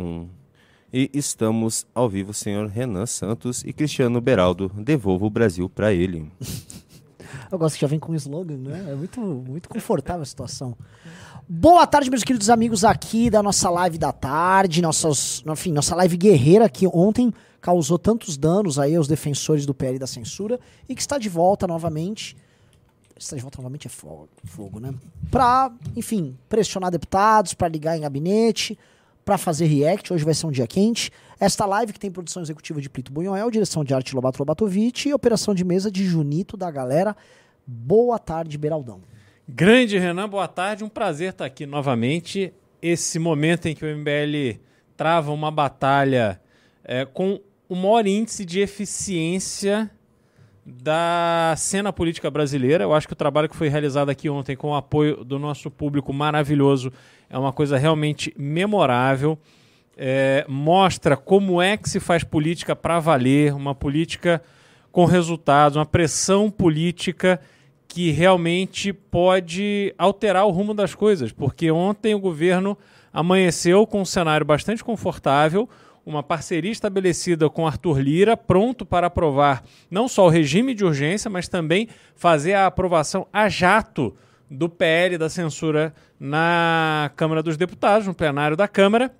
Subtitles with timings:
[0.00, 0.28] 1.
[0.92, 4.70] E estamos ao vivo, senhor Renan Santos e Cristiano Beraldo.
[4.74, 6.30] Devolva o Brasil para ele.
[7.50, 8.86] Eu gosto que já vem com um slogan, né?
[8.90, 10.76] É muito, muito confortável a situação.
[11.48, 16.16] Boa tarde, meus queridos amigos aqui da nossa live da tarde, nossas, enfim, nossa live
[16.16, 20.58] guerreira que ontem causou tantos danos aí aos defensores do PL da censura
[20.88, 22.36] e que está de volta novamente.
[23.16, 24.94] Está de volta novamente é fogo, fogo né?
[25.30, 28.78] Pra, enfim, pressionar deputados, para ligar em gabinete,
[29.24, 30.12] para fazer react.
[30.12, 31.10] Hoje vai ser um dia quente.
[31.38, 35.14] Esta live que tem produção executiva de Plito Bunhoel, direção de arte Lobato Lobatovic e
[35.14, 37.16] operação de mesa de Junito da galera.
[37.66, 39.00] Boa tarde, Beraldão.
[39.48, 40.84] Grande Renan, boa tarde.
[40.84, 42.52] Um prazer estar aqui novamente.
[42.82, 44.60] Esse momento em que o MBL
[44.96, 46.40] trava uma batalha
[46.84, 49.90] é, com o maior índice de eficiência
[50.64, 52.84] da cena política brasileira.
[52.84, 55.70] Eu acho que o trabalho que foi realizado aqui ontem com o apoio do nosso
[55.70, 56.92] público maravilhoso
[57.30, 59.38] é uma coisa realmente memorável.
[59.96, 64.42] É, mostra como é que se faz política para valer, uma política
[64.90, 67.40] com resultados, uma pressão política
[67.86, 72.76] que realmente pode alterar o rumo das coisas, porque ontem o governo
[73.12, 75.68] amanheceu com um cenário bastante confortável,
[76.06, 81.28] uma parceria estabelecida com Arthur Lira, pronto para aprovar não só o regime de urgência,
[81.28, 84.16] mas também fazer a aprovação a jato
[84.50, 89.14] do PL da censura na Câmara dos Deputados, no plenário da Câmara.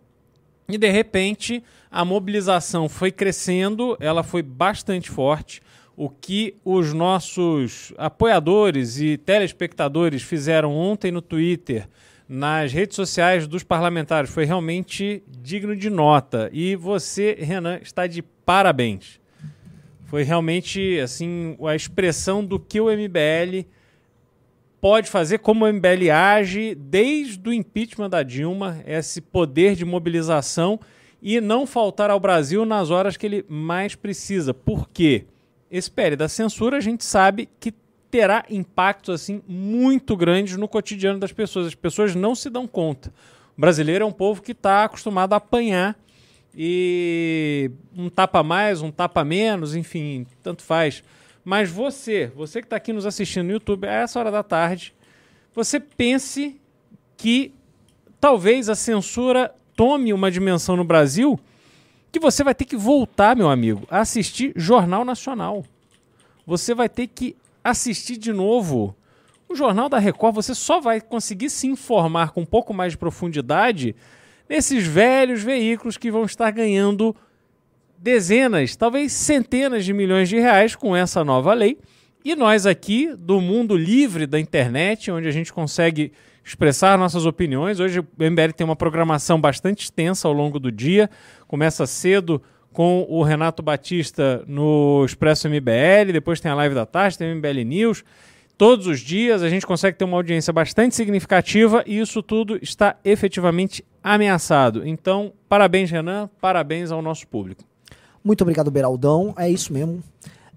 [0.69, 5.63] E de repente a mobilização foi crescendo, ela foi bastante forte
[5.97, 11.87] o que os nossos apoiadores e telespectadores fizeram ontem no Twitter,
[12.27, 16.49] nas redes sociais dos parlamentares, foi realmente digno de nota.
[16.53, 19.21] E você, Renan, está de parabéns.
[20.07, 23.67] Foi realmente assim a expressão do que o MBL
[24.81, 30.81] pode fazer, como o MBL age desde o impeachment da Dilma, esse poder de mobilização
[31.23, 34.55] e não faltar ao Brasil nas horas que ele mais precisa.
[34.55, 35.27] Por quê?
[35.71, 37.73] esse da censura a gente sabe que
[38.11, 41.69] terá impactos assim muito grandes no cotidiano das pessoas.
[41.69, 43.13] As pessoas não se dão conta.
[43.57, 45.97] O brasileiro é um povo que está acostumado a apanhar
[46.53, 51.05] e um tapa mais, um tapa menos, enfim, tanto faz.
[51.45, 54.95] Mas você, você que está aqui nos assistindo no YouTube a essa hora da tarde,
[55.55, 56.61] você pense
[57.17, 57.55] que
[58.21, 61.39] talvez a censura tome uma dimensão no Brasil
[62.13, 65.65] que você vai ter que voltar, meu amigo, a assistir Jornal Nacional.
[66.47, 68.97] Você vai ter que assistir de novo
[69.49, 70.35] o Jornal da Record.
[70.35, 73.95] Você só vai conseguir se informar com um pouco mais de profundidade
[74.49, 77.15] nesses velhos veículos que vão estar ganhando
[78.01, 81.79] dezenas, talvez centenas de milhões de reais com essa nova lei.
[82.25, 86.13] E nós aqui, do mundo livre da internet, onde a gente consegue
[86.45, 87.79] expressar nossas opiniões.
[87.79, 91.11] Hoje o MBL tem uma programação bastante extensa ao longo do dia.
[91.47, 97.19] Começa cedo com o Renato Batista no Expresso MBL, depois tem a live da tarde,
[97.19, 98.05] tem o MBL News.
[98.57, 102.97] Todos os dias a gente consegue ter uma audiência bastante significativa e isso tudo está
[103.05, 104.87] efetivamente ameaçado.
[104.87, 107.70] Então, parabéns, Renan, parabéns ao nosso público.
[108.23, 109.35] Muito obrigado, Beraldão.
[109.37, 110.03] É isso mesmo.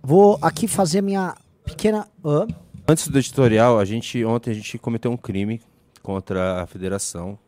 [0.01, 2.07] Vou aqui fazer minha pequena.
[2.23, 2.47] Uh.
[2.87, 5.61] Antes do editorial, a gente ontem a gente cometeu um crime
[6.01, 7.39] contra a federação,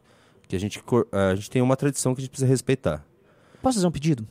[0.47, 0.81] que a gente,
[1.11, 3.05] a gente tem uma tradição que a gente precisa respeitar.
[3.61, 4.25] Posso fazer um pedido?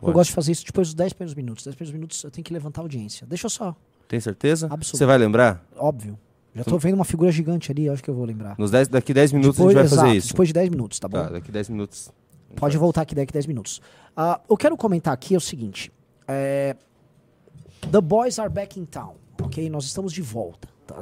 [0.00, 0.10] Pode.
[0.10, 1.64] Eu gosto de fazer isso depois dos 10 primeiros minutos.
[1.64, 3.26] 10 primeiros minutos eu tenho que levantar a audiência.
[3.26, 3.76] Deixa eu só.
[4.08, 4.66] Tem certeza?
[4.66, 4.96] Absoluto.
[4.96, 5.64] Você vai lembrar?
[5.76, 6.18] Óbvio.
[6.54, 8.56] Já estou vendo uma figura gigante ali, acho que eu vou lembrar.
[8.58, 10.28] Nos dez, daqui 10 minutos depois, a gente vai exato, fazer isso.
[10.28, 11.18] Depois de 10 minutos, tá bom?
[11.18, 12.10] Tá, daqui 10 minutos.
[12.56, 13.80] Pode voltar aqui daqui 10 minutos.
[14.16, 15.92] Uh, eu quero comentar aqui o seguinte.
[16.26, 16.76] É,
[17.90, 19.68] The boys are back in town, ok?
[19.70, 20.68] Nós estamos de volta.
[20.86, 20.96] Tá.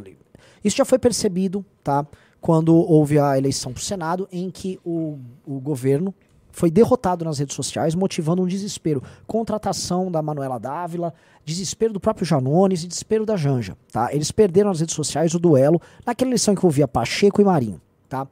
[0.62, 2.06] Isso já foi percebido, tá?
[2.40, 6.14] quando houve a eleição para o Senado, em que o, o governo
[6.50, 9.02] foi derrotado nas redes sociais, motivando um desespero.
[9.26, 11.12] Contratação da Manuela Dávila,
[11.44, 13.76] desespero do próprio Janones e desespero da Janja.
[13.92, 14.12] Tá?
[14.12, 17.80] Eles perderam nas redes sociais o duelo naquela eleição que envolvia Pacheco e Marinho.
[18.08, 18.26] Tá?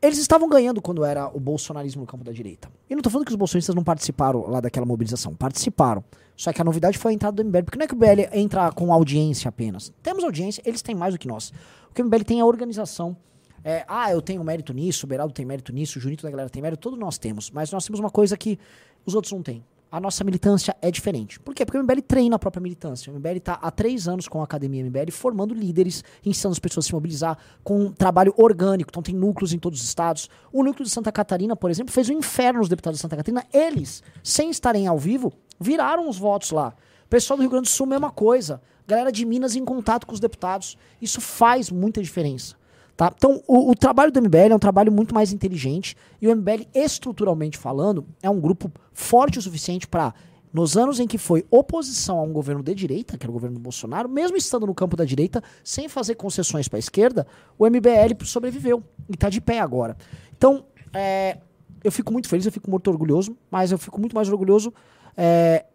[0.00, 2.70] Eles estavam ganhando quando era o bolsonarismo no campo da direita.
[2.88, 5.34] E não estou falando que os bolsonaristas não participaram lá daquela mobilização.
[5.34, 6.04] Participaram.
[6.36, 7.64] Só que a novidade foi a entrada do MBL.
[7.64, 9.92] Porque não é que o MBL entra com audiência apenas.
[10.02, 11.52] Temos audiência, eles têm mais do que nós.
[11.90, 13.16] O que o MBL tem é a organização
[13.64, 16.48] é, ah, eu tenho mérito nisso, o Beraldo tem mérito nisso, o Junito da galera
[16.48, 17.50] tem mérito, todos nós temos.
[17.50, 18.58] Mas nós temos uma coisa que
[19.04, 19.64] os outros não têm.
[19.90, 21.40] A nossa militância é diferente.
[21.40, 21.64] Por quê?
[21.64, 23.10] Porque o MBL treina a própria militância.
[23.10, 26.84] O MBL está há três anos com a Academia MBL formando líderes, ensinando as pessoas
[26.84, 28.90] a se mobilizar com um trabalho orgânico.
[28.90, 30.28] Então tem núcleos em todos os estados.
[30.52, 33.46] O núcleo de Santa Catarina, por exemplo, fez um inferno nos deputados de Santa Catarina.
[33.50, 36.74] Eles, sem estarem ao vivo, viraram os votos lá.
[37.08, 38.60] Pessoal do Rio Grande do Sul, mesma coisa.
[38.86, 40.76] Galera de Minas em contato com os deputados.
[41.00, 42.57] Isso faz muita diferença.
[42.98, 43.12] Tá?
[43.16, 46.66] Então, o, o trabalho do MBL é um trabalho muito mais inteligente e o MBL,
[46.74, 50.12] estruturalmente falando, é um grupo forte o suficiente para,
[50.52, 53.54] nos anos em que foi oposição a um governo de direita, que era o governo
[53.54, 57.24] do Bolsonaro, mesmo estando no campo da direita, sem fazer concessões para a esquerda,
[57.56, 59.96] o MBL sobreviveu e está de pé agora.
[60.36, 61.38] Então, é,
[61.84, 64.74] eu fico muito feliz, eu fico muito orgulhoso, mas eu fico muito mais orgulhoso
[65.16, 65.66] é,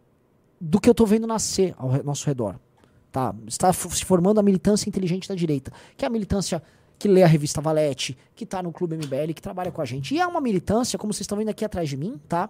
[0.59, 2.59] do que eu estou vendo nascer ao nosso redor.
[3.13, 3.33] Tá?
[3.47, 6.61] Está se formando a militância inteligente da direita, que é a militância
[7.03, 10.15] que lê a revista Valete, que está no Clube MBL, que trabalha com a gente.
[10.15, 12.49] E é uma militância, como vocês estão vendo aqui atrás de mim, tá?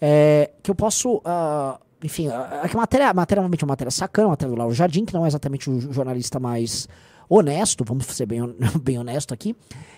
[0.00, 1.20] É, que eu posso.
[1.26, 4.58] ah, enfim, a, a matéria, a matéria realmente é uma matéria sacana, uma matéria do
[4.58, 6.88] Lauro Jardim, que não é exatamente o jornalista mais
[7.28, 8.40] honesto, vamos ser bem,
[8.82, 9.54] bem honesto aqui.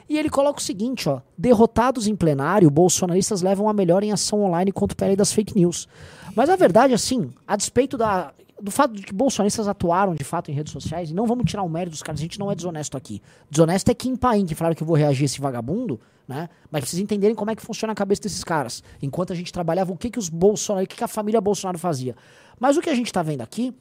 [0.08, 1.20] E ele coloca o seguinte, ó.
[1.38, 5.54] Derrotados em plenário, bolsonaristas levam a melhor em ação online contra o PL das fake
[5.54, 5.88] news.
[6.34, 10.50] Mas a verdade, assim, a despeito da, do fato de que bolsonaristas atuaram de fato
[10.50, 12.54] em redes sociais, e não vamos tirar o mérito dos caras, a gente não é
[12.54, 13.20] desonesto aqui.
[13.50, 16.48] Desonesto é Kim Paim, que falaram que eu vou reagir a esse vagabundo, né?
[16.70, 18.82] Mas vocês entenderem como é que funciona a cabeça desses caras.
[19.02, 21.78] Enquanto a gente trabalhava, o que, que os Bolsonaro, o que, que a família Bolsonaro
[21.78, 22.16] fazia.
[22.58, 23.74] Mas o que a gente tá vendo aqui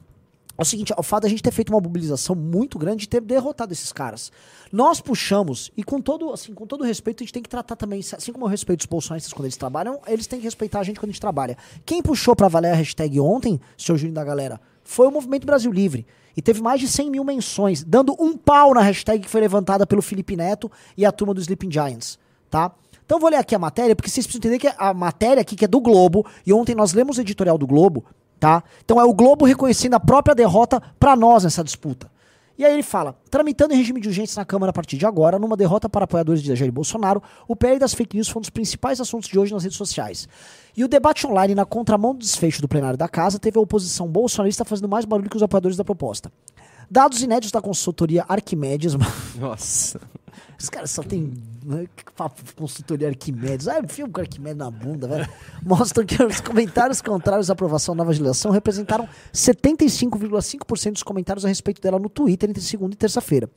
[0.57, 3.21] é o seguinte, o fato da gente ter feito uma mobilização muito grande e ter
[3.21, 4.31] derrotado esses caras.
[4.71, 8.01] Nós puxamos, e com todo, assim, com todo respeito, a gente tem que tratar também,
[8.01, 11.00] assim como eu respeito os bolsonaristas quando eles trabalham, eles têm que respeitar a gente
[11.00, 11.57] quando a gente trabalha.
[11.83, 15.71] Quem puxou pra valer a hashtag ontem, seu Júnior da galera, foi o Movimento Brasil
[15.71, 16.06] Livre.
[16.35, 19.85] E teve mais de 100 mil menções, dando um pau na hashtag que foi levantada
[19.85, 22.18] pelo Felipe Neto e a turma do Sleeping Giants,
[22.50, 22.71] tá?
[23.06, 25.65] Então vou ler aqui a matéria, porque vocês precisam entender que a matéria aqui, que
[25.65, 28.03] é do Globo, e ontem nós lemos o editorial do Globo,
[28.39, 28.63] tá?
[28.83, 32.09] Então é o Globo reconhecendo a própria derrota pra nós nessa disputa.
[32.55, 35.39] E aí ele fala, tramitando em regime de urgência na Câmara a partir de agora,
[35.39, 38.51] numa derrota para apoiadores de Jair Bolsonaro, o PL das fake news foi um dos
[38.51, 40.27] principais assuntos de hoje nas redes sociais.
[40.77, 44.07] E o debate online na contramão do desfecho do plenário da casa teve a oposição
[44.07, 46.31] bolsonarista fazendo mais barulho que os apoiadores da proposta.
[46.89, 48.95] Dados inéditos da consultoria Arquimedes,
[49.39, 50.00] Nossa.
[50.59, 51.33] os caras só tem
[51.65, 51.85] né,
[52.56, 53.68] consultoria Arquimedes.
[53.68, 55.27] Ah, enfia o Arquimedes na bunda, velho.
[55.63, 61.47] Mostram que os comentários contrários à aprovação da nova legislação representaram 75,5% dos comentários a
[61.47, 63.50] respeito dela no Twitter entre segunda e terça-feira.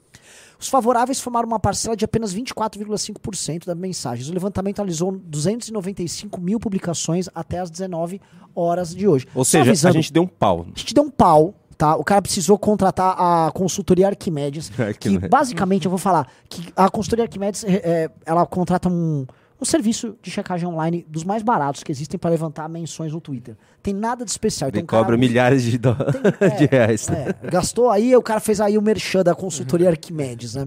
[0.59, 4.29] Os favoráveis formaram uma parcela de apenas 24,5% das mensagens.
[4.29, 8.21] O levantamento analisou 295 mil publicações até as 19
[8.55, 9.27] horas de hoje.
[9.35, 10.67] Ou Só seja, avisando, a gente deu um pau.
[10.75, 11.97] a gente deu um pau, tá?
[11.97, 14.71] O cara precisou contratar a consultoria Arquimedes.
[14.99, 19.27] que basicamente, eu vou falar que a consultoria Arquimedes, é, é, ela contrata um,
[19.61, 23.57] um serviço de checagem online dos mais baratos que existem para levantar menções no Twitter.
[23.83, 24.69] Tem nada de especial.
[24.69, 25.97] Ele cara cobra usa- milhares de, dó-
[26.41, 27.09] é, de reais.
[27.09, 30.67] é, gastou aí, o cara fez aí o merchan da consultoria Arquimedes, né?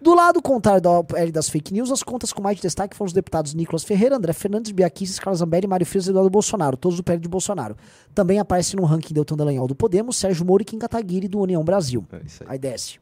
[0.00, 3.08] Do lado contrário da OPL das fake news, as contas com mais de destaque foram
[3.08, 6.96] os deputados Nicolas Ferreira, André Fernandes, Biaquices, Carlos Zambelli, Mário Frias e Eduardo Bolsonaro, todos
[6.96, 7.76] do PL de Bolsonaro.
[8.14, 11.64] Também aparece no ranking Deltan Dallagnol do Podemos, Sérgio Moro e Kim Kataguiri do União
[11.64, 12.06] Brasil.
[12.12, 12.50] É isso aí.
[12.50, 13.00] Aí desce.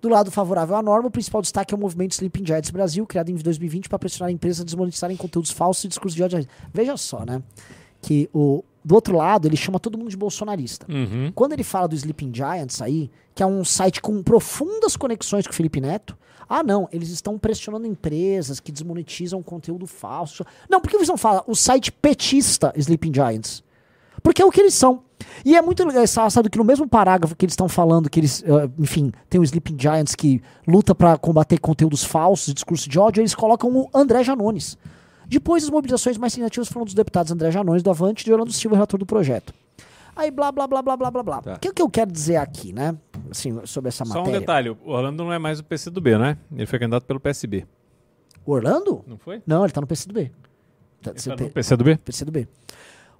[0.00, 3.30] Do lado favorável à norma, o principal destaque é o movimento Sleeping Giants Brasil, criado
[3.30, 6.46] em 2020 para pressionar empresas a desmonetizarem conteúdos falsos e discursos de ódio.
[6.72, 7.42] Veja só, né?
[8.02, 10.86] Que o, do outro lado, ele chama todo mundo de bolsonarista.
[10.88, 11.32] Uhum.
[11.34, 15.52] Quando ele fala do Sleeping Giants aí, que é um site com profundas conexões com
[15.52, 16.16] o Felipe Neto,
[16.48, 20.46] ah não, eles estão pressionando empresas que desmonetizam conteúdo falso.
[20.70, 23.64] Não, por que você não fala o site petista Sleeping Giants?
[24.22, 25.02] Porque é o que eles são.
[25.44, 28.70] E é muito engraçado que no mesmo parágrafo que eles estão falando que eles, eh,
[28.78, 33.20] enfim, tem o Sleeping Giants que luta pra combater conteúdos falsos e discurso de ódio,
[33.20, 34.78] eles colocam o André Janones.
[35.28, 38.52] Depois, as mobilizações mais significativas foram dos deputados André Janones do Avante e de Orlando
[38.52, 39.52] Silva, relator do projeto.
[40.14, 41.42] Aí, blá, blá, blá, blá, blá, blá, blá.
[41.42, 41.54] Tá.
[41.54, 42.96] O que, que eu quero dizer aqui, né?
[43.30, 44.40] Assim, sobre essa Só um matéria.
[44.40, 46.38] detalhe, o Orlando não é mais o PCdoB, né?
[46.52, 47.66] Ele foi candidato pelo PSB.
[48.46, 49.04] O Orlando?
[49.06, 49.42] Não foi?
[49.46, 50.32] Não, ele tá no PCdoB.
[51.02, 51.96] Tá, Ele tá no PCdoB?
[51.98, 52.48] PCdoB.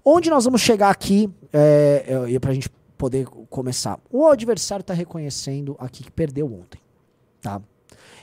[0.04, 3.98] Onde nós vamos chegar aqui, é, é, pra gente poder começar.
[4.10, 6.80] O adversário tá reconhecendo aqui que perdeu ontem,
[7.42, 7.60] tá?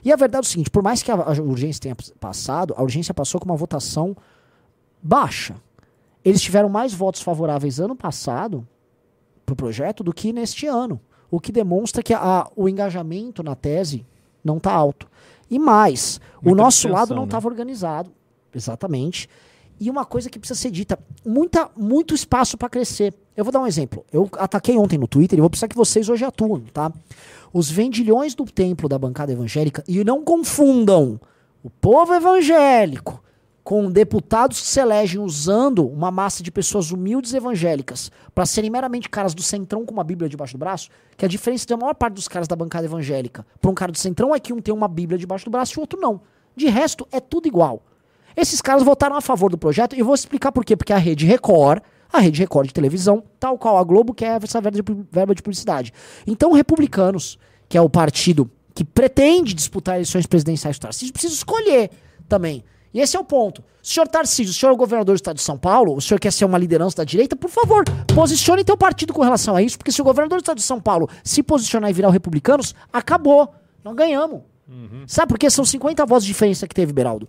[0.04, 2.84] E a verdade é o seguinte, por mais que a, a urgência tenha passado, a
[2.84, 4.16] urgência passou com uma votação
[5.02, 5.56] baixa.
[6.24, 8.68] Eles tiveram mais votos favoráveis ano passado
[9.46, 14.06] pro projeto do que neste ano, o que demonstra que a- o engajamento na tese
[14.44, 15.08] não tá alto.
[15.50, 17.28] E mais, o Muita nosso lado não né?
[17.28, 18.12] estava organizado,
[18.54, 19.30] exatamente.
[19.80, 23.14] E uma coisa que precisa ser dita, muita, muito espaço para crescer.
[23.36, 24.06] Eu vou dar um exemplo.
[24.12, 26.92] Eu ataquei ontem no Twitter e vou precisar que vocês hoje atuem, tá?
[27.54, 31.20] Os vendilhões do templo da bancada evangélica, e não confundam
[31.64, 33.24] o povo evangélico
[33.64, 39.08] com deputados que se elegem usando uma massa de pessoas humildes evangélicas para serem meramente
[39.08, 42.16] caras do centrão com uma bíblia debaixo do braço, que a diferença da maior parte
[42.16, 44.88] dos caras da bancada evangélica para um cara do centrão é que um tem uma
[44.88, 46.20] bíblia debaixo do braço e o outro não.
[46.56, 47.82] De resto, é tudo igual.
[48.36, 50.76] Esses caras votaram a favor do projeto e eu vou explicar por quê.
[50.76, 51.82] Porque a Rede Record,
[52.13, 55.91] a Rede Record de televisão, tal qual a Globo, quer essa verba de, publicidade.
[56.27, 60.77] Então, republicanos, que é o partido que pretende disputar eleições presidenciais.
[60.77, 61.89] O Tarcísio precisa escolher
[62.29, 62.63] também.
[62.93, 63.63] E esse é o ponto.
[63.82, 66.32] Senhor Tarcísio, o senhor é o governador do estado de São Paulo, o senhor quer
[66.32, 69.91] ser uma liderança da direita, por favor, posicione teu partido com relação a isso, porque
[69.91, 73.53] se o governador do estado de São Paulo se posicionar e virar o republicanos, acabou.
[73.84, 74.41] Nós ganhamos.
[75.08, 75.50] Sabe por quê?
[75.50, 77.27] São 50 votos de diferença que teve, Beraldo.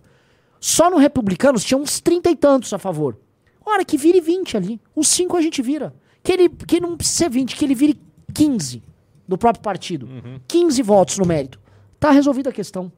[0.59, 3.17] Só no republicanos tinha uns 30 e tantos a favor.
[3.65, 4.79] Ora, que vire 20 ali.
[4.95, 5.93] Os 5 a gente vira.
[6.21, 7.99] Que ele que não precisa ser 20, que ele vire
[8.33, 8.83] 15
[9.27, 10.07] do próprio partido.
[10.47, 11.59] 15 votos no mérito.
[11.99, 12.91] Tá resolvida a questão.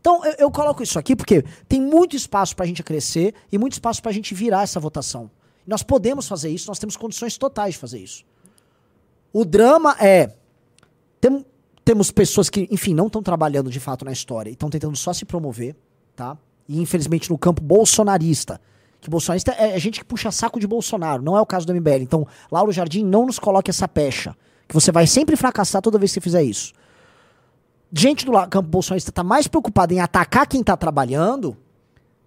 [0.00, 3.72] Então, eu, eu coloco isso aqui porque tem muito espaço pra gente crescer e muito
[3.74, 5.30] espaço pra gente virar essa votação.
[5.66, 8.22] Nós podemos fazer isso, nós temos condições totais de fazer isso.
[9.32, 10.30] O drama é.
[11.20, 11.44] tem-
[11.84, 15.12] temos pessoas que, enfim, não estão trabalhando de fato na história e estão tentando só
[15.12, 15.74] se promover,
[16.16, 16.36] tá?
[16.68, 18.60] E infelizmente no campo bolsonarista.
[19.04, 21.74] Que bolsonarista é, é gente que puxa saco de Bolsonaro, não é o caso do
[21.74, 22.02] MBL.
[22.02, 24.34] Então, Lauro Jardim, não nos coloque essa pecha.
[24.66, 26.72] Que você vai sempre fracassar toda vez que você fizer isso
[27.94, 31.56] gente do campo bolsonarista tá mais preocupada em atacar quem tá trabalhando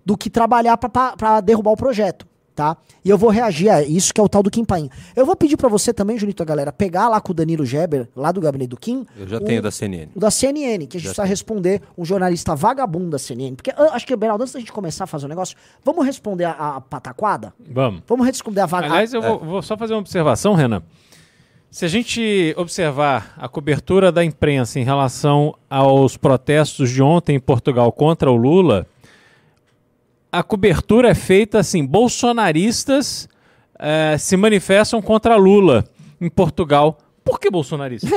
[0.06, 2.26] do que trabalhar pra derrubar o projeto,
[2.58, 2.76] tá?
[3.06, 4.90] E eu vou reagir a isso que é o tal do Kim Paim.
[5.16, 8.32] Eu vou pedir pra você também, Junito, galera, pegar lá com o Danilo Geber, lá
[8.32, 10.10] do gabinete do Kim, Eu já o- tenho da CNN.
[10.16, 11.30] o da CNN, que a gente Já precisa tem.
[11.30, 13.56] responder um jornalista vagabundo da CNN.
[13.56, 16.46] Porque eu acho que, Beraldo, antes da gente começar a fazer o negócio, vamos responder
[16.46, 17.54] a, a pataquada?
[17.72, 18.02] Vamos.
[18.08, 18.88] Vamos responder a vaga.
[18.88, 20.82] Aliás, eu vou, vou só fazer uma observação, Renan.
[21.70, 27.40] Se a gente observar a cobertura da imprensa em relação aos protestos de ontem em
[27.40, 28.88] Portugal contra o Lula,
[30.38, 33.27] a cobertura é feita assim: bolsonaristas
[33.79, 35.84] eh, se manifestam contra Lula
[36.22, 37.00] em Portugal.
[37.24, 38.10] Por que bolsonaristas?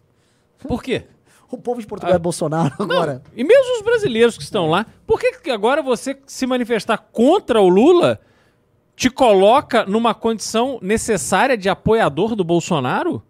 [0.60, 1.04] Por quê?
[1.50, 3.22] O povo de Portugal é Bolsonaro agora.
[3.34, 7.60] E mesmo os brasileiros que estão lá, por que, que agora você se manifestar contra
[7.60, 8.20] o Lula
[8.96, 13.22] te coloca numa condição necessária de apoiador do Bolsonaro?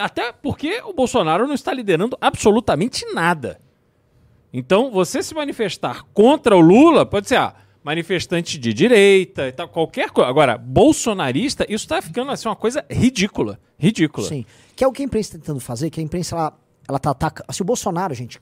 [0.00, 3.60] Até porque o Bolsonaro não está liderando absolutamente nada.
[4.52, 9.68] Então, você se manifestar contra o Lula pode ser ah, manifestante de direita e tal,
[9.68, 10.28] qualquer coisa.
[10.28, 13.58] Agora, bolsonarista, isso está ficando assim, uma coisa ridícula.
[13.78, 14.26] Ridícula.
[14.26, 14.44] Sim.
[14.74, 17.10] Que é o que a imprensa está tentando fazer, que a imprensa, ela, ela tá
[17.10, 17.46] atacando.
[17.48, 18.40] Assim, o Bolsonaro, gente,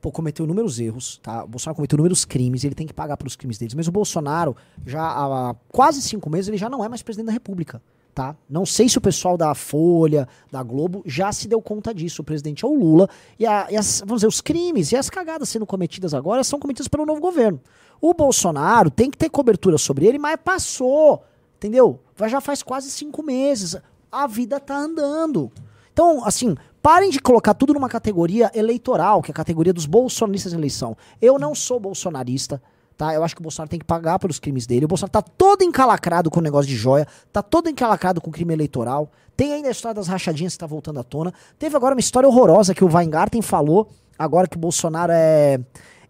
[0.00, 1.44] pô, cometeu inúmeros erros, tá?
[1.44, 3.74] O Bolsonaro cometeu inúmeros crimes, ele tem que pagar pelos crimes deles.
[3.74, 7.32] Mas o Bolsonaro, já há quase cinco meses, ele já não é mais presidente da
[7.32, 7.82] República,
[8.14, 8.36] tá?
[8.48, 12.22] Não sei se o pessoal da Folha, da Globo, já se deu conta disso.
[12.22, 13.08] O presidente é o Lula.
[13.38, 16.58] E, a- e as, vamos dizer, os crimes e as cagadas sendo cometidas agora são
[16.58, 17.60] cometidas pelo novo governo.
[18.00, 21.22] O Bolsonaro tem que ter cobertura sobre ele, mas passou,
[21.56, 22.00] entendeu?
[22.28, 23.76] Já faz quase cinco meses.
[24.10, 25.50] A vida tá andando.
[25.92, 30.52] Então, assim, parem de colocar tudo numa categoria eleitoral, que é a categoria dos bolsonaristas
[30.52, 30.96] em eleição.
[31.20, 32.60] Eu não sou bolsonarista,
[33.00, 33.14] tá?
[33.14, 34.84] Eu acho que o Bolsonaro tem que pagar pelos crimes dele.
[34.84, 38.32] O Bolsonaro tá todo encalacrado com o negócio de joia, tá todo encalacrado com o
[38.32, 39.10] crime eleitoral.
[39.34, 41.32] Tem ainda a história das rachadinhas que tá voltando à tona.
[41.58, 43.88] Teve agora uma história horrorosa que o Weingarten falou,
[44.18, 45.58] agora que o Bolsonaro é.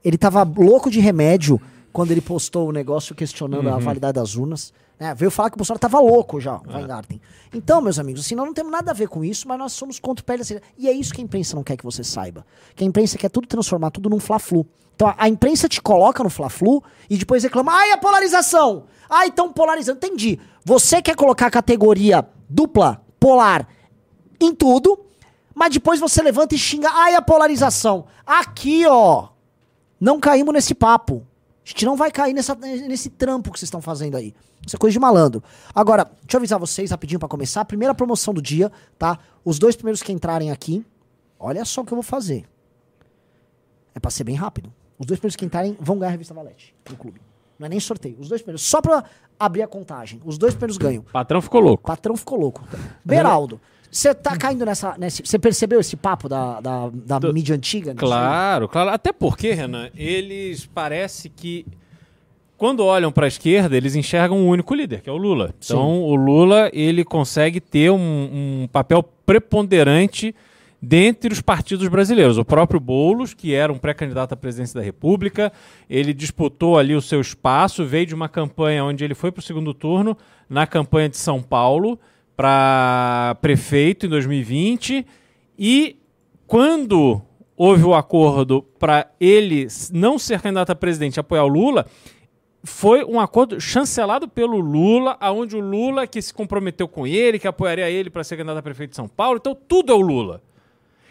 [0.05, 1.61] Ele tava louco de remédio
[1.93, 4.73] quando ele postou o negócio questionando a validade das urnas.
[4.99, 5.15] né?
[5.15, 7.21] veio falar que o Bolsonaro tava louco já, o Weingarten.
[7.55, 10.01] Então, meus amigos, assim, nós não temos nada a ver com isso, mas nós somos
[10.01, 10.61] contra o pele da.
[10.77, 12.45] E é isso que a imprensa não quer que você saiba.
[12.75, 14.67] Que a imprensa quer tudo transformar tudo num fla-flu.
[15.01, 18.85] Então a, imprensa te coloca no fla-flu e depois reclama, ai, a polarização!
[19.09, 19.97] Ai, estão polarizando.
[19.97, 20.39] Entendi.
[20.63, 23.67] Você quer colocar a categoria dupla, polar,
[24.39, 25.01] em tudo,
[25.55, 28.05] mas depois você levanta e xinga, ai, a polarização.
[28.27, 29.29] Aqui, ó,
[29.99, 31.27] não caímos nesse papo.
[31.65, 34.35] A gente não vai cair nessa, nesse trampo que vocês estão fazendo aí.
[34.67, 35.43] Isso é coisa de malandro.
[35.75, 37.65] Agora, deixa eu avisar vocês rapidinho pra começar.
[37.65, 39.19] Primeira promoção do dia, tá?
[39.43, 40.85] Os dois primeiros que entrarem aqui,
[41.39, 42.45] olha só o que eu vou fazer.
[43.95, 44.71] É pra ser bem rápido.
[45.01, 47.21] Os dois primeiros que entrarem vão ganhar a revista Valete no clube.
[47.59, 48.17] Não é nem sorteio.
[48.21, 48.63] Os dois primeiros.
[48.63, 49.03] Só pra
[49.39, 50.21] abrir a contagem.
[50.25, 51.03] Os dois primeiros ganham.
[51.11, 51.85] Patrão ficou louco.
[51.85, 52.63] Patrão ficou louco.
[53.05, 53.59] Beraldo,
[53.91, 54.95] você tá caindo nessa.
[55.25, 57.95] Você percebeu esse papo da, da, da Do- mídia antiga?
[57.95, 58.91] Claro, claro.
[58.91, 61.67] Até porque, Renan, eles parece que
[62.59, 65.55] quando olham para a esquerda, eles enxergam um único líder, que é o Lula.
[65.65, 70.35] Então, o Lula ele consegue ter um, um papel preponderante
[70.81, 72.39] dentre os partidos brasileiros.
[72.39, 75.53] O próprio Boulos, que era um pré-candidato à presidência da República,
[75.89, 79.43] ele disputou ali o seu espaço, veio de uma campanha onde ele foi para o
[79.43, 80.17] segundo turno,
[80.49, 81.99] na campanha de São Paulo,
[82.37, 85.07] para prefeito em 2020,
[85.59, 85.97] e
[86.47, 87.21] quando
[87.55, 91.87] houve o acordo para ele não ser candidato a presidente e apoiar o Lula,
[92.65, 97.47] foi um acordo chancelado pelo Lula, aonde o Lula que se comprometeu com ele, que
[97.47, 99.39] apoiaria ele para ser candidato a prefeito de São Paulo.
[99.39, 100.43] Então tudo é o Lula.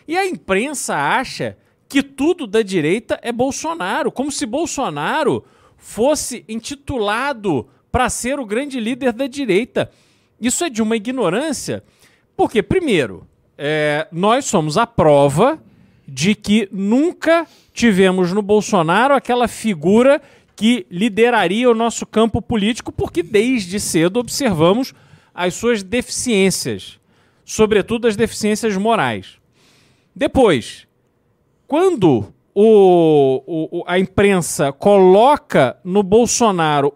[0.09, 1.55] E a imprensa acha
[1.87, 5.45] que tudo da direita é Bolsonaro, como se Bolsonaro
[5.77, 9.91] fosse intitulado para ser o grande líder da direita.
[10.41, 11.83] Isso é de uma ignorância,
[12.35, 15.61] porque, primeiro, é, nós somos a prova
[16.07, 20.19] de que nunca tivemos no Bolsonaro aquela figura
[20.55, 24.91] que lideraria o nosso campo político, porque desde cedo observamos
[25.35, 26.99] as suas deficiências,
[27.45, 29.38] sobretudo as deficiências morais.
[30.15, 30.87] Depois,
[31.67, 36.93] quando o, o, a imprensa coloca no Bolsonaro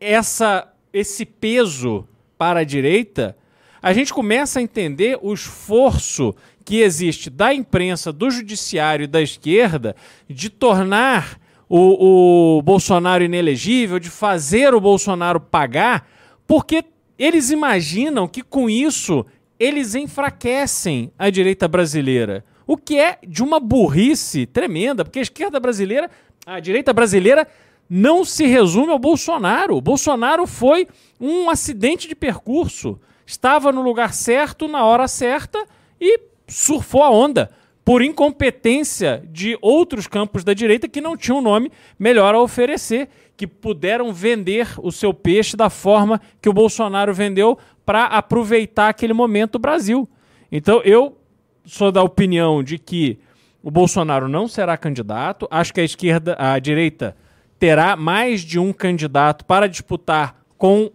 [0.00, 3.36] essa, esse peso para a direita,
[3.80, 6.34] a gente começa a entender o esforço
[6.64, 9.94] que existe da imprensa, do judiciário e da esquerda
[10.28, 16.08] de tornar o, o Bolsonaro inelegível, de fazer o Bolsonaro pagar,
[16.46, 16.84] porque
[17.18, 19.24] eles imaginam que com isso
[19.62, 22.44] eles enfraquecem a direita brasileira.
[22.66, 26.10] O que é de uma burrice tremenda, porque a esquerda brasileira,
[26.44, 27.46] a direita brasileira,
[27.88, 29.76] não se resume ao Bolsonaro.
[29.76, 30.88] O Bolsonaro foi
[31.20, 32.98] um acidente de percurso.
[33.24, 35.64] Estava no lugar certo, na hora certa
[36.00, 37.48] e surfou a onda
[37.84, 43.46] por incompetência de outros campos da direita que não tinham nome melhor a oferecer, que
[43.46, 49.52] puderam vender o seu peixe da forma que o Bolsonaro vendeu para aproveitar aquele momento
[49.52, 50.08] do Brasil.
[50.50, 51.18] Então eu
[51.64, 53.18] sou da opinião de que
[53.62, 57.16] o Bolsonaro não será candidato, acho que a esquerda, a direita
[57.58, 60.90] terá mais de um candidato para disputar com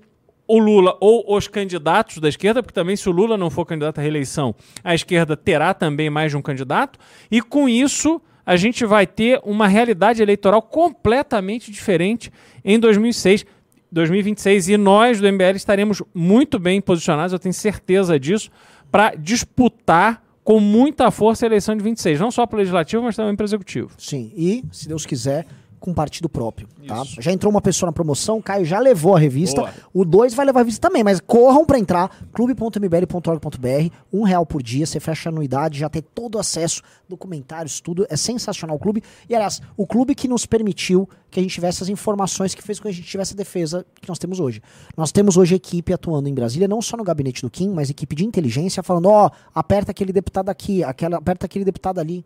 [0.48, 4.00] o Lula ou os candidatos da esquerda, porque também se o Lula não for candidato
[4.00, 8.86] à reeleição, a esquerda terá também mais de um candidato, e com isso a gente
[8.86, 12.32] vai ter uma realidade eleitoral completamente diferente
[12.64, 13.46] em 2006,
[13.92, 18.50] 2026 e nós do MBL estaremos muito bem posicionados, eu tenho certeza disso,
[18.92, 23.16] para disputar com muita força a eleição de 26, não só para o legislativo, mas
[23.16, 23.92] também para o executivo.
[23.98, 25.46] Sim, e se Deus quiser,
[25.80, 27.04] com partido próprio, tá?
[27.20, 29.74] Já entrou uma pessoa na promoção, Caio já levou a revista, Boa.
[29.94, 34.64] o 2 vai levar a revista também, mas corram para entrar, clube.mbl.org.br, um real por
[34.64, 39.04] dia, você fecha a anuidade, já tem todo acesso, documentários, tudo, é sensacional o clube,
[39.30, 42.80] e aliás, o clube que nos permitiu que a gente tivesse as informações que fez
[42.80, 44.62] com que a gente tivesse a defesa que nós temos hoje.
[44.96, 48.16] Nós temos hoje equipe atuando em Brasília, não só no gabinete do Kim, mas equipe
[48.16, 52.26] de inteligência falando, ó, oh, aperta aquele deputado aqui, aquela, aperta aquele deputado ali,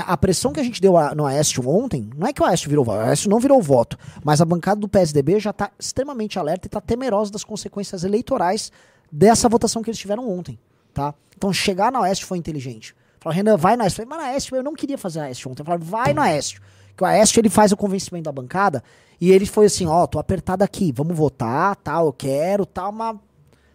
[0.00, 2.84] a pressão que a gente deu no Aécio ontem, não é que o Aécio virou
[2.84, 6.66] voto, o Aécio não virou voto, mas a bancada do PSDB já está extremamente alerta
[6.66, 8.72] e está temerosa das consequências eleitorais
[9.10, 10.58] dessa votação que eles tiveram ontem.
[10.92, 11.14] Tá?
[11.36, 12.94] Então chegar no Aécio foi inteligente.
[13.20, 14.02] Falaram, Renan, vai Aécio.
[14.02, 15.64] Eu falei, mas Aécio, eu não queria fazer Aécio ontem.
[15.64, 16.60] Falaram, vai no Aécio.
[16.96, 18.82] Que o Aécio ele faz o convencimento da bancada
[19.20, 22.92] e ele foi assim, ó, oh, tô apertado aqui, vamos votar, tal, eu quero, tal,
[22.92, 23.16] mas...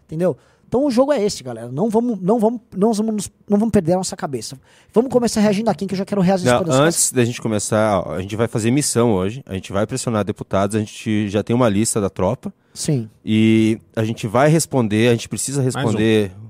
[0.05, 0.37] Entendeu?
[0.71, 1.69] Então o jogo é esse, galera.
[1.69, 4.57] Não vamos, não vamos, não vamos, não vamos perder a nossa cabeça.
[4.93, 8.21] Vamos começar reagindo aqui, que eu já quero reagir não, Antes da gente começar, a
[8.21, 9.43] gente vai fazer missão hoje.
[9.45, 10.77] A gente vai pressionar deputados.
[10.77, 12.53] A gente já tem uma lista da tropa.
[12.73, 13.09] Sim.
[13.25, 15.09] E a gente vai responder.
[15.09, 16.47] A gente precisa responder um.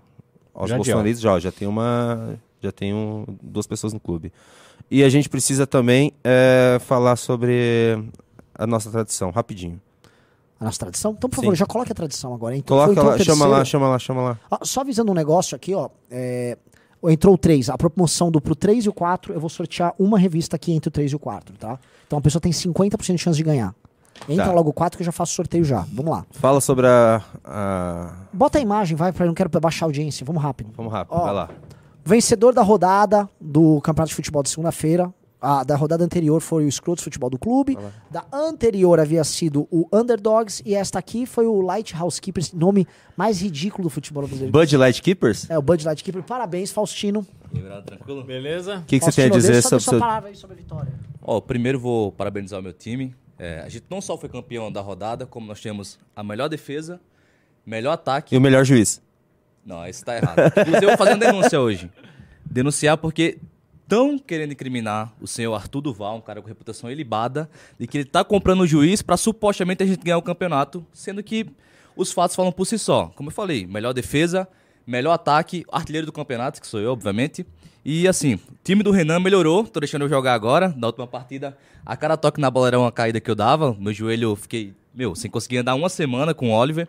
[0.54, 1.22] aos já bolsonaristas.
[1.22, 4.32] Já, já tem uma, já tem um, duas pessoas no clube.
[4.92, 7.98] E a gente precisa também é, falar sobre
[8.54, 9.82] a nossa tradição, rapidinho
[10.62, 11.14] a nossa tradição?
[11.18, 11.56] Então, por favor, Sim.
[11.58, 12.56] já coloque a tradição agora.
[12.56, 14.40] Então, Coloca lá, chama lá, chama lá, chama lá.
[14.50, 15.90] Ah, só avisando um negócio aqui, ó.
[16.10, 16.56] É,
[17.10, 20.20] entrou o 3, a promoção do pro 3 e o 4, eu vou sortear uma
[20.20, 21.80] revista aqui entre o 3 e o 4, tá?
[22.06, 23.74] Então a pessoa tem 50% de chance de ganhar.
[24.30, 24.52] Entra tá.
[24.52, 25.84] logo o 4 que eu já faço sorteio já.
[25.92, 26.26] Vamos lá.
[26.30, 28.14] Fala sobre a, a...
[28.32, 30.24] Bota a imagem, vai, pra não quero baixar a audiência.
[30.24, 30.70] Vamos rápido.
[30.78, 31.50] Vamos rápido, ó, vai lá.
[32.06, 35.12] Vencedor da rodada do Campeonato de Futebol de segunda-feira,
[35.42, 37.78] a, da rodada anterior foi o Scrotos Futebol do Clube.
[38.10, 40.62] Da anterior havia sido o Underdogs.
[40.66, 44.52] E esta aqui foi o Lighthouse Keepers, nome mais ridículo do futebol brasileiro.
[44.52, 45.50] Bud Light Keepers?
[45.50, 46.26] É, o Bud Light Keepers.
[46.26, 47.26] Parabéns, Faustino.
[47.86, 48.24] tranquilo?
[48.24, 48.78] Beleza?
[48.78, 50.94] O que, que você tem a dizer sobre, sobre, sobre, sobre a vitória?
[51.22, 53.16] Ó, primeiro vou parabenizar o meu time.
[53.40, 57.02] É, a gente não só foi campeão da rodada, como nós temos a melhor defesa,
[57.66, 58.36] melhor ataque.
[58.36, 59.02] E o melhor juiz.
[59.66, 60.40] Não, isso tá errado.
[60.48, 61.90] Inclusive, eu vou fazer uma denúncia hoje.
[62.46, 63.40] Denunciar porque
[63.92, 68.04] estão querendo incriminar o senhor Arthur Duval, um cara com reputação ilibada, de que ele
[68.06, 71.46] está comprando o juiz para supostamente a gente ganhar o campeonato, sendo que
[71.94, 73.08] os fatos falam por si só.
[73.18, 74.48] Como eu falei, melhor defesa,
[74.88, 77.46] melhor ataque, artilheiro do campeonato, que sou eu, obviamente.
[77.84, 80.74] E assim, o time do Renan melhorou, tô deixando eu jogar agora.
[80.78, 83.76] Na última partida, a cada toque na bola era uma caída que eu dava.
[83.78, 86.88] Meu joelho fiquei, meu, sem conseguir andar uma semana com o Oliver.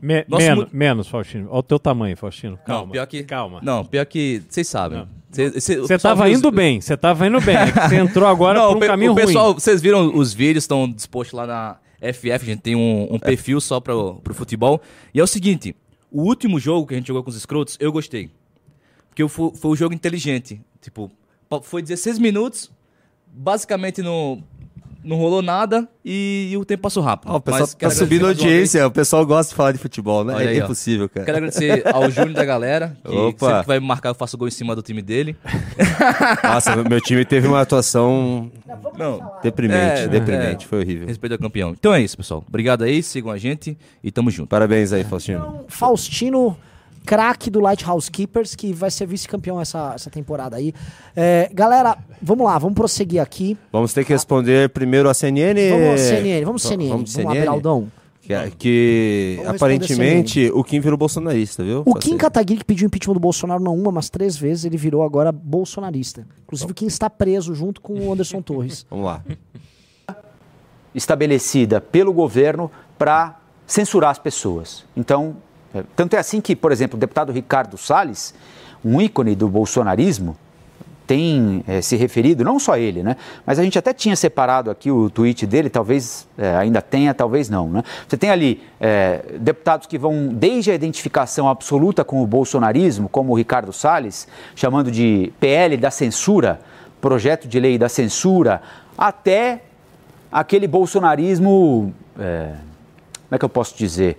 [0.00, 1.48] Me menos, menos, Faustino.
[1.50, 2.58] Olha o teu tamanho, Faustino.
[2.64, 2.82] Calma.
[2.82, 3.24] Não, pior que.
[3.24, 3.60] Calma.
[3.62, 4.42] Não, pior que.
[4.48, 5.06] Vocês sabem.
[5.30, 7.56] Você estava indo bem, você estava indo bem.
[7.88, 11.36] Você entrou agora não, por um caminho o pessoal, Vocês viram os vídeos, estão dispostos
[11.36, 11.76] lá na
[12.12, 14.80] FF, a gente tem um, um perfil só para o futebol.
[15.12, 15.76] E é o seguinte,
[16.10, 18.30] o último jogo que a gente jogou com os escrotos, eu gostei.
[19.08, 20.60] Porque foi, foi um jogo inteligente.
[20.80, 21.10] Tipo,
[21.62, 22.70] foi 16 minutos,
[23.26, 24.42] basicamente no
[25.08, 27.32] não rolou nada e, e o tempo passou rápido.
[27.32, 30.34] o pessoal tá subindo a audiência, o pessoal gosta de falar de futebol, né?
[30.34, 31.24] Olha é aí, impossível, cara.
[31.24, 33.46] Quero agradecer ao Júnior da galera, que Opa.
[33.46, 35.34] sempre que vai me marcar eu faço gol em cima do time dele.
[36.44, 38.50] Nossa, meu time teve uma atuação
[38.98, 41.06] não, deprimente, é, deprimente, é, foi horrível.
[41.06, 41.70] Respeito ao campeão.
[41.70, 42.44] Então é isso, pessoal.
[42.46, 44.48] Obrigado aí, sigam a gente e tamo junto.
[44.48, 45.38] Parabéns aí, Faustino.
[45.38, 46.56] Então, Faustino
[47.08, 50.74] craque do Lighthouse Keepers, que vai ser vice-campeão essa, essa temporada aí.
[51.16, 53.56] É, galera, vamos lá, vamos prosseguir aqui.
[53.72, 55.70] Vamos ter que responder primeiro a CNN.
[55.70, 56.90] Vamos CNN, vamos CNN.
[56.90, 57.34] Vamos, vamos CNN.
[57.34, 57.90] lá, Beraldão.
[58.20, 61.82] Que, é, que aparentemente o Kim virou bolsonarista, viu?
[61.86, 65.02] O Kim Kataguiri que pediu impeachment do Bolsonaro não uma, mas três vezes, ele virou
[65.02, 66.26] agora bolsonarista.
[66.42, 68.84] Inclusive o Kim está preso junto com o Anderson Torres.
[68.90, 69.24] Vamos lá.
[70.94, 74.84] Estabelecida pelo governo para censurar as pessoas.
[74.94, 75.38] Então,
[75.96, 78.34] tanto é assim que, por exemplo, o deputado Ricardo Salles,
[78.84, 80.36] um ícone do bolsonarismo,
[81.08, 83.16] tem é, se referido, não só ele, né?
[83.46, 87.48] Mas a gente até tinha separado aqui o tweet dele, talvez é, ainda tenha, talvez
[87.48, 87.82] não, né?
[88.06, 93.32] Você tem ali é, deputados que vão desde a identificação absoluta com o bolsonarismo, como
[93.32, 96.60] o Ricardo Salles, chamando de PL da censura,
[97.00, 98.60] projeto de lei da censura,
[98.96, 99.62] até
[100.30, 102.24] aquele bolsonarismo, como
[103.30, 104.18] é que eu posso dizer?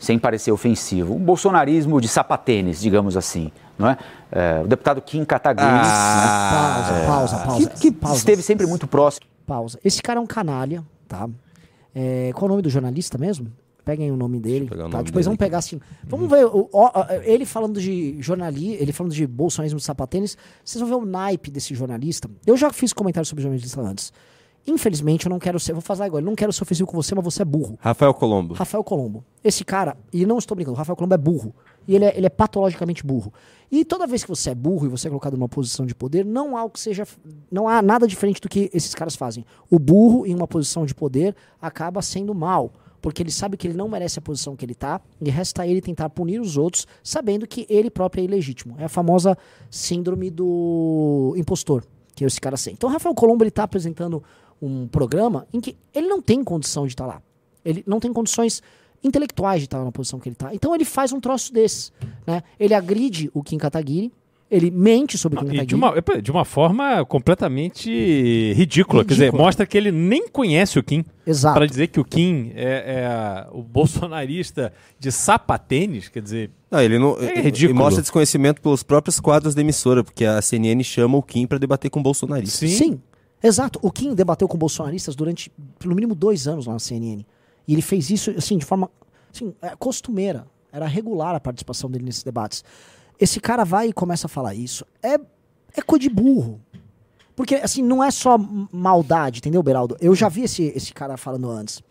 [0.00, 3.52] Sem parecer ofensivo, um bolsonarismo de sapatênis, digamos assim.
[3.78, 3.98] Não é?
[4.32, 5.68] é o deputado Kim Kataguiri.
[5.70, 7.06] Ah, né?
[7.06, 7.70] Pausa, pausa, pausa.
[7.70, 8.16] Que, que pausa.
[8.16, 9.26] esteve sempre muito próximo.
[9.46, 9.78] Pausa.
[9.84, 11.28] Esse cara é um canalha, tá?
[11.94, 13.52] É, qual é o nome do jornalista mesmo?
[13.84, 14.68] Peguem o nome dele.
[14.68, 14.88] Tá?
[14.88, 15.78] Nome Depois vamos pegar assim.
[16.04, 16.90] Vamos ver o, o,
[17.22, 20.36] ele falando de jornalista, ele falando de bolsonarismo de sapatênis.
[20.64, 22.28] Vocês vão ver o naipe desse jornalista.
[22.46, 24.12] Eu já fiz comentários sobre jornalista antes.
[24.66, 25.72] Infelizmente, eu não quero ser.
[25.72, 26.22] Vou fazer agora.
[26.22, 27.78] Eu não quero ser ofensivo com você, mas você é burro.
[27.80, 28.54] Rafael Colombo.
[28.54, 29.24] Rafael Colombo.
[29.42, 31.54] Esse cara, e não estou brincando, o Rafael Colombo é burro.
[31.88, 33.32] E ele é, ele é patologicamente burro.
[33.70, 36.24] E toda vez que você é burro e você é colocado numa posição de poder,
[36.24, 37.06] não há o que seja.
[37.50, 39.44] Não há nada diferente do que esses caras fazem.
[39.70, 42.72] O burro, em uma posição de poder, acaba sendo mal.
[43.00, 45.80] Porque ele sabe que ele não merece a posição que ele está, e resta ele
[45.80, 48.74] tentar punir os outros, sabendo que ele próprio é ilegítimo.
[48.78, 49.38] É a famosa
[49.70, 51.82] síndrome do impostor
[52.14, 52.74] que esse cara tem.
[52.74, 54.22] Então, o Rafael Colombo ele está apresentando
[54.60, 57.22] um programa em que ele não tem condição de estar tá lá.
[57.64, 58.62] Ele não tem condições
[59.02, 60.54] intelectuais de estar tá na posição que ele está.
[60.54, 61.90] Então ele faz um troço desse.
[62.26, 62.42] Né?
[62.58, 64.12] Ele agride o Kim Kataguiri,
[64.50, 65.66] ele mente sobre o Kim Kataguiri.
[65.66, 68.54] De uma, de uma forma completamente ridícula.
[68.54, 69.04] Ridícula.
[69.04, 71.04] Quer dizer, mostra que ele nem conhece o Kim.
[71.26, 71.54] Exato.
[71.54, 76.50] Para dizer que o Kim é, é, o bolsonarista de sapatênis, quer dizer.
[76.70, 77.16] Não, ele não.
[77.18, 77.78] É ridículo.
[77.78, 81.58] Ele mostra desconhecimento pelos próprios quadros da emissora, porque a CNN chama o Kim para
[81.58, 82.66] debater com o bolsonarista.
[82.66, 82.68] Sim.
[82.68, 83.00] Sim.
[83.42, 83.78] Exato.
[83.82, 87.24] O Kim debateu com bolsonaristas durante, pelo mínimo, dois anos lá na CNN.
[87.66, 88.90] E ele fez isso, assim, de forma
[89.32, 90.46] assim, é, costumeira.
[90.72, 92.64] Era regular a participação dele nesses debates.
[93.18, 94.84] Esse cara vai e começa a falar isso.
[95.02, 96.60] É, é coisa de burro.
[97.34, 98.36] Porque, assim, não é só
[98.70, 99.96] maldade, entendeu, Beraldo?
[100.00, 101.82] Eu já vi esse, esse cara falando antes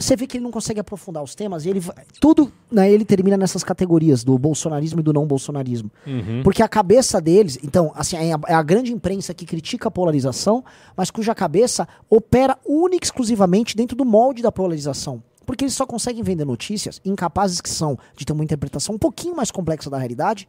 [0.00, 1.82] você vê que ele não consegue aprofundar os temas e ele
[2.20, 6.42] tudo né, ele termina nessas categorias do bolsonarismo e do não bolsonarismo uhum.
[6.42, 9.90] porque a cabeça deles então assim é a, é a, grande imprensa que critica a
[9.90, 10.64] polarização
[10.96, 16.22] mas cuja cabeça opera única exclusivamente dentro do molde da polarização porque eles só conseguem
[16.22, 20.48] vender notícias incapazes que são de ter uma interpretação um pouquinho mais complexa da realidade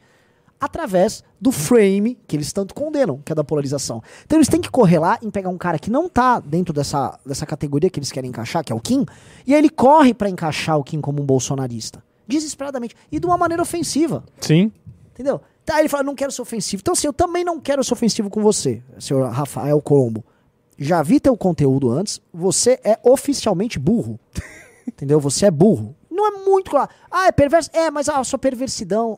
[0.62, 4.04] através do frame que eles tanto condenam, que é da polarização.
[4.24, 7.20] Então eles têm que correr lá em pegar um cara que não tá dentro dessa,
[7.26, 9.04] dessa categoria que eles querem encaixar, que é o Kim,
[9.48, 12.04] e aí ele corre para encaixar o Kim como um bolsonarista.
[12.28, 12.96] Desesperadamente.
[13.12, 14.24] E de uma maneira ofensiva.
[14.40, 14.72] Sim.
[15.12, 15.42] Entendeu?
[15.66, 16.82] Tá, ele fala, não quero ser ofensivo.
[16.82, 20.24] Então, assim, eu também não quero ser ofensivo com você, senhor Rafael Colombo.
[20.78, 24.20] Já vi teu conteúdo antes, você é oficialmente burro.
[24.88, 25.20] Entendeu?
[25.20, 26.90] Você é burro não é muito claro.
[27.10, 27.70] Ah, é perverso?
[27.74, 29.18] É, mas a sua perversidão,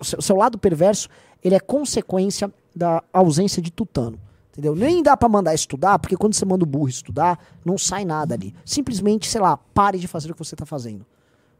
[0.00, 1.08] o seu lado perverso,
[1.42, 4.18] ele é consequência da ausência de tutano.
[4.52, 4.76] Entendeu?
[4.76, 8.34] Nem dá para mandar estudar, porque quando você manda o burro estudar, não sai nada
[8.34, 8.54] ali.
[8.64, 11.04] Simplesmente, sei lá, pare de fazer o que você tá fazendo.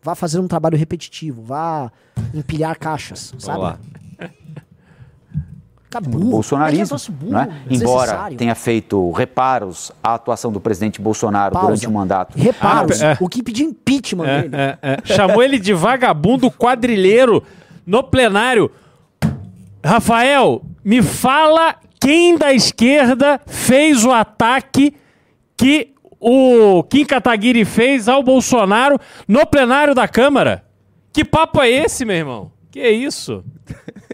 [0.03, 1.90] Vá fazer um trabalho repetitivo, vá
[2.35, 3.59] empilhar caixas, sabe?
[3.59, 3.79] Vamos lá.
[6.00, 6.31] Burro.
[6.31, 6.96] bolsonarismo.
[6.96, 7.62] É burro, né?
[7.70, 11.68] Embora tenha feito reparos à atuação do presidente Bolsonaro Pausa.
[11.68, 12.38] durante o mandato.
[12.38, 13.02] Reparos.
[13.02, 13.16] Ah, é.
[13.20, 14.57] O que pediu impeachment é, dele.
[14.57, 14.98] É, é.
[15.05, 17.42] Chamou ele de vagabundo quadrilheiro
[17.87, 18.70] no plenário.
[19.85, 24.94] Rafael, me fala quem da esquerda fez o ataque
[25.57, 30.64] que o Kim Kataguiri fez ao Bolsonaro no plenário da Câmara.
[31.12, 32.52] Que papo é esse, meu irmão?
[32.70, 33.44] Que é isso?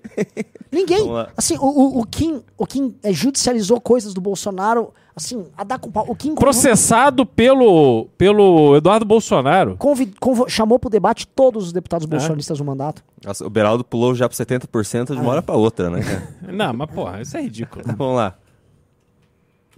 [0.71, 1.09] Ninguém.
[1.37, 5.79] Assim, o, o, o, Kim, o Kim é, judicializou coisas do Bolsonaro, assim, a dar
[5.79, 6.05] com pau.
[6.09, 9.77] O Kim Processado pelo, pelo Eduardo Bolsonaro.
[9.77, 12.11] Convid, convo, chamou pro debate todos os deputados é.
[12.11, 13.03] bolsonaristas do mandato.
[13.25, 15.29] Nossa, o Beraldo pulou já pro 70% de uma ah.
[15.29, 16.01] hora pra outra, né?
[16.53, 17.85] Não, mas porra, isso é ridículo.
[17.97, 18.35] Vamos lá.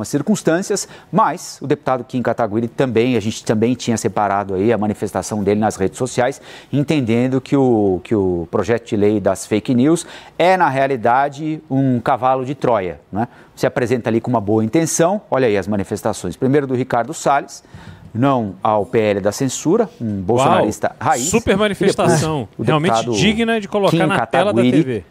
[0.08, 5.42] Circunstâncias, mas o deputado Kim Kataguiri também, a gente também tinha separado aí a manifestação
[5.42, 6.40] dele nas redes sociais,
[6.72, 10.06] entendendo que o, que o projeto de lei das fake news
[10.38, 13.00] é, na realidade, um cavalo de Troia.
[13.10, 13.28] Né?
[13.54, 16.36] Se apresenta ali com uma boa intenção, olha aí as manifestações.
[16.36, 17.62] Primeiro do Ricardo Salles,
[18.12, 21.28] não ao PL da censura, um bolsonarista Uau, raiz.
[21.28, 25.04] Super manifestação, realmente digna de colocar Kim na tela da TV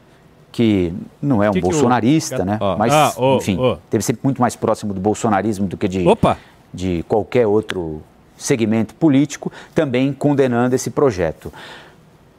[0.52, 2.46] que não é um que bolsonarista, que o...
[2.46, 2.58] né?
[2.62, 2.76] Oh.
[2.78, 3.78] Mas, ah, oh, enfim, oh.
[3.90, 6.06] teve sempre muito mais próximo do bolsonarismo do que de,
[6.74, 8.02] de qualquer outro
[8.38, 11.52] segmento político, também condenando esse projeto.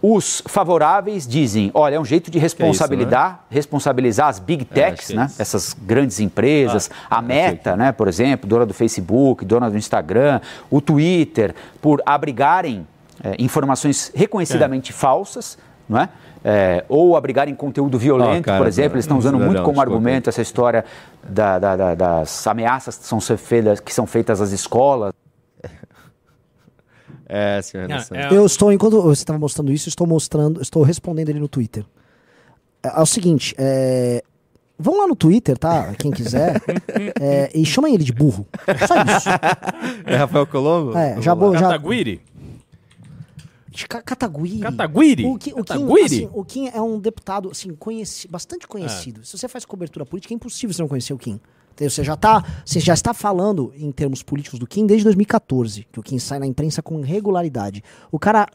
[0.03, 3.46] Os favoráveis dizem, olha, é um jeito de responsabilizar, é isso, né?
[3.51, 5.31] responsabilizar as big é, techs, é, né?
[5.38, 10.40] essas grandes empresas, ah, a Meta, né, por exemplo, dona do Facebook, dona do Instagram,
[10.70, 12.87] o Twitter, por abrigarem
[13.23, 14.94] é, informações reconhecidamente é.
[14.94, 16.09] falsas, não é?
[16.44, 18.94] É, ou abrigarem conteúdo violento, oh, cara, por exemplo.
[18.96, 20.85] Eles estão usando muito não, como argumento essa história
[21.22, 25.12] da, da, da, das ameaças que são, feitas, que são feitas às escolas.
[27.33, 31.38] É, senhor é, Eu estou, enquanto você estava mostrando isso, estou mostrando, estou respondendo ele
[31.38, 31.85] no Twitter.
[32.83, 34.22] É, é o seguinte, é,
[34.83, 35.92] Vão lá no Twitter, tá?
[35.98, 36.62] Quem quiser.
[37.20, 38.46] é, e chamem ele de burro.
[38.88, 39.29] Só isso.
[40.07, 40.96] É Rafael Colombo?
[40.96, 42.22] É, já, já, Cataguiri?
[44.04, 44.61] Cataguiri.
[44.61, 45.24] Cataguiri?
[45.26, 49.20] O, Kim, o, Kim, assim, o Kim é um deputado assim, conheci, bastante conhecido.
[49.20, 49.24] É.
[49.24, 51.40] Se você faz cobertura política, é impossível você não conhecer o Kim.
[51.76, 55.98] Você já, tá, você já está falando em termos políticos do Kim desde 2014, que
[55.98, 57.83] o Kim sai na imprensa com regularidade.
[58.12, 58.46] O cara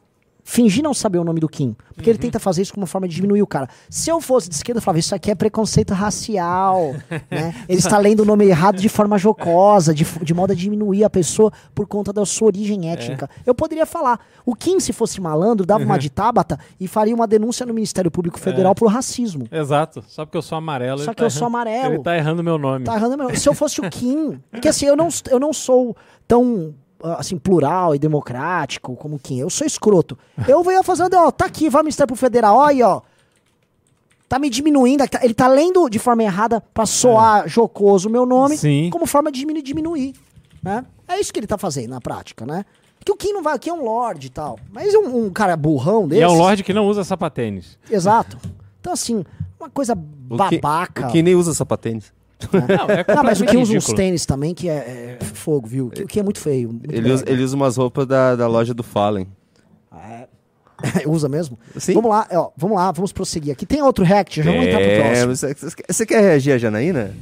[0.46, 1.76] fingir não saber o nome do Kim.
[1.96, 2.14] Porque uhum.
[2.14, 3.68] ele tenta fazer isso como uma forma de diminuir o cara.
[3.90, 6.94] Se eu fosse de esquerda, eu falava, isso aqui é preconceito racial.
[7.32, 7.54] né?
[7.68, 11.10] Ele está lendo o nome errado de forma jocosa, de, de modo a diminuir a
[11.10, 13.28] pessoa por conta da sua origem étnica.
[13.38, 13.50] É.
[13.50, 14.20] Eu poderia falar.
[14.46, 15.90] O Kim, se fosse malandro, dava uhum.
[15.90, 18.76] uma de tábata e faria uma denúncia no Ministério Público Federal é.
[18.76, 19.48] por racismo.
[19.52, 20.04] Exato.
[20.08, 21.00] Só porque eu sou amarelo.
[21.00, 21.96] Só que tá eu sou amarelo.
[21.96, 22.86] Ele tá errando meu nome.
[22.86, 23.38] Tá errando meu nome.
[23.40, 24.40] Se eu fosse o Kim.
[24.52, 26.76] Porque assim, eu não, eu não sou tão
[27.14, 29.40] assim, plural e democrático, como quem?
[29.40, 30.18] Eu sou escroto.
[30.48, 33.02] Eu venho fazendo, ó, tá aqui, vai ministrar pro federal, ó, aí, ó.
[34.28, 37.48] Tá me diminuindo, tá, ele tá lendo de forma errada pra soar é.
[37.48, 38.90] jocoso o meu nome, Sim.
[38.92, 40.16] como forma de diminuir, diminuir,
[40.64, 40.84] né?
[41.08, 42.66] É isso que ele tá fazendo na prática, né?
[43.06, 44.58] Que o Kim não vai, aqui é um lord e tal.
[44.72, 46.22] Mas um, um cara burrão desse.
[46.22, 47.78] E é um lord que não usa sapatênis.
[47.90, 48.36] Exato.
[48.82, 49.24] Então, assim,
[49.60, 51.08] uma coisa babaca.
[51.08, 52.12] O Kim nem usa sapatênis.
[52.54, 52.78] É.
[52.78, 55.88] Não, é não, mas o que usa uns tênis também, que é, é fogo, viu?
[55.88, 56.70] O que é muito feio.
[56.70, 59.28] Muito ele, usa, ele, usa, umas roupas da, da loja do Fallen.
[59.94, 60.28] É.
[61.08, 61.58] usa mesmo?
[61.78, 61.94] Sim.
[61.94, 63.66] Vamos lá, ó, vamos lá, vamos prosseguir aqui.
[63.66, 65.36] Tem outro react, já vamos entrar pro próximo.
[65.36, 67.14] Você, você quer reagir a Janaína?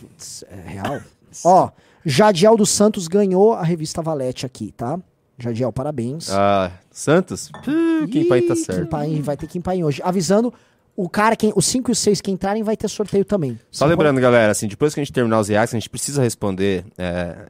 [0.00, 1.00] Putz, é real.
[1.44, 1.70] ó,
[2.04, 4.98] Jadiel dos Santos ganhou a revista Valete aqui, tá?
[5.38, 6.30] Jadiel, parabéns.
[6.30, 7.50] Ah, Santos?
[7.64, 8.88] Puh, Kim Pai tá certo.
[8.88, 10.02] Pai, vai ter Kim Pai hoje.
[10.04, 10.52] Avisando,
[10.96, 13.58] o cara, quem, os 5 e os 6 que entrarem, vai ter sorteio também.
[13.70, 14.22] Só Sim, lembrando, pode...
[14.22, 17.48] galera, assim, depois que a gente terminar os reacts, a gente precisa responder é,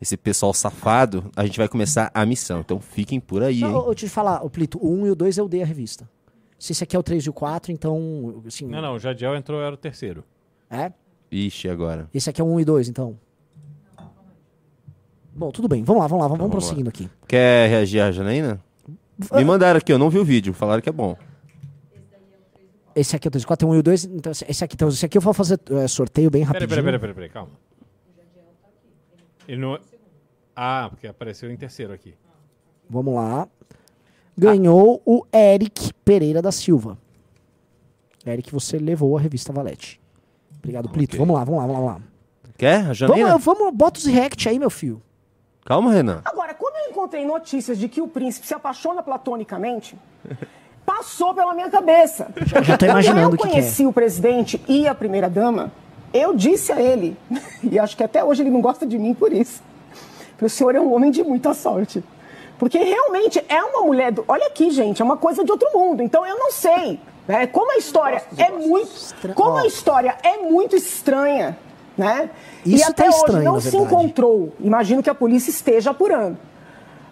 [0.00, 2.60] esse pessoal safado, a gente vai começar a missão.
[2.60, 3.60] Então fiquem por aí.
[3.60, 3.84] Não, hein?
[3.86, 6.08] Eu te falar, o Plito, o 1 um e o 2 eu dei a revista.
[6.58, 8.42] Se esse aqui é o 3 e o 4, então.
[8.46, 10.24] Assim, não, não, o Jadiel entrou, era o terceiro.
[10.70, 10.92] É?
[11.30, 12.08] Ixi, agora.
[12.14, 13.18] Esse aqui é o 1 um e 2, então.
[15.36, 17.10] Bom, tudo bem, vamos lá, vamos lá, vamos, então, vamos prosseguindo aqui.
[17.26, 18.60] Quer reagir a Janaína?
[19.32, 21.16] Me mandaram aqui, eu não vi o vídeo, falaram que é bom.
[22.94, 24.04] Esse aqui é o 3, 4, 1 e o 2.
[24.04, 26.68] Então, esse aqui, então, esse aqui eu vou fazer é, sorteio bem rapidinho.
[26.68, 27.50] Peraí, peraí, peraí, peraí, calma.
[29.48, 29.78] Ele não...
[30.56, 32.14] Ah, porque apareceu em terceiro aqui.
[32.88, 33.48] Vamos lá.
[34.36, 35.10] Ganhou ah.
[35.10, 36.96] o Eric Pereira da Silva.
[38.26, 40.00] Eric, você levou a revista Valete.
[40.58, 41.16] Obrigado, Plito.
[41.16, 41.18] Okay.
[41.18, 42.00] Vamos lá, vamos lá, vamos lá.
[42.56, 42.86] Quer?
[42.88, 43.36] A Janaína?
[43.38, 45.02] Vamos, vamos, bota os react aí, meu filho.
[45.64, 46.22] Calma, Renan.
[46.24, 49.96] Agora, quando eu encontrei notícias de que o príncipe se apaixona platonicamente,
[50.84, 52.28] passou pela minha cabeça.
[52.44, 55.72] Já, já tô imaginando Quando eu conheci que o presidente e a primeira dama,
[56.12, 57.16] eu disse a ele,
[57.62, 59.62] e acho que até hoje ele não gosta de mim por isso,
[60.38, 62.02] que o senhor é um homem de muita sorte.
[62.58, 64.12] Porque realmente é uma mulher.
[64.12, 64.24] Do...
[64.28, 66.02] Olha aqui, gente, é uma coisa de outro mundo.
[66.02, 67.00] Então eu não sei.
[67.26, 67.46] Né?
[67.48, 69.34] Como a história é muito.
[69.34, 71.58] Como a história é muito estranha,
[71.98, 72.30] né?
[72.64, 74.52] Isso e até tá hoje estranho, não se encontrou.
[74.60, 76.38] Imagino que a polícia esteja apurando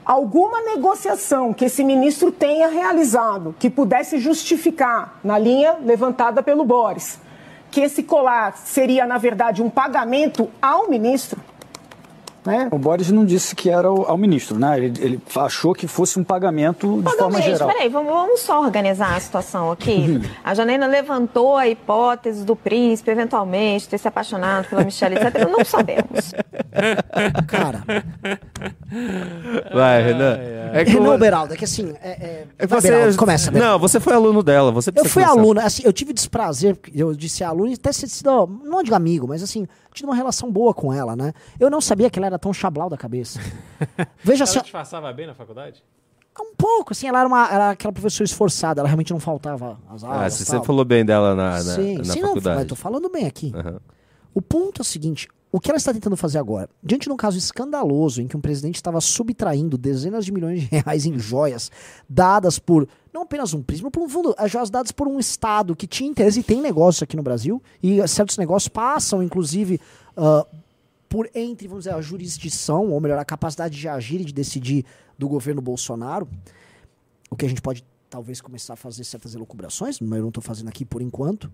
[0.04, 7.20] alguma negociação que esse ministro tenha realizado que pudesse justificar, na linha levantada pelo Boris,
[7.70, 11.40] que esse colar seria, na verdade, um pagamento ao ministro,
[12.44, 12.68] né?
[12.72, 14.76] O Boris não disse que era ao, ministro, né?
[14.76, 17.68] Ele, ele, achou que fosse um pagamento de forma gente, geral.
[17.68, 19.92] Peraí, vamos, vamos só organizar a situação aqui.
[19.92, 20.22] Uhum.
[20.42, 25.48] a Janaina levantou a hipótese do príncipe eventualmente ter se apaixonado pela Michelle, etc.
[25.48, 26.34] Não sabemos.
[27.46, 27.84] Cara.
[29.72, 30.38] Vai, Renan.
[30.74, 31.94] É, que Renan Beraldo, é que assim.
[32.02, 32.46] É, é...
[32.58, 33.72] É que Vai, você, Beraldo, começa, Beraldo.
[33.72, 34.72] Não, você foi aluno dela.
[34.72, 35.40] Você Eu fui começar.
[35.40, 39.28] aluna, assim, eu tive desprazer, eu disse aluno e até ser sido, não digo amigo,
[39.28, 41.32] mas assim, tive uma relação boa com ela, né?
[41.60, 43.38] Eu não sabia que ela era tão chablau da cabeça.
[44.24, 45.82] Veja Ela só, disfarçava bem na faculdade?
[46.40, 50.02] um pouco, assim, ela era, uma, era aquela professora esforçada, ela realmente não faltava às
[50.02, 50.20] aulas.
[50.20, 50.52] Ah, você tal.
[50.52, 52.56] sempre falou bem dela na, na, sim, na sim, não, faculdade.
[52.56, 53.52] mas tô falando bem aqui.
[53.54, 53.78] Aham.
[54.34, 56.70] O ponto é o seguinte: o que ela está tentando fazer agora?
[56.82, 60.66] Diante de um caso escandaloso em que um presidente estava subtraindo dezenas de milhões de
[60.66, 61.70] reais em joias
[62.08, 65.76] dadas por não apenas um mas por um fundo, as joias dadas por um Estado
[65.76, 69.78] que tinha interesse e tem negócios aqui no Brasil, e certos negócios passam, inclusive,
[70.16, 70.46] ah,
[71.10, 74.86] por entre, vamos dizer, a jurisdição, ou melhor, a capacidade de agir e de decidir
[75.18, 76.26] do governo Bolsonaro,
[77.30, 80.42] o que a gente pode talvez começar a fazer certas elucubrações, mas eu não estou
[80.42, 81.52] fazendo aqui por enquanto.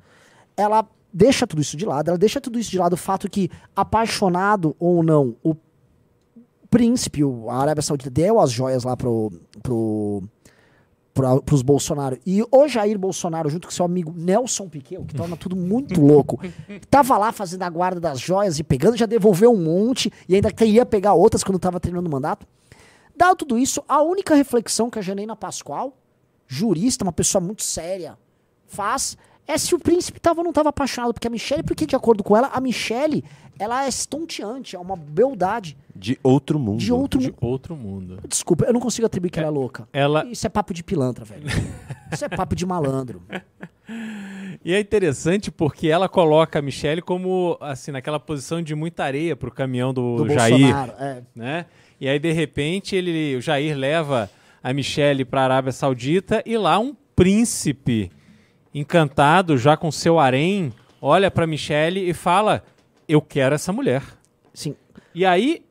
[0.59, 3.51] Ela deixa tudo isso de lado, ela deixa tudo isso de lado, o fato que,
[3.75, 5.55] apaixonado ou não, o
[6.71, 10.23] príncipe, o- a Arábia Saudita, deu as joias lá pro, pro,
[11.15, 12.19] pro, pros Bolsonaro.
[12.27, 16.39] E o Jair Bolsonaro, junto com seu amigo Nelson Piquet, que torna tudo muito louco,
[16.91, 20.53] tava lá fazendo a guarda das joias e pegando, já devolveu um monte e ainda
[20.65, 22.47] ia pegar outras quando tava terminando o mandato.
[23.17, 25.97] Dado tudo isso, a única reflexão que a Janaína Pascoal,
[26.47, 28.17] jurista, uma pessoa muito séria,
[28.67, 29.17] faz
[29.49, 32.23] é se o príncipe tava ou não estava apaixonado, porque a Michelle, porque de acordo
[32.23, 33.25] com ela, a Michelle,
[33.59, 36.79] ela é estonteante, é uma beldade De outro mundo.
[36.79, 37.39] de outro De mundo.
[37.41, 38.19] outro mundo.
[38.29, 39.89] Desculpa, eu não consigo atribuir que ela é louca.
[39.93, 41.43] Ela, Isso é papo de pilantra, velho.
[42.13, 43.23] Isso é papo de malandro.
[44.65, 49.35] E é interessante porque ela coloca a Michelle como, assim, naquela posição de muita areia
[49.35, 50.93] pro caminhão do, Do Jair, Bolsonaro.
[50.99, 51.23] É.
[51.35, 51.67] né?
[52.01, 54.31] E aí, de repente, ele, o Jair leva
[54.63, 58.11] a Michelle pra Arábia Saudita e lá um príncipe
[58.79, 62.63] encantado, já com seu harém, olha pra Michelle e fala,
[63.09, 64.03] eu quero essa mulher.
[64.53, 64.75] Sim.
[65.15, 65.63] E aí,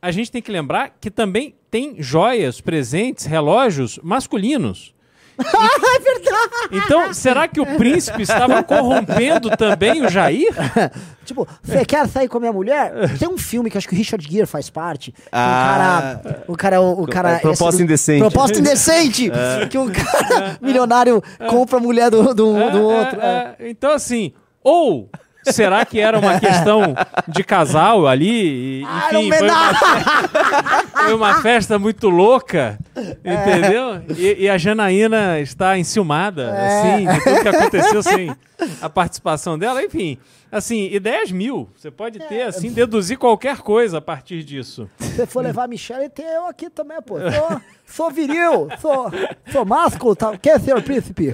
[0.00, 4.94] a gente tem que lembrar que também tem joias, presentes, relógios masculinos.
[5.44, 6.46] é verdade!
[6.72, 10.48] Então, será que o príncipe estava corrompendo também o Jair?
[11.26, 12.92] Tipo, você quer sair com a minha mulher?
[13.18, 15.10] Tem um filme que acho que o Richard Gere faz parte.
[15.10, 16.20] que Ah.
[16.22, 16.44] o cara.
[16.46, 16.80] O cara.
[16.80, 18.20] O cara É, Proposta do- Indecente.
[18.20, 19.32] Proposta indecente!
[19.68, 21.20] Que o cara milionário
[21.50, 23.20] compra a mulher do, do, do outro.
[23.20, 23.64] É, é.
[23.66, 25.10] é, então, assim, ou
[25.52, 26.94] será que era uma questão
[27.28, 28.80] de casal ali?
[28.80, 32.78] e, Ah, Enfim, foi uma, me foi uma festa muito louca,
[33.24, 34.02] entendeu?
[34.16, 38.34] E, e a Janaína está enciumada, assim, de tudo que aconteceu sem
[38.80, 39.82] a participação dela.
[39.84, 40.18] Enfim,
[40.50, 41.68] assim, ideias mil.
[41.76, 44.88] Você pode ter, assim, deduzir qualquer coisa a partir disso.
[44.98, 47.16] Se você for levar a Michelle, tem eu aqui também, pô.
[47.18, 49.10] Sou, sou viril, sou,
[49.52, 50.36] sou másculo, tá?
[50.38, 51.28] Quer ser o príncipe?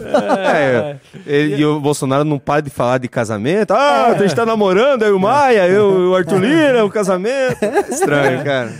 [0.55, 3.73] É, ele- e o Bolsonaro não para de falar de casamento.
[3.73, 6.91] Ah, a gente tá namorando, eu e o Maia, eu e o Arthur Lira, o
[6.91, 7.59] casamento.
[7.91, 8.73] Estranho, cara.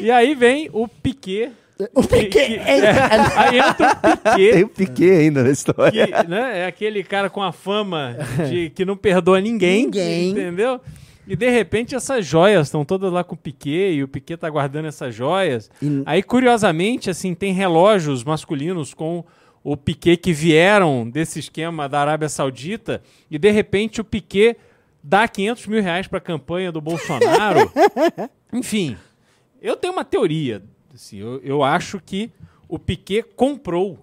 [0.00, 1.50] E aí vem o Piquet.
[1.94, 2.46] O que- Piquet.
[2.48, 2.90] que- é,
[3.36, 4.52] aí entra o Piquet.
[4.52, 6.06] Tem o Piquet ainda na história.
[6.06, 8.16] que, né, é aquele cara com a fama
[8.48, 10.30] de que não perdoa ninguém, Ninguém.
[10.30, 10.80] entendeu?
[11.26, 14.48] E de repente essas joias estão todas lá com o Piquet e o Piquet tá
[14.48, 15.70] guardando essas joias.
[15.82, 19.22] E- Aí curiosamente assim tem relógios masculinos com
[19.62, 24.56] o Piquet que vieram desse esquema da Arábia Saudita e de repente o Piquet
[25.04, 27.70] dá 500 mil reais para a campanha do Bolsonaro.
[28.52, 28.96] Enfim,
[29.60, 30.62] eu tenho uma teoria.
[30.98, 32.28] Assim, eu, eu acho que
[32.68, 34.00] o Piquet comprou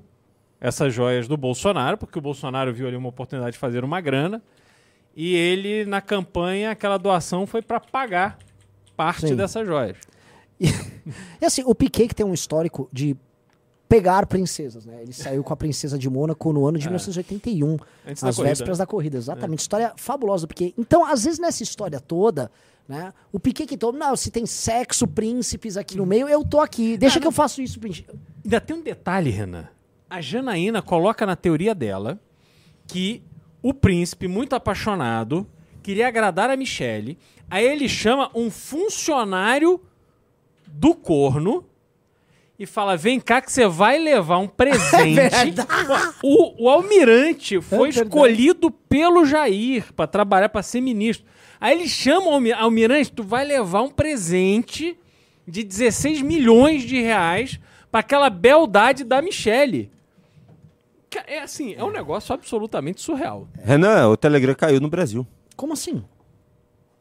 [0.61, 4.41] essas joias do Bolsonaro, porque o Bolsonaro viu ali uma oportunidade de fazer uma grana.
[5.13, 8.37] E ele, na campanha, aquela doação foi para pagar
[8.95, 9.35] parte Sim.
[9.35, 9.97] dessas joias.
[11.39, 13.15] E assim, o Piquet que tem um histórico de
[13.87, 15.03] pegar princesas, né?
[15.03, 18.09] Ele saiu com a princesa de Mônaco no ano de 1981, É.
[18.09, 18.81] Antes da às corrida, vésperas né?
[18.81, 19.17] da corrida.
[19.17, 19.59] Exatamente.
[19.59, 20.73] História fabulosa do Piquet.
[20.77, 22.49] Então, às vezes, nessa história toda,
[22.87, 23.13] né?
[23.31, 26.97] O Piquet que todo, não, se tem sexo, príncipes aqui no meio, eu tô aqui.
[26.97, 27.79] Deixa que eu faço isso.
[28.43, 29.67] Ainda tem um detalhe, Renan.
[30.09, 32.19] A Janaína coloca na teoria dela
[32.87, 33.23] que
[33.61, 35.47] o príncipe, muito apaixonado,
[35.81, 37.17] queria agradar a Michelle.
[37.49, 39.81] Aí ele chama um funcionário
[40.67, 41.65] do corno
[42.57, 45.59] e fala: Vem cá que você vai levar um presente.
[46.23, 48.07] o, o almirante foi verdade.
[48.07, 51.25] escolhido pelo Jair para trabalhar, para ser ministro.
[51.59, 54.97] Aí ele chama o almi- almirante: Tu vai levar um presente
[55.47, 57.59] de 16 milhões de reais
[57.91, 59.91] para aquela beldade da Michelle.
[61.27, 63.47] É assim, é um negócio absolutamente surreal.
[63.63, 65.25] Renan, o Telegram caiu no Brasil.
[65.55, 66.03] Como assim?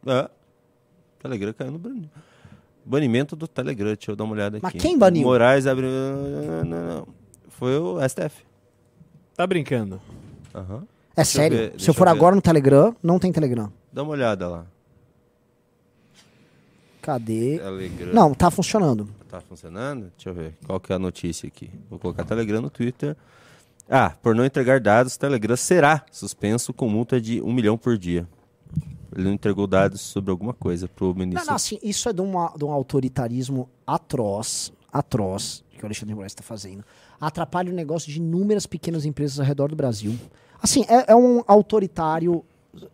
[0.07, 0.23] É.
[1.19, 2.05] O Telegram caiu no Brasil.
[2.85, 4.63] Banimento do Telegram, deixa eu dar uma olhada aqui.
[4.75, 5.23] Mas quem baniu?
[5.25, 5.89] Moraes abriu.
[5.89, 7.09] Não, não, não.
[7.49, 8.45] Foi o STF.
[9.37, 10.01] Tá brincando?
[10.55, 10.85] Aham.
[11.17, 11.57] É eu sério.
[11.57, 13.73] ver, Se deixa eu for eu agora no Telegram, não tem Telegram.
[13.95, 14.67] Dá uma olhada lá.
[17.01, 17.61] Cadê?
[17.61, 18.13] Telegram.
[18.13, 19.09] Não, tá funcionando.
[19.29, 20.11] tá funcionando?
[20.17, 20.55] Deixa eu ver.
[20.67, 21.71] Qual que é a notícia aqui?
[21.89, 23.17] Vou colocar Telegram no Twitter.
[23.89, 28.27] Ah, por não entregar dados, Telegram será suspenso com multa de um milhão por dia.
[29.15, 31.45] Ele não entregou dados sobre alguma coisa pro ministro.
[31.45, 36.09] Não, não, assim, isso é de, uma, de um autoritarismo atroz, atroz, que o Alexandre
[36.09, 36.85] de Moraes está fazendo.
[37.21, 40.19] Atrapalha o negócio de inúmeras pequenas empresas ao redor do Brasil.
[40.61, 42.45] Assim, é, é um autoritário.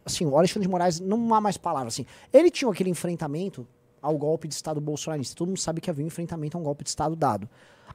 [0.05, 1.95] Assim, o Alexandre de Moraes não há mais palavras.
[1.95, 3.67] Assim, ele tinha aquele enfrentamento
[4.01, 5.37] ao golpe de Estado bolsonarista.
[5.37, 7.49] Todo mundo sabe que havia um enfrentamento a um golpe de Estado dado.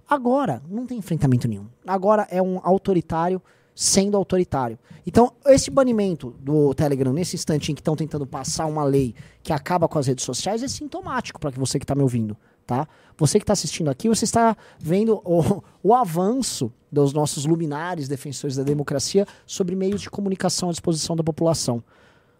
[0.07, 1.67] Agora, não tem enfrentamento nenhum.
[1.85, 3.41] Agora é um autoritário
[3.73, 4.79] sendo autoritário.
[5.05, 9.13] Então, esse banimento do Telegram, nesse instante em que estão tentando passar uma lei
[9.43, 12.37] que acaba com as redes sociais, é sintomático para você que está me ouvindo.
[12.65, 12.87] Tá?
[13.17, 18.55] Você que está assistindo aqui, você está vendo o, o avanço dos nossos luminares defensores
[18.55, 21.83] da democracia sobre meios de comunicação à disposição da população.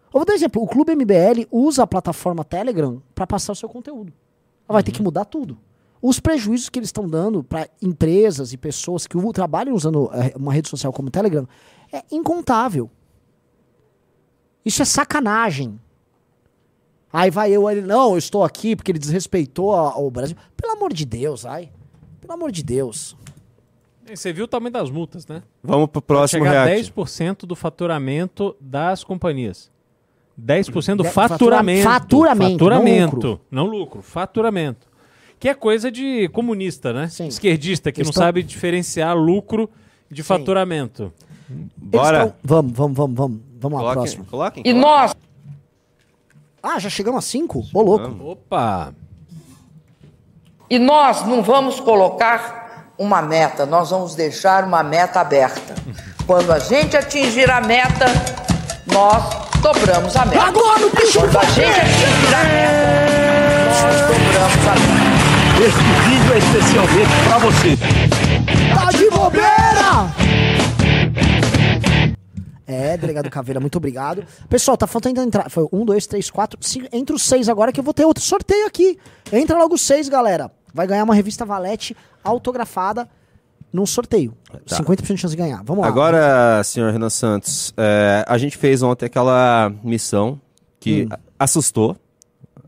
[0.06, 3.68] Eu vou dar exemplo: o Clube MBL usa a plataforma Telegram para passar o seu
[3.68, 4.12] conteúdo.
[4.66, 4.82] Vai uhum.
[4.82, 5.58] ter que mudar tudo.
[6.02, 10.52] Os prejuízos que eles estão dando para empresas e pessoas que trabalham usando eh, uma
[10.52, 11.48] rede social como o Telegram
[11.92, 12.90] é incontável.
[14.64, 15.80] Isso é sacanagem.
[17.16, 20.36] Aí vai eu, ele, não, eu estou aqui porque ele desrespeitou o Brasil.
[20.54, 21.70] Pelo amor de Deus, ai.
[22.20, 23.16] Pelo amor de Deus.
[24.06, 25.42] Você viu o tamanho das multas, né?
[25.62, 26.92] Vamos pro próximo chegar react.
[26.92, 29.70] 10% do faturamento das companhias.
[30.38, 31.84] 10% do faturamento.
[31.84, 32.52] Faturamento.
[32.52, 33.14] Faturamento.
[33.14, 33.40] Não lucro.
[33.50, 34.02] Não lucro.
[34.02, 34.86] Faturamento.
[35.40, 37.08] Que é coisa de comunista, né?
[37.08, 37.28] Sim.
[37.28, 39.70] Esquerdista, que não sabe diferenciar lucro
[40.10, 40.28] de Sim.
[40.28, 41.10] faturamento.
[41.74, 42.36] Bora.
[42.44, 43.40] Vamos, vamos, vamos, vamos.
[43.58, 44.26] Vamos lá, próximo.
[44.26, 45.14] Coloquem, e nós.
[46.68, 47.66] Ah, já chegamos a 5?
[47.72, 48.24] Ô, louco.
[48.24, 48.92] Opa!
[50.68, 55.76] E nós não vamos colocar uma meta, nós vamos deixar uma meta aberta.
[56.26, 58.06] Quando a gente atingir a meta,
[58.92, 59.22] nós
[59.60, 60.42] dobramos a meta.
[60.42, 62.86] Agora o bicho Quando a gente atingir a meta,
[63.68, 65.06] nós dobramos a meta.
[65.66, 67.76] Esse vídeo é especialmente pra você.
[68.74, 70.25] Tá de bobeira!
[72.66, 74.24] É, delegado Caveira, muito obrigado.
[74.48, 75.48] Pessoal, tá faltando entrar.
[75.50, 76.88] Foi um, dois, três, quatro, cinco.
[76.92, 78.98] Entre os seis agora que eu vou ter outro sorteio aqui.
[79.32, 80.50] Entra logo os seis, galera.
[80.74, 83.08] Vai ganhar uma revista Valete autografada
[83.72, 84.34] num sorteio.
[84.66, 84.78] Tá.
[84.78, 85.62] 50% de chance de ganhar.
[85.64, 85.88] Vamos lá.
[85.88, 90.40] Agora, senhor Renan Santos, é, a gente fez ontem aquela missão
[90.80, 91.16] que hum.
[91.38, 91.96] assustou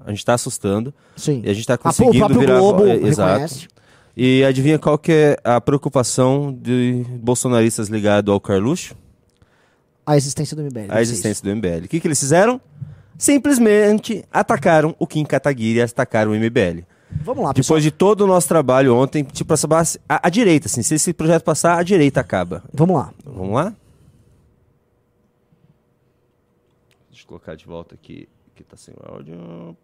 [0.09, 0.95] a gente está assustando.
[1.17, 1.43] Sim.
[1.45, 2.59] E a gente está conseguindo a, o virar.
[2.59, 3.69] Globo é, exato.
[4.17, 8.97] E adivinha qual que é a preocupação de bolsonaristas ligado ao Carluxo?
[10.09, 10.87] A existência do MBL.
[10.89, 11.85] A existência do MBL.
[11.85, 12.59] O que, que eles fizeram?
[13.19, 16.83] Simplesmente atacaram o Kim Kataguiri e atacaram o MBL.
[17.11, 17.79] Vamos lá, pessoal.
[17.79, 19.59] Depois de todo o nosso trabalho ontem, tipo, a,
[20.09, 22.65] a direita, assim, se esse projeto passar, a direita acaba.
[22.73, 23.13] Vamos lá.
[23.23, 23.77] Vamos lá?
[27.11, 29.77] Deixa eu colocar de volta aqui, que tá sem áudio.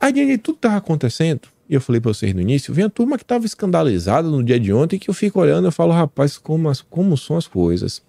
[0.00, 3.24] Aí tudo estava acontecendo, e eu falei para vocês no início, vem a turma que
[3.24, 6.80] estava escandalizada no dia de ontem, que eu fico olhando e falo, rapaz, como, as,
[6.80, 8.05] como são as coisas.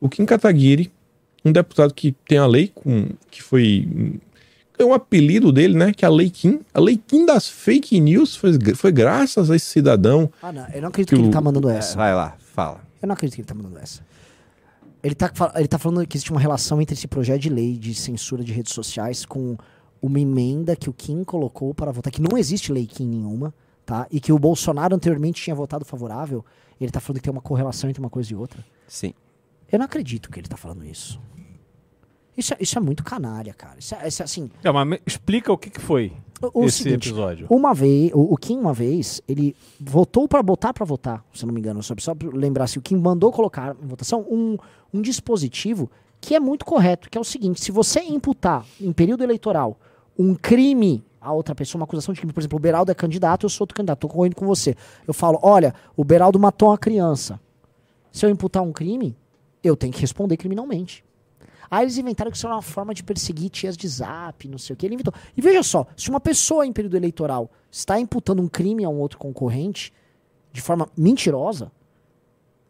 [0.00, 0.90] O Kim Kataguiri,
[1.44, 3.86] um deputado que tem a lei com, que foi
[4.78, 5.92] é um apelido dele, né?
[5.92, 6.60] Que é a Lei Kim.
[6.72, 10.30] A Lei Kim das fake news foi, foi graças a esse cidadão.
[10.42, 10.66] Ah, não.
[10.68, 11.30] Eu não acredito que, que ele o...
[11.30, 11.92] tá mandando essa.
[11.92, 12.80] É, vai lá, fala.
[13.02, 14.00] Eu não acredito que ele tá mandando essa.
[15.02, 17.94] Ele tá, ele tá falando que existe uma relação entre esse projeto de lei de
[17.94, 19.56] censura de redes sociais com
[20.00, 24.06] uma emenda que o Kim colocou para votar, que não existe lei Kim nenhuma, tá?
[24.10, 26.44] E que o Bolsonaro anteriormente tinha votado favorável.
[26.80, 28.64] Ele tá falando que tem uma correlação entre uma coisa e outra.
[28.88, 29.12] Sim.
[29.70, 31.20] Eu não acredito que ele tá falando isso.
[32.36, 33.78] Isso, é, isso é muito canalha, cara.
[33.78, 34.50] Isso é, isso é assim.
[34.62, 36.12] É, mas explica o que, que foi
[36.54, 37.46] o, esse seguinte, episódio.
[37.50, 41.52] Uma vez, o, o, Kim, uma vez, ele votou para botar para votar, se não
[41.52, 41.82] me engano.
[41.82, 44.56] Só, só pra lembrar se o Kim mandou colocar em votação um,
[44.92, 45.90] um dispositivo
[46.20, 49.78] que é muito correto, que é o seguinte: se você imputar em período eleitoral
[50.18, 53.44] um crime a outra pessoa, uma acusação de crime, por exemplo, o Beraldo é candidato,
[53.44, 54.74] eu sou outro candidato, tô correndo com você.
[55.06, 57.38] Eu falo, olha, o Beraldo matou uma criança.
[58.10, 59.14] Se eu imputar um crime,
[59.62, 61.04] eu tenho que responder criminalmente.
[61.70, 64.74] Aí eles inventaram que isso era uma forma de perseguir tias de zap, não sei
[64.74, 64.84] o que.
[64.84, 65.14] Ele inventou.
[65.36, 68.98] E veja só, se uma pessoa em período eleitoral está imputando um crime a um
[68.98, 69.92] outro concorrente
[70.52, 71.70] de forma mentirosa,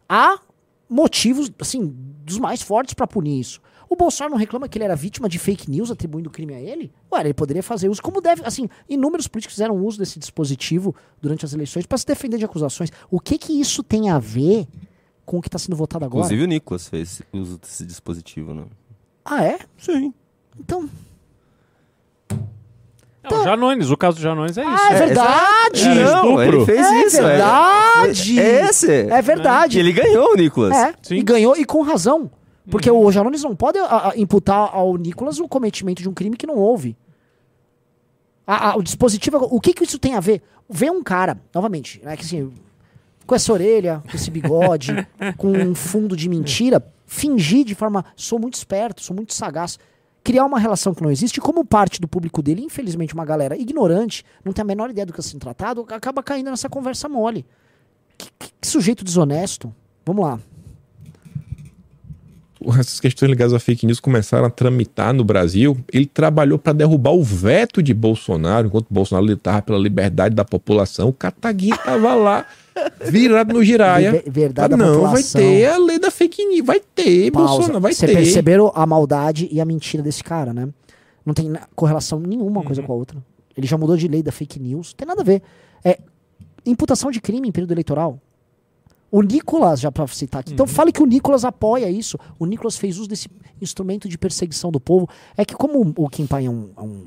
[0.07, 0.39] há
[0.87, 3.59] motivos, assim, dos mais fortes para punir isso.
[3.89, 6.93] O Bolsonaro não reclama que ele era vítima de fake news atribuindo crime a ele?
[7.11, 11.43] Ué, ele poderia fazer uso, como deve, assim, inúmeros políticos fizeram uso desse dispositivo durante
[11.43, 12.89] as eleições para se defender de acusações.
[13.09, 14.67] O que que isso tem a ver
[15.31, 16.25] com o que está sendo votado agora?
[16.25, 18.65] Inclusive o Nicolas fez uso desse dispositivo, né?
[19.23, 19.59] Ah, é?
[19.77, 20.13] Sim.
[20.59, 20.89] Então,
[23.23, 24.69] Não, o Janones, o caso do Janones é isso.
[24.69, 25.87] Ah, é verdade!
[25.87, 27.23] É, não, ele fez é isso.
[27.23, 28.39] verdade!
[28.41, 28.91] É, é esse.
[28.91, 29.77] É verdade.
[29.77, 30.75] E ele ganhou, Nicolas.
[30.75, 31.15] É, Sim.
[31.15, 32.29] e ganhou e com razão.
[32.69, 33.05] Porque uhum.
[33.05, 36.45] o Janones não pode a, a, imputar ao Nicolas o cometimento de um crime que
[36.45, 36.97] não houve.
[38.45, 39.37] A, o dispositivo.
[39.49, 40.41] O que, que isso tem a ver?
[40.71, 42.51] vê um cara, novamente, né, que assim,
[43.31, 44.91] com essa orelha, com esse bigode,
[45.37, 49.79] com um fundo de mentira, fingir de forma, sou muito esperto, sou muito sagaz,
[50.21, 54.25] criar uma relação que não existe, como parte do público dele, infelizmente uma galera ignorante,
[54.43, 57.45] não tem a menor ideia do que está sendo tratado, acaba caindo nessa conversa mole.
[58.17, 59.73] Que, que, que sujeito desonesto.
[60.05, 60.37] Vamos lá
[62.77, 67.11] essas questões ligadas a fake news começaram a tramitar no Brasil, ele trabalhou para derrubar
[67.11, 71.09] o veto de Bolsonaro, enquanto Bolsonaro lutava pela liberdade da população.
[71.09, 72.45] O Kataguiri estava lá,
[73.09, 74.23] virado no giraia.
[74.27, 77.53] Verdade ah, não, vai ter a lei da fake news, vai ter, Pausa.
[77.53, 78.13] Bolsonaro, vai Cê ter.
[78.13, 80.69] Vocês perceberam a maldade e a mentira desse cara, né?
[81.25, 82.87] Não tem correlação nenhuma uma coisa uhum.
[82.87, 83.23] com a outra.
[83.55, 85.41] Ele já mudou de lei da fake news, não tem nada a ver.
[85.83, 85.99] É
[86.65, 88.19] imputação de crime em período eleitoral.
[89.11, 90.53] O Nicolas, já para citar aqui.
[90.53, 90.71] Então uhum.
[90.71, 92.17] fale que o Nicolas apoia isso.
[92.39, 93.27] O Nicolas fez uso desse
[93.61, 95.07] instrumento de perseguição do povo.
[95.35, 97.05] É que como o Kim Pai é um, é um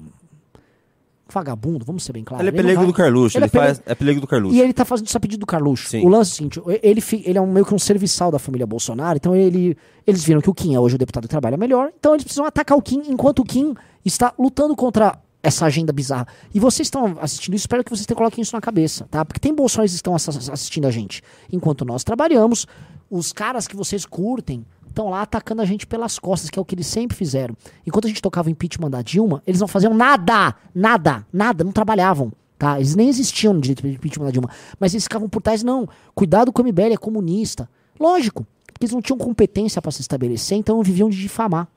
[1.33, 2.47] vagabundo, vamos ser bem claros.
[2.47, 4.57] Ele é pelego do Carluxo, ele, ele é, faz, é pelego do Carluxo.
[4.57, 5.89] E ele tá fazendo isso a pedido do Carluxo.
[5.89, 6.05] Sim.
[6.05, 8.67] O lance é o seguinte, ele, ele é um, meio que um serviçal da família
[8.67, 11.91] Bolsonaro, então ele, eles viram que o Kim é hoje o deputado que trabalha melhor,
[11.99, 16.27] então eles precisam atacar o Kim enquanto o Kim está lutando contra essa agenda bizarra.
[16.55, 19.25] E vocês estão assistindo isso, espero que vocês coloquem isso na cabeça, tá?
[19.25, 21.23] Porque tem bolsonaristas que estão assistindo a gente.
[21.53, 22.67] Enquanto nós trabalhamos,
[23.11, 24.65] os caras que vocês curtem
[24.95, 27.57] estão lá atacando a gente pelas costas, que é o que eles sempre fizeram.
[27.85, 31.73] Enquanto a gente tocava o impeachment da Dilma, eles não faziam nada, nada, nada, não
[31.73, 32.33] trabalhavam.
[32.57, 32.77] Tá?
[32.77, 34.49] Eles nem existiam no direito de impeachment da Dilma.
[34.79, 35.89] Mas eles ficavam por trás, não.
[36.15, 37.69] Cuidado com o MBL, é comunista.
[37.99, 41.69] Lógico, porque eles não tinham competência para se estabelecer, então viviam de difamar.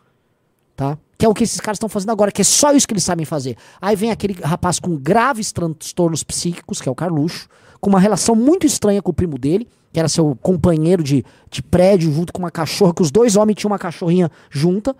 [0.76, 0.98] Tá?
[1.18, 3.04] Que é o que esses caras estão fazendo agora, que é só isso que eles
[3.04, 3.58] sabem fazer.
[3.82, 7.50] Aí vem aquele rapaz com graves transtornos psíquicos, que é o Carluxo,
[7.88, 11.64] com uma relação muito estranha com o primo dele, que era seu companheiro de, de
[11.64, 14.94] prédio, junto com uma cachorra, que os dois homens tinham uma cachorrinha junta.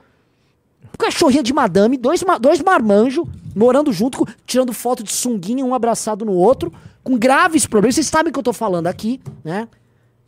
[0.98, 6.32] Cachorrinha de madame, dois, dois marmanjos, morando junto, tirando foto de sunguinha, um abraçado no
[6.32, 6.72] outro,
[7.04, 7.96] com graves problemas.
[7.96, 9.68] Vocês sabem o que eu tô falando aqui, né?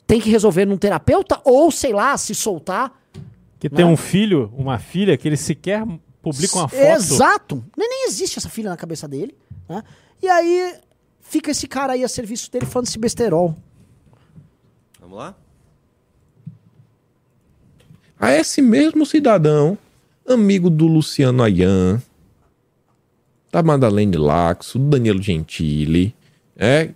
[0.06, 2.92] Tem que resolver num terapeuta, ou, sei lá, se soltar
[3.58, 5.86] que tem um filho, uma filha, que ele sequer
[6.22, 6.82] publica uma foto.
[6.82, 7.64] Exato!
[7.78, 9.34] Nem, nem existe essa filha na cabeça dele.
[9.70, 9.82] Né?
[10.22, 10.76] E aí
[11.30, 13.56] fica esse cara aí a serviço dele falando esse besterol.
[15.00, 15.36] Vamos lá?
[18.20, 19.78] A esse mesmo cidadão,
[20.28, 22.02] amigo do Luciano Ayan,
[23.52, 26.14] da Madalene Laxo, do Danilo Gentili,
[26.58, 26.90] é,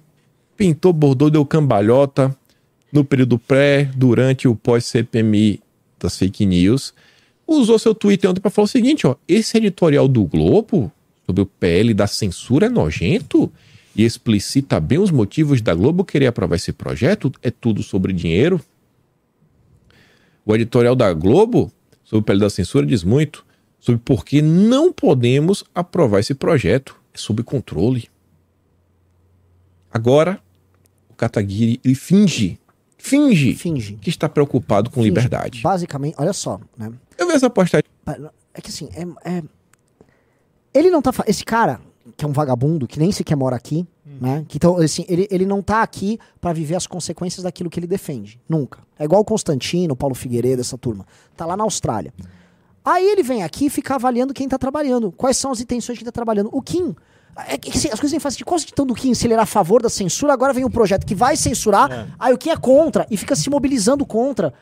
[0.58, 2.36] pintou, bordou, deu cambalhota
[2.92, 5.62] no período pré, durante o pós-CPMI
[6.00, 6.94] das fake news,
[7.48, 10.92] usou seu Twitter ontem para falar o seguinte: ó, esse editorial do Globo
[11.26, 13.52] sobre o PL da censura é nojento
[13.96, 17.32] e explicita bem os motivos da Globo querer aprovar esse projeto.
[17.42, 18.60] É tudo sobre dinheiro.
[20.46, 21.72] O editorial da Globo
[22.04, 23.46] sobre o PL da censura diz muito
[23.80, 26.96] sobre por que não podemos aprovar esse projeto.
[27.14, 28.10] É sob controle.
[29.92, 30.40] Agora,
[31.10, 32.60] o Kataguiri ele finge
[32.98, 33.96] finge, finge.
[33.96, 35.10] que está preocupado com finge.
[35.10, 35.62] liberdade.
[35.62, 36.92] Basicamente, olha só, né?
[37.18, 37.86] Eu vi essa postagem.
[38.54, 39.44] É que assim, é, é...
[40.74, 41.12] ele não tá.
[41.28, 41.80] Esse cara,
[42.16, 44.18] que é um vagabundo, que nem sequer mora aqui, hum.
[44.22, 44.46] né?
[44.48, 47.88] Que, então, assim, ele, ele não tá aqui para viver as consequências daquilo que ele
[47.88, 48.40] defende.
[48.48, 48.80] Nunca.
[48.98, 51.06] É igual o Constantino, o Paulo Figueiredo, essa turma.
[51.36, 52.14] Tá lá na Austrália.
[52.86, 55.12] Aí ele vem aqui e fica avaliando quem tá trabalhando.
[55.12, 56.50] Quais são as intenções de quem tá trabalhando.
[56.52, 56.96] O Kim
[57.48, 59.44] é que, assim, as coisas nem fazem de costa de do Kim, se ele era
[59.44, 62.08] a favor da censura, agora vem um projeto que vai censurar, é.
[62.20, 64.54] aí o Kim é contra e fica se mobilizando contra,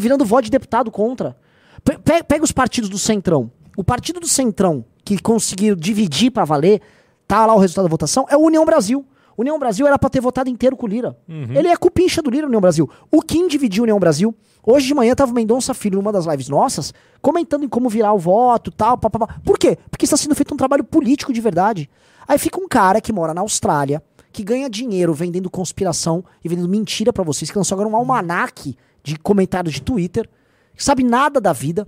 [0.00, 1.36] virando voto de deputado contra.
[1.84, 3.50] Pe pega os partidos do Centrão.
[3.76, 6.80] O partido do Centrão, que conseguiu dividir para valer,
[7.26, 9.04] tá lá o resultado da votação, é o União Brasil.
[9.36, 11.16] União Brasil era pra ter votado inteiro com o Lira.
[11.28, 11.52] Uhum.
[11.54, 12.88] Ele é cupincha do Lira, União Brasil.
[13.10, 14.34] O Kim dividiu a União Brasil.
[14.64, 18.12] Hoje de manhã tava o Mendonça Filho numa das lives nossas, comentando em como virar
[18.12, 18.96] o voto tal.
[18.96, 19.40] Pá, pá, pá.
[19.44, 19.76] Por quê?
[19.90, 21.90] Porque está sendo feito um trabalho político de verdade.
[22.26, 24.02] Aí fica um cara que mora na Austrália,
[24.32, 28.76] que ganha dinheiro vendendo conspiração e vendendo mentira para vocês, que lançou agora um almanaque
[29.02, 30.28] de comentários de Twitter,
[30.74, 31.86] que sabe nada da vida,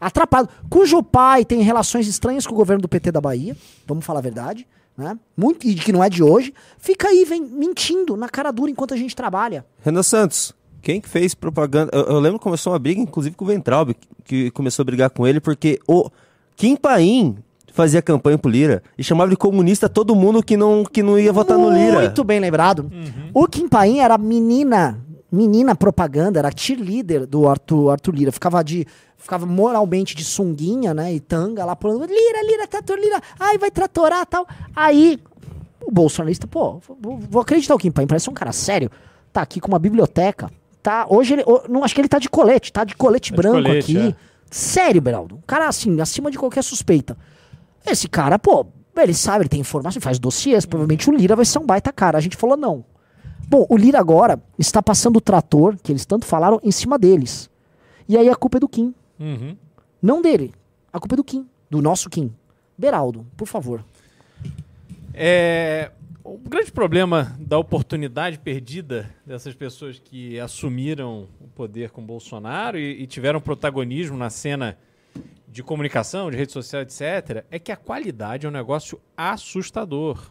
[0.00, 4.20] atrapalhado, cujo pai tem relações estranhas com o governo do PT da Bahia, vamos falar
[4.20, 4.66] a verdade
[4.98, 5.16] né?
[5.36, 8.92] Muito, e que não é de hoje, fica aí vem mentindo na cara dura enquanto
[8.92, 9.64] a gente trabalha.
[9.84, 11.90] Renan Santos, quem que fez propaganda?
[11.94, 15.10] Eu, eu lembro que começou uma briga, inclusive com o Ventralbe, que começou a brigar
[15.10, 16.10] com ele, porque o
[16.56, 17.38] Kim Paim
[17.72, 21.32] fazia campanha pro Lira e chamava de comunista todo mundo que não, que não ia
[21.32, 22.00] votar Muito no Lira.
[22.00, 22.90] Muito bem lembrado.
[22.92, 23.30] Uhum.
[23.32, 24.98] O Kim Paim era menina,
[25.30, 28.32] menina propaganda, era cheerleader do Arthur, Arthur Lira.
[28.32, 33.20] Ficava de ficava moralmente de sunguinha, né, e tanga lá pulando, Lira, Lira, trator, Lira,
[33.38, 34.46] ai, vai tratorar, tal.
[34.74, 35.18] Aí,
[35.82, 38.88] o bolsonarista, pô, vou, acreditar o Kim Paim, parece um cara sério,
[39.32, 40.48] tá aqui com uma biblioteca,
[40.80, 43.58] tá, hoje ele, não acho que ele tá de colete, tá de colete tá branco
[43.58, 44.08] de colete, aqui.
[44.08, 44.14] É.
[44.50, 47.16] Sério, Beraldo, um cara assim, acima de qualquer suspeita.
[47.84, 48.66] Esse cara, pô,
[48.96, 50.64] Ele sabe, ele tem informação, faz dossiês.
[50.64, 52.18] Provavelmente o Lira vai ser um baita cara.
[52.18, 52.84] A gente falou não.
[53.48, 57.48] Bom, o Lira agora está passando o trator, que eles tanto falaram, em cima deles.
[58.06, 58.94] E aí a culpa é do Kim.
[59.18, 59.56] Uhum.
[60.02, 60.52] Não dele.
[60.92, 61.48] A culpa é do Kim.
[61.70, 62.30] Do nosso Kim.
[62.76, 63.82] Beraldo, por favor.
[65.14, 65.90] É,
[66.22, 73.02] o grande problema da oportunidade perdida dessas pessoas que assumiram o poder com Bolsonaro e,
[73.02, 74.76] e tiveram protagonismo na cena
[75.48, 80.30] de comunicação, de rede social, etc., é que a qualidade é um negócio assustador.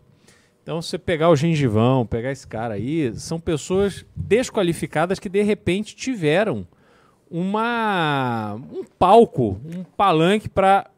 [0.67, 5.95] Então, você pegar o gengivão, pegar esse cara aí, são pessoas desqualificadas que de repente
[5.95, 6.67] tiveram
[7.31, 10.91] uma um palco, um palanque para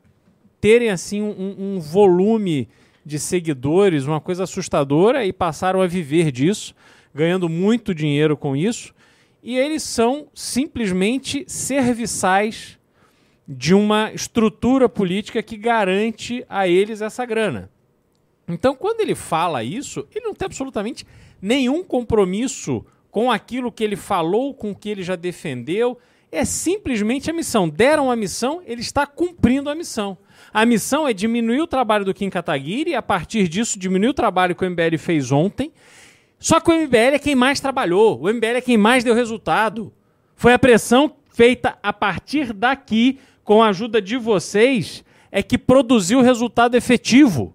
[0.60, 2.68] terem assim um, um, volume
[3.06, 6.74] de seguidores, uma coisa assustadora e passaram a viver disso,
[7.14, 8.92] ganhando muito dinheiro com isso.
[9.44, 12.80] E eles são simplesmente serviçais
[13.48, 17.70] de uma estrutura política que garante a eles essa grana.
[18.50, 21.06] Então, quando ele fala isso, ele não tem absolutamente
[21.42, 25.98] nenhum compromisso com aquilo que ele falou, com o que ele já defendeu.
[26.32, 27.68] É simplesmente a missão.
[27.68, 30.18] Deram a missão, ele está cumprindo a missão.
[30.54, 34.14] A missão é diminuir o trabalho do Kim Kataguiri e, a partir disso, diminuir o
[34.14, 35.72] trabalho que o MBL fez ontem.
[36.40, 39.92] Só que o MBL é quem mais trabalhou, o MBL é quem mais deu resultado.
[40.36, 46.22] Foi a pressão feita a partir daqui com a ajuda de vocês, é que produziu
[46.22, 47.54] resultado efetivo.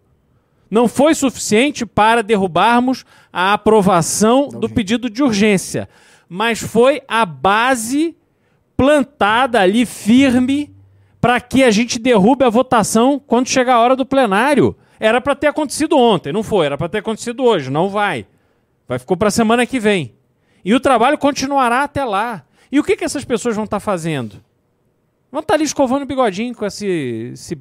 [0.74, 5.88] Não foi suficiente para derrubarmos a aprovação do pedido de urgência,
[6.28, 8.16] mas foi a base
[8.76, 10.74] plantada ali firme
[11.20, 14.76] para que a gente derrube a votação quando chegar a hora do plenário.
[14.98, 18.26] Era para ter acontecido ontem, não foi, era para ter acontecido hoje, não vai.
[18.88, 20.12] Vai ficou para a semana que vem.
[20.64, 22.44] E o trabalho continuará até lá.
[22.72, 24.42] E o que, que essas pessoas vão estar tá fazendo?
[25.30, 27.56] Vão estar tá ali escovando o bigodinho com esse, esse,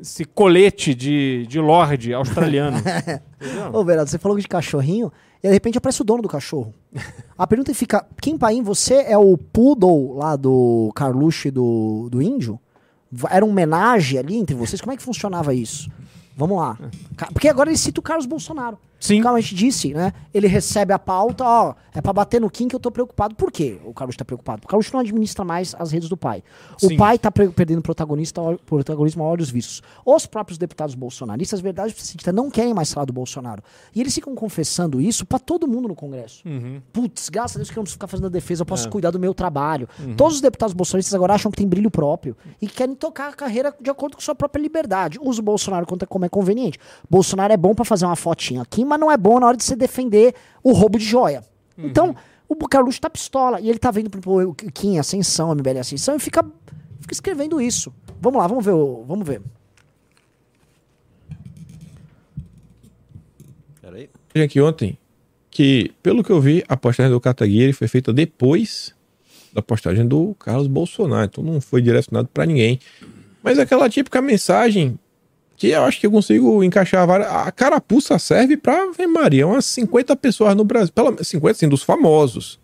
[0.00, 2.78] esse colete de, de lorde australiano.
[3.72, 5.12] Ô, Berardo, você falou de cachorrinho
[5.42, 6.74] e de repente aparece o dono do cachorro.
[7.36, 12.58] A pergunta fica: Kim Paim, você é o poodle lá do Carluxo do, do Índio?
[13.30, 14.80] Era um homenagem ali entre vocês?
[14.80, 15.90] Como é que funcionava isso?
[16.36, 16.78] Vamos lá.
[17.32, 18.78] Porque agora ele cita o Carlos Bolsonaro.
[19.02, 19.20] Sim.
[19.20, 20.12] Como a gente disse, né?
[20.32, 23.34] Ele recebe a pauta, ó, é para bater no Kim que eu tô preocupado.
[23.34, 24.62] Por quê o Carlos tá preocupado?
[24.64, 26.42] O Carlos não administra mais as redes do pai.
[26.78, 26.94] Sim.
[26.94, 29.82] O pai tá perdendo protagonista, protagonismo a olhos vistos.
[30.06, 33.60] Os próprios deputados bolsonaristas, verdade precisa não querem mais falar do Bolsonaro.
[33.92, 36.46] E eles ficam confessando isso para todo mundo no Congresso.
[36.46, 36.80] Uhum.
[36.92, 38.90] Putz, graças a Deus que eu não preciso ficar fazendo a defesa, eu posso é.
[38.90, 39.88] cuidar do meu trabalho.
[39.98, 40.14] Uhum.
[40.14, 43.74] Todos os deputados bolsonaristas agora acham que tem brilho próprio e querem tocar a carreira
[43.80, 45.18] de acordo com sua própria liberdade.
[45.20, 46.78] Usa o Bolsonaro como é conveniente.
[47.10, 49.64] Bolsonaro é bom para fazer uma fotinha aqui, mas não é bom na hora de
[49.64, 51.42] você defender o roubo de joia.
[51.78, 51.86] Uhum.
[51.86, 52.14] Então,
[52.46, 53.58] o Carluxo tá pistola.
[53.58, 56.44] E ele tá vendo o Kim Ascensão, a MBL Ascensão, e fica,
[57.00, 57.90] fica escrevendo isso.
[58.20, 58.74] Vamos lá, vamos ver.
[59.06, 59.40] Vamos ver.
[63.80, 64.10] Peraí.
[64.44, 64.98] Aqui ontem
[65.50, 68.94] que, pelo que eu vi, a postagem do Kataguiri foi feita depois
[69.54, 71.24] da postagem do Carlos Bolsonaro.
[71.24, 72.78] Então não foi direcionado para ninguém.
[73.42, 74.98] Mas aquela típica mensagem
[75.62, 77.30] que eu acho que eu consigo encaixar várias.
[77.30, 80.92] A carapuça serve para, Maria, umas 50 pessoas no Brasil.
[80.92, 82.58] Pela, 50, assim, dos famosos.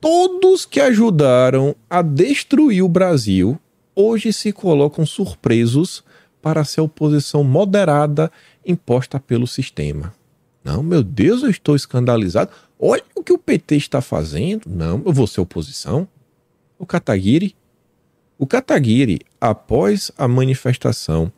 [0.00, 3.58] Todos que ajudaram a destruir o Brasil
[3.96, 6.04] hoje se colocam surpresos
[6.40, 8.30] para ser oposição moderada
[8.64, 10.14] imposta pelo sistema.
[10.62, 12.52] Não, meu Deus, eu estou escandalizado.
[12.78, 14.68] Olha o que o PT está fazendo.
[14.68, 16.06] Não, eu vou ser oposição.
[16.78, 17.56] O Kataguiri.
[18.38, 21.32] O Kataguiri, após a manifestação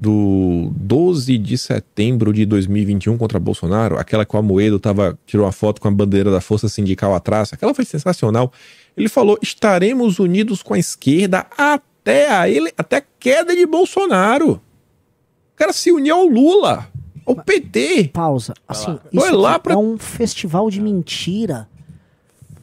[0.00, 5.50] do 12 de setembro de 2021 contra Bolsonaro, aquela que o Amoedo tava, tirou uma
[5.50, 8.52] foto com a bandeira da Força Sindical atrás, aquela foi sensacional.
[8.96, 14.52] Ele falou: estaremos unidos com a esquerda até a ele, até a queda de Bolsonaro.
[14.52, 16.88] O cara se uniu ao Lula,
[17.26, 18.10] ao PT.
[18.12, 18.54] Pausa.
[18.68, 19.74] Assim, isso lá pra...
[19.74, 21.68] é um festival de mentira.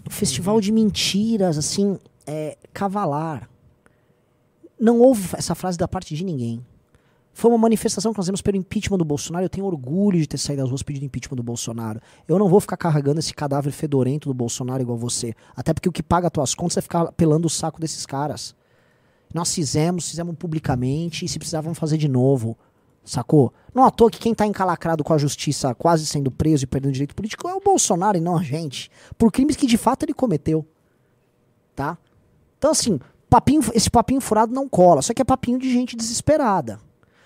[0.08, 3.50] Um festival de mentiras, assim, é, cavalar.
[4.80, 6.64] Não houve essa frase da parte de ninguém.
[7.36, 9.44] Foi uma manifestação que nós temos pelo impeachment do Bolsonaro.
[9.44, 12.00] Eu tenho orgulho de ter saído das ruas pedindo impeachment do Bolsonaro.
[12.26, 15.34] Eu não vou ficar carregando esse cadáver fedorento do Bolsonaro igual você.
[15.54, 18.56] Até porque o que paga as tuas contas é ficar pelando o saco desses caras.
[19.34, 22.58] Nós fizemos, fizemos publicamente e se precisar vamos fazer de novo.
[23.04, 23.52] Sacou?
[23.74, 26.94] Não à toa que quem tá encalacrado com a justiça quase sendo preso e perdendo
[26.94, 28.90] direito político é o Bolsonaro e não a gente.
[29.18, 30.66] Por crimes que de fato ele cometeu.
[31.76, 31.98] Tá?
[32.58, 32.98] Então assim,
[33.30, 35.02] papinho, esse papinho furado não cola.
[35.02, 36.80] Só que é papinho de gente desesperada.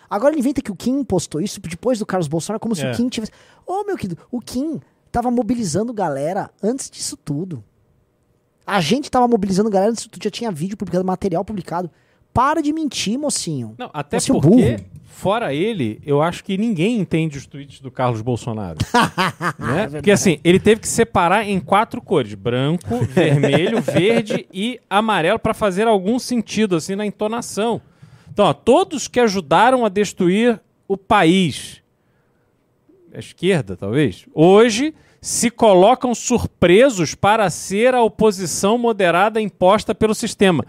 [0.09, 2.91] Agora ele inventa que o Kim postou isso depois do Carlos Bolsonaro, como se é.
[2.91, 3.31] o Kim tivesse.
[3.65, 4.81] Ô, oh, meu querido, o Kim
[5.11, 7.63] tava mobilizando galera antes disso tudo.
[8.65, 11.91] A gente tava mobilizando galera antes disso tudo, já tinha vídeo publicado, material publicado.
[12.33, 13.75] Para de mentir, mocinho.
[13.77, 14.85] Não, até Você é porque, burro.
[15.03, 18.77] fora ele, eu acho que ninguém entende os tweets do Carlos Bolsonaro.
[19.57, 19.89] né?
[19.89, 25.55] Porque assim, ele teve que separar em quatro cores: branco, vermelho, verde e amarelo para
[25.55, 27.81] fazer algum sentido assim na entonação.
[28.39, 31.83] Então, ó, todos que ajudaram a destruir o país,
[33.13, 40.65] a esquerda talvez, hoje se colocam surpresos para ser a oposição moderada imposta pelo sistema.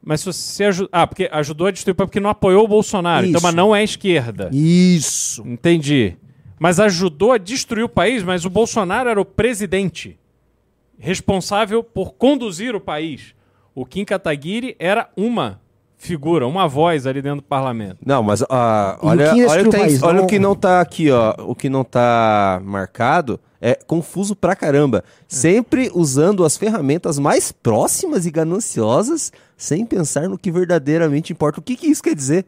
[0.00, 0.88] Mas se você ajudou.
[0.92, 3.26] Ah, porque ajudou a destruir porque não apoiou o Bolsonaro.
[3.26, 3.44] Então, Isso.
[3.44, 4.48] mas não é esquerda.
[4.52, 5.42] Isso.
[5.44, 6.16] Entendi.
[6.60, 10.16] Mas ajudou a destruir o país, mas o Bolsonaro era o presidente
[10.96, 13.34] responsável por conduzir o país.
[13.74, 15.63] O Kim Kataguiri era uma
[16.04, 17.98] figura, uma voz ali dentro do parlamento.
[18.04, 20.38] Não, mas ah, E o olha, que olha, o tem- país, olha não- o que
[20.38, 21.34] não tá aqui, ó.
[21.46, 25.02] O que não tá marcado é confuso pra caramba.
[25.26, 31.60] Sempre usando as ferramentas mais próximas e gananciosas, sem pensar no que verdadeiramente importa.
[31.60, 32.44] O que, que isso quer dizer?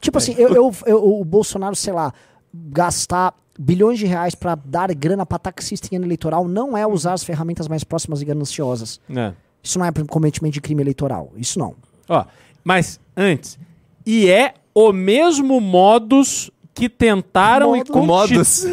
[0.00, 2.12] Tipo assim, eu, eu- eu- o Bolsonaro, sei lá,
[2.52, 7.12] gastar bilhões de reais pra dar grana pra taxista em ano eleitoral não é usar
[7.12, 9.00] as ferramentas mais próximas e gananciosas.
[9.14, 9.32] É.
[9.62, 11.32] Isso não é cometimento de crime eleitoral.
[11.36, 11.74] Isso não.
[12.08, 12.24] Ó,
[12.64, 13.58] mas antes,
[14.06, 17.94] e é o mesmo modus que tentaram e Modus.
[17.94, 18.64] O modus.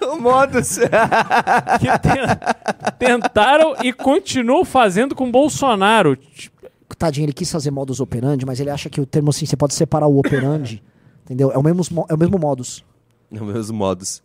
[0.00, 0.78] o modus.
[1.80, 6.16] que ten- tentaram e continuam fazendo com Bolsonaro.
[6.96, 9.74] Tadinho, ele quis fazer modus operandi, mas ele acha que o termo assim, você pode
[9.74, 10.82] separar o operandi.
[11.24, 11.50] entendeu?
[11.52, 12.84] É o mesmo, mo- é o mesmo modus.
[13.32, 14.22] É o mesmo modus.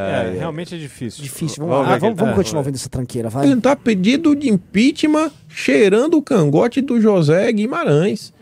[0.00, 1.22] É, realmente é difícil.
[1.22, 1.58] Difícil.
[1.64, 3.42] Vamos Vamos, ah, vamos, vamos É, continuar ouvindo essa tranqueira, vai.
[3.44, 8.32] apresentar pedido de impeachment cheirando o cangote do José Guimarães,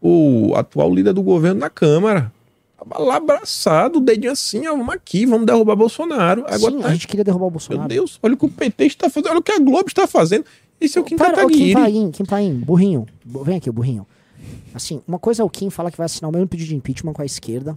[0.00, 2.32] o atual líder do governo na Câmara.
[2.78, 6.44] Tava lá abraçado, o dedinho assim, ó, vamos aqui, vamos derrubar Bolsonaro.
[6.48, 7.88] Agora Sim, tá- a gente queria derrubar o Meu Bolsonaro.
[7.88, 10.44] Deus, olha o que o PT está fazendo, olha o que a Globo está fazendo.
[10.80, 11.74] Esse é o Kim Pera, ô, Kim Kataguiri.
[11.74, 13.06] Paim, Kim Paim, burrinho.
[13.22, 14.06] Bu- Vem aqui, o burrinho.
[14.72, 17.12] Assim, uma coisa é o Kim falar que vai assinar o mesmo pedido de impeachment
[17.12, 17.76] com a esquerda,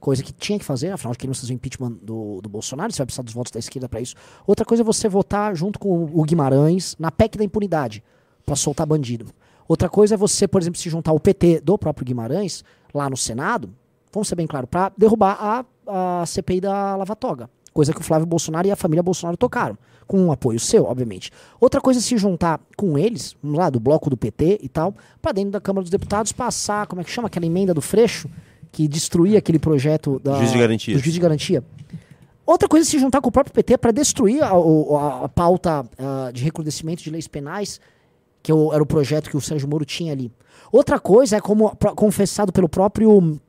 [0.00, 3.06] coisa que tinha que fazer, afinal de fazer o impeachment do, do Bolsonaro, você vai
[3.06, 4.14] precisar dos votos da esquerda pra isso.
[4.46, 8.02] Outra coisa é você votar junto com o Guimarães na PEC da impunidade,
[8.44, 9.26] pra soltar bandido.
[9.66, 13.16] Outra coisa é você, por exemplo, se juntar o PT do próprio Guimarães lá no
[13.16, 13.70] Senado,
[14.12, 15.36] vamos ser bem claro, pra derrubar
[15.86, 17.50] a, a CPI da Lava Toga.
[17.72, 19.76] Coisa que o Flávio Bolsonaro e a família Bolsonaro tocaram.
[20.06, 21.30] Com um apoio seu, obviamente.
[21.60, 25.32] Outra coisa é se juntar com eles, lá, do bloco do PT e tal, pra
[25.32, 28.28] dentro da Câmara dos Deputados passar, como é que chama aquela emenda do Freixo?
[28.78, 30.94] Que destruía aquele projeto da, Juiz de garantia.
[30.94, 31.64] do juiz de garantia.
[32.46, 35.84] Outra coisa é se juntar com o próprio PT para destruir a, a- a pauta
[35.98, 37.80] ah, de recrudescimento de leis penais,
[38.40, 40.30] que o- era o projeto que o Sérgio Moro tinha ali.
[40.70, 43.40] Outra coisa é, como pro- confessado pelo próprio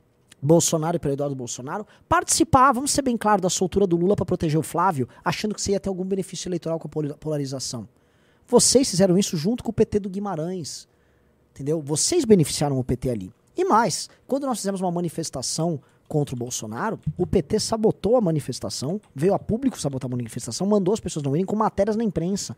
[0.41, 4.25] Bolsonaro e pelo Eduardo Bolsonaro, participar, vamos ser bem claro, da soltura do Lula para
[4.25, 7.87] proteger o Flávio, achando que você ia ter algum benefício eleitoral com a polarização.
[8.47, 10.87] Vocês fizeram isso junto com o PT do Guimarães.
[11.53, 11.79] Entendeu?
[11.81, 13.31] Vocês beneficiaram o PT ali.
[13.55, 18.99] E mais, quando nós fizemos uma manifestação contra o Bolsonaro, o PT sabotou a manifestação,
[19.13, 22.57] veio a público sabotar a manifestação, mandou as pessoas não irem com matérias na imprensa.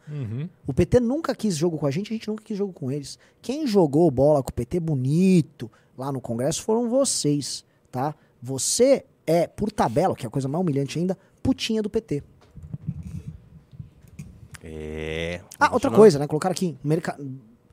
[0.65, 3.19] O PT nunca quis jogo com a gente, a gente nunca quis jogo com eles.
[3.41, 8.15] Quem jogou bola com o PT bonito lá no Congresso foram vocês, tá?
[8.41, 12.23] Você é, por tabela, que é a coisa mais humilhante ainda, putinha do PT.
[14.63, 15.41] É.
[15.59, 16.27] Ah, outra coisa, né?
[16.27, 17.19] Colocaram aqui, merca...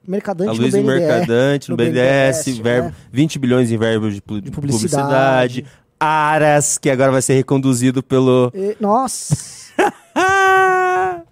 [0.09, 0.87] mercadante A no Luiz BNDES.
[0.87, 2.95] Mercadante, no, BNDES, verbo, né?
[3.13, 5.63] 20 bilhões em verbos de, pu- publicidade.
[5.63, 5.67] publicidade.
[6.01, 8.51] Aras, que agora vai ser reconduzido pelo.
[8.55, 9.37] E- Nossa!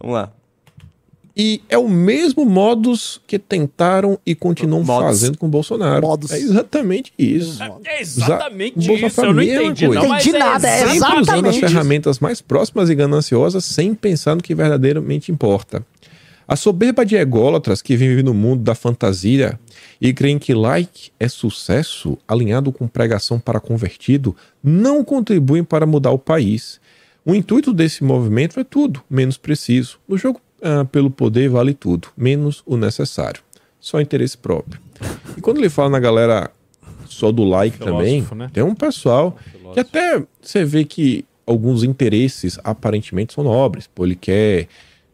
[0.00, 0.30] Vamos lá.
[1.34, 5.06] E é o mesmo modus que tentaram e continuam Modus.
[5.06, 6.06] fazendo com o Bolsonaro.
[6.06, 6.30] Modus.
[6.30, 7.58] É exatamente isso.
[7.86, 9.86] É exatamente Usa- Bolsonaro isso, eu não foi a mesma entendi.
[9.86, 10.02] coisa.
[10.02, 13.94] Não, mas Entendi nada, é Sempre usando as exatamente ferramentas mais próximas e gananciosas sem
[13.94, 15.82] pensar no que verdadeiramente importa.
[16.52, 19.58] A soberba de ególatras que vivem no mundo da fantasia
[19.98, 26.10] e creem que like é sucesso, alinhado com pregação para convertido, não contribuem para mudar
[26.10, 26.78] o país.
[27.24, 29.98] O intuito desse movimento é tudo, menos preciso.
[30.06, 33.42] No jogo ah, pelo poder vale tudo, menos o necessário.
[33.80, 34.78] Só interesse próprio.
[35.34, 36.50] E quando ele fala na galera
[37.06, 38.50] só do like Filósofo, também, né?
[38.52, 39.38] tem um pessoal
[39.72, 43.86] que até você vê que alguns interesses aparentemente são nobres.
[43.86, 44.68] Pô, ele quer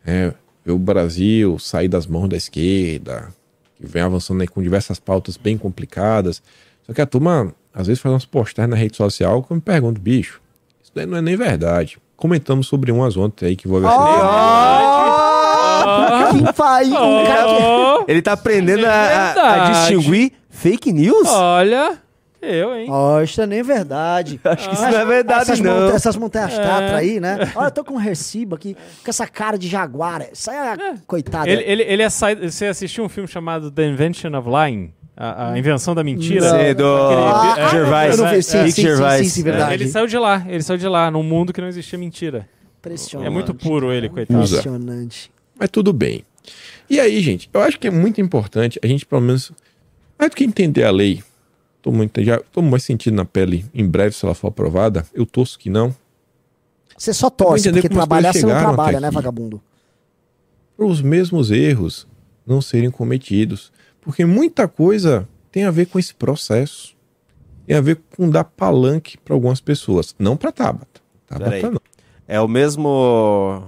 [0.05, 0.35] é,
[0.69, 3.29] ver o Brasil sair das mãos da esquerda,
[3.77, 6.43] que vem avançando aí com diversas pautas bem complicadas.
[6.87, 9.61] Só que a turma às vezes faz umas postagens na rede social que eu me
[9.61, 10.41] pergunto, bicho,
[10.83, 11.99] isso daí não é nem verdade.
[12.17, 13.89] Comentamos sobre umas ontem aí que vou ver
[16.31, 21.29] Que pai, um cara que- Oh, Ele tá aprendendo a, a- a distinguir fake news?
[21.29, 21.99] olha,
[22.41, 22.87] Eu, hein?
[22.89, 24.41] Ó, isso é nem verdade.
[24.45, 25.81] Acho que isso não é verdade, essas não.
[25.81, 26.63] monta- essas montanhas É.
[26.63, 27.37] tatra aí, né?
[27.57, 28.75] Olha, eu tô com um recibo aqui,
[29.05, 30.27] com essa cara de jaguar.
[30.33, 31.51] Isso aí é, coitada.
[31.51, 32.49] Ele, ele, ele é saído.
[32.51, 34.93] Você assistiu um filme chamado The Invention of Lying?
[35.21, 36.49] A, a invenção da mentira?
[36.49, 38.17] Sei, do Aquele- Rick Gervais.
[38.19, 39.27] eu não vi, sim, Rick sim, sim, Gervais.
[39.27, 39.75] sim, sim, verdade.
[39.75, 42.49] Ele saiu de lá, ele saiu de lá, num mundo que não existia mentira.
[42.79, 43.27] Impressionante.
[43.27, 44.39] É muito puro ele, coitado.
[44.45, 45.29] Impressionante.
[45.59, 46.23] Mas tudo bem.
[46.89, 49.51] E aí, gente, eu acho que é muito importante a gente, pelo menos,
[50.17, 51.21] mais do que entender a lei,
[51.83, 55.25] tô muito, já tô mais sentindo na pele, em breve, se ela for aprovada, eu
[55.25, 55.95] torço que não,
[56.97, 59.63] Você só torce, porque trabalhar você não trabalha, né, vagabundo?
[60.79, 62.07] para os mesmos erros
[62.47, 63.73] não serem cometidos.
[64.01, 66.97] Porque muita coisa tem a ver com esse processo.
[67.67, 70.15] Tem a ver com dar palanque para algumas pessoas.
[70.17, 71.01] Não para Tabata.
[71.27, 71.81] Tabata não.
[72.29, 73.65] É o mesmo.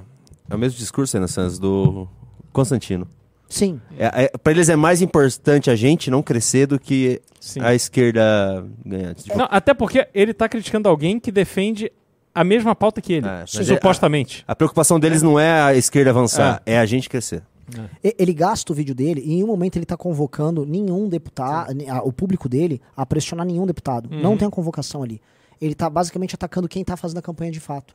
[0.49, 2.09] É o mesmo discurso, Renan Santos, do
[2.53, 3.09] Constantino.
[3.51, 3.81] Sim.
[3.99, 7.61] É, é, para eles é mais importante a gente não crescer do que Sim.
[7.61, 9.15] a esquerda ganhar.
[9.15, 11.93] Tipo, Não, até porque ele tá criticando alguém que defende
[12.35, 14.45] a mesma pauta que ele, É, mas supostamente.
[14.47, 17.43] A preocupação deles não é a esquerda avançar, é, a gente crescer.
[18.03, 21.73] E- Ele gasta o vídeo dele e em um momento ele tá convocando nenhum deputado,
[21.89, 24.09] a- o público dele, a pressionar nenhum deputado.
[24.13, 24.21] Uhum.
[24.23, 25.21] Não tem a convocação ali.
[25.61, 27.95] Ele tá basicamente atacando quem tá fazendo a campanha de fato.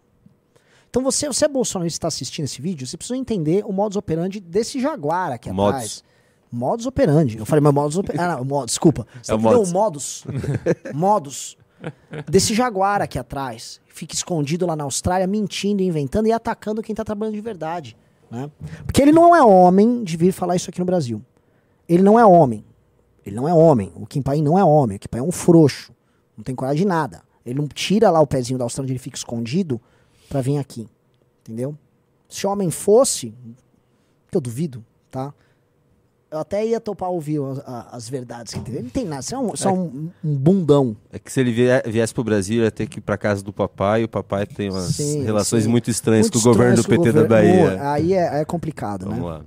[0.95, 3.97] Então você, você é bolsonarista e está assistindo esse vídeo, você precisa entender o modus
[3.97, 5.73] operandi desse jaguar aqui Modus.
[5.73, 6.03] atrás.
[6.49, 7.37] Modus operandi.
[7.37, 8.23] Eu falei, mas modus operandi.
[8.23, 9.05] Ah, não, desculpa.
[9.21, 9.69] Você É modus.
[9.69, 10.25] o modus?
[10.95, 11.57] modus.
[12.31, 13.81] Desse jaguar aqui atrás.
[13.87, 17.97] Fica escondido lá na Austrália, mentindo, inventando e atacando quem tá trabalhando de verdade.
[18.31, 18.49] Né?
[18.85, 21.21] Porque ele não é homem de vir falar isso aqui no Brasil.
[21.89, 22.63] Ele não é homem.
[23.25, 23.91] Ele não é homem.
[23.97, 24.95] O Kim Paim não é homem.
[24.95, 25.91] O Kim Paim é um frouxo.
[26.37, 27.21] Não tem coragem de nada.
[27.45, 29.81] Ele não tira lá o pezinho da Austrália onde ele fica escondido
[30.29, 30.87] pra vir aqui.
[31.41, 31.75] Entendeu?
[32.27, 33.33] Se homem fosse,
[34.31, 35.33] que eu duvido, tá?
[36.31, 37.59] Eu até ia topar ouvir as,
[37.93, 38.73] as verdades que tem.
[38.73, 39.21] Ele não tem nada.
[39.21, 40.97] Você é um, é um- um bundão.
[41.13, 43.53] É que se ele vie- viesse pro Brasil, ia ter que ir pra casa do
[43.53, 45.69] papai, e o papai tem umas Sim, relações sim.
[45.69, 47.67] muito estranhas Muito com o governo do PT com o da governo.
[47.77, 47.91] Bahia.
[47.91, 49.23] Aí é, é complicado, Vamos né?
[49.25, 49.41] lá.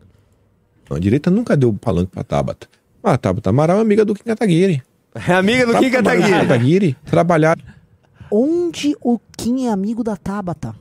[0.88, 2.66] Não, A direita nunca deu palanque para Tabata.
[3.02, 4.82] Ah, a Tabata Amaral é amiga do Kim Kataguiri.
[5.14, 6.30] É amiga do Kim Amaral e Kataguiri.
[6.46, 7.62] Kataguiri trabalharam.
[8.30, 10.74] Onde o Kim é amigo da Tabata?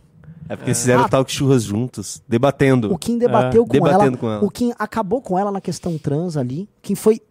[0.49, 1.09] É porque eles fizeram Ah.
[1.09, 2.93] talk churras juntos, debatendo.
[2.93, 4.45] O Kim debateu com, Debatendo ela, com ela.
[4.45, 6.69] O Kim acabou com ela na questão trans ali.
[6.81, 7.21] Quem foi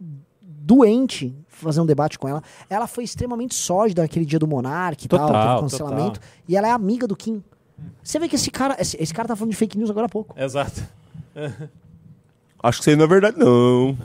[0.41, 2.43] doente fazer um debate com ela.
[2.69, 6.21] Ela foi extremamente sórdida naquele dia do Monark e tal, Total, teve cancelamento.
[6.47, 7.43] E ela é amiga do Kim.
[8.03, 10.09] Você vê que esse cara, esse, esse cara tá falando de fake news agora há
[10.09, 10.35] pouco.
[10.39, 10.83] Exato.
[12.63, 13.97] Acho que isso aí não é verdade, não.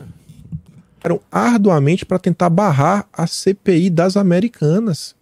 [1.04, 5.16] Eram arduamente para tentar barrar a CPI das Americanas.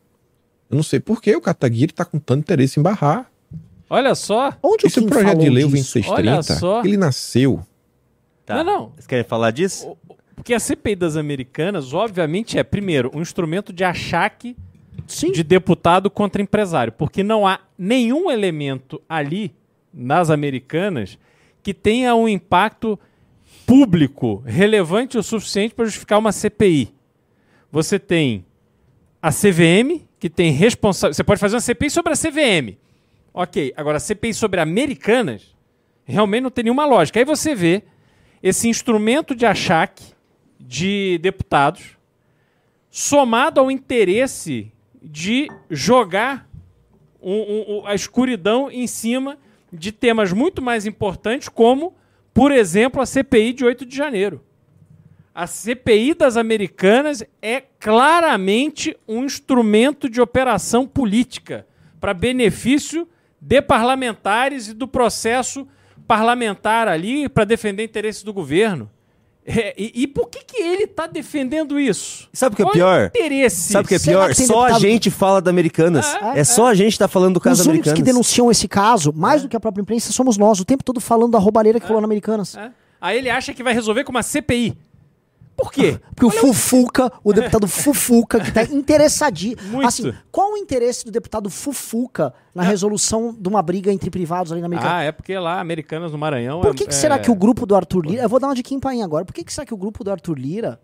[0.70, 3.30] Eu não sei por que o Kataguiri está com tanto interesse em barrar.
[3.90, 4.54] Olha só.
[4.62, 5.94] Onde Esse projeto de lei, o disso?
[6.00, 6.84] 2630, Olha só.
[6.84, 7.66] ele nasceu
[8.50, 8.56] Tá.
[8.56, 8.92] Não, não.
[8.96, 9.96] Vocês querem falar disso?
[10.36, 14.58] Porque a CPI das Americanas, obviamente, é, primeiro, um instrumento de achaque
[15.06, 15.32] Sim.
[15.32, 16.92] de deputado contra empresário.
[16.92, 19.54] Porque não há nenhum elemento ali,
[19.94, 21.16] nas Americanas,
[21.62, 22.98] que tenha um impacto
[23.68, 26.92] público relevante o suficiente para justificar uma CPI.
[27.72, 28.44] Você tem
[29.22, 31.16] a CVM, que tem responsabilidade.
[31.16, 32.78] Você pode fazer uma CPI sobre a CVM.
[33.34, 35.56] Ok, agora CPI sobre Americanas
[36.04, 37.20] realmente não tem nenhuma lógica.
[37.20, 37.84] Aí você vê
[38.42, 40.04] esse instrumento de achaque
[40.60, 41.98] de deputados
[42.90, 46.50] somado ao interesse de jogar
[47.22, 49.38] um- um- a escuridão em cima
[49.72, 51.94] de temas muito mais importantes, como,
[52.34, 54.44] por exemplo, a CPI de 8 de janeiro.
[55.40, 61.66] A CPI das Americanas é claramente um instrumento de operação política
[61.98, 63.08] para benefício
[63.40, 65.66] de parlamentares e do processo
[66.06, 68.92] parlamentar ali para defender interesses do governo.
[69.46, 72.28] É, e, e por que, que ele está defendendo isso?
[72.34, 73.04] Sabe o que é Qual pior?
[73.04, 73.72] o interesse?
[73.72, 74.28] Sabe o que é pior?
[74.32, 76.16] que Só a deputado- gente fala da Americanas.
[76.16, 77.98] É, É, só a gente tá falando do caso Os únicos Americanas.
[77.98, 81.00] que denunciam esse caso, mais do que a própria imprensa, somos nós, o tempo todo
[81.00, 82.58] falando da roubalheira que rolou na Americanas.
[82.58, 82.72] É.
[83.00, 84.78] Aí ele acha que vai resolver com uma CPI.
[85.62, 86.00] Por quê?
[86.16, 89.58] Porque o Fufuca, o deputado Fufuca, que tá interessadinho.
[89.70, 89.88] Muito.
[89.88, 94.62] Assim, qual o interesse do deputado Fufuca na resolução de uma briga entre privados ali
[94.62, 94.96] na Americana?
[94.98, 96.62] Ah, é porque lá, Americanas no Maranhão...
[96.62, 98.22] Por que, é- que será é- que o grupo do Arthur Lira.
[98.24, 99.26] Eu vou dar uma de Kim Paim agora.
[99.26, 100.80] Por que, que será que o grupo do Arthur Lira,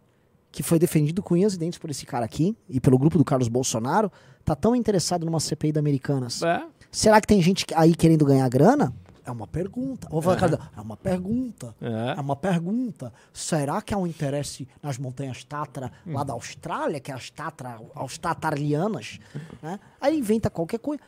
[0.51, 3.25] que foi defendido com unhas e dentes por esse cara aqui, e pelo grupo do
[3.25, 4.11] Carlos Bolsonaro,
[4.43, 6.41] tá tão interessado numa CPI da Americanas?
[6.41, 6.63] É.
[6.91, 8.93] Será que tem gente aí querendo ganhar grana?
[9.25, 10.07] É uma pergunta.
[10.09, 11.75] Vou falar, cara, é uma pergunta.
[11.81, 12.17] É.
[12.17, 13.11] É uma pergunta.
[13.33, 17.79] Será que há um interesse nas montanhas Tatra lá da Austrália, que é as Tatra,
[17.95, 19.19] as Tatarlianas?
[19.63, 19.79] Né?
[19.99, 21.01] Aí inventa qualquer coisa.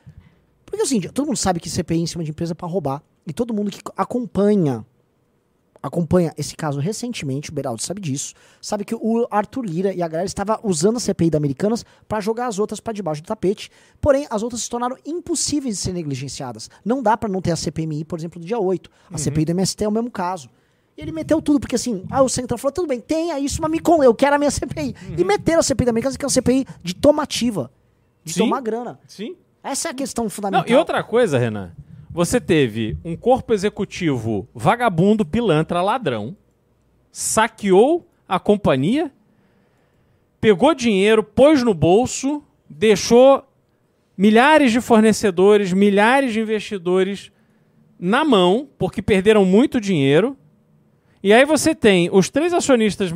[0.65, 3.03] Porque assim, todo mundo sabe que CPI em cima de empresa é pra roubar.
[3.26, 4.86] E todo mundo que acompanha
[5.82, 10.07] acompanha esse caso recentemente, o Beraldo sabe disso, sabe que o Arthur Lira e a
[10.07, 13.69] galera estava usando a CPI da Americanas para jogar as outras para debaixo do tapete.
[14.01, 16.69] Porém, as outras se tornaram impossíveis de ser negligenciadas.
[16.84, 18.89] Não dá para não ter a CPMI, por exemplo, do dia 8.
[19.09, 19.17] A Uhum.
[19.17, 20.49] CPI do MST é o mesmo caso.
[20.97, 23.69] E ele meteu tudo, porque assim, ah, o Centrão falou, tudo bem, tenha isso, mas
[23.69, 24.95] me com, eu quero a minha CPI.
[25.17, 27.71] E meteram a CPI da Americanas, que é uma CPI de tomativa,
[28.23, 28.39] de Sim.
[28.39, 28.99] tomar grana.
[29.07, 29.36] Sim.
[29.63, 30.65] Essa é a questão Não, fundamental.
[30.67, 31.71] e outra coisa, Renan.
[32.18, 36.36] Você teve um corpo executivo vagabundo, pilantra, ladrão,
[37.11, 39.11] saqueou a companhia,
[40.41, 43.47] pegou dinheiro, pôs no bolso, deixou
[44.18, 47.32] milhares de fornecedores, milhares de investidores
[47.99, 50.36] na mão, porque perderam muito dinheiro.
[51.22, 53.13] E aí você tem os três acionistas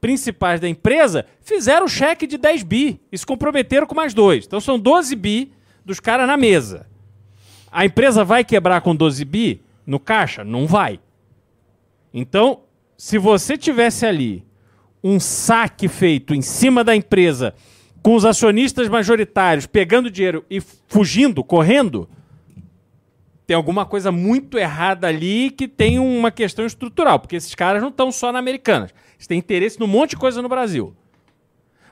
[0.00, 4.44] principais da empresa fizeram cheque de 10 bi e se comprometeram com mais dois.
[4.44, 5.52] Então são 12 bi
[5.84, 6.92] dos caras na mesa.
[7.74, 10.44] A empresa vai quebrar com 12 bi no caixa?
[10.44, 11.00] Não vai.
[12.12, 12.60] Então,
[12.96, 14.44] se você tivesse ali
[15.02, 17.52] um saque feito em cima da empresa
[18.00, 22.08] com os acionistas majoritários pegando dinheiro e fugindo, correndo,
[23.44, 27.88] tem alguma coisa muito errada ali que tem uma questão estrutural, porque esses caras não
[27.88, 28.94] estão só na Americanas.
[29.16, 30.94] Eles têm interesse num monte de coisa no Brasil.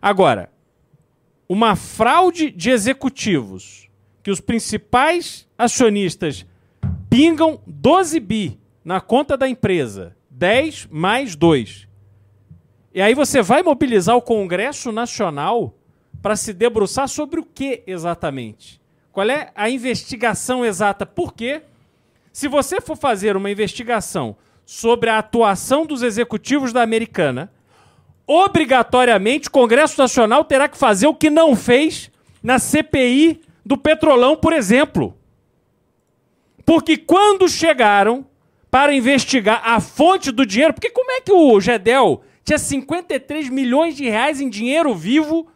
[0.01, 0.49] Agora,
[1.49, 3.91] uma fraude de executivos
[4.23, 6.47] que os principais acionistas
[7.11, 11.89] pingam 12 bi na conta da empresa, 10 mais 2.
[12.95, 15.75] E aí você vai mobilizar o Congresso Nacional
[16.21, 18.81] para se debruçar sobre o que exatamente?
[19.11, 21.05] Qual é a investigação exata?
[21.05, 21.63] Por quê?
[22.33, 27.53] Se você for fazer uma investigação sobre a atuação dos executivos da Americana,
[28.27, 32.11] obrigatoriamente o Congresso Nacional terá que fazer o que não fez
[32.43, 35.17] na CPI do Petrolão, por exemplo.
[36.65, 38.27] Porque quando chegaram
[38.71, 43.95] para investigar a fonte do dinheiro, porque como é que o Gedel tinha 53 milhões
[43.97, 45.47] de reais em dinheiro vivo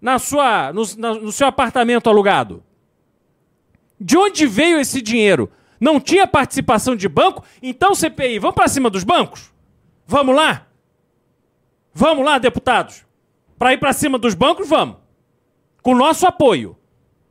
[0.00, 2.62] na sua, no, na- no seu apartamento alugado?
[3.98, 5.50] De onde veio esse dinheiro?
[5.80, 7.42] Não tinha participação de banco?
[7.62, 9.52] Então, CPI, vamos para cima dos bancos?
[10.06, 10.66] Vamos lá?
[11.92, 13.04] Vamos lá, deputados?
[13.58, 14.96] Para ir para cima dos bancos, vamos.
[15.82, 16.76] Com nosso apoio.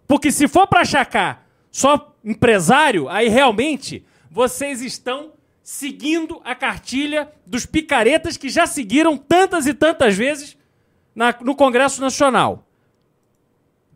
[0.08, 5.34] Porque se for para achacar só empresário, aí realmente vocês estão
[5.64, 10.56] seguindo a cartilha dos picaretas que já seguiram tantas e tantas vezes
[11.16, 12.68] na- no Congresso Nacional.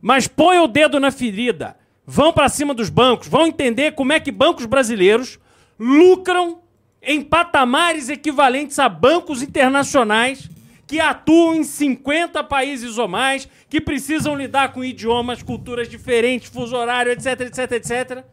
[0.01, 1.77] Mas põe o dedo na ferida.
[2.05, 3.27] Vão para cima dos bancos.
[3.27, 5.37] Vão entender como é que bancos brasileiros
[5.77, 6.61] lucram
[7.01, 10.49] em patamares equivalentes a bancos internacionais
[10.89, 16.75] que atuam em 50 países ou mais, que precisam lidar com idiomas, culturas diferentes, fuso
[16.75, 18.23] horário, etc, etc, etc.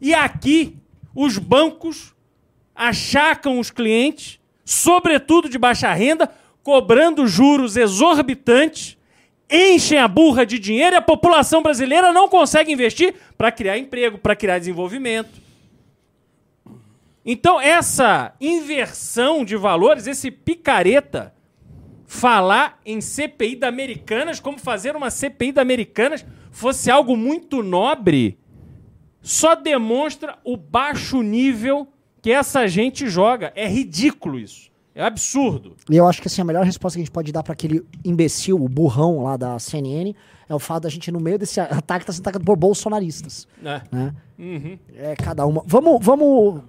[0.00, 0.78] E aqui,
[1.14, 2.14] os bancos
[2.74, 6.32] achacam os clientes, sobretudo de baixa renda,
[6.62, 8.96] cobrando juros exorbitantes,
[9.50, 14.16] enchem a burra de dinheiro e a população brasileira não consegue investir para criar emprego,
[14.16, 15.38] para criar desenvolvimento.
[17.26, 21.33] Então, essa inversão de valores, esse picareta,
[22.06, 28.38] falar em CPI da Americanas, como fazer uma CPI da Americanas fosse algo muito nobre,
[29.20, 31.88] só demonstra o baixo nível
[32.22, 33.52] que essa gente joga.
[33.56, 34.70] É ridículo isso.
[34.94, 35.74] É absurdo.
[35.90, 37.84] E eu acho que assim, a melhor resposta que a gente pode dar para aquele
[38.04, 40.14] imbecil, o burrão lá da CNN,
[40.48, 43.48] é o fato da gente, no meio desse ataque, estar sendo atacado por bolsonaristas.
[43.64, 43.82] É.
[43.90, 44.14] Né?
[44.38, 44.78] Uhum.
[44.94, 45.64] É cada uma.
[45.66, 46.04] Vamos.
[46.04, 46.62] vamos...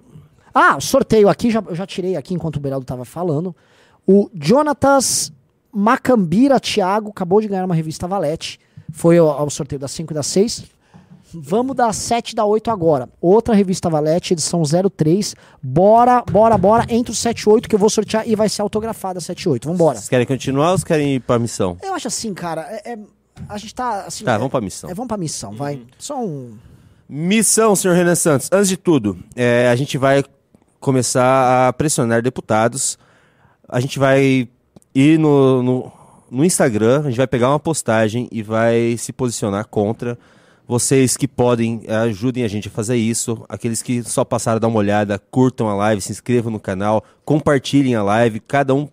[0.52, 3.54] Ah, sorteio aqui, já, eu já tirei aqui enquanto o Beraldo estava falando.
[4.06, 5.32] O Jonatas
[5.72, 8.58] Macambira Thiago acabou de ganhar uma revista Valete.
[8.92, 10.64] Foi ao, ao sorteio das 5 e das 6.
[11.34, 13.08] Vamos da 7 e da 8 agora.
[13.20, 15.34] Outra revista Valete, edição 03.
[15.62, 16.86] Bora, bora, bora.
[16.88, 19.42] Entre o 7 e 8 que eu vou sortear e vai ser autografada a 7
[19.42, 19.68] e 8.
[19.68, 19.96] Vambora.
[19.98, 21.76] Vocês querem continuar ou vocês querem ir pra missão?
[21.82, 22.62] Eu acho assim, cara.
[22.70, 22.98] é- é-
[23.48, 24.04] a gente tá.
[24.06, 24.88] Assim, Tá, é- vamos pra missão.
[24.88, 25.82] É, vamos pra missão, vai.
[25.98, 26.56] Só um.
[27.08, 28.48] Missão, senhor Renan Santos.
[28.50, 30.24] Antes de tudo, é, a gente vai
[30.80, 32.98] começar a pressionar deputados.
[33.68, 34.48] A gente vai
[34.94, 35.92] ir no, no,
[36.30, 40.18] no Instagram, a gente vai pegar uma postagem e vai se posicionar contra.
[40.68, 43.44] Vocês que podem, eh, ajudem a gente a fazer isso.
[43.48, 47.04] Aqueles que só passaram a dar uma olhada, curtam a live, se inscrevam no canal,
[47.24, 48.40] compartilhem a live.
[48.40, 48.88] Cada um.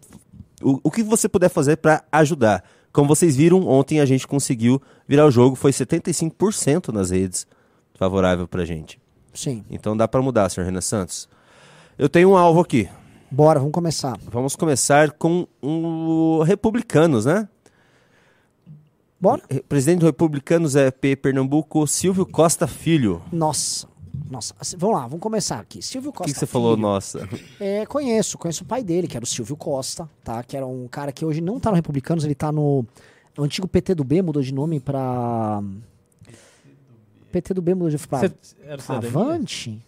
[0.62, 2.64] O, o que você puder fazer para ajudar.
[2.92, 7.48] Como vocês viram, ontem a gente conseguiu virar o jogo, foi 75% nas redes
[7.96, 9.00] favorável pra gente.
[9.34, 9.64] Sim.
[9.70, 11.28] Então dá pra mudar, senhor Renan Santos.
[11.98, 12.88] Eu tenho um alvo aqui.
[13.34, 14.16] Bora, vamos começar.
[14.30, 17.50] Vamos começar com o Republicanos, né?
[19.20, 19.42] Bora.
[19.68, 21.16] Presidente do Republicanos é P.
[21.16, 23.24] Pernambuco, Silvio Costa Filho.
[23.32, 23.88] Nossa.
[24.30, 24.54] nossa.
[24.60, 25.82] Assim, vamos lá, vamos começar aqui.
[25.82, 26.26] Silvio O Costa.
[26.28, 26.84] que, que você falou, Filho.
[26.84, 27.28] nossa?
[27.60, 30.44] É, conheço, conheço o pai dele, que era o Silvio Costa, tá?
[30.44, 32.86] Que era um cara que hoje não tá no Republicanos, ele tá no,
[33.36, 35.60] no antigo PT do B, mudou de nome pra.
[37.32, 38.32] PT do B mudou de pra Cê-?
[38.90, 39.82] Avante?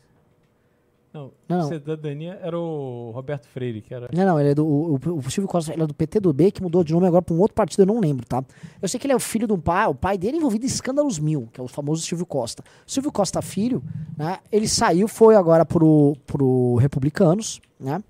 [1.15, 1.67] Não, Não.
[1.69, 4.09] cidadania era o Roberto Freire, que era.
[4.13, 6.51] Não, não, ele é do, o, o- Silvio Costa ele é do PT do B,
[6.51, 8.43] que mudou de nome agora pra um outro partido, eu não lembro, tá?
[8.81, 10.65] Eu sei que ele é o filho de um pai, o pai dele é envolvido
[10.65, 12.63] em escândalos mil, que é o famoso Silvio Costa.
[12.85, 13.81] Silvio Costa Filho,
[14.17, 14.39] né?
[14.51, 18.03] Ele saiu, foi agora pro, pro Republicanos, né?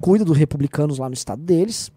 [0.00, 1.92] Cuida dos republicanos lá no estado deles.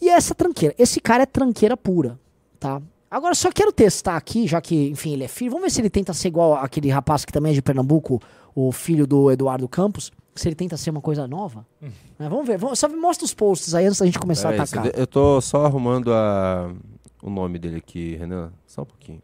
[0.00, 2.18] E essa tranqueira, esse cara é tranqueira pura,
[2.58, 2.82] tá?
[3.14, 5.52] Agora só quero testar aqui, já que, enfim, ele é filho.
[5.52, 8.20] Vamos ver se ele tenta ser igual aquele rapaz que também é de Pernambuco,
[8.56, 10.10] o filho do Eduardo Campos.
[10.34, 11.64] Se ele tenta ser uma coisa nova.
[11.80, 11.92] Né?
[12.28, 12.58] Vamos ver.
[12.58, 14.98] Vamos, só me mostra os posts aí antes da gente começar Peraí, a atacar.
[14.98, 16.74] eu tô só arrumando a...
[17.22, 18.52] o nome dele aqui, Renan.
[18.66, 19.22] Só um pouquinho.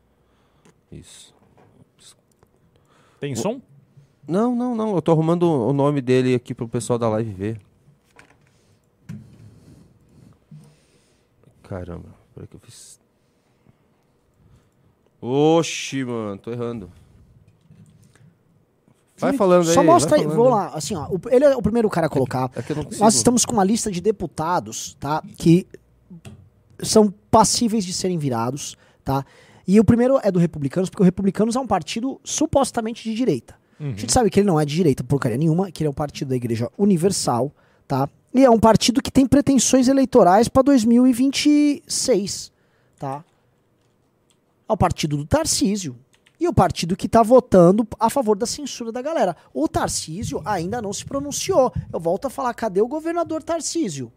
[0.92, 1.34] Isso.
[3.18, 3.60] Tem som?
[4.24, 4.94] Não, não, não.
[4.94, 7.60] Eu tô arrumando o nome dele aqui pro pessoal da live ver.
[11.64, 12.89] Caramba, peraí que eu fiz.
[15.20, 16.90] Oxi, mano, tô errando.
[19.18, 19.74] Vai falando aí.
[19.74, 20.68] Só mostra aí, vamos lá.
[20.68, 22.50] Assim, ó, ele é o primeiro cara a colocar.
[22.56, 23.04] É que eu não consigo.
[23.04, 25.22] Nós estamos com uma lista de deputados, tá?
[25.36, 25.66] Que
[26.82, 29.24] são passíveis de serem virados, tá?
[29.68, 33.54] E o primeiro é do Republicanos, porque o Republicanos é um partido supostamente de direita.
[33.78, 35.94] A gente sabe que ele não é de direita porcaria nenhuma, que ele é um
[35.94, 37.50] partido da Igreja Universal,
[37.88, 38.08] tá?
[38.34, 42.52] E é um partido que tem pretensões eleitorais para 2026,
[42.98, 43.24] tá?
[44.70, 45.96] É o partido do Tarcísio.
[46.38, 49.36] E o partido que tá votando a favor da censura da galera.
[49.52, 51.72] O Tarcísio ainda não se pronunciou.
[51.92, 54.12] Eu volto a falar, cadê o governador Tarcísio?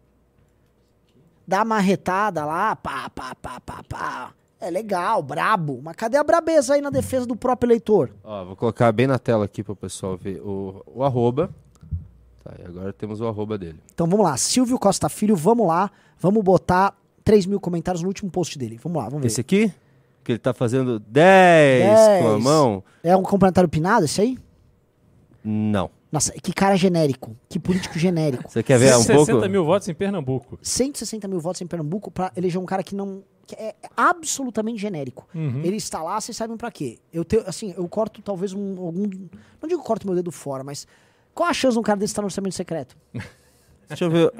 [1.44, 4.32] Dá uma marretada lá, pá, pá, pá, pá, pá.
[4.60, 5.80] É legal, brabo.
[5.82, 8.14] Mas cadê a brabeza aí na defesa do próprio eleitor?
[8.22, 11.50] Ó, vou colocar bem na tela aqui pro pessoal ver o, o arroba.
[12.44, 13.80] Tá, e agora temos o arroba dele.
[13.92, 15.90] Então vamos lá, Silvio Costa Filho, vamos lá.
[16.16, 18.78] Vamos botar 3 mil comentários no último post dele.
[18.80, 19.26] Vamos lá, vamos ver.
[19.26, 19.74] Esse aqui?
[20.24, 21.84] Que ele tá fazendo 10
[22.22, 22.42] com a 10.
[22.42, 22.82] mão?
[23.02, 24.38] É um comentário pinado esse aí?
[25.44, 25.90] Não.
[26.10, 27.36] Nossa, que cara genérico.
[27.48, 28.44] Que político genérico.
[28.48, 29.48] Você quer ver um 60 pouco?
[29.48, 30.58] mil votos em Pernambuco.
[30.62, 33.22] 160 mil votos em Pernambuco pra eleger um cara que não.
[33.46, 35.28] que é absolutamente genérico.
[35.34, 35.60] Uhum.
[35.64, 36.98] Ele está lá, vocês sabem pra quê?
[37.12, 38.78] Eu tenho, assim, eu corto talvez um.
[38.78, 39.10] Algum,
[39.60, 40.86] não digo corto meu dedo fora, mas.
[41.34, 42.96] Qual a chance de um cara desse estar no orçamento secreto?
[43.88, 44.32] Deixa eu ver.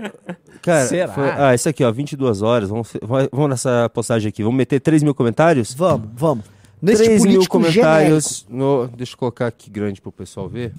[0.62, 1.12] Cara, Será?
[1.12, 2.68] foi- ah, esse aqui, ó, 22 horas.
[2.68, 2.92] Vamos,
[3.30, 4.42] vamos nessa postagem aqui.
[4.42, 5.74] Vamos meter 3 mil comentários?
[5.74, 6.45] Vamos, vamos.
[6.80, 8.47] Nesse 3 mil comentários.
[8.49, 10.72] No, deixa eu colocar aqui grande pro pessoal ver.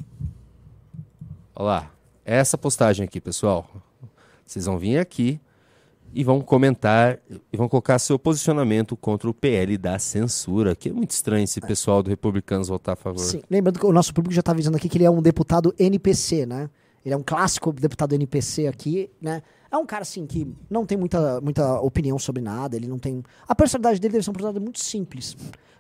[1.56, 1.92] Olha lá.
[2.24, 3.70] Essa postagem aqui, pessoal.
[4.46, 5.40] Vocês vão vir aqui
[6.14, 7.20] e vão comentar
[7.52, 10.76] e vão colocar seu posicionamento contra o PL da censura.
[10.76, 13.20] Que é muito estranho esse pessoal do Republicanos votar a favor.
[13.20, 15.74] Sim, lembrando que o nosso público já está avisando aqui que ele é um deputado
[15.78, 16.70] NPC, né?
[17.06, 19.44] Ele é um clássico deputado NPC aqui, né?
[19.72, 23.22] É um cara, assim, que não tem muita, muita opinião sobre nada, ele não tem...
[23.48, 25.38] A personalidade dele deve ser uma personalidade muito simples,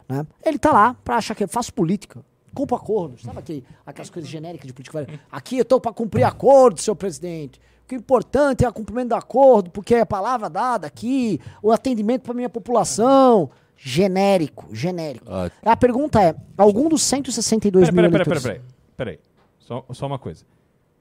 [0.08, 0.28] né?
[0.46, 2.24] Ele tá lá pra achar que eu faço política,
[2.54, 5.08] cumpro acordos, sabe aquele, aquelas coisas genéricas de política?
[5.32, 7.60] Aqui eu tô pra cumprir acordo, seu presidente.
[7.84, 11.40] O que é importante é o cumprimento do acordo, porque é a palavra dada aqui,
[11.62, 13.50] o atendimento pra minha população...
[13.78, 15.26] Genérico, genérico.
[15.28, 18.62] Ó, A pergunta é: algum dos 162 Peraí, mil peraí, peraí, eleitores...
[18.96, 19.20] peraí, peraí.
[19.60, 20.46] Só, só uma coisa.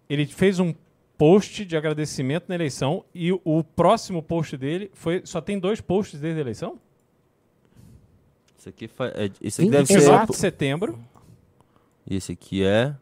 [0.08, 0.74] Ele fez um
[1.16, 5.22] post de agradecimento na eleição e o, próximo post dele foi.
[5.24, 6.78] Só tem dois posts desde a eleição?
[8.58, 10.32] Esse aqui, fa- é, esse aqui deve 24 ser.
[10.32, 10.98] de setembro.
[12.06, 12.94] E esse aqui é.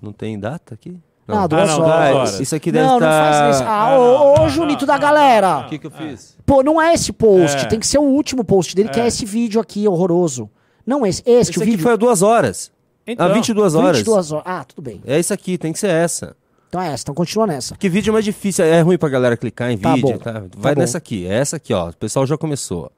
[0.00, 0.96] Não tem data aqui?
[1.28, 2.10] Ah, duas Ah, não, horas.
[2.10, 2.40] duas horas.
[2.40, 3.06] Isso aqui deve Não, estar.
[3.06, 3.64] não faz isso.
[3.64, 5.58] Ah, Ah, ô, não, não, Junito não, da não, galera.
[5.60, 6.36] O que, que eu fiz?
[6.44, 7.56] Pô, não é esse post.
[7.58, 7.64] É.
[7.66, 9.06] Tem que ser o último post dele, que é É.
[9.06, 10.50] esse vídeo aqui horroroso.
[10.84, 11.22] Não esse.
[11.24, 11.82] Este, Esse o aqui vídeo.
[11.84, 12.72] foi há duas horas.
[13.06, 13.98] Então, há 22 horas.
[13.98, 14.44] 22 horas.
[14.46, 15.00] Ah, tudo bem.
[15.06, 16.36] É isso aqui, tem que ser essa.
[16.68, 17.02] Então é essa.
[17.02, 17.74] Então continua nessa.
[17.74, 20.12] Porque vídeo é mais difícil, é ruim pra galera clicar em Tá vídeo.
[20.12, 20.32] bom, Tá?
[20.32, 20.80] tá Vai bom.
[20.80, 21.90] nessa aqui, é essa aqui, ó.
[21.90, 22.90] O pessoal já começou.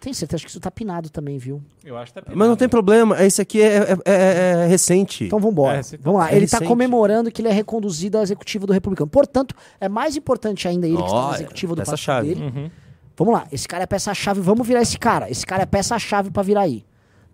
[0.00, 1.62] Tem certeza que isso tá pinado também, viu?
[1.84, 5.24] Eu acho que tá Mas não tem problema, esse aqui é, é- é- é recente.
[5.24, 5.78] Então vambora.
[5.78, 6.32] É, tá- Vamos lá.
[6.32, 6.68] é ele tá recente.
[6.68, 9.08] comemorando que ele é reconduzido à executiva do Republicano.
[9.08, 12.34] Portanto, é mais importante ainda ele que está na executiva do partido chave.
[12.34, 12.42] dele.
[12.44, 12.70] Uhum.
[13.16, 15.30] Vamos lá, esse cara é peça-chave, vamos virar esse cara.
[15.30, 16.84] Esse cara é peça-chave pra virar aí.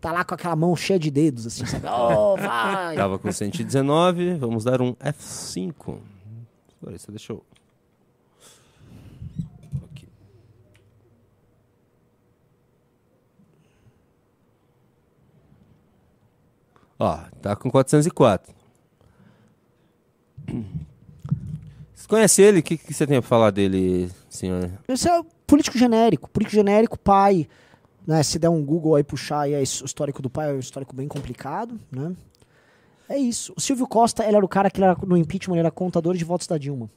[0.01, 1.87] Tá lá com aquela mão cheia de dedos, assim, sabe?
[1.91, 2.95] Oh, vai!
[2.97, 5.99] Tava com 119, vamos dar um F5.
[6.81, 7.45] Agora você deixou.
[9.91, 10.09] Aqui.
[16.99, 18.55] Ó, tá com 404.
[21.95, 22.61] Você conhece ele?
[22.61, 24.70] O que, que você tem pra falar dele, senhor?
[24.87, 27.49] Esse é o político genérico, político genérico, pai.
[28.09, 28.22] Né?
[28.22, 30.97] Se der um Google aí puxar aí, é o histórico do pai, é um histórico
[30.97, 32.16] bem complicado, né?
[33.06, 33.52] É isso.
[33.55, 36.24] O Silvio Costa, ele era o cara que era, no impeachment ele era contador de
[36.24, 36.90] votos da Dilma.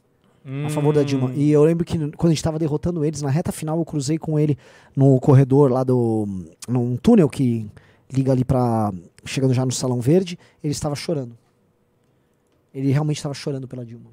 [0.45, 0.65] Hum.
[0.65, 1.33] A favor da Dilma.
[1.35, 4.17] E eu lembro que quando a gente tava derrotando eles, na reta final eu cruzei
[4.17, 4.57] com ele
[4.95, 6.25] no corredor lá do.
[6.65, 7.69] num túnel que
[8.09, 8.93] liga ali pra.
[9.25, 11.37] chegando já no Salão Verde, ele estava chorando.
[12.73, 14.11] Ele realmente estava chorando pela Dilma.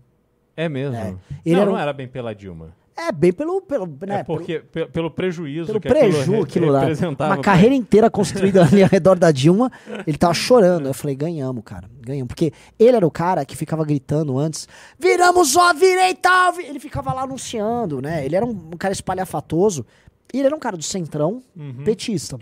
[0.56, 0.96] É mesmo?
[0.96, 1.14] É.
[1.46, 1.74] Ele não, era um...
[1.74, 2.74] não era bem pela Dilma.
[2.98, 3.62] É, bem pelo.
[3.62, 6.82] pelo né, é porque, pelo, pelo prejuízo pelo que preju, aquilo, lá.
[7.26, 9.70] Uma carreira inteira construída ali ao redor da Dilma,
[10.04, 10.88] ele tava chorando.
[10.88, 11.88] Eu falei, ganhamos, cara.
[12.00, 12.26] Ganhamos.
[12.26, 14.66] Porque ele era o cara que ficava gritando antes:
[14.98, 16.58] viramos ó, virei tal.
[16.58, 18.24] Ele ficava lá anunciando, né?
[18.24, 19.86] Ele era um, um cara espalhafatoso.
[20.34, 21.84] E ele era um cara do centrão, uhum.
[21.84, 22.36] petista.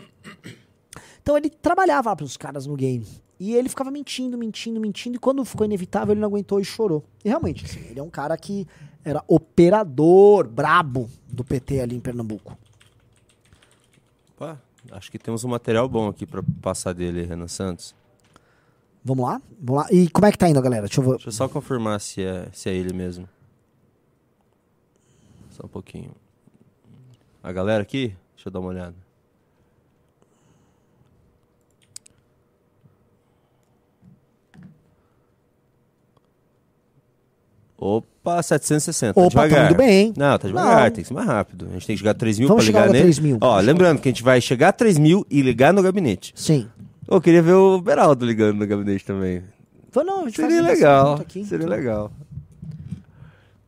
[1.22, 3.06] Então ele trabalhava lá pros caras no game.
[3.38, 5.16] E ele ficava mentindo, mentindo, mentindo.
[5.16, 7.04] E quando ficou inevitável, ele não aguentou e chorou.
[7.22, 8.66] E realmente, assim, ele é um cara que
[9.06, 12.58] era operador brabo do PT ali em Pernambuco.
[14.34, 14.60] Opa,
[14.90, 17.94] acho que temos um material bom aqui para passar dele, Renan Santos.
[19.04, 19.40] Vamos lá?
[19.60, 19.88] Vamos lá.
[19.92, 20.88] E como é que tá indo, galera?
[20.88, 23.28] Deixa eu, Deixa eu só confirmar se é, se é ele mesmo.
[25.50, 26.10] Só um pouquinho.
[27.44, 28.08] A galera aqui?
[28.34, 29.05] Deixa eu dar uma olhada.
[37.78, 39.20] Opa, 760.
[39.20, 40.12] Opa, tá tá indo bem.
[40.16, 40.90] Não, tá devagar, Não.
[40.90, 41.66] tem que ser mais rápido.
[41.68, 43.02] A gente tem que chegar a 3 mil Vamos pra ligar nele.
[43.04, 43.38] 3 mil.
[43.40, 46.32] Ó, lembrando que a gente vai chegar a 3 mil e ligar no gabinete.
[46.34, 46.68] Sim.
[47.06, 49.42] Eu queria ver o Beraldo ligando no gabinete também.
[49.94, 51.14] Não, Seria legal.
[51.14, 51.76] Aqui, Seria então.
[51.76, 52.12] legal.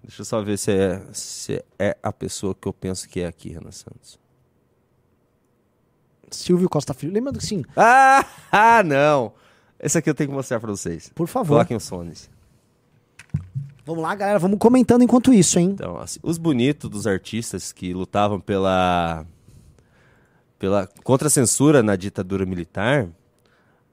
[0.03, 3.27] Deixa eu só ver se é, se é a pessoa que eu penso que é
[3.27, 4.19] aqui, Renan Santos.
[6.31, 7.13] Silvio Costa Filho.
[7.13, 7.63] Lembra do sim?
[7.77, 9.33] Ah, ah, não.
[9.81, 11.11] Esse aqui eu tenho que mostrar pra vocês.
[11.15, 11.55] Por favor.
[11.55, 12.29] Coloquem os fones.
[13.89, 15.71] Vamos lá, galera, vamos comentando enquanto isso, hein?
[15.71, 19.25] Então, assim, os bonitos dos artistas que lutavam pela,
[20.59, 23.09] pela contra a censura na ditadura militar,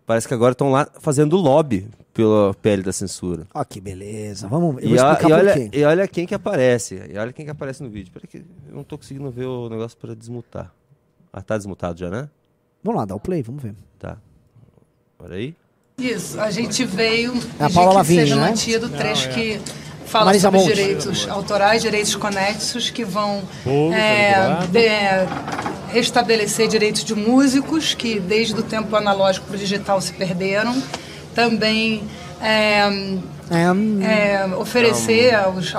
[0.06, 3.48] parece que agora estão lá fazendo lobby pela pele da censura.
[3.54, 4.50] Ó, que beleza.
[4.50, 7.02] Vamos, eu e, vou explicar e olha, e olha quem que aparece.
[7.10, 8.12] E olha quem que aparece no vídeo.
[8.12, 10.74] Peraí que eu não tô conseguindo ver o negócio para desmutar.
[11.32, 12.30] Ah, tá desmutado já, né?
[12.84, 13.74] Vamos lá, dá o play, vamos ver.
[13.98, 14.18] Tá.
[15.20, 15.56] Olha aí.
[15.98, 18.42] Isso, a gente veio é a Paula Lavigne, seja né?
[18.50, 19.40] mantido o trecho não, é.
[19.40, 20.74] que fala Marisa sobre Monte.
[20.74, 28.54] direitos autorais, direitos conexos, que vão Bolo, é, de, restabelecer direitos de músicos que desde
[28.60, 30.82] o tempo analógico para o digital se perderam.
[31.34, 32.04] Também
[32.42, 32.90] é,
[34.02, 35.74] é, oferecer aos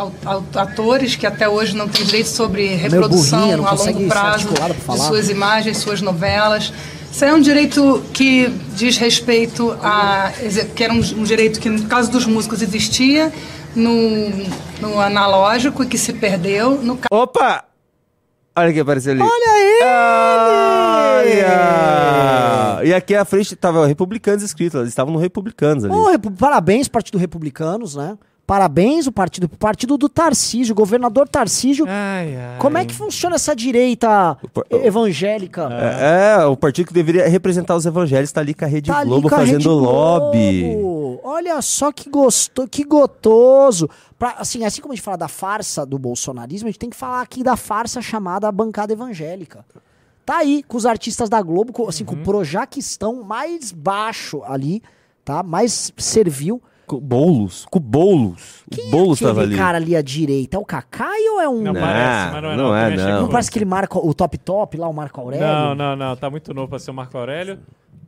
[0.55, 5.79] atores que até hoje não têm direito sobre reprodução a longo prazo de suas imagens,
[5.79, 6.73] suas novelas.
[7.11, 10.33] Isso é um direito que diz respeito a.
[10.75, 13.33] que era um, um direito que, no caso dos músicos, existia
[13.77, 14.31] no,
[14.81, 16.83] no analógico e que se perdeu.
[16.83, 16.99] No...
[17.11, 17.65] Opa!
[18.59, 19.23] Olha quem apareceu ali.
[19.23, 19.85] Olha ele!
[21.37, 22.85] Olha!
[22.85, 25.93] E aqui à frente tava Republicanos escrito, eles estavam no Republicanos ali.
[25.95, 26.09] Oh,
[26.39, 28.17] parabéns, Partido Republicanos, né?
[28.47, 31.85] Parabéns o partido, o partido do Tarcísio, governador Tarcísio.
[31.89, 32.59] Ai, ai.
[32.61, 34.39] Como é que funciona essa direita
[34.71, 35.69] evangélica?
[35.73, 39.03] É, é, o partido que deveria representar os evangélicos está ali com a Rede tá
[39.03, 40.75] Globo fazendo Rede lobby.
[40.75, 41.21] Globo.
[41.25, 43.91] Olha só que gostoso, que gotoso.
[44.17, 46.97] Pra, assim, assim como a gente fala da farsa do bolsonarismo, a gente tem que
[46.97, 49.67] falar aqui da farsa chamada bancada evangélica.
[50.25, 52.15] Tá aí com os artistas da Globo, com, assim, uhum.
[52.15, 54.81] com o Projaquistão mais baixo ali,
[55.25, 55.43] tá?
[55.43, 58.65] Mais servil com Boulos, com Boulos.
[58.71, 59.57] Quem o Boulos é tava ali.
[59.57, 60.57] cara ali à direita?
[60.57, 61.63] É o Kakai ou é um.
[61.63, 62.57] Não, não parece, mas não é.
[62.57, 63.21] Não, não, é, não.
[63.23, 65.47] não parece que ele marca o top top lá, o Marco Aurélio?
[65.47, 66.17] Não, não, não.
[66.17, 67.59] Tá muito novo pra ser o Marco Aurélio.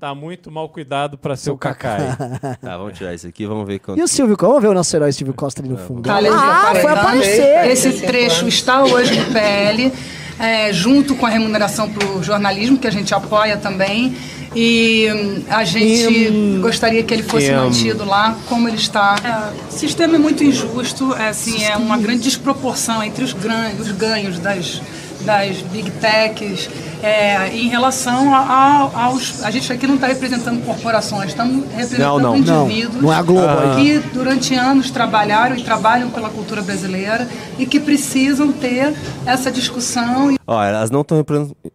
[0.00, 1.98] Tá muito mal cuidado pra ser o Kakai.
[2.62, 3.98] tá, vamos tirar isso aqui, vamos ver quanto.
[3.98, 6.02] E o Silvio Vamos ver o nosso herói Silvio Costa ali no fundo.
[6.02, 7.66] Tá, ah, foi aparecer.
[7.66, 9.92] Esse trecho está hoje no PL,
[10.38, 14.16] é, junto com a remuneração pro jornalismo, que a gente apoia também.
[14.54, 17.64] E hum, a gente hum, gostaria que ele fosse hum.
[17.64, 19.16] mantido lá como ele está.
[19.22, 23.80] É, o sistema é muito injusto, é, assim, é uma grande desproporção entre os, ganhos,
[23.80, 24.80] os ganhos das,
[25.24, 26.68] das big techs
[27.02, 29.42] é, em relação a, a, aos.
[29.44, 33.16] A gente aqui não está representando corporações, estamos representando não, não, indivíduos não, não é
[33.16, 33.76] a Globo, ah.
[33.76, 38.94] que durante anos trabalharam e trabalham pela cultura brasileira e que precisam ter
[39.26, 40.34] essa discussão.
[40.46, 41.24] Ó, elas não estão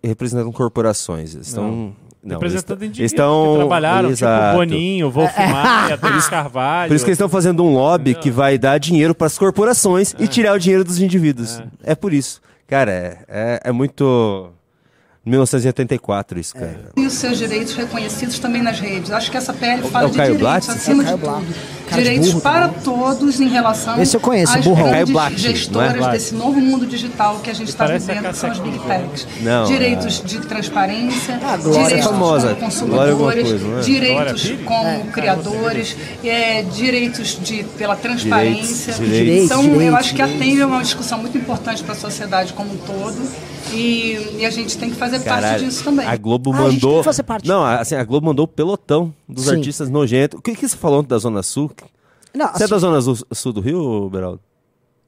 [0.03, 1.93] representando corporações, estão
[2.23, 4.45] não, representando indivíduos estão, que trabalharam, tipo exato.
[4.45, 6.87] tipo Boninho, Wolf Maia, Denis Carvalho.
[6.87, 8.21] Por isso que eles estão fazendo um lobby Entendeu?
[8.21, 10.23] que vai dar dinheiro para as corporações é.
[10.23, 11.59] e tirar o dinheiro dos indivíduos.
[11.83, 12.41] É, é por isso.
[12.65, 14.51] Cara, é, é, é muito
[15.25, 16.89] 1984, isso, cara.
[16.97, 19.09] E os seus direitos reconhecidos também nas redes.
[19.11, 20.69] Acho que essa PL É fala o de Caio direitos, Blatt?
[20.77, 21.73] acima É o de tudo.
[21.93, 22.81] Direitos burro para também.
[22.83, 24.89] todos em relação Esse eu conheço, às burrão.
[24.89, 25.37] Grandes Blatt, é?
[25.37, 29.27] gestoras desse novo mundo digital que a gente está vivendo, que são as Big Techs.
[29.41, 32.47] Não, direitos de transparência, Ah, Glória direitos é famosa.
[32.47, 33.81] como consumidores, coisa, é?
[33.81, 38.93] direitos como criadores, é, direitos de, pela transparência.
[38.93, 39.45] Direitos, direitos.
[39.45, 42.73] então, Direitos, eu acho que atende a uma discussão muito importante para a sociedade como
[42.73, 43.52] um todo.
[43.71, 46.05] E, e a gente tem que fazer parte Caralho, disso também.
[46.05, 46.99] a Globo Ah, a gente tem mandou.
[46.99, 47.47] que fazer parte.
[47.47, 49.55] Não, assim, a Globo mandou o pelotão dos Sim.
[49.57, 50.39] artistas nojentos.
[50.39, 51.71] O que, que você falou ontem da Zona Sul?
[52.33, 54.39] Não, Você é assim, da Zona Sul, Sul do Rio, Beraldo?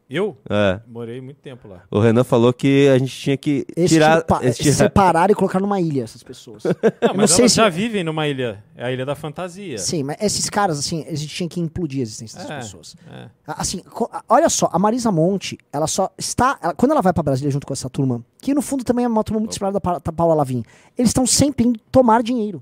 [0.07, 0.79] Eu É.
[0.87, 1.81] morei muito tempo lá.
[1.89, 4.23] O Renan falou que a gente tinha que tirar.
[4.53, 6.63] separar e colocar numa ilha essas pessoas.
[6.65, 6.71] Não,
[7.01, 8.63] Eu não mas sei elas se- já vivem numa ilha.
[8.75, 9.77] É a Ilha da Fantasia.
[9.79, 12.95] Sim, mas esses caras, assim, a gente tinha que implodir a existência dessas É, pessoas.
[13.11, 13.29] é.
[13.47, 13.81] Assim,
[14.29, 16.59] olha só, a Marisa Monte, ela só está.
[16.61, 19.07] ela- quando ela vai pra Brasília junto com essa turma, que no fundo também é
[19.07, 20.63] uma turma muito inspirada da, Pa- da Paula Lavin,
[20.95, 22.61] eles estão sempre indo tomar dinheiro.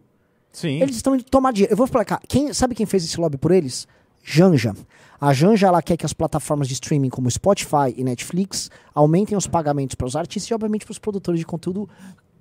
[0.52, 0.82] Sim.
[0.82, 1.74] Eles estão indo tomar dinheiro.
[1.74, 2.22] Eu vou explicar.
[2.28, 3.86] Quem, sabe quem fez esse lobby por eles?
[4.24, 4.74] Janja.
[5.20, 9.48] A Janja ela quer que as plataformas de streaming como Spotify e Netflix aumentem os
[9.48, 11.88] pagamentos para os artistas e, obviamente, para os produtores de conteúdo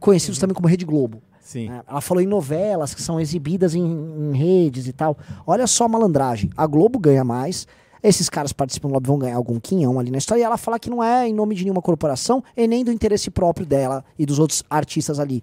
[0.00, 1.22] conhecidos também como Rede Globo.
[1.40, 1.70] Sim.
[1.70, 5.16] É, Ela falou em novelas que são exibidas em, em redes e tal.
[5.46, 6.50] Olha só a malandragem.
[6.56, 7.66] A Globo ganha mais.
[8.02, 10.40] Esses caras participam do lobby vão ganhar algum quinhão ali na história.
[10.40, 13.30] E ela fala que não é em nome de nenhuma corporação e nem do interesse
[13.30, 15.42] próprio dela e dos outros artistas ali.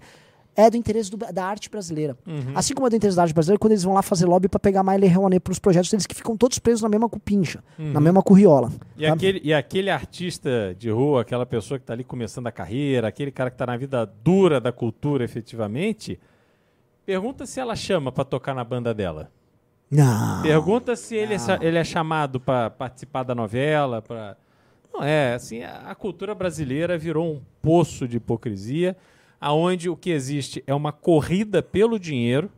[0.56, 2.16] É do interesse do- da arte brasileira.
[2.26, 2.52] Uhum.
[2.54, 4.58] Assim como é do interesse da arte brasileira, quando eles vão lá fazer lobby pra
[4.60, 8.00] pegar mais Lei Rouanet pros projetos deles que ficam todos presos na mesma cupincha, na
[8.00, 8.68] mesma curriola.
[8.68, 8.78] Uhum.
[8.98, 13.08] E aquele, e aquele artista de rua, aquela pessoa que está ali começando a carreira,
[13.08, 16.18] aquele cara que está na vida dura da cultura efetivamente,
[17.06, 19.30] pergunta se ela chama para tocar na banda dela.
[19.90, 20.42] Não.
[20.42, 24.02] Pergunta se ele é, ele é chamado para participar da novela.
[24.92, 28.96] Não é, assim, a, a cultura brasileira virou um poço de hipocrisia,
[29.40, 32.50] aonde o que existe é uma corrida pelo dinheiro,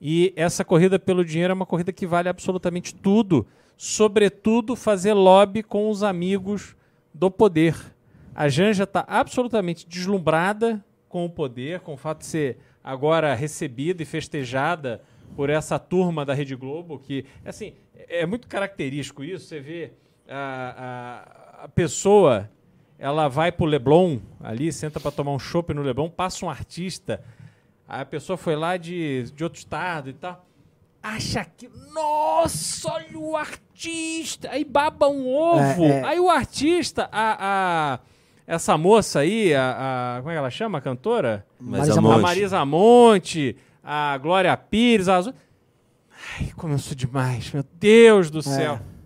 [0.00, 3.46] e essa corrida pelo dinheiro é uma corrida que vale absolutamente tudo,
[3.76, 6.76] sobretudo fazer lobby com os amigos
[7.12, 7.74] do poder.
[8.34, 14.02] A Janja está absolutamente deslumbrada com o poder, com o fato de ser agora recebida
[14.02, 15.02] e festejada
[15.34, 19.46] por essa turma da Rede Globo, que, assim, é muito característico isso.
[19.46, 19.92] Você vê
[20.28, 22.48] a, a, a pessoa,
[22.98, 27.22] ela vai pro Leblon, ali, senta para tomar um chopp no Leblon, passa um artista,
[27.88, 30.44] aí a pessoa foi lá de, de outro estado e tal,
[31.02, 36.04] acha que, nossa, olha o artista, aí baba um ovo, É, é.
[36.04, 37.36] aí o artista, a,
[37.94, 37.98] a-
[38.46, 41.46] essa moça aí, a, a- como é que ela chama, a cantora?
[41.60, 42.20] Marisa A Monte.
[42.22, 45.28] Marisa Monte, a Glória Pires, as...
[45.28, 48.74] Ai, começou demais, meu Deus do céu.
[48.74, 48.97] Aí,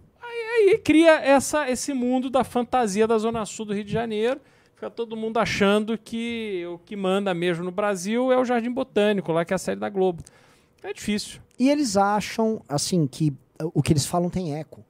[0.70, 4.40] aí cria essa, esse mundo da fantasia da Zona Sul do Rio de Janeiro.
[4.74, 9.32] Fica todo mundo achando que o que manda mesmo no Brasil é o Jardim Botânico,
[9.32, 10.22] lá que é a série da Globo.
[10.82, 11.40] É difícil.
[11.58, 13.32] E eles acham, assim, que
[13.72, 14.84] o que eles falam tem eco.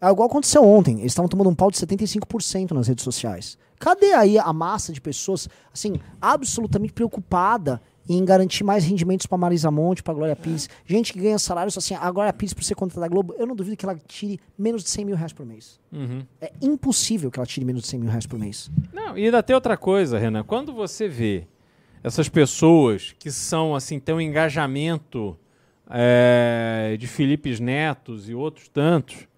[0.00, 0.98] É igual aconteceu ontem.
[0.98, 3.56] Eles estavam tomando um pau de 75% nas redes sociais.
[3.78, 9.70] Cadê aí a massa de pessoas, assim, absolutamente preocupada em garantir mais rendimentos para Marisa
[9.70, 10.68] Monte, para Glória Pires?
[10.84, 13.54] Gente que ganha salários, assim, a Glória Pires, por ser contra da Globo, eu não
[13.54, 15.80] duvido que ela tire menos de 100 mil reais por mês.
[15.92, 16.24] Uhum.
[16.40, 18.70] É impossível que ela tire menos de 100 mil reais por mês.
[18.92, 20.42] Não, e ainda tem outra coisa, Renan.
[20.42, 21.46] Quando você vê
[22.02, 25.36] essas pessoas que são, assim, têm um engajamento
[25.88, 29.28] é, de Filipes Netos e outros tantos,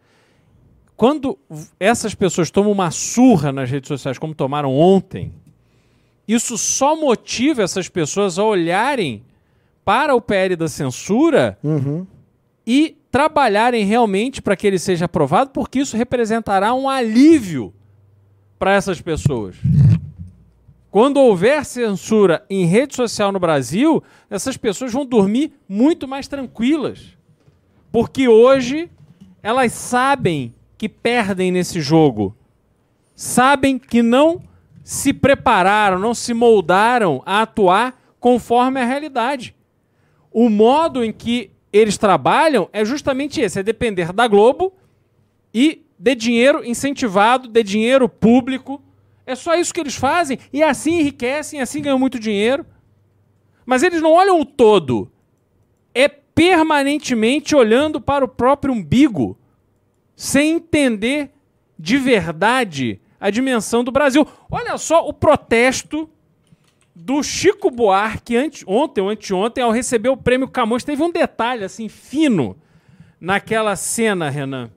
[0.96, 1.38] quando
[1.78, 5.32] essas pessoas tomam uma surra nas redes sociais, como tomaram ontem,
[6.26, 9.22] isso só motiva essas pessoas a olharem
[9.84, 11.59] para o PL da censura
[12.66, 17.72] e trabalharem realmente para que ele seja aprovado, porque isso representará um alívio
[18.59, 19.56] para essas pessoas.
[20.90, 27.16] Quando houver censura em rede social no Brasil, essas pessoas vão dormir muito mais tranquilas.
[27.90, 28.88] Porque hoje
[29.42, 32.34] elas sabem que perdem nesse jogo.
[33.14, 34.40] Sabem que não
[34.85, 39.56] se prepararam, não se moldaram a atuar conforme a realidade.
[40.31, 44.74] O modo em que eles trabalham é justamente esse: é depender da Globo
[45.52, 48.82] e de dinheiro incentivado, de dinheiro público.
[49.27, 52.66] É só isso que eles fazem e assim enriquecem, assim ganham muito dinheiro.
[53.65, 55.11] Mas eles não olham o todo.
[55.94, 59.39] É permanentemente olhando para o próprio umbigo,
[60.15, 61.31] sem entender
[61.78, 64.26] de verdade a dimensão do Brasil.
[64.50, 66.08] Olha só o protesto
[66.94, 70.84] do Chico Buarque ante, ontem ou anteontem ao receber o prêmio Camões.
[70.84, 72.56] Teve um detalhe assim fino
[73.20, 74.70] naquela cena, Renan.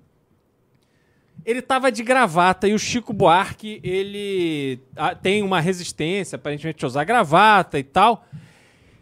[1.45, 4.81] ele tava de gravata e o Chico Buarque, ele
[5.21, 8.25] tem uma resistência, aparentemente, a usar gravata e tal.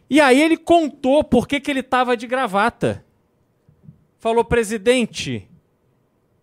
[0.08, 3.04] E aí ele contou por que, que ele tava de gravata.
[4.20, 5.48] Falou, presidente,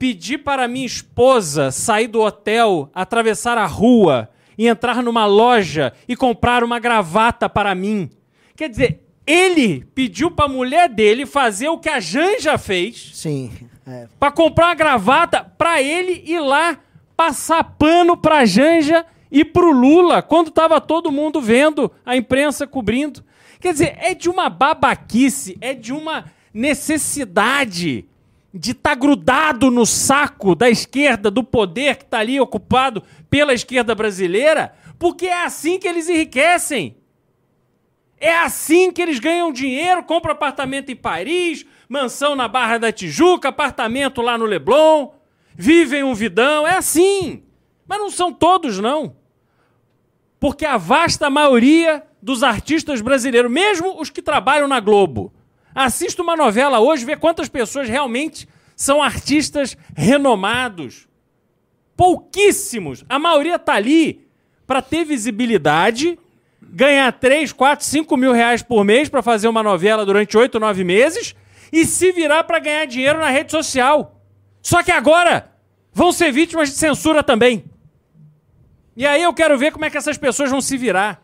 [0.03, 6.17] pedi para minha esposa sair do hotel, atravessar a rua e entrar numa loja e
[6.17, 8.11] comprar uma gravata para mim.
[8.57, 13.13] Quer dizer, ele pediu para a mulher dele fazer o que a Janja fez.
[13.15, 13.53] Sim.
[13.87, 14.09] É.
[14.19, 16.81] Pra comprar uma gravata pra ele ir lá
[17.17, 23.23] passar pano pra Janja e pro Lula, quando tava todo mundo vendo, a imprensa cobrindo.
[23.61, 28.09] Quer dizer, é de uma babaquice, é de uma necessidade
[28.53, 33.55] de estar tá grudado no saco da esquerda, do poder que está ali ocupado pela
[33.55, 36.97] esquerda brasileira, porque é assim que eles enriquecem.
[38.21, 43.49] É assim que eles ganham dinheiro, compram apartamento em Paris, mansão na Barra da Tijuca,
[43.49, 45.11] apartamento lá no Leblon,
[45.55, 47.43] vivem um vidão, é assim.
[47.87, 49.17] Mas não são todos, não.
[50.39, 55.33] Porque a vasta maioria dos artistas brasileiros, mesmo os que trabalham na Globo,
[55.75, 61.07] assista uma novela hoje, vê quantas pessoas realmente são artistas renomados.
[61.97, 63.05] Pouquíssimos.
[63.09, 64.27] A maioria está ali
[64.67, 66.19] para ter visibilidade,
[66.61, 70.85] ganhar 3, 4, 5 mil reais por mês para fazer uma novela durante 8, 9
[70.85, 71.35] meses
[71.73, 74.21] e se virar para ganhar dinheiro na rede social.
[74.61, 75.51] Só que agora
[75.93, 77.65] vão ser vítimas de censura também.
[78.97, 81.23] E aí eu quero ver como é que essas pessoas vão se virar.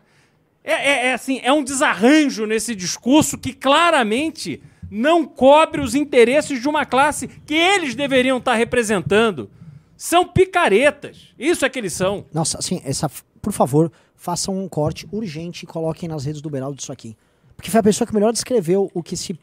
[0.63, 6.61] É, é, é assim, é um desarranjo nesse discurso que claramente não cobre os interesses
[6.61, 9.49] de uma classe que eles deveriam estar representando.
[9.95, 11.33] São picaretas.
[11.37, 12.25] Isso é que eles são.
[12.33, 13.09] Nossa, assim, essa,
[13.41, 17.15] por favor, façam um corte urgente e coloquem nas redes do Beraldo isso aqui.
[17.55, 19.37] Porque foi a pessoa que melhor descreveu o que se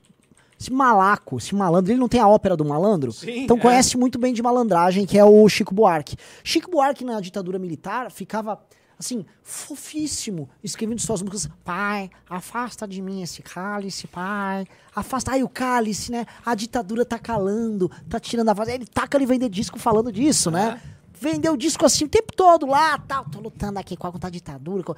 [0.59, 3.13] esse malaco, esse malandro, ele não tem a ópera do malandro?
[3.13, 3.61] Sim, então é.
[3.61, 6.17] conhece muito bem de malandragem, que é o Chico Buarque.
[6.43, 8.59] Chico Buarque, na ditadura militar, ficava,
[8.99, 11.51] assim, fofíssimo, escrevendo suas músicas.
[11.65, 14.67] Pai, afasta de mim esse cálice, pai.
[14.95, 15.33] Afasta.
[15.33, 16.25] Ai, o cálice, né?
[16.45, 18.69] A ditadura tá calando, tá tirando a voz.
[18.69, 20.81] Ele taca ele vender disco falando disso, né?
[21.19, 23.25] Vendeu disco assim o tempo todo lá, tal.
[23.25, 24.83] Tô lutando aqui contra a ditadura.
[24.83, 24.95] com-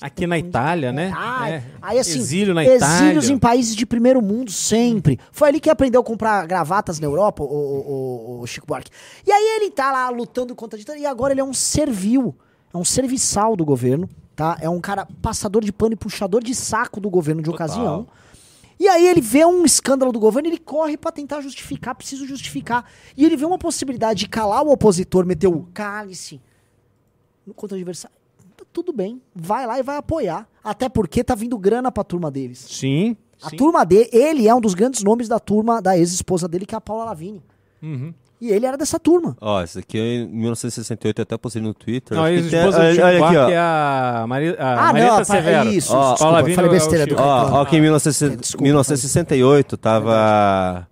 [0.00, 1.12] Aqui na Itália, né?
[1.48, 1.62] É.
[1.80, 2.82] Aí assim, Exílio na exílios
[3.26, 3.30] Itália.
[3.32, 5.20] em países de primeiro mundo sempre.
[5.30, 8.90] Foi ali que aprendeu a comprar gravatas na Europa, o, o- o- o Chico Buarque.
[9.24, 12.34] E aí ele tá lá lutando contra a ditadura e agora ele é um servil,
[12.72, 14.56] é um serviçal do governo, tá?
[14.60, 18.06] É um cara passador de pano e puxador de saco do governo de ocasião.
[18.78, 22.84] E aí ele vê um escândalo do governo, ele corre pra tentar justificar, preciso justificar.
[23.16, 26.40] E ele vê uma possibilidade de calar o opositor, meter o cálice
[27.44, 28.16] no contra adversário.
[28.56, 30.48] Tá tudo bem, vai lá e vai apoiar.
[30.62, 32.58] Até porque tá vindo grana pra turma deles.
[32.58, 33.16] Sim.
[33.42, 33.56] A sim.
[33.56, 36.78] turma dele, ele é um dos grandes nomes da turma da ex-esposa dele, que é
[36.78, 37.42] a Paula Lavigne.
[37.82, 38.12] Uhum.
[38.40, 39.36] E ele era dessa turma.
[39.40, 42.16] Ó, esse aqui é em 1968, eu até postei no Twitter.
[42.16, 43.48] Não, que tem- ex-esposa do olha, aqui, ó.
[43.50, 45.68] é a, Mari, a Ah, Marieta não, Severo.
[45.70, 47.22] isso, Ó, desculpa, falei é besteira do Chico.
[47.22, 50.86] Ó, ó, que em 19, Desculpa, 1968 tava.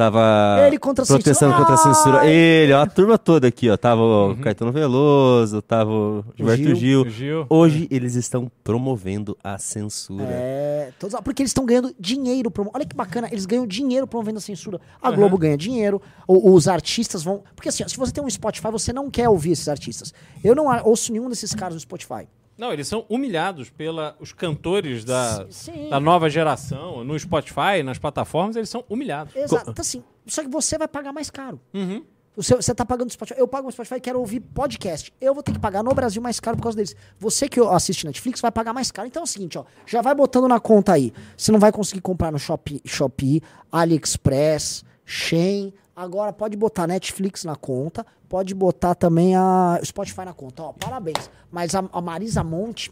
[0.00, 1.56] Tava Ele contra a protestando censura.
[1.58, 2.26] contra a censura.
[2.26, 3.76] Ele, ó, a turma toda aqui, ó.
[3.76, 6.76] Tava o Caetano Veloso, tava o Gilberto Gil.
[6.76, 7.10] Gil.
[7.10, 7.46] Gil.
[7.50, 10.24] Hoje eles estão promovendo a censura.
[10.26, 12.50] É, todos, porque eles estão ganhando dinheiro.
[12.50, 12.70] Promo...
[12.72, 14.80] Olha que bacana, eles ganham dinheiro promovendo a censura.
[15.02, 17.42] A Globo ganha dinheiro, o- os artistas vão.
[17.54, 20.14] Porque assim, ó, se você tem um Spotify, você não quer ouvir esses artistas.
[20.42, 22.26] Eu não ouço nenhum desses caras no Spotify.
[22.60, 25.88] Não, eles são humilhados pelos cantores da, Sim.
[25.88, 27.02] da nova geração.
[27.02, 29.34] No Spotify, nas plataformas, eles são humilhados.
[29.34, 29.70] Exato.
[29.70, 31.58] Então, assim, só que você vai pagar mais caro.
[31.72, 32.04] Uhum.
[32.36, 33.40] Você, você tá pagando Spotify.
[33.40, 35.10] Eu pago no Spotify e quero ouvir podcast.
[35.18, 36.94] Eu vou ter que pagar no Brasil mais caro por causa deles.
[37.18, 39.08] Você que assiste Netflix vai pagar mais caro.
[39.08, 39.64] Então é o seguinte, ó.
[39.86, 41.14] Já vai botando na conta aí.
[41.34, 43.42] Você não vai conseguir comprar no Shopee, Shopee
[43.72, 45.72] AliExpress, Shein.
[46.00, 48.06] Agora pode botar Netflix na conta.
[48.26, 50.62] Pode botar também a Spotify na conta.
[50.62, 51.30] Ó, parabéns.
[51.52, 52.90] Mas a, a Marisa Monte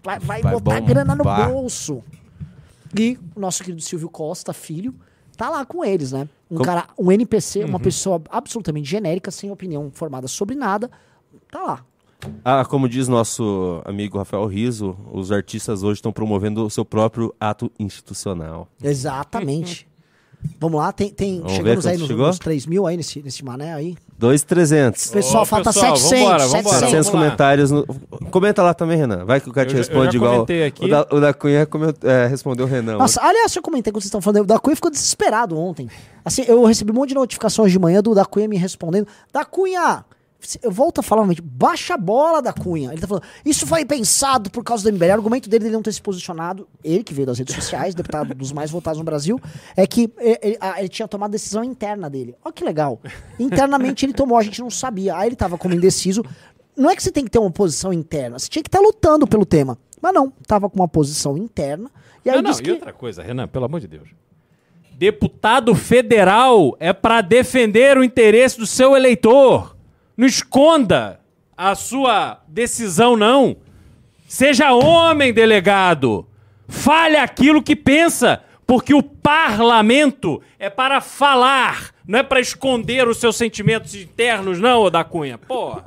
[0.00, 2.04] vai, vai, Vai botar grana no bolso.
[2.96, 4.94] E o nosso querido Silvio Costa, filho,
[5.36, 6.28] tá lá com eles, né?
[6.48, 10.88] Um Como- cara, um NPC, uma pessoa absolutamente genérica, sem opinião formada sobre nada,
[11.50, 11.84] tá lá.
[12.44, 17.34] Ah, como diz nosso amigo Rafael Riso, os artistas hoje estão promovendo o seu próprio
[17.40, 18.68] ato institucional.
[18.80, 19.88] Exatamente.
[20.60, 22.26] Vamos lá, tem, tem Vamos chegamos aí nos, chegou?
[22.28, 23.96] nos 3 mil aí nesse, nesse mané aí.
[24.18, 25.08] 2,300.
[25.10, 26.62] Pessoal, Ô, falta pessoal, 700, vambora, vambora.
[26.62, 26.80] 700.
[26.80, 27.10] 700 vamos lá.
[27.26, 27.70] comentários.
[27.70, 27.86] no-
[28.30, 29.24] Comenta lá também, Renan.
[29.24, 30.32] Vai que o cara te Eu já- eu responde já igual.
[30.34, 30.84] comentei aqui.
[30.84, 31.68] O da, o da Cunha
[32.02, 32.96] é, respondeu o Renan.
[32.96, 35.88] Nossa, aliás, eu comentei quando vocês estão falando, o da Cunha ficou desesperado ontem.
[36.24, 39.06] Assim, eu recebi um monte de notificações de manhã do da Cunha me respondendo.
[39.32, 40.04] Da Cunha,
[40.62, 42.90] eu volto a falar novamente, baixa a bola da Cunha.
[42.90, 45.10] Ele tá falando, isso foi pensado por causa do MBL.
[45.10, 47.94] O argumento dele de ele não ter se posicionado, ele que veio das redes sociais,
[47.94, 49.40] deputado dos mais votados no Brasil,
[49.76, 52.34] é que ele, ele, ele tinha tomado decisão interna dele.
[52.44, 53.00] Olha que legal.
[53.38, 55.16] Internamente ele tomou, a gente não sabia.
[55.16, 56.24] Aí ele tava como indeciso.
[56.76, 58.84] Não é que você tem que ter uma posição interna, você tinha que estar tá
[58.84, 59.78] lutando pelo tema.
[60.00, 61.90] Mas não, tava com uma posição interna.
[62.24, 62.70] E aí não, não, disse e que...
[62.70, 64.08] outra coisa, Renan, pelo amor de Deus.
[64.92, 69.75] Deputado federal é para defender o interesse do seu eleitor.
[70.16, 71.20] Não esconda
[71.56, 73.56] a sua decisão, não.
[74.26, 76.26] Seja homem, delegado.
[76.68, 83.18] Fale aquilo que pensa, porque o parlamento é para falar, não é para esconder os
[83.18, 85.38] seus sentimentos internos, não, da Cunha.
[85.38, 85.80] Pô.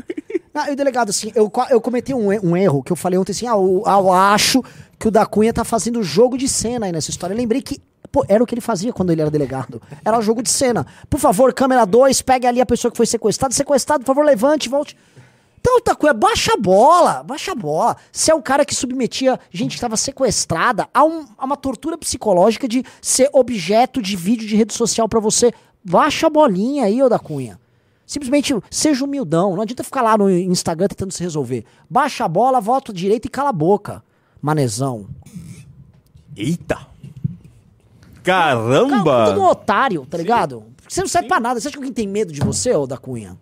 [0.51, 3.47] Ah, e delegado, assim, eu, eu cometi um, um, erro que eu falei ontem assim,
[3.47, 4.61] ah, eu, eu acho
[4.97, 7.33] que o da Cunha tá fazendo jogo de cena aí nessa história.
[7.33, 7.79] Eu lembrei que
[8.11, 9.81] Pô, era o que ele fazia quando ele era delegado.
[10.03, 10.85] Era jogo de cena.
[11.09, 13.53] Por favor, câmera 2, pegue ali a pessoa que foi sequestrada.
[13.53, 14.97] Sequestrado, por favor, levante, volte.
[15.59, 17.97] Então, Takuya, baixa a bola, baixa a bola.
[18.11, 21.97] Você é o cara que submetia gente que estava sequestrada a, um, a, uma tortura
[21.97, 25.51] psicológica de ser objeto de vídeo de rede social para você.
[25.83, 27.59] Baixa a bolinha aí, ô da Cunha.
[28.05, 29.55] Simplesmente seja humildão.
[29.55, 31.65] Não adianta ficar lá no Instagram tentando se resolver.
[31.89, 34.03] Baixa a bola, volta direito e cala a boca.
[34.41, 35.07] Manezão.
[36.35, 36.88] Eita!
[38.29, 39.25] Caramba!
[39.25, 40.63] Todo um otário, tá ligado?
[40.77, 41.59] Porque você não serve pra nada.
[41.59, 43.37] Você acha que alguém tem medo de você, ô da Cunha?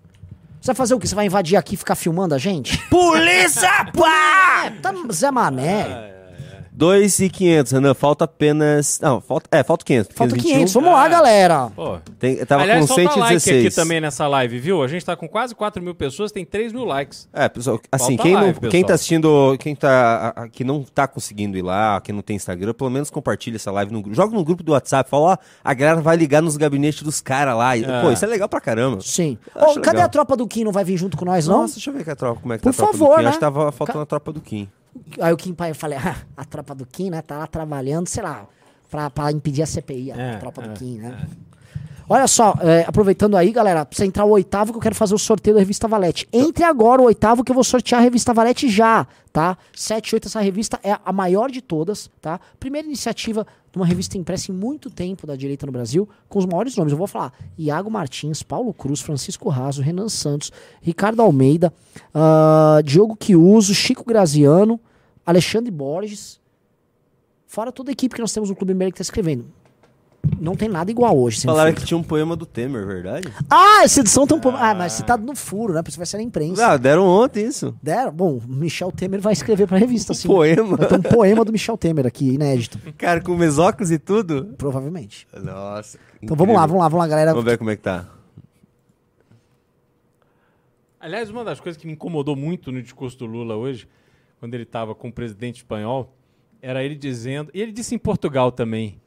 [0.62, 1.08] Você vai fazer o quê?
[1.08, 2.78] Você vai invadir aqui e ficar filmando a gente?
[2.90, 3.70] Polícia!
[3.98, 4.66] Pá!
[4.66, 6.17] É, tá Zé Mané.
[6.78, 7.94] 2,500, Renan.
[7.96, 9.00] Falta apenas.
[9.02, 9.50] Não, falta.
[9.52, 10.16] É, falta 500.
[10.16, 10.74] Falta 500.
[10.74, 11.72] Vamos lá, galera.
[11.76, 11.98] Pô.
[12.20, 13.46] Tem, tava Aliás, com solta 116.
[13.56, 14.84] like aqui também nessa live, viu?
[14.84, 17.28] A gente tá com quase 4 mil pessoas, tem 3 mil likes.
[17.34, 18.84] É, pessoal, assim, Falta quem, não, live, quem pessoal.
[18.88, 22.36] tá assistindo, quem tá, a- a- que não tá conseguindo ir lá, quem não tem
[22.36, 24.16] Instagram, pelo menos compartilha essa live no grupo.
[24.16, 27.58] Joga no grupo do WhatsApp, fala, ó, a galera vai ligar nos gabinetes dos caras
[27.58, 27.76] lá.
[27.76, 28.02] E, É.
[28.02, 29.00] Pô, isso é legal pra caramba.
[29.02, 29.38] Sim.
[29.56, 30.06] Ô, cadê legal.
[30.06, 30.64] a tropa do Kim?
[30.64, 31.62] Não vai vir junto com nós, não?
[31.62, 33.10] Nossa, deixa eu ver que a tropa, como é que Por tá a tropa favor,
[33.10, 33.24] do Kim.
[33.24, 33.30] né?
[33.30, 34.70] Acho que tava faltando a tropa do Kim.
[35.20, 37.22] Aí o Kim Pai, eu falei, ah, a tropa do Kim, né?
[37.22, 38.46] Tá lá trabalhando, sei lá,
[38.90, 41.28] pra, pra impedir a CPI, a É, tropa é, do Kim, né?
[42.10, 45.14] Olha só, é, aproveitando aí, galera, pra você entrar o oitavo que eu quero fazer
[45.14, 46.26] o sorteio da revista Valete.
[46.32, 49.58] Entre agora o oitavo que eu vou sortear a revista Valete já, tá?
[49.76, 52.40] 7 8 essa revista é a maior de todas, tá?
[52.62, 56.46] Primeira iniciativa de uma revista impressa em muito tempo da direita no Brasil, com os
[56.46, 56.94] maiores nomes.
[56.94, 60.50] Eu vou falar Iago Martins, Paulo Cruz, Francisco Raso, Renan Santos,
[60.82, 61.74] Ricardo Almeida,
[62.14, 64.80] ah, Diogo Quiuso, Chico Graziano,
[65.28, 66.40] Alexandre Borges,
[67.46, 69.46] fora toda a equipe que nós temos no Clube MBL que tá escrevendo.
[70.40, 71.42] Não tem nada igual hoje.
[71.42, 71.82] Falaram feito.
[71.82, 73.28] que tinha um poema do Temer, verdade?
[73.50, 74.58] Ah, essa edição tem um pouco.
[74.58, 75.82] Ah, mas citado no furo, né?
[75.82, 76.66] Porque isso vai ser na imprensa.
[76.66, 77.78] Ah, deram ontem isso.
[77.84, 78.12] Deram?
[78.12, 80.28] Bom, Michel Temer vai escrever pra revista, assim.
[80.28, 80.78] poema.
[80.78, 82.80] Vai ter um poema do Michel Temer aqui, inédito.
[82.98, 84.54] Cara, com mesóculos e tudo?
[84.58, 85.28] Provavelmente.
[85.42, 86.00] Nossa.
[86.22, 87.32] Então vamos lá, vamos lá, vamos lá, galera.
[87.32, 88.08] Vamos ver como é que tá.
[91.00, 93.88] Aliás, uma das coisas que me incomodou muito no discurso do Lula hoje,
[94.40, 96.16] quando ele estava com o presidente espanhol,
[96.62, 99.00] era ele dizendo, e ele disse em Portugal também,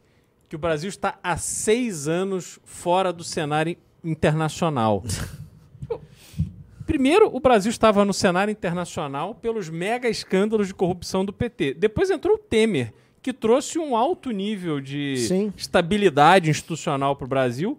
[0.48, 5.04] que o Brasil está há seis anos fora do cenário internacional.
[6.86, 11.74] Primeiro, o Brasil estava no cenário internacional pelos mega escândalos de corrupção do PT.
[11.74, 12.92] Depois entrou o Temer,
[13.22, 15.52] que trouxe um alto nível de Sim.
[15.56, 17.78] estabilidade institucional para o Brasil.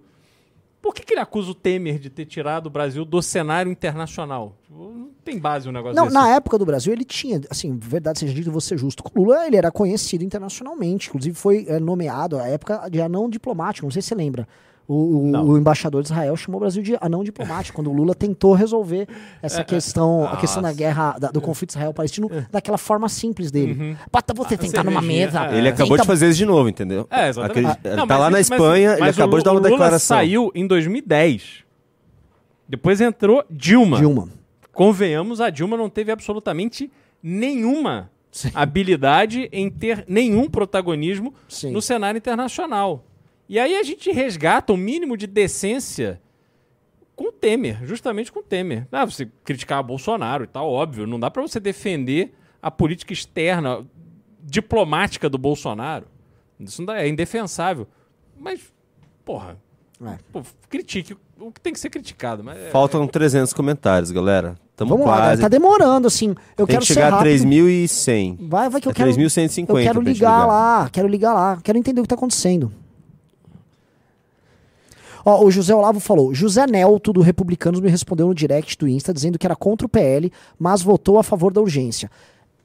[0.82, 4.58] Por que, que ele acusa o Temer de ter tirado o Brasil do cenário internacional?
[4.64, 6.16] Tipo, Não tem base um negócio Não, desse.
[6.16, 9.04] na época do Brasil ele tinha, assim, verdade seja dito, vou ser justo.
[9.16, 13.86] O Lula ele era conhecido internacionalmente, inclusive foi é, nomeado à época de anão diplomático,
[13.86, 14.48] não sei se você lembra.
[14.92, 18.14] O, o- o embaixador de Israel chamou o Brasil de anão diplomático, quando o Lula
[18.14, 19.08] tentou resolver
[19.42, 23.72] essa questão, a questão da guerra, da- do conflito israel-palestino, daquela forma simples dele.
[23.80, 23.96] Uhum.
[24.12, 25.46] Bota você tentar numa cervejinha, mesa.
[25.46, 25.58] é.
[25.58, 27.08] Ele acabou tenta- de fazer isso de novo, entendeu?
[27.10, 27.68] É, exatamente.
[27.70, 29.46] Aquele- ele Não, tá mas lá na isso- mas- Espanha, ele mas acabou o, de
[29.46, 30.18] dar uma o Lula declaração.
[30.18, 31.64] saiu em 2010.
[32.68, 33.98] Depois entrou Dilma.
[33.98, 34.28] Dilma.
[34.74, 36.92] Convenhamos, a Dilma não teve absolutamente
[37.24, 38.10] nenhuma
[38.54, 41.72] habilidade em ter nenhum protagonismo Sim.
[41.72, 43.04] no cenário internacional.
[43.52, 46.22] E aí a gente resgata o mínimo de decência
[47.18, 48.88] com o Temer, justamente com o Temer.
[48.90, 53.86] Ah, você criticar Bolsonaro e tal, óbvio, não dá pra você defender a política externa
[54.42, 56.06] diplomática do Bolsonaro.
[56.62, 57.88] Isso não dá- é indefensável.
[58.40, 58.62] Mas,
[59.26, 59.58] porra,
[60.02, 60.18] É.
[60.32, 62.42] pô, critique o que tem que ser criticado.
[62.44, 64.56] Mas é- Faltam 300 comentários, galera.
[64.78, 65.42] Tamo Vamos lá, galera, quase.
[65.42, 66.30] tá demorando, assim.
[66.58, 67.24] Eu Tem quero que ser chegar a rápido.
[67.26, 68.38] 3.100.
[68.48, 69.10] Vai, vai que eu É quero.
[69.10, 70.46] 3.150 Eu quero ligar ligar.
[70.48, 72.72] lá, quero ligar lá, quero entender o que tá acontecendo.
[75.26, 79.14] Ó, o José Olavo falou: José Nelto do Republicanos me respondeu no direct do Insta
[79.14, 82.10] dizendo que era contra o PL, mas votou a favor da urgência.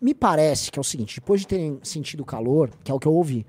[0.00, 2.98] Me parece que é o seguinte: depois de terem sentido o calor, que é o
[2.98, 3.46] que eu ouvi,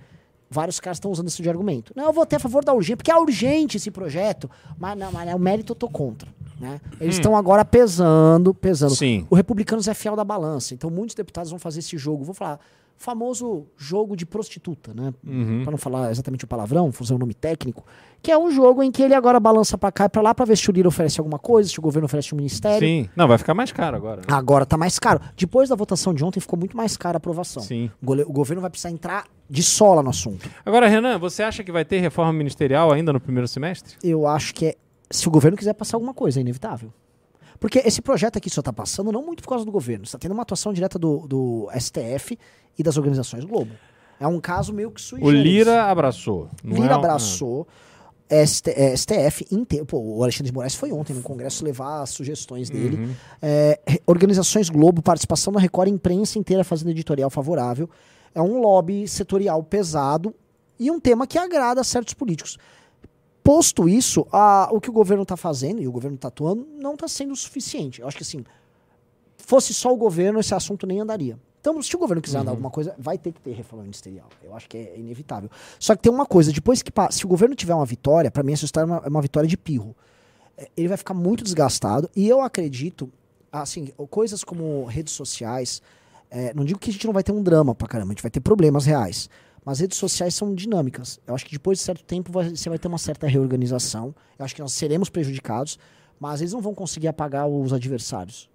[0.49, 1.91] vários caras estão usando esse de argumento.
[1.95, 5.29] Não, eu votei a favor da urgência, porque é urgente esse projeto, mas não, mas
[5.29, 6.29] é o mérito eu tô contra.
[6.59, 6.81] Né?
[6.99, 7.38] Eles estão hum.
[7.38, 8.95] agora pesando, pesando.
[8.95, 9.27] Sim.
[9.29, 12.23] O Republicanos é fiel da balança, então muitos deputados vão fazer esse jogo.
[12.23, 12.59] Vou falar,
[12.98, 15.14] famoso jogo de prostituta, né?
[15.26, 15.61] Uhum.
[15.64, 17.86] Para não falar exatamente o palavrão, fazer um nome técnico,
[18.22, 20.45] que é um jogo em que ele agora balança para cá e para lá para
[20.45, 22.80] ver se o Lira oferece alguma coisa, se o governo oferece um ministério.
[22.80, 24.22] Sim, não, vai ficar mais caro agora.
[24.22, 24.28] Né?
[24.30, 25.22] Agora tá mais caro.
[25.38, 27.61] Depois da votação de ontem ficou muito mais cara a aprovação.
[27.61, 27.91] Sim.
[28.03, 30.49] O, o governo vai precisar entrar de sola no assunto.
[30.65, 33.95] Agora, Renan, você acha que vai ter reforma ministerial ainda no primeiro semestre?
[34.03, 34.76] Eu acho que é,
[35.10, 36.91] se o governo quiser passar alguma coisa, é inevitável.
[37.59, 40.31] Porque esse projeto aqui só está passando não muito por causa do governo, está tendo
[40.31, 42.38] uma atuação direta do, do STF
[42.77, 43.71] e das organizações Globo.
[44.19, 46.49] É um caso meio que sui O Lira abraçou.
[46.63, 47.67] Lira é abraçou.
[48.29, 49.85] ST, é, STF inteiro.
[49.85, 52.97] Pô, o Alexandre de Moraes foi ontem no Congresso levar as sugestões dele.
[52.97, 53.13] Uhum.
[53.41, 57.89] É, organizações Globo, participação na Record, imprensa inteira fazendo editorial favorável.
[58.35, 60.35] É um lobby setorial pesado
[60.77, 62.57] e um tema que agrada a certos políticos.
[63.48, 66.95] Posto isso, a, o que o governo está fazendo, e o governo está atuando, não
[66.95, 68.02] está sendo suficiente.
[68.02, 68.44] Eu acho que assim,
[69.38, 71.40] fosse só o governo, esse assunto nem andaria.
[71.61, 72.41] Então, se o governo quiser uhum.
[72.41, 74.28] andar alguma coisa, vai ter que ter reforma ministerial.
[74.44, 75.49] Eu acho que é inevitável.
[75.80, 78.52] Só que tem uma coisa, depois que se o governo tiver uma vitória, para mim
[78.52, 79.95] essa história é uma, é uma vitória de pirro.
[80.57, 83.10] É, ele vai ficar muito desgastado e eu acredito,
[83.49, 85.82] assim, coisas como redes sociais,
[86.30, 88.24] é, não digo que a gente não vai ter um drama pra caramba, a gente
[88.24, 89.30] vai ter problemas reais.
[89.68, 91.19] Mas redes sociais são dinâmicas.
[91.27, 94.15] Eu acho que depois de certo tempo você vai ter uma certa reorganização.
[94.39, 95.77] Eu acho que nós seremos prejudicados,
[96.18, 98.49] mas eles não vão conseguir apagar os adversários.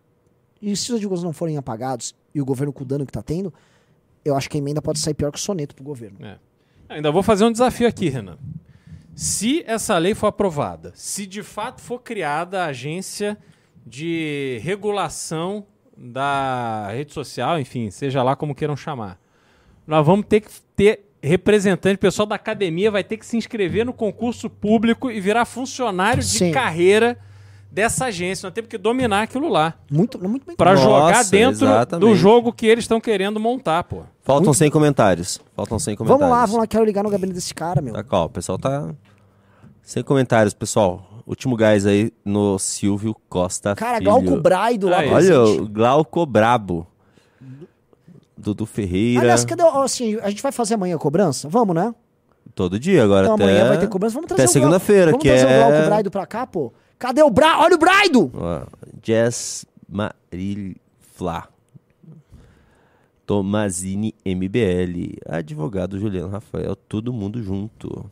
[0.63, 3.21] E se os adversários não forem apagados e o governo com o dano que está
[3.21, 3.53] tendo,
[4.25, 6.17] eu acho que a emenda pode sair pior que o soneto para o governo.
[6.25, 6.39] É.
[6.89, 8.39] Ainda vou fazer um desafio aqui, Renan.
[9.15, 13.37] Se essa lei for aprovada, se de fato for criada a agência
[13.87, 19.21] de regulação da rede social, enfim, seja lá como queiram chamar,
[19.87, 20.51] nós vamos ter que
[20.83, 25.45] ter representante, pessoal da academia vai ter que se inscrever no concurso público e virar
[25.45, 26.47] funcionário Sim.
[26.47, 27.17] de carreira
[27.71, 28.49] dessa agência.
[28.49, 29.75] Nós temos que dominar aquilo lá.
[29.89, 30.57] Muito, muito bem.
[30.57, 32.09] Para jogar dentro exatamente.
[32.09, 34.03] do jogo que eles estão querendo montar, pô.
[34.23, 34.59] Faltam muito...
[34.59, 35.41] 100 comentários.
[35.55, 36.21] Faltam 100 comentários.
[36.21, 36.67] Vamos lá, vamos lá.
[36.67, 37.95] Quero ligar no gabinete desse cara, meu.
[37.95, 38.27] Tá, qual?
[38.27, 38.93] O pessoal tá...
[39.83, 41.23] Sem comentários, pessoal.
[41.25, 44.11] Último gás aí no Silvio Costa Cara, Filho.
[44.11, 44.99] Glauco Braido lá.
[44.99, 46.87] Olha, o Glauco Brabo.
[48.43, 49.21] Dudu Ferreira.
[49.21, 51.49] Aliás, cadê, assim, a gente vai fazer amanhã a cobrança?
[51.49, 51.95] Vamos, né?
[52.55, 53.45] Todo dia agora então, até...
[53.45, 54.15] amanhã vai ter cobrança.
[54.15, 55.65] Vamos trazer até segunda-feira, que Vamos trazer é...
[55.65, 56.73] o Glauco Braido pra cá, pô.
[56.99, 57.61] Cadê o Bra...
[57.61, 58.31] Olha o Braido!
[58.35, 58.63] Ó,
[59.03, 61.49] Jess Marilfla.
[63.25, 65.19] Tomazini MBL.
[65.27, 66.77] Advogado Juliano Rafael.
[66.77, 68.11] Todo mundo junto.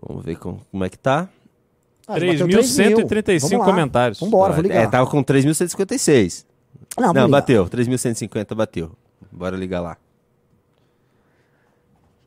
[0.00, 1.28] Vamos ver como, como é que tá.
[2.06, 4.18] Ah, 3.135 comentários.
[4.18, 4.82] Vambora, vou ligar.
[4.82, 6.44] É, tava com 3.156.
[6.98, 7.66] Não, Não bateu.
[7.66, 8.92] 3.150 bateu.
[9.30, 9.96] Bora ligar lá.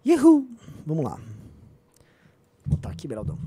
[0.05, 0.47] Yahoo!
[0.85, 1.15] Vamos lá.
[2.65, 3.37] Vou botar aqui, Beraldão.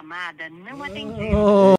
[0.00, 1.36] Chamada não atendida.
[1.36, 1.74] Oh,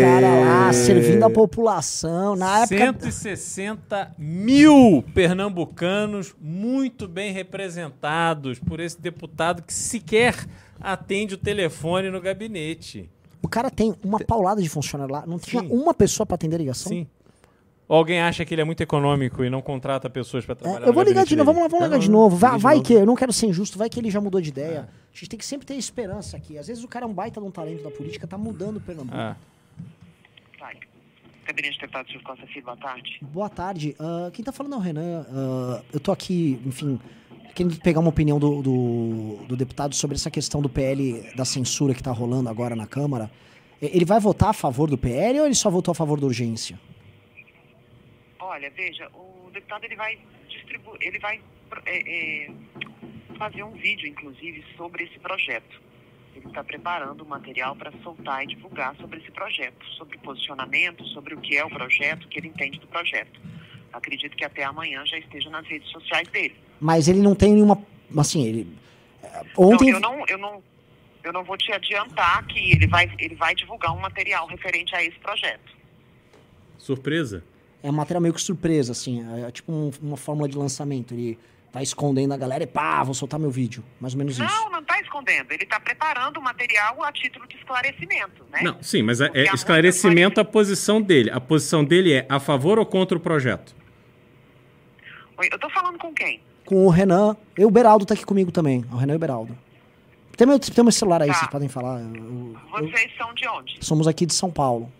[0.00, 2.36] cara lá, servindo a população.
[2.36, 2.76] Na época...
[2.76, 10.46] 160 mil pernambucanos muito bem representados por esse deputado que sequer
[10.78, 13.08] atende o telefone no gabinete.
[13.42, 15.24] O cara tem uma paulada de funcionário lá.
[15.26, 15.68] Não tinha Sim.
[15.70, 16.92] uma pessoa para atender a ligação?
[16.92, 17.06] Sim.
[17.86, 20.88] Ou alguém acha que ele é muito econômico e não contrata pessoas para trabalhar é,
[20.88, 22.36] Eu vou ligar de novo, vamos lá, vamos ligar de novo.
[22.36, 24.88] Vai, vai que, eu não quero ser injusto, vai que ele já mudou de ideia.
[24.90, 25.04] É.
[25.14, 26.56] A gente tem que sempre ter esperança aqui.
[26.56, 28.80] Às vezes o cara é um baita de um talento da política, tá mudando o
[28.80, 29.16] Pernambuco.
[29.16, 29.36] É.
[30.58, 30.76] Vai.
[31.46, 33.18] Gabinete Deputado Silvio Costa Filho, boa tarde.
[33.20, 33.96] Boa tarde.
[34.00, 35.26] Uh, quem tá falando é o Renan.
[35.28, 36.98] Uh, eu tô aqui, enfim,
[37.54, 41.92] querendo pegar uma opinião do, do, do, deputado sobre essa questão do PL da censura
[41.92, 43.30] que tá rolando agora na Câmara.
[43.80, 46.78] Ele vai votar a favor do PL ou ele só votou a favor da urgência?
[48.44, 50.18] Olha, veja, o deputado ele vai
[50.50, 51.40] distribuir, ele vai
[51.86, 52.50] é, é,
[53.38, 55.80] fazer um vídeo, inclusive, sobre esse projeto.
[56.36, 61.34] Ele está preparando o material para soltar e divulgar sobre esse projeto, sobre posicionamento, sobre
[61.34, 63.40] o que é o projeto, o que ele entende do projeto.
[63.90, 66.54] Acredito que até amanhã já esteja nas redes sociais dele.
[66.78, 67.82] Mas ele não tem nenhuma,
[68.18, 68.76] assim, ele
[69.56, 70.62] ontem não, eu não, eu não,
[71.22, 75.02] eu não vou te adiantar que ele vai, ele vai divulgar um material referente a
[75.02, 75.72] esse projeto.
[76.76, 77.42] Surpresa?
[77.84, 81.12] É uma matéria meio que surpresa, assim, é, é tipo um, uma fórmula de lançamento.
[81.12, 81.38] Ele
[81.70, 83.84] tá escondendo a galera e pá, vou soltar meu vídeo.
[84.00, 84.54] Mais ou menos não, isso.
[84.56, 85.52] Não, não tá escondendo.
[85.52, 88.62] Ele tá preparando o material a título de esclarecimento, né?
[88.62, 91.30] Não, sim, mas é, é esclarecimento a posição dele.
[91.30, 93.74] A posição dele é a favor ou contra o projeto?
[95.36, 96.40] Oi, eu tô falando com quem?
[96.64, 97.36] Com o Renan.
[97.58, 98.84] E o Beraldo tá aqui comigo também.
[98.90, 99.58] O Renan e o Beraldo.
[100.36, 101.34] Tem meu, tem meu celular aí, Tá.
[101.34, 102.00] vocês podem falar.
[102.00, 102.14] Eu-
[102.78, 103.76] eu- Vocês são de onde?
[103.84, 104.90] somos aqui de São Paulo.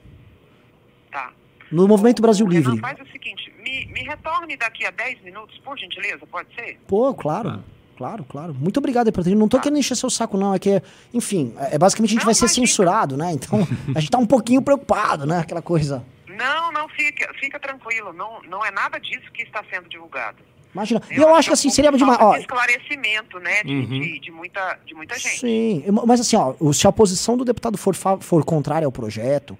[1.74, 2.70] No Movimento Brasil Livre.
[2.76, 6.78] Renan, faz o seguinte, me, me retorne daqui a 10 minutos, por gentileza, pode ser?
[6.86, 7.62] Pô, claro.
[7.96, 8.52] Claro, claro.
[8.54, 9.38] Muito obrigado aí, Patrícia.
[9.38, 10.52] Não tô querendo encher seu saco, não.
[10.52, 10.82] É que,
[11.12, 13.30] enfim, é, basicamente a gente vai ser censurado, né?
[13.32, 13.60] Então,
[13.94, 15.38] a gente tá um pouquinho preocupado, né?
[15.38, 16.04] Aquela coisa.
[16.26, 18.12] Não, não, fica, fica tranquilo.
[18.12, 20.38] Não, não é nada disso que está sendo divulgado.
[20.74, 21.00] Imagina.
[21.08, 22.18] E eu acho que assim, seria demais.
[22.20, 23.86] Ó, de esclarecimento, né, de, Uhum.
[23.86, 25.38] de, de muita, de muita gente.
[25.38, 29.56] Sim, mas assim, ó, se a posição do deputado for, for contrária ao projeto,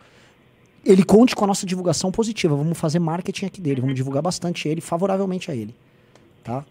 [0.84, 2.54] ele conte com a nossa divulgação positiva.
[2.54, 5.74] Vamos fazer marketing aqui dele, vamos divulgar bastante ele, favoravelmente a ele.
[6.42, 6.64] Tá?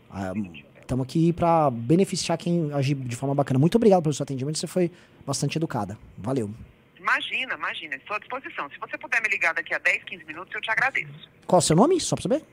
[0.82, 3.60] Estamos aqui para beneficiar quem agir de forma bacana.
[3.60, 4.92] Muito obrigado pelo seu atendimento, você foi
[5.26, 5.98] bastante educada.
[6.18, 6.50] Valeu.
[7.00, 8.70] Imagina, imagina, estou à disposição.
[8.70, 11.30] Se você puder me ligar daqui a 10, 15 minutos, eu te agradeço.
[11.46, 12.00] Qual é o seu nome?
[12.00, 12.44] Só pra saber?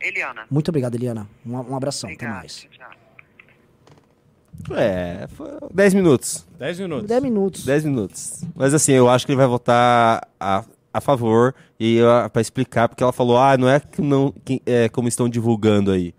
[0.00, 0.46] Eliana.
[0.50, 1.26] Muito obrigado, Eliana.
[1.46, 2.68] Um, um abração, até mais.
[4.72, 6.46] É, foi 10 minutos.
[6.58, 7.08] 10 minutos.
[7.08, 7.64] 10 minutos.
[7.64, 8.44] 10 minutos.
[8.54, 10.64] Mas assim, eu acho que ele vai votar a,
[10.94, 11.98] a favor e
[12.32, 15.90] para explicar, porque ela falou, ah, não é, que não, que, é como estão divulgando
[15.90, 16.14] aí.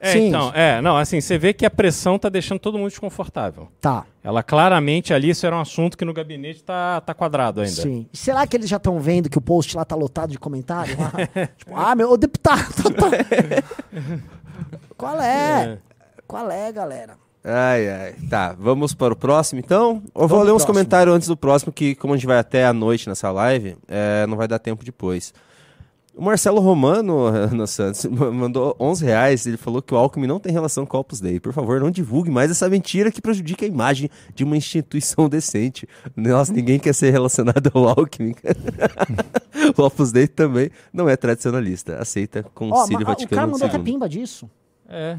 [0.00, 3.68] É, então, é, não, assim, você vê que a pressão tá deixando todo mundo desconfortável.
[3.80, 4.04] Tá.
[4.22, 7.82] Ela claramente ali, isso era um assunto que no gabinete tá, tá quadrado ainda.
[7.82, 8.06] Sim.
[8.12, 10.96] Será que eles já estão vendo que o post lá tá lotado de comentários?
[10.98, 11.10] lá?
[11.56, 12.66] tipo, ah, meu ô, deputado.
[14.96, 15.64] Qual é?
[15.64, 15.78] É.
[16.26, 17.23] Qual é, galera?
[17.44, 18.14] Ai, ai.
[18.30, 20.02] Tá, vamos para o próximo então?
[20.14, 20.66] Eu vou Vamos ler pro uns próximo.
[20.74, 24.26] comentários antes do próximo, que como a gente vai até a noite nessa live, é,
[24.26, 25.34] não vai dar tempo depois.
[26.16, 29.46] O Marcelo Romano Ana Santos ma- mandou 11 reais.
[29.46, 31.38] Ele falou que o Alckmin não tem relação com o Opus Dei.
[31.40, 35.86] Por favor, não divulgue mais essa mentira que prejudica a imagem de uma instituição decente.
[36.16, 38.34] Nossa, ninguém quer ser relacionado ao Alckmin.
[39.76, 41.98] o Opus Dei também não é tradicionalista.
[42.00, 43.82] Aceita Concílio ma- o Vaticano cara mandou até II.
[43.84, 44.48] pimba disso.
[44.88, 45.18] É.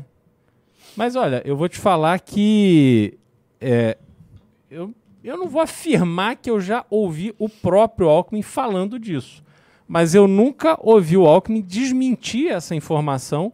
[0.95, 3.17] Mas olha, eu vou te falar que
[3.59, 3.97] é,
[4.69, 4.93] eu,
[5.23, 9.43] eu não vou afirmar que eu já ouvi o próprio Alckmin falando disso.
[9.87, 13.53] Mas eu nunca ouvi o Alckmin desmentir essa informação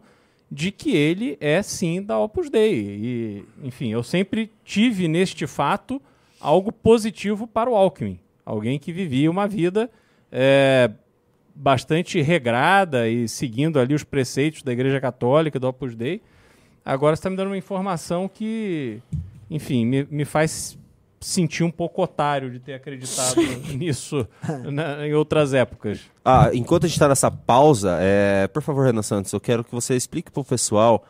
[0.50, 2.74] de que ele é sim da Opus Dei.
[2.74, 6.00] E, enfim, eu sempre tive neste fato
[6.40, 8.18] algo positivo para o Alckmin.
[8.44, 9.90] Alguém que vivia uma vida
[10.30, 10.90] é,
[11.54, 16.20] bastante regrada e seguindo ali os preceitos da Igreja Católica, do Opus Dei.
[16.84, 19.00] Agora você está me dando uma informação que,
[19.50, 20.76] enfim, me, me faz
[21.20, 23.36] sentir um pouco otário de ter acreditado
[23.76, 24.26] nisso
[24.72, 26.00] na- em outras épocas.
[26.24, 29.70] Ah, enquanto a gente está nessa pausa, é, por favor, Renan Santos, eu quero que
[29.70, 31.04] você explique para o pessoal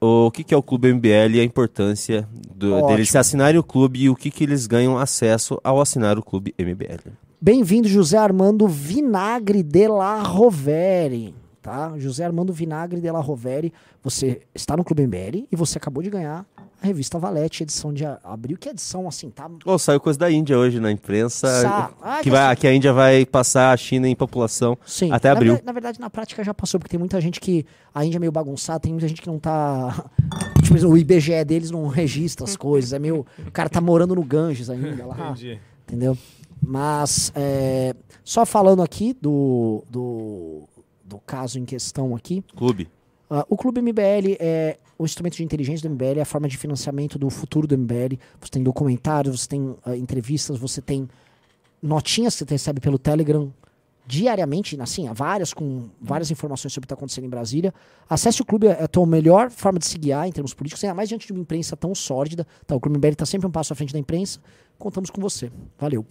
[0.00, 3.62] o que, que é o Clube MBL e a importância do, deles se assinarem o
[3.62, 7.12] clube e o que, que eles ganham acesso ao assinar o Clube MBL.
[7.40, 11.32] Bem-vindo, José Armando Vinagre de la Rovere.
[11.62, 11.92] Tá?
[11.96, 13.72] José Armando Vinagre de la Rovere.
[14.02, 16.44] Você está no Clube MBL e você acabou de ganhar
[16.82, 18.58] a revista Valete, edição de abril.
[18.58, 19.48] Que edição, assim, tá?
[19.64, 22.66] Oh, saiu coisa da Índia hoje na imprensa, Sa- Ah, que, que vai, assim- que
[22.66, 25.12] a Índia vai passar a China em população Sim.
[25.12, 25.54] até na abril.
[25.54, 27.64] ver- Na, verdade, na prática já passou, porque tem muita gente que.
[27.94, 30.04] A Índia é meio bagunçada, tem muita gente que não tá.
[30.64, 32.92] Tipo, o IBGE deles não registra as coisas.
[32.92, 33.24] É meio.
[33.46, 35.30] O cara tá morando no Ganges ainda lá.
[35.30, 35.60] Entendi.
[35.86, 36.18] Entendeu?
[36.64, 37.94] Mas, é,
[38.24, 40.62] só falando aqui do, do,
[41.12, 42.42] do caso em questão aqui.
[42.56, 42.88] Clube.
[43.30, 46.56] ah, o Clube MBL é o instrumento de inteligência do MBL, é a forma de
[46.56, 48.16] financiamento do futuro do MBL.
[48.40, 51.08] Você tem documentários, você tem ah, entrevistas, você tem
[51.82, 53.52] notinhas que você recebe pelo Telegram
[54.06, 57.72] diariamente, assim, há várias com várias informações sobre o que está acontecendo em Brasília.
[58.08, 60.94] Acesse o clube, é a tua melhor forma de se guiar em termos políticos, ainda
[60.94, 62.46] mais diante de uma imprensa tão sórdida.
[62.66, 64.40] Tá, o Clube MBL está sempre um passo à frente da imprensa.
[64.78, 65.50] Contamos com você.
[65.78, 66.04] Valeu.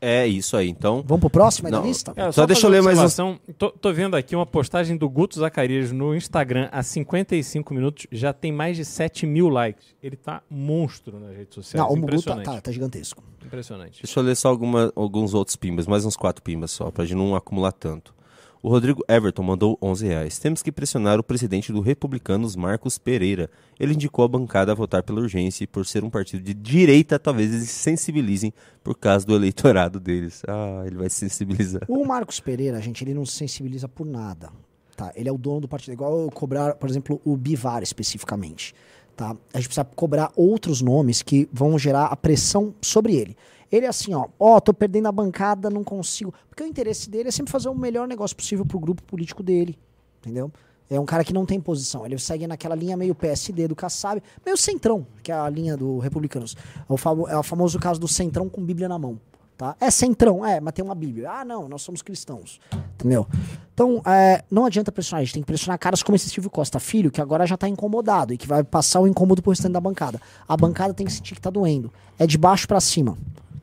[0.00, 1.02] É isso aí, então.
[1.04, 2.12] Vamos pro próximo aí da Não, lista?
[2.14, 3.36] É, Só deixa eu ler mais um.
[3.56, 8.06] Tô, tô vendo aqui uma postagem do Guto Zacarias no Instagram há 55 minutos.
[8.12, 9.96] Já tem mais de 7 mil likes.
[10.02, 11.84] Ele tá monstro nas redes sociais.
[11.84, 13.22] Não, o Mugu tá, tá, tá gigantesco.
[13.44, 14.02] Impressionante.
[14.02, 17.16] Deixa eu ler só alguma, alguns outros pimbas, mais uns quatro pimbas só, pra gente
[17.16, 18.14] não acumular tanto.
[18.60, 20.38] O Rodrigo Everton mandou 11 reais.
[20.38, 23.48] Temos que pressionar o presidente do Republicanos, Marcos Pereira.
[23.78, 27.20] Ele indicou a bancada a votar pela urgência e por ser um partido de direita,
[27.20, 28.52] talvez eles se sensibilizem
[28.82, 30.42] por causa do eleitorado deles.
[30.48, 31.82] Ah, ele vai se sensibilizar.
[31.86, 34.50] O Marcos Pereira, gente, ele não se sensibiliza por nada.
[34.96, 35.12] Tá?
[35.14, 35.92] Ele é o dono do partido.
[35.92, 38.74] Igual eu cobrar, por exemplo, o Bivar especificamente.
[39.18, 39.34] Tá?
[39.52, 43.36] A gente precisa cobrar outros nomes que vão gerar a pressão sobre ele.
[43.70, 46.32] Ele é assim, ó, ó, tô perdendo a bancada, não consigo.
[46.48, 49.76] Porque o interesse dele é sempre fazer o melhor negócio possível pro grupo político dele.
[50.20, 50.52] Entendeu?
[50.88, 52.06] É um cara que não tem posição.
[52.06, 55.98] Ele segue naquela linha meio PSD do Kassab, meio centrão, que é a linha do
[55.98, 56.56] Republicanos.
[56.88, 59.18] É o, famo, é o famoso caso do centrão com Bíblia na mão.
[59.58, 59.74] Tá?
[59.80, 61.28] É centrão, é, mas tem uma Bíblia.
[61.28, 62.60] Ah, não, nós somos cristãos.
[62.94, 63.26] Entendeu?
[63.74, 66.78] Então, é, não adianta pressionar, a gente tem que pressionar caras como esse Silvio Costa
[66.78, 69.80] Filho, que agora já tá incomodado e que vai passar o incômodo pro restante da
[69.80, 70.22] bancada.
[70.46, 71.92] A bancada tem que sentir que tá doendo.
[72.16, 73.18] É de baixo para cima.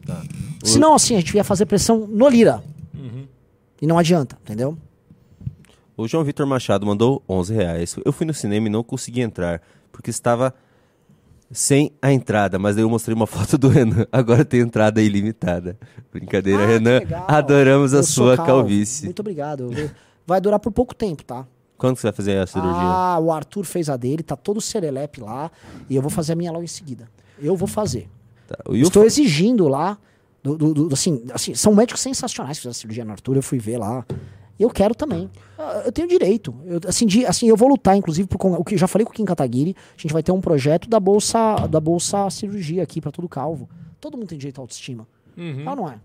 [0.06, 0.22] Tá.
[0.66, 2.62] Senão, assim, a gente ia fazer pressão no Lira.
[2.94, 3.26] Uhum.
[3.82, 4.78] E não adianta, entendeu?
[5.96, 7.96] O João Vitor Machado mandou 11 reais.
[8.04, 9.62] Eu fui no cinema e não consegui entrar,
[9.94, 10.54] porque estava
[11.52, 14.06] sem a entrada, mas daí eu mostrei uma foto do Renan.
[14.12, 15.78] Agora tem entrada ilimitada.
[16.12, 17.02] Brincadeira, ah, Renan.
[17.28, 19.06] Adoramos a sua calvície.
[19.06, 19.70] Muito obrigado.
[20.26, 21.46] Vai durar por pouco tempo, tá?
[21.78, 22.82] Quando você vai fazer a cirurgia?
[22.82, 25.52] Ah, o Arthur fez a dele, tá todo serelepe lá.
[25.90, 27.10] E eu vou fazer a minha logo em seguida.
[27.40, 28.10] Eu vou fazer.
[28.48, 28.58] Tá.
[28.72, 29.98] Estou exigindo lá.
[30.42, 33.36] Do, do, do, assim, assim, são médicos sensacionais que fizeram a cirurgia no Arthur.
[33.36, 34.06] Eu fui ver lá.
[34.60, 35.30] Eu quero também.
[35.57, 36.53] Ah, eu tenho direito.
[36.65, 39.15] Eu, assim, de, assim, eu vou lutar, inclusive, por, o que já falei com o
[39.15, 39.76] Kim Kataguiri.
[39.98, 43.69] A gente vai ter um projeto da bolsa, da bolsa cirurgia aqui para todo calvo.
[43.99, 45.07] Todo mundo tem direito à autoestima.
[45.38, 45.64] Uhum.
[45.65, 45.95] Ah, não é?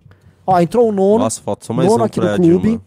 [0.46, 1.24] Ó, entrou o nono.
[1.24, 2.80] Nossa, falta só mais nono um aqui do clube.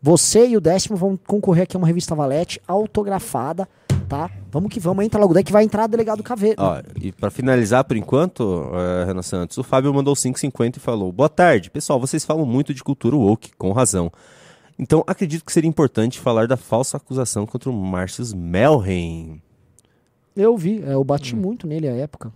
[0.00, 3.68] Você e o décimo vão concorrer aqui a uma revista Valete autografada,
[4.08, 4.30] tá?
[4.52, 5.34] Vamos que vamos, entra logo.
[5.34, 6.56] Daí que vai entrar delegado Caveiro.
[6.58, 11.10] Ó, e para finalizar por enquanto, uh, Renan Santos, o Fábio mandou 5,50 e falou:
[11.10, 11.98] Boa tarde, pessoal.
[11.98, 14.12] Vocês falam muito de cultura woke, com razão.
[14.78, 19.42] Então, acredito que seria importante falar da falsa acusação contra o Marcius Melheim.
[20.36, 21.40] Eu vi, é, eu bati hum.
[21.40, 22.32] muito nele à época.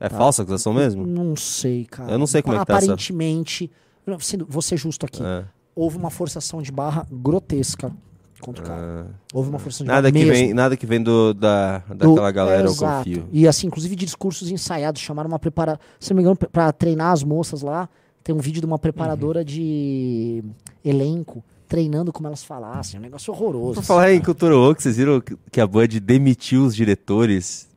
[0.00, 0.16] É tá?
[0.16, 1.06] falsa acusação mesmo?
[1.06, 2.10] Não sei, cara.
[2.10, 3.70] Eu não sei como é que tá Aparentemente,
[4.06, 4.36] essa...
[4.48, 5.44] vou ser justo aqui, é.
[5.74, 7.92] houve uma forçação de barra grotesca
[8.40, 9.06] contra o cara.
[9.08, 9.14] Ah.
[9.32, 10.32] Houve uma forçação de nada barra que mesmo.
[10.32, 13.28] Vem, nada que vem do, da, daquela do, galera, é, eu confio.
[13.32, 15.78] E assim, inclusive de discursos ensaiados, chamaram uma prepara...
[16.00, 17.88] Se não me engano, pra treinar as moças lá,
[18.24, 19.44] tem um vídeo de uma preparadora uhum.
[19.44, 20.44] de
[20.84, 22.98] elenco treinando como elas falassem.
[22.98, 23.74] Um negócio horroroso.
[23.74, 25.22] Por falar em cultura woke, vocês viram
[25.52, 27.68] que a Bud demitiu os diretores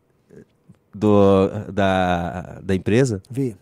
[0.93, 3.21] do, da, da empresa?
[3.29, 3.55] Vi,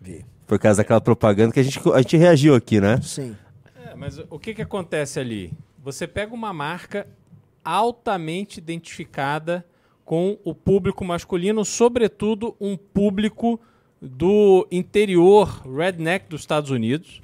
[0.00, 0.24] vi.
[0.46, 3.00] Por causa daquela propaganda que a gente, a gente reagiu aqui, né?
[3.02, 3.36] Sim.
[3.84, 5.52] É, mas o que, que acontece ali?
[5.82, 7.06] Você pega uma marca
[7.64, 9.64] altamente identificada
[10.04, 13.58] com o público masculino, sobretudo um público
[14.00, 17.22] do interior redneck dos Estados Unidos,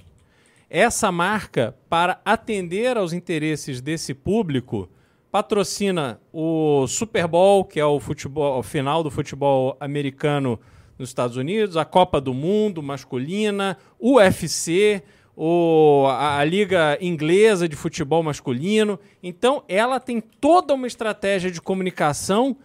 [0.71, 4.89] essa marca, para atender aos interesses desse público,
[5.31, 10.61] patrocina o Super Bowl, que é o futebol o final do futebol americano
[10.97, 15.03] nos Estados Unidos, a Copa do Mundo masculina, o UFC,
[15.37, 19.01] o, a, a, Liga Inglesa de Futebol Masculino.
[19.23, 22.57] Então, ela tem toda uma estratégia de comunicação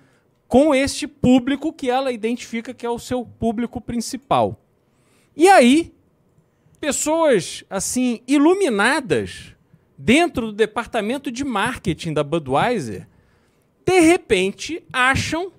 [0.48, 4.60] com este público que ela identifica que é o seu público principal.
[5.36, 5.95] E aí,
[6.86, 9.56] pessoas assim iluminadas
[9.98, 13.08] dentro do departamento de marketing da Budweiser,
[13.84, 15.52] de repente acham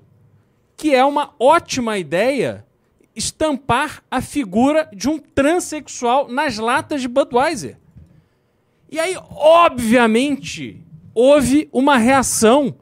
[0.76, 2.64] que é uma ótima ideia
[3.12, 7.76] estampar a figura de um transexual nas latas de Budweiser.
[8.88, 10.80] E aí, obviamente,
[11.12, 12.72] houve uma reação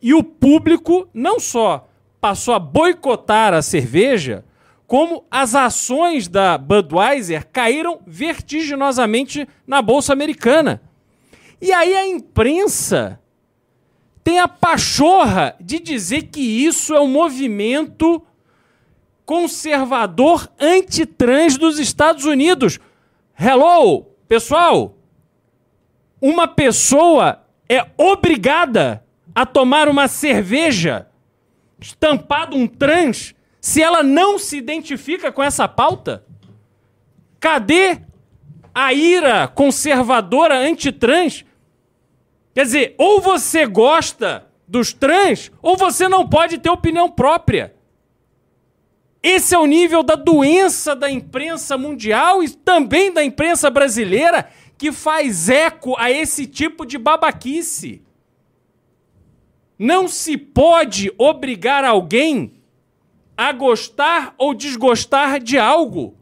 [0.00, 1.88] e o público não só
[2.20, 4.44] passou a boicotar a cerveja,
[4.90, 10.82] como as ações da Budweiser caíram vertiginosamente na bolsa americana.
[11.62, 13.20] E aí a imprensa
[14.24, 18.20] tem a pachorra de dizer que isso é um movimento
[19.24, 22.80] conservador antitrans dos Estados Unidos.
[23.38, 24.96] Hello, pessoal!
[26.20, 31.06] Uma pessoa é obrigada a tomar uma cerveja
[31.78, 36.24] estampado um trans se ela não se identifica com essa pauta?
[37.38, 38.00] Cadê
[38.74, 41.44] a ira conservadora antitrans?
[42.54, 47.74] Quer dizer, ou você gosta dos trans, ou você não pode ter opinião própria.
[49.22, 54.92] Esse é o nível da doença da imprensa mundial e também da imprensa brasileira que
[54.92, 58.02] faz eco a esse tipo de babaquice.
[59.78, 62.59] Não se pode obrigar alguém
[63.40, 66.14] a gostar ou desgostar de algo.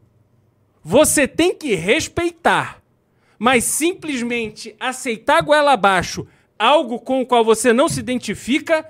[0.84, 2.80] Você tem que respeitar.
[3.36, 8.86] Mas simplesmente aceitar goela abaixo algo com o qual você não se identifica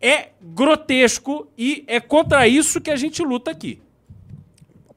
[0.00, 3.82] é grotesco e é contra isso que a gente luta aqui.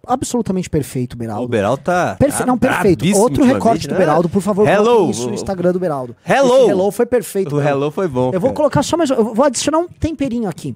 [0.06, 1.46] Absolutamente perfeito, Beraldo.
[1.46, 2.16] O Beraldo tá.
[2.20, 2.38] Perfe...
[2.38, 3.06] Tá não, perfeito.
[3.18, 3.94] Outro recorte né?
[3.96, 5.10] do Beraldo, por favor, hello.
[5.10, 6.16] isso no Instagram do Beraldo.
[6.24, 6.62] Hello!
[6.62, 7.56] Esse hello foi perfeito.
[7.56, 8.28] O hello foi bom.
[8.28, 8.40] Eu cara.
[8.40, 9.10] vou colocar só mais.
[9.10, 10.76] Eu vou adicionar um temperinho aqui.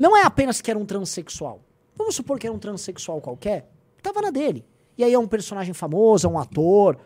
[0.00, 1.60] Não é apenas que era um transexual.
[1.94, 3.70] Vamos supor que era um transexual qualquer.
[4.02, 4.64] Tava na dele.
[4.96, 6.98] E aí é um personagem famoso, é um ator.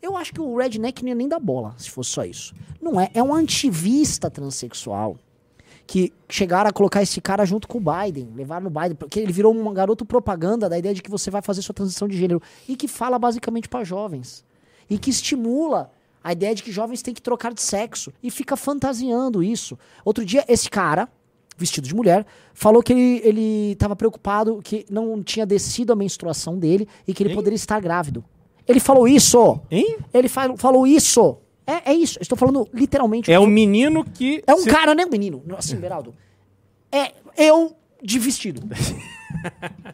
[0.00, 2.54] Eu acho que o Redneck não ia nem dar bola, se fosse só isso.
[2.80, 3.10] Não é.
[3.12, 5.18] É um antivista transexual
[5.86, 9.32] que chegaram a colocar esse cara junto com o Biden, levaram no Biden, porque ele
[9.32, 12.40] virou um garoto propaganda da ideia de que você vai fazer sua transição de gênero
[12.66, 14.42] e que fala basicamente para jovens
[14.88, 15.90] e que estimula
[16.22, 19.78] a ideia de que jovens têm que trocar de sexo e fica fantasiando isso.
[20.02, 21.06] Outro dia esse cara,
[21.56, 22.92] vestido de mulher, falou que
[23.24, 27.36] ele estava preocupado que não tinha descido a menstruação dele e que ele hein?
[27.36, 28.24] poderia estar grávido.
[28.66, 29.60] Ele falou isso.
[29.70, 29.98] Hein?
[30.12, 31.38] Ele falou isso.
[31.66, 32.18] É, é isso.
[32.20, 33.32] Estou falando literalmente.
[33.32, 34.42] É um menino que.
[34.46, 34.68] É um se...
[34.68, 35.04] cara, né?
[35.04, 35.42] Um menino.
[35.56, 36.14] Assim, Beraldo.
[36.90, 38.62] É eu de vestido.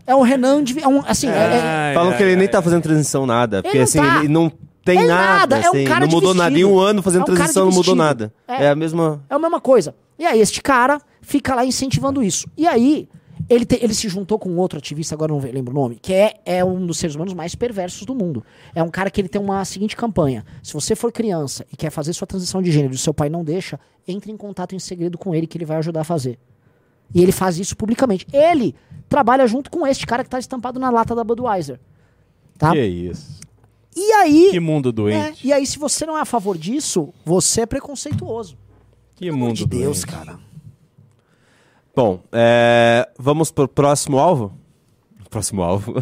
[0.06, 0.80] é o Renan de.
[0.80, 1.94] É um, assim, é, é...
[1.94, 3.62] Falam que ele nem tá fazendo transição nada.
[3.62, 4.18] Porque assim, tá.
[4.18, 4.50] ele não
[4.84, 5.56] tem é nada.
[5.56, 5.56] nada.
[5.56, 6.58] É um assim, não mudou nada.
[6.58, 8.32] Em um ano fazendo é um transição não mudou nada.
[8.46, 8.64] É.
[8.64, 9.22] é a mesma.
[9.28, 9.94] É a mesma coisa.
[10.18, 11.00] E aí, este cara
[11.30, 12.48] fica lá incentivando isso.
[12.56, 13.08] E aí,
[13.48, 16.40] ele, te, ele se juntou com outro ativista, agora não lembro o nome, que é,
[16.44, 18.44] é um dos seres humanos mais perversos do mundo.
[18.74, 21.90] É um cara que ele tem uma seguinte campanha: se você for criança e quer
[21.90, 23.78] fazer sua transição de gênero e seu pai não deixa,
[24.08, 26.36] entre em contato em segredo com ele que ele vai ajudar a fazer.
[27.14, 28.26] E ele faz isso publicamente.
[28.32, 28.74] Ele
[29.08, 31.78] trabalha junto com este cara que está estampado na lata da Budweiser.
[32.58, 32.72] Tá?
[32.72, 33.40] Que é isso.
[33.96, 34.48] E aí.
[34.50, 35.46] Que mundo doente.
[35.46, 38.56] É, e aí, se você não é a favor disso, você é preconceituoso.
[39.16, 40.06] Que Pelo mundo de Deus, doente.
[40.06, 40.49] cara.
[42.00, 44.52] Bom, é, vamos pro próximo alvo?
[45.28, 45.92] Próximo alvo.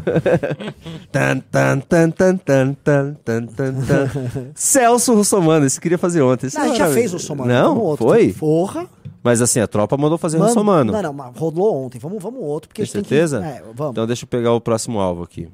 [1.11, 4.53] tan, tan, tan, tan, tan, tan, tan, tan.
[4.55, 6.49] Celso Russomano, esse queria fazer ontem.
[6.55, 7.53] Não, a gente já fez o Somano.
[7.53, 8.07] Não, vamos outro.
[8.07, 8.33] foi?
[8.33, 8.87] forra
[9.25, 10.93] Mas assim, a tropa mandou fazer o Russomano.
[10.93, 11.99] Não, não, mas rolou ontem.
[11.99, 13.41] Vamos, vamos outro, porque Tem a gente certeza?
[13.41, 13.59] Tem que...
[13.59, 13.91] É, vamos.
[13.91, 15.49] Então deixa eu pegar o próximo alvo aqui.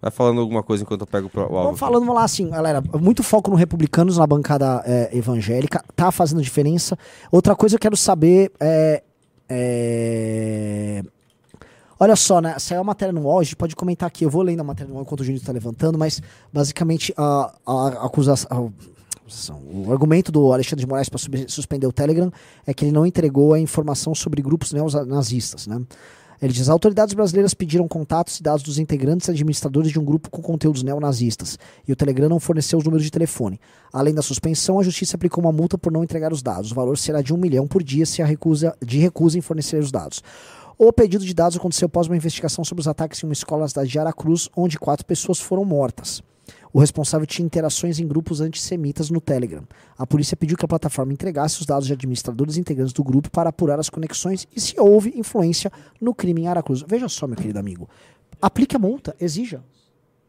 [0.00, 1.62] Vai falando alguma coisa enquanto eu pego o alvo.
[1.62, 2.82] Vamos falando, vamos lá assim, galera.
[2.98, 5.84] Muito foco no Republicanos na bancada é, evangélica.
[5.94, 6.98] Tá fazendo diferença.
[7.30, 9.02] Outra coisa eu quero saber é.
[9.48, 11.02] é...
[11.98, 12.58] Olha só, né?
[12.58, 14.24] Saiu a matéria no UOL, a gente pode comentar aqui.
[14.24, 17.52] Eu vou lendo a matéria no UOL enquanto o Júnior está levantando, mas basicamente a,
[17.66, 18.72] a, a acusação.
[19.70, 22.32] O argumento do Alexandre de Moraes para suspender o Telegram
[22.66, 25.80] é que ele não entregou a informação sobre grupos neonazistas, né?
[26.40, 30.30] Ele diz: autoridades brasileiras pediram contatos e dados dos integrantes e administradores de um grupo
[30.30, 33.60] com conteúdos neonazistas, e o Telegram não forneceu os números de telefone.
[33.92, 36.72] Além da suspensão, a justiça aplicou uma multa por não entregar os dados.
[36.72, 39.78] O valor será de um milhão por dia se a recusa, de recusa em fornecer
[39.78, 40.22] os dados.
[40.78, 43.68] O pedido de dados aconteceu após uma investigação sobre os ataques em uma escola na
[43.68, 43.98] cidade de
[44.56, 46.22] onde quatro pessoas foram mortas.
[46.72, 49.64] O responsável tinha interações em grupos antissemitas no Telegram.
[49.98, 53.50] A polícia pediu que a plataforma entregasse os dados de administradores integrantes do grupo para
[53.50, 55.70] apurar as conexões e se houve influência
[56.00, 56.84] no crime em Aracruz.
[56.86, 57.88] Veja só, meu querido amigo.
[58.40, 59.62] Aplique a multa, exija.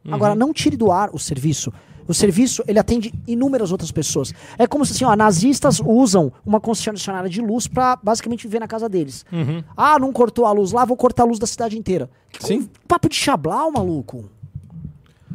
[0.03, 0.15] Uhum.
[0.15, 1.71] Agora, não tire do ar o serviço.
[2.07, 4.33] O serviço, ele atende inúmeras outras pessoas.
[4.57, 8.67] É como se assim, ó, nazistas usam uma concessionária de luz para basicamente viver na
[8.67, 9.23] casa deles.
[9.31, 9.63] Uhum.
[9.77, 12.09] Ah, não cortou a luz lá, vou cortar a luz da cidade inteira.
[12.39, 12.67] Sim.
[12.87, 14.27] papo de chablau, maluco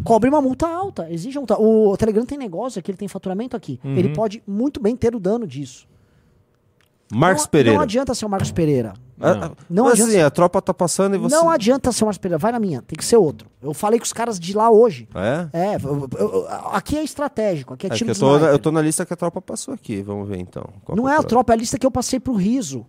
[0.05, 1.61] cobre uma multa alta, exige multa.
[1.61, 3.81] O Telegram tem negócio aqui, ele tem faturamento aqui.
[3.85, 3.97] Uhum.
[3.97, 5.87] Ele pode muito bem ter o dano disso.
[7.13, 7.77] Marcos não, Pereira.
[7.77, 8.95] Não adianta ser o Marcos Pereira.
[9.17, 10.11] Não, ah, não Mas adianta.
[10.13, 11.35] assim, a tropa tá passando e você.
[11.35, 13.49] Não adianta ser o Marcos Pereira, vai na minha, tem que ser outro.
[13.63, 15.09] Eu falei com os caras de lá hoje.
[15.15, 15.49] É?
[15.53, 18.83] É, eu, eu, aqui é estratégico, aqui é, é time eu tô, eu tô na
[18.83, 20.65] lista que a tropa passou aqui, vamos ver então.
[20.85, 21.29] Qual não é a tropa?
[21.29, 22.85] tropa, é a lista que eu passei pro Riso.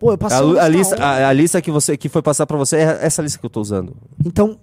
[0.00, 2.56] Pô, eu passei a, a lista, a, a, lista que você que foi passar para
[2.56, 3.94] você é essa lista que eu tô usando.
[4.24, 4.58] Então,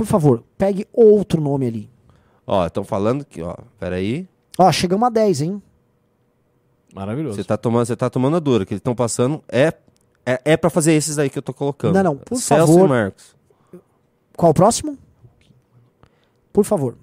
[0.00, 1.90] por favor, pegue outro nome ali.
[2.46, 4.26] Ó, estão falando que, ó, peraí.
[4.58, 5.62] Ó, chegamos a 10, hein?
[6.94, 7.36] Maravilhoso.
[7.36, 9.74] Você tá tomando, você tá tomando a dura, que eles estão passando é
[10.24, 11.96] é, é para fazer esses aí que eu tô colocando.
[11.96, 12.86] Não, não, por Celso favor.
[12.86, 13.36] e Marcos.
[14.34, 14.96] Qual o próximo?
[16.50, 16.96] Por favor.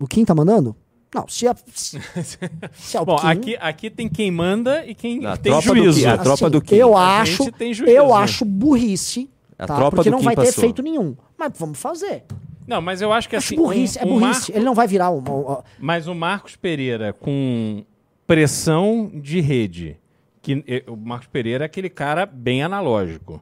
[0.00, 0.74] O Kim tá mandando?
[1.14, 2.00] Não, se a, se,
[2.74, 6.00] se é Bom, Kim, aqui, aqui tem quem manda e quem a tem juízo.
[6.00, 6.74] Do, a tropa do Kim.
[6.74, 7.44] Eu acho,
[7.86, 9.30] eu acho burrice
[9.62, 9.76] a tá?
[9.76, 10.64] tropa Porque não vai ter passou.
[10.64, 11.16] efeito nenhum.
[11.38, 12.24] Mas vamos fazer.
[12.66, 13.56] Não, mas eu acho que acho assim.
[13.56, 14.50] Burrice, um, é burrice.
[14.52, 14.56] Mar...
[14.56, 17.84] Ele não vai virar um, um, Mas o Marcos Pereira com
[18.26, 19.96] pressão de rede.
[20.40, 23.40] Que, o Marcos Pereira é aquele cara bem analógico.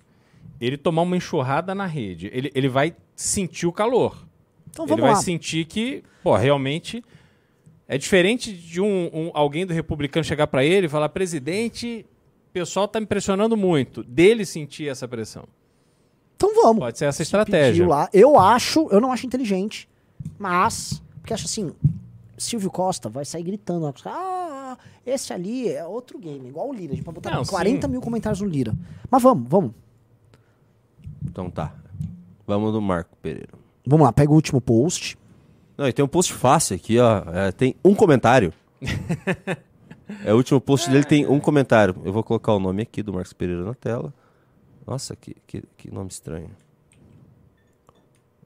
[0.60, 4.26] Ele tomar uma enxurrada na rede, ele, ele vai sentir o calor.
[4.68, 5.22] Então vamos ele vai lá.
[5.22, 7.02] sentir que, pô, realmente.
[7.88, 12.06] É diferente de um, um alguém do republicano chegar para ele e falar: presidente,
[12.48, 14.04] o pessoal tá me pressionando muito.
[14.04, 15.48] Dele sentir essa pressão.
[16.40, 16.78] Então vamos.
[16.78, 17.86] Pode ser essa estratégia.
[17.86, 18.08] Lá.
[18.14, 19.86] Eu acho, eu não acho inteligente,
[20.38, 21.70] mas, porque acho assim,
[22.38, 23.94] Silvio Costa vai sair gritando.
[24.06, 26.94] Ah, esse ali é outro game, igual o Lira.
[26.94, 27.92] A gente pode botar não, 40 sim.
[27.92, 28.74] mil comentários no Lira.
[29.10, 29.72] Mas vamos, vamos.
[31.22, 31.74] Então tá.
[32.46, 33.52] Vamos no Marco Pereira.
[33.86, 35.18] Vamos lá, pega o último post.
[35.76, 37.22] Não, e tem um post fácil aqui, ó.
[37.34, 38.50] É, tem um comentário.
[40.24, 41.94] é o último post dele tem um comentário.
[42.02, 44.14] Eu vou colocar o nome aqui do Marcos Pereira na tela.
[44.86, 46.50] Nossa, que, que, que nome estranho.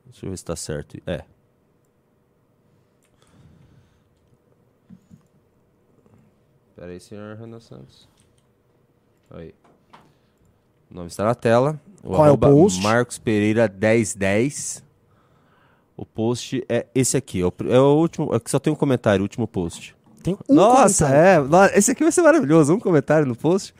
[0.06, 0.96] Deixa eu ver se está certo.
[1.06, 1.24] É.
[6.76, 8.08] Pera aí, senhor Renan Santos.
[9.30, 9.54] Aí.
[10.90, 11.80] O nome está na tela.
[12.02, 12.82] O Qual é o post?
[12.82, 14.84] Marcos Pereira 1010.
[15.96, 17.40] O post é esse aqui.
[17.40, 18.32] É o, é o último.
[18.32, 19.96] Aqui só tem um comentário, o último post.
[20.22, 21.54] Tem um Nossa, comentário.
[21.54, 21.78] é.
[21.78, 22.74] Esse aqui vai ser maravilhoso.
[22.74, 23.74] Um comentário no post.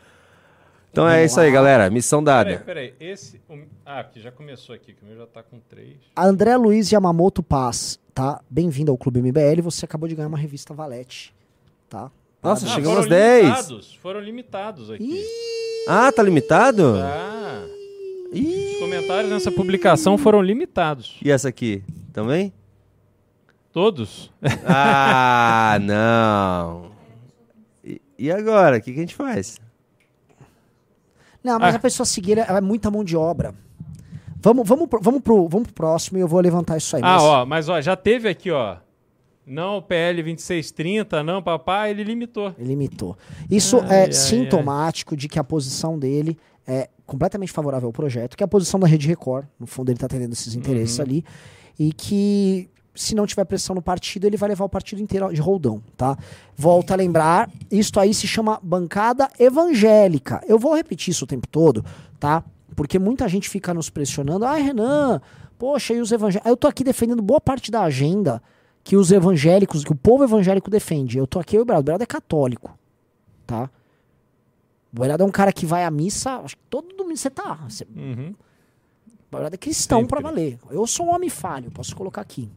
[0.95, 1.91] Então é isso aí, galera.
[1.91, 2.63] Missão dada.
[2.65, 3.11] Peraí, peraí.
[3.13, 3.41] Esse.
[3.51, 5.97] o- Ah, aqui já começou aqui, que o meu já tá com três.
[6.17, 8.41] André Luiz Yamamoto Paz, tá?
[8.49, 9.61] Bem-vindo ao Clube MBL.
[9.63, 11.35] Você acabou de ganhar uma revista Valete,
[11.89, 12.13] tá?
[12.41, 13.43] Nossa, Ah, chegamos aos 10.
[13.45, 15.21] limitados, Foram limitados aqui.
[15.89, 16.95] Ah, tá limitado?
[16.97, 17.65] Tá.
[18.33, 21.17] Os comentários nessa publicação foram limitados.
[21.25, 21.83] E essa aqui?
[22.13, 22.53] Também?
[23.73, 24.31] Todos?
[24.65, 26.93] Ah, não.
[27.83, 28.77] E, e agora?
[28.77, 29.59] O que, que a gente faz?
[31.45, 31.77] Não, mas Ah.
[31.77, 33.55] a pessoa seguir é é muita mão de obra.
[34.41, 37.03] Vamos, vamos, pro, vamos, pro, vamos pro próximo e eu vou levantar isso aí.
[37.05, 38.77] Ah, mas- ó, mas ó, já teve aqui, ó.
[39.47, 42.55] Não PL 2630, não, papai, ele limitou.
[42.59, 43.17] Ele imitou.
[43.51, 48.37] Isso Ai, é ai, sintomático de que a posição dele é completamente favorável ao projeto,
[48.39, 49.47] que é a posição da Rede Record.
[49.61, 51.05] No fundo, ele está atendendo esses interesses Uhum.
[51.05, 51.25] ali.
[51.79, 55.41] E que, se não tiver pressão no partido, ele vai levar o partido inteiro de
[55.41, 56.17] roldão, tá?
[56.57, 60.41] Volta a lembrar, isto aí se chama bancada evangélica.
[60.47, 61.85] Eu vou repetir isso o tempo todo,
[62.21, 62.45] tá?
[62.77, 64.45] Porque muita gente fica nos pressionando.
[64.45, 65.21] Ah, Renan,
[65.59, 66.49] poxa, e os evangélicos.
[66.51, 68.43] Eu tô aqui defendendo boa parte da agenda
[68.83, 71.19] que os evangélicos, que o povo evangélico defende.
[71.19, 71.81] Eu tô aqui, eu e o Brado.
[71.81, 72.77] O Brado é católico,
[73.47, 73.71] tá?
[74.93, 77.59] O Brado é um cara que vai à missa, acho que todo domingo você tá.
[77.69, 78.35] Você, Uhum.
[79.33, 80.59] o Brado é cristão pra valer.
[80.71, 82.49] Eu sou um homem falho, posso colocar aqui.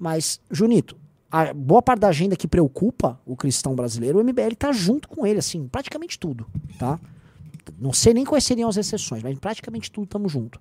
[0.00, 0.96] Mas, Junito,
[1.30, 5.26] a boa parte da agenda que preocupa o cristão brasileiro, o MBL tá junto com
[5.26, 6.46] ele, assim, praticamente tudo,
[6.78, 6.98] tá?
[7.78, 10.58] Não sei nem quais seriam as exceções, mas praticamente tudo estamos junto.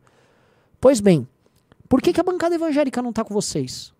[0.81, 1.25] Pois bem,
[1.87, 3.93] por que, que a bancada evangélica não tá com vocês?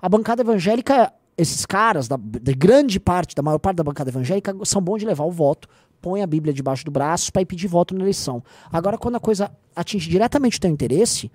[0.00, 4.54] A bancada evangélica, esses caras, da, da grande parte, da maior parte da bancada evangélica,
[4.64, 5.66] são bons de levar o voto,
[6.00, 8.44] põe a Bíblia debaixo do braço para ir pedir voto na eleição.
[8.70, 11.32] Agora, quando a coisa atinge diretamente o teu interesse,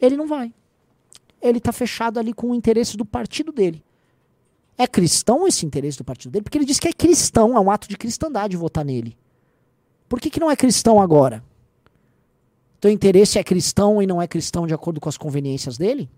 [0.00, 0.52] ele não vai.
[1.42, 3.82] Ele tá fechado ali com o interesse do partido dele.
[4.78, 6.44] É cristão esse interesse do partido dele?
[6.44, 9.16] Porque ele diz que é cristão, é um ato de cristandade votar nele.
[10.08, 11.42] Por que, que não é cristão agora?
[12.80, 16.08] Teu interesse é cristão e não é cristão de acordo com as conveniências dele?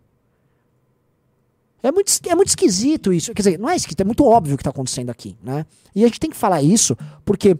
[1.82, 3.34] É muito, é muito esquisito isso.
[3.34, 5.66] Quer dizer, não é esquisito, é muito óbvio o que está acontecendo aqui, né?
[5.94, 7.56] E a gente tem que falar isso porque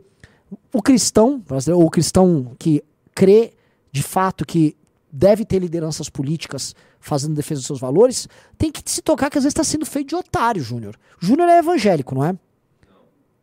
[0.72, 1.42] o cristão,
[1.76, 2.82] o cristão que
[3.14, 3.52] crê
[3.92, 4.74] de fato que
[5.12, 6.74] deve ter lideranças políticas
[7.04, 8.26] fazendo defesa dos seus valores,
[8.56, 10.96] tem que se tocar que às vezes está sendo feito de otário, Júnior.
[11.20, 12.34] Júnior é evangélico, não é?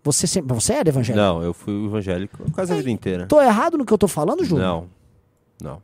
[0.03, 1.23] Você, sempre, você era evangélico?
[1.23, 3.27] Não, eu fui evangélico quase a vida inteira.
[3.27, 4.67] Tô errado no que eu tô falando, Júnior?
[4.67, 4.89] Não.
[5.61, 5.83] Não.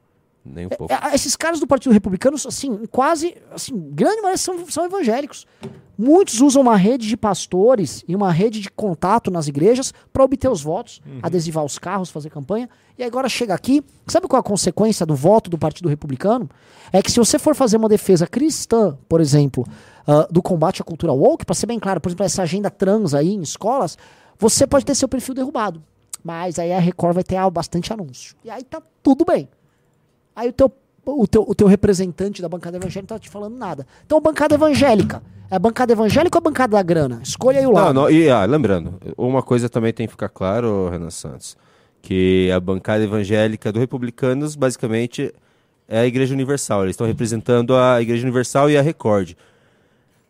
[0.53, 0.93] Nem um pouco.
[0.93, 5.45] É, esses caras do Partido Republicano, assim, quase, assim, grande maioria são, são evangélicos.
[5.97, 10.47] Muitos usam uma rede de pastores e uma rede de contato nas igrejas para obter
[10.47, 12.69] os votos, adesivar os carros, fazer campanha.
[12.97, 16.47] E agora chega aqui, sabe qual é a consequência do voto do Partido Republicano?
[16.93, 19.65] É que se você for fazer uma defesa cristã, por exemplo,
[20.05, 23.15] ah, do combate à cultura woke, para ser bem claro, por exemplo, essa agenda trans
[23.15, 23.97] aí em escolas,
[24.37, 25.83] você pode ter seu perfil derrubado.
[26.23, 28.35] Mas aí a Record vai ter ah, bastante anúncio.
[28.43, 29.49] E aí tá tudo bem.
[30.37, 30.71] Aí o teu,
[31.03, 33.87] o teu, o teu representante da bancada evangélica não tá te falando nada.
[34.05, 35.23] Então, bancada evangélica.
[35.49, 37.19] É a bancada evangélica ou a bancada da grana?
[37.23, 37.91] Escolha aí o lado.
[37.91, 41.57] Não, não, e ah, lembrando, uma coisa também tem que ficar claro, Renan Santos,
[42.03, 45.33] que a bancada evangélica do Republicanos, basicamente,
[45.87, 46.83] é a Igreja Universal.
[46.83, 49.33] Eles estão representando a Igreja Universal e a Record.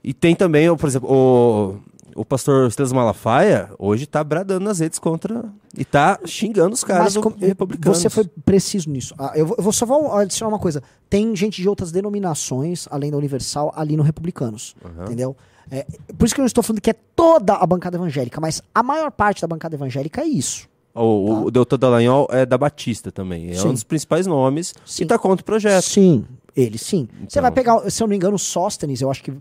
[0.01, 1.79] E tem também, por exemplo, o,
[2.17, 5.45] o pastor Silas Malafaia, hoje está bradando nas redes contra.
[5.77, 7.99] E tá xingando os caras Mas republicanos.
[7.99, 9.13] Você foi preciso nisso.
[9.17, 10.81] Ah, eu, vou, eu vou só vou adicionar uma coisa.
[11.09, 14.75] Tem gente de outras denominações, além da Universal, ali no Republicanos.
[14.83, 15.05] Aham.
[15.05, 15.37] Entendeu?
[15.69, 15.85] É,
[16.17, 18.81] por isso que eu não estou falando que é toda a bancada evangélica, mas a
[18.81, 20.67] maior parte da bancada evangélica é isso.
[20.95, 23.51] O, o Doutor Dallagnol é da Batista também.
[23.51, 23.67] É Sim.
[23.67, 25.03] um dos principais nomes Sim.
[25.03, 25.83] e tá contra o projeto.
[25.83, 26.25] Sim,
[26.55, 27.07] ele sim.
[27.19, 27.41] Você Então.
[27.43, 29.31] vai pegar, se eu não me engano, o Sóstenes, eu acho que.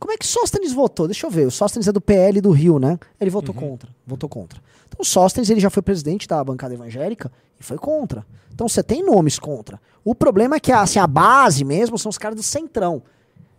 [0.00, 1.06] Como é que Sóstenes votou?
[1.06, 1.46] Deixa eu ver.
[1.46, 2.98] O Sóstenes é do PL do Rio, né?
[3.20, 3.90] Ele votou contra.
[4.06, 4.58] Votou contra.
[4.88, 8.24] Então o Sóstenes ele já foi presidente da bancada evangélica e foi contra.
[8.52, 9.78] Então você tem nomes contra.
[10.02, 13.02] O problema é que assim, a base mesmo são os caras do Centrão.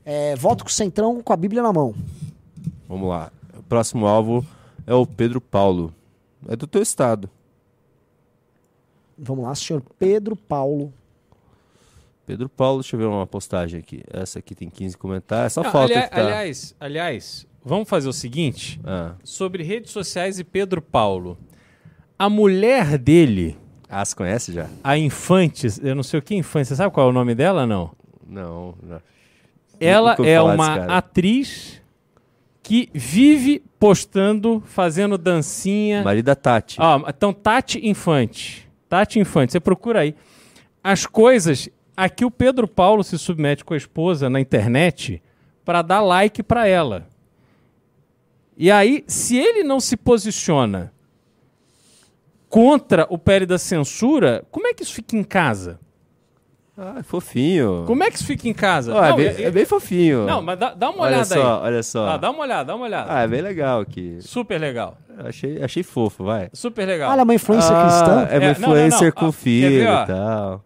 [0.03, 1.93] É, voto com o Centrão com a Bíblia na mão.
[2.89, 3.31] Vamos lá.
[3.55, 4.43] O próximo alvo
[4.87, 5.93] é o Pedro Paulo.
[6.49, 7.29] É do teu estado.
[9.15, 10.91] Vamos lá, senhor Pedro Paulo.
[12.25, 14.03] Pedro Paulo, deixa eu ver uma postagem aqui.
[14.11, 15.53] Essa aqui tem 15 comentários.
[15.53, 16.19] Só Não, falta que tá.
[16.21, 19.15] aliás, aliás, vamos fazer o seguinte: Ah.
[19.23, 21.37] sobre redes sociais e Pedro Paulo.
[22.17, 23.57] A mulher dele,
[23.89, 24.67] Ah, você conhece já?
[24.83, 27.65] a Infantes, eu não sei o que Infantes, você sabe qual é o nome dela,
[27.65, 27.91] não?
[28.25, 28.75] Não.
[28.81, 29.01] não.
[29.79, 31.81] Ela é uma atriz
[32.61, 36.03] que vive postando, fazendo dancinha.
[36.03, 36.77] Marido da Tati.
[36.79, 38.69] Ó, então, Tati Infante.
[38.87, 40.15] Tati Infante, você procura aí.
[40.83, 41.67] As coisas.
[41.95, 45.21] Aqui o Pedro Paulo se submete com a esposa na internet
[45.63, 47.07] para dar like para ela.
[48.57, 50.91] E aí, se ele não se posiciona
[52.49, 55.79] contra o pé da censura, como é que isso fica em casa?
[56.77, 57.83] Ah, é fofinho.
[57.85, 58.93] Como é que isso fica em casa?
[58.95, 60.25] Oh, é, bem, é, é, bem, fofinho.
[60.25, 61.61] Não, mas dá, dá uma olhada olha só, aí.
[61.63, 63.13] Olha só, ah, dá uma olhada, dá uma olhada.
[63.13, 64.17] Ah, é bem legal aqui.
[64.21, 64.97] Super legal.
[65.19, 66.49] Achei, achei fofo, vai.
[66.53, 67.11] Super legal.
[67.11, 68.27] Olha, uma influencer ah, cristã.
[68.31, 69.11] É uma É, influencer não, não, não.
[69.11, 70.65] com Ah, filho e tal.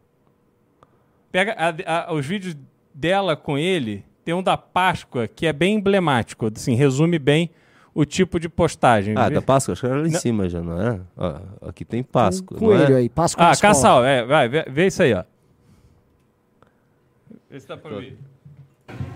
[1.35, 2.55] Pega a- a- os vídeos
[2.93, 7.49] dela com ele, tem um da Páscoa que é bem emblemático, assim, resume bem
[7.93, 9.15] o tipo de postagem.
[9.17, 9.73] Ah, da Páscoa?
[9.73, 10.19] Acho que era lá em Não.
[10.21, 10.97] cima já, não é?
[11.17, 12.55] Ó, aqui tem Páscoa.
[12.57, 12.99] Um não coelho é?
[12.99, 13.55] aí, Páscoa Ah.
[13.57, 15.25] Cassal, é, vai, vê, vê isso aí, ó.
[17.51, 18.17] Vê se dá pra ver.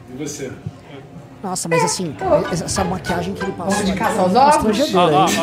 [0.09, 0.51] E você?
[1.41, 2.13] Nossa, mas assim,
[2.51, 3.71] essa maquiagem que ele passou.
[3.75, 4.55] Vamos de caça é aos ovos?
[4.55, 5.35] Ó, constrangedora, ó, hein?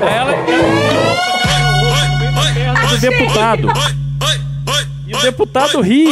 [0.00, 0.06] ó.
[0.06, 0.32] Ela
[2.84, 3.66] é do deputado.
[3.66, 4.05] E o
[5.30, 6.06] deputado ri.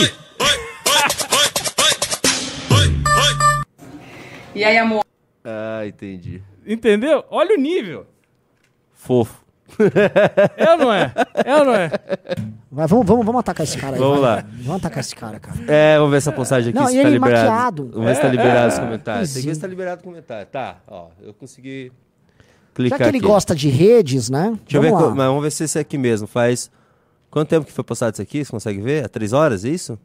[4.54, 5.04] E aí, amor?
[5.44, 6.42] Ah, entendi.
[6.66, 7.24] Entendeu?
[7.30, 8.06] Olha o nível.
[8.92, 9.44] Fofo.
[10.56, 11.12] É ou não é?
[11.44, 11.90] É ou não é?
[12.70, 13.98] Vai, vamos, vamos, vamos atacar esse cara aí.
[14.00, 14.36] Vamos vai.
[14.36, 14.44] lá.
[14.62, 15.58] Vamos atacar esse cara, cara.
[15.68, 17.42] É, vamos ver essa postagem aqui Não, se tá ele liberado.
[17.48, 17.90] maquiado.
[17.92, 18.80] Vamos ver se tá É, liberado os é.
[18.80, 19.32] comentários.
[19.32, 20.46] Tem que ver se tá liberado o comentário.
[20.46, 23.26] Tá, ó, eu consegui Já clicar que ele aqui.
[23.26, 24.56] gosta de redes, né?
[24.64, 25.14] Deixa eu vamos ver, lá.
[25.14, 26.26] mas vamos ver se esse é aqui mesmo.
[26.26, 26.70] Faz.
[27.34, 28.44] Quanto tempo que foi postado isso aqui?
[28.44, 29.04] Você consegue ver?
[29.04, 29.98] Há três horas, é isso?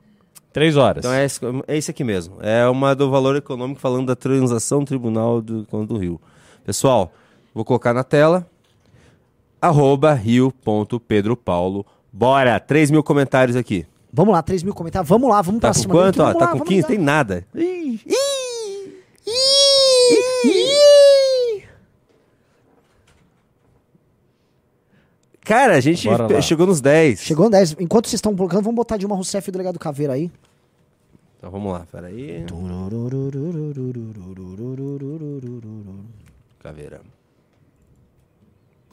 [0.51, 1.06] Três horas.
[1.06, 2.38] Então é esse, é esse aqui mesmo.
[2.41, 6.19] É uma do valor econômico falando da transação Tribunal do, do Rio.
[6.65, 7.14] Pessoal,
[7.53, 8.47] vou colocar na tela.
[9.61, 11.85] Arroba rio.pedropaulo.
[12.11, 12.60] Bora!
[12.60, 13.85] 3 mil comentários aqui.
[14.11, 15.07] Vamos lá, 3 mil comentários.
[15.07, 16.23] Vamos lá, vamos Tá pra com cima quanto?
[16.23, 16.88] Ó, tá lá, com vamos 15, lá.
[16.88, 17.45] tem nada.
[25.49, 26.07] Cara, a gente
[26.43, 27.21] chegou nos 10.
[27.21, 27.77] Chegou no 10.
[27.80, 30.30] Enquanto vocês estão colocando, vamos botar Dilma Rousseff e o delegado Caveira aí.
[31.39, 32.45] Então vamos lá, peraí.
[36.61, 37.01] Caveira.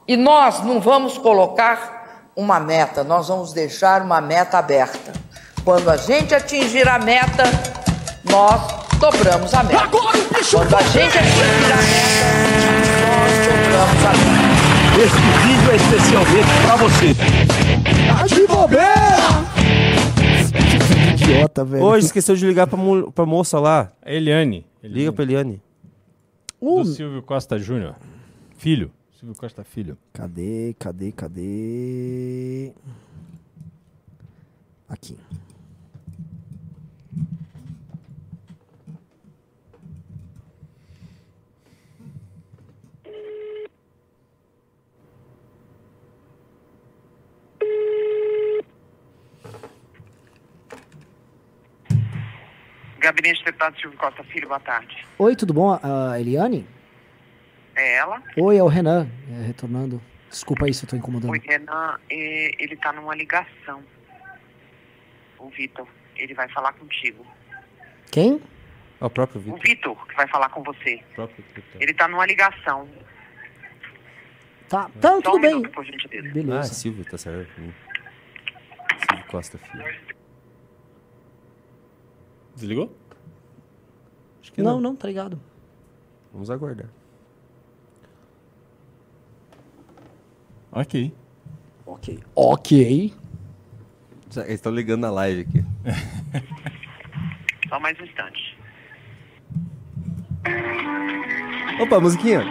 [0.08, 5.12] E nós não vamos colocar uma meta, nós vamos deixar uma meta aberta.
[5.62, 7.42] Quando a gente atingir a meta,
[8.24, 8.62] nós
[8.98, 9.88] dobramos a meta.
[9.88, 12.16] Quando a gente atingir a meta,
[13.04, 14.45] nós dobramos a meta.
[14.98, 17.06] Esse vídeo é especialmente pra você.
[18.10, 19.16] Ah, de bobeira!
[21.14, 21.84] Idiota, velho.
[21.84, 23.92] Hoje esqueceu de ligar pra, mo- pra moça lá.
[24.04, 24.64] Eliane.
[24.82, 25.60] Liga pra Eliane.
[26.60, 27.94] Um- Do Silvio Costa Júnior.
[28.56, 28.90] Filho.
[29.18, 29.98] Silvio Costa Filho.
[30.12, 32.72] Cadê, cadê, cadê?
[34.88, 35.16] Aqui.
[52.98, 55.06] Gabinete do deputado Silvio Costa Filho, boa tarde.
[55.18, 56.66] Oi, tudo bom, ah, Eliane?
[57.74, 58.22] É ela?
[58.36, 60.00] Oi, é o Renan, é, retornando.
[60.30, 61.30] Desculpa aí se eu tô incomodando.
[61.30, 63.82] Oi, Renan, é, ele tá numa ligação.
[65.38, 65.86] O Vitor,
[66.16, 67.24] ele vai falar contigo.
[68.10, 68.40] Quem?
[69.00, 69.60] É o próprio O Vitor.
[69.60, 71.02] Vitor, que vai falar com você.
[71.12, 71.82] O próprio Vitor.
[71.82, 72.88] Ele tá numa ligação.
[74.68, 75.54] Tá, tá Só tudo um bem.
[75.56, 76.28] minuto, por gentileza.
[76.28, 76.74] Ah, Beleza.
[76.74, 77.52] Silvio, tá certo.
[77.54, 77.74] Silvio
[79.28, 80.15] Costa Filho.
[82.56, 82.90] Desligou?
[84.40, 84.80] Acho que não, não.
[84.80, 85.38] não, tá ligado.
[86.32, 86.88] Vamos aguardar.
[90.72, 91.12] Ok.
[91.86, 92.18] Ok.
[92.34, 93.14] Ok.
[94.36, 95.64] Eles estão ligando na live aqui.
[97.68, 98.58] Só mais um instante.
[101.80, 102.42] Opa, musiquinha.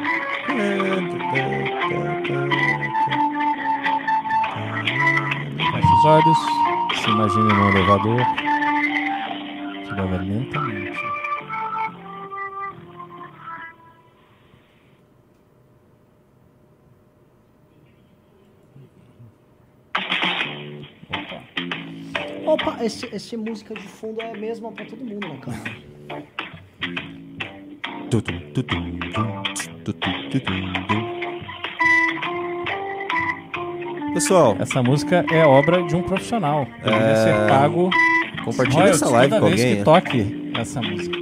[5.72, 6.38] Feche os olhos.
[6.95, 8.55] Se imagine no elevador.
[9.95, 10.99] Lentamente.
[22.45, 25.57] Opa, esse, esse música de fundo é a mesma pra todo mundo, né, cara?
[28.09, 29.43] Tutum, tutum, tum,
[29.84, 31.15] tutum, tutum, tum.
[34.13, 36.65] Pessoal, Essa música é obra de um profissional.
[36.84, 37.89] Deveria É, ser pago.
[38.45, 41.17] Compartilha essa live com alguém, que toque essa música.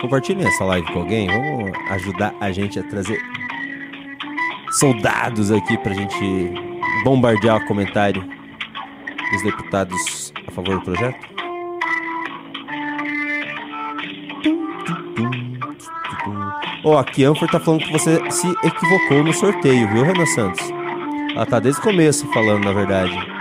[0.00, 1.28] compartilhem essa live com alguém.
[1.28, 3.18] Vamos ajudar a gente a trazer
[4.72, 6.52] soldados aqui pra gente
[7.04, 8.22] bombardear o comentário
[9.32, 11.38] dos deputados a favor do projeto.
[16.84, 20.64] Ó, oh, a Kianfor tá falando que você se equivocou no sorteio, viu, Renan Santos?
[21.34, 23.37] Ela tá desde o começo falando, na verdade.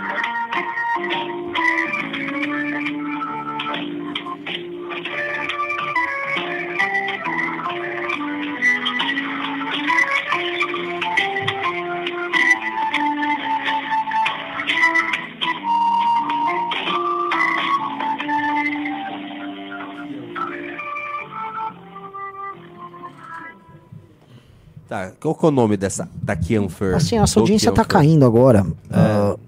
[25.27, 26.95] Qual que é o nome dessa da Kianfer?
[26.95, 28.65] Assim, a nossa audiência tá caindo agora.
[28.89, 29.33] É.
[29.33, 29.39] Uh,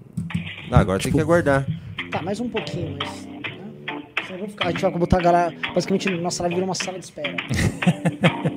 [0.70, 1.66] ah, agora tipo, tem que aguardar.
[2.10, 3.24] Tá, mais um pouquinho, mas.
[3.24, 3.40] Né?
[4.46, 5.54] Ficar, a gente vai botar a galera.
[5.74, 7.34] Basicamente, nossa live virou uma sala de espera.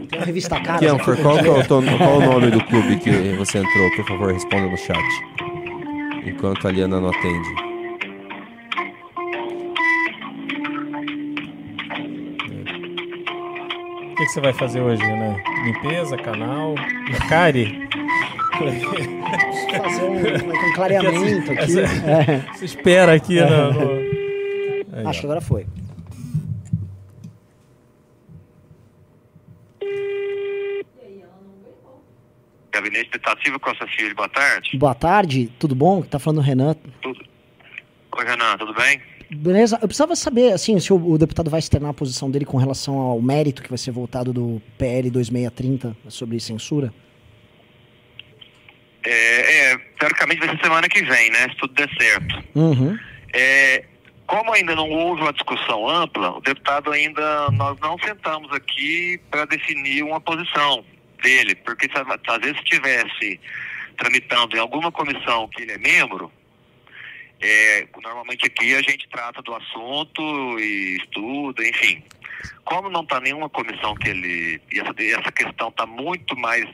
[0.10, 0.80] tem uma revista cara.
[0.80, 3.96] Kianfer, qual, qual, é qual, é o nome do clube que você entrou?
[3.96, 5.00] Por favor, responda no chat.
[6.26, 7.50] Enquanto a Liana não atende.
[14.12, 15.53] O que, que, você vai fazer hoje, né?
[15.64, 16.76] Limpeza, canal,
[17.30, 17.88] Cari?
[19.78, 21.80] fazer um, um clareamento aqui.
[21.80, 22.40] Essa, é.
[22.54, 23.50] Você espera aqui, é.
[23.50, 23.92] no, no...
[24.94, 25.66] Aí, Acho que agora foi.
[32.72, 34.78] Gabinete Detativo Costa Filho, boa tarde.
[34.78, 36.02] Boa tarde, tudo bom?
[36.02, 36.76] Tá falando o Renan.
[37.02, 37.24] Tudo.
[38.18, 39.02] Oi, Renan, tudo bem?
[39.36, 42.58] Beleza, eu precisava saber, assim, se o, o, deputado vai externar a posição dele com
[42.58, 46.94] relação ao mérito que vai ser votado do PL 2630 sobre censura.
[49.06, 51.50] É, é, teoricamente vai ser semana que vem, né?
[51.50, 52.44] Se tudo der certo.
[52.56, 52.98] Uhum.
[53.34, 53.86] É,
[54.28, 59.46] como ainda não houve uma discussão ampla, o deputado ainda, nós não sentamos aqui para
[59.46, 60.86] definir uma posição
[61.22, 63.40] dele, porque se, às vezes estivesse
[63.98, 66.32] tramitando em alguma comissão que ele é membro,
[67.44, 70.22] é, normalmente aqui a gente trata do assunto
[70.60, 72.02] e estuda, enfim.
[72.64, 74.62] Como não está nenhuma comissão que ele.
[74.72, 76.66] E essa, essa questão está muito mais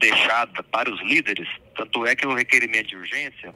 [0.00, 3.54] deixada para os líderes, tanto é que o requerimento de urgência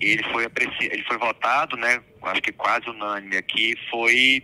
[0.00, 0.86] ele foi apreci...
[0.90, 2.00] ele foi votado, né?
[2.22, 4.42] Acho que quase unânime aqui, foi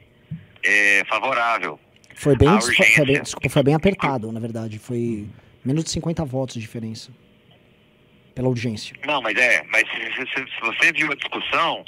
[0.63, 1.79] é, favorável.
[2.15, 4.79] Foi bem, foi bem, desculpa, foi bem apertado, na verdade.
[4.79, 5.27] Foi
[5.65, 7.11] menos de 50 votos de diferença
[8.35, 8.97] pela urgência.
[9.07, 11.85] Não, mas é, mas se, se, se, você viu a discussão,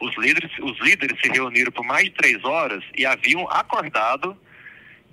[0.00, 4.36] os líderes, os líderes se reuniram por mais de três horas e haviam acordado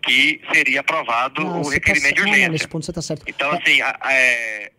[0.03, 2.45] que seria aprovado não, o requerimento tá, de urgência.
[2.45, 3.24] Não, nesse ponto você está certo.
[3.28, 3.57] Então, é.
[3.57, 4.72] assim, a, a, é,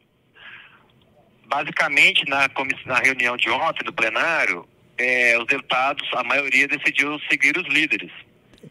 [1.47, 2.49] basicamente na,
[2.87, 4.66] na reunião de ontem, no plenário,
[4.97, 8.12] é, os deputados, a maioria decidiu seguir os líderes.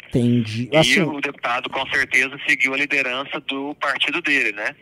[0.07, 0.69] Entendi.
[0.71, 4.75] E assim, o deputado, com certeza, seguiu a liderança do partido dele, né?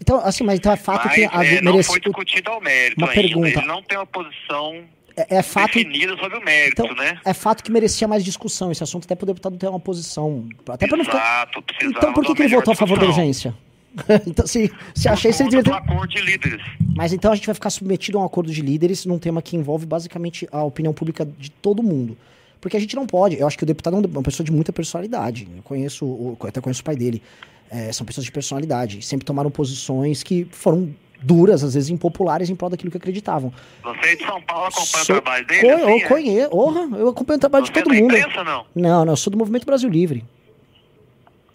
[0.00, 3.00] Então, assim, mas então é fato mas, que a, é, não foi discutido ao mérito
[3.00, 3.22] uma ainda.
[3.22, 3.48] Pergunta.
[3.48, 4.84] Ele não tem uma posição
[5.16, 7.18] é, é fato, definida sobre o mérito, então, né?
[7.24, 10.48] É fato que merecia mais discussão esse assunto, até para o deputado ter uma posição.
[10.68, 11.48] Até para não ficar.
[11.82, 13.54] Então por que, que ele votou a favor da urgência?
[14.26, 15.72] então, se, se achei se ele devia ter...
[15.72, 16.62] acordo de líderes.
[16.94, 19.56] Mas então a gente vai ficar submetido a um acordo de líderes num tema que
[19.56, 22.16] envolve basicamente a opinião pública de todo mundo.
[22.60, 23.38] Porque a gente não pode.
[23.38, 25.48] Eu acho que o deputado é uma pessoa de muita personalidade.
[25.56, 27.22] Eu conheço, eu até conheço o pai dele
[27.70, 29.02] é, são pessoas de personalidade.
[29.02, 33.52] Sempre tomaram posições que foram duras, às vezes impopulares, em prol daquilo que acreditavam.
[33.82, 35.60] Você é de São Paulo acompanha sou, o trabalho dele?
[35.60, 36.00] Co assim, eu é?
[36.00, 36.56] conheço.
[36.56, 38.16] Orra, eu acompanho o trabalho Você de todo é mundo.
[38.16, 38.66] Imprensa, não?
[38.74, 40.24] não, não, eu sou do Movimento Brasil Livre.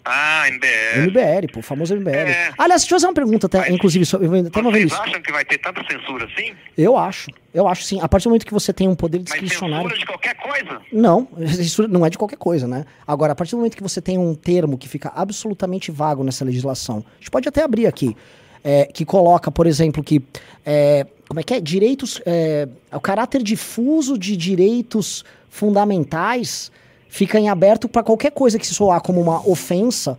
[0.08, 1.08] Ah, MBL.
[1.08, 2.10] MBL, pô, famoso MBL.
[2.10, 2.52] É.
[2.56, 4.92] Aliás, deixa eu fazer uma pergunta, até, Mas, inclusive, sobre, até vez.
[4.92, 6.54] Vocês acham que vai ter tanta censura assim?
[6.78, 7.98] Eu acho, eu acho sim.
[8.00, 9.88] A partir do momento que você tem um poder discricionário...
[9.88, 10.80] Mas censura de qualquer coisa?
[10.92, 12.84] Não, censura não é de qualquer coisa, né?
[13.04, 16.44] Agora, a partir do momento que você tem um termo que fica absolutamente vago nessa
[16.44, 18.16] legislação, a gente pode até abrir aqui,
[18.62, 20.22] é, que coloca, por exemplo, que...
[20.64, 21.60] É, como é que é?
[21.60, 22.22] Direitos...
[22.24, 26.70] É, o caráter difuso de direitos fundamentais
[27.08, 30.18] fica em aberto para qualquer coisa que se soar como uma ofensa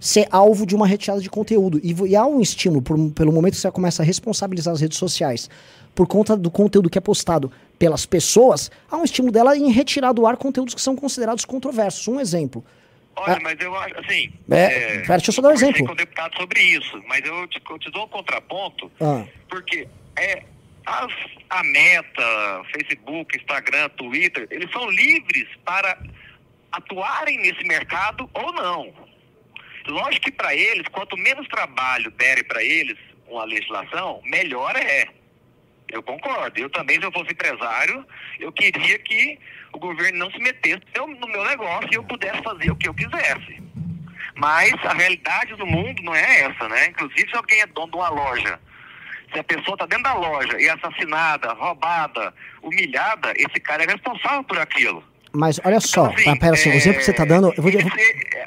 [0.00, 1.80] ser alvo de uma retirada de conteúdo.
[1.82, 4.98] E, e há um estímulo, por, pelo momento que você começa a responsabilizar as redes
[4.98, 5.50] sociais
[5.94, 10.12] por conta do conteúdo que é postado pelas pessoas, há um estímulo dela em retirar
[10.12, 12.06] do ar conteúdos que são considerados controversos.
[12.06, 12.64] Um exemplo.
[13.16, 14.32] Olha, é, mas eu acho, assim...
[14.48, 15.84] É, é, deixa eu só dar um exemplo.
[15.84, 19.24] com o deputado sobre isso, mas eu te, eu te dou um contraponto, ah.
[19.48, 20.44] porque é,
[20.86, 21.12] as,
[21.50, 25.98] a Meta, Facebook, Instagram, Twitter, eles são livres para
[26.72, 28.94] atuarem nesse mercado ou não.
[29.86, 35.08] Lógico que para eles, quanto menos trabalho derem para eles uma legislação, melhor é.
[35.90, 36.60] Eu concordo.
[36.60, 38.06] Eu também, se eu fosse empresário,
[38.38, 39.38] eu queria que
[39.72, 42.94] o governo não se metesse no meu negócio e eu pudesse fazer o que eu
[42.94, 43.62] quisesse.
[44.34, 46.86] Mas a realidade do mundo não é essa, né?
[46.88, 48.60] Inclusive, se alguém é dono de uma loja,
[49.32, 52.32] se a pessoa está dentro da loja e é assassinada, roubada,
[52.62, 55.02] humilhada, esse cara é responsável por aquilo.
[55.32, 57.52] Mas olha só, então, assim, pera assim, o exemplo que você está dando.
[57.56, 57.90] Eu vou, eu vou...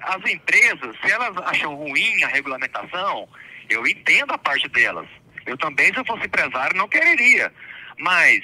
[0.04, 3.28] As empresas, se elas acham ruim a regulamentação,
[3.70, 5.08] eu entendo a parte delas.
[5.46, 7.52] Eu também, se eu fosse empresário, não quereria.
[8.00, 8.42] Mas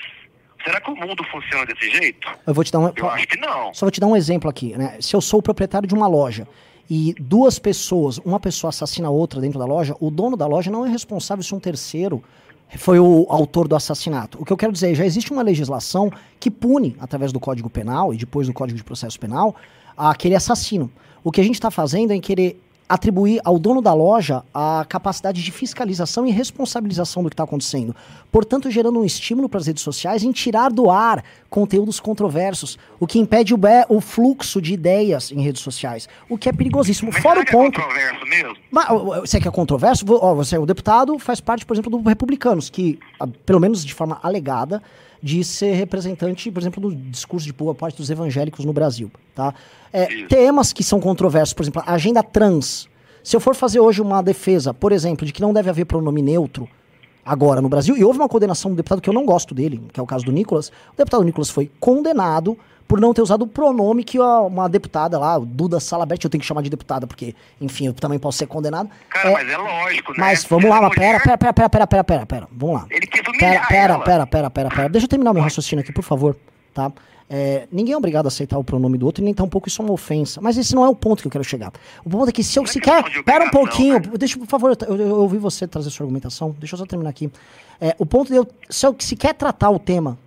[0.64, 2.28] será que o mundo funciona desse jeito?
[2.46, 2.94] Eu vou te dar um.
[2.96, 3.74] Eu acho que não.
[3.74, 4.98] Só vou te dar um exemplo aqui, né?
[5.02, 6.48] Se eu sou o proprietário de uma loja
[6.90, 10.72] e duas pessoas, uma pessoa assassina a outra dentro da loja, o dono da loja
[10.72, 12.24] não é responsável se um terceiro
[12.76, 14.42] foi o autor do assassinato.
[14.42, 18.14] O que eu quero dizer, já existe uma legislação que pune, através do Código Penal
[18.14, 19.56] e depois do Código de Processo Penal,
[19.96, 20.92] aquele assassino.
[21.24, 25.44] O que a gente está fazendo é querer atribuir ao dono da loja a capacidade
[25.44, 27.96] de fiscalização e responsabilização do que está acontecendo.
[28.32, 33.08] Portanto, gerando um estímulo para as redes sociais em tirar do ar conteúdos controversos, o
[33.08, 33.60] que impede o,
[33.90, 37.12] o fluxo de ideias em redes sociais, o que é perigosíssimo.
[37.14, 37.80] Mas Fora o ponto.
[37.80, 38.56] É controverso mesmo?
[38.72, 38.88] Mas,
[39.22, 40.06] você quer controverso?
[40.10, 43.00] Ó, você, o deputado faz parte, por exemplo, do Republicanos, que,
[43.46, 44.82] pelo menos de forma alegada,
[45.22, 49.54] de ser representante, por exemplo, do discurso de boa parte dos evangélicos no Brasil, tá?
[49.92, 52.88] É, temas que são controversos, por exemplo, a agenda trans.
[53.24, 56.22] Se eu for fazer hoje uma defesa, por exemplo, de que não deve haver pronome
[56.22, 56.68] neutro
[57.26, 60.00] agora no Brasil, e houve uma condenação do deputado que eu não gosto dele, que
[60.00, 62.58] é o caso do Nicolas, o deputado Nicolas foi condenado
[62.88, 66.48] por não ter usado o pronome que uma deputada lá, Duda Salabert, eu tenho que
[66.48, 68.90] chamar de deputada, porque, enfim, eu também posso ser condenado.
[69.10, 70.18] Cara, é, mas é lógico, né?
[70.20, 72.88] Mas vamos lá, mas pera, pera, pera, pera, pera, pera, pera, pera, vamos lá.
[72.90, 76.04] Ele quis pera, pera, pera, pera, pera, pera, deixa eu terminar meu raciocínio aqui, por
[76.04, 76.36] favor,
[76.74, 76.92] tá?
[77.30, 79.86] É, ninguém é obrigado a aceitar o pronome do outro, e nem tampouco isso é
[79.86, 80.40] uma ofensa.
[80.42, 81.74] Mas esse não é o ponto que eu quero chegar.
[82.06, 83.04] O ponto é que se eu se quer.
[83.24, 84.12] Pera um pouquinho, né?
[84.18, 86.56] deixa, por favor, eu, eu, eu, ouvi você trazer sua argumentação.
[86.58, 87.30] Deixa eu só terminar aqui.
[87.82, 88.48] É, o ponto de eu.
[88.70, 90.18] Se, eu, se quer tratar o tema,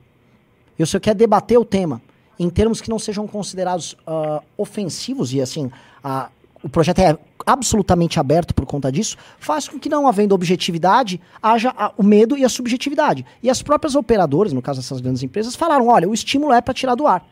[0.78, 2.02] eu se eu quer debater o tema,
[2.40, 6.26] em termos que não sejam considerados uh, ofensivos, e assim, uh,
[6.62, 11.74] o projeto é absolutamente aberto por conta disso, faz com que, não havendo objetividade, haja
[11.76, 13.26] a, o medo e a subjetividade.
[13.42, 16.72] E as próprias operadoras, no caso dessas grandes empresas, falaram: olha, o estímulo é para
[16.72, 17.22] tirar do ar.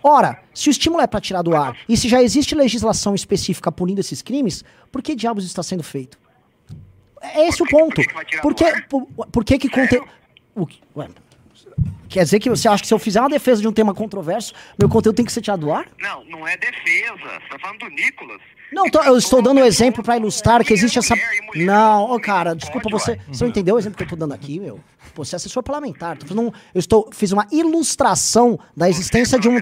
[0.00, 3.72] Ora, se o estímulo é para tirar do ar e se já existe legislação específica
[3.72, 6.16] punindo esses crimes, por que diabos está sendo feito?
[7.20, 8.00] É esse o ponto.
[8.40, 10.06] Por que, por, por que que conteúdo.
[12.08, 14.54] Quer dizer que você acha que se eu fizer uma defesa de um tema controverso,
[14.78, 15.86] meu conteúdo tem que ser tirado do ar?
[15.98, 17.16] Não, não é defesa.
[17.16, 18.40] Você tá falando do Nicolas.
[18.72, 21.14] Não, tô, eu estou dando um exemplo para ilustrar que existe essa.
[21.54, 23.18] Não, oh, cara, desculpa, você.
[23.28, 24.80] Você não entendeu o exemplo que eu estou dando aqui, meu?
[25.14, 26.18] Você é assessor parlamentar.
[26.30, 29.58] Um, eu estou, fiz uma ilustração da existência de um.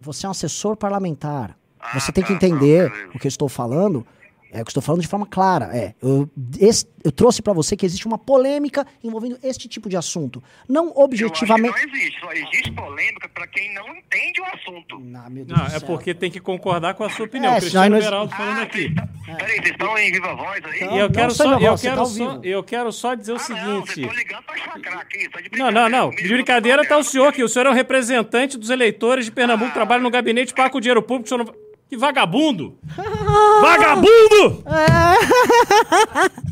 [0.00, 1.56] Você é um assessor parlamentar.
[1.94, 4.06] Você tem que entender o que eu estou falando
[4.50, 5.76] é o que estou falando de forma clara.
[5.76, 9.96] É, eu, esse, eu trouxe para você que existe uma polêmica envolvendo este tipo de
[9.96, 10.42] assunto.
[10.68, 11.70] Não objetivamente.
[11.70, 12.20] não existe.
[12.20, 14.98] Só existe polêmica para quem não entende o assunto.
[14.98, 17.52] Não, meu Deus não é porque tem que concordar com a sua opinião.
[17.52, 18.04] É, Cristiano nós...
[18.04, 18.94] Beraldo falando ah, aqui.
[18.94, 19.08] Tá...
[19.28, 19.34] É.
[19.34, 20.80] Peraí, vocês estão em viva voz aí?
[20.86, 24.00] Não, eu quero, só, eu, quero tá só, eu quero só dizer ah, o seguinte.
[24.00, 25.28] Não, ligando pra chacrar aqui.
[25.28, 26.10] Tá de não, não, não.
[26.10, 27.42] De brincadeira tá o senhor aqui.
[27.42, 29.74] O senhor é o representante dos eleitores de Pernambuco, ah.
[29.74, 31.67] trabalha no gabinete, paga o dinheiro público, o senhor não.
[31.88, 32.78] Que vagabundo!
[33.62, 34.62] vagabundo!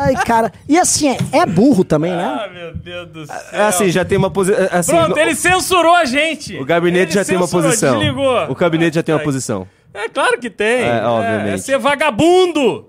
[0.00, 0.52] Ai, cara.
[0.68, 2.24] E assim, é, é, burro também, né?
[2.24, 3.36] Ah, meu Deus do céu.
[3.52, 4.64] É, assim, já tem uma posição.
[4.64, 6.56] É, assim, Pronto, ele censurou a gente.
[6.56, 7.98] O gabinete ele já tem uma posição.
[7.98, 8.50] Desligou.
[8.50, 9.68] O gabinete já tem uma posição.
[9.92, 10.84] É claro que tem.
[10.84, 11.54] É, obviamente.
[11.54, 12.86] É, ser vagabundo.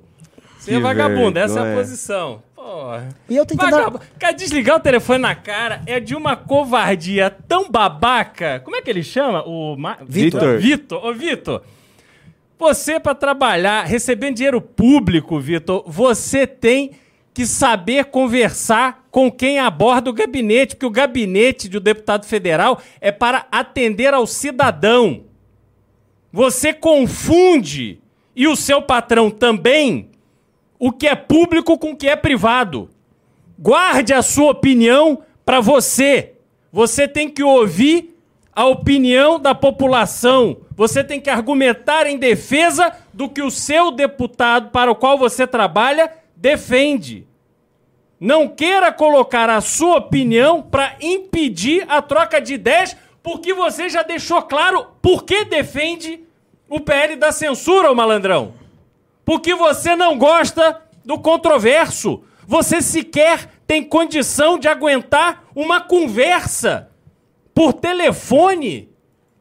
[0.60, 1.46] Ser que vagabundo, vergonha.
[1.46, 2.44] essa é a posição.
[2.70, 3.10] Porra.
[3.28, 3.72] E eu tentando.
[3.72, 4.00] Vagab...
[4.20, 8.60] Cara, desligar o telefone na cara é de uma covardia tão babaca.
[8.64, 9.44] Como é que ele chama?
[9.44, 9.98] O Ma...
[10.08, 10.60] Vitor.
[10.60, 11.04] Vitor.
[11.04, 11.64] Ô, Vitor.
[12.60, 16.92] Você, para trabalhar, recebendo dinheiro público, Vitor, você tem
[17.34, 22.80] que saber conversar com quem aborda o gabinete, porque o gabinete de um deputado federal
[23.02, 25.24] é para atender ao cidadão.
[26.32, 28.00] Você confunde,
[28.36, 30.09] e o seu patrão também,
[30.80, 32.90] o que é público com o que é privado.
[33.60, 36.36] Guarde a sua opinião para você.
[36.72, 38.16] Você tem que ouvir
[38.56, 40.62] a opinião da população.
[40.78, 45.46] Você tem que argumentar em defesa do que o seu deputado para o qual você
[45.46, 47.28] trabalha defende.
[48.18, 54.04] Não queira colocar a sua opinião para impedir a troca de ideias, porque você já
[54.04, 56.22] deixou claro por que defende
[56.70, 58.59] o PL da censura, ô malandrão
[59.30, 62.24] porque você não gosta do controverso.
[62.48, 66.90] Você sequer tem condição de aguentar uma conversa
[67.54, 68.90] por telefone.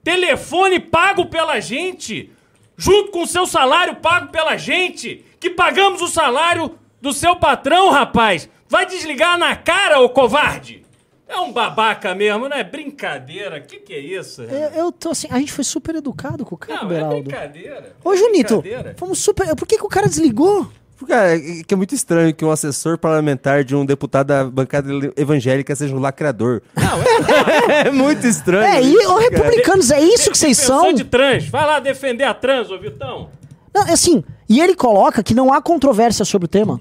[0.05, 2.31] Telefone pago pela gente,
[2.77, 7.89] junto com o seu salário pago pela gente, que pagamos o salário do seu patrão,
[7.89, 8.47] rapaz.
[8.69, 10.85] Vai desligar na cara, ô covarde!
[11.29, 12.65] É um babaca mesmo, né?
[12.65, 13.61] Brincadeira.
[13.61, 14.43] Que que é isso?
[14.43, 17.17] Eu, eu, tô assim, a gente foi super educado com o cara, Não, Beraldo.
[17.17, 17.93] é brincadeira.
[18.03, 18.65] Ô, Junito,
[18.97, 19.55] fomos super.
[19.55, 20.71] Por que, que o cara desligou?
[21.07, 24.89] Cara, é que é muito estranho que um assessor parlamentar de um deputado da bancada
[25.17, 26.61] evangélica seja um lacrador.
[26.75, 28.65] Não, é, é muito estranho.
[28.65, 30.93] É, e os republicanos, é isso que vocês são?
[30.93, 31.47] de trans.
[31.49, 33.31] Vai lá defender a trans, ô Vitão.
[33.73, 36.81] Não, é assim, e ele coloca que não há controvérsia sobre o tema.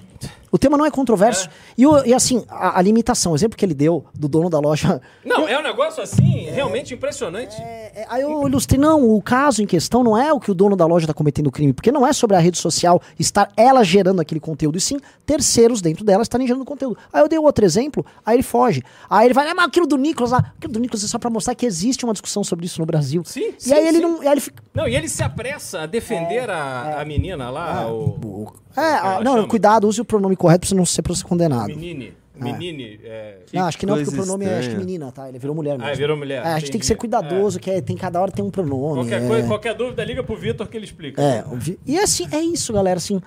[0.58, 1.48] O tema não é controverso.
[1.48, 1.52] É.
[1.78, 4.60] E, o, e, assim, a, a, limitação, o exemplo que ele deu do dono da
[4.60, 5.00] loja.
[5.24, 7.56] Não, é um negócio assim, é, realmente impressionante.
[7.62, 10.56] É, é, aí eu ilustrei, não, o caso em questão não é o que o
[10.56, 13.84] dono da loja está cometendo crime, porque não é sobre a rede social estar ela
[13.84, 14.98] gerando aquele conteúdo, e sim
[15.28, 16.98] terceiros dentro dela estarem gerando conteúdo.
[17.14, 18.82] Aí eu dei outro exemplo, aí ele foge.
[19.08, 21.30] Aí ele vai, ah, mas aquilo do Nicolas lá, aquilo do Nicolas é só pra
[21.30, 23.22] mostrar que existe uma discussão sobre isso no Brasil.
[23.26, 24.04] Sim, e sim, aí ele sim.
[24.04, 24.22] não.
[24.22, 24.64] Aí ele fica...
[24.74, 28.56] Não, e ele se apressa a defender a, a menina lá, o.
[28.78, 29.48] É, a, não, chama?
[29.48, 31.68] cuidado, use o pronome correto pra você não ser pra ser condenado.
[31.68, 32.14] Menine.
[32.36, 33.00] Menine.
[33.04, 33.40] É.
[33.52, 35.28] Não, acho que não, porque o pronome é acho que menina, tá?
[35.28, 35.92] Ele virou mulher mesmo.
[35.92, 36.46] Ah, virou mulher.
[36.46, 39.02] É, a gente tem que ser cuidadoso, que é, tem cada hora tem um pronome.
[39.02, 39.28] Qualquer, é.
[39.28, 41.20] coisa, qualquer dúvida, liga pro Vitor que ele explica.
[41.20, 41.44] É,
[41.86, 43.20] e assim, é isso, galera, assim,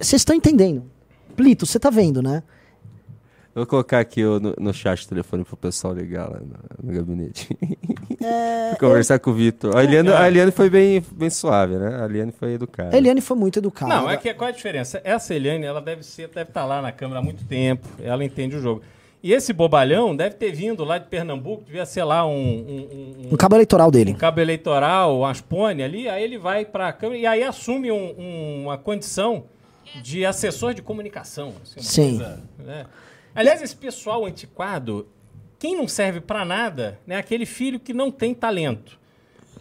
[0.00, 0.84] vocês estão entendendo.
[1.34, 2.42] Plito, você tá vendo, né?
[3.58, 7.48] Vou colocar aqui no, no chat o telefone pro pessoal ligar lá no, no gabinete.
[8.22, 9.20] É, conversar eu...
[9.20, 9.76] com o Vitor.
[9.76, 12.02] A Eliane, a Eliane foi bem, bem suave, né?
[12.02, 12.94] A Eliane foi educada.
[12.94, 13.94] A Eliane foi muito educada.
[13.94, 15.00] Não, é que qual é a diferença?
[15.04, 18.24] Essa Eliane, ela deve ser, deve estar tá lá na Câmara há muito tempo, ela
[18.24, 18.82] entende o jogo.
[19.20, 22.30] E esse bobalhão deve ter vindo lá de Pernambuco, devia ser lá um...
[22.30, 24.12] Um, um, um cabo eleitoral dele.
[24.12, 27.90] Um cabo eleitoral, um aspone ali, aí ele vai para a Câmara e aí assume
[27.90, 29.44] um, uma condição
[30.02, 31.54] de assessor de comunicação.
[31.62, 32.18] Assim, Sim.
[32.18, 32.86] Coisa, né?
[33.38, 35.06] Aliás, esse pessoal antiquado,
[35.60, 37.16] quem não serve para nada, né?
[37.16, 38.98] Aquele filho que não tem talento.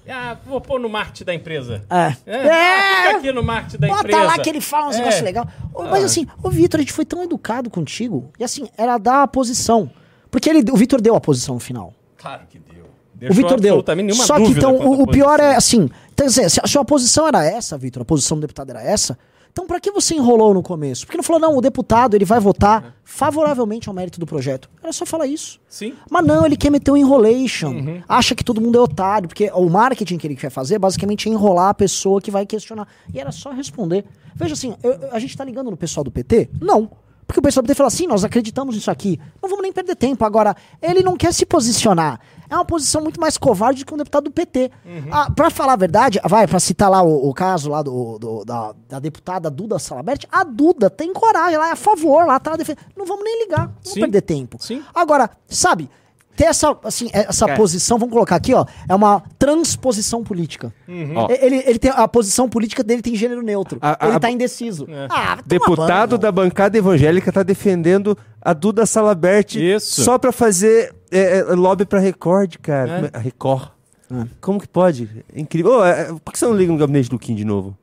[0.10, 1.84] Ah, vou pôr no marketing da empresa.
[1.88, 2.16] É.
[2.26, 2.38] é.
[2.38, 3.04] é.
[3.04, 4.20] Fica aqui no marketing da Bota empresa.
[4.20, 4.99] Bota lá que ele fala uns é.
[4.99, 5.48] negócios legais.
[5.76, 6.06] Mas ah.
[6.06, 8.32] assim, o Vitor, a gente foi tão educado contigo.
[8.40, 9.91] E assim, era dar a posição.
[10.32, 11.94] Porque ele, o Vitor deu a posição no final.
[12.18, 12.86] Claro que deu.
[13.14, 13.84] Deixou o Vitor deu.
[14.16, 15.88] Só que então, o, o pior é assim.
[16.14, 19.18] Então, se a sua posição era essa, Vitor, a posição do deputado era essa,
[19.57, 21.07] então, para que você enrolou no começo?
[21.07, 24.69] Porque não falou, não, o deputado ele vai votar favoravelmente ao mérito do projeto.
[24.84, 25.59] Era só falar isso.
[25.67, 25.95] Sim.
[26.11, 27.69] Mas não, ele quer meter um enrolation.
[27.69, 28.03] Uhum.
[28.07, 31.31] Acha que todo mundo é otário, porque o marketing que ele quer fazer basicamente é
[31.31, 32.88] enrolar a pessoa que vai questionar.
[33.11, 34.05] E era só responder.
[34.35, 36.51] Veja assim, eu, a gente tá ligando no pessoal do PT?
[36.61, 36.91] Não.
[37.25, 39.19] Porque o pessoal do PT fala assim, nós acreditamos nisso aqui.
[39.41, 40.23] Não vamos nem perder tempo.
[40.23, 42.19] Agora, ele não quer se posicionar.
[42.49, 44.72] É uma posição muito mais covarde do que um deputado do PT.
[44.86, 45.07] Uhum.
[45.11, 48.45] Ah, pra falar a verdade, vai, pra citar lá o, o caso lá do, do
[48.45, 52.56] da, da, deputada Duda Salabert, a Duda tem coragem, ela é a favor, lá tá
[52.56, 52.86] defendendo.
[52.95, 54.57] Não vamos nem ligar, não vamos perder tempo.
[54.60, 54.82] Sim.
[54.94, 55.90] Agora, sabe,
[56.38, 60.72] ter essa, assim, essa posição, vamos colocar aqui, ó, é uma transposição política.
[60.88, 61.28] Uhum.
[61.32, 63.80] Ele, ele tem, a posição política dele tem gênero neutro.
[63.82, 64.86] A, a, ele tá indeciso.
[64.88, 65.07] É.
[65.10, 70.03] Ah, Deputado da bancada evangélica tá defendendo a Duda Salabert Isso.
[70.03, 73.11] só pra fazer é, é, lobby pra Record, cara.
[73.13, 73.17] É.
[73.17, 73.69] Record.
[74.11, 74.25] É.
[74.39, 75.09] Como que pode?
[75.34, 75.79] É incrível.
[75.79, 77.77] Oh, é, por que você não liga no gabinete do Kim de novo?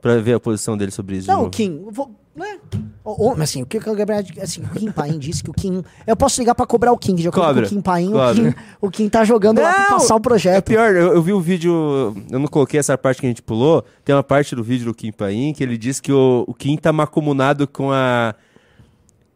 [0.00, 1.28] Pra ver a posição dele sobre isso.
[1.28, 2.58] Não, Kim, vou, né?
[3.04, 4.24] O, mas assim, o que o Gabriel.
[4.40, 5.82] Assim, o Kim Paim disse que o Kim.
[6.06, 8.90] Eu posso ligar pra cobrar o Kim, acordo com o Kim Paim, o Kim, o
[8.90, 10.56] Kim tá jogando não, lá pra passar o projeto.
[10.56, 12.14] É pior, eu, eu, vi o vídeo.
[12.30, 13.84] Eu não coloquei essa parte que a gente pulou.
[14.04, 16.78] Tem uma parte do vídeo do Kim Paim que ele diz que o, o Kim
[16.78, 18.34] tá macumunado com a.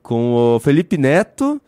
[0.02, 1.61] com o Felipe Neto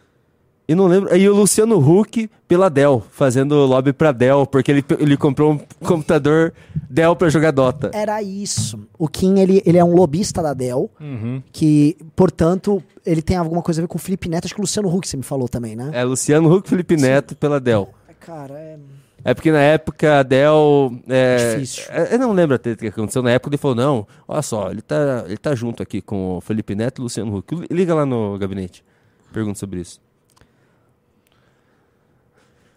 [0.69, 1.17] e não lembro.
[1.17, 5.59] E o Luciano Huck pela Dell, fazendo lobby pra Dell, porque ele, ele comprou um
[5.87, 6.53] computador
[6.89, 7.91] Dell pra jogar Dota.
[7.93, 8.79] Era isso.
[8.99, 11.43] O Kim, ele, ele é um lobista da Dell, uhum.
[11.53, 14.47] que, portanto, ele tem alguma coisa a ver com o Felipe Neto.
[14.47, 15.91] Acho que o Luciano Huck você me falou também, né?
[15.93, 17.07] É, Luciano Huck Felipe Sim.
[17.07, 17.89] Neto pela Dell.
[18.21, 18.77] Cara, é.
[19.25, 20.93] É porque na época a Dell.
[21.09, 21.85] É, Difícil.
[21.91, 23.23] É, eu não lembro até o que aconteceu.
[23.25, 26.41] Na época ele falou: não, olha só, ele tá, ele tá junto aqui com o
[26.41, 27.67] Felipe Neto e o Luciano Huck.
[27.69, 28.85] Liga lá no gabinete.
[29.33, 30.01] Pergunta sobre isso.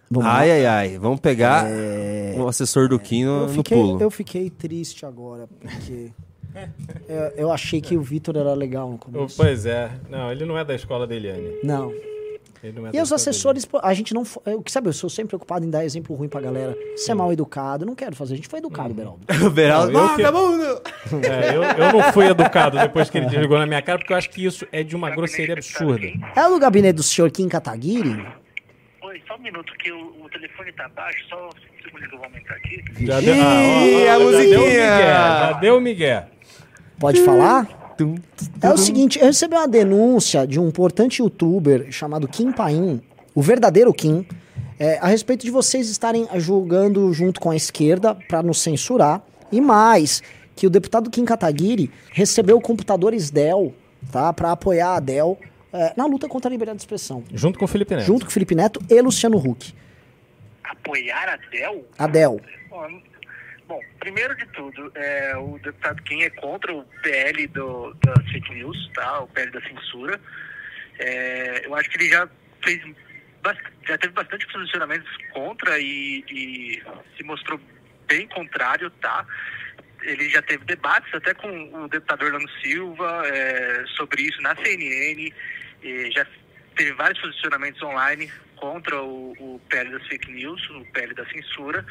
[0.10, 0.54] Vamos ai, lá.
[0.54, 0.98] ai, ai.
[0.98, 2.34] Vamos pegar é...
[2.38, 4.02] o assessor do Kim no, fiquei, no pulo.
[4.02, 6.12] Eu fiquei triste agora, porque
[7.08, 9.38] eu, eu, achei que o Vitor era legal no começo.
[9.38, 9.92] Pois é.
[10.10, 11.60] Não, ele não é da escola da Eliane.
[11.64, 11.94] Não.
[12.74, 13.84] não é e os assessores, dele.
[13.84, 14.24] a gente não.
[14.46, 16.76] O que sabe, eu sou sempre preocupado em dar exemplo ruim pra galera.
[16.96, 18.34] Ser mal educado, não quero fazer.
[18.34, 18.96] A gente foi educado, hum.
[18.96, 19.22] Beraldo.
[19.46, 21.28] o Beraldo, não, eu, que...
[21.28, 24.18] é, eu, eu não fui educado depois que ele desligou na minha cara, porque eu
[24.18, 26.08] acho que isso é de uma grosseria absurda.
[26.36, 28.26] É o gabinete do senhor Kim Kataguiri?
[29.30, 32.26] Só um minuto que o, o telefone tá baixo, só um segundo que eu vou
[32.26, 32.84] aumentar aqui.
[33.06, 34.98] Já deu, ah, ó, a musiquinha!
[34.98, 36.24] Já deu o Miguel.
[37.00, 37.96] Pode falar?
[38.60, 43.04] É o seguinte, eu recebi uma denúncia de um importante youtuber chamado Kim Paim,
[43.36, 44.26] o verdadeiro Kim,
[44.80, 49.22] é, a respeito de vocês estarem julgando junto com a esquerda para nos censurar.
[49.52, 50.24] E mais,
[50.56, 53.76] que o deputado Kim Kataguiri recebeu computadores Dell,
[54.12, 55.38] tá, para apoiar a Dell
[55.74, 57.24] é, na luta contra a liberdade de expressão.
[57.34, 58.06] Junto com o Felipe Neto.
[58.06, 59.74] Junto com o Felipe Neto e Luciano Huck.
[60.64, 61.88] Apoiar a Dell?
[61.98, 62.42] A Dell.
[63.68, 68.52] Bom, primeiro de tudo, é, o deputado Kim é contra o PL do, das fake
[68.56, 69.20] news, tá?
[69.20, 70.20] O PL da censura.
[70.98, 72.28] É, eu acho que ele já
[72.64, 72.82] fez
[73.88, 76.84] já teve bastante posicionamentos contra e, e
[77.16, 77.60] se mostrou
[78.08, 79.26] bem contrário, tá?
[80.02, 85.32] Ele já teve debates até com o deputado Orlando Silva é, sobre isso na CNN,
[86.12, 86.26] já
[86.76, 91.86] teve vários posicionamentos online contra o, o PL das fake news, o PL da censura.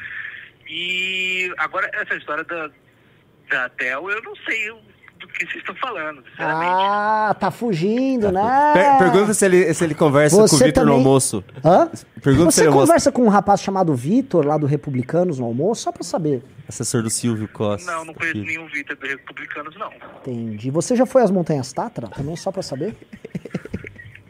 [0.67, 2.69] E agora essa história da,
[3.49, 4.69] da Tel, eu não sei
[5.19, 6.71] do que vocês estão falando, sinceramente.
[6.71, 8.71] Ah, tá fugindo, né?
[8.73, 11.43] Per pergunta se ele, se ele conversa Você com o Vitor também- no almoço.
[11.65, 11.89] Hã?
[12.23, 15.91] Pergunta se Você conversa com um rapaz chamado Vitor, lá do Republicanos, no almoço, só
[15.91, 16.41] pra saber.
[16.69, 17.91] Assessor do Silvio Costa.
[17.91, 18.45] Não, não conheço Filho.
[18.45, 19.91] nenhum Vitor do Republicanos, não.
[20.21, 20.71] Entendi.
[20.71, 22.07] Você já foi às Montanhas Tatra?
[22.07, 22.95] Também só pra saber?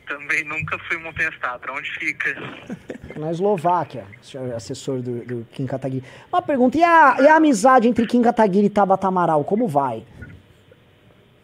[0.10, 1.72] Também nunca fui em Montanhas Tatra.
[1.72, 2.36] Onde fica?
[3.16, 6.04] Na Eslováquia, senhor assessor do, do Kim Kataguiri.
[6.34, 10.04] Uma pergunta, e a, e a amizade entre Kim Kataguiri e Tabata Amaral, como vai?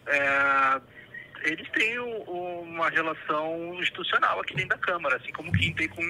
[0.06, 0.80] É,
[1.44, 5.88] eles têm o- uma relação institucional aqui dentro da Câmara, assim como o Kim tem
[5.88, 6.02] com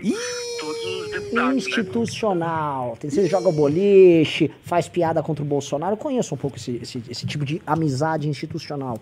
[0.61, 1.57] todos os deputados, né?
[1.57, 2.97] Institucional.
[2.99, 5.93] Tem, você joga boliche, faz piada contra o Bolsonaro.
[5.93, 8.99] Eu conheço um pouco esse, esse, esse tipo de amizade institucional.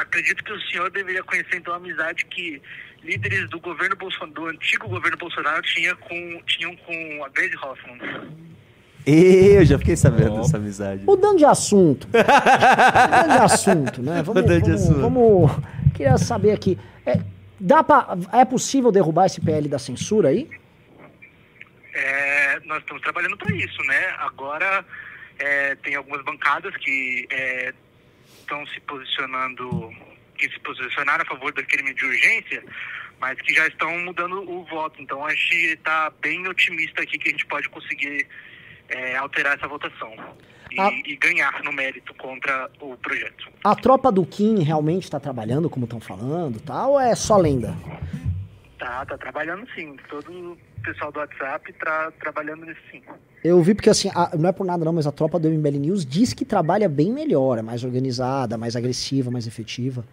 [0.00, 2.60] Acredito que o senhor deveria conhecer então a amizade que
[3.02, 7.98] líderes do governo Bolsonaro, do antigo governo Bolsonaro tinha com, tinham com a Grace Hoffman.
[9.06, 11.04] Eu já fiquei sabendo dessa amizade.
[11.04, 12.06] Mudando de assunto.
[12.08, 14.22] Mudando de assunto, né?
[14.22, 15.00] Vamos, Mudando de vamos, assunto.
[15.00, 15.50] vamos-
[15.94, 16.78] Queria saber aqui.
[17.04, 17.20] É,
[17.60, 20.48] dá pra, é possível derrubar esse PL da censura aí?
[21.92, 24.14] É, nós estamos trabalhando para isso, né?
[24.18, 24.84] Agora
[25.38, 27.26] é, tem algumas bancadas que
[28.44, 29.90] estão se posicionando,
[30.36, 32.62] que se posicionaram a favor do crime de urgência,
[33.20, 35.00] mas que já estão mudando o voto.
[35.02, 38.26] Então a gente está bem otimista aqui que a gente pode conseguir
[38.88, 40.14] é, alterar essa votação
[40.70, 40.90] e, Ah.
[41.06, 43.48] e ganhar no mérito contra o projeto.
[43.64, 46.86] A tropa do Kim realmente tá trabalhando, como estão falando, tá?
[46.86, 47.74] Ou é só lenda?
[48.78, 49.96] Tá, tá trabalhando sim.
[50.08, 53.02] Todo pessoal do WhatsApp tá trabalhando nisso sim.
[53.42, 55.78] Eu vi porque, assim, a- não é por nada não, mas a tropa do MBL
[55.78, 60.04] News diz que trabalha bem melhor, é mais organizada, mais agressiva, mais efetiva.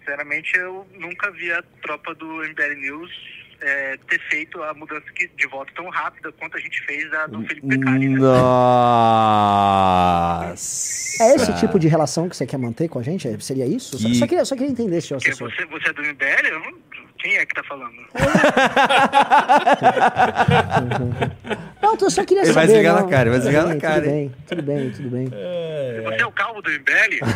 [0.00, 3.10] Sinceramente, eu nunca vi a tropa do MBL News
[3.60, 7.26] é, ter feito a mudança que- de voto tão rápida quanto a gente fez a
[7.26, 8.08] do Felipe Beccari.
[8.10, 8.18] né?
[10.46, 11.22] Nossa.
[11.24, 13.42] É esse tipo de relação que você quer manter com a gente?
[13.42, 13.98] Seria isso?
[13.98, 15.50] Só, Que- só queria, só queria entender, senhor assessor.
[15.50, 16.48] você, você é do MBL?
[16.50, 16.74] Eu não-
[17.26, 17.96] quem é que tá falando?
[21.82, 22.82] Não, eu só queria Ele vai saber.
[22.84, 24.28] desligar na cara, vai Tudo desligar bem, na cara, Tudo hein?
[24.28, 25.26] bem, tudo bem, tudo bem.
[26.04, 27.18] Você é o calvo do MBL?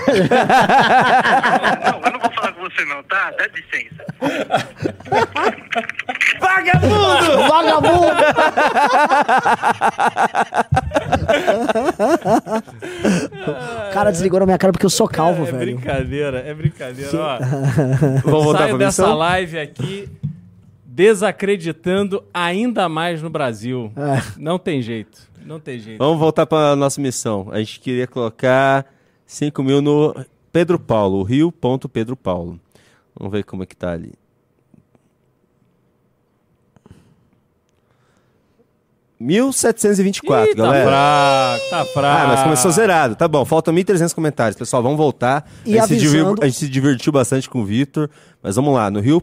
[1.84, 3.32] não, eu não vou falar com você não, tá?
[3.36, 4.04] Dá licença.
[6.40, 7.48] Vagabundo!
[7.48, 8.22] Vagabundo!
[13.88, 15.76] o cara desligou na minha cara porque eu sou calvo, é velho.
[15.76, 17.10] brincadeira, é brincadeira.
[17.14, 17.38] Ó,
[18.24, 19.18] Vamos voltar saio pra dessa missão?
[19.18, 19.79] live aqui
[20.84, 23.92] desacreditando ainda mais no Brasil.
[23.96, 24.22] É.
[24.38, 25.30] Não tem jeito.
[25.44, 25.98] Não tem jeito.
[25.98, 27.48] Vamos voltar para nossa missão.
[27.50, 28.84] A gente queria colocar
[29.26, 30.14] 5 mil no
[30.52, 32.60] Pedro Paulo, o Rio ponto Pedro Paulo.
[33.18, 34.12] Vamos ver como é que tá ali.
[39.18, 40.88] Mil setecentos e vinte e quatro, tá galera.
[40.88, 42.22] fraco, tá fraco.
[42.22, 43.14] Ah, mas começou zerado.
[43.14, 44.56] Tá bom, faltam 1.300 comentários.
[44.56, 45.46] Pessoal, vamos voltar.
[45.66, 48.08] E a, gente se divertiu, avisando- a gente se divertiu bastante com o Vitor.
[48.42, 49.22] Mas vamos lá, no Rio,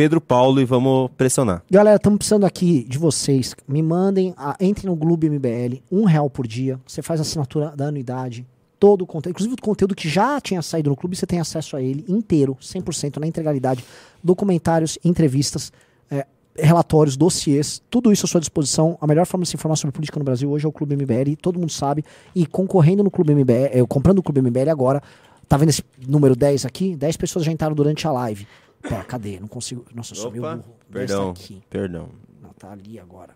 [0.00, 1.62] Pedro Paulo e vamos pressionar.
[1.70, 3.54] Galera, estamos precisando aqui de vocês.
[3.68, 6.80] Me mandem, a, entrem no Clube MBL, um real por dia.
[6.86, 8.46] Você faz a assinatura da anuidade.
[8.78, 11.76] Todo o conteúdo, inclusive o conteúdo que já tinha saído no clube, você tem acesso
[11.76, 13.84] a ele inteiro, 100% na integralidade.
[14.24, 15.70] Documentários, entrevistas,
[16.10, 16.24] é,
[16.56, 18.96] relatórios, dossiês, tudo isso à sua disposição.
[19.02, 21.36] A melhor forma de se informar sobre política no Brasil hoje é o Clube MBL,
[21.42, 22.06] todo mundo sabe.
[22.34, 25.02] E concorrendo no Clube MBL, é, comprando o Clube MBL agora,
[25.46, 26.96] tá vendo esse número 10 aqui?
[26.96, 28.46] 10 pessoas já entraram durante a live.
[28.82, 29.38] Pera, cadê?
[29.38, 29.84] Não consigo.
[29.94, 30.68] Nossa, sumiu o Opa, burro.
[30.78, 31.34] Tá perdão,
[31.68, 32.08] perdão.
[32.42, 33.34] Não, tá ali agora.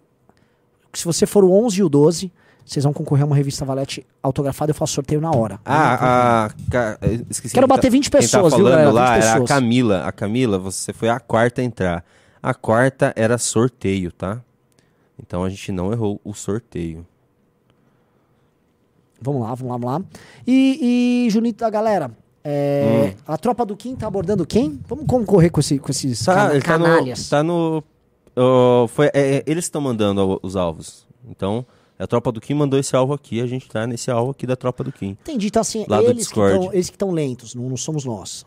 [0.92, 2.32] Se você for o 11 e o 12,
[2.64, 4.70] vocês vão concorrer a uma revista Valete autografada.
[4.70, 5.60] Eu faço sorteio na hora.
[5.66, 6.48] Ah,
[7.28, 8.92] esqueci Quero quem bater 20 quem pessoas, tá viu, falando galera?
[8.92, 9.48] lá 20 era a pessoas.
[9.48, 10.04] Camila.
[10.06, 12.04] A Camila, você foi a quarta a entrar.
[12.42, 14.40] A quarta era sorteio, tá?
[15.18, 17.06] Então a gente não errou o sorteio.
[19.20, 20.18] Vamos lá, vamos lá, vamos lá.
[20.46, 22.10] E, e Junito, a galera,
[22.44, 23.22] é, Hum.
[23.26, 24.78] a tropa do Kim tá abordando quem?
[24.86, 26.84] Vamos concorrer com, esse, com esses Tá, cana- ele tá no.
[26.84, 27.28] canalhas.
[27.28, 27.82] Tá no
[28.36, 31.06] ó, foi, é, é, eles estão mandando os alvos.
[31.28, 31.64] Então,
[31.98, 33.40] a tropa do Kim mandou esse alvo aqui.
[33.40, 35.16] A gente tá nesse alvo aqui da tropa do Kim.
[35.22, 38.04] Entendi, então assim, Lá do eles que, tão, eles que estão lentos, não, não somos
[38.04, 38.44] nós.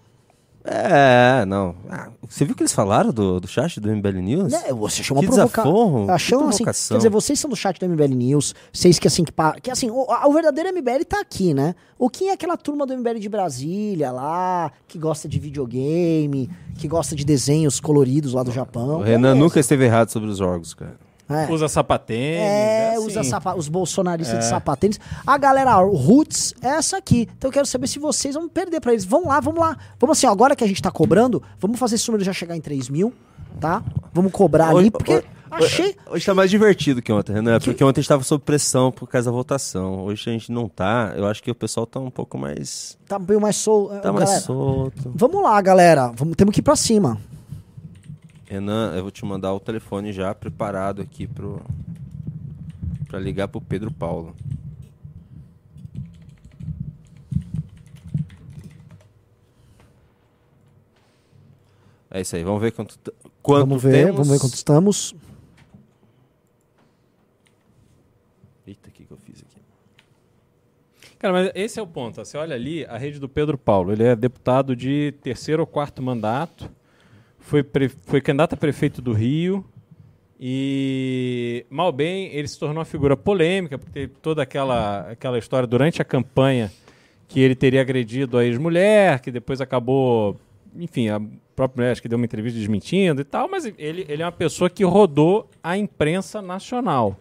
[0.70, 1.76] É, não.
[1.90, 4.52] Ah, você viu o que eles falaram do, do chat do MBL News?
[4.52, 5.62] Né, você achou uma que provoca...
[5.64, 9.08] desaforro, Achou, que assim, quer dizer, vocês são do chat do MBL News, vocês que
[9.08, 9.32] assim, que,
[9.62, 11.74] que assim, o, a- o verdadeiro MBL tá aqui, né?
[11.98, 16.88] O que é aquela turma do MBL de Brasília lá, que gosta de videogame, que
[16.88, 19.00] gosta de desenhos coloridos lá do Japão.
[19.00, 20.96] O Renan É, nunca esteve errado sobre os jogos, cara.
[21.30, 21.52] É.
[21.52, 22.40] Usa sapatênis.
[22.40, 23.06] É, assim.
[23.08, 24.50] usa sapa- os bolsonaristas de É.
[24.50, 25.00] sapatênis.
[25.26, 27.28] A galera roots é essa aqui.
[27.38, 29.04] Então eu quero saber se vocês vão perder pra eles.
[29.06, 29.78] Vamos lá, vamos lá.
[30.00, 32.56] Vamos assim, ó, agora que a gente tá cobrando, vamos fazer esse número já chegar
[32.56, 33.14] em 3 mil,
[33.60, 33.84] tá?
[34.14, 35.96] Vamos cobrar ali, porque achei...
[36.10, 39.08] Hoje tá mais divertido que ontem, Renan, porque ontem a gente tava sob pressão por
[39.08, 40.04] causa da votação.
[40.06, 41.14] Hoje a gente não tá.
[41.16, 42.98] Eu acho que o pessoal tá um pouco mais.
[43.08, 44.00] Tá bem mais solto.
[44.02, 45.12] Tá mais solto.
[45.14, 46.12] Vamos lá, galera.
[46.16, 47.18] Vamos, temos que ir pra cima.
[48.50, 51.62] Renan, eu vou te mandar o telefone já preparado aqui pro.
[53.08, 54.36] pra ligar pro Pedro Paulo.
[62.10, 62.98] É isso aí, vamos ver quanto.
[63.44, 64.12] quanto vamos ver, temos.
[64.14, 65.14] vamos ver quanto estamos.
[68.66, 69.62] Eita, o que, que eu fiz aqui?
[71.20, 72.16] Cara, mas esse é o ponto.
[72.16, 73.92] Você olha ali, a rede do Pedro Paulo.
[73.92, 76.72] Ele é deputado de terceiro ou quarto mandato.
[77.48, 79.64] Foi, pre- foi candidato a prefeito do Rio.
[80.38, 85.66] E, mal bem, ele se tornou uma figura polêmica, porque teve toda aquela, aquela história
[85.66, 86.70] durante a campanha
[87.26, 90.36] que ele teria agredido a ex-mulher, que depois acabou.
[90.76, 91.22] Enfim, a
[91.56, 94.32] própria mulher acho que deu uma entrevista desmentindo e tal, mas ele, ele é uma
[94.32, 97.18] pessoa que rodou a imprensa nacional.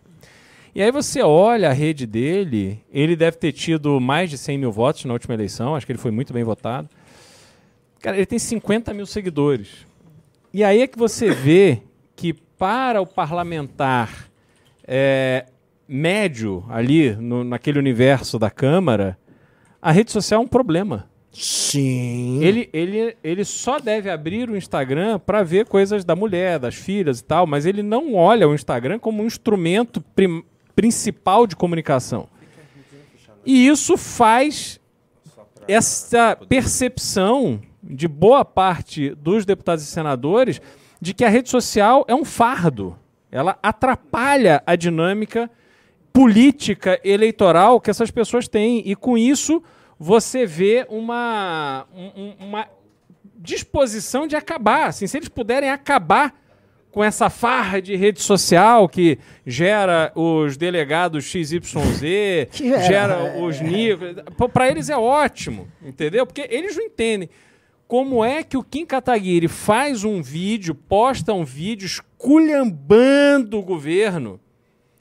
[0.74, 4.72] E aí você olha a rede dele, ele deve ter tido mais de 100 mil
[4.72, 6.88] votos na última eleição, acho que ele foi muito bem votado.
[8.00, 9.86] Cara, ele tem 50 mil seguidores.
[10.56, 11.82] E aí é que você vê
[12.16, 14.30] que para o parlamentar
[14.88, 15.44] é,
[15.86, 19.18] médio ali, no- naquele universo da Câmara,
[19.82, 21.10] a rede social é um problema.
[21.30, 22.42] Sim.
[22.42, 27.20] Ele, ele, ele só deve abrir o Instagram para ver coisas da mulher, das filhas
[27.20, 30.42] e tal, mas ele não olha o Instagram como um instrumento prim-
[30.74, 32.30] principal de comunicação.
[33.44, 34.80] E isso faz
[35.68, 40.60] essa percepção de boa parte dos deputados e senadores
[41.00, 42.96] de que a rede social é um fardo.
[43.30, 45.50] Ela atrapalha a dinâmica
[46.12, 48.82] política eleitoral que essas pessoas têm.
[48.84, 49.62] E com isso
[49.98, 52.66] você vê uma, um- um- uma
[53.38, 54.86] disposição de acabar.
[54.88, 56.34] Assim, se eles puderem acabar
[56.90, 61.60] com essa farra de rede social que gera os delegados XYZ,
[62.50, 64.16] Que gera, gera os níveis.
[64.52, 66.24] Para eles é ótimo, entendeu?
[66.26, 67.28] Porque eles não entendem
[67.88, 74.40] como é que o Kim Kataguiri faz um vídeo, posta um vídeo esculhambando o governo,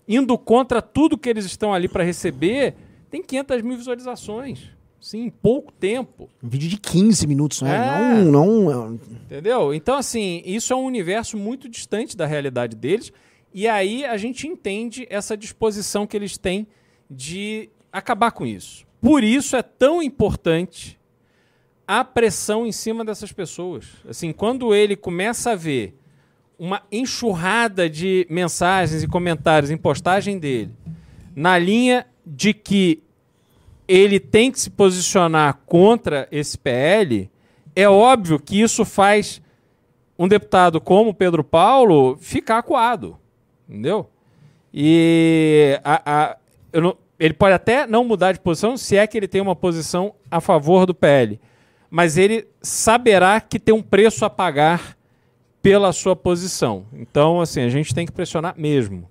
[0.07, 2.75] indo contra tudo que eles estão ali para receber,
[3.09, 4.75] tem 500 mil visualizações.
[5.01, 6.29] Sim, em pouco tempo.
[6.41, 7.75] Um vídeo de 15 minutos, né?
[7.75, 8.23] É.
[8.23, 8.93] Não, não.
[8.95, 9.73] Entendeu?
[9.73, 13.13] Então, assim, isso é um universo muito distante da realidade deles.
[13.53, 16.67] E aí a gente entende essa disposição que eles têm
[17.09, 18.85] de acabar com isso.
[18.99, 20.99] Por isso é tão importante
[21.87, 23.85] a pressão em cima dessas pessoas.
[24.07, 25.97] Assim, quando ele começa a ver
[26.57, 30.71] uma enxurrada de mensagens e comentários em postagem dele
[31.35, 33.03] na linha de que
[33.87, 37.29] ele tem que se posicionar contra esse PL,
[37.75, 39.41] é óbvio que isso faz
[40.17, 43.17] um deputado como Pedro Paulo ficar acuado.
[43.69, 44.09] Entendeu?
[44.73, 46.37] E a- a-
[46.79, 50.13] não- ele pode até não mudar de posição se é que ele tem uma posição
[50.31, 51.39] a favor do PL.
[51.95, 54.97] Mas ele saberá que tem um preço a pagar
[55.61, 56.83] pela sua posição.
[56.91, 59.09] Então, assim, a gente tem que pressionar mesmo.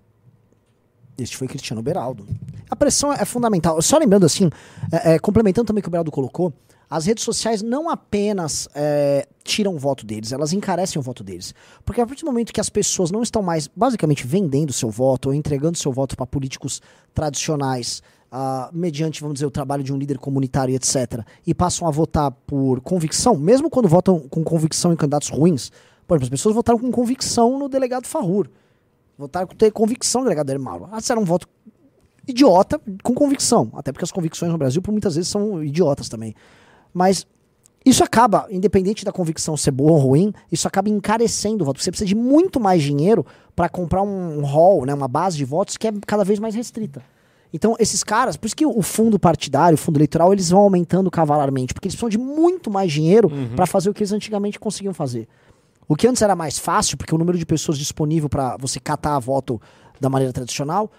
[1.17, 2.27] Este foi Cristiano Beraldo.
[2.69, 3.81] A pressão é fundamental.
[3.81, 4.51] Só lembrando assim,
[4.93, 6.53] é, é, complementando também o que o Beraldo colocou,
[6.91, 11.55] as redes sociais não apenas é, tiram o voto deles, elas encarecem o voto deles.
[11.87, 15.31] Porque a partir do momento que as pessoas não estão mais basicamente vendendo seu voto
[15.31, 16.83] ou entregando seu voto para políticos
[17.15, 18.03] tradicionais,
[18.73, 22.81] mediante, vamos dizer, o trabalho de um líder comunitário etc., e passam a votar por
[22.81, 25.71] convicção, mesmo quando votam com convicção em candidatos ruins,
[26.07, 28.49] por exemplo, as pessoas votaram com convicção no delegado Farrur.
[29.17, 30.89] Votaram com ter convicção no delegado Mauro.
[30.93, 31.49] Ah, era um voto
[32.27, 33.71] idiota com convicção.
[33.75, 36.35] Até porque as convicções no Brasil, por muitas vezes, são idiotas também.
[36.93, 37.27] Mas
[37.85, 41.83] isso acaba, independente da convicção ser boa ou ruim, isso acaba encarecendo o voto.
[41.83, 45.77] Você precisa de muito mais dinheiro para comprar um hall, né, uma base de votos
[45.77, 47.03] que é cada vez mais restrita.
[47.55, 51.09] Então, esses caras, por isso que o fundo partidário, o fundo eleitoral, eles vão aumentando
[51.09, 54.93] cavalarmente, porque eles precisam de muito mais dinheiro para fazer o que eles antigamente conseguiam
[54.93, 55.29] fazer.
[55.87, 59.17] O que antes era mais fácil, porque o número de pessoas disponível para você catar
[59.21, 59.63] voto
[60.01, 60.91] da maneira tradicional,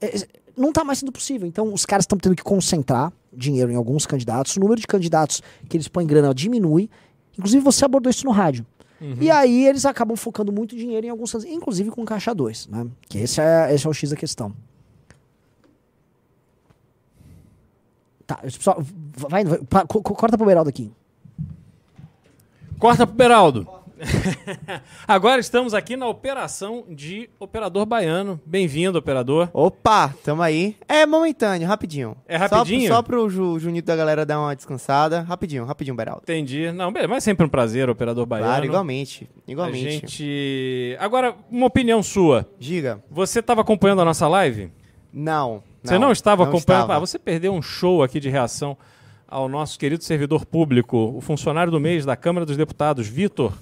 [0.00, 1.46] é, é, não está mais sendo possível.
[1.46, 4.56] Então, os caras estão tendo que concentrar dinheiro em alguns candidatos.
[4.56, 6.88] O número de candidatos que eles põem grana diminui.
[7.36, 8.64] Inclusive, você abordou isso no rádio.
[8.98, 9.16] Uhum.
[9.20, 12.86] E aí eles acabam focando muito dinheiro em alguns, inclusive com caixa 2, né?
[13.10, 14.54] Que esse é, esse é o X da questão.
[18.32, 18.78] Tá, só,
[19.28, 20.90] vai, vai, corta pro Beraldo aqui.
[22.78, 23.68] Corta pro Beraldo.
[25.06, 28.40] Agora estamos aqui na operação de operador baiano.
[28.44, 29.48] Bem-vindo, operador.
[29.52, 30.76] Opa, tamo aí.
[30.88, 32.16] É momentâneo, rapidinho.
[32.26, 32.88] É rapidinho?
[32.88, 35.20] Só, só pro Ju, Junito da galera dar uma descansada.
[35.20, 36.22] Rapidinho, rapidinho, Beraldo.
[36.24, 36.72] Entendi.
[36.72, 38.48] Não, mas é sempre um prazer, operador baiano.
[38.48, 39.28] Claro, igualmente.
[39.46, 39.86] Igualmente.
[39.86, 40.96] A gente...
[40.98, 42.48] Agora, uma opinião sua.
[42.58, 43.02] Diga.
[43.10, 44.72] Você estava acompanhando a nossa live?
[45.12, 45.62] Não.
[45.82, 46.82] Você não, estava não acompanhando?
[46.82, 46.96] Estava.
[46.96, 48.76] Ah, você perdeu um show aqui de reação
[49.26, 53.52] ao nosso querido servidor público, o funcionário do mês da Câmara dos Deputados, Vitor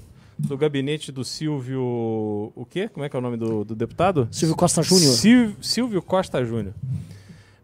[0.40, 1.82] do gabinete do Silvio.
[2.54, 2.88] O quê?
[2.88, 4.28] Como é que é o nome do, do deputado?
[4.30, 5.12] Silvio Costa Júnior.
[5.12, 6.74] Sil, Silvio Costa Júnior.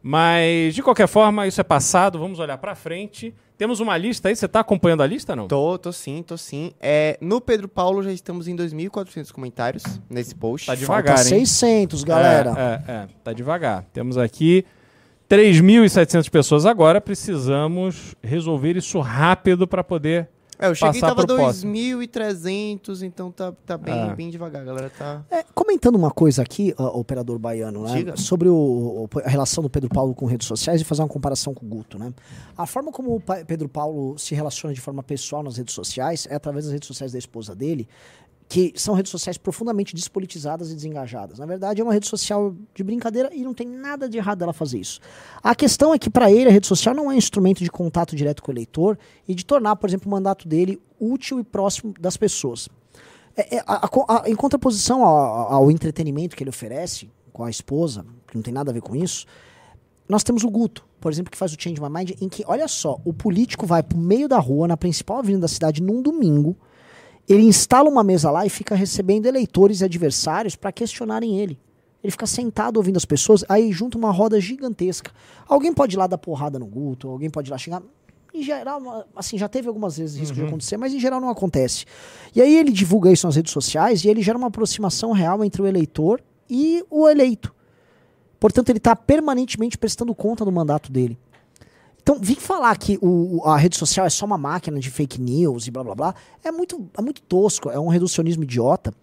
[0.02, 3.34] Mas, de qualquer forma, isso é passado, vamos olhar para frente.
[3.58, 5.48] Temos uma lista aí, você está acompanhando a lista não?
[5.48, 6.72] Tô, tô sim, tô sim.
[6.78, 10.66] É, no Pedro Paulo já estamos em 2.400 comentários nesse post.
[10.66, 11.46] Tá devagar, Falta hein?
[11.46, 12.82] 600, galera.
[12.86, 13.84] É, é, é, tá devagar.
[13.94, 14.64] Temos aqui
[15.28, 20.28] 3.700 pessoas agora, precisamos resolver isso rápido para poder
[20.58, 24.14] é, eu cheguei e tava 2.300, então tá, tá bem, é.
[24.14, 24.90] bem devagar, galera.
[24.90, 25.24] Tá...
[25.30, 28.16] É, comentando uma coisa aqui, operador baiano, né?
[28.16, 31.66] Sobre o, a relação do Pedro Paulo com redes sociais e fazer uma comparação com
[31.66, 32.12] o Guto, né?
[32.56, 36.34] A forma como o Pedro Paulo se relaciona de forma pessoal nas redes sociais é
[36.34, 37.88] através das redes sociais da esposa dele
[38.48, 41.38] que são redes sociais profundamente despolitizadas e desengajadas.
[41.38, 44.52] Na verdade, é uma rede social de brincadeira e não tem nada de errado ela
[44.52, 45.00] fazer isso.
[45.42, 48.14] A questão é que, para ele, a rede social não é um instrumento de contato
[48.14, 51.92] direto com o eleitor e de tornar, por exemplo, o mandato dele útil e próximo
[51.98, 52.68] das pessoas.
[53.36, 57.50] É, é, a, a, a, em contraposição ao, ao entretenimento que ele oferece com a
[57.50, 59.26] esposa, que não tem nada a ver com isso,
[60.08, 62.68] nós temos o Guto, por exemplo, que faz o Change My Mind, em que, olha
[62.68, 66.56] só, o político vai pro meio da rua, na principal avenida da cidade, num domingo,
[67.28, 71.58] ele instala uma mesa lá e fica recebendo eleitores e adversários para questionarem ele.
[72.02, 75.10] Ele fica sentado ouvindo as pessoas, aí junta uma roda gigantesca.
[75.48, 77.82] Alguém pode ir lá dar porrada no Guto, alguém pode ir lá xingar.
[78.32, 80.42] Em geral, assim, já teve algumas vezes risco uhum.
[80.42, 81.84] de acontecer, mas em geral não acontece.
[82.34, 85.62] E aí ele divulga isso nas redes sociais e ele gera uma aproximação real entre
[85.62, 87.52] o eleitor e o eleito.
[88.38, 91.18] Portanto, ele está permanentemente prestando conta do mandato dele.
[92.06, 95.66] Então, vir falar que o, a rede social é só uma máquina de fake news
[95.66, 98.94] e blá blá blá é muito, é muito tosco, é um reducionismo idiota.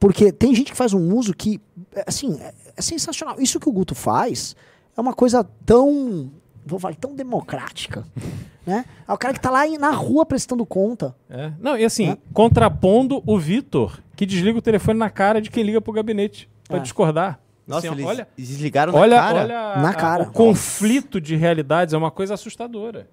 [0.00, 1.60] Porque tem gente que faz um uso que,
[1.94, 3.38] é, assim, é, é sensacional.
[3.38, 4.56] Isso que o Guto faz
[4.96, 6.30] é uma coisa tão,
[6.64, 8.06] vou falar, tão democrática.
[8.64, 8.86] né?
[9.06, 11.14] É o cara que tá lá na rua prestando conta.
[11.28, 11.52] É.
[11.60, 12.18] Não, e assim, é.
[12.32, 16.78] contrapondo o Vitor, que desliga o telefone na cara de quem liga pro gabinete para
[16.78, 16.80] é.
[16.80, 17.38] discordar.
[17.66, 19.40] Nossa, assim, eles olha, desligaram olha, na cara?
[19.42, 20.24] Olha na cara.
[20.24, 23.08] A, o conflito de realidades é uma coisa assustadora.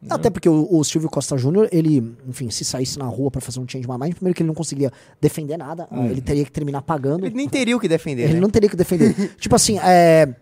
[0.00, 3.40] Não, até porque o, o, Silvio Costa Júnior, ele, enfim, se saísse na rua para
[3.40, 4.90] fazer um change my mind, primeiro que ele não conseguia
[5.20, 6.06] defender nada, hum.
[6.06, 7.24] ele teria que terminar pagando.
[7.24, 8.24] Ele nem teria o que defender.
[8.24, 8.40] Ele né?
[8.40, 9.14] não teria que defender.
[9.38, 10.34] tipo assim, é,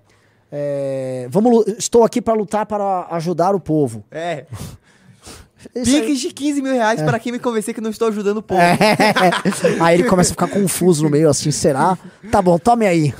[0.50, 4.02] é, vamos, estou aqui para lutar para ajudar o povo.
[4.10, 4.46] É.
[5.72, 7.04] Piques de 15 mil reais é.
[7.04, 8.60] para quem me convencer que não estou ajudando o povo.
[8.70, 9.82] É.
[9.82, 11.98] aí ele começa a ficar confuso no meio, assim, será?
[12.30, 13.14] Tá bom, tome aí.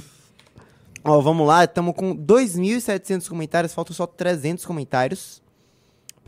[1.02, 5.39] Ó, vamos lá, estamos com 2.700 comentários, faltam só 300 comentários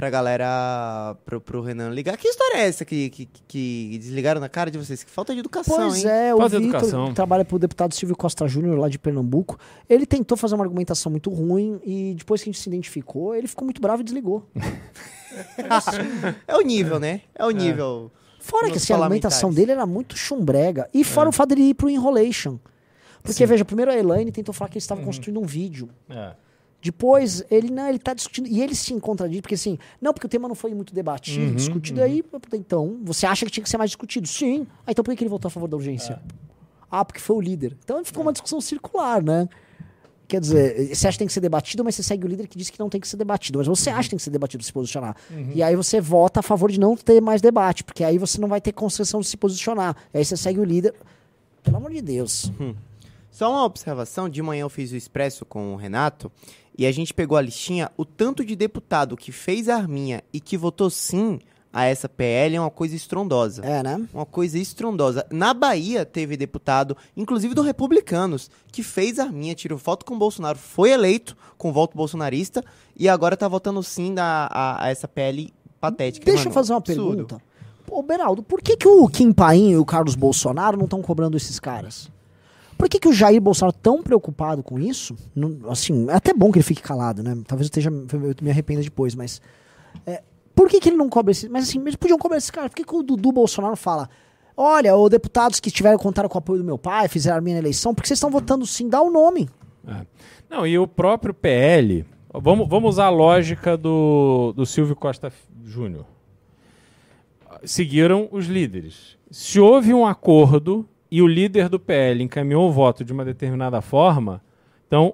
[0.02, 2.16] pra galera, pro, pro Renan ligar.
[2.16, 5.04] Que história é essa que, que, que desligaram na cara de vocês?
[5.04, 6.10] Que falta de educação, pois hein?
[6.10, 9.56] é, o Vitor, trabalha pro deputado Silvio Costa Júnior lá de Pernambuco,
[9.88, 13.46] ele tentou fazer uma argumentação muito ruim e depois que a gente se identificou, ele
[13.46, 14.44] ficou muito bravo e desligou.
[16.48, 17.20] é o nível, né?
[17.32, 17.54] É o é.
[17.54, 18.10] nível.
[18.40, 20.90] Fora que assim, a argumentação dele era muito chumbrega.
[20.92, 21.30] E fora é.
[21.30, 22.58] o fato de ele ir pro Enrolation.
[23.22, 23.46] Porque, Sim.
[23.46, 25.10] veja, primeiro a Elaine tentou falar que eles estavam uhum.
[25.10, 25.88] construindo um vídeo.
[26.10, 26.32] É.
[26.82, 28.48] Depois, ele não, ele tá discutindo.
[28.48, 31.54] E ele se contradiz, porque assim, não, porque o tema não foi muito debatido, uhum,
[31.54, 32.00] discutido.
[32.00, 32.06] Uhum.
[32.06, 34.26] Aí, então, você acha que tinha que ser mais discutido?
[34.26, 34.66] Sim.
[34.84, 36.14] Ah, então por que ele votou a favor da urgência?
[36.14, 36.34] É.
[36.90, 37.76] Ah, porque foi o líder.
[37.84, 38.26] Então ficou é.
[38.26, 39.48] uma discussão circular, né?
[40.26, 42.58] Quer dizer, você acha que tem que ser debatido, mas você segue o líder que
[42.58, 43.58] disse que não tem que ser debatido.
[43.58, 45.14] Mas você acha que tem que ser debatido, se posicionar.
[45.30, 45.52] Uhum.
[45.54, 48.48] E aí você vota a favor de não ter mais debate, porque aí você não
[48.48, 49.96] vai ter concessão de se posicionar.
[50.12, 50.94] E aí você segue o líder.
[51.62, 52.50] Pelo amor de Deus.
[52.60, 52.74] Hum.
[53.30, 56.30] Só uma observação, de manhã eu fiz o expresso com o Renato
[56.76, 60.40] e a gente pegou a listinha, o tanto de deputado que fez a arminha e
[60.40, 61.38] que votou sim
[61.72, 63.64] a essa PL é uma coisa estrondosa.
[63.64, 64.06] É, né?
[64.12, 65.26] Uma coisa estrondosa.
[65.30, 70.18] Na Bahia teve deputado, inclusive do Republicanos, que fez a arminha, tirou foto com o
[70.18, 72.62] Bolsonaro, foi eleito com voto bolsonarista
[72.96, 76.26] e agora tá votando sim a, a, a essa PL patética.
[76.26, 77.08] Deixa eu fazer uma Absurdo.
[77.08, 77.42] pergunta.
[77.90, 81.36] Ô, Beraldo, por que, que o Kim Paim e o Carlos Bolsonaro não estão cobrando
[81.36, 82.10] esses caras?
[82.82, 85.16] Por que, que o Jair Bolsonaro tão preocupado com isso?
[85.36, 87.40] Não, assim, é até bom que ele fique calado, né?
[87.46, 89.40] Talvez eu, esteja, eu me arrependa depois, mas.
[90.04, 90.20] É,
[90.52, 91.48] Por que, que ele não cobra esse?
[91.48, 92.68] Mas assim, eles podiam cobrar esse cara.
[92.68, 94.10] Por que, que o Dudu Bolsonaro fala?
[94.56, 97.56] Olha, os deputados que estiveram contaram com o apoio do meu pai, fizeram a minha
[97.56, 99.48] eleição, porque vocês estão votando sim, dá o nome.
[99.86, 100.04] É.
[100.50, 102.04] Não, e o próprio PL.
[102.34, 105.32] Vamos, vamos usar a lógica do, do Silvio Costa
[105.64, 106.04] Júnior.
[107.62, 109.16] Seguiram os líderes.
[109.30, 113.82] Se houve um acordo e o líder do PL encaminhou o voto de uma determinada
[113.82, 114.42] forma,
[114.86, 115.12] então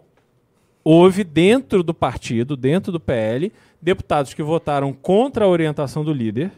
[0.85, 3.53] houve dentro do partido, dentro do PL,
[3.83, 6.53] deputados que votaram contra a orientação do líder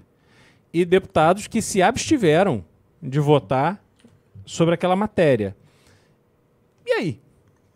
[0.75, 2.63] e deputados que se abstiveram
[3.03, 3.83] de votar
[4.45, 5.57] sobre aquela matéria.
[6.85, 7.21] E aí?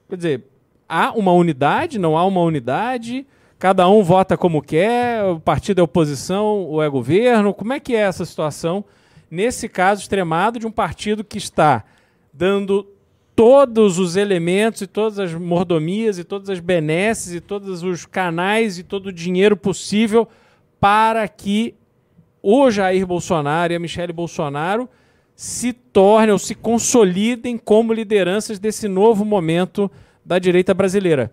[0.07, 0.45] Quer dizer,
[0.87, 3.27] há uma unidade, não há uma unidade,
[3.59, 7.55] cada um vota como quer, o partido é oposição ou é governo.
[7.55, 8.85] Como é que é essa situação
[9.35, 11.85] nesse caso extremado de um partido que está
[12.33, 12.87] dando
[13.35, 18.79] todos os elementos e todas as mordomias e todas as benesses e todos os canais
[18.79, 20.29] e todo o dinheiro possível
[20.79, 21.75] para que
[22.41, 24.89] o Jair Bolsonaro e a Michele Bolsonaro
[25.35, 29.91] se tornem ou se consolidem como lideranças desse novo momento
[30.25, 31.33] da direita brasileira.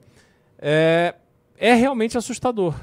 [0.58, 1.14] É,
[1.58, 2.74] é realmente assustador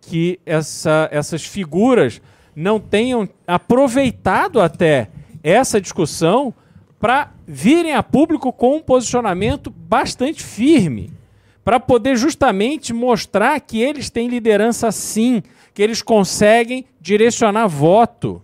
[0.00, 2.20] que essa, essas figuras
[2.54, 5.08] não tenham aproveitado até
[5.42, 6.54] essa discussão
[7.00, 11.12] para virem a público com um posicionamento bastante firme,
[11.64, 15.42] para poder justamente mostrar que eles têm liderança sim,
[15.74, 18.42] que eles conseguem direcionar voto.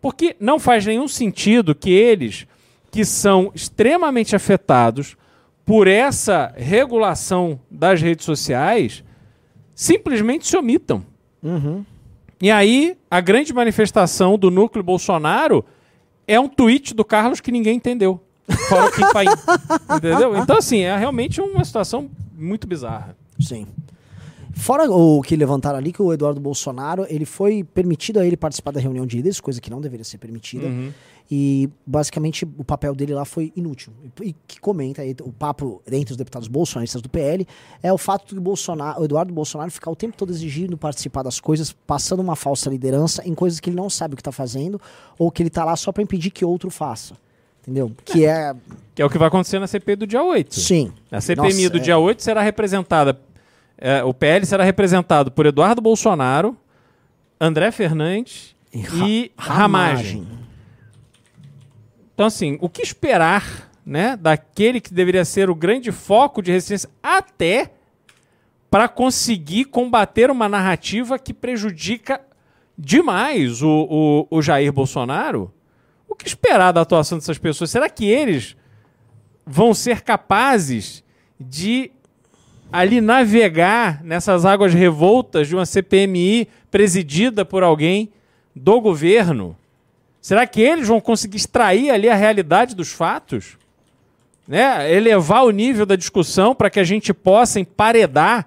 [0.00, 2.46] Porque não faz nenhum sentido que eles,
[2.90, 5.16] que são extremamente afetados
[5.64, 9.04] por essa regulação das redes sociais,
[9.74, 11.04] simplesmente se omitam.
[11.42, 11.84] Uhum.
[12.40, 15.64] E aí, a grande manifestação do núcleo Bolsonaro
[16.26, 18.20] é um tweet do Carlos que ninguém entendeu.
[18.68, 19.28] Fora o Kim Paim.
[19.96, 20.36] Entendeu?
[20.36, 23.16] Então, assim, é realmente uma situação muito bizarra.
[23.40, 23.66] Sim.
[24.54, 28.72] Fora o que levantaram ali, que o Eduardo Bolsonaro, ele foi permitido a ele participar
[28.72, 30.66] da reunião de líderes, coisa que não deveria ser permitida.
[30.66, 30.92] Uhum.
[31.30, 33.92] E basicamente o papel dele lá foi inútil.
[34.22, 37.46] E que comenta aí, o papo entre os deputados bolsonaristas do PL
[37.82, 41.38] é o fato do Bolsonaro, o Eduardo Bolsonaro ficar o tempo todo exigindo participar das
[41.38, 44.80] coisas, passando uma falsa liderança em coisas que ele não sabe o que está fazendo,
[45.18, 47.14] ou que ele está lá só para impedir que outro faça.
[47.60, 47.92] Entendeu?
[48.06, 48.54] Que é.
[48.94, 50.54] Que é o que vai acontecer na CPI do dia 8.
[50.58, 50.90] Sim.
[51.12, 51.80] A CPMI Nossa, do é.
[51.80, 53.20] dia 8 será representada.
[53.76, 56.56] é, o PL será representado por Eduardo Bolsonaro,
[57.38, 60.26] André Fernandes e, Ramagem.
[62.18, 66.90] Então, assim, o que esperar né, daquele que deveria ser o grande foco de resistência
[67.00, 67.70] até
[68.68, 72.20] para conseguir combater uma narrativa que prejudica
[72.76, 75.54] demais o, o, o Jair Bolsonaro?
[76.08, 77.70] O que esperar da atuação dessas pessoas?
[77.70, 78.56] Será que eles
[79.46, 81.04] vão ser capazes
[81.38, 81.92] de
[82.72, 88.12] ali navegar nessas águas revoltas de uma CPMI presidida por alguém
[88.56, 89.56] do governo?
[90.28, 93.56] Será que eles vão conseguir extrair ali a realidade dos fatos?
[94.46, 94.94] Né?
[94.94, 98.46] Elevar o nível da discussão para que a gente possa emparedar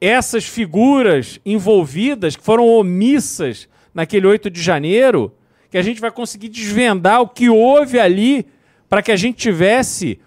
[0.00, 5.34] essas figuras envolvidas que foram omissas naquele 8 de janeiro,
[5.72, 8.46] que a gente vai conseguir desvendar o que houve ali
[8.88, 10.20] para que a gente tivesse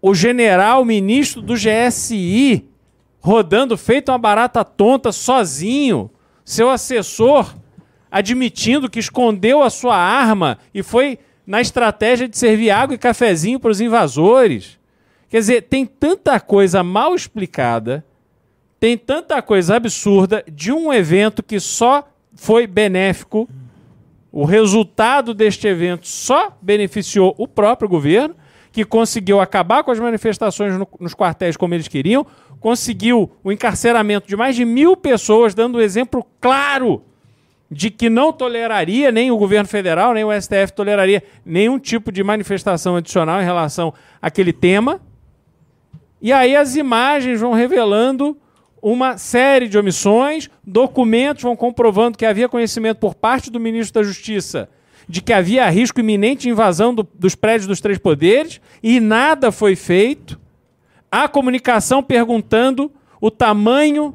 [0.00, 2.70] o general ministro do GSI
[3.18, 6.08] rodando feito uma barata tonta sozinho,
[6.44, 7.52] seu assessor
[8.10, 13.58] admitindo que escondeu a sua arma e foi na estratégia de servir água e cafezinho
[13.60, 14.78] para os invasores.
[15.28, 18.04] Quer dizer, tem tanta coisa mal explicada,
[18.80, 23.48] tem tanta coisa absurda de um evento que só foi benéfico.
[24.30, 28.34] O resultado deste evento só beneficiou o próprio governo,
[28.70, 32.26] que conseguiu acabar com as manifestações no- nos quartéis como eles queriam,
[32.60, 37.02] conseguiu o encarceramento de mais de mil pessoas, dando um exemplo claro
[37.70, 42.24] de que não toleraria, nem o governo federal, nem o STF toleraria nenhum tipo de
[42.24, 45.00] manifestação adicional em relação àquele tema.
[46.20, 48.36] E aí as imagens vão revelando
[48.80, 54.06] uma série de omissões, documentos vão comprovando que havia conhecimento por parte do ministro da
[54.06, 54.68] Justiça
[55.10, 59.50] de que havia risco iminente de invasão do- dos prédios dos três poderes e nada
[59.50, 60.38] foi feito.
[61.10, 64.14] A comunicação perguntando o tamanho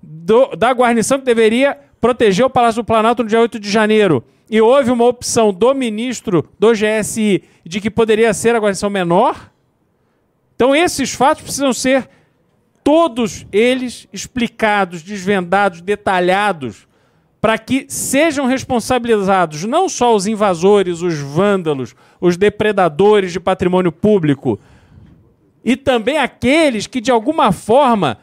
[0.00, 4.24] do- da guarnição que deveria proteger o Palácio do Planalto no dia 8 de janeiro.
[4.50, 9.52] E houve uma opção do ministro do GSI de que poderia ser a guarnição menor.
[10.56, 12.08] Então, esses fatos precisam ser
[12.82, 16.88] todos eles explicados, desvendados, detalhados,
[17.40, 24.58] para que sejam responsabilizados não só os invasores, os vândalos, os depredadores de patrimônio público,
[25.64, 28.18] e também aqueles que de alguma forma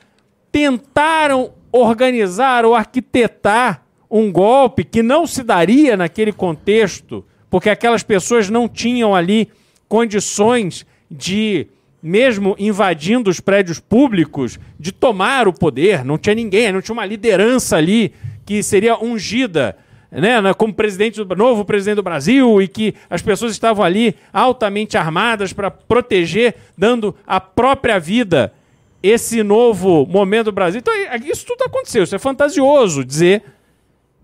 [0.51, 8.49] tentaram organizar ou arquitetar um golpe que não se daria naquele contexto, porque aquelas pessoas
[8.49, 9.49] não tinham ali
[9.87, 11.67] condições de,
[12.01, 16.03] mesmo invadindo os prédios públicos, de tomar o poder.
[16.03, 18.13] Não tinha ninguém, não tinha uma liderança ali
[18.45, 19.77] que seria ungida
[20.11, 24.97] né, como presidente do novo presidente do Brasil e que as pessoas estavam ali altamente
[24.97, 28.53] armadas para proteger, dando a própria vida
[29.01, 30.79] esse novo momento do Brasil.
[30.79, 30.93] Então,
[31.25, 32.03] isso tudo aconteceu.
[32.03, 33.43] Isso é fantasioso dizer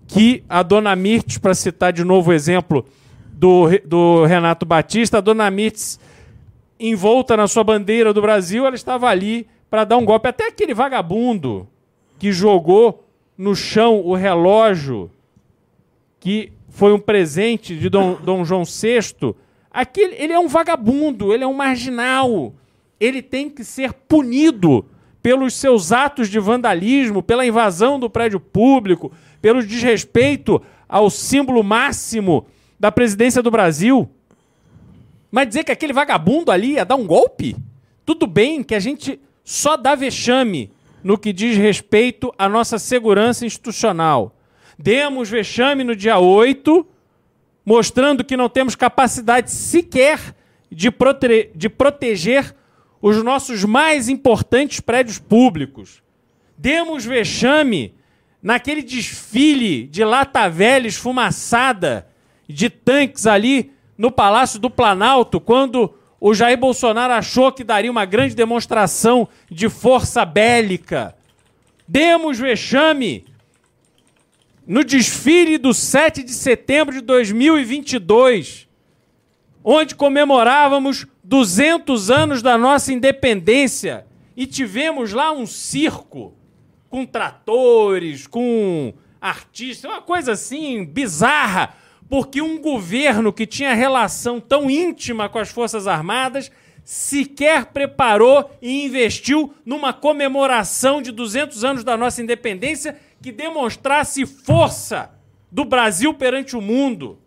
[0.08, 2.86] que a dona Mirtes, para citar de novo o exemplo
[3.32, 6.00] do, do Renato Batista, a dona Mirtes,
[6.80, 10.28] envolta na sua bandeira do Brasil, ela estava ali para dar um golpe.
[10.28, 11.68] Até aquele vagabundo
[12.20, 13.06] que jogou
[13.38, 15.12] no chão o relógio
[16.20, 19.34] que foi um presente de Dom, Dom João VI,
[19.72, 22.54] aquele, ele é um vagabundo, ele é um marginal.
[23.06, 24.85] Ele tem que ser punido
[25.22, 29.11] pelos seus atos de vandalismo, pela invasão do prédio público,
[29.42, 32.48] pelo desrespeito ao símbolo máximo
[32.80, 34.09] da presidência do Brasil.
[35.32, 37.56] Mas dizer que aquele vagabundo ali ia dar um golpe?
[38.06, 40.72] Tudo bem que a gente só dá vexame
[41.03, 44.35] no que diz respeito à nossa segurança institucional.
[44.77, 46.85] Demos vexame no dia 8,
[47.66, 50.19] mostrando que não temos capacidade sequer
[50.72, 52.56] de, prote de proteger
[53.08, 56.01] os nossos mais importantes prédios públicos.
[56.58, 57.93] Demos vexame
[58.42, 62.08] naquele desfile de lata velha esfumaçada
[62.48, 68.06] de tanques ali no Palácio do Planalto, quando o Jair Bolsonaro achou que daria uma
[68.06, 71.16] grande demonstração de força bélica.
[71.88, 73.24] Demos vexame
[74.66, 78.65] no desfile do 7 de setembro de 2022,
[79.68, 84.06] onde comemorávamos 200 anos da nossa independência
[84.38, 86.35] e tivemos lá um circo
[86.88, 91.74] com tratores, com artistas, uma coisa assim bizarra,
[92.08, 96.52] porque um governo que tinha relação tão íntima com as Forças Armadas
[96.84, 105.10] sequer preparou e investiu numa comemoração de 200 anos da nossa independência que demonstrasse força
[105.52, 107.18] do Brasil perante o mundo.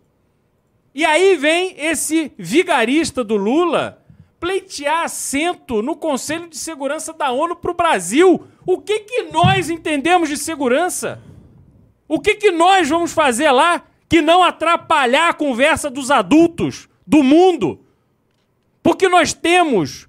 [0.99, 4.05] E aí vem esse vigarista do Lula
[4.41, 8.49] pleitear assento no Conselho de Segurança da ONU para o Brasil.
[8.67, 11.23] O que, que nós entendemos de segurança?
[12.09, 17.23] O que, que nós vamos fazer lá que não atrapalhar a conversa dos adultos do
[17.23, 17.79] mundo?
[18.83, 20.09] Porque nós temos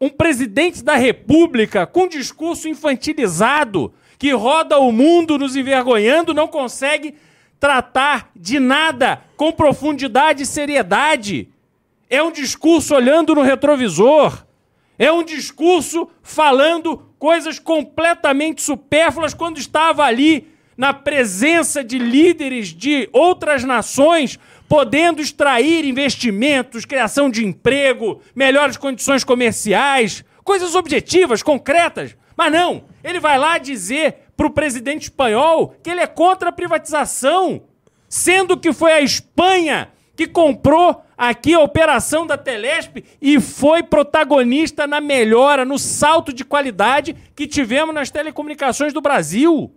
[0.00, 7.14] um presidente da República com discurso infantilizado, que roda o mundo nos envergonhando, não consegue
[7.60, 11.48] tratar de nada com profundidade e seriedade.
[12.08, 14.44] É um discurso olhando no retrovisor.
[14.98, 23.08] É um discurso falando coisas completamente supérfluas quando estava ali na presença de líderes de
[23.12, 24.38] outras nações,
[24.68, 32.16] podendo extrair investimentos, criação de emprego, melhores condições comerciais, coisas objetivas, concretas.
[32.36, 36.52] Mas não, ele vai lá dizer para o presidente espanhol que ele é contra a
[36.52, 37.60] privatização,
[38.08, 44.86] sendo que foi a Espanha que comprou aqui a operação da Telesp e foi protagonista
[44.86, 49.72] na melhora, no salto de qualidade que tivemos nas telecomunicações do Brasil.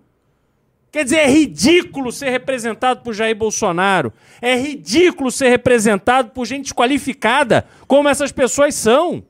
[0.91, 4.14] Quer dizer, é ridículo ser representado por Jair Bolsonaro.
[4.40, 9.23] É ridículo ser representado por gente qualificada como essas pessoas são.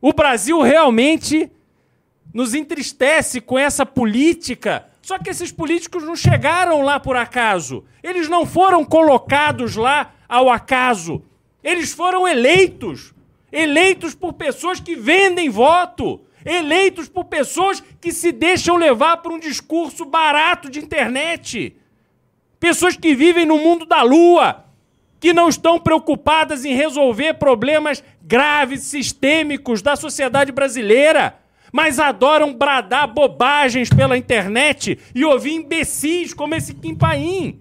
[0.00, 1.50] O Brasil realmente
[2.34, 4.88] nos entristece com essa política.
[5.00, 7.84] Só que esses políticos não chegaram lá por acaso.
[8.02, 11.22] Eles não foram colocados lá ao acaso.
[11.62, 13.14] Eles foram eleitos.
[13.52, 16.22] Eleitos por pessoas que vendem voto.
[16.44, 21.76] Eleitos por pessoas que se deixam levar por um discurso barato de internet.
[22.58, 24.64] Pessoas que vivem no mundo da lua,
[25.20, 31.43] que não estão preocupadas em resolver problemas graves, sistêmicos da sociedade brasileira
[31.74, 37.58] mas adoram bradar bobagens pela internet e ouvir imbecis como esse Kim Paim.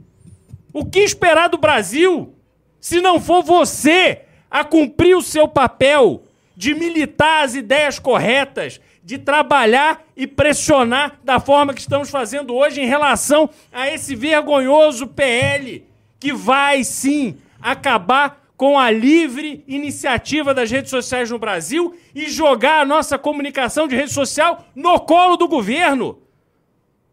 [0.72, 2.32] O que esperar do Brasil
[2.80, 6.26] se não for você a cumprir o seu papel
[6.56, 12.82] de militar as ideias corretas, de trabalhar e pressionar da forma que estamos fazendo hoje
[12.82, 15.88] em relação a esse vergonhoso PL
[16.20, 22.80] que vai sim acabar com a livre iniciativa das redes sociais no Brasil e jogar
[22.80, 26.22] a nossa comunicação de rede social no colo do governo.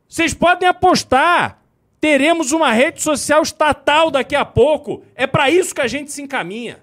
[0.08, 1.60] Vocês podem apostar.
[2.00, 5.02] Teremos uma rede social estatal daqui a pouco.
[5.16, 6.78] É para isso que a gente se encaminha.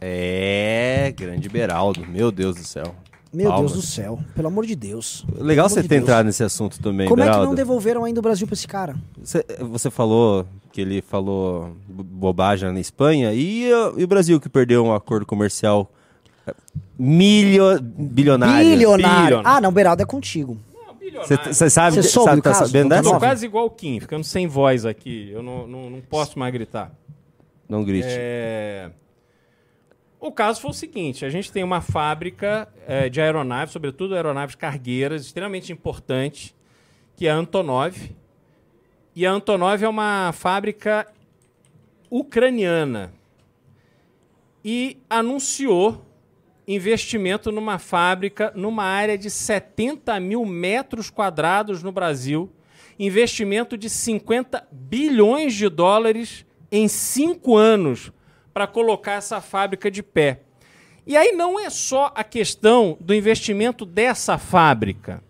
[0.00, 2.94] É, grande Beraldo, meu Deus do céu.
[3.34, 3.72] Meu Palmas.
[3.72, 5.24] Deus do céu, pelo amor de Deus.
[5.36, 6.02] Legal você de ter Deus.
[6.04, 7.48] entrado nesse assunto também, Como é que Beraldo.
[7.48, 8.94] não devolveram ainda o Brasil pra esse cara?
[9.22, 14.48] Você, você falou que ele falou bo- bobagem na Espanha e, e o Brasil que
[14.48, 15.90] perdeu um acordo comercial
[16.46, 16.54] eh,
[16.98, 18.68] milho, bilionário.
[18.70, 19.40] Bilionário.
[19.44, 20.56] Ah, não, Beraldo é contigo.
[21.46, 22.66] Você sabe, Você soube sabe tá caso?
[22.66, 23.10] sabendo Eu dessa?
[23.14, 25.30] tô quase igual o Kim, ficando sem voz aqui.
[25.32, 26.90] Eu não, não, não posso mais gritar.
[27.68, 28.08] Não grite.
[28.10, 28.90] É,
[30.24, 34.54] O caso foi o seguinte: a gente tem uma fábrica eh, de aeronaves, sobretudo aeronaves
[34.54, 36.56] cargueiras, extremamente importante,
[37.14, 37.94] que é a Antonov.
[39.14, 41.06] E a Antonov é uma fábrica
[42.10, 43.12] ucraniana.
[44.64, 46.02] E anunciou
[46.66, 52.50] investimento numa fábrica numa área de 70 mil metros quadrados no Brasil,
[52.98, 58.10] investimento de 50 bilhões de dólares em cinco anos
[58.54, 60.42] para colocar essa fábrica de pé.
[61.04, 65.22] E aí não é só a questão do investimento dessa fábrica.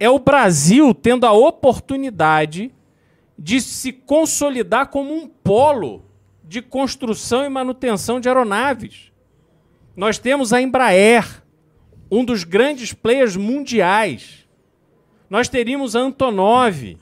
[0.00, 2.72] É o Brasil tendo a oportunidade
[3.38, 6.04] de se consolidar como um polo
[6.42, 9.12] de construção e manutenção de aeronaves.
[9.94, 11.42] Nós temos a Embraer,
[12.10, 14.46] um dos grandes players mundiais.
[15.28, 16.96] Nós teríamos a Antonov.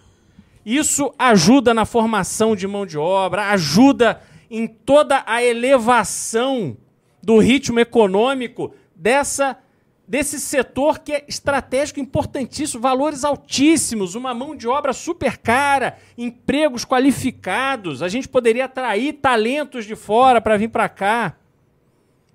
[0.64, 4.20] Isso ajuda na formação de mão de obra, ajuda
[4.56, 6.76] em toda a elevação
[7.20, 9.58] do ritmo econômico dessa
[10.06, 16.84] desse setor que é estratégico importantíssimo, valores altíssimos, uma mão de obra super cara, empregos
[16.84, 18.02] qualificados.
[18.02, 21.36] A gente poderia atrair talentos de fora para vir para cá.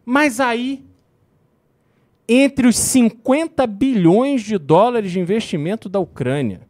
[0.03, 0.83] Mas aí,
[2.27, 6.67] entre os 50 bilhões de dólares de investimento da Ucrânia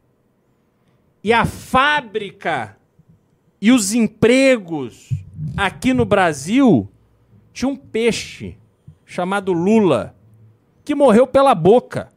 [1.23, 2.77] e a fábrica
[3.61, 5.09] e os empregos
[5.55, 6.89] aqui no Brasil,
[7.53, 8.57] tinha um peixe
[9.05, 10.15] chamado Lula
[10.85, 12.09] que morreu pela boca.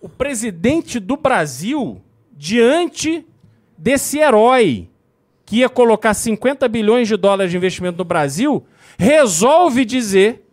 [0.00, 2.00] O presidente do Brasil,
[2.32, 3.26] diante
[3.76, 4.88] desse herói
[5.44, 8.64] que ia colocar 50 bilhões de dólares de investimento no Brasil,
[8.96, 10.46] resolve dizer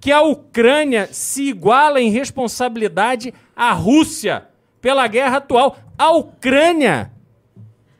[0.00, 4.46] que a Ucrânia se iguala em responsabilidade à Rússia
[4.80, 5.76] pela guerra atual.
[5.98, 7.12] A Ucrânia,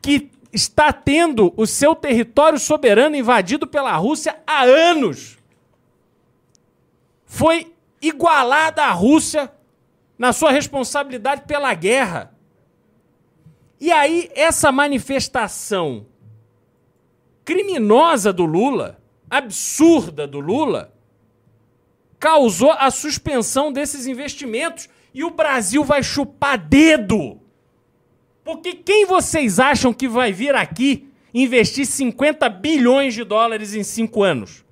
[0.01, 5.39] que está tendo o seu território soberano invadido pela Rússia há anos,
[7.25, 7.73] foi
[8.03, 9.53] igualada à Rússia
[10.19, 12.35] na sua responsabilidade pela guerra.
[13.81, 16.07] E aí, essa manifestação
[17.45, 20.93] criminosa do Lula, absurda do Lula,
[22.19, 27.41] causou a suspensão desses investimentos e o Brasil vai chupar dedo.
[28.51, 34.25] Porque quem vocês acham que vai vir aqui investir 50 bilhões de dólares em cinco
[34.25, 34.65] anos?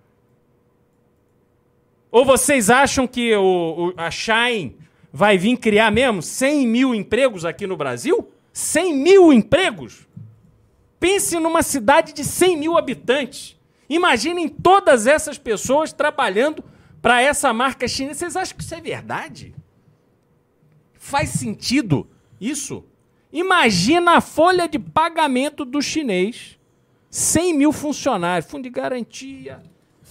[2.10, 4.76] Ou vocês acham que o, o- a Shine
[5.12, 8.28] vai vir criar mesmo 100 mil empregos aqui no Brasil?
[8.52, 10.08] 100 mil empregos?
[10.98, 13.57] Pense numa cidade de 100 mil habitantes.
[13.89, 16.65] Imaginem todas essas pessoas trabalhando
[17.00, 18.18] para essa marca chinesa.
[18.18, 19.55] Vocês acham que isso é verdade?
[20.94, 22.08] Faz sentido
[22.40, 22.82] isso?
[23.39, 26.58] Imagina a folha de pagamento do chinês.
[27.08, 29.62] 100 mil funcionários, fundo de garantia,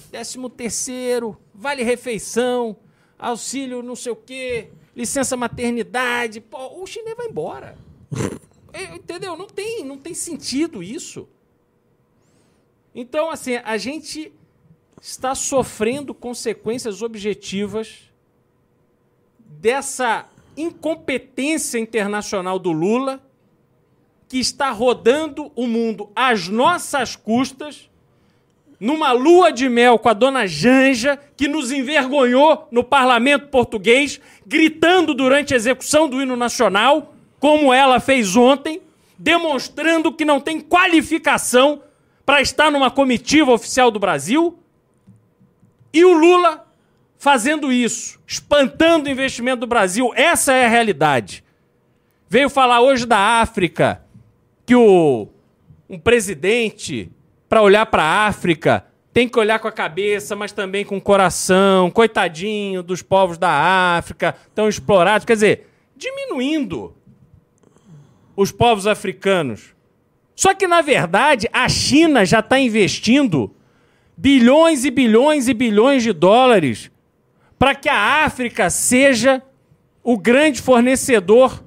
[0.10, 2.78] décimo terceiro, vale refeição,
[3.20, 6.40] auxílio não sei o quê, licença maternidade.
[6.40, 7.78] Pô, o chinês vai embora.
[8.74, 9.36] É, Entendeu?
[9.36, 11.28] Não tem, não tem sentido isso.
[12.94, 14.32] Então, assim, a gente
[15.02, 18.12] está sofrendo consequências objetivas
[19.40, 23.22] dessa incompetência internacional do Lula,
[24.28, 27.90] que está rodando o mundo às nossas custas,
[28.80, 35.14] numa lua de mel com a dona Janja, que nos envergonhou no parlamento português, gritando
[35.14, 38.82] durante a execução do hino nacional, como ela fez ontem,
[39.18, 41.82] demonstrando que não tem qualificação
[42.26, 44.60] para estar numa comitiva oficial do Brasil.
[45.94, 46.67] E o Lula
[47.18, 50.12] fazendo isso, espantando o investimento do Brasil.
[50.16, 51.44] Essa é a realidade.
[52.30, 54.02] Veio falar hoje da África,
[54.66, 55.28] que o,
[55.90, 57.10] um presidente,
[57.48, 61.02] para olhar para a África, tem que olhar com a cabeça, mas também com o
[61.02, 61.90] coração.
[61.90, 63.50] Coitadinho dos povos da
[63.98, 65.26] África, tão explorados.
[65.26, 66.94] Quer dizer, diminuindo
[68.36, 69.74] os povos africanos.
[70.36, 73.52] Só que, na verdade, a China já está investindo
[74.16, 76.92] bilhões e bilhões e bilhões de dólares
[77.58, 79.42] para que a África seja
[80.04, 81.64] o grande fornecedor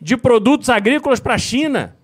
[0.00, 1.96] de produtos agrícolas para a China.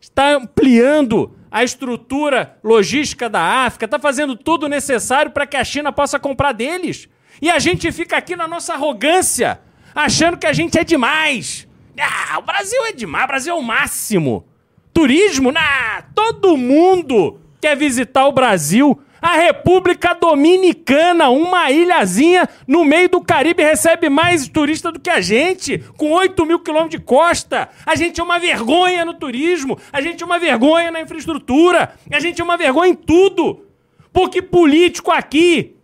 [0.00, 5.92] Está ampliando a estrutura logística da África, está fazendo tudo necessário para que a China
[5.92, 7.08] possa comprar deles.
[7.40, 9.60] E a gente fica aqui na nossa arrogância,
[9.94, 11.68] achando que a gente é demais.
[11.98, 14.44] Ah, o Brasil é demais, o Brasil é o máximo.
[14.92, 15.52] Turismo?
[15.52, 19.00] Nah, todo mundo quer visitar o Brasil.
[19.24, 25.22] A República Dominicana, uma ilhazinha no meio do Caribe, recebe mais turista do que a
[25.22, 27.70] gente, com 8 mil quilômetros de costa.
[27.86, 32.20] A gente é uma vergonha no turismo, a gente é uma vergonha na infraestrutura, a
[32.20, 33.64] gente é uma vergonha em tudo.
[34.12, 35.74] Porque político aqui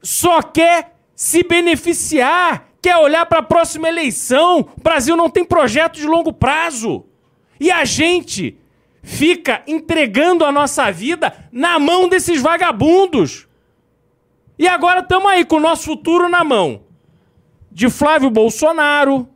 [0.00, 4.60] só quer se beneficiar, quer olhar para a próxima eleição.
[4.78, 7.04] O Brasil não tem projeto de longo prazo.
[7.58, 8.61] E a gente
[9.02, 13.48] fica entregando a nossa vida na mão desses vagabundos.
[14.58, 16.82] E agora estamos aí com o nosso futuro na mão
[17.70, 19.28] de Flávio Bolsonaro,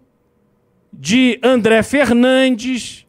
[0.93, 3.07] de André Fernandes,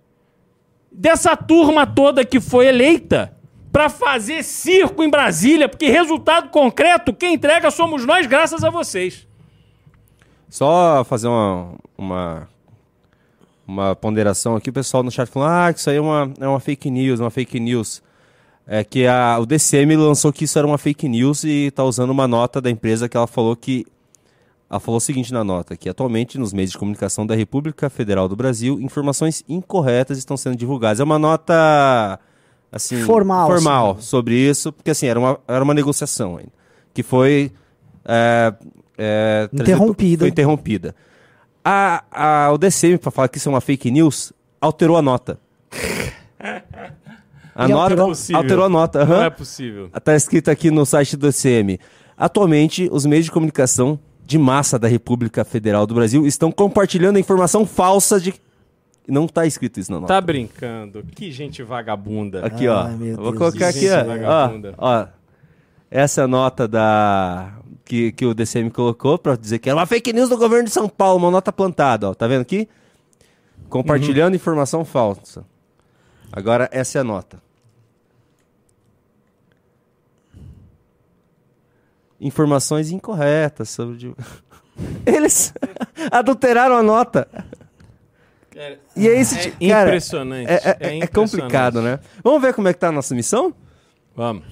[0.92, 3.34] dessa turma toda que foi eleita
[3.72, 9.28] para fazer circo em Brasília, porque resultado concreto quem entrega somos nós, graças a vocês.
[10.50, 12.50] Só fazer uma, uma
[13.68, 16.48] uma ponderação aqui, o pessoal no chat falando, ah, que isso aí é uma, é
[16.48, 18.02] uma fake news, uma fake news.
[18.66, 22.10] É que a, o DCM lançou que isso era uma fake news e está usando
[22.10, 23.86] uma nota da empresa que ela falou que.
[24.70, 28.28] Ela falou o seguinte na nota: que atualmente nos meios de comunicação da República Federal
[28.28, 31.00] do Brasil, informações incorretas estão sendo divulgadas.
[31.00, 32.20] É uma nota
[32.70, 34.02] assim formal, formal assim.
[34.02, 36.52] sobre isso, porque assim, era uma, era uma negociação ainda.
[36.94, 37.54] Que foi.
[38.04, 38.54] É,
[38.98, 40.24] é, interrompida.
[40.24, 40.96] Foi interrompida.
[41.70, 44.32] A, a, o DCM, para falar que isso é uma fake news,
[44.62, 45.38] alterou a nota.
[47.54, 49.02] A nota alterou, alterou, a nota.
[49.02, 49.08] Uhum.
[49.08, 49.90] Não é possível.
[49.94, 51.78] Está escrito aqui no site do DCM.
[52.16, 57.66] Atualmente, os meios de comunicação de massa da República Federal do Brasil estão compartilhando informação
[57.66, 58.34] falsa de.
[59.06, 60.14] Não está escrito isso na nota.
[60.14, 61.04] Tá brincando.
[61.16, 62.46] Que gente vagabunda.
[62.46, 62.88] Aqui, ó.
[63.18, 64.76] Vou colocar aqui, ó.
[64.78, 65.08] ó.
[65.92, 67.58] Essa é a nota da
[67.88, 70.72] que, que o DCM colocou para dizer que era uma fake news do governo de
[70.72, 72.14] São Paulo, uma nota plantada, ó.
[72.14, 72.68] Tá vendo aqui?
[73.70, 74.36] Compartilhando uhum.
[74.36, 75.46] informação falsa.
[76.32, 77.42] Agora, essa é a nota.
[82.20, 84.14] Informações incorretas sobre.
[85.06, 85.54] Eles
[86.12, 87.28] adulteraram a nota.
[88.52, 90.50] Cara, e é, esse, é cara, impressionante.
[90.50, 92.00] É, é, é, é, complicado, né?
[92.24, 93.54] Vamos ver como é que tá a nossa missão?
[94.16, 94.44] Vamos.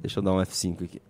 [0.00, 1.02] Deixa eu dar um F5 aqui.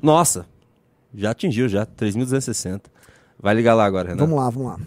[0.00, 0.46] Nossa,
[1.14, 2.82] já atingiu já, 3.260.
[3.38, 4.20] Vai ligar lá agora, Renan.
[4.20, 4.80] Vamos lá, vamos lá.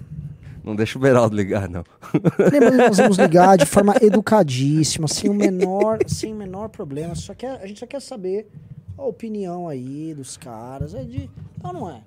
[0.63, 1.83] Não deixa o Beraldo ligar, não.
[2.51, 7.15] Lembrando que nós vamos ligar de forma educadíssima, sem o menor, sem o menor problema.
[7.15, 8.47] Só quer, a gente só quer saber
[8.97, 10.93] a opinião aí dos caras.
[10.93, 11.29] É de.
[11.63, 12.01] Não, não é.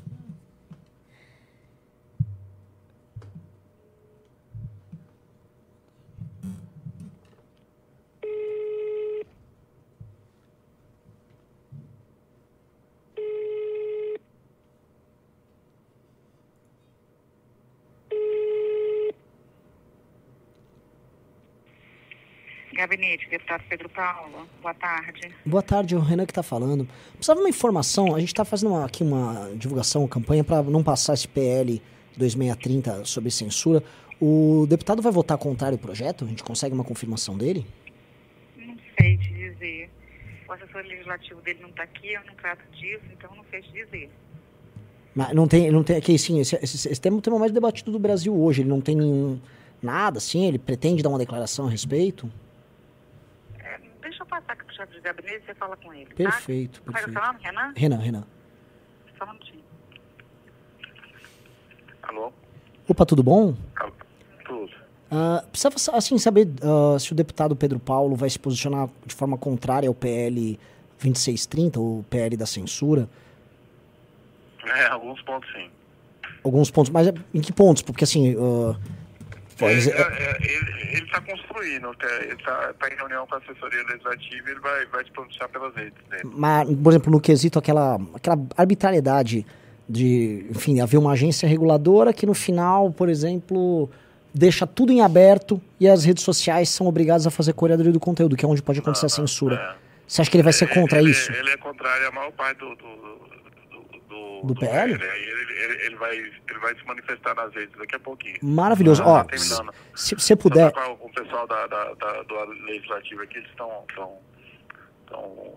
[22.74, 24.48] Gabinete, deputado Pedro Paulo.
[24.60, 25.30] Boa tarde.
[25.46, 26.86] Boa tarde, o Renan que está falando.
[27.12, 30.62] Precisava de uma informação, a gente está fazendo uma, aqui uma divulgação, uma campanha para
[30.64, 31.80] não passar esse PL
[32.16, 33.82] 2630 sobre censura.
[34.20, 36.24] O deputado vai votar contrário ao projeto?
[36.24, 37.64] A gente consegue uma confirmação dele?
[38.56, 39.90] Não sei te dizer.
[40.48, 43.72] O assessor legislativo dele não está aqui, eu não trato disso, então não sei te
[43.72, 44.10] dizer.
[45.14, 47.52] Mas não tem, não tem, aqui sim, esse, esse, esse tema é o tema mais
[47.52, 49.40] debatido do Brasil hoje, ele não tem nenhum,
[49.80, 52.28] nada assim, ele pretende dar uma declaração a respeito?
[54.04, 56.06] Deixa eu passar aqui pro chefe de gabinete e você fala com ele.
[56.06, 56.80] Perfeito.
[56.82, 56.92] Tá?
[56.92, 56.92] perfeito.
[56.92, 57.72] Qual é o seu nome, Renan?
[57.76, 58.24] Renan, Renan.
[59.18, 59.64] Só um minutinho.
[62.02, 62.32] Alô?
[62.88, 63.54] Opa, tudo bom?
[64.44, 64.72] Tudo.
[65.10, 69.38] Uh, precisa assim, saber uh, se o deputado Pedro Paulo vai se posicionar de forma
[69.38, 70.58] contrária ao PL
[70.98, 73.08] 2630, o PL da censura.
[74.64, 75.70] É, alguns pontos sim.
[76.42, 77.82] Alguns pontos, mas em que pontos?
[77.82, 78.76] Porque assim, uh,
[79.58, 79.90] Pode...
[79.90, 80.36] É, é,
[80.94, 84.60] ele está construindo, tá, ele está tá em reunião com a assessoria legislativa e ele
[84.60, 86.22] vai, vai se pronunciar pelas redes dele.
[86.24, 89.46] Mas, por exemplo, no quesito, aquela, aquela arbitrariedade
[89.88, 93.88] de, enfim, haver uma agência reguladora que no final, por exemplo,
[94.34, 98.36] deixa tudo em aberto e as redes sociais são obrigadas a fazer curadoria do conteúdo,
[98.36, 99.56] que é onde pode acontecer a censura.
[99.80, 99.84] É.
[100.06, 101.32] Você acha que ele vai ser contra ele, isso?
[101.32, 103.24] Ele é contrário à maior parte do, do,
[104.42, 104.92] do, do PL?
[104.92, 108.36] Ele, ele, ele, vai, ele vai se manifestar nas redes daqui a pouquinho.
[108.42, 109.02] Maravilhoso.
[109.02, 109.36] Ah, Ó, tá
[109.94, 110.70] se você puder...
[110.72, 112.34] Tá o pessoal da, da, da, do
[112.66, 113.84] Legislativo aqui, eles estão...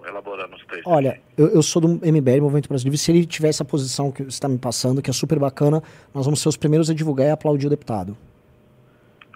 [0.07, 0.85] elaborando os textos.
[0.85, 2.97] Olha, eu, eu, sou do MBL, Movimento Brasileiro.
[2.97, 5.81] Se ele tiver essa posição que você está me passando, que é super bacana,
[6.13, 8.17] nós vamos ser os primeiros a divulgar e aplaudir o deputado.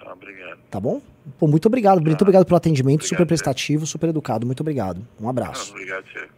[0.02, 0.58] Tá, obrigado.
[0.70, 1.00] Tá bom?
[1.38, 2.10] Pô, muito obrigado, Brito.
[2.10, 4.46] Muito obrigado pelo atendimento, obrigado, super prestativo, super educado.
[4.46, 5.06] Muito obrigado.
[5.20, 5.72] Um abraço.
[5.72, 6.28] Não, obrigado, senhor.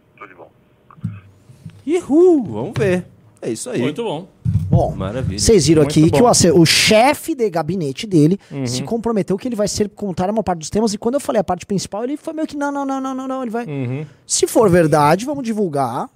[1.87, 3.07] Uhul, vamos ver.
[3.43, 3.81] É isso aí.
[3.81, 4.27] Muito bom.
[4.71, 5.39] Bom, Maravilha.
[5.39, 6.31] Vocês viram Muito aqui que bom.
[6.59, 8.67] o, o chefe de gabinete dele Uhum.
[8.67, 10.95] se comprometeu que ele vai ser contar uma parte dos temas.
[10.95, 13.15] E quando eu falei a parte principal, ele foi meio que não, não, não, não,
[13.15, 13.43] não, não.
[13.43, 13.67] Ele vai.
[13.67, 14.05] Uhum.
[14.27, 16.09] Se for verdade, vamos divulgar.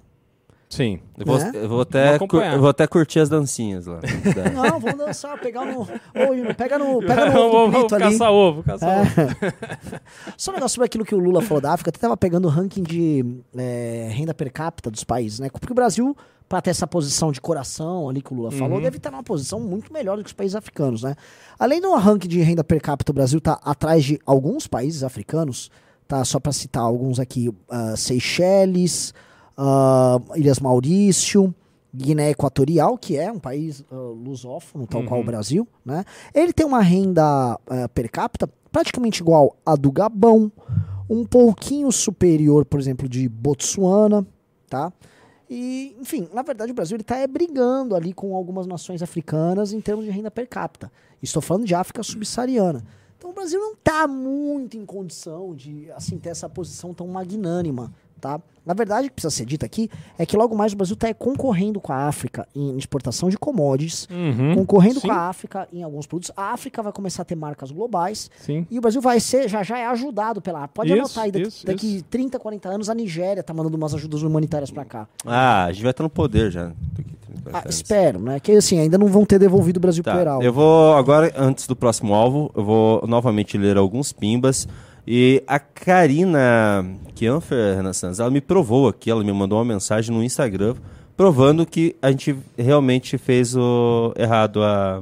[0.69, 0.99] Sim.
[1.17, 1.51] Eu vou, Né?
[1.55, 3.99] eu vou até, eu vou até curtir as dancinhas lá.
[4.53, 5.81] Não, vamos dançar, pegar no.
[5.81, 6.99] Ô, pega no.
[7.05, 9.99] Pega no Vamos- ovo caçar ovo, caçar É.
[10.37, 12.51] Só um negócio sobre aquilo que o Lula falou da África, até tava pegando o
[12.51, 13.25] ranking de
[13.57, 15.49] é, renda per capita dos países, né?
[15.49, 16.15] Porque o Brasil,
[16.47, 18.83] para ter essa posição de coração ali que o Lula falou, Uhum.
[18.83, 21.15] deve estar numa posição muito melhor do que os países africanos, né?
[21.57, 25.71] Além do ranking de renda per capita, o Brasil tá atrás de alguns países africanos,
[26.07, 26.23] tá?
[26.23, 29.15] Só para citar alguns aqui, ah, Seychelles,
[29.61, 31.53] ah, Ilhas Maurício,
[31.93, 35.25] Guiné Equatorial, que é um país ah, lusófono, tal qual o Uhum.
[35.27, 36.05] Brasil, né?
[36.33, 37.23] Ele tem uma renda
[37.67, 40.49] ah, per capita praticamente igual à do Gabão,
[41.09, 44.25] um pouquinho superior, por exemplo, de Botsuana,
[44.69, 44.93] tá?
[45.49, 49.73] E, enfim, na verdade o Brasil ele tá é, brigando ali com algumas nações africanas
[49.73, 50.91] em termos de renda per capita.
[51.21, 52.83] Estou falando de África subsaariana.
[53.17, 57.91] Então o Brasil não está muito em condição de assim ter essa posição tão magnânima,
[58.19, 58.39] tá?
[58.65, 61.11] Na verdade, o que precisa ser dito aqui é que logo mais o Brasil está
[61.11, 65.07] concorrendo com a África em exportação de commodities, Uhum, concorrendo sim.
[65.07, 66.31] com a África em alguns produtos.
[66.37, 68.67] A África vai começar a ter marcas globais Sim.
[68.69, 71.47] e o Brasil vai ser, já já é ajudado pela Pode Isso, anotar aí, daqui,
[71.47, 75.07] isso, daqui 30, 40 anos a Nigéria tá mandando umas ajudas humanitárias para cá.
[75.25, 76.65] Ah, a gente vai estar no poder já.
[76.67, 77.75] daqui 30 Ah, anos.
[77.75, 78.39] espero, né?
[78.39, 80.45] Que assim, ainda não vão ter devolvido o Brasil Tá, pro Heraldo.
[80.45, 84.67] eu vou agora, antes do próximo alvo, eu vou novamente ler alguns pimbas.
[85.11, 90.15] E a Karina Kianfer, Renan Santos, ela me provou aqui, ela me mandou uma mensagem
[90.15, 90.75] no Instagram
[91.17, 94.99] provando que a gente realmente fez o errado a,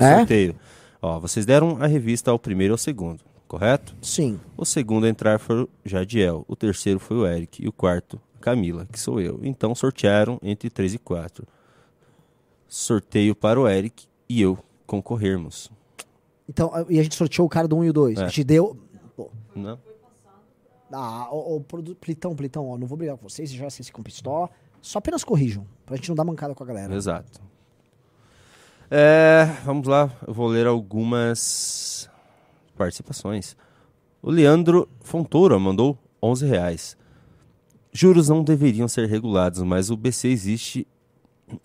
[0.00, 0.16] o É?
[0.16, 0.54] sorteio.
[1.02, 3.94] Ó, vocês deram a revista ao primeiro e ao segundo, correto?
[4.00, 4.40] Sim.
[4.56, 8.18] O segundo a entrar foi o Jadiel, o terceiro foi o Eric e o quarto
[8.40, 9.38] Camila, que sou eu.
[9.42, 11.46] Então sortearam entre 3 e 4.
[12.66, 15.70] Sorteio para o Eric e eu concorrermos.
[16.48, 18.18] Então, e a gente sorteou o cara do 1 e o 2.
[18.18, 18.22] É.
[18.22, 18.76] A gente deu.
[19.54, 19.78] Não?
[20.92, 24.02] Ah, ô, produ- Plitão, Plitão, ó, não vou brigar com vocês, já sei se com
[24.02, 24.50] pistola.
[24.80, 26.94] Só apenas corrijam, pra gente não dar mancada com a galera.
[26.94, 27.40] Exato.
[28.90, 32.10] É, vamos lá, eu vou ler algumas
[32.76, 33.56] participações.
[34.20, 36.96] O Leandro Fontoura mandou 11 reais.
[37.92, 40.86] Juros não deveriam ser regulados, mas o BC existe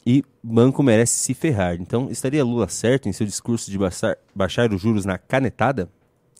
[0.06, 1.75] e banco merece se ferrar.
[1.75, 5.90] Então, estaria Lula certo em seu discurso de baixar, baixar os juros na canetada?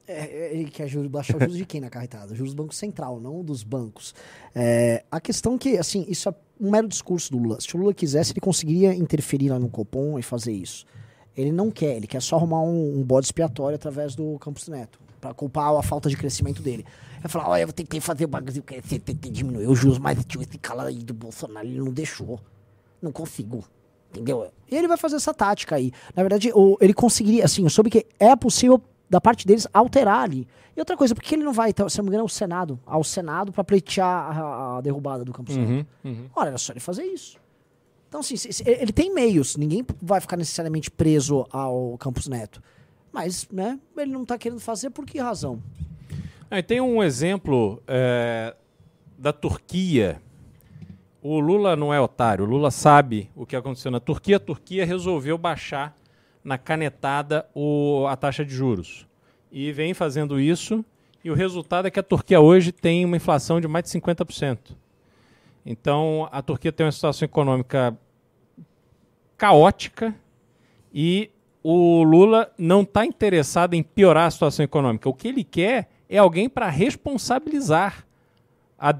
[0.08, 2.34] É, é, ele quer juros, baixar os juros de quem na carretada?
[2.34, 4.16] Juros do Banco Central, não dos bancos.
[4.56, 7.60] É, a questão é que, assim, isso é um mero discurso do Lula.
[7.60, 10.86] Se o Lula quisesse, ele conseguiria interferir lá no Copom e fazer isso.
[11.36, 15.00] Ele não quer, ele quer só arrumar um, um bode expiatório através do Campos Neto,
[15.20, 16.86] para culpar a falta de crescimento dele.
[17.22, 20.42] Vai falar, olha, eu tentei fazer o Brasil crescer, tentei diminuir os juros, mas tio,
[20.42, 22.40] esse cara aí do Bolsonaro, ele não deixou.
[23.02, 23.64] Não consigo.
[24.10, 24.50] Entendeu?
[24.72, 25.92] E ele vai fazer essa tática aí.
[26.16, 30.48] Na verdade, ele conseguiria, assim, eu soube que é possível da parte deles alterar ali.
[30.76, 32.80] E outra coisa, por que ele não vai, então, se não me engano, ao Senado,
[32.86, 35.88] ao Senado para pleitear a, a derrubada do Campos Uhum, Neto?
[36.04, 36.26] uhum.
[36.36, 37.38] Ora, era só ele fazer isso.
[38.08, 42.62] Então, assim, ele tem meios, ninguém vai ficar necessariamente preso ao Campos Neto.
[43.12, 45.62] Mas, né, ele não tá querendo fazer por que razão?
[46.50, 48.56] Aí tem um exemplo é,
[49.18, 50.22] da Turquia.
[51.22, 54.38] O Lula não é otário, o Lula sabe o que aconteceu na Turquia.
[54.38, 55.94] A Turquia resolveu baixar
[56.44, 59.08] na canetada o, a taxa de juros.
[59.52, 60.84] E vem fazendo isso,
[61.24, 64.76] e o resultado é que a Turquia hoje tem uma inflação de mais de 50%.
[65.66, 67.98] Então, a Turquia tem uma situação econômica
[69.38, 70.16] caótica
[70.94, 71.30] e
[71.62, 75.10] o Lula não está interessado em piorar a situação econômica.
[75.10, 78.06] O que ele quer é alguém para responsabilizar
[78.80, 78.96] a,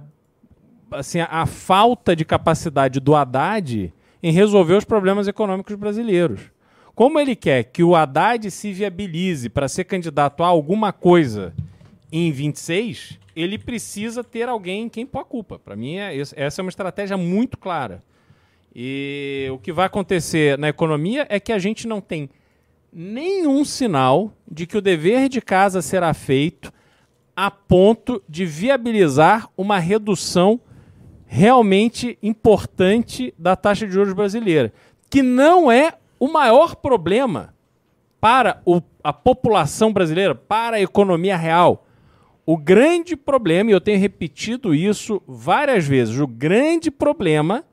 [0.92, 6.52] assim, a, falta de capacidade do Haddad em resolver os problemas econômicos brasileiros.
[6.98, 11.54] Como ele quer que o Haddad se viabilize para ser candidato a alguma coisa
[12.12, 15.60] em 26, ele precisa ter alguém em quem pôr a culpa.
[15.60, 18.04] Para mim, é, essa é uma estratégia muito clara.
[18.76, 22.32] E o que vai acontecer na economia é que a gente não tem
[22.92, 26.74] nenhum sinal de que o dever de casa será feito
[27.36, 30.60] a ponto de viabilizar uma redução
[31.28, 34.74] realmente importante da taxa de juros brasileira,
[35.12, 37.54] que não é o maior problema
[38.20, 41.86] para o- a população brasileira, para a economia real.
[42.46, 47.64] O grande problema, e eu tenho repetido isso várias vezes, o grande problema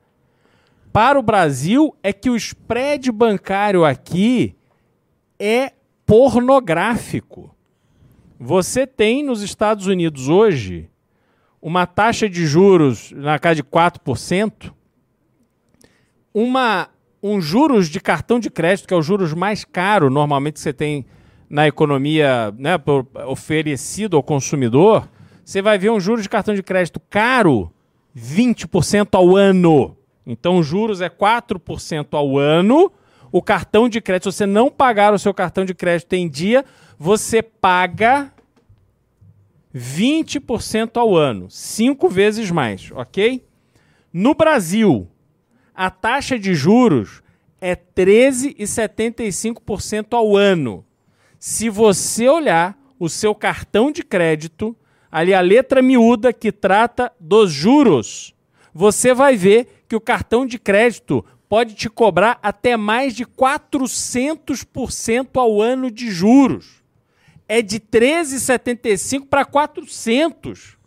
[0.91, 4.55] para o Brasil é que o spread bancário aqui
[5.39, 5.73] é
[6.05, 7.53] pornográfico.
[8.39, 10.89] Você tem nos Estados Unidos hoje
[11.61, 14.73] uma taxa de juros na casa de 4%,
[16.33, 16.89] uma,
[17.27, 20.71] um juros de cartão de crédito, que é o juros mais caro normalmente que você
[20.71, 21.07] tem
[21.49, 22.75] na economia né,
[23.27, 25.09] oferecido ao consumidor,
[25.43, 27.71] você vai ver um juros de cartão de crédito caro
[28.15, 29.97] 20% ao ano.
[30.25, 32.91] Então, os juros é 4% ao ano.
[33.31, 36.63] O cartão de crédito, se você não pagar o seu cartão de crédito em dia,
[36.97, 38.31] você paga
[39.75, 43.43] 20% ao ano, cinco vezes mais, ok?
[44.13, 45.07] No Brasil,
[45.75, 47.21] a taxa de juros
[47.59, 50.85] é 13,75% ao ano.
[51.39, 54.73] Se você olhar o seu cartão de crédito,
[55.11, 58.35] ali a letra miúda que trata dos juros,
[58.73, 65.27] você vai ver que o cartão de crédito pode te cobrar até mais de 400%
[65.35, 66.85] ao ano de juros
[67.47, 70.77] é de 13,75 para 400.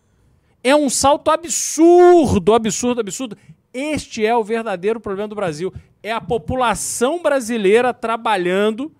[0.63, 3.37] É um salto absurdo, absurdo, absurdo.
[3.73, 5.73] Este é o verdadeiro problema do Brasil.
[6.03, 8.93] É a população brasileira trabalhando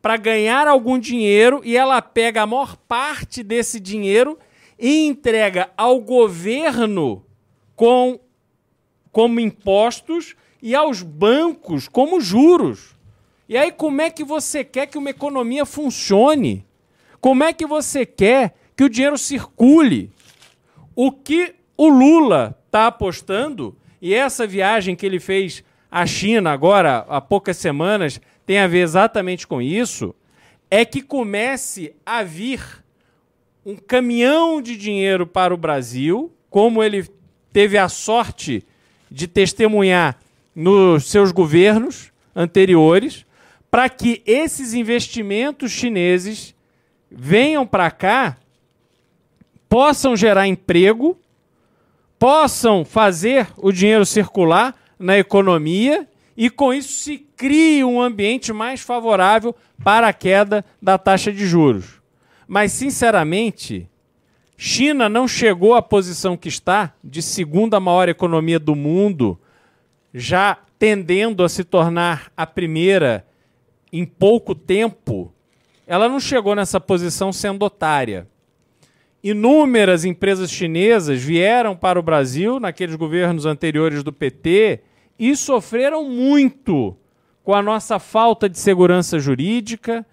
[0.00, 4.38] para ganhar algum dinheiro e ela pega a maior parte desse dinheiro
[4.78, 7.24] e entrega ao governo
[7.76, 8.18] com
[9.12, 12.96] como impostos e aos bancos como juros.
[13.48, 16.64] E aí como é que você quer que uma economia funcione?
[17.20, 20.10] Como é que você quer que o dinheiro circule?
[20.94, 27.04] O que o Lula está apostando, e essa viagem que ele fez à China agora
[27.08, 30.14] há poucas semanas tem a ver exatamente com isso,
[30.70, 32.60] é que comece a vir
[33.64, 37.06] um caminhão de dinheiro para o Brasil, como ele
[37.52, 38.64] teve a sorte
[39.10, 40.18] de testemunhar
[40.54, 43.26] nos seus governos anteriores,
[43.70, 46.54] para que esses investimentos chineses
[47.10, 48.36] venham para cá,
[49.68, 51.18] possam gerar emprego,
[52.20, 58.80] possam fazer o dinheiro circular na economia e com isso se crie um ambiente mais
[58.80, 62.00] favorável para a queda da taxa de juros.
[62.46, 63.88] Mas, sinceramente,
[64.56, 69.40] China não chegou à posição que está de segunda maior economia do mundo,
[70.14, 73.26] já tendendo a se tornar a primeira
[73.92, 75.32] em pouco tempo
[75.90, 78.28] ela não chegou nessa posição sendo otária.
[79.22, 84.80] Inúmeras empresas chinesas vieram para o Brasil naqueles governos anteriores do PT
[85.18, 86.96] e sofreram muito
[87.44, 90.06] com a nossa falta de segurança jurídica,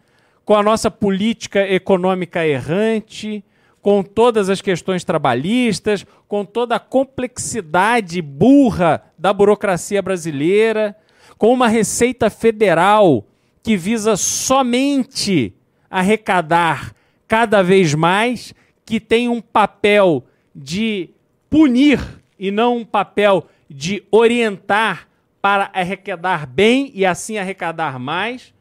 [0.43, 3.43] com a nossa política econômica errante,
[3.81, 10.93] com todas as questões trabalhistas, com toda a complexidade burra da burocracia brasileira,
[11.37, 13.25] com uma receita federal
[13.63, 15.53] que visa somente
[15.89, 16.93] arrecadar
[17.27, 18.53] cada vez mais,
[18.87, 20.23] que tem um papel
[20.55, 21.09] de
[21.49, 21.99] punir
[22.39, 25.09] e não um papel de orientar
[25.41, 28.53] para arrecadar bem e assim arrecadar mais.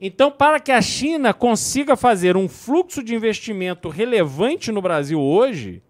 [0.00, 5.82] Então, para que a China consiga fazer um fluxo de investimento relevante no Brasil hoje,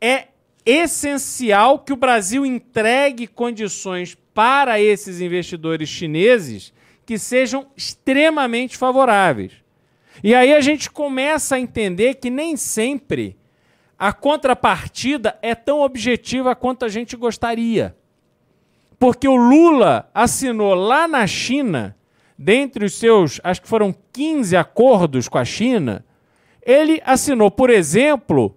[0.00, 0.28] é
[0.64, 6.72] essencial que o Brasil entregue condições para esses investidores chineses
[7.04, 9.52] que sejam extremamente favoráveis.
[10.22, 13.36] E aí a gente começa a entender que nem sempre
[13.98, 17.96] a contrapartida é tão objetiva quanto a gente gostaria.
[18.98, 21.96] Porque o Lula assinou lá na China,
[22.36, 26.04] dentre os seus, acho que foram 15 acordos com a China,
[26.62, 28.56] ele assinou, por exemplo,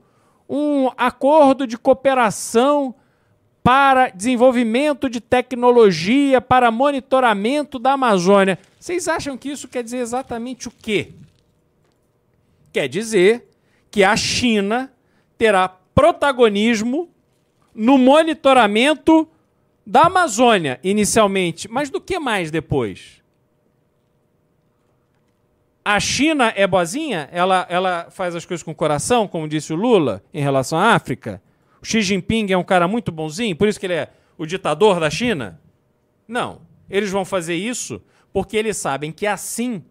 [0.50, 2.94] um acordo de cooperação
[3.64, 8.60] para desenvolvimento de tecnologia para monitoramento da Amazônia.
[8.80, 11.14] Vocês acham que isso quer dizer exatamente o quê?
[12.72, 13.50] Quer dizer
[13.90, 14.92] que a China
[15.38, 17.10] terá protagonismo
[17.74, 19.28] no monitoramento
[19.86, 21.68] da Amazônia, inicialmente.
[21.68, 23.22] Mas do que mais depois?
[25.84, 27.28] A China é boazinha?
[27.32, 30.94] Ela, ela faz as coisas com o coração, como disse o Lula, em relação à
[30.94, 31.42] África?
[31.82, 35.00] O Xi Jinping é um cara muito bonzinho, por isso que ele é o ditador
[35.00, 35.60] da China?
[36.28, 36.62] Não.
[36.90, 38.02] Eles vão fazer isso
[38.32, 39.84] porque eles sabem que assim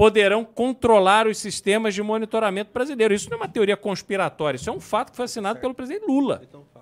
[0.00, 3.12] poderão controlar os sistemas de monitoramento brasileiro.
[3.12, 5.60] Isso não é uma teoria conspiratória, isso é um fato que foi assinado certo.
[5.60, 6.40] pelo presidente Lula.
[6.42, 6.80] Então, tá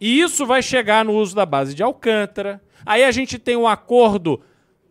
[0.00, 2.60] e isso vai chegar no uso da base de Alcântara.
[2.84, 4.40] Aí a gente tem um acordo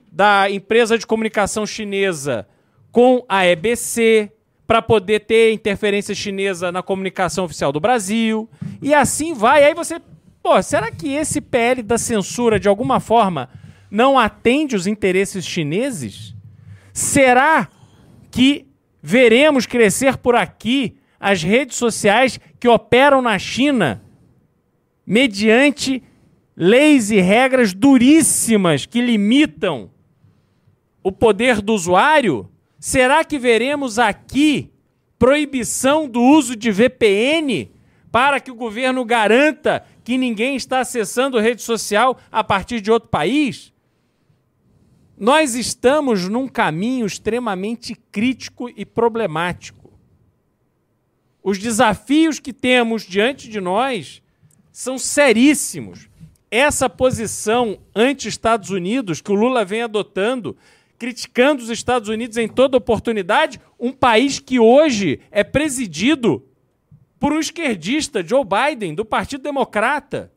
[0.09, 2.47] da empresa de comunicação chinesa
[2.93, 4.31] com a EBC,
[4.65, 8.49] para poder ter interferência chinesa na comunicação oficial do Brasil.
[8.81, 9.65] E assim vai.
[9.65, 10.01] Aí você,
[10.41, 13.49] pô, será que esse PL da censura de alguma forma
[13.91, 16.32] não atende os interesses chineses?
[16.93, 17.67] Será
[18.29, 18.67] que
[19.01, 24.03] veremos crescer por aqui as redes sociais que operam na China
[25.05, 26.03] mediante
[26.55, 29.89] leis e regras duríssimas que limitam
[31.01, 32.47] o poder do usuário?
[32.79, 34.71] Será que veremos aqui
[35.17, 37.71] proibição do uso de VPN
[38.11, 43.09] para que o governo garanta que ninguém está acessando rede social a partir de outro
[43.09, 43.72] país?
[45.17, 49.93] Nós estamos num caminho extremamente crítico e problemático.
[51.43, 54.21] Os desafios que temos diante de nós
[54.71, 56.09] são seríssimos.
[56.49, 60.57] Essa posição anti-Estados Unidos que o Lula vem adotando,
[60.97, 66.43] criticando os Estados Unidos em toda oportunidade, um país que hoje é presidido
[67.19, 70.31] por um esquerdista, Joe Biden, do Partido Democrata.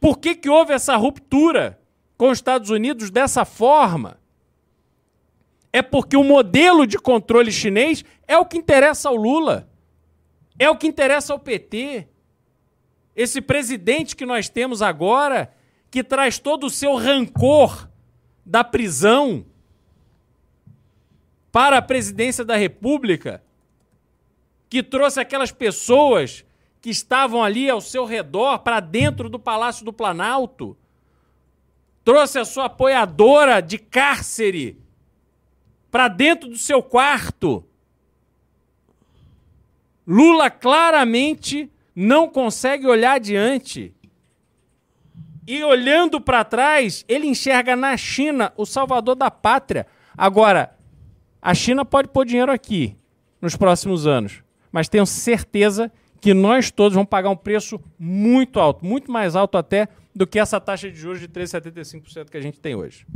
[0.00, 1.78] Por que, que houve essa ruptura
[2.18, 4.18] com os Estados Unidos dessa forma?
[5.72, 9.70] É porque o modelo de controle chinês é o que interessa ao Lula,
[10.58, 12.08] é o que interessa ao PT.
[13.14, 15.54] Esse presidente que nós temos agora,
[15.90, 17.88] que traz todo o seu rancor
[18.44, 19.46] da prisão
[21.52, 23.42] para a presidência da República,
[24.68, 26.44] que trouxe aquelas pessoas
[26.80, 30.76] que estavam ali ao seu redor para dentro do Palácio do Planalto,
[32.08, 34.80] trouxe a sua apoiadora de cárcere
[35.90, 37.62] para dentro do seu quarto.
[40.06, 43.92] Lula claramente não consegue olhar adiante.
[45.46, 49.86] E olhando para trás, ele enxerga na China o salvador da pátria.
[50.16, 50.74] Agora,
[51.42, 52.96] a China pode pôr dinheiro aqui
[53.38, 58.82] nos próximos anos, mas tenho certeza que nós todos vamos pagar um preço muito alto,
[58.82, 62.58] muito mais alto até do que essa taxa de juros de 3,75% que a gente
[62.58, 63.06] tem hoje.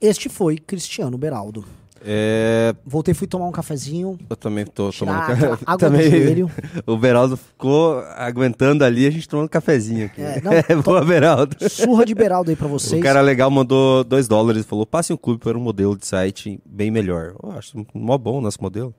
[0.00, 1.64] Este foi Cristiano Beraldo.
[2.04, 2.74] É...
[2.84, 4.18] Voltei, fui tomar um cafezinho.
[4.28, 5.64] Eu também tô Tirar tomando aquela café.
[5.64, 6.10] água também...
[6.10, 6.50] do joelho.
[6.84, 10.20] O Beraldo ficou aguentando ali, a gente tomando cafezinho aqui.
[10.20, 11.56] É, não, É, boa, Beraldo.
[11.70, 13.00] Surra de Beraldo aí pra vocês.
[13.00, 16.04] O cara legal mandou dois dólares e falou: passe um clube para um modelo de
[16.04, 17.36] site bem melhor.
[17.40, 18.92] Eu acho mó bom o nosso modelo.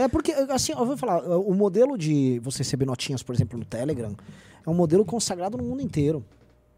[0.00, 3.64] É porque, assim, eu vou falar, o modelo de você receber notinhas, por exemplo, no
[3.64, 4.14] Telegram,
[4.66, 6.24] é um modelo consagrado no mundo inteiro.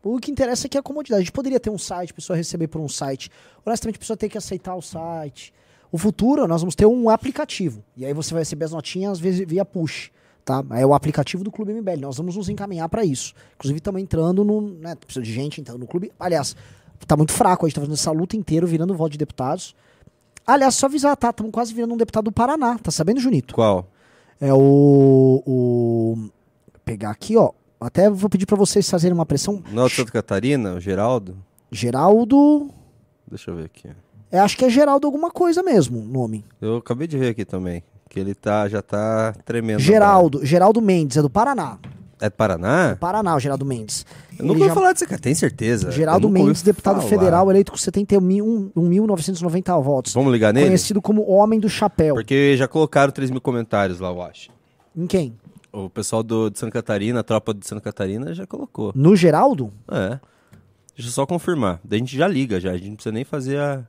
[0.03, 1.21] O que interessa é que é a comodidade.
[1.21, 3.31] A gente poderia ter um site, a pessoa receber por um site.
[3.65, 5.55] Honestamente, a pessoa tem que aceitar o site.
[5.93, 7.85] O futuro, nós vamos ter um aplicativo.
[7.97, 10.11] E aí você vai receber as notinhas via push.
[10.45, 10.65] Tá?
[10.73, 12.01] É o aplicativo do Clube MBL.
[12.01, 13.33] Nós vamos nos encaminhar para isso.
[13.55, 14.61] Inclusive, estamos entrando no.
[14.61, 16.11] Né, precisa de gente entrando no clube.
[16.19, 16.57] Aliás,
[17.07, 17.65] tá muito fraco.
[17.65, 19.77] A gente tá fazendo essa luta inteira, virando voto de deputados.
[20.47, 21.31] Aliás, só avisar, tá?
[21.31, 22.79] Estamos quase virando um deputado do Paraná.
[22.79, 23.55] Tá sabendo, Junito?
[23.55, 23.87] Qual?
[24.41, 25.43] É o.
[25.47, 26.17] o
[26.85, 27.53] pegar aqui, ó.
[27.81, 29.63] Até vou pedir para vocês fazerem uma pressão.
[29.73, 31.37] Não é Santa Catarina, o Geraldo?
[31.71, 32.71] Geraldo.
[33.29, 33.89] Deixa eu ver aqui.
[34.31, 36.45] É, acho que é Geraldo alguma coisa mesmo, o nome.
[36.61, 37.83] Eu acabei de ver aqui também.
[38.09, 39.81] Que ele tá, já tá tremendo.
[39.81, 40.45] Geraldo.
[40.45, 41.79] Geraldo Mendes, é do Paraná.
[42.25, 42.97] É do Paraná?
[43.01, 44.07] Paraná, o Geraldo Mendes.
[44.39, 45.21] Eu nunca ouvi já- falar disso, cara.
[45.21, 45.91] Tem certeza?
[45.91, 47.09] Geraldo Mendes, deputado falar.
[47.09, 50.13] federal, eleito com 71.990 votos.
[50.15, 50.67] Vamos ligar nele?
[50.67, 52.15] Conhecido como Homem do Chapéu.
[52.15, 54.51] Porque já colocaram 3 mil comentários lá, eu acho.
[54.97, 55.35] Em quem?
[55.73, 58.93] O pessoal do, de Santa Catarina, a tropa de Santa Catarina já colocou.
[58.95, 59.73] No Geraldo?
[59.91, 60.21] É.
[60.95, 61.81] Deixa eu só confirmar.
[61.83, 62.71] Daí a gente já liga já.
[62.71, 63.83] A gente não precisa nem fazer a.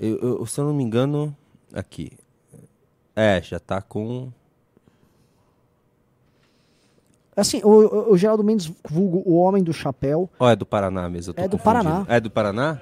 [0.00, 1.36] Eu, eu- se eu não me engano.
[1.74, 2.10] Aqui.
[3.14, 4.32] É, já tá com.
[7.36, 10.28] Assim, o, o- Geraldo Mendes, vulgo o Homem do Chapéu.
[10.38, 11.30] Ó, é do Paraná mesmo.
[11.30, 11.58] eu tô É do.
[11.58, 12.04] Paraná.
[12.08, 12.80] É do Paraná?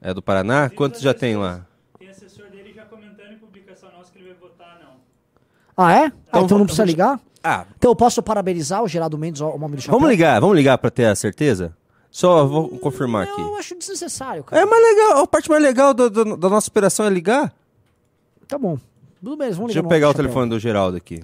[0.00, 0.70] É do Paraná?
[0.70, 1.66] Quantos já tem lá?
[1.98, 4.92] Tem assessor dele já comentando em publicação nossa que ele vai votar não.
[5.76, 6.04] Ah, é?
[6.06, 7.18] Ah, Então, então não precisa ligar?
[7.42, 7.64] Ah.
[7.76, 9.98] Então eu posso parabenizar o Geraldo Mendes, o Homem do Chapéu?
[9.98, 11.76] Vamos ligar, vamos ligar pra ter a certeza?
[12.10, 13.40] Só vou confirmar aqui.
[13.40, 14.62] Eu acho desnecessário, cara.
[14.62, 17.52] É mais legal, a parte mais legal do- do- da nossa operação é ligar.
[18.46, 18.78] Tá bom.
[19.22, 21.20] Tudo bem, vamos Deixa ligar eu no pegar o telefone do Geraldo aqui.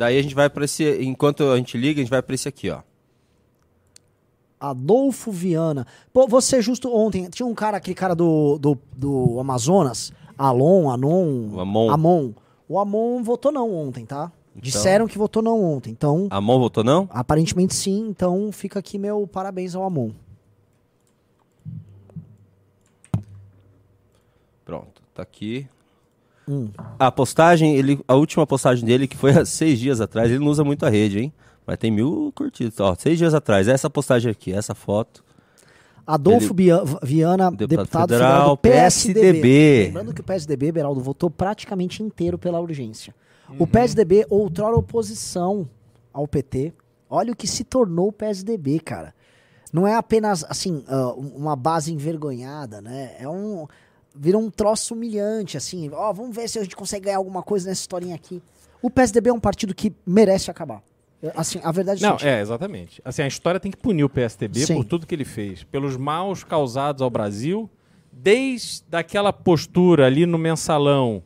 [0.00, 0.82] Daí a gente vai pra esse.
[1.02, 2.80] Enquanto a gente liga, a gente vai pra esse aqui, ó.
[4.58, 5.86] Adolfo Viana.
[6.10, 11.50] Pô, você justo ontem, tinha um cara, aquele cara do, do, do Amazonas, Alon, Anon,
[11.52, 11.90] O Amon.
[11.90, 12.32] Amon.
[12.66, 14.32] O Amon votou não ontem, tá?
[14.56, 16.28] Disseram que votou não ontem, então...
[16.30, 17.06] Amon votou não?
[17.10, 20.12] Aparentemente sim, então fica aqui meu parabéns ao Amon.
[24.64, 25.68] Pronto, tá aqui.
[26.48, 26.70] Hum.
[26.98, 30.48] A postagem, ele, a última postagem dele, que foi há seis dias atrás, ele não
[30.48, 31.32] usa muito a rede, hein?
[31.66, 32.78] Mas tem mil curtidos.
[32.80, 35.22] Ó, seis dias atrás, essa postagem aqui, essa foto.
[36.06, 39.20] Adolfo Ele- Viana, deputado deputado, federal, federal do PSDB.
[39.20, 39.84] PSDB.
[39.86, 43.14] Lembrando que o PSDB, Beraldo, votou praticamente inteiro pela urgência.
[43.48, 43.56] Uhum.
[43.60, 45.68] O PSDB, outrora oposição
[46.12, 46.72] ao PT,
[47.08, 49.14] olha o que se tornou o PSDB, cara.
[49.72, 53.14] Não é apenas, assim, ah, uma base envergonhada, né?
[53.20, 53.68] É um...
[54.14, 55.90] Vira um troço humilhante, assim.
[55.92, 58.42] Ó, vamos ver se a gente consegue ganhar alguma coisa nessa historinha aqui.
[58.82, 60.82] O PSDB é um partido que merece acabar.
[61.22, 63.02] É, Assim, a verdade é Não, seguinte, é, exatamente.
[63.04, 64.74] Assim, a história tem que punir o PSDB Sim.
[64.74, 67.68] por tudo que ele fez, pelos maus causados ao Brasil,
[68.10, 71.22] desde aquela postura ali no mensalão,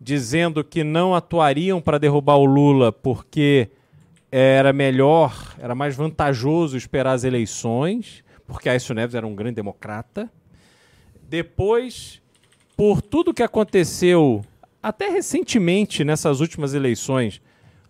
[0.00, 3.70] dizendo que não atuariam para derrubar o Lula porque
[4.30, 10.30] era melhor, era mais vantajoso esperar as eleições, porque Aécio Neves era um grande democrata.
[11.28, 12.20] Depois,
[12.76, 14.44] por tudo que aconteceu
[14.82, 17.40] até recentemente nessas últimas eleições,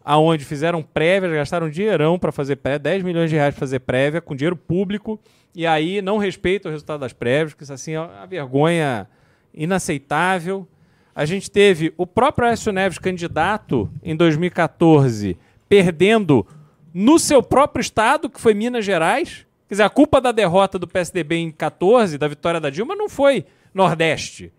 [0.04, 4.20] aonde fizeram prévias, gastaram dinheirão para fazer prévia, 10 milhões de reais para fazer prévia,
[4.20, 5.20] com dinheiro público,
[5.54, 9.08] e aí não respeita o resultado das prévias, que isso assim é uma vergonha
[9.52, 10.66] inaceitável.
[11.14, 15.36] A gente teve o próprio Aécio Neves candidato em 2014,
[15.68, 16.46] perdendo
[16.94, 19.44] no seu próprio estado, que foi Minas Gerais.
[19.66, 23.08] Quer dizer, a culpa da derrota do PSDB em 14, da vitória da Dilma, não
[23.08, 24.52] foi Nordeste.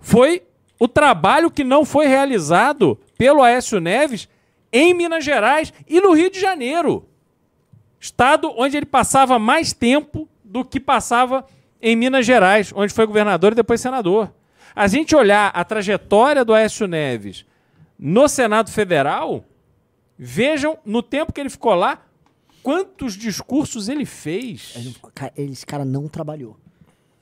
[0.00, 0.42] Foi
[0.78, 4.28] o trabalho que não foi realizado pelo Aécio Neves
[4.72, 7.06] em Minas Gerais e no Rio de Janeiro.
[8.00, 11.44] Estado onde ele passava mais tempo do que passava
[11.82, 14.32] em Minas Gerais, onde foi governador e depois senador.
[14.74, 17.44] A gente olhar a trajetória do Aécio Neves
[17.98, 19.44] no Senado Federal,
[20.18, 22.02] vejam no tempo que ele ficou lá,
[22.62, 24.74] quantos discursos ele fez.
[25.36, 26.56] Esse cara não trabalhou.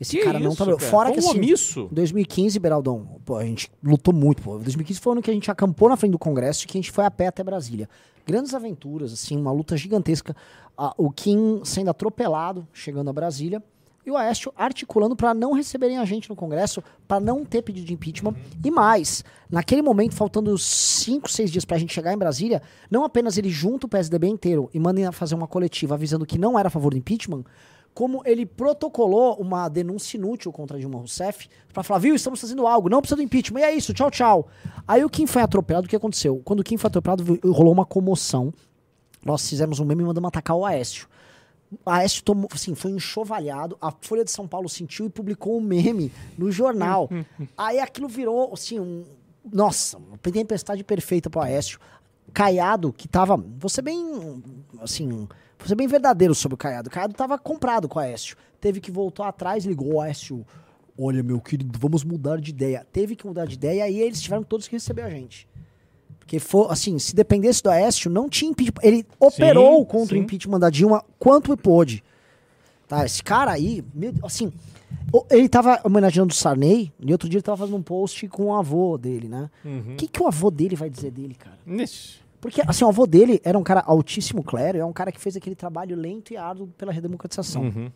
[0.01, 0.79] Esse Que cara não isso, trabalhou.
[0.79, 0.91] cara?
[0.91, 1.89] Fora Foi que assim, omisso.
[1.91, 4.59] em 2015, Beraldão, pô, a gente lutou muito, pô.
[4.59, 6.81] 2015 foi o ano que a gente acampou na frente do Congresso e que a
[6.81, 7.89] gente foi a pé até Brasília.
[8.25, 10.37] Grandes aventuras, assim, uma luta gigantesca.
[10.77, 13.61] Ah, o Kim sendo atropelado, chegando a Brasília,
[14.07, 17.87] e o Aécio articulando para não receberem a gente no Congresso, para não ter pedido
[17.87, 18.35] de impeachment.
[18.65, 23.05] E mais, naquele momento, faltando cinco, seis dias para a gente chegar em Brasília, não
[23.05, 26.69] apenas ele junta o PSDB inteiro e manda fazer uma coletiva avisando que não era
[26.69, 27.45] a favor do impeachment,
[27.99, 32.89] como ele protocolou uma denúncia inútil contra Dilma Rousseff para falar, viu, estamos fazendo algo,
[32.89, 34.49] não precisa do impeachment, e é isso, tchau, tchau.
[34.87, 36.41] Aí o Kim foi atropelado, o que aconteceu?
[36.45, 38.55] Quando o Kim foi atropelado, rolou uma comoção.
[39.25, 41.09] Nós fizemos um meme e mandamos atacar o Aécio.
[41.85, 45.61] O Aécio tomou, assim, foi enxovalhado, a Folha de São Paulo sentiu e publicou um
[45.61, 47.11] meme no jornal.
[47.59, 49.05] Aí aquilo virou, assim, um...
[49.53, 51.81] Nossa, uma tempestade perfeita pro Aécio.
[52.33, 53.37] Caiado, que tava.
[53.59, 54.41] Você bem.
[54.81, 55.27] Assim.
[55.65, 56.89] Você bem verdadeiro sobre o Caiado.
[56.89, 58.37] O Caiado tava comprado com o Aécio.
[58.61, 60.45] Teve que voltar atrás, ligou o Aécio.
[60.99, 62.87] Olha, meu querido, vamos mudar de ideia.
[62.93, 65.47] Teve que mudar de ideia e aí eles tiveram todos que receber a gente.
[66.19, 68.81] Porque, for, assim, se dependesse do Aécio, não tinha impeachment.
[68.83, 70.25] Ele operou contra o sim.
[70.25, 72.03] impeachment da Dilma quanto pôde.
[72.87, 74.51] Tá, esse cara aí, meu assim,
[75.13, 78.47] o- ele tava homenageando o Sarney, e outro dia ele tava fazendo um post com
[78.47, 79.51] o avô dele, né?
[79.65, 79.97] O Uhum.
[79.97, 81.59] que, que o avô dele vai dizer dele, cara?
[81.67, 82.19] Ixi.
[82.41, 85.37] Porque, assim, o avô dele era um cara altíssimo clero, é um cara que fez
[85.37, 87.63] aquele trabalho lento e árduo pela redemocratização.
[87.63, 87.91] Uhum.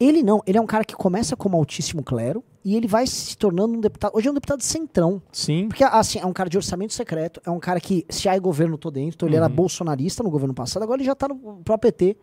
[0.00, 3.36] Ele não, ele é um cara que começa como altíssimo clero e ele vai se
[3.36, 4.12] tornando um deputado.
[4.16, 5.22] Hoje é um deputado centrão.
[5.30, 5.68] Sim.
[5.68, 8.76] Porque, assim, é um cara de orçamento secreto, é um cara que, se há governo,
[8.76, 9.14] tô dentro.
[9.14, 9.54] Então, ele era Uhum.
[9.54, 12.16] bolsonarista no governo passado, agora ele já tá no próprio PT.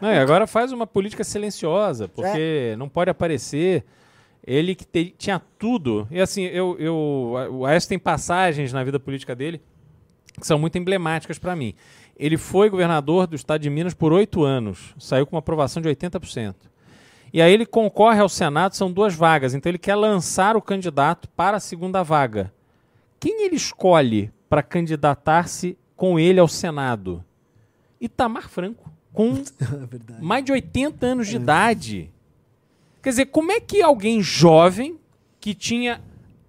[0.00, 3.84] Não, e agora faz uma política silenciosa, porque não pode aparecer.
[4.46, 6.06] Ele que te- tinha tudo.
[6.12, 6.94] E assim, eu, eu,
[7.50, 9.60] o Aécio tem passagens na vida política dele
[10.38, 11.74] que são muito emblemáticas para mim.
[12.16, 15.88] Ele foi governador do estado de Minas por oito anos, saiu com uma aprovação de
[15.88, 16.54] 80%.
[17.32, 21.28] E aí ele concorre ao Senado, são duas vagas, então ele quer lançar o candidato
[21.28, 22.52] para a segunda vaga.
[23.20, 27.24] Quem ele escolhe para candidatar-se com ele ao Senado?
[28.00, 29.42] Itamar Franco, com
[30.20, 32.10] mais de 80 anos de idade.
[33.02, 34.98] Quer dizer, como é que alguém jovem
[35.40, 36.00] que tinha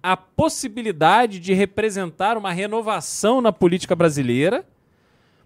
[0.02, 4.64] a possibilidade de representar uma renovação na política brasileira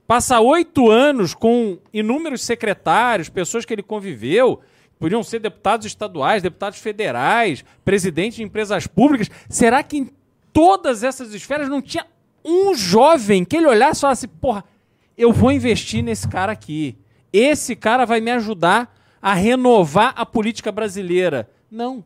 [0.07, 4.61] passa oito anos com inúmeros secretários, pessoas que ele conviveu,
[4.99, 9.31] podiam ser deputados estaduais, deputados federais, presidente de empresas públicas.
[9.49, 10.11] Será que em
[10.53, 12.07] todas essas esferas não tinha
[12.45, 14.65] um jovem que ele olhasse e falasse, porra,
[15.17, 16.97] eu vou investir nesse cara aqui.
[17.33, 21.49] Esse cara vai me ajudar a renovar a política brasileira.
[21.71, 22.05] Não.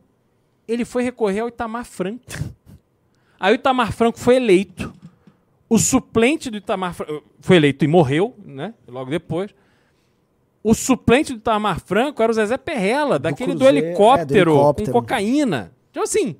[0.69, 2.23] Ele foi recorrer ao Itamar Franco.
[3.39, 4.93] Aí o Itamar Franco foi eleito.
[5.67, 8.75] O suplente do Itamar Franco foi eleito e morreu, né?
[8.87, 9.53] Logo depois.
[10.63, 14.51] O suplente do Itamar Franco era o Zezé Perrella, daquele do, Cruzeiro, é, do helicóptero,
[14.51, 14.91] helicóptero.
[14.91, 15.71] com cocaína.
[15.89, 16.35] Então, assim,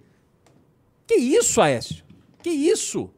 [1.07, 2.03] que isso, Aécio?
[2.43, 3.09] Que isso?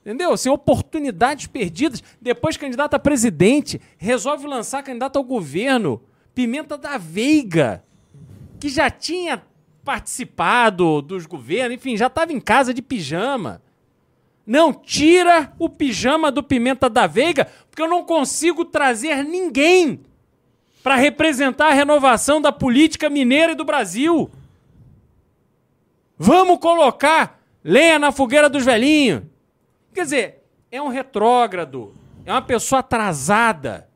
[0.00, 0.32] Entendeu?
[0.32, 2.02] Assim, oportunidades perdidas.
[2.20, 6.02] Depois, candidato a presidente, resolve lançar candidato ao governo
[6.34, 7.84] Pimenta da Veiga,
[8.58, 9.42] que já tinha
[9.88, 13.62] participado dos governos, enfim, já estava em casa de pijama.
[14.46, 20.02] Não, tira o pijama do Pimenta da Veiga, porque eu não consigo trazer ninguém
[20.82, 24.30] para representar a renovação da política mineira e do Brasil.
[26.18, 29.22] Vamos colocar lenha na fogueira dos velhinhos.
[29.94, 31.94] Quer dizer, é um retrógrado,
[32.26, 33.87] é uma pessoa atrasada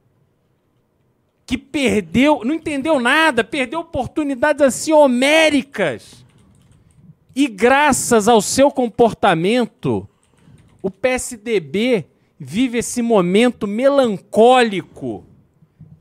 [1.47, 6.25] que perdeu, não entendeu nada, perdeu oportunidades assim homéricas.
[7.35, 10.09] E graças ao seu comportamento,
[10.83, 12.07] o PSDB
[12.39, 15.25] vive esse momento melancólico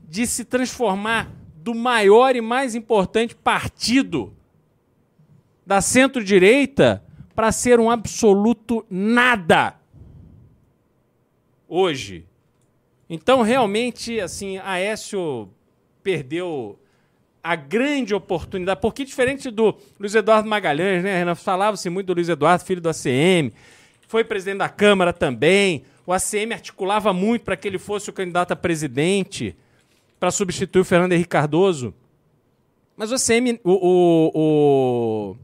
[0.08, 4.34] de se transformar do maior e mais importante partido
[5.64, 7.02] da centro-direita
[7.34, 9.76] para ser um absoluto nada
[11.68, 12.26] hoje.
[13.14, 15.46] Então, realmente, assim, Aécio
[16.02, 16.78] perdeu
[17.44, 21.34] a grande oportunidade, porque diferente do Luiz Eduardo Magalhães, né, Renan?
[21.34, 23.52] Falava-se muito do Luiz Eduardo, filho do ACM,
[24.08, 25.84] foi presidente da Câmara também.
[26.06, 29.54] O ACM articulava muito para que ele fosse o candidato a presidente
[30.18, 31.92] para substituir o Fernando Henrique Cardoso.
[32.96, 33.72] Mas o ACM, o.
[33.72, 35.36] o, o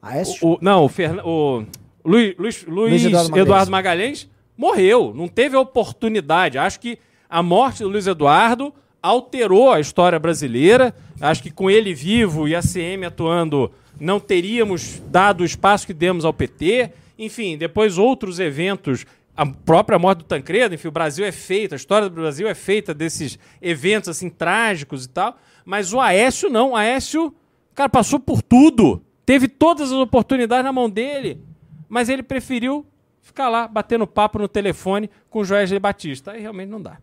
[0.00, 0.46] Aécio?
[0.46, 1.64] O, não, o, Fern, o
[2.04, 3.46] Luiz, Luiz, Luiz Eduardo, Magalhães.
[3.48, 6.58] Eduardo Magalhães morreu, não teve oportunidade.
[6.58, 6.98] Acho que
[7.30, 10.92] a morte do Luiz Eduardo alterou a história brasileira.
[11.20, 13.70] Acho que com ele vivo e a CM atuando,
[14.00, 16.90] não teríamos dado o espaço que demos ao PT.
[17.16, 19.06] Enfim, depois outros eventos,
[19.36, 22.54] a própria morte do Tancredo, enfim, o Brasil é feito, a história do Brasil é
[22.54, 25.38] feita desses eventos assim trágicos e tal.
[25.64, 27.32] Mas o Aécio não, o Aécio,
[27.74, 29.00] cara, passou por tudo.
[29.24, 31.40] Teve todas as oportunidades na mão dele,
[31.88, 32.84] mas ele preferiu
[33.28, 36.32] ficar lá batendo papo no telefone com o Joesley Batista.
[36.32, 36.98] Aí realmente não dá.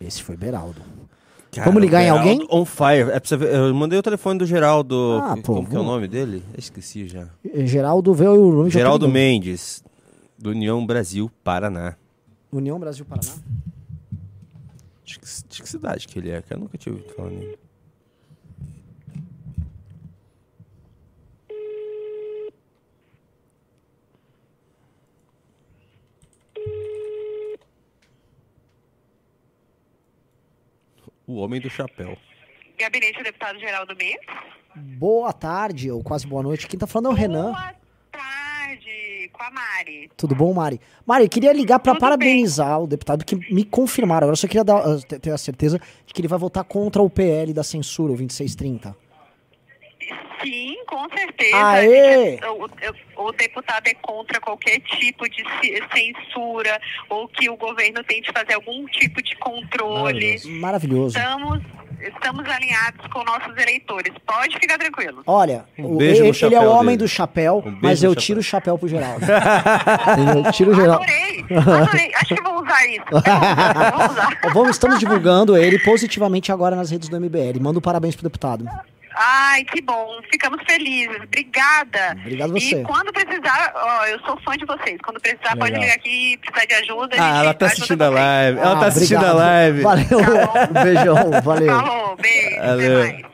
[0.00, 0.80] Esse foi Beraldo.
[1.52, 2.48] Cara, Vamos ligar em Geraldo alguém?
[2.50, 3.10] On fire.
[3.12, 5.20] É pra ver, eu mandei o telefone do Geraldo.
[5.22, 6.42] Ah, que- pô, como que é o nome dele?
[6.54, 7.26] Eu esqueci já.
[7.66, 9.06] Geraldo veio o nome Geraldo.
[9.08, 9.84] Mendes,
[10.38, 11.94] do União Brasil Paraná.
[12.50, 13.32] União Brasil Paraná.
[15.04, 16.40] De que, de que cidade que ele é?
[16.40, 17.58] Que eu nunca tinha ouvido falar nele.
[31.32, 32.18] O Homem do Chapéu.
[32.78, 34.20] Gabinete do deputado Geraldo Mendes.
[34.76, 36.68] Boa tarde, ou quase boa noite.
[36.68, 37.52] Quem tá falando é o Renan.
[37.52, 37.74] Boa
[38.12, 40.10] tarde, com a Mari.
[40.14, 40.78] Tudo bom, Mari?
[41.06, 44.26] Mari, eu queria ligar pra parabenizar o deputado que me confirmaram.
[44.26, 47.00] Agora eu só queria dar, ter ter a certeza de que ele vai votar contra
[47.00, 48.94] o PL da censura, o 2630.
[50.42, 51.56] Sim, com certeza.
[51.66, 52.38] Aê!
[52.48, 55.42] O, o- o deputado é contra qualquer tipo de
[55.94, 60.40] censura ou que o governo tente fazer algum tipo de controle.
[60.60, 61.16] Maravilhoso.
[61.16, 61.60] Estamos,
[62.00, 64.12] estamos alinhados com nossos eleitores.
[64.26, 65.22] Pode ficar tranquilo.
[65.26, 66.98] Olha, Um o- ele, ele é o homem dele.
[66.98, 68.22] do chapéu, Um mas eu chapéu.
[68.22, 69.24] tiro o chapéu pro Geraldo.
[70.46, 71.04] Eu tiro o Geraldo.
[71.04, 72.12] Adorei.
[72.16, 73.04] Acho que vou usar isso.
[73.12, 74.40] Vou usar.
[74.52, 77.60] Vamos, estamos divulgando ele positivamente agora nas redes do MBL.
[77.60, 78.66] Manda um parabéns pro deputado.
[79.14, 80.20] Ai, que bom.
[80.30, 81.16] Ficamos felizes.
[81.22, 82.16] Obrigada.
[82.20, 82.80] Obrigado você.
[82.80, 84.98] E quando precisar, ó, eu sou fã de vocês.
[85.04, 85.80] Quando precisar, pode Legal.
[85.82, 87.16] ligar aqui, precisar de ajuda.
[87.16, 88.58] a Ah, ela tá assistindo a live.
[88.58, 89.36] Ela Ah, tá assistindo a obrigado.
[89.38, 89.80] live.
[89.82, 90.18] Valeu.
[90.70, 91.74] Um beijão, valeu.
[91.82, 92.56] Falou, beijo.
[92.60, 93.31] Valeu.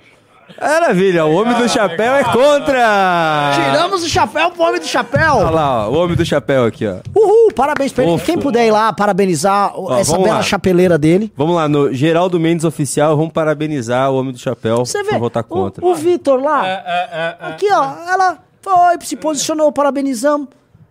[0.60, 3.52] Maravilha, o Homem do Chapéu é contra!
[3.54, 5.34] Tiramos o chapéu pro homem do chapéu.
[5.36, 6.96] Olha lá, ó, o Homem do Chapéu aqui, ó.
[7.14, 8.12] Uhul, parabéns pra ele.
[8.12, 8.24] Fofo.
[8.26, 10.42] Quem puder ir lá parabenizar Ó, essa bela lá.
[10.42, 11.32] chapeleira dele.
[11.36, 15.20] Vamos lá, no Geraldo Mendes Oficial, vamos parabenizar o Homem do Chapéu Você vê, por
[15.20, 15.84] votar contra.
[15.84, 18.74] o, o Vitor lá, É, aqui ó, ela foi,
[19.06, 20.48] se posicionou, parabenizamos.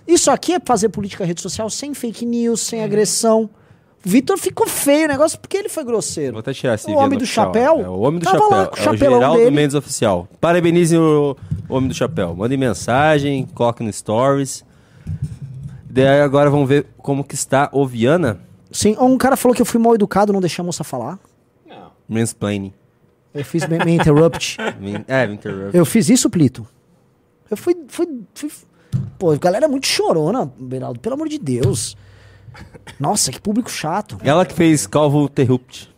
[0.08, 3.50] Isso aqui é fazer política rede social sem fake news, sem agressão.
[4.08, 6.34] Vitor ficou feio o negócio porque ele foi grosseiro.
[6.34, 8.58] Vou até tirar esse O homem do oficial, chapéu É o Homem do tava Chapéu.
[8.58, 9.52] lá com o é o Geraldo dele.
[9.52, 10.28] Mendes Oficial.
[10.40, 11.36] Parabenizem o
[11.68, 12.34] Homem do Chapéu.
[12.36, 14.64] Mandem mensagem, coloquem no Stories.
[15.90, 18.40] Daí agora vamos ver como que está o Viana.
[18.72, 21.20] Sim, um cara falou que eu fui mal educado, não deixei a moça falar.
[22.08, 22.74] Mansplaining.
[23.34, 24.58] Eu fiz me, me interrupt.
[24.80, 25.76] Me- É, me interrupt.
[25.76, 26.66] Eu fiz isso, Plito.
[27.52, 28.50] Eu fui, fui, fui.
[29.20, 31.96] Pô, a galera é muito chorona, Beraldo, pelo amor de Deus.
[33.00, 34.18] Nossa, que público chato.
[34.24, 35.90] Ela que fez Calvo Interrupt.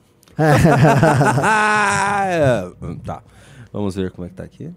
[2.25, 2.71] É,
[3.05, 3.21] tá.
[3.71, 4.71] Vamos ver como é que tá aqui.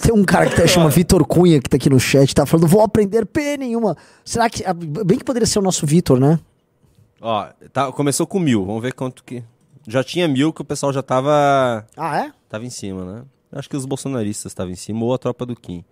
[0.00, 2.66] Tem um cara que tá, chama Vitor Cunha, que tá aqui no chat, tá falando,
[2.66, 3.96] vou aprender P nenhuma.
[4.24, 4.64] Será que.
[4.64, 6.40] ah, Bem que poderia ser o nosso Vitor, né?
[7.20, 8.64] Ó, tá, começou com mil.
[8.64, 9.44] Vamos ver quanto que.
[9.86, 11.86] Já tinha mil que o pessoal já tava.
[11.96, 12.32] Ah, é?
[12.48, 13.22] Tava em cima, né?
[13.52, 15.84] Acho que os bolsonaristas estavam em cima ou a tropa do Kim.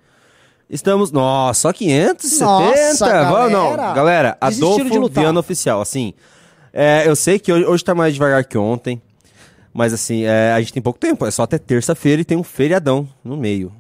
[0.68, 1.12] Estamos.
[1.12, 2.44] Nossa, só 570?
[2.44, 3.70] Nossa, Vamos, não.
[3.76, 3.92] galera.
[3.94, 5.22] Galera, Desistiram de Adolfo lutar.
[5.24, 5.80] Viana Oficial.
[5.80, 6.12] Assim,
[6.72, 9.00] é, eu sei que hoje, hoje tá mais devagar que ontem.
[9.72, 12.42] Mas assim, é, a gente tem pouco tempo, é só até terça-feira e tem um
[12.42, 13.70] feriadão no meio.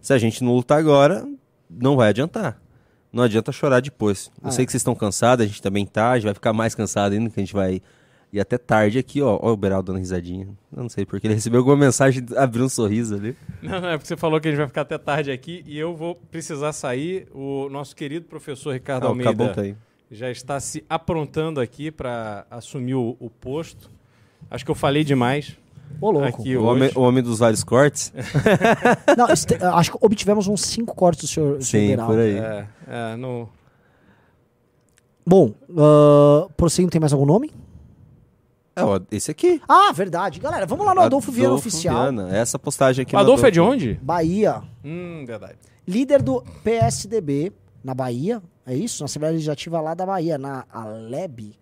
[0.00, 1.26] Se a gente não lutar agora,
[1.68, 2.56] não vai adiantar.
[3.12, 4.30] Não adianta chorar depois.
[4.42, 4.66] Eu Ah, sei é.
[4.66, 7.28] que vocês estão cansados, a gente também tá, a gente vai ficar mais cansado ainda,
[7.28, 7.82] que a gente vai
[8.32, 9.38] ir até tarde aqui, ó.
[9.40, 10.48] Ó o Beraldo dando risadinha.
[10.76, 13.36] Eu não sei porque ele recebeu alguma mensagem, abriu um sorriso ali.
[13.62, 15.78] Não, não, é porque você falou que a gente vai ficar até tarde aqui e
[15.78, 17.26] eu vou precisar sair.
[17.34, 19.74] O nosso querido professor Ricardo Ah, Almeida tá aí.
[20.10, 23.90] já está se aprontando aqui para assumir o, o posto.
[24.50, 25.56] Acho que eu falei demais.
[26.00, 26.26] Ô, louco.
[26.42, 28.12] Aqui O homem, o homem dos vários cortes.
[29.16, 32.12] Não, este- acho que obtivemos uns cinco cortes do senhor, Sim, Beraldo.
[32.12, 32.36] por aí.
[32.36, 33.48] É, é, no...
[35.24, 37.50] Bom, uh, prosseguindo, tem mais algum nome?
[38.76, 39.60] É, ó, esse aqui.
[39.66, 40.38] Ah, verdade.
[40.38, 42.12] Galera, vamos lá no Adolfo, Viana Oficial.
[42.12, 42.36] Viana.
[42.36, 43.98] Essa postagem aqui O no Adolfo é de onde?
[44.02, 44.62] Bahia.
[44.84, 45.54] Hum, verdade.
[45.88, 48.42] Líder do PSDB na Bahia.
[48.66, 49.02] É isso?
[49.02, 51.54] Na Assembleia Legislativa lá da Bahia, na Aleb.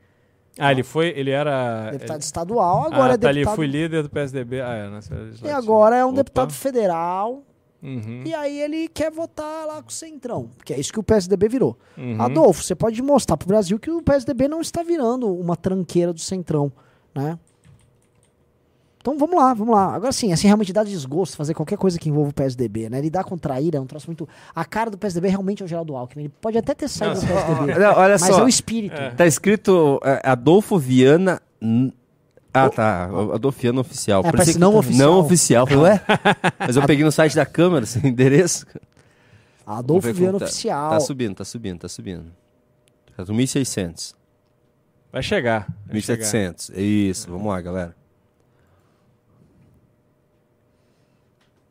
[0.58, 1.90] Ah, ele foi, ele era...
[1.90, 3.56] Deputado ele- estadual, agora ah, é tá ali, deputado.
[3.56, 4.60] fui líder do PSDB.
[4.60, 5.00] Ah, é, na
[5.42, 6.16] E agora é um Opa.
[6.16, 7.42] deputado federal.
[7.82, 8.22] Uhum.
[8.24, 10.48] E aí ele quer votar lá com o Centrão.
[10.64, 11.76] Que é isso que o PSDB virou.
[11.98, 12.20] Uhum.
[12.20, 16.20] Adolfo, você pode mostrar pro Brasil que o PSDB não está virando uma tranqueira do
[16.20, 16.72] Centrão,
[17.14, 17.38] né?
[19.04, 19.94] Então vamos lá, vamos lá.
[19.94, 23.02] Agora sim, assim, realmente dá desgosto fazer qualquer coisa que envolva o PSDB, né?
[23.02, 24.26] Lidar com traíra é um troço muito.
[24.54, 26.24] A cara do PSDB realmente é o Geraldo Alckmin.
[26.24, 27.74] Ele pode até ter saído do PSDB.
[27.78, 28.40] Não, olha mas só.
[28.40, 28.96] é o espírito.
[29.14, 31.38] Tá escrito é, Adolfo Viana.
[32.54, 33.04] Ah, tá.
[33.34, 34.22] Adolfo Viana oficial.
[34.24, 35.10] É, parece não tá- oficial.
[35.10, 35.66] Não oficial.
[35.66, 36.00] Falei, ué?
[36.60, 38.64] Mas eu peguei no site da Câmara, esse endereço.
[39.66, 40.46] Adolfo Viana tá.
[40.46, 40.90] oficial.
[40.92, 42.24] Tá subindo, tá subindo, tá subindo.
[43.14, 44.14] Tá no 1.600.
[45.14, 45.72] Vai chegar.
[45.86, 46.24] vai chegar.
[46.24, 46.76] 1.700.
[46.76, 47.94] Isso, vamos lá, galera.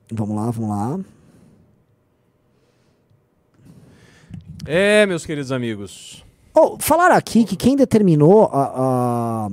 [0.10, 1.00] Vamos lá, vamos lá.
[4.66, 6.24] É, meus queridos amigos.
[6.56, 9.50] Oh, falaram aqui que quem determinou a, a-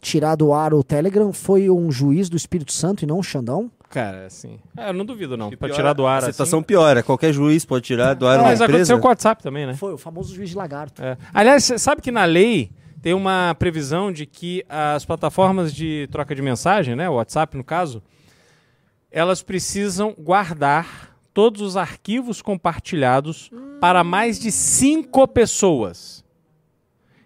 [0.00, 3.70] tirar do ar o Telegram foi um juiz do Espírito Santo e não um Xandão?
[3.92, 4.58] Cara, assim.
[4.74, 5.50] É, eu não duvido, não.
[5.50, 6.32] Pra tirar do ar A assim.
[6.32, 7.02] situação piora.
[7.02, 8.64] Qualquer juiz pode tirar do ar uma Mas empresa.
[8.72, 9.74] aconteceu com o WhatsApp também, né?
[9.74, 11.02] Foi o famoso juiz de lagarto.
[11.02, 11.18] É.
[11.32, 12.70] Aliás, sabe que na lei
[13.02, 17.62] tem uma previsão de que as plataformas de troca de mensagem, né, o WhatsApp no
[17.62, 18.02] caso,
[19.10, 26.24] elas precisam guardar todos os arquivos compartilhados para mais de cinco pessoas.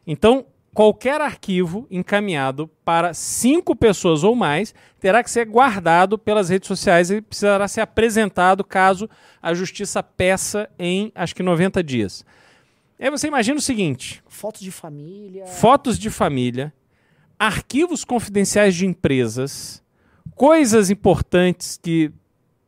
[0.04, 0.46] Então,
[0.76, 7.10] qualquer arquivo encaminhado para cinco pessoas ou mais terá que ser guardado pelas redes sociais
[7.10, 9.08] e precisará ser apresentado caso
[9.40, 12.26] a justiça peça em, acho que 90 dias.
[13.00, 15.46] Aí você imagina o seguinte: Fotos de família.
[15.46, 16.70] fotos de família,
[17.38, 19.82] arquivos confidenciais de empresas,
[20.34, 22.12] coisas importantes que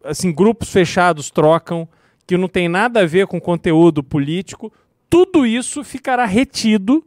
[0.03, 1.87] assim grupos fechados trocam,
[2.27, 4.73] que não tem nada a ver com conteúdo político,
[5.11, 7.05] tudo isso ficará retido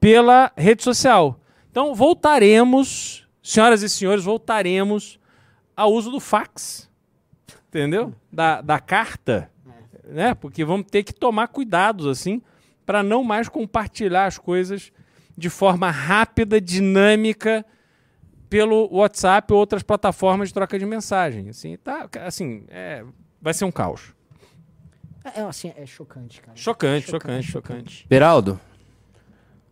[0.00, 1.38] pela rede social.
[1.70, 5.20] Então voltaremos, senhoras e senhores, voltaremos
[5.76, 6.90] ao uso do fax.
[7.68, 8.12] Entendeu?
[8.32, 9.50] Da, da carta,
[10.04, 10.34] né?
[10.34, 12.42] Porque vamos ter que tomar cuidados assim
[12.84, 14.90] para não mais compartilhar as coisas
[15.38, 17.64] de forma rápida, dinâmica
[18.48, 21.48] pelo WhatsApp ou outras plataformas de troca de mensagem.
[21.48, 23.04] Assim, tá, assim, é,
[23.40, 24.12] vai ser um caos.
[25.24, 26.56] É, é, assim, é chocante, cara.
[26.56, 28.06] Chocante, chocante, chocante.
[28.08, 28.60] Beraldo,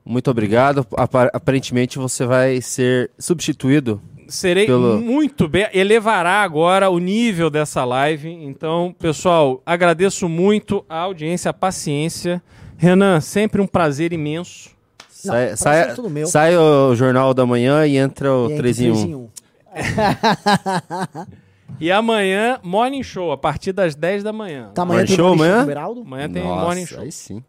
[0.08, 0.86] muito obrigado.
[0.96, 4.00] Apa- Aparentemente você vai ser substituído.
[4.26, 5.68] Serei Pelo- muito bem.
[5.72, 8.28] Elevará agora o nível dessa live.
[8.28, 12.42] Então, pessoal, agradeço muito a audiência, a paciência.
[12.76, 14.70] Renan, sempre um prazer imenso.
[15.08, 16.26] Sai, prazer sai, é tudo meu.
[16.26, 18.94] sai o Jornal da Manhã e entra o E aí, 3 em 1.
[18.94, 19.28] três em um.
[21.80, 24.70] E amanhã, morning show, a partir das 10 da manhã.
[24.74, 25.62] Tá, amanhã Morning tem show amanhã?
[25.62, 27.00] Amanhã tem Nossa, morning show.
[27.00, 27.44] aí sim.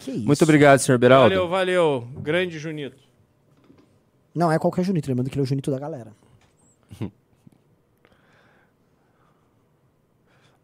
[0.00, 0.26] Que isso?
[0.26, 1.28] Muito obrigado, senhor Beraldo.
[1.28, 2.08] Valeu, valeu.
[2.20, 2.96] Grande Junito.
[4.34, 6.12] Não é qualquer Junito, lembrando que ele é o Junito da galera.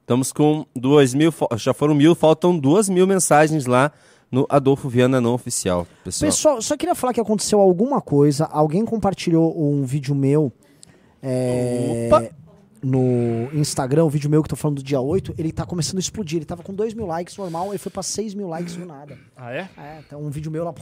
[0.02, 3.90] Estamos com duas mil, fo- já foram mil, faltam duas mil mensagens lá
[4.30, 6.30] no Adolfo Viana não oficial, pessoal.
[6.30, 8.44] Pessoal, só queria falar que aconteceu alguma coisa.
[8.44, 10.52] Alguém compartilhou um vídeo meu
[11.22, 12.08] é,
[12.86, 15.34] no Instagram, um vídeo meu que eu tô falando do dia 8.
[15.36, 16.38] Ele tá começando a explodir.
[16.38, 19.16] Ele tava com 2 mil likes normal, ele foi pra 6 mil likes do nada.
[19.36, 19.68] Ah, é?
[19.76, 20.72] É, então um vídeo meu lá.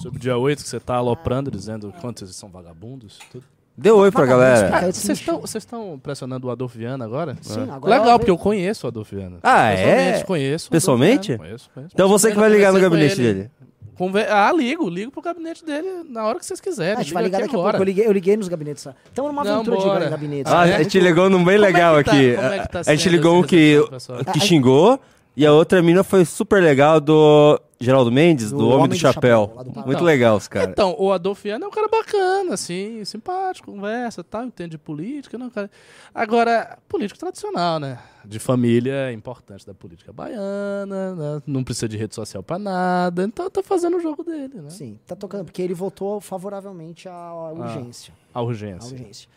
[0.00, 3.44] Sobre o dia 8 que você tá aloprando, dizendo quantos eles são vagabundos, tudo.
[3.76, 4.92] Deu oi pra galera.
[4.92, 7.36] Vocês estão vocês estão pressionando o Adolfo Viana agora?
[7.40, 7.70] Sim, É.
[7.70, 9.38] agora Legal, eu- porque eu conheço o Adolfo Viana.
[9.42, 10.24] Ah, Pessoalmente, é?
[10.24, 10.68] Conheço.
[10.68, 11.36] o Pessoalmente?
[11.38, 11.92] Conheço, conheço.
[11.94, 13.34] Então você que vai ligar no gabinete ele.
[13.34, 13.50] dele.
[13.96, 16.94] Conver- Ah, ligo, ligo pro gabinete dele na hora que vocês quiserem.
[16.98, 17.76] a gente vai Liga ligar aqui daqui a pouco.
[17.82, 18.86] Eu liguei, eu liguei nos gabinetes.
[19.06, 20.06] Estamos numa Não, aventura de bora.
[20.06, 20.52] em gabinetes.
[20.52, 20.76] Ah, é?
[20.76, 22.30] a gente ligou num bem Como é legal tá- aqui.
[22.34, 24.98] é tá a gente ligou um essa que, que xingou,
[25.36, 28.94] E a outra mina foi super legal do Geraldo Mendes, do, Do Homem Homem do
[28.94, 29.52] do Chapéu.
[29.56, 30.04] Chapéu, do Muito Não.
[30.04, 30.70] legal os caras.
[30.70, 35.38] Então, o Adolfo Viana é um cara bacana, assim, simpático, conversa, tal, entende de política,
[35.38, 35.70] não, cara.
[36.14, 37.98] Agora, político tradicional, né?
[38.24, 41.42] De família é importante da política baiana, né?
[41.46, 44.68] não precisa de rede social pra nada, então tá fazendo o jogo dele, né?
[44.68, 48.12] Sim, tá tocando, porque ele votou favoravelmente à urgência.
[48.34, 48.90] A urgência.
[48.90, 49.28] A urgência.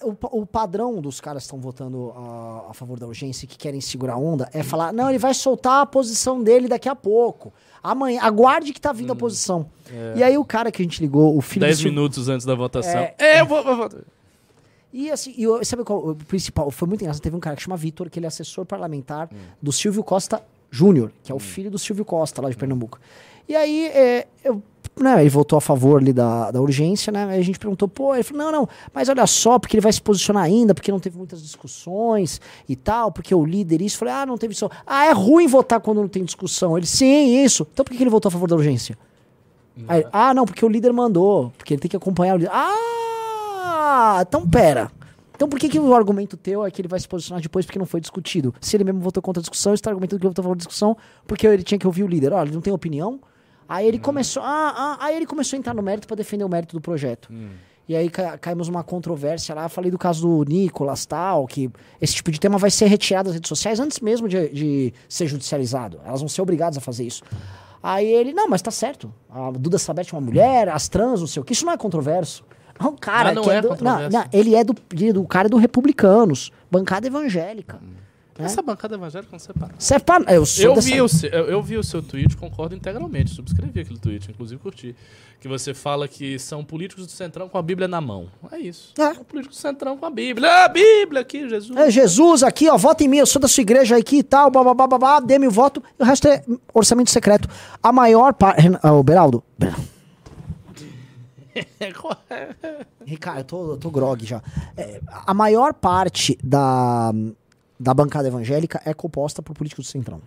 [0.00, 3.48] É, O, o padrão dos caras que estão votando a, a favor da urgência e
[3.48, 6.88] que querem segurar a onda é falar: não, ele vai soltar a posição dele daqui
[6.88, 7.52] a pouco.
[7.82, 9.66] Amanhã, aguarde que tá vindo a posição.
[9.92, 10.14] É.
[10.18, 12.44] E aí o cara que a gente ligou, o filho do 10 Silvio- minutos antes
[12.44, 12.98] da votação.
[13.00, 13.14] É.
[13.18, 14.00] É, eu vou, vou votar.
[14.92, 16.70] E assim, e sabe qual o principal?
[16.70, 17.22] Foi muito engraçado.
[17.22, 19.36] Teve um cara que chama Vitor, que ele é assessor parlamentar Hum.
[19.62, 22.98] do Silvio Costa Júnior, que é o filho do Silvio Costa, lá de Pernambuco.
[23.48, 24.62] E aí, é, eu,
[25.02, 27.24] né, ele votou a favor ali da, da urgência, né?
[27.24, 29.92] Aí a gente perguntou, pô, ele falou, não, não, mas olha só, porque ele vai
[29.92, 33.96] se posicionar ainda, porque não teve muitas discussões e tal, porque o líder isso.
[33.96, 34.76] Eu Falei, ah, não teve discussão.
[34.86, 36.76] Ah, é ruim votar quando não tem discussão.
[36.76, 37.66] Ele, sim, isso.
[37.72, 38.96] Então por que ele votou a favor da urgência?
[39.86, 42.50] Aí, ah, não, porque o líder mandou, porque ele tem que acompanhar o líder.
[42.52, 44.90] Ah, então pera.
[45.38, 47.78] Então por que, que o argumento teu é que ele vai se posicionar depois porque
[47.78, 48.52] não foi discutido?
[48.60, 50.56] Se ele mesmo votou contra a discussão, ele está argumentando que ele votou a favor
[50.56, 50.96] da discussão
[51.28, 52.32] porque ele tinha que ouvir o líder.
[52.32, 53.20] Olha, ele não tem opinião.
[53.68, 56.48] Aí ele começou, ah, ah, aí ele começou a entrar no mérito para defender o
[56.48, 57.28] mérito do projeto.
[57.86, 59.68] E aí ca- caímos numa controvérsia lá.
[59.68, 63.34] Falei do caso do Nicolas tal, que esse tipo de tema vai ser retirado das
[63.34, 65.98] redes sociais antes mesmo de, de ser judicializado.
[66.04, 67.22] Elas vão ser obrigadas a fazer isso.
[67.82, 69.12] Aí ele, não, mas tá certo.
[69.30, 71.52] A Duda Sabete é uma mulher, as trans, não sei o que.
[71.52, 72.44] Isso não é controverso.
[72.78, 74.16] É um cara Mas não que é do, controverso.
[74.16, 77.80] não, ele é do, é do cara do Republicanos, bancada evangélica.
[78.38, 79.74] Essa bancada evangélica não separa.
[79.78, 82.36] Serve pra- eu sou eu, dessa- vi o seu, eu, eu vi o seu tweet,
[82.36, 83.30] concordo integralmente.
[83.30, 84.94] Subscrevi aquele tweet, inclusive curti.
[85.40, 88.28] Que você fala que são políticos do Centrão com a Bíblia na mão.
[88.50, 88.92] É isso.
[88.98, 89.14] É.
[89.14, 90.48] São políticos do Centrão com a Bíblia.
[90.50, 91.76] Ah, a Bíblia aqui, Jesus.
[91.78, 94.50] É, Jesus aqui, ó, vota em mim, eu sou da sua igreja aqui e tal,
[94.50, 96.42] babá, babá, dê-me o voto, e o resto é
[96.74, 97.48] orçamento secreto.
[97.82, 98.62] A maior parte.
[98.84, 99.44] Ô, Beraldo.
[103.04, 104.42] Ricardo, eu tô, eu tô grog já.
[104.76, 107.12] É, a maior parte da,
[107.78, 110.20] da bancada evangélica é composta por políticos do Centrão.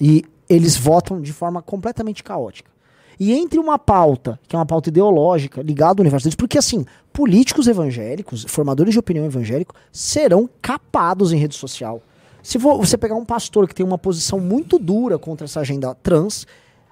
[0.00, 2.70] E eles votam de forma completamente caótica.
[3.20, 6.86] E entre uma pauta, que é uma pauta ideológica, ligada ao universo deles, porque assim,
[7.12, 12.00] políticos evangélicos, formadores de opinião evangélico, serão capados em rede social.
[12.44, 15.92] Se vo- você pegar um pastor que tem uma posição muito dura contra essa agenda
[15.96, 16.46] trans,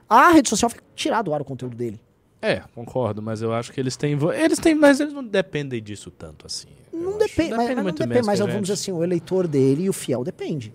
[0.08, 2.00] a rede social fica tirar do ar o conteúdo dele.
[2.42, 4.18] É, concordo, mas eu acho que eles têm.
[4.34, 6.68] Eles têm, mas eles não dependem disso tanto assim.
[7.00, 9.92] Não depende, mas, mas não depende, mas vamos dizer assim, o eleitor dele e o
[9.92, 10.73] fiel depende.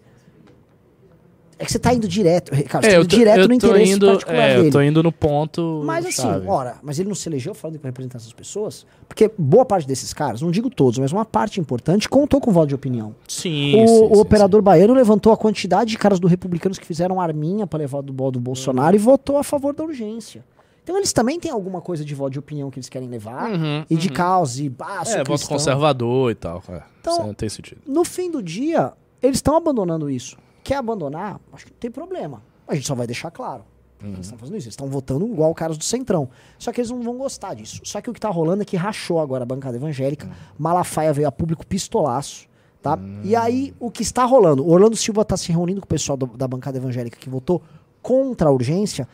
[1.59, 3.91] É que você tá indo direto, Ricardo, você É, tá indo tô, direto no interesse
[3.91, 4.67] indo, particular é, dele.
[4.67, 5.83] eu tô indo no ponto.
[5.85, 6.48] Mas assim, chave.
[6.48, 8.83] ora, mas ele não se elegeu falando que vai representar essas pessoas?
[9.08, 12.69] Porque boa parte desses caras, não digo todos, mas uma parte importante, contou com voto
[12.69, 13.14] de opinião.
[13.27, 17.22] Sim, o sim, o operador baiano levantou a quantidade de caras do Republicanos que fizeram
[17.22, 20.43] arminha pra levar do bolo do Bolsonaro e votou a favor da urgência.
[20.84, 23.85] Então eles também têm alguma coisa de voto de opinião que eles querem levar Uhum,
[23.90, 24.14] e de uhum.
[24.14, 26.64] causa e ah, sou É, voto conservador e tal.
[26.69, 27.82] É, Então- não tem sentido.
[27.85, 30.38] No fim do dia, eles estão abandonando isso.
[30.64, 31.40] Quer abandonar?
[31.53, 32.42] Acho que não tem problema.
[32.68, 33.64] A gente só vai deixar claro.
[34.03, 34.66] Eles estão fazendo isso.
[34.66, 36.27] Eles estão votando igual caras do Centrão.
[36.58, 37.82] Só que eles não vão gostar disso.
[37.84, 40.27] Só que o que tá rolando é que rachou agora a bancada evangélica.
[40.58, 42.48] Malafaia veio a público pistolaço.
[42.82, 42.98] Tá?
[43.24, 44.66] E aí, o que está rolando?
[44.66, 47.61] O Orlando Silva tá se reunindo com o pessoal do- da bancada evangélica que votou
[48.01, 49.08] contra a urgência,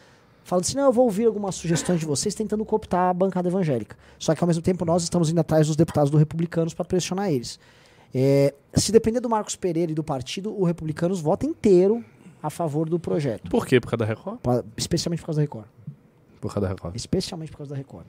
[0.48, 3.96] falando assim: não, eu vou ouvir algumas sugestões de vocês tentando cooptar a bancada evangélica.
[4.18, 7.30] Só que ao mesmo tempo nós estamos indo atrás dos deputados do Republicanos para pressionar
[7.32, 7.60] eles.
[8.16, 12.04] É, se depender do Marcos Pereira e do partido, o Republicanos vota inteiro
[12.42, 13.50] a favor do projeto.
[13.50, 13.80] Por quê?
[13.82, 14.40] Por causa da Record?
[14.40, 15.66] Pa- Especialmente por causa da Record.
[16.40, 16.96] Por causa da Record.
[16.96, 18.06] Especialmente por causa da Record.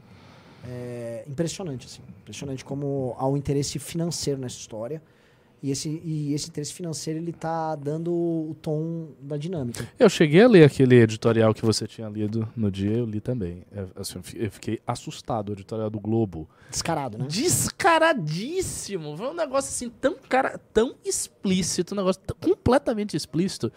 [0.67, 2.02] É impressionante, assim.
[2.23, 5.02] Impressionante como há um interesse financeiro nessa história.
[5.61, 9.89] E esse, e esse interesse financeiro, ele tá dando o tom da dinâmica.
[9.99, 13.65] Eu cheguei a ler aquele editorial que você tinha lido no dia, eu li também.
[13.73, 16.49] É, assim, eu fi- eu fiquei assustado, o editorial do Globo.
[16.70, 17.27] Descarado, né?
[17.28, 19.17] Descaradíssimo.
[19.17, 23.73] Foi um negócio assim tão cara, tão explícito, um negócio tão- completamente explícito.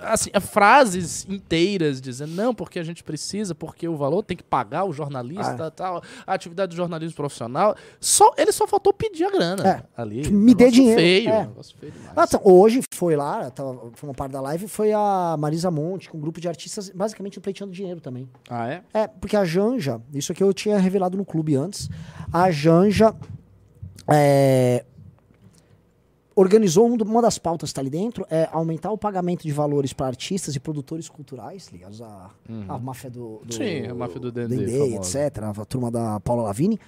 [0.00, 4.42] Assim, é frases inteiras dizendo não, porque a gente precisa, porque o valor tem que
[4.42, 5.70] pagar o jornalista, Ah.
[5.70, 7.76] tal, a atividade do jornalismo profissional.
[8.00, 9.82] Só ele só faltou pedir a grana É.
[10.00, 10.28] ali.
[10.30, 11.00] Me dê dinheiro.
[11.00, 11.46] Feio, É.
[11.46, 11.92] negócio feio.
[12.16, 16.10] Ah, então, hoje foi lá, tava, foi uma parte da live, foi a Marisa Monte,
[16.10, 18.28] com um grupo de artistas, basicamente pleiteando dinheiro também.
[18.50, 18.82] Ah, é?
[18.92, 21.88] É, porque a Janja, isso aqui eu tinha revelado no clube antes,
[22.32, 23.14] a Janja
[24.08, 24.84] é,
[26.36, 29.52] organizou um do- uma das pautas que está ali dentro, é aumentar o pagamento de
[29.52, 32.64] valores para artistas e produtores culturais ligados à, Uhum.
[32.68, 36.42] à máfia do, do- Sim, a máfia do Dendê, Dendê, etc., a turma da Paula
[36.42, 36.78] Lavigne.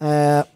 [0.00, 0.46] É,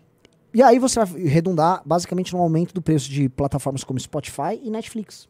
[0.54, 4.70] e aí você vai redundar basicamente no aumento do preço de plataformas como Spotify e
[4.70, 5.28] Netflix.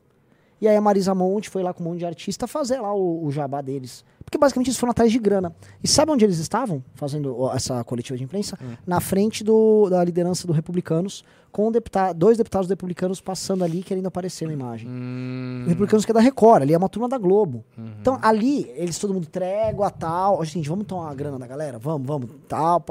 [0.61, 3.25] E aí a Marisa Monte foi lá com um monte de artista fazer lá o,
[3.25, 4.05] o jabá deles.
[4.25, 5.55] Porque basicamente eles foram atrás de grana.
[5.83, 8.59] E sabe onde eles estavam fazendo essa coletiva de imprensa?
[8.61, 8.75] Hum.
[8.85, 14.07] Na frente do, da liderança do Republicanos, com deputado, dois deputados republicanos passando ali querendo
[14.07, 14.89] aparecer na imagem.
[14.89, 15.65] Hum.
[15.69, 17.65] Republicanos que é da Record, ali é uma turma da Globo.
[17.79, 17.93] Uhum.
[18.01, 20.45] Então ali, eles todo mundo trégua, tal.
[20.45, 21.79] Gente, vamos tomar a grana da galera?
[21.79, 22.85] Vamos, vamos, tal.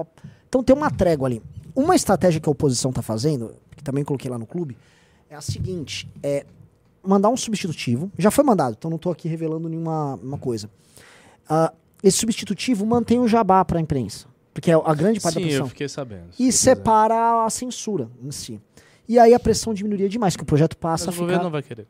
[0.47, 1.41] Então tem uma trégua ali.
[1.75, 4.77] Uma estratégia que a oposição está fazendo, que também coloquei lá no clube,
[5.29, 6.45] é a seguinte: é
[7.05, 8.11] mandar um substitutivo.
[8.17, 10.69] Já foi mandado, então não estou aqui revelando nenhuma uma coisa.
[11.49, 14.27] Uh, esse substitutivo mantém o jabá para a imprensa.
[14.53, 15.65] Porque é a grande parte Sim, da pressão.
[15.65, 16.29] eu fiquei sabendo.
[16.39, 18.61] E separa a censura em si.
[19.07, 21.51] E aí a pressão diminuiria demais, que o projeto passa mas a o governo não
[21.51, 21.87] vai querer.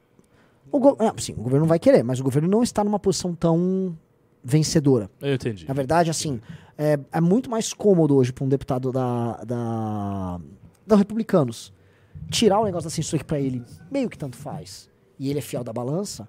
[0.71, 0.97] O go...
[0.99, 3.95] é, sim, o governo não vai querer, mas o governo não está numa posição tão
[4.43, 5.09] vencedora.
[5.21, 5.67] Eu entendi.
[5.67, 6.41] Na verdade, assim,
[6.77, 10.39] é, é muito mais cômodo hoje para um deputado da, da,
[10.85, 11.73] da Republicanos
[12.29, 15.41] tirar o negócio da censura que para ele meio que tanto faz, e ele é
[15.41, 16.27] fiel da balança,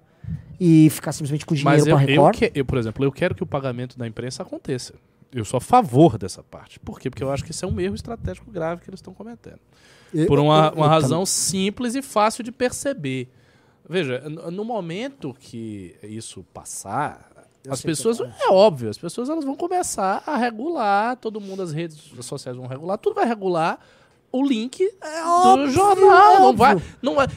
[0.59, 2.41] e ficar simplesmente com dinheiro para Record.
[2.41, 4.93] Eu, que, eu, por exemplo, eu quero que o pagamento da imprensa aconteça.
[5.31, 6.79] Eu sou a favor dessa parte.
[6.79, 7.09] Por quê?
[7.09, 9.59] Porque eu acho que isso é um erro estratégico grave que eles estão cometendo.
[10.13, 13.29] Eu, por uma, uma razão simples e fácil de perceber.
[13.87, 17.29] Veja, no momento que isso passar,
[17.63, 21.71] eu as pessoas, é óbvio, as pessoas elas vão começar a regular, todo mundo, as
[21.71, 23.79] redes sociais vão regular, tudo vai regular
[24.31, 26.35] o link é do óbvio, jornal.
[26.35, 27.27] É não vai, não vai,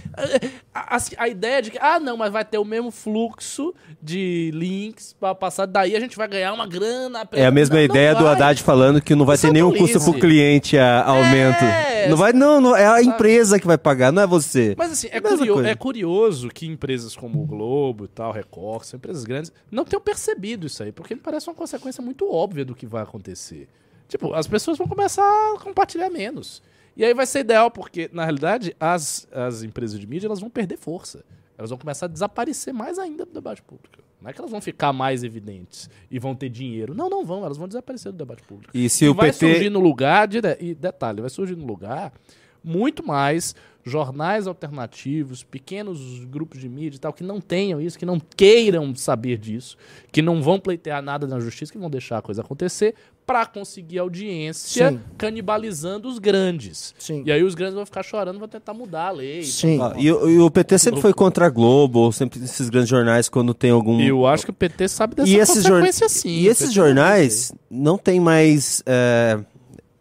[0.74, 4.50] a, a, a, ideia de que, ah, não, mas vai ter o mesmo fluxo de
[4.52, 7.26] links para passar, daí a gente vai ganhar uma grana.
[7.32, 9.72] É a mesma não, ideia não do Haddad falando que não vai Isso ter nenhum
[9.72, 11.64] custo pro cliente a, aumento.
[11.64, 14.74] É, não vai, não, não, é a empresa que vai pagar, não é você.
[14.76, 18.98] Mas assim, é, curio, é curioso que empresas como o Globo e tal, Record, são
[18.98, 22.74] empresas grandes, não tenham percebido isso aí, porque me parece uma consequência muito óbvia do
[22.74, 23.68] que vai acontecer.
[24.08, 26.60] Tipo, as pessoas vão começar a compartilhar menos.
[26.96, 30.50] E aí vai ser ideal, porque, na realidade, as, as empresas de mídia elas vão
[30.50, 31.24] perder força.
[31.56, 33.98] Elas vão começar a desaparecer mais ainda do debate público.
[34.20, 36.94] Não é que elas vão ficar mais evidentes e vão ter dinheiro.
[36.94, 37.44] Não, não vão.
[37.44, 38.70] Elas vão desaparecer do debate público.
[38.76, 39.38] E se e o vai PT...
[39.38, 40.28] surgir no lugar...
[40.28, 42.12] De, e detalhe, vai surgir no lugar
[42.62, 48.06] muito mais jornais alternativos, pequenos grupos de mídia e tal, que não tenham isso, que
[48.06, 49.76] não queiram saber disso,
[50.12, 52.94] que não vão pleitear nada na justiça, que vão deixar a coisa acontecer,
[53.30, 55.00] para conseguir audiência, Sim.
[55.16, 56.92] canibalizando os grandes.
[56.98, 57.22] Sim.
[57.24, 59.44] E aí os grandes vão ficar chorando, vão tentar mudar a lei.
[59.44, 59.80] Sim.
[59.80, 63.54] Ah, e, e, o PT sempre foi contra a Globo, sempre esses grandes jornais quando
[63.54, 64.00] tem algum.
[64.00, 66.28] Eu acho que o PT sabe dessa e esses consequência sim.
[66.28, 68.82] E esses jornais não tem mais.
[68.84, 69.38] É,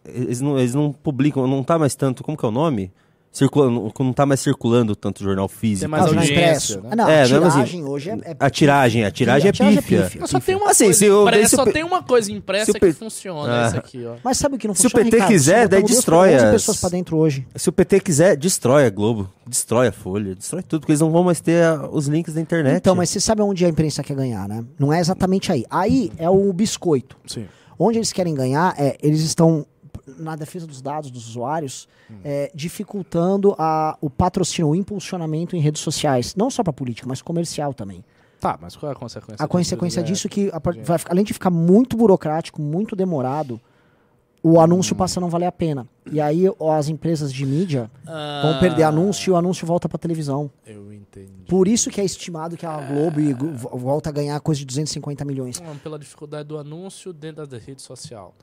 [0.06, 2.24] eles, não, eles não publicam, não tá mais tanto.
[2.24, 2.92] Como que é o nome?
[3.40, 5.82] Circulando, não está mais circulando tanto jornal físico.
[5.82, 6.96] Tem mais ah, audiência, né?
[6.96, 9.82] Não, é, a tiragem assim, hoje é, é A tiragem, a tiragem, a tiragem é
[9.82, 10.00] pífia.
[10.00, 10.28] É pífia.
[10.28, 13.68] Só tem uma assim, coisa impressa, só tem uma coisa impressa que funciona, ah.
[13.68, 14.16] esse aqui, ó.
[14.24, 15.32] Mas sabe o que não funciona, Se o PT Ricardo?
[15.32, 16.52] quiser, daí destrói as...
[16.52, 17.48] pessoas para dentro hoje.
[17.56, 21.10] Se o PT quiser, destrói a Globo, destrói a Folha, destrói tudo, porque eles não
[21.10, 22.78] vão mais ter a, os links da internet.
[22.78, 24.66] Então, mas você sabe onde a imprensa quer ganhar, né?
[24.78, 25.66] Não é exatamente aí.
[25.70, 27.16] Aí é o biscoito.
[27.26, 27.46] Sim.
[27.78, 29.66] Onde eles querem ganhar é, eles estão
[30.18, 32.16] na defesa dos dados dos usuários, hum.
[32.24, 37.22] é, dificultando a, o patrocínio, o impulsionamento em redes sociais, não só para política, mas
[37.22, 38.04] comercial também.
[38.40, 39.44] Tá, mas qual é a consequência?
[39.44, 43.60] A consequência disso é que, a, vai, além de ficar muito burocrático, muito demorado,
[44.42, 44.98] o anúncio hum.
[44.98, 45.88] passa a não valer a pena.
[46.12, 46.46] E aí
[46.78, 48.42] as empresas de mídia ah.
[48.44, 50.50] vão perder anúncio e o anúncio volta para televisão.
[50.66, 51.44] Eu entendi.
[51.48, 53.76] Por isso que é estimado que a Globo ah.
[53.76, 55.62] volta a ganhar coisa de 250 milhões.
[55.84, 58.34] Pela dificuldade do anúncio dentro da rede social.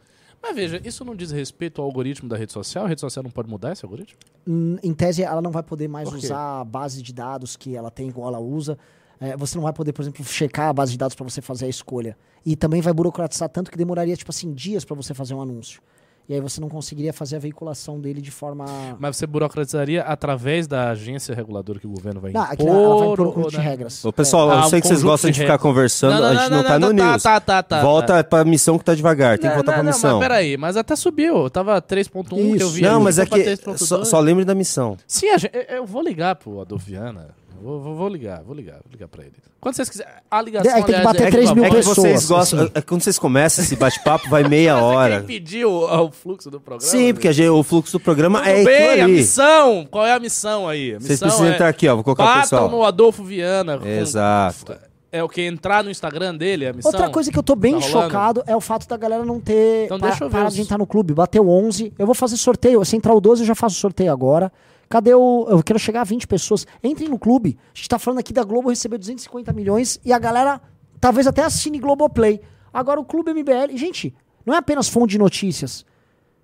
[0.42, 2.84] Mas veja, isso não diz respeito ao algoritmo da rede social?
[2.84, 4.18] A rede social não pode mudar esse algoritmo?
[4.46, 7.90] Hum, em tese, ela não vai poder mais usar a base de dados que ela
[7.90, 8.78] tem, como ela usa.
[9.18, 11.66] É, você não vai poder, por exemplo, checar a base de dados para você fazer
[11.66, 12.16] a escolha.
[12.44, 15.80] E também vai burocratizar tanto que demoraria, tipo assim, dias para você fazer um anúncio
[16.28, 18.64] e aí você não conseguiria fazer a veiculação dele de forma.
[18.98, 22.42] Mas você burocratizaria através da agência reguladora que o governo vai impor?
[22.42, 24.04] Não, aqui ela vai impor um conjunto de regras.
[24.04, 24.54] Ô, pessoal, é.
[24.54, 26.50] eu ah, sei um que vocês gostam de, de ficar conversando, não, não, a gente
[26.50, 27.22] não, não tá no tá, news.
[27.22, 28.24] Tá, tá, tá, Volta tá.
[28.24, 30.10] pra missão que tá devagar, tem que voltar pra missão.
[30.10, 32.82] Não, mas peraí, mas até subiu, tava 3.1 que eu vi.
[32.82, 34.96] Não, mas é que só, só lembre da missão.
[35.06, 37.28] Sim, gente, eu vou ligar pro Adolfo Viana
[37.66, 39.32] Vou, vou, vou, ligar, vou ligar, vou ligar pra ele.
[39.60, 40.12] Quando vocês quiserem.
[40.30, 40.70] A ligação.
[40.70, 41.96] É, tem que bater 3 é mil é pessoas.
[41.96, 42.60] vocês gostam.
[42.60, 42.70] Assim.
[42.72, 45.18] É, quando vocês começam esse bate-papo, vai meia hora.
[45.18, 46.88] Você pediu o, o, fluxo do programa?
[46.88, 49.84] Sim, porque gente, o fluxo do programa Tudo é bem, a missão.
[49.90, 50.92] Qual é a missão aí?
[50.92, 51.96] A missão vocês precisam é, entrar aqui, ó.
[51.96, 52.70] Vou colocar o pessoal.
[52.70, 53.80] no Adolfo Viana.
[53.84, 54.66] Exato.
[54.66, 54.78] Com,
[55.10, 55.42] é o que?
[55.42, 56.92] Entrar no Instagram dele, a missão?
[56.92, 59.86] Outra coisa que eu tô bem tá chocado é o fato da galera não ter
[59.86, 61.12] então, pa parado de entrar no clube.
[61.12, 61.92] Bateu 11.
[61.98, 62.84] Eu vou fazer sorteio.
[62.84, 64.52] Se entrar o 12, eu já faço sorteio agora.
[64.88, 65.46] Cadê o.
[65.48, 66.66] Eu quero chegar a 20 pessoas.
[66.82, 67.58] Entrem no clube.
[67.74, 70.60] A gente tá falando aqui da Globo receber 250 milhões e a galera
[71.00, 72.40] talvez até assine Globoplay.
[72.72, 73.76] Agora o Clube MBL.
[73.76, 75.84] Gente, não é apenas fonte de notícias.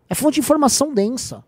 [0.08, 1.44] É fonte de informação densa.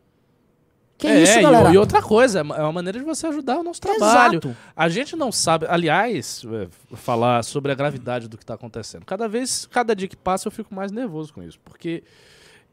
[0.96, 1.72] Que é, isso, e- galera?
[1.72, 4.38] E, outra coisa, é uma maneira de você ajudar o nosso trabalho.
[4.38, 4.56] Exato.
[4.76, 9.04] A gente não sabe, aliás, é, falar sobre a gravidade do que está acontecendo.
[9.04, 12.04] Cada vez, cada dia que passa, eu fico mais nervoso com isso, porque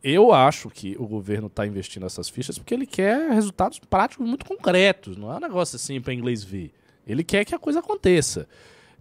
[0.04, 4.46] eu acho que o governo está investindo essas fichas porque ele quer resultados práticos muito
[4.46, 5.16] concretos.
[5.16, 6.72] Não é um negócio assim para inglês ver.
[7.06, 8.48] Ele quer que a coisa aconteça.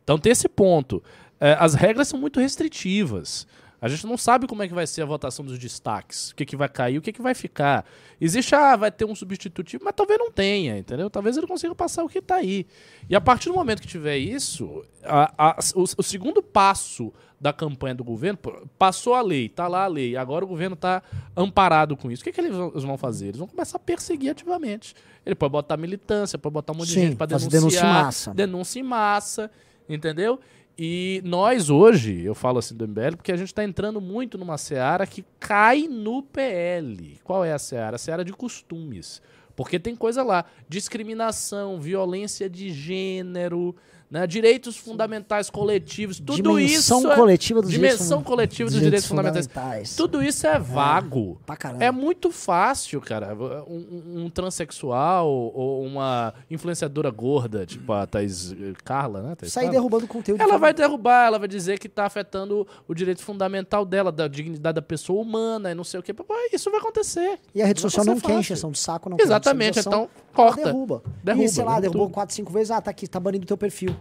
[0.03, 1.03] Então tem esse ponto.
[1.39, 3.47] É, as regras são muito restritivas.
[3.81, 6.45] A gente não sabe como é que vai ser a votação dos destaques, o que,
[6.45, 7.87] que vai cair, o que, que vai ficar.
[8.21, 11.09] Existe, ah, vai ter um substitutivo, mas talvez não tenha, entendeu?
[11.09, 12.67] Talvez ele consiga passar o que está aí.
[13.09, 17.11] E a partir do momento que tiver isso, a- a- o, o segundo passo
[17.41, 18.39] da campanha do governo,
[18.79, 21.03] passou a lei, tá lá a lei, agora o governo está
[21.35, 22.21] amparado com isso.
[22.21, 23.29] O que, que eles vão- fazer?
[23.29, 24.95] Eles vão começar a perseguir ativamente.
[25.25, 27.51] Ele pode botar militância, pode botar um monte de Sim, gente para denunciar.
[27.51, 28.35] denúncia em massa.
[28.35, 29.51] Denúncia em massa,
[29.89, 30.39] entendeu?
[30.83, 34.57] E nós hoje, eu falo assim do MBL, porque a gente está entrando muito numa
[34.57, 37.21] seara que cai no PL.
[37.23, 37.97] Qual é a seara?
[37.97, 39.21] A seara de costumes.
[39.55, 43.77] Porque tem coisa lá, discriminação, violência de gênero,
[44.11, 49.05] né, direitos fundamentais coletivos, tudo Dimensão isso é- coletiva dos dimensão direitos coletiva dos direitos,
[49.05, 49.47] direitos fundamentais.
[49.47, 49.97] fundamentais.
[49.97, 51.41] Tudo isso é vago.
[51.47, 51.85] pra caramba.
[51.85, 53.35] É muito fácil, cara.
[53.35, 59.35] Um, um- transexual ou uma influenciadora gorda, tipo a Thaís eh, Carla, né?
[59.37, 59.79] Thaís Sair Carla?
[59.79, 60.41] derrubando conteúdo.
[60.41, 64.27] Ela de vai derrubar, ela vai dizer que tá afetando o direito fundamental dela, da
[64.29, 66.15] dignidade da pessoa humana e não sei o quê.
[66.53, 67.39] Isso vai acontecer.
[67.55, 70.30] E a rede vai social não quer encheção de saco, não quer Exatamente, visualização, então
[70.35, 70.61] corta.
[70.63, 71.03] ela Derruba.
[71.23, 72.15] Derruba, E sei lá, derruba derrubou tudo.
[72.15, 73.95] 4, 5 vezes, ah, tá aqui, tá banindo teu perfil.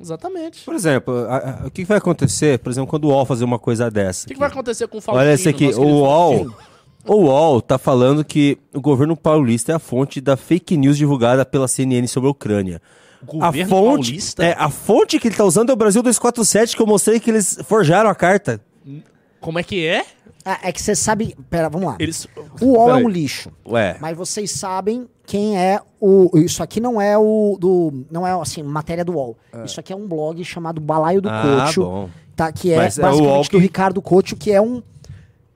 [0.00, 0.64] Exatamente.
[0.64, 3.58] Por exemplo, a- a- o que vai acontecer, por exemplo, quando o UOL fazer uma
[3.58, 4.24] coisa dessa?
[4.24, 5.24] O que, que vai acontecer com o Faustino?
[5.26, 6.56] Olha esse aqui, o UOL, Faustino?
[7.06, 11.44] o UOL tá falando que o governo paulista é a fonte da fake news divulgada
[11.44, 12.80] pela CNN sobre a Ucrânia.
[13.28, 14.42] O a governo fonte, paulista?
[14.44, 17.30] É, a fonte que ele tá usando é o Brasil 247, que eu mostrei que
[17.30, 18.58] eles forjaram a carta.
[19.38, 20.04] Como é que é?
[20.44, 21.36] Ah, é que você sabe.
[21.50, 21.96] Pera, vamos lá.
[21.98, 22.26] Eles...
[22.60, 23.50] O UOL é um lixo.
[23.66, 23.96] Ué.
[24.00, 26.30] Mas vocês sabem quem é o.
[26.38, 27.56] Isso aqui não é o.
[27.60, 29.36] do Não é assim, matéria do UOL.
[29.64, 31.82] Isso aqui é um blog chamado Balaio do Ah, Cocho.
[31.82, 32.10] bom.
[32.34, 34.82] Tá, que é Mas é o basicamente do que- Ricardo Cocho, que é um.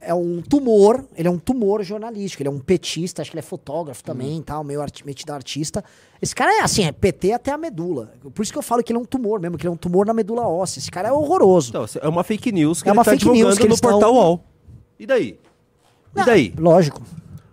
[0.07, 3.41] É um tumor, ele é um tumor jornalístico, ele é um petista, acho que ele
[3.41, 5.83] é fotógrafo também, tal, meio arti metido artista.
[6.21, 8.13] Esse cara é assim, é PT até a medula.
[8.35, 9.79] Por isso que eu falo que ele é um tumor mesmo, que ele é um
[9.79, 10.79] tumor na medula óssea.
[10.79, 11.71] Esse cara é horroroso.
[11.71, 14.13] Então, é uma fake news que É ele uma tá fake news que no portal
[14.15, 14.45] UOL.
[14.99, 15.39] E daí?
[16.17, 16.55] E daí?
[16.59, 17.03] Lógico.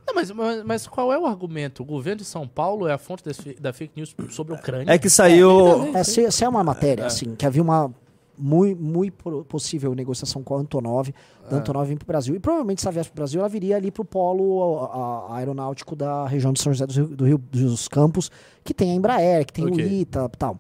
[0.08, 1.82] Não, mas, mas, mas qual é o argumento?
[1.84, 4.92] O governo de São Paulo é a fonte desse- da fake news sobre a Ucrânia?
[4.94, 5.96] É que saiu.
[5.96, 7.94] Essa, essa é uma matéria, assim, que havia uma
[8.38, 11.14] muito, muito possível negociação com a Antonov,
[11.50, 12.36] da Antonov vir para o Brasil.
[12.36, 14.96] E provavelmente, se ela viesse para o Brasil, ela viria ali para o polo a-
[15.34, 18.30] a- aeronáutico da região de São José do Rio, do Rio dos Campos,
[18.64, 19.86] que tem a Embraer, que tem Ok.
[19.86, 20.60] o ITA e tal.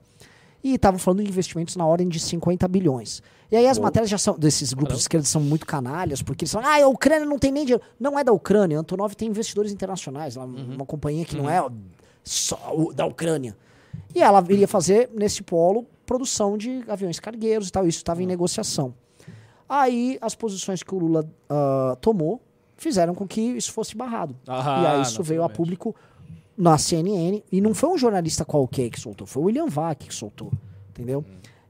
[0.63, 3.21] E estavam falando de investimentos na ordem de 50 bilhões.
[3.51, 3.83] E aí as Uou.
[3.83, 6.87] matérias já são, desses grupos de esquerda são muito canalhas, porque eles falam, ah, a
[6.87, 7.83] Ucrânia não tem nem dinheiro.
[7.99, 11.61] Não é da Ucrânia, a Antonov tem investidores internacionais, ela- uma companhia que não é
[12.23, 12.57] só
[12.95, 13.55] da Ucrânia.
[14.15, 17.85] E ela iria fazer nesse polo produção de aviões cargueiros e tal.
[17.87, 18.93] Isso estava em negociação.
[19.67, 22.41] Aí as posições que o Lula ah, tomou
[22.77, 24.35] fizeram com que isso fosse barrado.
[24.47, 25.93] Ah, e aí isso veio a público
[26.57, 27.43] na CNN.
[27.51, 30.51] E não foi um jornalista qualquer que soltou, foi o William Vac que soltou.
[30.89, 31.23] Entendeu?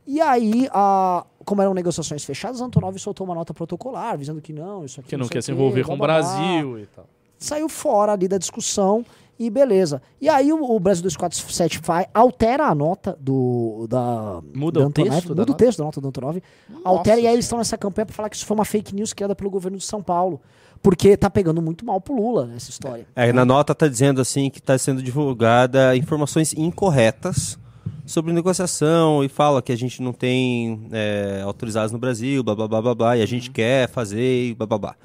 [0.05, 4.83] E aí, ah, como eram negociações fechadas, Antonov soltou uma nota protocolar, avisando que não,
[4.85, 7.05] isso aqui Que não sei quer o se quê, envolver com o Brasil e tal.
[7.37, 9.05] saiu fora ali da discussão
[9.39, 10.01] e beleza.
[10.19, 14.89] E aí o, o Brasil 247 vai, altera a nota do da Muda da o
[14.89, 15.65] Antonov, texto da muda o nota?
[15.65, 16.43] texto da nota do Antonov,
[16.83, 19.13] altera e aí eles estão nessa campanha para falar que isso foi uma fake news
[19.13, 20.39] criada pelo governo de São Paulo,
[20.83, 23.07] porque tá pegando muito mal pro Lula essa história.
[23.15, 27.57] É, na nota tá dizendo assim que está sendo divulgada informações incorretas
[28.05, 32.67] sobre negociação e fala que a gente não tem é, autorizados no Brasil, blá blá
[32.67, 34.95] blá blá blá, e a gente quer fazer e blá blá blá.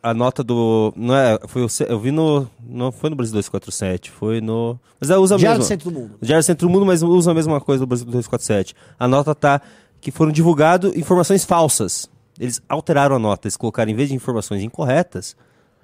[0.00, 0.92] A nota do.
[0.96, 2.48] Não é, foi eu vi no.
[2.64, 4.78] Não foi no Brasil 247, foi no.
[5.00, 5.64] Mas ela usa Diário mesmo.
[5.64, 6.14] do Centro do Mundo.
[6.22, 8.74] Diário do Centro do Mundo, mas usa a mesma coisa do Brasil 247.
[8.98, 9.60] A nota tá
[10.00, 12.08] que foram divulgadas informações falsas.
[12.38, 15.36] Eles alteraram a nota, eles colocaram, em vez de informações incorretas,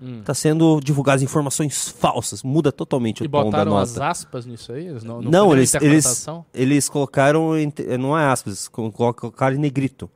[0.04, 0.22] Hum.
[0.24, 2.42] tá sendo divulgadas informações falsas.
[2.42, 3.82] Muda totalmente E o tom da botaram nota.
[3.84, 4.90] as aspas nisso aí?
[5.02, 7.52] Não, Não, eles, eles, eles colocaram,
[7.98, 10.10] não é aspas, co- colocaram em negrito.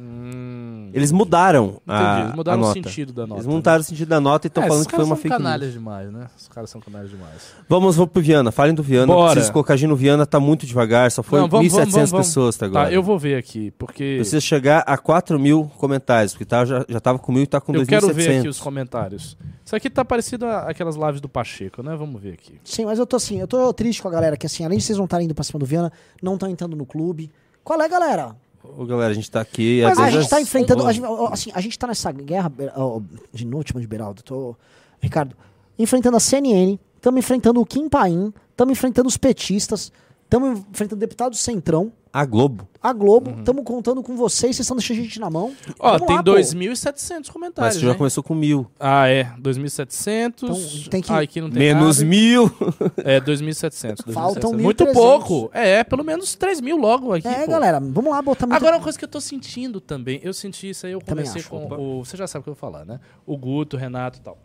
[0.00, 0.90] Hum.
[0.94, 2.82] Eles mudaram, a, Entendi, eles mudaram a o nota.
[2.88, 4.96] sentido da nota, Eles mudaram o sentido da nota e estão É, falando que foi
[4.98, 5.42] caras uma são fake news.
[5.42, 6.26] canalhas demais, né?
[6.38, 7.52] Os caras são canalhas demais.
[7.68, 8.52] Vamos, vamos pro Viana.
[8.52, 9.06] Falem do Viana.
[9.12, 9.32] Bora.
[9.32, 11.10] Preciso colocar Gino Viana, tá muito devagar.
[11.10, 12.26] Só foi Não, vamos, 1.700 vamos, vamos, vamos.
[12.28, 12.86] pessoas até agora.
[12.88, 14.14] Tá, eu vou ver aqui, porque...
[14.18, 17.60] Precisa chegar a 4 mil comentários, porque tá, já, já tava com mil e tá
[17.60, 17.86] com Eu 2.700.
[17.88, 19.36] quero ver aqui os comentários.
[19.64, 21.94] Isso aqui tá parecido a- aquelas lives do Pacheco, né?
[21.96, 22.54] Vamos ver aqui.
[22.64, 24.84] Sim, mas eu tô assim, eu tô triste com a galera que assim, além de
[24.84, 27.30] vocês não estarem indo pra cima do Viana, não estão entrando no clube.
[27.64, 28.34] Qual é, galera?
[28.76, 29.80] Ô, galera, a gente tá aqui.
[29.82, 30.86] Mas às a gente tá enfrentando.
[30.86, 32.52] A gente, assim, a gente tá nessa guerra.
[32.76, 33.00] ó,
[33.32, 34.22] de mano, de Beraldo.
[34.22, 34.56] Tô,
[35.00, 35.36] Ricardo,
[35.78, 39.92] enfrentando a CNN, estamos enfrentando o Kim Paim, estamos enfrentando os petistas,
[40.28, 42.68] estamos enfrentando o deputado Centrão, A Globo.
[42.82, 45.54] a Globo, estamos contando com vocês, vocês estão deixando a gente na mão.
[45.78, 46.30] Ó, Vamos tem lá, pô.
[46.32, 47.74] 2.700 comentários.
[47.74, 47.98] Mas você já né?
[47.98, 48.70] começou com mil.
[48.78, 49.24] Ah, é.
[49.40, 50.42] 2.700.
[50.44, 52.08] Então, tem que- Ah, aqui não tem Menos nada.
[52.10, 52.50] mil.
[52.98, 54.12] É, 2.700.
[54.12, 54.62] Faltam 2.700.
[54.62, 54.92] Muito 1.300.
[54.94, 55.50] pouco.
[55.54, 57.26] É, pelo menos 3 mil logo aqui.
[57.26, 57.52] É, pô.
[57.52, 58.56] galera, vamos lá botar muito...
[58.56, 61.48] Agora, uma coisa que eu tô sentindo também, eu senti isso aí, eu acho.
[61.48, 61.76] com Opa.
[61.78, 62.04] o.
[62.04, 63.00] Você já sabe o que eu vou falar, né?
[63.26, 64.38] O Guto, o Renato e tal.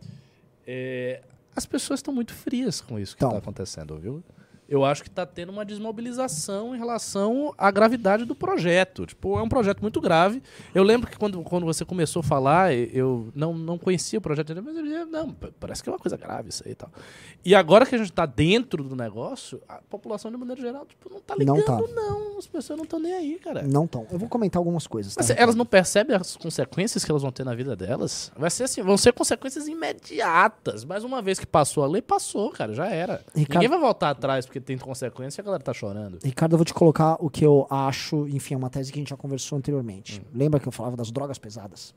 [0.65, 1.21] É,
[1.55, 3.31] as pessoas estão muito frias com isso que Então.
[3.31, 4.23] tá acontecendo, viu?
[4.73, 9.05] Eu acho que tá tendo uma desmobilização em relação à gravidade do projeto.
[9.05, 10.41] Tipo, é um projeto muito grave.
[10.73, 14.53] Eu lembro que quando, quando você começou a falar, eu não, não conhecia o projeto,
[14.63, 16.89] mas eu dizia, não, pa- parece que é uma coisa grave isso aí e tal.
[17.45, 21.09] E agora que a gente tá dentro do negócio, a população, de maneira geral, tipo,
[21.13, 21.93] não tá Não ligando, tá.
[21.93, 22.37] não.
[22.39, 23.61] As pessoas não estão nem aí, cara.
[23.61, 24.07] Não estão.
[24.11, 25.13] Eu vou comentar algumas coisas.
[25.13, 25.23] Tá?
[25.37, 28.31] elas não percebem as consequências que elas vão ter na vida delas?
[28.35, 30.83] Vai ser assim, vão ser consequências imediatas.
[30.85, 33.23] Mas uma vez que passou a lei, passou, cara, já era.
[33.35, 36.17] Ricardo- Ninguém vai voltar atrás porque tem consequência e a galera tá chorando.
[36.23, 39.01] Ricardo, eu vou te colocar o que eu acho, enfim, é uma tese que a
[39.01, 40.21] gente já conversou anteriormente.
[40.21, 40.25] Hum.
[40.33, 41.93] Lembra que eu falava das drogas pesadas?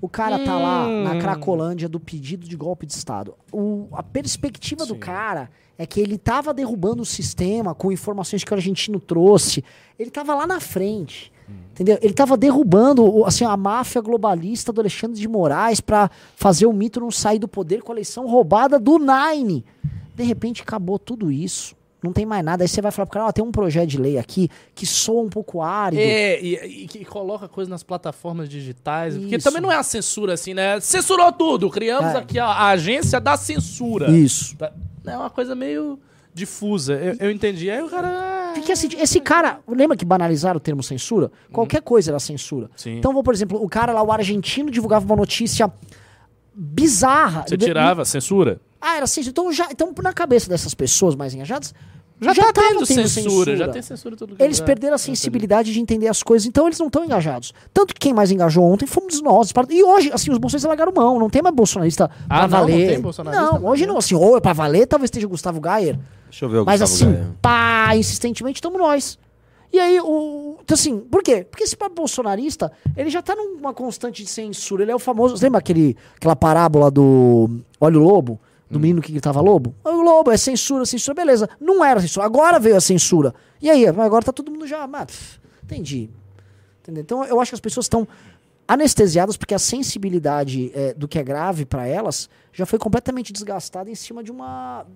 [0.00, 1.18] O cara tá lá na Hum.
[1.18, 3.34] Cracolândia do pedido de golpe de Estado.
[3.52, 5.48] O- a perspectiva do cara
[5.78, 9.64] é que ele tava derrubando o sistema com informações que o argentino trouxe.
[9.98, 11.32] Ele tava lá na frente.
[11.72, 11.98] Entendeu?
[12.00, 16.72] Ele tava derrubando o- assim, a máfia globalista do Alexandre de Moraes pra fazer o
[16.72, 19.64] mito não sair do poder com a eleição roubada do Nine.
[20.14, 21.74] De repente acabou tudo isso.
[22.04, 22.62] Não tem mais nada.
[22.62, 25.22] Aí você vai falar pro cara, ó, tem um projeto de lei aqui que soa
[25.22, 25.98] um pouco árido.
[26.00, 29.16] É, e, que coloca coisa nas plataformas digitais.
[29.16, 29.44] Porque Isso.
[29.44, 30.78] também não é a censura assim, né?
[30.80, 31.70] Censurou tudo.
[31.70, 32.18] Criamos É.
[32.18, 34.10] aqui a, a agência da censura.
[34.10, 34.56] Isso.
[34.56, 34.72] Tá-
[35.06, 35.98] É uma coisa meio
[36.32, 36.94] difusa.
[36.94, 37.70] Eu, eu entendi.
[37.70, 38.52] Aí o cara.
[38.54, 41.30] Porque assim, esse cara, lembra que banalizaram o termo censura?
[41.52, 42.70] Qualquer coisa era censura.
[42.76, 42.98] Sim.
[42.98, 45.72] Então, vou, por exemplo, o cara lá, o argentino, divulgava uma notícia
[46.54, 47.44] bizarra.
[47.46, 48.60] Você De- tirava censura?
[48.80, 49.30] Ah, era censura.
[49.30, 51.74] Então, já, então, na cabeça dessas pessoas mais engajadas,
[52.20, 54.66] Já, tá tava tendo censura, já tem censura todo Eles lugar.
[54.66, 57.52] perderam a sensibilidade de entender as coisas, então eles não estão engajados.
[57.72, 59.52] Tanto que quem mais engajou ontem fomos nós.
[59.68, 61.18] E hoje, assim, os bolsonaristas largaram mão.
[61.18, 62.88] Não tem mais bolsonarista Ah, pra não, não valer.
[62.88, 63.98] tem bolsonarista Não, hoje não.
[63.98, 65.98] Assim, ou é pra valer, talvez esteja o Gustavo Gayer.
[66.30, 67.36] Deixa eu ver o Mas Gustavo assim, Gaia.
[67.42, 69.18] pá, insistentemente estamos nós.
[69.72, 70.56] E aí, o.
[70.62, 71.44] Então, assim, por quê?
[71.50, 74.84] Porque esse papo bolsonarista, ele já tá numa constante de censura.
[74.84, 75.34] Ele é o famoso.
[75.42, 77.50] Lembra aquele, aquela parábola do.
[77.80, 78.38] Olha o lobo?
[78.70, 79.74] Do menino que gritava lobo?
[79.84, 81.48] O lobo, é censura, censura, beleza.
[81.60, 83.34] Não era censura, agora veio a censura.
[83.60, 84.86] E aí, agora tá todo mundo já.
[84.88, 86.08] Pff, entendi.
[86.82, 87.02] Entendeu?
[87.02, 88.06] Então eu acho que as pessoas estão
[88.66, 93.90] anestesiadas porque a sensibilidade é, do que é grave pra elas já foi completamente desgastada
[93.90, 94.86] em cima de uma.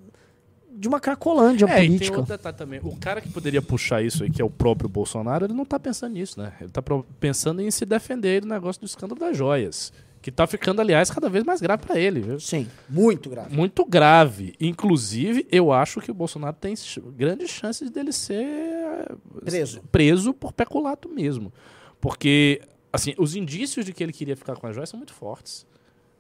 [0.71, 2.19] de uma cracolândia É, e tem política.
[2.19, 2.81] outro detalhe também.
[2.83, 5.79] O cara que poderia puxar isso aí, que é o próprio Bolsonaro, ele não tá
[5.79, 6.53] pensando nisso, né?
[6.61, 6.83] Ele tá
[7.21, 9.93] pensando em se defender do negócio do escândalo das joias.
[10.29, 12.39] Que tá ficando, aliás, cada vez mais grave pra ele, viu?
[12.39, 13.57] Sim, muito grave.
[13.57, 14.55] Muito grave.
[14.61, 16.75] Inclusive, eu acho que o Bolsonaro tem
[17.17, 19.81] grandes chances dele ser eh, Preso.
[19.91, 21.51] preso por peculato mesmo.
[21.99, 22.61] Porque,
[22.93, 25.67] assim, os indícios de que ele queria ficar com as joias são muito fortes.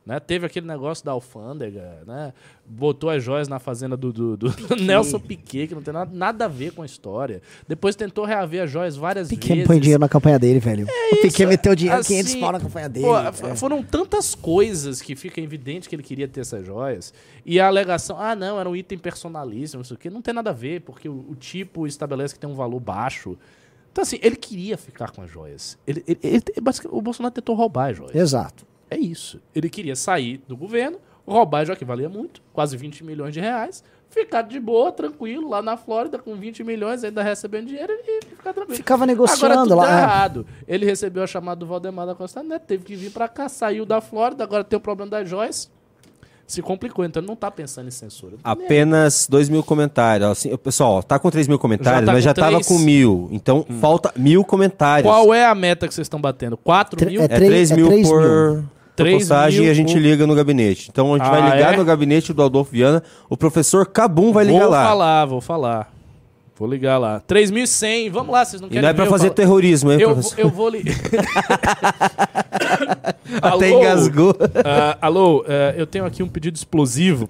[0.09, 0.19] Né?
[0.19, 2.33] Teve aquele negócio da alfândega, né?
[2.65, 4.49] Botou as joias na fazenda do, do- do
[4.83, 7.43] Nelson Piquet, que não tem nada, nada a ver com a história.
[7.69, 9.67] Depois tentou reaver as joias várias Piquet vezes.
[9.67, 10.87] põe dinheiro na campanha dele, velho.
[11.13, 13.05] o Piquet meteu dinheiro, assim, 500 pau na campanha dele.
[13.07, 13.55] pô, É.
[13.55, 17.13] Foram tantas coisas que fica evidente que ele queria ter essas joias.
[17.45, 20.09] E a alegação, ah, não, era um item personalíssimo, isso aqui.
[20.09, 23.37] Não tem nada a ver, porque o, o tipo estabelece que tem um valor baixo.
[23.93, 25.77] Então, assim, ele queria ficar com as joias.
[25.87, 26.43] Ele, ele- ele-
[26.91, 28.15] o Bolsonaro tentou roubar as joias.
[28.15, 28.67] Exato.
[28.91, 29.41] É isso.
[29.55, 33.85] Ele queria sair do governo, roubar, já que valia muito, quase 20 milhões de reais,
[34.11, 38.53] ficar de boa, tranquilo, lá na Flórida, com 20 milhões, ainda recebendo dinheiro e ficar
[38.53, 38.77] tranquilo.
[38.77, 39.87] Ficava negociando agora, tudo lá.
[39.87, 40.47] Tá errado.
[40.67, 43.85] Ele recebeu a chamada do Valdemar da Costa Neto, teve que vir para cá, saiu
[43.85, 45.69] da Flórida, agora tem o problema da Joyce,
[46.47, 48.37] Se complicou, então ele não tá pensando em censura.
[48.43, 49.31] Apenas é.
[49.31, 50.31] dois mil comentários.
[50.31, 52.47] Assim, pessoal, tá com três mil comentários, já tá mas já 3...
[52.47, 53.29] tava com mil.
[53.31, 53.79] Então hum.
[53.79, 55.11] falta mil comentários.
[55.11, 56.57] Qual é a meta que vocês estão batendo?
[56.57, 57.21] Quatro Tr mil?
[57.21, 58.23] É, é, 3, é 3 mil por...
[58.23, 58.78] Mil.
[58.99, 59.69] 3 postagem mil...
[59.69, 60.89] e a gente liga no gabinete.
[60.91, 61.77] Então a gente ah, vai ligar é?
[61.77, 63.03] no gabinete do Adolfo Viana.
[63.29, 64.83] O professor Cabum vai ligar vou lá.
[64.83, 65.99] Vou falar, vou falar.
[66.59, 67.23] Vou ligar lá.
[67.29, 68.81] 3.100, vamos lá, vocês não querem.
[68.81, 69.35] E não é pra fazer falo...
[69.35, 70.41] terrorismo, hein, professor?
[70.41, 70.97] Eu vou ligar.
[73.41, 74.31] Até alô, engasgou.
[74.31, 75.45] Uh, alô, uh,
[75.77, 77.29] eu tenho aqui um pedido explosivo.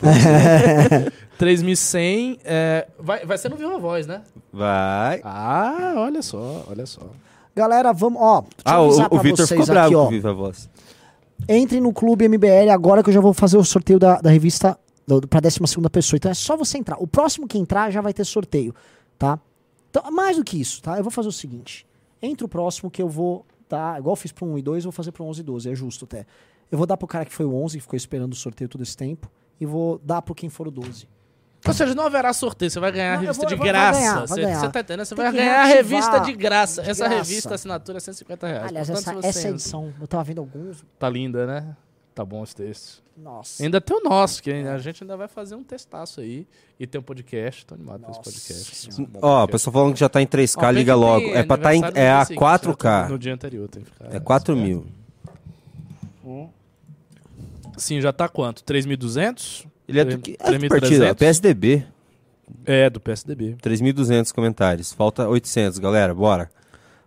[1.38, 2.36] 3.100.
[2.36, 4.22] Uh, eh, vai, vai ser no Viva Voz, né?
[4.50, 5.20] Vai.
[5.22, 7.02] Ah, olha só, olha só.
[7.54, 8.22] Galera, vamos.
[8.22, 10.04] Ó, ah, o, o Vitor ficou bravo aqui, ó.
[10.04, 10.70] com Viva Voz.
[11.46, 14.78] Entrem no Clube MBL agora que eu já vou fazer o sorteio da, da revista
[15.28, 15.60] pra 12
[15.90, 16.16] pessoa.
[16.16, 16.96] Então é só você entrar.
[16.98, 18.74] O próximo que entrar já vai ter sorteio,
[19.18, 19.38] tá?
[19.90, 20.98] Então, mais do que isso, tá?
[20.98, 21.86] Eu vou fazer o seguinte.
[22.20, 24.90] Entre o próximo que eu vou dar, igual eu fiz pro 1 e 2, eu
[24.90, 26.26] vou fazer pro 11 e 12, é justo até.
[26.70, 28.82] Eu vou dar pro cara que foi o 11, que ficou esperando o sorteio todo
[28.82, 31.08] esse tempo, e vou dar pro quem for o 12.
[31.66, 33.98] Ou seja, não haverá sorteio, você vai ganhar a Não, eu revista vou- de graça.
[34.00, 34.60] ganhar, Você ganhar.
[34.60, 35.04] você tá entendendo?
[35.06, 36.82] Você Tem vai ganhar a revista de graça.
[36.82, 37.16] de essa graça.
[37.16, 38.64] revista, a assinatura é 150 reais.
[38.68, 40.84] Aliás, Portanto, essa, essa edição, eu tava vendo alguns.
[40.98, 41.76] Tá linda, né?
[42.14, 43.02] Tá bom os textos.
[43.16, 43.62] Nossa.
[43.62, 46.46] Ainda tem o nosso, que a gente ainda vai fazer um testaço aí.
[46.78, 47.66] E tem um podcast.
[47.66, 48.88] Tô animado com esse podcast.
[49.20, 51.26] Ó, o pessoal falando que já tá em 3K, Ó, liga logo.
[51.34, 53.08] É pra tá em, é a dia seguinte, 4K.
[53.08, 54.14] No dia anterior tem que ficar.
[54.14, 54.86] É 4 mil.
[57.76, 58.62] Sim, já tá quanto?
[58.64, 59.66] 3.200?
[59.88, 60.36] Ele é do que?
[60.38, 61.84] É do partido, ó, PSDB.
[62.64, 63.56] É, do PSDB.
[63.62, 64.92] 3.200 comentários.
[64.92, 66.14] Falta 800, galera.
[66.14, 66.50] Bora.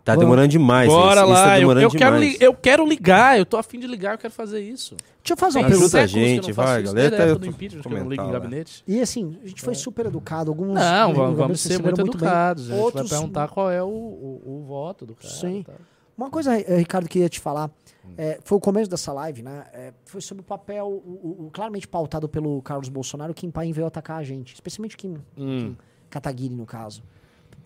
[0.03, 0.25] Tá Vamos.
[0.25, 0.87] demorando demais.
[0.89, 2.31] Bora isso, isso lá, tá eu, demorando eu quero demais.
[2.31, 4.95] li- eu quero ligar, eu tô afim de ligar, eu quero fazer isso.
[5.23, 6.03] Deixa eu fazer uma Tem Ajuda pergunta.
[6.03, 7.09] a que eu gente, vai, galera.
[7.17, 8.83] Tá- época do eu impeachment, que eu não ligo em gabinete.
[8.87, 10.49] E assim, a gente foi super educado.
[10.49, 10.73] Alguns.
[10.73, 12.07] Não, vamos, vamos ser muito bem.
[12.07, 12.63] educados.
[12.71, 15.31] A gente Outros, vai perguntar qual é o, o, o voto do cara.
[15.31, 15.61] Sim.
[15.63, 15.73] tá?
[16.17, 17.69] Uma coisa, eh, Ricardo, que eu ia te falar.
[18.17, 19.65] É, foi o começo dessa live, né?
[19.73, 23.51] é, foi sobre o papel, o, o- o claramente pautado pelo Carlos Bolsonaro, que Kim
[23.51, 24.53] Paim veio atacar a gente.
[24.53, 25.75] Especialmente Kim, Hum.
[25.75, 25.77] Kim
[26.09, 27.01] Kataguiri, no caso.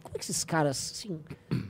[0.03, 1.19] Como é que esses caras, assim...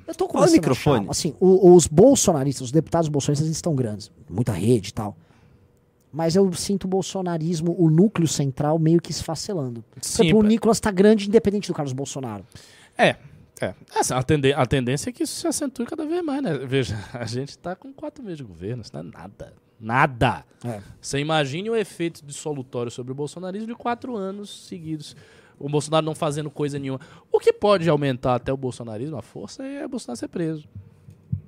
[0.05, 0.99] Eu tô Olha o microfone.
[1.01, 4.11] achar, assim, o- os bolsonaristas, os deputados bolsonaristas, eles estão grandes.
[4.29, 5.15] Muita rede e tal.
[6.11, 9.83] Mas eu sinto o bolsonarismo, o núcleo central, meio que esfacelando.
[9.91, 12.45] Por Sim, exemplo, o pa- Nicolas tá grande, independente do Carlos Bolsonaro.
[12.97, 13.15] É,
[13.61, 13.73] é.
[13.95, 16.57] Essa, a, tende- a tendência é que isso se acentue cada vez mais, né?
[16.57, 19.53] Veja, a gente tá com quatro meses de governo, isso não é nada.
[19.79, 20.45] Nada.
[20.63, 20.81] É.
[21.01, 25.15] Você imagine o efeito dissolutório sobre o bolsonarismo de quatro anos seguidos.
[25.59, 26.99] O Bolsonaro não fazendo coisa nenhuma.
[27.31, 30.67] O que pode aumentar até o bolsonarismo, a força, é o Bolsonaro ser preso.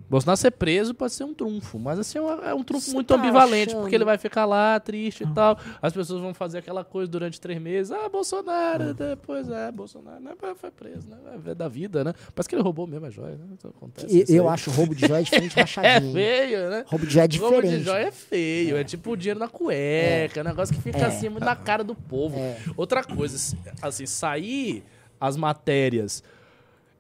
[0.10, 2.94] Bolsonaro ser preso pode ser um trunfo, mas assim é um, é um trunfo Você
[2.94, 3.82] muito tá ambivalente, achando?
[3.82, 5.58] porque ele vai ficar lá triste e tal.
[5.82, 7.92] As pessoas vão fazer aquela coisa durante três meses.
[7.92, 11.18] Ah, Bolsonaro, depois é, Bolsonaro né, foi preso, né?
[11.48, 12.14] É da vida, né?
[12.34, 13.46] Parece que ele roubou mesmo a joia, né?
[13.52, 14.54] Então, acontece E- isso eu aí.
[14.54, 16.86] acho roubo de joia diferente de É feio, né?
[16.88, 17.84] Roubo de joia é Roubo de diferente.
[17.86, 20.42] joia é feio, é, tipo o dinheiro na cueca, é.
[20.42, 21.06] um negócio que fica É.
[21.06, 22.38] assim muito na cara do povo.
[22.78, 23.36] Outra coisa,
[23.82, 24.84] assim, sair
[25.20, 26.24] as matérias.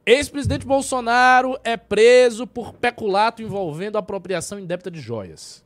[0.07, 5.61] Ex-presidente Bolsonaro é preso por peculato envolvendo apropriação indébita de joias.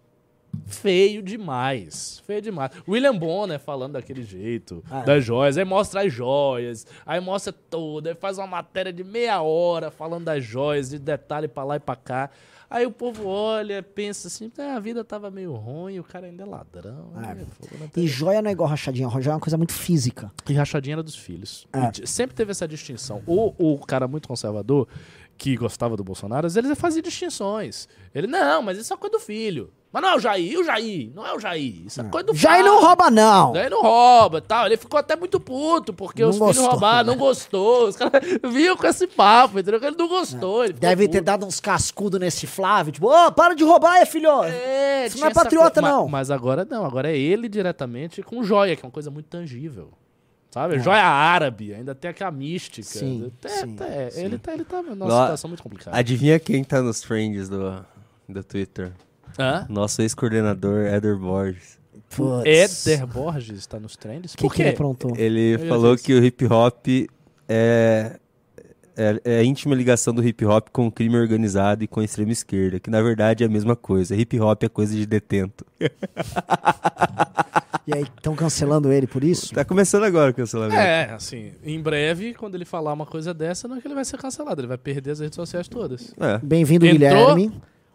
[0.66, 2.24] Feio demais.
[2.26, 2.72] Feio demais.
[2.88, 5.06] William Bonner falando daquele jeito, Ah, é.
[5.06, 5.60] das joias.
[5.60, 10.26] Aí mostra as joias, aí mostra tudo, aí faz uma matéria de meia hora falando
[10.26, 12.32] das joias, de detalhe pra lá e pra cá.
[12.74, 16.44] Aí o povo olha, pensa assim, "Ah, a vida tava meio ruim, o cara ainda
[16.44, 17.12] é ladrão.
[17.22, 17.32] É.
[17.32, 20.32] É não tem- E joia não é igual rachadinha, joia é uma coisa muito física.
[20.50, 21.68] e rachadinha era dos filhos.
[21.74, 22.06] É.
[22.08, 23.22] Sempre teve essa distinção.
[23.28, 24.88] O, o cara muito conservador,
[25.38, 27.90] que gostava do Bolsonaro, às vezes ele fazia distinções.
[28.16, 29.70] Ele, não, mas isso é coisa do filho.
[29.94, 31.12] Mas não é o Jair, e o Jair?
[31.14, 31.86] Não é o Jair.
[31.86, 33.54] Isso é coisa do Jair não rouba, não.
[33.54, 34.66] Jair não rouba e tal.
[34.66, 37.12] Ele ficou até muito puto, porque Não os filhos gostou, roubaram, né?
[37.12, 37.88] não gostou.
[37.90, 38.22] Os caras
[38.54, 39.82] vinham com esse papo, entendeu?
[39.84, 40.64] Ele não gostou.
[40.64, 41.26] Ele ficou Deve ter puto.
[41.26, 44.44] dado uns cascudos nesse Flávio, tipo, ô, para de roubar aí, filho.
[44.44, 46.08] É, Isso não é patriota, não.
[46.08, 49.92] Mas agora não, agora é ele diretamente com joia, que é uma coisa muito tangível.
[50.52, 50.80] Sabe?
[50.80, 52.84] Joia árabe, ainda tem aquela mística.
[52.88, 54.24] Sim, É, sim, é, sim.
[54.26, 55.98] Ele tá, ele tá numa situação muito complicada.
[55.98, 57.86] Adivinha quem tá nos trends do,
[58.28, 58.92] do Twitter?
[59.38, 59.66] Hã?
[59.70, 61.80] Nosso ex-coordenador, Éder Borges.
[62.16, 62.86] Putz.
[62.88, 64.36] Éder Borges está nos trends?
[64.36, 65.14] Por que ele aprontou?
[65.16, 66.88] Ele Meu falou que o hip hop
[67.48, 68.18] é,
[68.96, 72.04] é, é a íntima ligação do hip hop com o crime organizado e com a
[72.04, 74.16] extrema esquerda, que na verdade é a mesma coisa.
[74.16, 75.66] Hip hop é coisa de detento.
[77.88, 79.54] E aí, estão cancelando ele por isso?
[79.54, 80.80] Tá começando agora o cancelamento.
[80.80, 84.06] É, assim, em breve, quando ele falar uma coisa dessa, não é que ele vai
[84.06, 86.14] ser cancelado, ele vai perder as redes sociais todas.
[86.20, 86.38] É.
[86.44, 86.86] Bem-vindo?
[86.86, 87.52] Guilherme.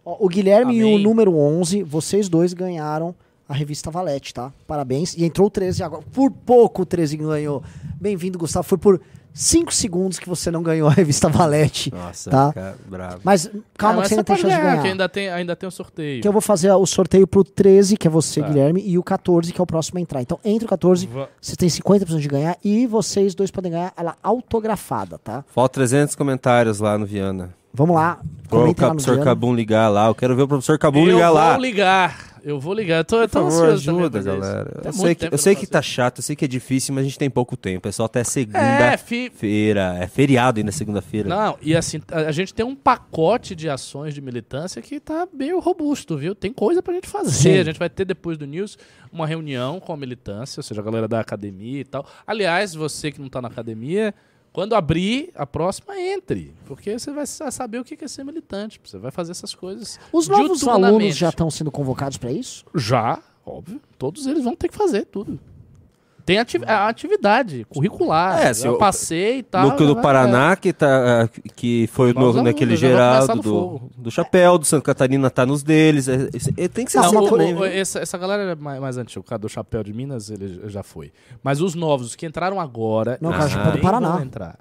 [0.06, 1.02] Ó, o Guilherme e o Amém.
[1.02, 3.12] número 11, vocês dois ganharam
[3.48, 4.52] a revista Valete, tá?
[4.66, 5.14] Parabéns.
[5.16, 6.02] E entrou o 13 agora.
[6.12, 7.60] Por pouco o 13 ganhou.
[8.00, 8.66] Bem-vindo, Gustavo.
[8.66, 9.00] Foi por
[9.34, 11.92] 5 segundos que você não ganhou a revista Valete.
[11.92, 12.52] Nossa, tá?
[12.54, 13.20] cara, bravo.
[13.24, 14.82] Mas calma Ah, que você ainda tem chance de ganhar, ganhar.
[14.82, 16.22] que ainda tem, ainda tem o sorteio.
[16.22, 18.48] Que eu vou fazer o sorteio pro 13, que é você, Tá.
[18.48, 20.22] Guilherme, e o 14, que é o próximo a entrar.
[20.22, 23.92] Então, entre o 14, Va- você tem 50% de ganhar e vocês dois podem ganhar
[23.96, 25.44] ela autografada, tá?
[25.48, 27.54] Falta 300 comentários lá no Viana.
[27.76, 28.18] Vamos lá.
[28.50, 29.22] Lá no professor.
[29.22, 30.06] Cabum ligar lá.
[30.06, 31.58] Eu quero ver o professor Cabum eu ligar vou lá.
[31.58, 32.98] ligar, eu vou ligar.
[32.98, 34.80] Eu tô, eu Por tô favor, ansioso também ajuda, galera.
[34.84, 37.04] Eu sei, que, eu sei que tá chato, eu sei que é difícil, mas a
[37.08, 37.88] gente tem pouco tempo.
[37.88, 39.94] É só até É, segunda-feira.
[39.96, 41.28] fi- É feriado ainda segunda-feira.
[41.28, 45.26] Não, e assim, a, a gente tem um pacote de ações de militância que tá
[45.32, 46.34] meio robusto, viu?
[46.34, 47.30] Tem coisa pra gente fazer.
[47.32, 47.58] Sim.
[47.58, 48.78] A gente vai ter depois do News
[49.12, 52.06] uma reunião com a militância, ou seja, a galera da academia e tal.
[52.26, 54.14] Aliás, você que não tá na academia,
[54.56, 56.54] quando abrir a próxima, entre.
[56.64, 58.80] Porque você vai sa- saber o que é ser militante.
[58.82, 60.00] Você vai fazer essas coisas.
[60.10, 62.64] Os novos alunos já estão sendo convocados para isso?
[62.74, 63.78] Já, óbvio.
[63.98, 65.38] Todos eles vão ter que fazer tudo.
[66.26, 68.38] Tem ati a atividade curricular.
[68.44, 69.68] É, É, se eu o- passei e tal.
[69.70, 74.10] Núcleo do vai- Paraná, que, tá, ah, que foi no, lá, naquele no do, do
[74.10, 76.08] Chapéu, do Santa Catarina tá nos deles.
[76.08, 76.14] É,
[76.58, 77.54] é- é- tem que ser Não, assim o- também.
[77.54, 77.64] viu?
[77.64, 79.20] essa, essa galera é mais, mais antiga.
[79.20, 81.12] O cara do Chapéu de Minas, ele já foi.
[81.42, 83.16] Mas os novos, os que entraram agora.
[83.20, 84.20] Não, o cara do eles Chapéu do nem Paraná.
[84.22, 84.58] entrar.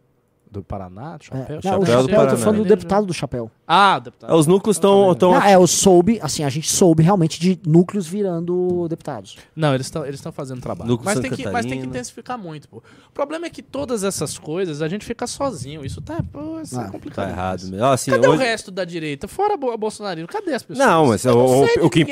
[0.60, 1.18] Do Paraná?
[1.18, 1.60] Do Chapéu?
[1.64, 3.52] É, não, o Chapéu do eu tô falando do deputado do chapéu.
[3.68, 4.34] Ah, deputado.
[4.36, 5.14] Os núcleos estão.
[5.20, 9.38] Não, é, eu soube, assim, a gente soube realmente de núcleos virando deputados.
[9.56, 10.90] Não, eles estão eles tão fazendo trabalho.
[10.92, 12.78] Núcleo Mas Santa tem, que, mas tem que intensificar muito, pô.
[12.78, 15.84] O problema é que todas essas coisas a gente fica sozinho.
[15.86, 17.26] Isso tá, pô, isso é Ah, complicado.
[17.26, 17.86] tá errado mesmo.
[17.86, 19.28] Assim, Cadê hoje- o resto da direita?
[19.28, 20.88] Fora Bo- Bolsonaro, cadê as pessoas?
[20.88, 22.06] Não, mas Eu não o, o o Kim.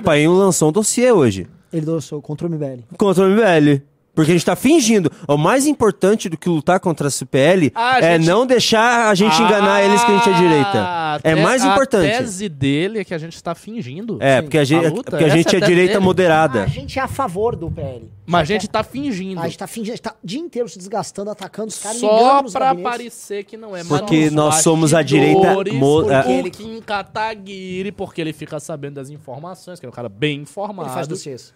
[0.00, 1.48] Paim lançou um dossiê hoje.
[1.72, 2.84] Ele lançou contra o MBL.
[2.96, 3.82] Contra o MBL.
[4.20, 5.10] Porque a gente tá fingindo.
[5.26, 9.14] O mais importante do que lutar contra a CPL A é gente- não deixar a
[9.14, 10.78] gente enganar eles que a gente é direita.
[10.78, 12.06] A É mais A importante.
[12.18, 14.18] tese dele é que a gente está fingindo.
[14.20, 16.04] É, porque a gente, luta, porque a gente é é a tese direita dele.
[16.04, 16.64] moderada.
[16.64, 18.10] A gente é a favor do PL.
[18.26, 19.40] Mas a gente tá fingindo.
[19.40, 21.96] A gente tá fingindo, a gente tá o dia inteiro se desgastando, atacando os caras,
[21.98, 23.82] Só pra parecer que não é.
[23.82, 26.38] Porque nós somos a direita bastidores, mo- Porque é.
[26.38, 30.88] ele Kim Kataguiri, porque ele fica sabendo das informações, que é um cara bem informado.
[30.88, 31.52] Ele faz dossiês.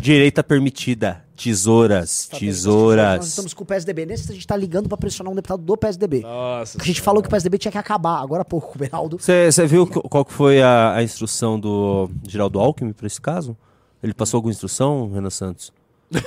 [0.00, 1.24] Direita permitida.
[1.36, 2.28] Tesouras.
[2.32, 3.26] Nós Tesouras.
[3.28, 4.04] estamos com o PSDB.
[4.06, 6.20] Nesse a gente tá ligando pra pressionar um deputado do PSDB.
[6.22, 8.20] Nossa a gente falou que o PSDB tinha que acabar.
[8.20, 9.18] Agora há pouco, o Beraldo.
[9.18, 13.56] Você viu qu- qual que foi a, a instrução do Geraldo Alckmin pra esse caso?
[14.02, 15.72] Ele passou alguma instrução, Renan Santos?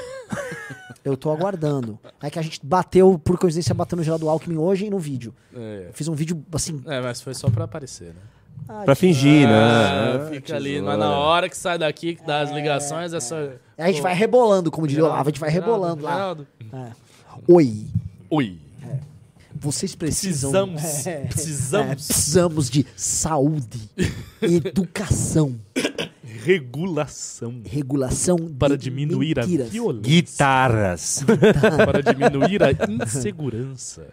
[1.03, 1.97] Eu tô aguardando.
[2.21, 5.33] É que a gente bateu, por coincidência, bateu no Geraldo Alckmin hoje e no vídeo.
[5.55, 5.85] É.
[5.89, 6.79] Eu fiz um vídeo, assim...
[6.85, 8.21] É, mas foi só pra aparecer, né?
[8.85, 10.29] Pra fingir, Ah, né?
[10.31, 13.35] Fica ali, mas na hora que sai daqui, que dá as ligações, é só.
[13.77, 16.11] A gente vai rebolando, como diria o Olavo, a gente vai Geraldo, rebolando lá.
[16.13, 16.47] Geraldo.
[16.73, 16.91] É.
[17.47, 17.85] Oi.
[18.29, 18.57] Oi.
[19.53, 20.51] Vocês precisam.
[20.73, 21.91] Precisamos, É, precisamos.
[21.91, 23.89] é, precisamos de saúde,
[24.41, 25.55] educação,
[26.43, 27.61] Regulação.
[27.65, 29.67] regulação Para de diminuir mentiras.
[29.67, 30.01] a violência.
[30.09, 31.23] Guitarras.
[31.85, 34.07] Para diminuir a insegurança.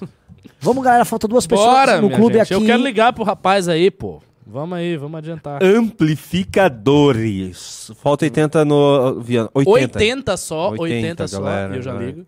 [0.60, 2.42] Vamos, galera, falta duas pessoas Bora, no clube gente.
[2.42, 2.54] aqui.
[2.54, 4.20] Eu quero ligar pro rapaz aí, pô.
[4.46, 5.62] Vamos aí, vamos adiantar.
[5.62, 7.90] Amplificadores.
[8.02, 9.20] Falta 80 no.
[9.20, 9.50] Viana.
[9.54, 9.98] 80.
[9.98, 12.06] 80 só, 80, só, galera, eu já vai.
[12.06, 12.26] ligo.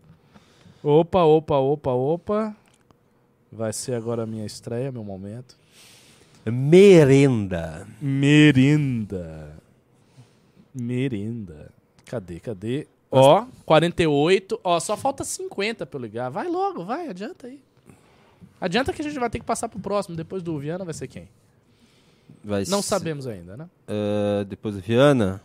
[0.83, 2.57] Opa, opa, opa, opa.
[3.51, 5.57] Vai ser agora a minha estreia, meu momento.
[6.47, 7.87] Merenda.
[8.01, 9.57] Merenda.
[10.75, 11.71] Merenda.
[12.07, 12.87] Cadê, cadê?
[13.11, 14.59] Ó, 48.
[14.65, 16.31] Ó, só falta 50 pra eu ligar.
[16.31, 17.61] Vai logo, vai, adianta aí.
[18.65, 20.15] Adianta que a gente vai ter que passar pro próximo.
[20.15, 21.29] Depois do Viana vai ser quem?
[22.45, 23.67] Vai Não ser- sabemos ainda, né?
[23.89, 25.41] Ah, depois do Viana.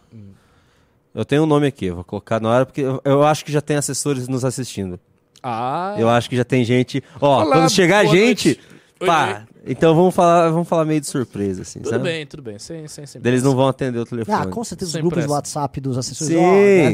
[1.16, 3.60] Eu tenho um nome aqui, vou colocar na hora, porque eu, eu acho que já
[3.60, 5.00] tem assessores nos assistindo.
[5.42, 5.96] Ah.
[5.98, 7.04] Eu acho que já tem gente.
[7.20, 8.48] Ó, Olá, quando chegar boa gente.
[8.50, 8.62] noite.
[9.00, 12.04] Oi, Pá, então vamos falar, vamos falar meio de surpresa, assim, Tudo sabe?
[12.04, 12.58] bem, tudo bem.
[12.60, 14.38] Sem, sem, sem Eles não vão atender o telefone.
[14.42, 15.28] Ah, com certeza Sem os grupos pressa.
[15.28, 16.34] do WhatsApp dos assessores.
[16.34, 16.40] Sim.
[16.40, 16.90] Ó, tá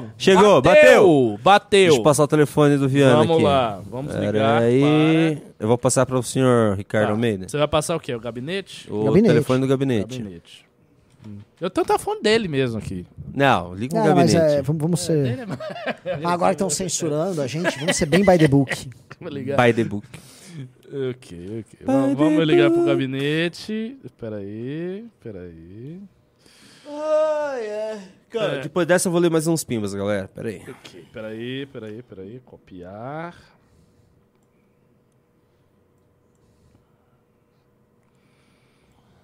[0.00, 0.10] ligando.
[0.18, 1.38] Chegou, bateu!
[1.42, 1.80] Bateu!
[1.88, 3.44] Deixa eu passar o telefone do Viana Vamos aqui.
[3.44, 7.12] lá, vamos Pera ligar Aí, eu vou passar para o senhor Ricardo Tá.
[7.12, 7.48] Almeida.
[7.48, 8.14] Você vai passar o quê?
[8.14, 8.88] O gabinete?
[8.90, 9.28] O Gabinete.
[9.32, 10.18] telefone do gabinete.
[10.18, 10.64] Gabinete.
[11.26, 11.36] Hum.
[11.60, 13.06] Eu tenho o telefone dele mesmo aqui.
[13.32, 14.58] Não, liga no Não, mas gabinete.
[14.58, 15.22] é, vamos, vamos ser.
[15.22, 15.42] Dele
[16.04, 18.90] é- Ah, agora estão censurando a gente, vamos ser bem by the book.
[19.20, 19.56] Vou ligar.
[19.64, 20.06] By the book.
[20.92, 21.80] Ok, ok.
[21.86, 23.98] Vamos, vamos ligar pro gabinete.
[24.04, 26.00] Espera aí, espera aí.
[28.28, 28.60] Cara, É.
[28.60, 30.28] depois dessa eu vou ler mais uns pimbas, galera.
[30.28, 30.62] Pera aí.
[30.68, 32.40] Ok, espera aí, espera aí, espera aí.
[32.44, 33.34] Copiar.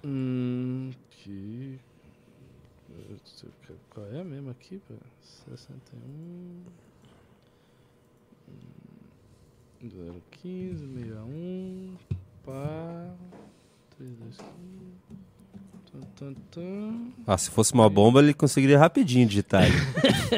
[0.04, 1.78] Hum, aqui.
[3.90, 4.80] Qual é mesmo aqui?
[4.86, 4.94] pô?
[5.56, 6.87] 61.
[9.82, 11.96] Hum, 015 61.
[12.44, 13.06] Pá.
[13.96, 14.48] 325.
[15.90, 17.12] Tum, tum, tum.
[17.26, 19.64] Ah, se fosse uma bomba, ele conseguiria rapidinho digitar.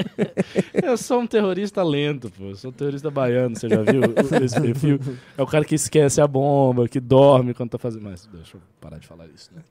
[0.83, 2.45] Eu sou um terrorista lento, pô.
[2.45, 4.01] Eu sou um terrorista baiano, você já viu
[4.45, 4.99] esse perfil?
[5.37, 8.05] É o cara que esquece a bomba, que dorme quando tá fazendo.
[8.05, 9.63] Mas deixa eu parar de falar isso, né?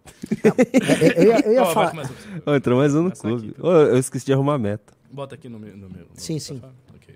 [0.43, 1.91] Eu, eu ia, eu ia vai falar.
[1.91, 2.13] começar.
[2.45, 3.55] Ó, entrou mais um no Começar aqui, clube.
[3.59, 4.93] Ô, eu esqueci de arrumar a meta.
[5.11, 5.71] Bota aqui no meu.
[5.75, 6.61] No meu no Sim, sim.
[6.93, 7.15] Ok.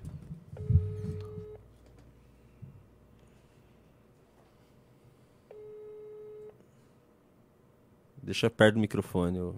[8.24, 9.38] Deixa perto do microfone.
[9.38, 9.54] ô.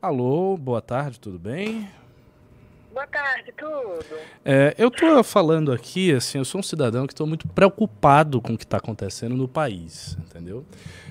[0.00, 1.88] Alô, boa tarde, tudo bem?
[2.94, 4.16] Boa tarde, tudo.
[4.44, 8.54] É, eu tô falando aqui, assim, eu sou um cidadão que estou muito preocupado com
[8.54, 10.64] o que está acontecendo no país, entendeu?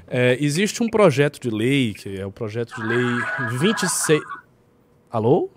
[0.08, 3.06] É, existe um projeto de lei, que é o projeto de lei
[3.60, 4.22] 26...
[5.12, 5.50] Alô?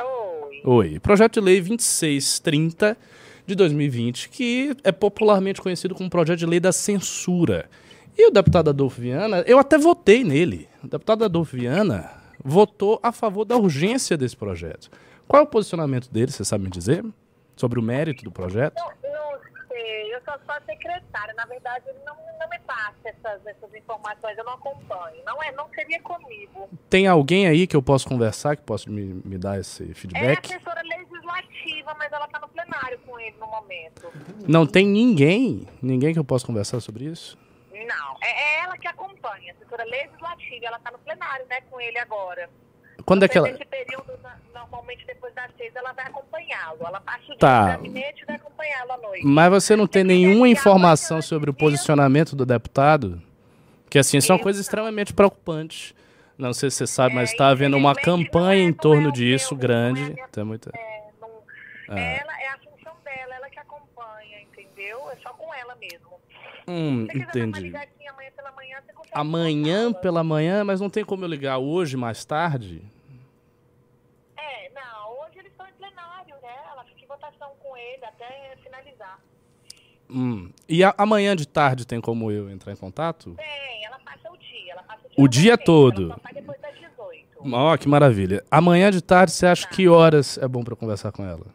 [0.00, 0.62] Oi.
[0.64, 1.00] Oi.
[1.00, 2.96] Projeto de lei 2630
[3.46, 7.68] de 2020, que é popularmente conhecido como projeto de lei da censura.
[8.16, 10.66] E o deputado Adolfo Viana, eu até votei nele.
[10.82, 14.90] O deputado Adolfo Viana votou a favor da urgência desse projeto.
[15.26, 17.04] Qual é o posicionamento dele, você sabe me dizer?
[17.56, 18.74] Sobre o mérito do projeto?
[18.76, 21.32] Não, não sei, eu sou só secretária.
[21.34, 25.22] Na verdade, ele não, não me passa essas, essas informações, eu não acompanho.
[25.24, 26.68] Não, é, não seria comigo.
[26.90, 29.94] Tem alguém aí que eu posso conversar, que possa me, me dar esse É a
[29.94, 30.52] feedback?
[30.54, 34.12] assessora legislativa, mas ela está no plenário com ele no momento.
[34.46, 37.38] Não tem ninguém, ninguém que eu possa conversar sobre isso?
[37.86, 40.66] Não, é, é ela que acompanha, a assessora legislativa.
[40.66, 42.48] Ela está no plenário, né, com ele agora.
[43.04, 43.50] Quando é que ela...
[43.50, 44.18] Nesse período,
[44.54, 46.86] normalmente depois das seis, ela vai acompanhá-lo.
[46.86, 47.62] Ela passa o dia Tá.
[47.62, 49.26] no gabinete e vai acompanhá-lo à noite.
[49.26, 53.20] Mas você não tem nenhuma informação sobre o posicionamento do deputado?
[53.90, 55.94] Que assim, são coisas extremamente preocupantes.
[56.38, 60.14] Não sei se você sabe, mas está havendo uma campanha em torno disso grande.
[60.32, 60.70] Tem muita...
[61.88, 62.00] Ah.
[62.00, 65.10] Ela é a função dela, ela que acompanha, entendeu?
[65.10, 66.14] É só com ela mesmo.
[66.66, 67.68] Hum, você entendi.
[68.08, 68.82] amanhã pela manhã.
[69.12, 72.82] Amanhã pela manhã, mas não tem como eu ligar hoje mais tarde?
[74.36, 76.54] É, não, hoje eles estão em plenário, né?
[76.72, 79.20] Ela fica em votação com ele até finalizar.
[80.10, 80.50] Hum.
[80.68, 83.34] E a- amanhã de tarde tem como eu entrar em contato?
[83.36, 85.24] Tem, ela passa o dia, ela passa o dia.
[85.24, 86.04] O dia todo?
[86.06, 87.54] Ela só sai depois das 18.
[87.54, 88.42] Ó, que maravilha.
[88.50, 91.46] Amanhã de tarde, você acha que horas é bom pra eu conversar com ela?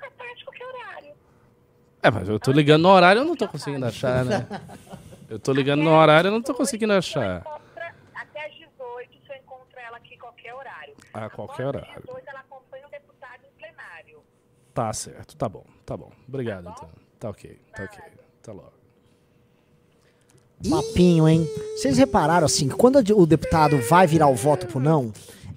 [0.00, 1.14] À tarde, qualquer horário.
[2.02, 4.46] É, mas eu tô ligando no horário, eu não tô conseguindo achar, né?
[5.28, 7.42] Eu tô ligando no horário, eu não tô conseguindo achar.
[8.14, 8.68] Até às 18,
[9.26, 10.94] você encontra ela aqui qualquer horário.
[11.14, 11.88] A qualquer horário.
[11.96, 14.18] Às 18, ela acompanha o deputado em plenário.
[14.74, 16.10] Tá certo, tá bom, tá bom.
[16.28, 16.88] Obrigado, então.
[17.20, 17.98] Tá ok, tá ok.
[18.42, 18.72] Tá logo.
[20.66, 21.48] Mapinho, hein?
[21.76, 25.12] Vocês repararam assim, que quando o deputado vai virar o voto pro não,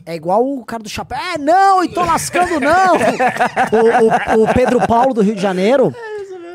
[0.05, 1.17] é igual o cara do chapéu.
[1.17, 2.95] É, não, e tô lascando, não!
[4.37, 5.93] o, o- o Pedro Paulo do Rio de Janeiro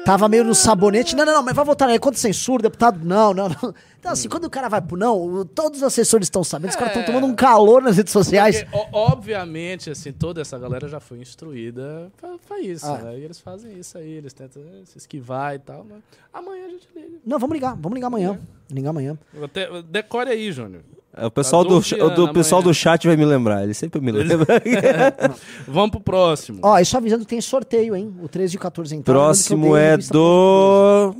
[0.04, 1.14] tava meio no sabonete.
[1.16, 1.98] Não, não, não, mas vai votar aí.
[1.98, 3.74] Contra censura, deputado, não, não, não.
[3.98, 6.96] Então, assim, quando o cara vai pro não, todos os assessores estão sabendo, os caras
[6.96, 8.62] estão tomando um calor nas redes sociais.
[8.64, 12.96] Porque, obviamente, assim, toda essa galera já foi instruída pra, pra isso, Ah.
[12.98, 13.18] né?
[13.18, 15.98] E eles fazem isso aí, eles tentam eh, se esquivar e tal, mas
[16.32, 17.18] amanhã a gente liga.
[17.26, 18.40] Não, vamos ligar, vamos ligar amanhã.
[18.70, 19.18] Ligar amanhã.
[19.42, 20.82] Até, decore aí, Júnior.
[21.16, 24.62] É, o pessoal, do, do, pessoal do chat vai me lembrar, ele sempre me lembra.
[25.66, 26.60] Vamos pro próximo.
[26.62, 28.14] Ó, e só avisando que tem sorteio, hein?
[28.22, 29.20] O 13 e o 14 entraram.
[29.20, 31.14] Próximo é do.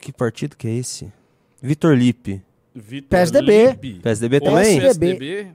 [0.00, 1.12] Que partido que é esse?
[1.60, 2.42] Vitor Lipe.
[2.74, 3.66] Vitor PSDB.
[3.70, 3.94] Lipe.
[4.00, 4.80] PSDB também?
[4.80, 5.18] PSDB.
[5.18, 5.54] Deixa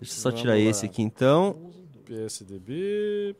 [0.00, 0.58] eu só Vamos tirar lá.
[0.58, 1.56] esse aqui então.
[2.06, 3.36] PSDB.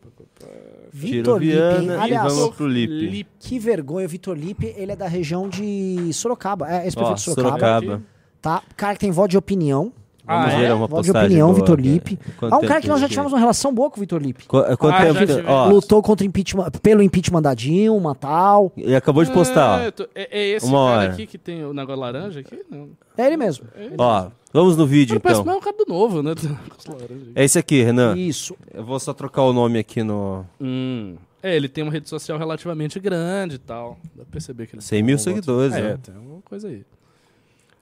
[0.93, 1.53] Vitor Lipe?
[1.53, 3.27] Viana e Aliás, vamos pro Lipe.
[3.41, 6.71] que vergonha, o Vitor Lipe, ele é da região de Sorocaba.
[6.71, 7.81] É, ex-prefeito de Sorocaba.
[7.81, 8.20] Sorocaba.
[8.41, 8.63] Tá?
[8.77, 9.93] Cara que tem voto de opinião.
[10.27, 11.81] Vamos ver uma voto de opinião, boa Vitor.
[11.81, 12.17] Lipe.
[12.39, 14.23] Quanto Ah, um cara que nós já ele- tivemos uma relação boa com o Vitor
[14.23, 14.45] Lipe.
[14.47, 18.71] Qu- quanto Ah, tempo ó, Lutou contra o impeachment, pelo impeachment da Dilma tal.
[18.77, 21.13] Ele acabou de postar, É, tô- é, é esse Uma cara hora.
[21.15, 22.61] aqui que tem o negócio laranja aqui?
[22.71, 22.91] Não.
[23.19, 23.67] É ele mesmo.
[23.99, 25.53] Ó, vamos no vídeo Ele parece então.
[25.53, 26.33] mais o cara do novo, né?
[27.35, 28.17] É esse aqui, Renan.
[28.17, 28.55] Isso.
[28.73, 30.47] Eu vou só trocar o nome aqui no.
[30.61, 31.17] Hum.
[31.43, 33.99] É, ele tem uma rede social relativamente grande e tal.
[34.15, 35.99] Dá pra perceber que ele 100 tem mil um seguidores, É, né?
[36.03, 36.83] tem alguma coisa aí.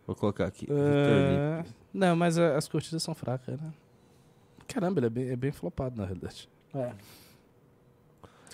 [0.09, 0.67] Vou colocar aqui.
[0.71, 1.75] É, Lipe.
[1.93, 3.71] Não, mas a- as curtidas são fracas, né?
[4.67, 6.49] Caramba, ele é bem, é bem flopado, na realidade.
[6.75, 6.93] É.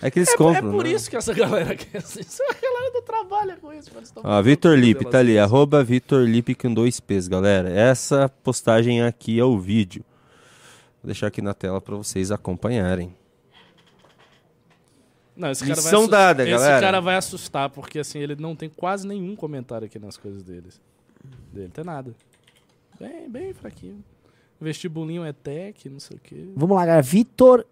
[0.01, 0.67] É que eles é, compram.
[0.69, 0.91] É por né?
[0.91, 2.19] isso que essa galera quer assim.
[2.19, 3.89] Essa galera não trabalha com isso.
[4.13, 7.69] Tão Ó, Vitor Lipe, tá ali, arroba Vitor Lipe com dois P's, galera.
[7.69, 10.03] Essa postagem aqui é o vídeo.
[11.01, 13.15] Vou deixar aqui na tela pra vocês acompanharem.
[15.37, 16.81] Não, esse cara vai dada, esse galera.
[16.81, 20.81] cara vai assustar, porque assim, ele não tem quase nenhum comentário aqui nas coisas deles.
[21.53, 22.13] Dele, tem nada.
[22.99, 24.03] Bem, bem fraquinho.
[24.59, 26.47] Vestibulinho é tech, não sei o quê.
[26.55, 27.01] Vamos lá, galera.
[27.01, 27.65] Vitor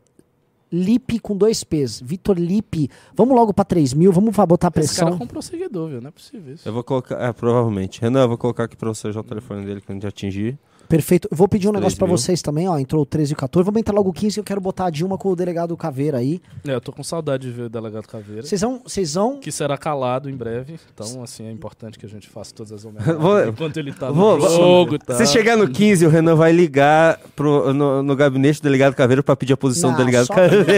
[0.72, 2.02] Lipe com dois P's.
[2.02, 2.90] Vitor Lipe.
[3.16, 4.12] Vamos logo pra 3 mil.
[4.12, 5.08] Vamos botar Esse pressão.
[5.10, 6.02] cara comprou seguidor, viu?
[6.02, 6.68] Não é possível isso.
[6.68, 8.02] Eu vou colocar, é, provavelmente.
[8.02, 10.58] Renan, eu vou colocar aqui pra você já o telefone dele quando atingir.
[10.88, 11.28] Perfeito.
[11.32, 12.18] Eu vou pedir um negócio pra mil.
[12.18, 12.78] vocês também, ó.
[12.78, 13.66] Entrou o 13 e o 14.
[13.66, 16.18] Vamos entrar logo o 15 que eu quero botar a Dilma com o delegado Caveira
[16.20, 16.42] aí.
[16.68, 18.44] É, eu tô com saudade de ver o delegado Caveira.
[18.44, 19.40] Vocês vão, vocês vão.
[19.40, 20.76] Que será calado em breve.
[20.94, 24.08] Então, assim, é importante que a gente faça todas as Vou- homenagens enquanto ele tá
[24.10, 25.18] no vou- vou- jogo e tal.
[25.18, 29.24] Se chegar no 15, o Renan vai ligar pro, no, no gabinete do delegado Caveiro
[29.24, 30.66] pra pedir a posição Não, do delegado só- Caveiro.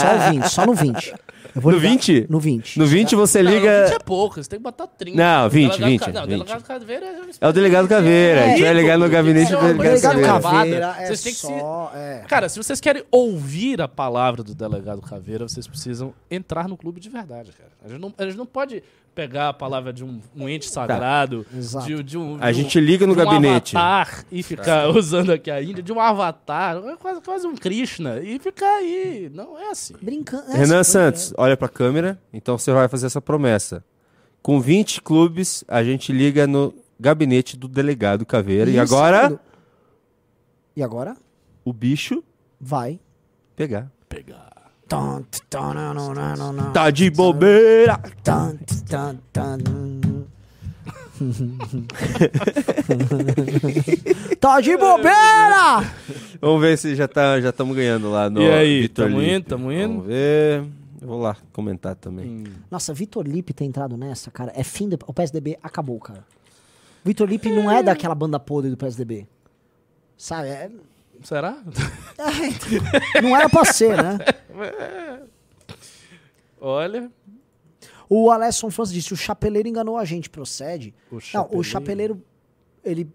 [0.00, 1.14] Só o 20, só no 20.
[1.56, 2.26] Eu vou No ligar 20?
[2.28, 2.78] No 20.
[2.78, 3.84] No 20 você Não, liga.
[3.86, 5.16] 20 é pouco, você tem que botar 30.
[5.16, 6.28] Não, 20, Delegado 20, Ca- Não, 20.
[6.30, 7.20] delegado Caveira é...
[7.40, 8.44] É o delegado Caveira.
[8.44, 10.20] a gente vai ligar no gabinete do é delegado Caveira.
[10.22, 10.96] gravada.
[11.02, 12.24] é Vocês têm que se- é.
[12.28, 17.00] Cara, se vocês querem ouvir a palavra do delegado Caveira, vocês precisam entrar no clube
[17.00, 17.70] de verdade, cara.
[17.84, 18.82] A gente não, a gente não pode
[19.16, 21.86] pegar a palavra de um, um ente sagrado, Exato.
[21.86, 23.74] de, de um, A de um- gente liga no um gabinete.
[23.74, 28.20] avatar e ficar usando aqui a Índia, de um avatar, é quase, quase um Krishna,
[28.20, 29.30] e ficar aí.
[29.32, 29.94] Não é assim.
[30.02, 30.50] Brincando.
[30.52, 32.20] é Renan assim, Santos, olha pra câmera.
[32.30, 33.82] Então você vai fazer essa promessa.
[34.42, 38.70] Com 20 clubes, a gente liga no gabinete do delegado Caveira.
[38.70, 39.40] E Isso, agora, quando-
[40.76, 41.16] E agora?
[41.64, 42.22] o bicho
[42.60, 43.00] Vai.
[43.56, 43.90] pegar.
[44.10, 44.45] Pegar.
[46.72, 48.00] Tá de bobeira!
[54.40, 55.84] Tá de bobeira!
[56.40, 59.32] Vamos ver se já tá, já estamos ganhando lá no E aí, Vitor tamo Lipe.
[59.34, 59.88] indo, tamo indo?
[59.88, 60.64] Vamos ver.
[61.00, 62.44] Eu vou lá comentar também.
[62.70, 64.98] Nossa, Vitor Lipe ter entrado nessa, cara, é fim do...
[65.06, 66.24] O PSDB acabou, cara.
[67.04, 69.26] Vitor Lipe não é daquela banda podre do PSDB.
[70.16, 70.48] Sabe?
[70.48, 70.70] É...
[71.22, 71.62] Será?
[73.22, 74.18] Não era pra ser, né?
[76.60, 77.10] Olha.
[78.08, 80.94] O Alesson França disse: o chapeleiro enganou a gente, procede.
[81.10, 81.20] O Não, o
[81.62, 81.64] chapeleiro.
[81.64, 82.22] chapeleiro,
[82.84, 83.08] ele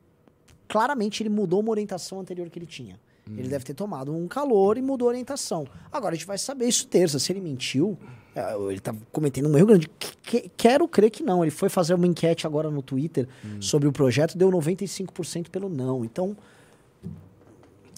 [0.68, 3.00] claramente ele mudou uma orientação anterior que ele tinha.
[3.30, 3.36] Hum.
[3.38, 5.68] Ele deve ter tomado um calor e mudou a orientação.
[5.92, 7.20] Agora a gente vai saber isso terça.
[7.20, 7.98] Se ele mentiu,
[8.36, 9.88] é, ele tá cometendo um erro grande.
[9.98, 11.44] Que- que- quero crer que não.
[11.44, 13.62] Ele foi fazer uma enquete agora no Twitter Hum.
[13.62, 16.04] sobre o projeto, deu 95% pelo não.
[16.04, 16.36] Então,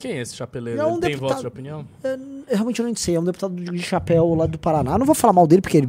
[0.04, 0.82] Quem é esse chapeleiro?
[0.82, 1.86] É um Ele tem deputado- voto de opinião?
[2.04, 2.18] eu
[2.56, 3.16] realmente eu não sei.
[3.16, 4.92] É um deputado de chapéu lá do Paraná.
[4.94, 5.88] Eu não vou falar mal dele, porque ele,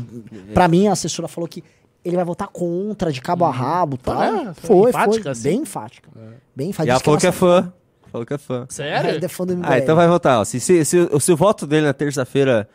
[0.55, 1.65] pra mim a assessora falou que
[2.05, 4.23] ele vai votar contra, de cabo a rabo e tal.
[4.23, 5.31] É, foi foi, enfática, foi.
[5.33, 5.43] assim?
[5.43, 6.09] Bem enfática.
[6.55, 6.93] Bem E enfática.
[6.93, 7.73] ela Diz falou que é fã.
[8.13, 8.67] Falou que é fã.
[8.69, 9.11] Sério?
[9.11, 9.79] Ele é fã do Ah, MBL.
[9.83, 10.39] então vai votar.
[10.41, 10.45] ó.
[10.45, 12.69] Se, se, se, se o voto dele na terça-feira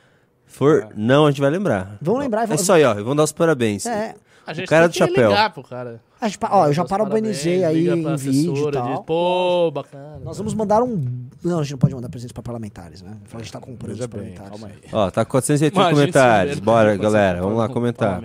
[0.46, 1.98] for não, a gente vai lembrar.
[2.02, 2.94] Vamos lembrar e É isso aí, ó.
[2.96, 3.86] Vamos dar os parabéns.
[3.86, 4.14] É.
[4.50, 5.30] A gente o cara do tem que chapéu.
[5.30, 6.02] ligar pro cara.
[6.20, 8.88] A gente, ó, eu já parabenizei aí em vídeo e tal.
[8.98, 10.20] diz, Pô, bacana.
[10.24, 11.28] Nós vamos mandar um.
[11.44, 13.16] Não, a gente não pode mandar presentes pra parlamentares, né?
[13.34, 14.50] A gente tá comprando os bem, parlamentares.
[14.50, 14.74] calma aí.
[14.92, 16.60] Ó, tá com 480 Imagina comentários.
[16.60, 17.42] Bora, galera.
[17.42, 18.22] Vamos lá comentar.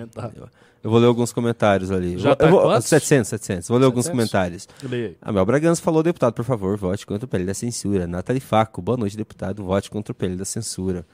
[0.82, 2.18] Eu vou ler alguns comentários ali.
[2.18, 2.86] Já Eu tá vou- quantos?
[2.88, 3.68] 700, 700.
[3.68, 4.10] Vou ler alguns 700?
[4.30, 4.68] comentários.
[4.82, 5.16] Leia aí.
[5.22, 8.06] Amel Bragança falou, deputado, por favor, vote contra o PL da censura.
[8.06, 11.06] Nathalie Faco, boa noite, deputado, vote contra o PL da censura.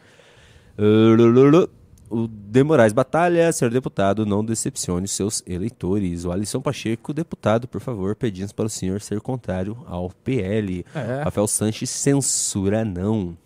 [0.79, 1.69] Uh,
[2.11, 6.25] O De Moraes Batalha, senhor deputado, não decepcione seus eleitores.
[6.25, 10.85] O Alisson Pacheco, deputado, por favor, pedimos para o senhor ser contrário ao PL.
[10.93, 11.23] É.
[11.23, 13.39] Rafael Sanches, censura não.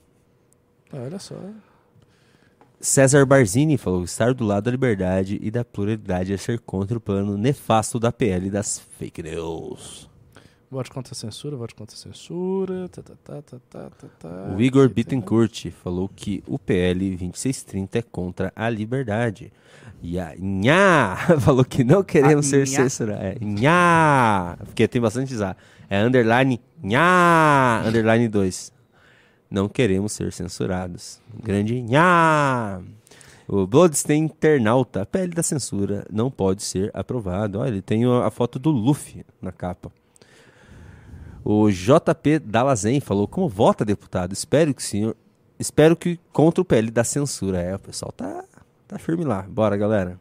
[0.91, 1.37] Olha só.
[2.81, 7.01] César Barzini falou estar do lado da liberdade e da pluralidade é ser contra o
[7.01, 10.09] plano nefasto da PL das fake news.
[10.75, 12.89] Vote contra a censura, vote contra a censura.
[12.89, 14.55] Tá, tá, tá, tá, tá, tá, tá.
[14.57, 19.53] O Igor Bittencourt falou que o PL 2630 é contra a liberdade.
[20.03, 23.23] E a Nha falou que não queremos A ser censurados.
[23.25, 25.55] É Nha, porque tem bastante já.
[25.89, 28.73] É underline Nha, underline 2.
[29.49, 31.21] Não queremos ser censurados.
[31.41, 32.83] Grande Nha.
[33.47, 37.61] O Bloodstein Internauta, a PL da censura não pode ser aprovado.
[37.61, 39.93] Olha, ele tem a foto do Luffy na capa.
[41.45, 44.33] O JP Dalazen falou: Como vota, deputado?
[44.33, 45.15] Espero que senhor.
[45.59, 47.61] Espero que contra o PL da censura.
[47.61, 48.45] É, o pessoal tá,
[48.89, 49.43] tá firme lá.
[49.43, 50.19] Bora, galera.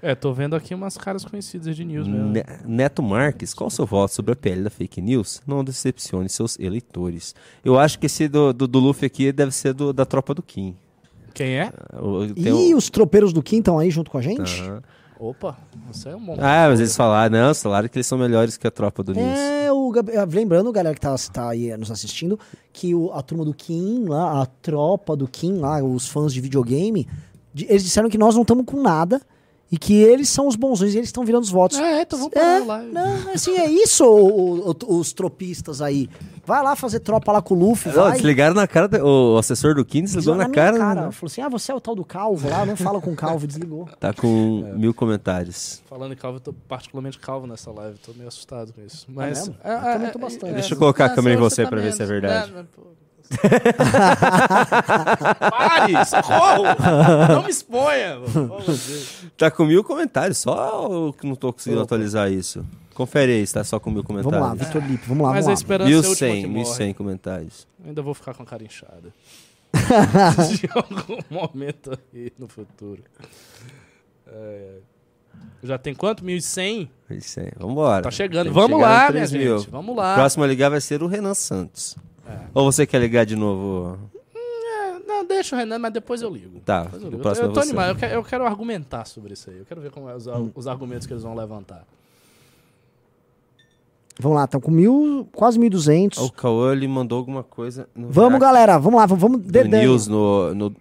[0.00, 2.28] É, tô vendo aqui umas caras conhecidas de news mesmo.
[2.28, 5.40] Ne- Neto Marques, qual o seu voto sobre a PL da fake news?
[5.46, 7.34] Não decepcione seus eleitores.
[7.64, 10.42] Eu acho que esse do, do, do Luffy aqui deve ser do- da tropa do
[10.42, 10.76] Kim.
[11.34, 11.72] Quem é?
[12.00, 14.60] O- E o- os tropeiros do Kim estão aí junto com a gente?
[14.62, 14.82] Aham.
[15.20, 15.56] Opa,
[15.90, 16.34] você é um bom.
[16.38, 19.12] Ah, mas eles falaram, não, eles falaram que eles são melhores que a tropa do
[19.14, 19.26] News.
[19.38, 22.38] É, o Gab- eh, lembrando, galera que tá, tá aí eh, nos assistindo,
[22.72, 26.40] que o- a turma do Kim lá, a tropa do Kim lá, os fãs de
[26.40, 27.08] videogame,
[27.52, 29.20] de- eles disseram que nós não estamos com nada
[29.70, 31.78] e que eles são os bonzões e eles estão virando os votos.
[31.78, 32.78] É, então vamos parar lá.
[32.82, 36.08] Não, assim, é isso, o- o- os tropistas aí.
[36.46, 38.12] Vai lá fazer tropa lá com o Luffy, Não, vai.
[38.12, 40.78] desligaram na cara, do- o assessor do Kim desligou na, minha cara.
[40.78, 41.00] cara.
[41.06, 41.12] né?
[41.12, 43.46] Falou assim, ah, você é o tal do Calvo lá, não fala com o Calvo,
[43.46, 43.86] desligou.
[44.00, 45.82] Tá com mil comentários.
[45.86, 49.04] Falando em calvo, eu tô particularmente calvo nessa live, tô meio assustado com isso.
[49.10, 49.40] Mas.
[49.40, 49.54] mesmo?
[49.62, 50.52] Eu também tô bastante.
[50.54, 52.50] Deixa eu colocar a câmera em você pra ver se é verdade.
[52.52, 52.82] Não, não, pô.
[55.50, 56.64] Pare, socorro!
[57.28, 58.20] Não me exponha!
[58.26, 58.62] favor.
[59.36, 61.86] Tá com mil comentários, só eu que não tô conseguindo Opa.
[61.94, 62.64] atualizar isso.
[62.94, 64.40] Confere aí, se tá só com mil comentários.
[64.40, 65.62] Vamos lá, Vitor Lipe, vamos lá, Mas a vamos lá.
[65.62, 66.58] esperança é a última 1100, que morre.
[66.64, 67.68] 1100 comentários.
[67.84, 69.12] Ainda vou ficar com a cara inchada.
[70.56, 73.02] De algum momento aí no futuro.
[74.26, 74.78] É,
[75.62, 76.24] Já tem quanto?
[76.24, 76.88] 1.100?
[77.08, 77.52] 1100.
[77.58, 78.02] Vambora.
[78.02, 78.52] Tá chegando.
[78.52, 79.58] Vamos lá, minha 3 mil.
[79.58, 79.70] gente.
[79.70, 80.12] Vamos lá.
[80.12, 81.96] O próximo a ligar vai ser o Renan Santos.
[82.28, 82.38] É.
[82.54, 83.98] Ou você quer ligar de novo?
[84.34, 86.60] É, não, deixa o Renan, mas depois eu ligo.
[86.60, 87.22] Tá, Depois eu, no ligo.
[87.22, 89.58] próximo eu, tô é animado, eu quero, eu quero argumentar sobre isso aí.
[89.58, 91.84] Eu quero ver como é os, os argumentos que eles vão levantar.
[94.20, 96.18] Vamos lá, estão com mil, quase 1.200.
[96.18, 97.88] O Cauã, ele mandou alguma coisa.
[97.94, 99.76] no Vamos, galera, vamos lá, vamos dedando.
[99.76, 100.76] News no, no-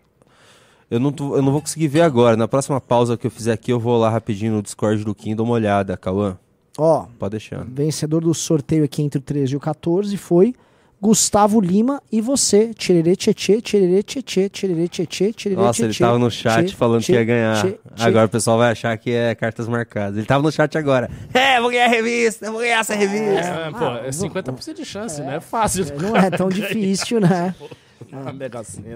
[0.89, 2.35] Eu não, tô- eu não vou conseguir ver agora.
[2.35, 5.35] Na próxima pausa que eu fizer aqui, eu vou lá rapidinho no Discord do Kim,
[5.35, 6.35] dar uma olhada, Cauã.
[6.79, 7.63] Ó, Pode deixar.
[7.65, 10.55] vencedor do sorteio aqui entre o 13 e o 14 foi
[11.01, 12.73] Gustavo Lima e você.
[12.73, 17.23] Tirerê, tchê, tirerê, tchê, tirerê, tchê, tirerê, Nossa, ele tava no chat falando que ia
[17.23, 17.65] ganhar.
[17.99, 20.17] Agora o pessoal vai achar que é cartas marcadas.
[20.17, 21.09] Ele tava no chat agora.
[21.33, 23.47] É, vou ganhar a revista, vou ganhar essa revista.
[23.47, 25.35] É, pô, é 50% de chance, né?
[25.35, 25.85] É fácil.
[26.01, 27.53] Não é tão difícil, né?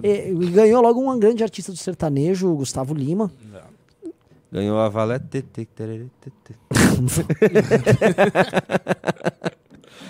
[0.04, 3.32] E, e ganhou logo um grande artista do sertanejo, o Gustavo Lima.
[4.52, 5.46] Ganhou a valete.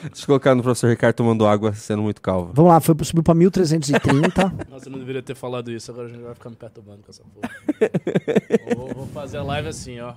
[0.10, 2.52] Deixa eu colocar no professor Ricardo tomando água, sendo muito calvo.
[2.54, 4.54] Vamos lá, foi, subiu pra 1330.
[4.70, 7.12] Nossa, eu não deveria ter falado isso, agora a gente vai ficar me perturbando com
[7.12, 7.52] essa porra.
[8.76, 10.14] vou, vou fazer a live assim, ó.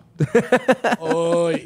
[1.00, 1.62] Oi.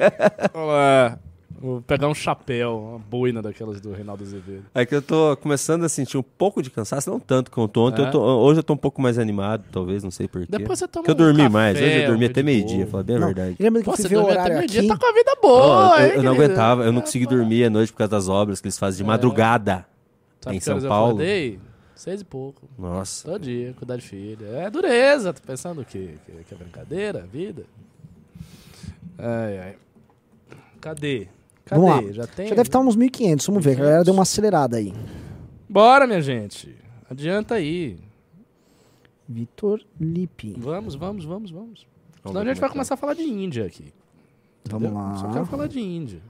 [0.53, 1.19] Olá.
[1.61, 4.63] Vou pegar um chapéu, uma boina daquelas do Reinaldo Azevedo.
[4.73, 8.01] É que eu tô começando a sentir um pouco de cansaço, não tanto quanto ontem.
[8.01, 8.07] É?
[8.07, 10.47] Eu tô- hoje eu tô um pouco mais animado, talvez, não sei porquê.
[10.49, 12.87] Depois você toma Porque eu um dormi café, mais, hoje eu dormi até meio-dia, boa.
[12.87, 13.55] falar bem a Não, verdade.
[13.59, 15.35] Lembra que eu Pô, você ver o dormiu até horário meio-dia, tá com a vida
[15.41, 16.43] boa, eu, hein, eu não querido?
[16.43, 19.03] aguentava, eu não consegui dormir à noite por causa das obras que eles fazem de
[19.03, 19.85] madrugada
[20.39, 21.07] Sabe em que São horas eu Paulo.
[21.15, 21.59] acordei?
[21.93, 22.69] Seis e pouco.
[22.79, 23.27] Nossa.
[23.29, 24.45] Todo dia, cuidar de filha.
[24.45, 27.63] É dureza, tá pensando que, que, que é brincadeira, vida?
[29.17, 29.75] Ai, ai.
[30.79, 31.27] Cadê?
[31.69, 31.81] Cadê?
[31.81, 32.11] Vamos lá.
[32.13, 32.47] Já tem?
[32.47, 33.75] Já deve estar uns 1.500, vamos ver.
[33.75, 34.93] que A galera deu uma acelerada aí.
[35.69, 36.75] Bora, minha gente.
[37.09, 37.97] Adianta aí.
[39.27, 40.55] Vitor Lipe.
[40.57, 41.87] Vamos, vamos, vamos, vamos.
[42.23, 43.93] Vamos Senão a ver gente como vai é que começar a falar de Índia aqui.
[44.67, 45.03] Vamos Entendeu?
[45.03, 45.15] lá.
[45.15, 46.21] Só quero falar de Índia.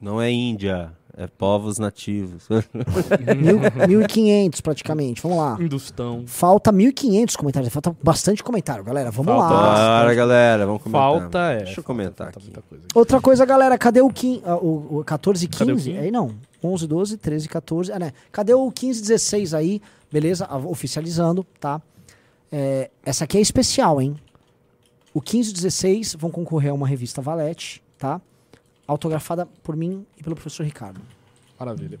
[0.00, 2.46] Não é Índia, é povos nativos.
[3.36, 3.58] Mil-
[4.06, 5.56] 1.500 praticamente, vamos lá.
[5.60, 6.22] Industão.
[6.26, 9.10] Falta 1.500 comentários, falta bastante comentário, galera.
[9.10, 10.00] Vamos Falta lá.
[10.00, 11.02] Bora, galera, vamos comentar.
[11.20, 11.64] Falta é.
[11.64, 12.52] Deixa eu comentar aqui.
[12.94, 15.90] Outra coisa, galera, cadê o, 15, ah, o, o 14 e Cadê o 15?
[15.90, 16.04] 15?
[16.04, 16.34] Aí não.
[16.62, 17.92] 11, 12, 13, 14.
[17.92, 18.12] Ah, né?
[18.30, 19.82] Cadê o 15 16 aí?
[20.10, 20.48] Beleza?
[20.66, 21.82] Oficializando, tá?
[22.50, 24.16] É, essa aqui é especial, hein?
[25.12, 28.20] O 15 e 16 vão concorrer a uma revista Valete, tá?
[28.88, 31.00] Autografada por mim e pelo professor Ricardo.
[31.60, 32.00] Maravilha.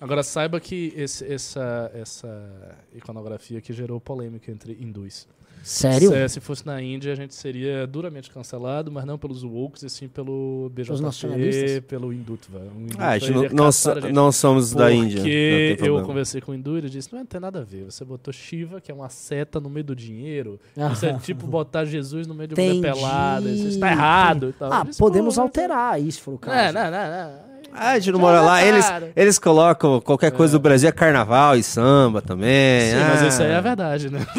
[0.00, 5.26] Agora saiba que esse- essa, essa iconografia que gerou polêmica entre hindus.
[5.64, 6.10] Sério?
[6.10, 9.88] Se, se fosse na Índia, a gente seria duramente cancelado, mas não pelos woke, e
[9.90, 10.70] sim pelo?
[10.74, 12.58] BJP, pelo Hindutva.
[12.76, 14.12] Um Hindutva Ah, a gente não- não so- a gente.
[14.12, 17.24] não somos da Índia, não Porque eu conversei com o Hindu e ele disse, não
[17.24, 20.60] tem nada a ver, você botou Shiva, que é uma seta no meio do dinheiro,
[20.92, 24.72] isso é tipo botar Jesus no meio de uma pelada, isso está errado e tal.
[24.72, 26.56] Ah, disse, podemos "Pô, alterar isso, se for o caso.
[26.56, 27.53] É, não, não, não.
[27.76, 28.64] Ah, a gente não mora lá.
[28.64, 28.86] Eles,
[29.16, 32.90] eles colocam qualquer coisa do Brasil, é carnaval e samba também.
[32.90, 33.08] Sim, ah.
[33.10, 34.24] mas isso aí é a verdade, né?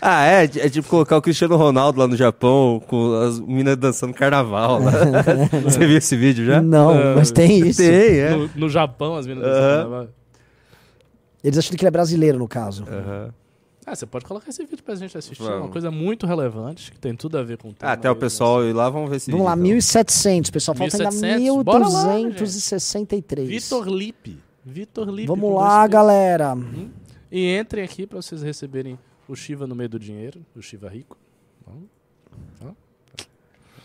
[0.00, 0.44] Ah, é?
[0.44, 4.92] É tipo colocar o Cristiano Ronaldo lá no Japão com as meninas dançando carnaval lá.
[5.64, 6.60] Você viu esse vídeo já?
[6.60, 7.82] Não, mas tem isso.
[7.82, 8.30] Tem, é.
[8.30, 10.08] No, no Japão, as meninas dançando.
[11.42, 12.84] Eles acham que ele é brasileiro, no caso.
[12.84, 13.30] Aham.
[13.86, 15.40] Ah, você pode colocar esse vídeo pra gente assistir.
[15.40, 15.66] É Vamos.
[15.66, 17.88] uma coisa muito relevante, que tem tudo a ver com o tema.
[17.88, 19.76] Ah, até o pessoal ir lá, vamos ver esse Vamos lá, vídeo.
[19.76, 20.76] 1.700, pessoal.
[20.76, 21.62] Falta ainda 1.700.
[21.62, 23.46] Bora lá, né, 1.263.
[23.46, 24.42] Vitor Lipe.
[24.64, 25.28] Vitor Lipe.
[25.28, 26.54] Vamos lá, galera.
[26.54, 26.90] Hum?
[27.30, 28.98] E entrem aqui pra vocês receberem
[29.28, 31.16] o Shiva no meio do dinheiro, o Shiva rico.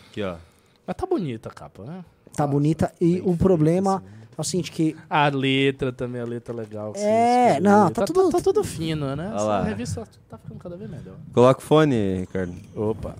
[0.08, 0.36] Aqui, ó.
[0.84, 2.04] Mas tá bonita a capa, né?
[2.36, 2.92] Tá bonita.
[3.00, 4.02] E o problema
[4.36, 4.96] é o seguinte que...
[5.08, 6.92] A letra também, a letra legal.
[6.96, 9.32] É, não, tá tudo- Tá, tudo fino, né?
[9.34, 9.62] Essa lá.
[9.62, 11.14] revista tá ficando cada vez melhor.
[11.32, 12.54] Coloca o fone, Ricardo.
[12.74, 13.14] Opa.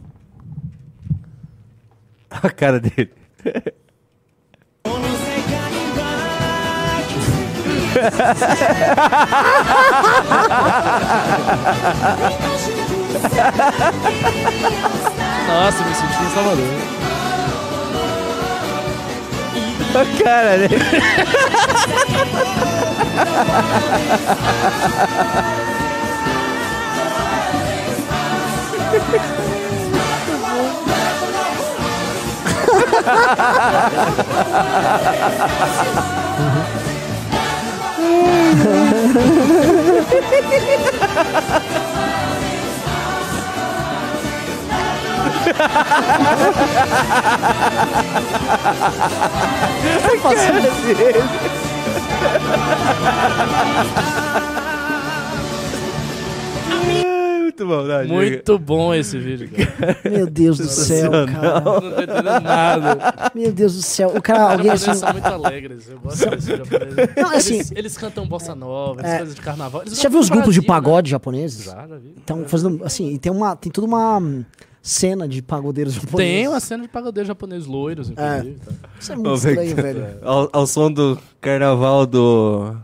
[2.31, 3.13] A cara dele.
[15.49, 17.12] Nossa, me senti em Salvador.
[19.95, 20.79] A cara dele.
[20.79, 20.87] Né?
[50.05, 50.53] Eu faço
[57.43, 57.83] Muito bom.
[57.83, 59.97] Né, muito bom esse vídeo, cara.
[60.11, 61.61] Meu Deus do céu, cara.
[61.61, 63.15] Não tô entendendo nada.
[63.35, 64.13] Meu Deus do céu.
[64.17, 64.99] O cara, alguém Eles assim.
[65.01, 65.89] são muito alegres.
[65.91, 66.25] Eu gosto.
[66.27, 69.19] Não, assim- Eles- assim- Eles, cantam bossa nova, É.
[69.19, 69.83] coisas de carnaval.
[69.87, 70.67] Você já viu os grupos de né?
[70.67, 71.65] pagode japoneses?
[71.65, 72.15] Já, já vi.
[72.23, 74.21] Então, fazendo assim, e tem uma, tem toda uma
[74.83, 76.35] cena de pagodeiros japoneses.
[76.35, 78.59] Tem uma cena de pagodeiro japonês loiros, inclusive.
[78.59, 78.73] tá?
[78.99, 80.19] Isso é muito estranho, velho.
[80.23, 82.75] Ao, ao som do carnaval do,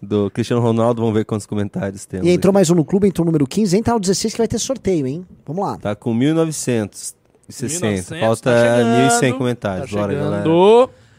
[0.00, 2.26] do Cristiano Ronaldo, vamos ver quantos comentários temos.
[2.26, 4.46] E entrou mais um no clube, entrou o número 15, entra no 16 que vai
[4.48, 5.26] ter sorteio, hein?
[5.46, 5.78] Vamos lá.
[5.78, 7.24] Tá com 1960.
[7.46, 9.90] 1900, Falta tá chegando, 1.100 comentários.
[9.90, 10.44] Tá Bora, galera.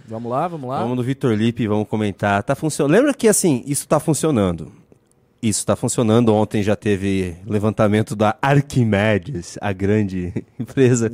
[0.07, 0.81] Vamos lá, vamos lá.
[0.81, 2.41] Vamos no Vitor Lipe vamos comentar.
[2.43, 2.93] Tá funcionando.
[2.93, 4.71] Lembra que assim, isso tá funcionando.
[5.47, 6.33] Isso tá funcionando.
[6.33, 11.11] Ontem já teve levantamento da Arquimedes, a grande empresa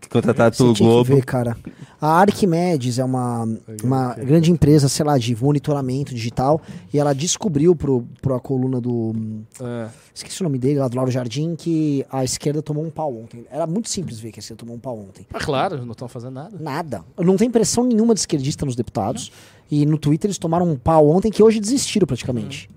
[0.00, 1.14] que contratada Você pelo tinha que Globo.
[1.16, 1.56] ver, cara.
[2.00, 3.44] A Arquimedes é uma,
[3.82, 6.60] uma grande empresa, sei lá, de monitoramento digital.
[6.92, 9.14] E ela descobriu pro, pro a coluna do.
[9.60, 9.88] É.
[10.14, 13.44] Esqueci o nome dele, lá do Lauro Jardim, que a esquerda tomou um pau ontem.
[13.50, 15.26] Era muito simples ver que a esquerda tomou um pau ontem.
[15.34, 16.56] Ah, claro, não estão fazendo nada.
[16.60, 17.04] Nada.
[17.18, 19.32] Não tem pressão nenhuma de esquerdista nos deputados.
[19.68, 22.68] E no Twitter eles tomaram um pau ontem que hoje desistiram praticamente.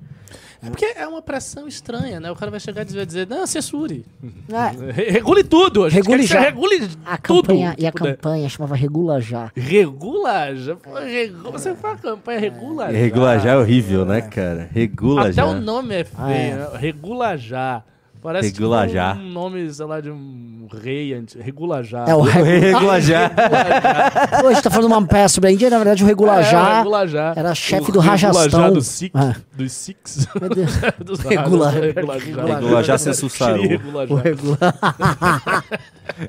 [0.66, 2.32] É porque é uma pressão estranha, né?
[2.32, 4.06] O cara vai chegar e vai dizer, não, censure.
[4.50, 4.92] É.
[4.92, 5.84] Re- Regule tudo.
[5.84, 6.40] A gente Regule quer que você já.
[6.42, 7.42] regule A tudo.
[7.48, 8.16] campanha, e a puder.
[8.18, 9.52] campanha chamava Regula Já.
[9.56, 10.76] Regula já.
[10.76, 12.98] Pô, regu- Você faz a campanha regula já.
[12.98, 14.70] Regula já é horrível, né, cara?
[14.72, 15.46] Regula Até já.
[15.46, 16.56] o nome é feio, Ah, é.
[16.56, 16.68] né?
[16.78, 17.84] Regula já.
[18.26, 19.14] Parece Regula tipo já.
[19.14, 21.44] um nome, sei lá, de um rei antigo.
[21.44, 22.06] Regula já.
[22.06, 23.30] É o Rei Regula já.
[24.42, 26.44] Pô, a gente tá falando uma peça sobre a Índia, na verdade o Regula É,
[26.44, 27.34] Já Regula já.
[27.36, 28.62] era chefe O do Regula Rajastão.
[28.62, 29.12] já do Six.
[29.16, 29.36] Ah.
[29.56, 30.28] Dos Six.
[30.42, 30.72] Meu Deus.
[31.06, 32.44] Dos Regula- Regula já.
[32.56, 33.62] Regula já censo Saru.
[33.62, 34.14] Regula já.
[34.14, 34.58] O Regula...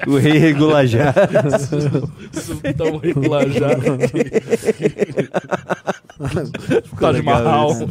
[0.06, 1.14] O rei regula já.
[2.32, 3.68] Sultão Regula já.
[6.98, 7.70] Taj legal Mahal.
[7.72, 7.88] isso.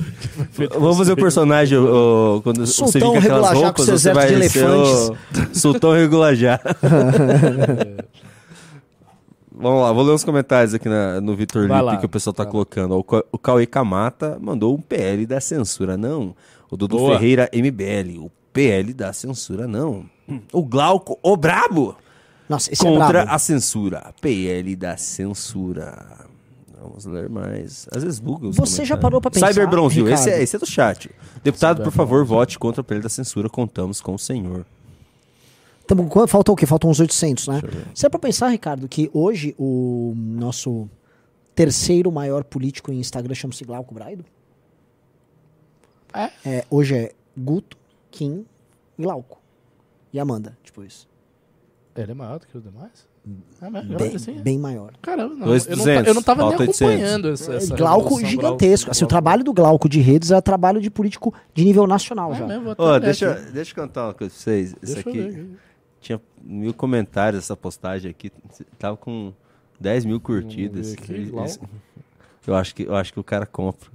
[0.80, 4.50] Vamos fazer o personagem o, o- quando você fica aquelas roupas, seu você vai de
[4.50, 5.16] ser o
[5.54, 6.60] Sultão Regula já.
[9.58, 11.98] Vamos lá, vou ler uns comentários aqui na- no Vitor Lipe lá.
[11.98, 12.94] que o pessoal tá colocando.
[12.98, 16.36] O, o Cauê Camata mandou um PL da censura, não.
[16.70, 17.18] O Dudu Boa.
[17.18, 20.06] Ferreira MBL, o PL da censura, não.
[20.52, 21.96] O Glauco, o brabo,
[22.50, 23.32] Nossa, esse é contra brabo.
[23.32, 24.14] a censura.
[24.20, 26.26] PL da censura.
[26.88, 27.88] Vamos ler mais.
[27.92, 30.60] Às vezes buga os Você já parou pra pensar, Cyber Bronzil, esse é, esse é
[30.60, 31.10] do chat.
[31.44, 33.50] Deputado, por favor, vote contra o PL da censura.
[33.50, 34.66] Contamos com o senhor.
[35.88, 36.66] Tamo, faltou o quê?
[36.66, 37.62] Faltam uns 800, né?
[37.94, 40.90] Você é pra pensar, Ricardo, que hoje o nosso
[41.54, 44.26] terceiro maior político em Instagram chama-se Glauco Braido?
[46.44, 46.66] É?
[46.70, 47.78] Hoje é Guto,
[48.10, 48.46] Kim,
[48.98, 49.40] Glauco.
[50.12, 51.08] E Amanda, tipo isso.
[51.96, 53.08] Ele é maior do que os demais?
[53.62, 53.82] É?
[53.98, 54.34] Bem, assim?
[54.34, 54.94] bem maior.
[55.02, 55.48] Caramba, não.
[55.48, 56.82] Dois eu, não, eu não tava nem falta 800.
[56.82, 58.92] acompanhando essa, essa Glauco gigantesco.
[58.92, 59.10] Assim, o Glauco.
[59.10, 62.46] trabalho do Glauco de redes é trabalho de político de nível nacional É já.
[62.46, 63.52] mesmo, olhar deixa, aqui.
[63.52, 64.76] deixa eu contar uma coisa pra vocês.
[64.82, 65.56] Isso Deixa aqui
[66.06, 68.32] tinha mil comentários essa postagem aqui.
[68.78, 69.34] Tava com
[69.80, 70.94] 10 mil curtidas.
[70.94, 71.68] aqui, Glauco.
[72.46, 73.90] Eu acho, que, eu acho que o cara compra.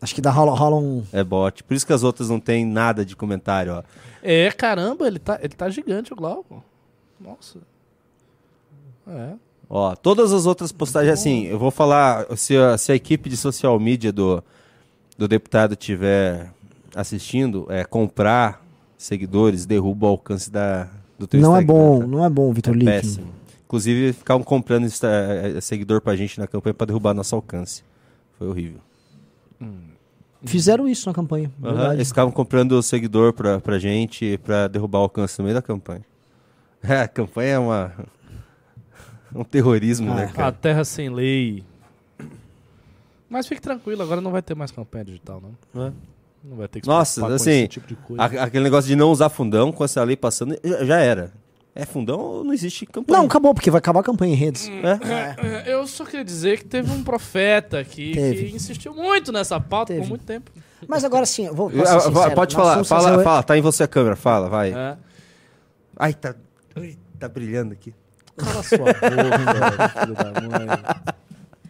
[0.00, 1.02] Acho que dá rola, rola um.
[1.12, 1.64] É bot.
[1.64, 3.82] Por isso que as outras não tem nada de comentário, ó.
[4.22, 6.62] É, caramba, ele tá, ele tá gigante, o Glauco.
[7.20, 7.58] Nossa.
[9.06, 9.32] É.
[9.68, 13.36] Ó, todas as outras postagens, assim, eu vou falar, se a, se a equipe de
[13.36, 14.42] social media do,
[15.18, 16.50] do deputado tiver
[16.94, 18.64] assistindo, é comprar
[18.96, 20.88] seguidores, derruba o alcance da,
[21.18, 22.06] do teu Não é Instagram, bom, tá?
[22.06, 23.26] não é bom, Vitor É péssimo.
[23.64, 27.82] Inclusive, ficavam comprando insta- eh, seguidor pra gente na campanha pra derrubar nosso alcance.
[28.38, 28.78] Foi horrível.
[30.44, 31.50] Fizeram isso na campanha.
[31.58, 31.94] Verdade.
[31.94, 36.02] Eles ficavam comprando seguidor pra, pra gente pra derrubar o alcance no meio da campanha.
[36.82, 37.92] É, a campanha é uma.
[39.34, 40.52] um terrorismo, né, A cara?
[40.52, 41.64] terra sem lei.
[43.28, 45.42] Mas fique tranquilo, agora não vai ter mais campanha digital,
[45.74, 45.86] não.
[45.88, 45.92] É.
[46.44, 48.22] Não vai ter que Nossa, assim, esse tipo de coisa.
[48.22, 51.32] a- aquele negócio de não usar fundão com essa lei passando, já, era.
[51.74, 53.18] É fundão ou não existe campanha?
[53.18, 54.66] Não, acabou, porque vai acabar a campanha em redes.
[54.68, 58.44] É, é, eu só queria dizer que teve um profeta aqui Teve.
[58.48, 60.00] que insistiu muito nessa pauta Teve.
[60.02, 60.50] por muito tempo.
[60.88, 61.68] Mas agora sim, eu vou.
[61.68, 64.16] Ah, posso ser vai, sincero, Pode falar, fala, fazer- fala, tá em você a câmera,
[64.16, 64.72] fala, vai.
[64.72, 64.96] É.
[65.98, 66.34] Ai, tá,
[66.76, 67.92] ai, tá brilhando aqui.
[68.36, 68.94] Cala sua boca,
[70.00, 70.68] filho da mãe.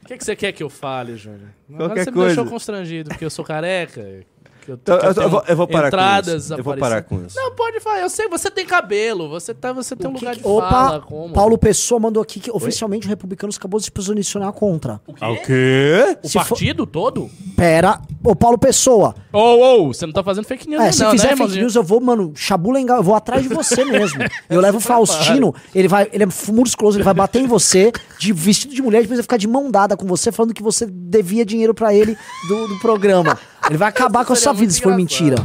[0.02, 1.48] O que, que você quer que eu fale, Júnior?
[1.68, 2.34] Agora Qualquer você me coisa.
[2.34, 4.24] deixou constrangido porque eu sou careca.
[4.66, 6.54] Que eu, Então, que eu- eu vou- eu vou parar com entradas isso.
[6.54, 7.36] Eu vou parar com isso.
[7.36, 8.00] Não, pode falar.
[8.00, 9.28] Eu sei, você tem cabelo.
[9.30, 11.00] Você, tá, você tem um lugar de Opa, fala.
[11.00, 11.32] Como?
[11.32, 15.00] Paulo Pessoa mandou aqui que oficialmente o Republicanos acabou de se posicionar contra.
[15.06, 15.24] O quê?
[15.24, 16.18] O quê?
[16.24, 17.30] O Se for- partido todo?
[17.56, 19.14] Pera, ô Paulo Pessoa.
[19.32, 21.60] Ô, ô, você não tá fazendo fake news, É, não, se né, fizer fake irmãozinho?
[21.62, 24.20] news, eu vou, mano, chabulengar, eu vou atrás de você mesmo.
[24.50, 28.32] Eu levo o Faustino, ele vai, ele é musculoso, ele vai bater em você, de
[28.32, 31.44] vestido de mulher, depois vai ficar de mão dada com você, falando que você devia
[31.44, 32.16] dinheiro pra ele
[32.48, 33.38] do, do programa.
[33.68, 35.36] Ele vai acabar com a sua vida se for mentira.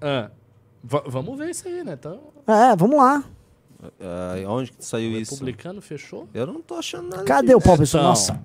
[0.00, 0.30] Ah.
[0.82, 1.94] Va- vamos ver isso aí, né?
[1.98, 3.24] Então, É, vamos lá.
[4.00, 5.32] Ah, onde que saiu o isso?
[5.34, 6.26] republicano fechou?
[6.32, 7.24] Eu não tô achando nada.
[7.24, 7.68] Cadê o disso.
[7.68, 8.02] pau, pessoal?
[8.02, 8.40] Então, Nossa.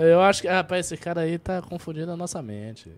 [0.00, 2.92] Eu acho que, rapaz, esse cara aí tá confundindo a nossa mente.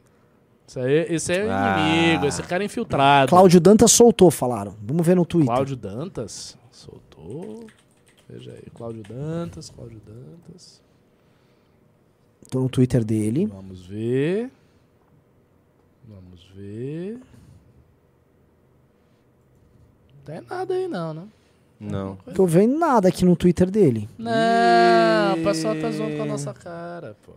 [0.67, 1.79] Isso aí, esse aí é o Ah.
[1.81, 3.31] inimigo, esse cara é infiltrado.
[3.31, 4.75] Cláudio Dantas soltou, falaram.
[4.83, 5.53] Vamos ver no Twitter.
[5.55, 7.67] Cláudio Dantas soltou.
[8.29, 10.83] Veja aí, Cláudio Dantas, Cláudio Dantas.
[12.51, 13.47] Tô no Twitter dele.
[13.47, 14.51] Vamos ver.
[16.59, 17.21] Ver.
[20.17, 21.29] Não tem nada aí não, né?
[21.79, 22.17] Não.
[22.35, 24.09] Tô vendo nada aqui no Twitter dele.
[24.19, 27.33] Não, o pessoal tá zoando com a nossa cara, pô.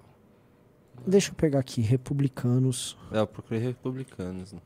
[1.06, 2.98] Deixa eu pegar aqui, republicanos.
[3.12, 4.54] É, eu procurei republicanos.
[4.54, 4.60] né?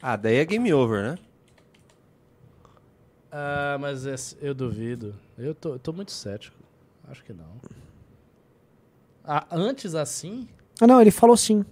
[0.00, 1.18] Ah, daí é game over, né?
[3.30, 5.14] Ah, mas esse- eu duvido.
[5.36, 6.56] Eu tô, eu tô muito cético.
[7.10, 7.60] Acho que não.
[9.22, 10.48] Ah, antes assim?
[10.80, 11.64] Ah, não, ele falou sim.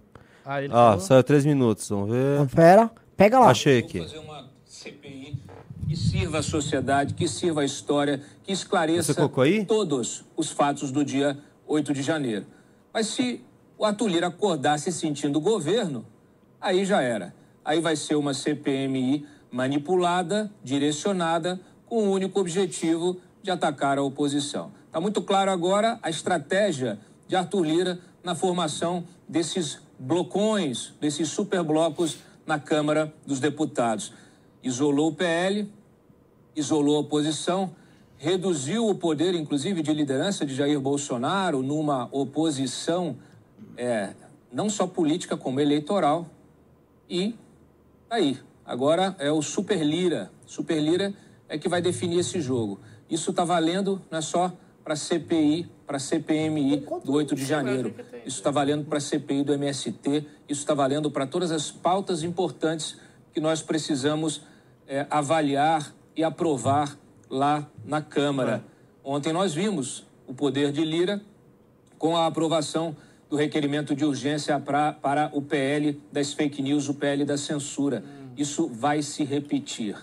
[0.45, 1.01] Ah, ele Ó, falou?
[1.01, 2.47] saiu três minutos, vamos ver.
[2.55, 3.51] Pera, pega lá.
[3.51, 4.07] Achei aqui.
[4.67, 5.39] CPI
[5.89, 9.15] que sirva a sociedade, que sirva a história, que esclareça
[9.67, 12.47] todos os fatos do dia 8 de janeiro.
[12.93, 13.45] Mas se
[13.79, 16.05] o Arthur Lira acordar se sentindo governo,
[16.61, 17.35] aí já era.
[17.65, 24.73] Aí vai ser uma CPMI manipulada, direcionada, com o único objetivo de atacar a oposição.
[24.87, 32.19] Está muito claro agora a estratégia de Arthur Lira na formação desses blocões, desses superblocos
[32.47, 34.13] na Câmara dos Deputados.
[34.63, 35.71] Isolou o PL,
[36.57, 37.75] isolou a oposição,
[38.17, 43.17] reduziu o poder, inclusive, de liderança de Jair Bolsonaro numa oposição
[43.77, 44.15] é,
[44.51, 46.27] não só política como eleitoral.
[47.09, 47.35] E
[48.09, 50.31] aí, agora é o Super Lira.
[50.47, 51.13] Super Lira
[51.49, 52.81] é que vai definir esse jogo.
[53.11, 57.95] Isso está valendo não é só para CPI, para CPMI do 8 de janeiro.
[58.25, 60.27] Isso está valendo para a CPI do MST.
[60.49, 62.97] Isso está valendo para todas as pautas importantes
[63.33, 64.43] que nós precisamos
[64.87, 66.99] é, avaliar e aprovar
[67.29, 68.65] lá na Câmara.
[69.03, 71.21] Ontem nós vimos o poder de Lira
[71.99, 72.97] com a aprovação
[73.29, 78.05] do requerimento de urgência pra, para o PL das fake news, o PL da censura.
[78.37, 79.97] Isso vai se repetir.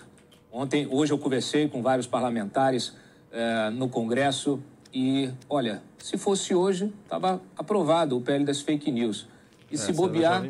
[0.50, 2.92] Ontem, hoje eu conversei com vários parlamentares
[3.30, 9.26] eh, no Congresso e, olha, se fosse hoje, estava aprovado o PL das fake news.
[9.70, 10.48] E se Essa é bobear,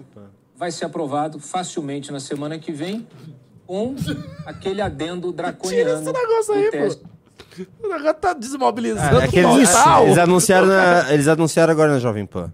[0.56, 3.06] vai ser aprovado facilmente na semana que vem
[3.66, 3.94] com
[4.44, 5.90] aquele adendo Tira draconiano.
[5.90, 7.12] esse negócio aí, pô.
[7.82, 9.68] O negócio tá desmobilizando É que eles,
[10.04, 12.50] eles anunciaram na- eles anunciaram agora na Jovem Pan.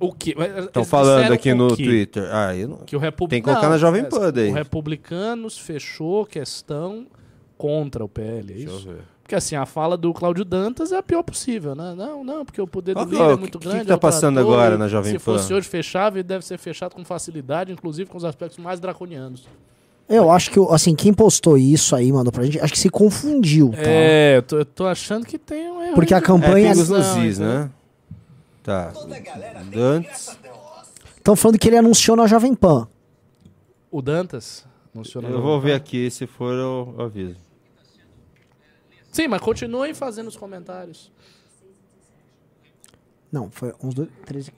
[0.00, 0.34] O quê?
[0.36, 1.84] Mas Estão falando aqui no quê?
[1.84, 2.28] Twitter.
[2.30, 2.76] Ah, eu não...
[2.78, 3.26] Que o Repu...
[3.28, 4.50] Tem que colocar Não, na Jovem é, Pan daí.
[4.50, 7.06] O Republicanos fechou questão
[7.56, 8.88] contra o PL, é isso?
[8.88, 9.02] eu ver.
[9.24, 11.94] Porque assim, a fala do Cláudio Dantas é a pior possível, né?
[11.96, 13.80] Não, não, porque o poder do que líder é é o- muito que- que grande.
[13.84, 15.54] que tá é o passando trator, agora e na Jovem Se fosse Pan?
[15.56, 19.48] hoje fechável, ele deve ser fechado com facilidade, inclusive com os aspectos mais draconianos.
[20.06, 23.70] Eu acho que, assim, quem postou isso aí, mandou pra gente, acho que se confundiu,
[23.70, 23.78] tá?
[23.80, 25.94] É, eu tô, eu tô achando que tem um erro.
[25.94, 27.54] Porque a campanha- É pingos nos is, entendeu?
[27.60, 27.70] né?
[28.62, 28.92] Tá.
[29.72, 30.36] Dantes.
[31.16, 32.86] Estão falando que ele anunciou na Jovem Pan.
[33.90, 34.66] O Dantas?
[34.94, 35.76] anunciou na Eu Jovem vou ver Pan?
[35.76, 37.36] aqui, se for eu aviso.
[39.14, 41.12] Sim, mas continuem fazendo os comentários.
[43.30, 44.52] Não, foi 11, 12, 13.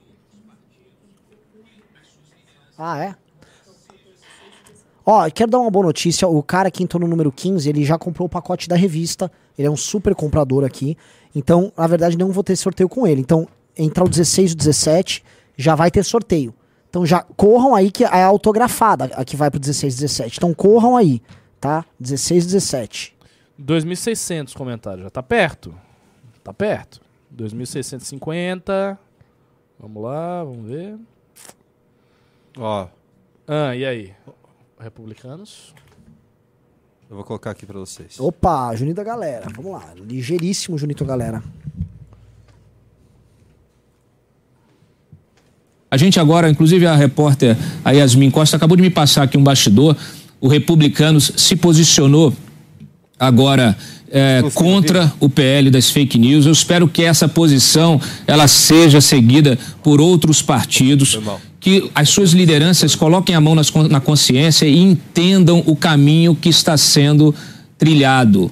[2.78, 3.14] Ah, é?
[5.04, 6.26] Ó, quero dar uma boa notícia.
[6.26, 9.30] O cara que entrou no número 15, ele já comprou o pacote da revista.
[9.58, 10.96] Ele é um super comprador aqui.
[11.34, 13.20] Então, na verdade, não vou ter sorteio com ele.
[13.20, 15.22] Então, entrar o 16 e o 17,
[15.54, 16.54] já vai ter sorteio.
[16.88, 20.38] Então, já corram aí que é autografada a que vai pro 16 e 17.
[20.38, 21.20] Então, corram aí,
[21.60, 21.84] tá?
[22.00, 23.15] 16 e 17.
[23.60, 25.74] 2.600 comentários, já tá perto.
[26.44, 27.00] Tá perto.
[27.34, 28.98] 2.650.
[29.78, 30.96] Vamos lá, vamos ver.
[32.58, 32.86] Ó,
[33.48, 34.12] Ah, e aí?
[34.78, 35.74] Republicanos?
[37.08, 38.18] eu vou colocar aqui pra vocês.
[38.18, 39.46] Opa, Junito da Galera.
[39.54, 39.94] Vamos lá.
[39.94, 41.42] Ligeiríssimo, Junito Galera.
[45.90, 49.44] A gente agora, inclusive a repórter a Yasmin Costa acabou de me passar aqui um
[49.44, 49.96] bastidor.
[50.40, 52.32] O Republicanos se posicionou
[53.18, 53.76] agora
[54.10, 56.46] é, contra o PL das fake news.
[56.46, 61.18] Eu espero que essa posição ela seja seguida por outros partidos,
[61.58, 66.48] que as suas lideranças coloquem a mão nas na consciência e entendam o caminho que
[66.48, 67.34] está sendo
[67.76, 68.50] trilhado.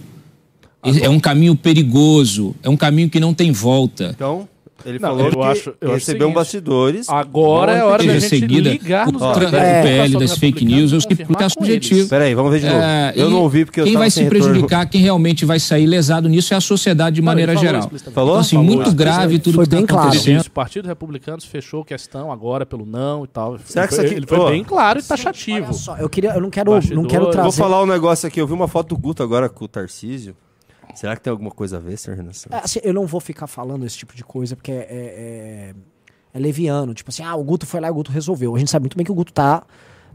[1.00, 4.12] É um caminho perigoso, é um caminho que não tem volta.
[4.14, 4.46] Então,
[4.84, 7.08] Ele Não, falou eu que acho- eu acho recebeu um bastidores.
[7.08, 10.64] agora é hora Seja da gente seguida ligar nos contra o é, PL das fake
[10.64, 12.08] news, eu que porque é subjetivo.
[12.08, 12.80] Peraí, vamos ver de novo.
[13.14, 14.44] Eu e não ouvi porque eu Quem vai se retorno.
[14.44, 17.80] prejudicar, quem realmente vai sair lesado nisso é a sociedade de Não, maneira falou geral.
[17.80, 18.20] explicitamente.
[18.20, 20.08] Então, assim, Falou muito grave tudo Foi que está bem claro.
[20.08, 20.40] acontecendo.
[20.46, 23.58] O Partido Republicano fechou questão agora pelo não e tal.
[23.64, 25.72] Será ele que foi, isso aqui- ele foi bem claro e taxativo.
[25.74, 27.56] Só, eu queria, eu não quero, não quero Vou trazer.
[27.60, 28.40] falar um negócio aqui.
[28.40, 30.34] Eu vi uma foto do Guto agora com o Tarcísio.
[30.94, 32.46] Será que tem alguma coisa a ver, Renan Santos?
[32.52, 35.74] É, assim, eu não vou ficar falando esse tipo de coisa porque é, é-
[36.32, 36.94] é leviano.
[36.94, 38.54] Tipo assim, ah, o Guto foi lá e o Guto resolveu.
[38.54, 39.62] A gente sabe muito bem que o Guto tá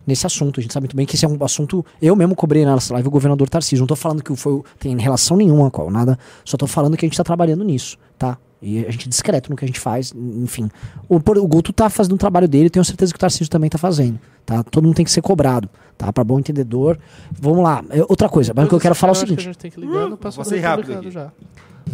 [0.05, 0.59] nesse assunto.
[0.59, 1.85] A gente sabe muito bem que esse é um assunto.
[2.01, 3.79] Eu mesmo cobrei nessa live o governador Tarcísio.
[3.81, 6.17] Não tô falando que foi, tem relação nenhuma com nada.
[6.43, 8.37] Só tô falando que a gente tá trabalhando nisso, tá?
[8.61, 10.69] E a gente é discreto no que a gente faz, enfim.
[11.07, 13.77] O, o Guto tá fazendo o trabalho dele, tenho certeza que o Tarcísio também tá
[13.77, 14.61] fazendo, tá?
[14.63, 15.69] Todo mundo tem que ser cobrado,
[15.99, 16.11] tá?
[16.13, 16.97] Pra bom entendedor.
[17.31, 17.83] Vamos lá.
[17.89, 19.39] É, Outra coisa, mas o que eu quero falar é o seguinte.
[19.39, 21.31] a gente tem que ligar no pessoal vou ser do rápido já.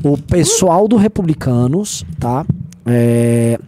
[0.04, 2.46] O pessoal do Republicanos, tá?
[2.86, 3.60] É,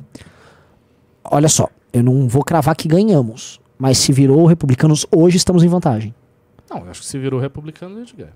[1.30, 5.64] Olha só, eu não vou cravar que ganhamos, mas se virou o Republicanos, hoje estamos
[5.64, 6.14] em vantagem.
[6.70, 8.32] Não, eu acho que se virou republicano, a gente ganha.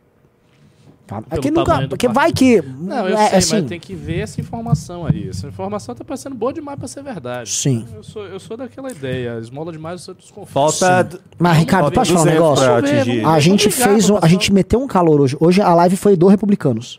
[1.29, 2.13] É que nunca, porque partido.
[2.13, 2.61] vai que.
[2.61, 5.27] Não, eu é, sei, assim, mas tem que ver essa informação aí.
[5.27, 7.49] Essa informação tá parecendo boa demais pra ser verdade.
[7.49, 7.85] Sim.
[7.93, 9.37] Eu sou, eu sou daquela ideia.
[9.39, 10.53] Esmola demais, eu desconfio.
[10.53, 11.09] Falta.
[11.11, 11.17] Sim.
[11.37, 13.27] Mas, Ricardo, posso falar um 200 negócio?
[13.29, 15.35] A gente fez um, a gente meteu um calor hoje.
[15.39, 16.97] Hoje a live foi do Republicanos.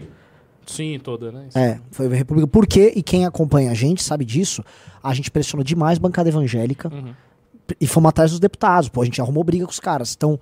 [0.66, 1.48] Sim, toda, né?
[1.54, 2.48] É, foi o Republicano.
[2.48, 2.92] Por quê?
[2.94, 4.62] E quem acompanha a gente sabe disso.
[5.02, 7.12] A gente pressionou demais a bancada evangélica Uhum.
[7.80, 8.88] e fomos atrás dos deputados.
[8.88, 10.14] Pô, a gente arrumou briga com os caras.
[10.16, 10.38] Então,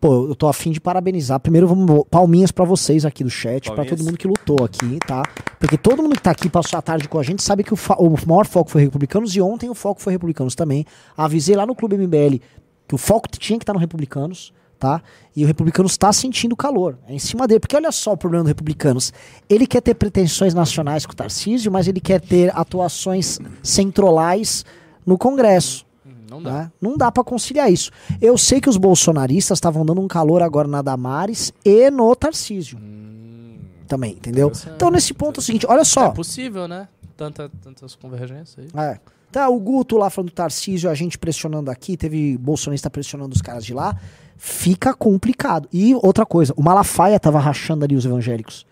[0.00, 1.38] pô, eu tô afim de parabenizar.
[1.38, 3.98] Primeiro, vamos palminhas pra vocês aqui do chat, pra Palminhas.
[3.98, 5.22] todo mundo que lutou aqui, tá?
[5.58, 7.78] Porque todo mundo que tá aqui passou a tarde com a gente sabe que o,
[7.98, 10.86] o maior foco foi Republicanos e ontem o foco foi Republicanos também.
[11.16, 12.38] Avisei lá no Clube MBL
[12.88, 15.02] que o foco tinha que estar no Republicanos, tá?
[15.36, 16.98] E o Republicanos está sentindo calor.
[17.06, 17.60] É em cima dele.
[17.60, 19.12] Porque olha só o problema do Republicanos.
[19.48, 24.64] Ele quer ter pretensões nacionais com o Tarcísio, mas ele quer ter atuações centrolais
[25.06, 25.86] no Congresso.
[26.30, 26.52] Não dá.
[26.52, 26.72] Né?
[26.80, 27.90] Não dá pra conciliar isso.
[28.20, 32.78] Eu sei que os bolsonaristas estavam dando um calor agora na Damares e no Tarcísio.
[33.88, 34.52] Também, entendeu?
[34.76, 36.06] Então, nesse ponto é o seguinte, olha só.
[36.06, 36.86] É possível, né?
[37.16, 38.80] Tanta, tantas convergências aí.
[38.80, 39.00] É.
[39.32, 43.42] Tá, o Guto lá falando do Tarcísio, a gente pressionando aqui, teve bolsonarista pressionando os
[43.42, 43.96] caras de lá.
[44.36, 45.68] Fica complicado.
[45.72, 48.64] E outra coisa, o Malafaia tava rachando ali os evangélicos.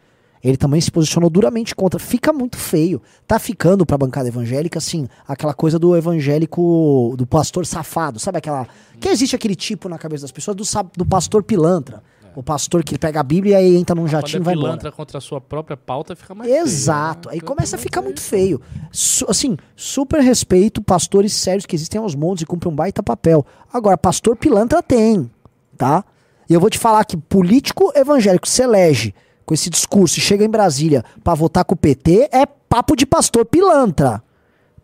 [0.43, 1.99] Ele também se posicionou duramente contra.
[1.99, 3.03] Fica muito feio.
[3.27, 8.19] Tá ficando pra bancada evangélica, assim, aquela coisa do evangélico, do pastor safado.
[8.19, 8.67] Sabe aquela.
[9.01, 10.65] Que existe aquele tipo na cabeça das pessoas do,
[10.97, 12.03] do pastor pilantra.
[12.37, 14.57] O pastor que pega a Bíblia e aí entra num jatinho e Quando vai é
[14.57, 14.73] embora.
[14.73, 17.29] pilantra contra a sua própria pauta, fica mais feio, Exato.
[17.29, 17.35] né?
[17.35, 18.61] Aí começa a ficar muito feio.
[18.93, 23.45] Su- assim, super respeito, pastores sérios que existem aos montes e cumprem um baita papel.
[23.73, 25.29] Agora, pastor pilantra tem,
[25.77, 26.05] tá?
[26.49, 29.13] E eu vou te falar que político evangélico se elege
[29.49, 33.07] com esse discurso e chega em Brasília pra votar com o PT é papo de
[33.07, 34.23] pastor pilantra.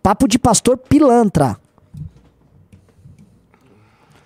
[0.03, 1.59] Papo de pastor pilantra.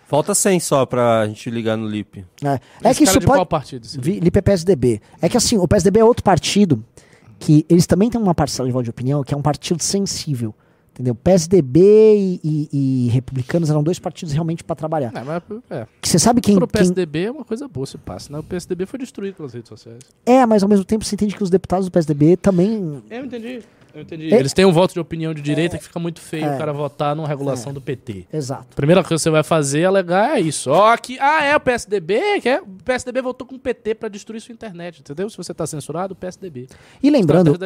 [0.07, 2.25] Falta 100 só pra gente ligar no LIP.
[2.43, 3.39] É, Esse é que cara isso de pode.
[3.39, 5.03] qual partido, Lipe é PSDB.
[5.21, 6.85] É que assim, o PSDB é outro partido
[7.41, 10.55] que eles também têm uma parcela de voto de opinião que é um partido sensível.
[10.99, 11.15] Entendeu?
[11.15, 12.69] PSDB e, e-
[13.07, 15.13] e republicanos eram dois partidos realmente pra trabalhar.
[15.15, 15.87] É, mas, é.
[16.01, 18.41] Que você sabe quem, Pro quem- PSDB é uma coisa boa se passa, né?
[18.41, 20.01] O PSDB foi destruído pelas redes sociais.
[20.27, 23.01] É, mas ao mesmo tempo você entende que os deputados do PSDB também.
[23.09, 23.61] Eu entendi.
[23.95, 24.33] Eu entendi.
[24.33, 26.55] É- Eles têm um voto de opinião de direita que fica muito feio É.
[26.55, 28.27] o cara votar numa regulação do PT.
[28.33, 28.77] Exato.
[28.77, 30.71] Primeira coisa que você vai fazer é alegar é isso.
[30.71, 34.09] Ó, aqui, ah, é o PSDB, que é, o PSDB votou com o PT pra
[34.09, 35.29] destruir sua internet, entendeu?
[35.31, 36.69] Se você tá censurado, o PSDB.
[37.03, 37.57] E lembrando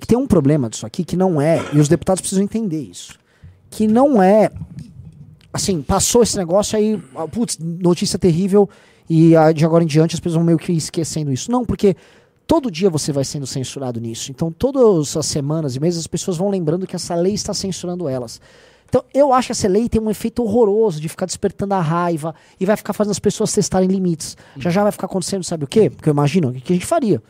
[0.00, 3.18] que tem um problema disso aqui que não é, e os deputados precisam entender isso.
[3.70, 4.50] Que não é.
[5.52, 8.68] Assim, passou esse negócio aí, ah, putz, notícia terrível,
[9.08, 11.50] e ah, de agora em diante as pessoas vão meio que esquecendo isso.
[11.50, 11.94] Não, porque
[12.46, 14.30] todo dia você vai sendo censurado nisso.
[14.30, 18.08] Então, todas as semanas e meses as pessoas vão lembrando que essa lei está censurando
[18.08, 18.40] elas.
[18.88, 22.34] Então, eu acho que essa lei tem um efeito horroroso de ficar despertando a raiva
[22.60, 24.36] e vai ficar fazendo as pessoas testarem limites.
[24.58, 25.88] Já já vai ficar acontecendo, sabe o quê?
[25.88, 27.22] Porque eu imagino o que a gente faria.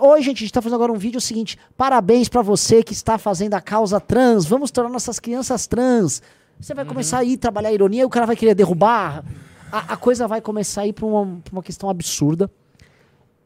[0.00, 1.58] Oi, gente, a gente tá fazendo agora um vídeo seguinte.
[1.76, 4.46] Parabéns pra você que está fazendo a causa trans.
[4.46, 6.22] Vamos tornar nossas crianças trans.
[6.58, 9.22] Você vai começar a ir trabalhar a ironia e o cara vai querer derrubar.
[9.70, 12.50] A, a coisa vai começar a ir pra uma, uma questão absurda.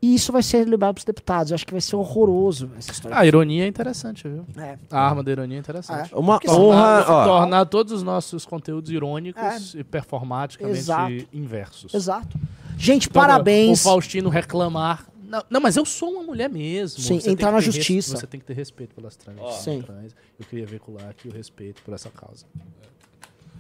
[0.01, 1.51] E isso vai ser levado pros deputados.
[1.51, 3.19] Eu acho que vai ser horroroso essa história.
[3.19, 4.47] A ironia é interessante, viu?
[4.57, 4.79] É.
[4.93, 6.15] A arma da ironia é interessante.
[6.15, 6.17] É.
[6.17, 7.03] Uma Porque honra.
[7.25, 10.81] Tornar todos os nossos conteúdos irônicos e performaticamente É.
[10.81, 11.13] Exato.
[11.33, 11.93] inversos.
[11.95, 12.39] Exato.
[12.77, 13.81] Gente, Então, parabéns.
[13.81, 15.05] O Faustino reclamar.
[15.25, 17.03] Não, não, mas eu sou uma mulher mesmo.
[17.03, 18.17] Sim, Você entrar na justiça.
[18.17, 19.39] Você tem que ter respeito pelas trans.
[19.57, 19.83] Sim.
[19.83, 20.15] trans.
[20.39, 22.47] Eu queria veicular aqui o respeito por essa causa.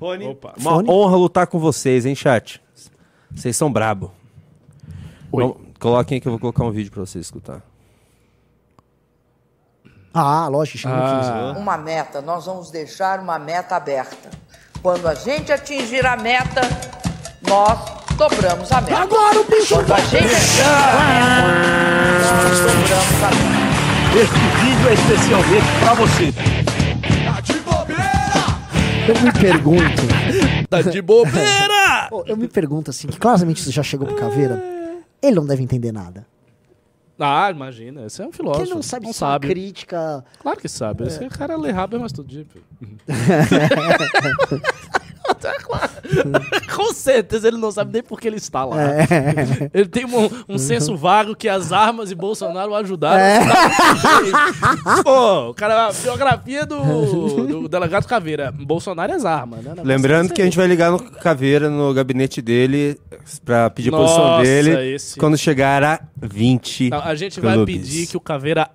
[0.01, 0.55] Rony, Opa.
[0.57, 0.89] uma Fone?
[0.89, 2.63] honra lutar com vocês, hein, chat?
[3.35, 4.13] Vocês são brabo.
[5.33, 5.43] Oi.
[5.43, 7.63] Vamos- coloquem aí que eu vou colocar um vídeo pra vocês escutar.
[10.13, 11.55] Ah, lógico, chama Ah.
[11.57, 14.31] Uma meta, nós vamos deixar uma meta aberta.
[14.83, 16.63] Quando a gente atingir a meta,
[17.47, 17.79] nós
[18.17, 18.99] dobramos a meta.
[18.99, 23.69] Agora o bicho Quando a gente atingir a meta, nós dobramos a meta.
[24.19, 26.35] Este vídeo é especialmente pra você.
[29.09, 30.03] Eu me pergunto.
[30.69, 32.09] Tá de bobeira!
[32.27, 34.78] Eu me pergunto assim, que claramente você já chegou pro Caveira.
[35.23, 36.27] Ele não deve entender nada.
[37.19, 38.07] Ah, imagina.
[38.07, 38.65] Esse é um filósofo.
[38.65, 39.49] Ele não sabe não se é sabe.
[39.49, 40.25] crítica.
[40.41, 41.05] Claro que sabe.
[41.05, 42.47] Esse cara lê rápido, mas todo dia.
[46.75, 48.77] Com certeza ele não sabe nem por que ele está lá.
[48.81, 49.71] É.
[49.75, 53.19] Ele tem um, um senso vago que as armas e Bolsonaro ajudaram.
[53.21, 53.41] É.
[55.03, 58.51] Pô, o cara, a biografia do, do delegado Caveira.
[58.53, 59.75] Bolsonaro é as armas, né?
[59.85, 62.99] Lembrando que a gente vai ligar no Caveira, no gabinete dele,
[63.45, 67.55] pra pedir a posição Nossa, dele esse- quando chegar a 20 Não, a gente vai
[67.55, 67.77] clubes.
[67.77, 68.71] pedir que o Caveira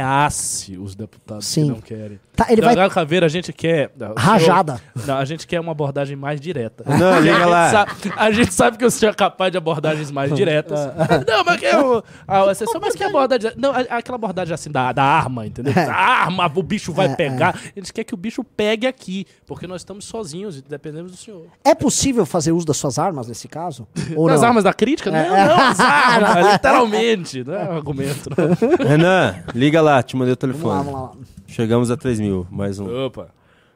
[0.00, 1.64] ameace os deputados Sim.
[1.64, 2.20] que não querem.
[2.36, 3.90] Tá, ele vai- Delegado Caveira, a gente quer...
[3.98, 4.76] não, Rajada.
[4.94, 6.84] senhor- não, a gente quer uma abordagem mais direta.
[6.86, 7.70] Não, a liga gente lá.
[7.70, 10.78] Sabe, a gente sabe que o senhor é capaz de abordagens mais diretas.
[11.26, 12.04] não, mas que eu...
[12.28, 13.52] A exceção, mas que abordagem...
[13.56, 15.72] Não, a- aquela abordagem assim da, da arma, entendeu?
[15.74, 15.86] É.
[15.88, 17.54] A arma, o bicho vai É, pegar.
[17.74, 21.16] A gente quer que o bicho pegue aqui, porque nós estamos sozinhos e dependemos do
[21.16, 21.46] senhor.
[21.64, 23.86] É possível fazer uso das suas armas nesse caso?
[24.16, 24.48] Ou Nas não?
[24.48, 25.10] armas da crítica?
[25.10, 25.28] É.
[25.28, 27.44] Não, não, as armas, literalmente.
[27.44, 28.30] Não é um argumento.
[28.30, 28.46] não.
[28.86, 30.84] Renan, liga lá, te mandei o telefone.
[30.84, 31.26] Vamos lá, vamos lá.
[31.48, 33.06] Chegamos a 3 mil, mais um.
[33.06, 33.28] Opa.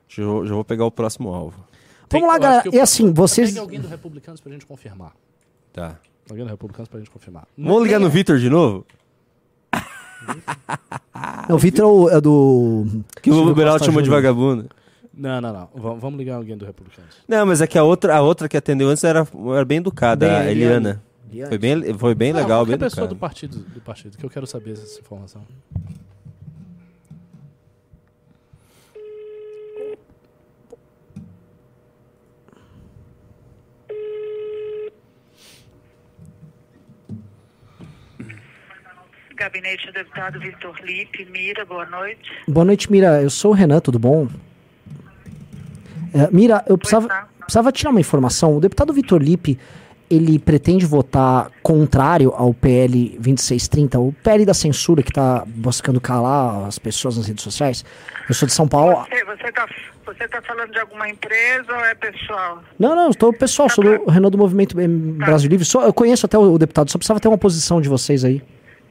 [0.08, 1.64] Já, vou- já vou pegar o próximo alvo.
[2.10, 2.62] Vamos lá, galera.
[2.66, 3.50] eu- E assim, vocês.
[3.50, 5.12] Pegue alguém do Republicanos pra gente confirmar.
[5.72, 5.96] Tá.
[6.28, 7.46] Alguém do Republicanos pra gente confirmar.
[7.56, 8.84] Vamos ligar no Vitor de novo?
[11.48, 12.86] Não, o Vitor é o- é do.
[13.22, 14.66] Que o Beraldo Costa chamou de vagabundo.
[15.12, 15.68] Não, não, não.
[15.74, 17.16] Vamos, vamos ligar alguém do Republicanos.
[17.28, 20.26] Não, mas é que a outra, a outra que atendeu antes era, era bem educada,
[20.26, 21.02] Bem, a Eliana.
[21.48, 23.14] Foi bem, foi bem Não, legal, bem qualquer pessoa educada.
[23.14, 25.42] do partido, do partido, que eu quero saber essa informação.
[39.40, 42.30] Gabinete do deputado Vitor Lipe, Mira, boa noite.
[42.46, 43.22] Boa noite, Mira.
[43.22, 44.28] Eu sou o Renan, tudo bom?
[46.12, 48.58] É, Mira, eu precisava, precisava tirar uma informação.
[48.58, 49.58] O deputado Vitor Lipe,
[50.10, 56.66] ele pretende votar contrário ao PL 2630, o PL da censura que está buscando calar
[56.66, 57.82] as pessoas nas redes sociais.
[58.28, 59.06] Eu sou de São Paulo.
[59.08, 59.66] Você, você, tá,
[60.04, 62.62] você tá falando de alguma empresa ou é pessoal?
[62.78, 65.64] Não, não, estou pessoal, sou do Renan do Movimento eh, Brasil Livre.
[65.64, 68.42] Só, eu conheço até o, o deputado, só precisava ter uma posição de vocês aí.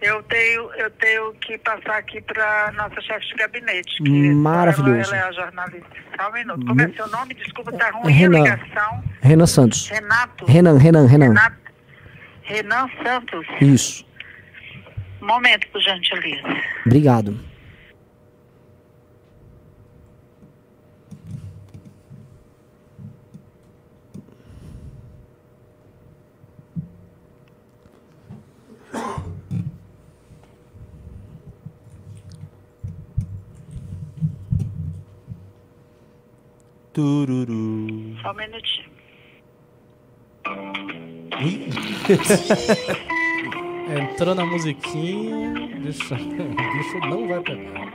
[0.01, 4.01] Eu tenho, eu tenho que passar aqui para nossa chefe de gabinete.
[4.01, 5.13] que Maravilhoso.
[5.13, 5.89] Ela, ela é a jornalista.
[6.19, 6.65] Só um minuto.
[6.65, 7.33] Como é Mu- seu nome?
[7.33, 8.39] Desculpa, tá ruim Renan.
[8.39, 9.03] a ligação.
[9.21, 9.89] Renan Santos.
[9.89, 10.45] Renato.
[10.45, 11.27] Renan, Renan, Renan.
[11.27, 11.57] Renato.
[12.43, 13.45] Renan Santos.
[13.59, 14.05] Isso.
[15.21, 16.47] Momento, por gentileza.
[16.85, 17.37] Obrigado.
[36.93, 38.15] Tururu.
[38.21, 38.89] Só um minutinho.
[43.89, 45.53] Entrou na musiquinha.
[45.53, 46.15] O bicho
[47.09, 47.91] não vai pegar.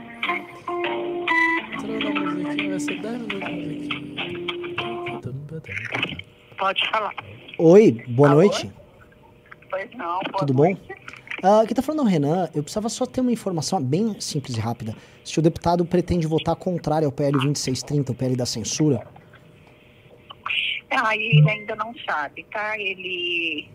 [1.73, 4.15] Entrou na musiquinha, vai ser 10 minutos musiquinha.
[6.57, 7.13] Pode falar.
[7.57, 8.71] Oi, boa noite.
[9.69, 10.73] Pois não, boa Tudo bom?
[11.43, 14.59] Ah, aqui tá falando o Renan, eu precisava só ter uma informação bem simples e
[14.59, 14.95] rápida.
[15.23, 19.05] Se o deputado pretende votar contrário ao PL 2630, o PL da censura.
[20.89, 22.79] Aí ele ainda não sabe, tá?
[22.79, 23.69] Ele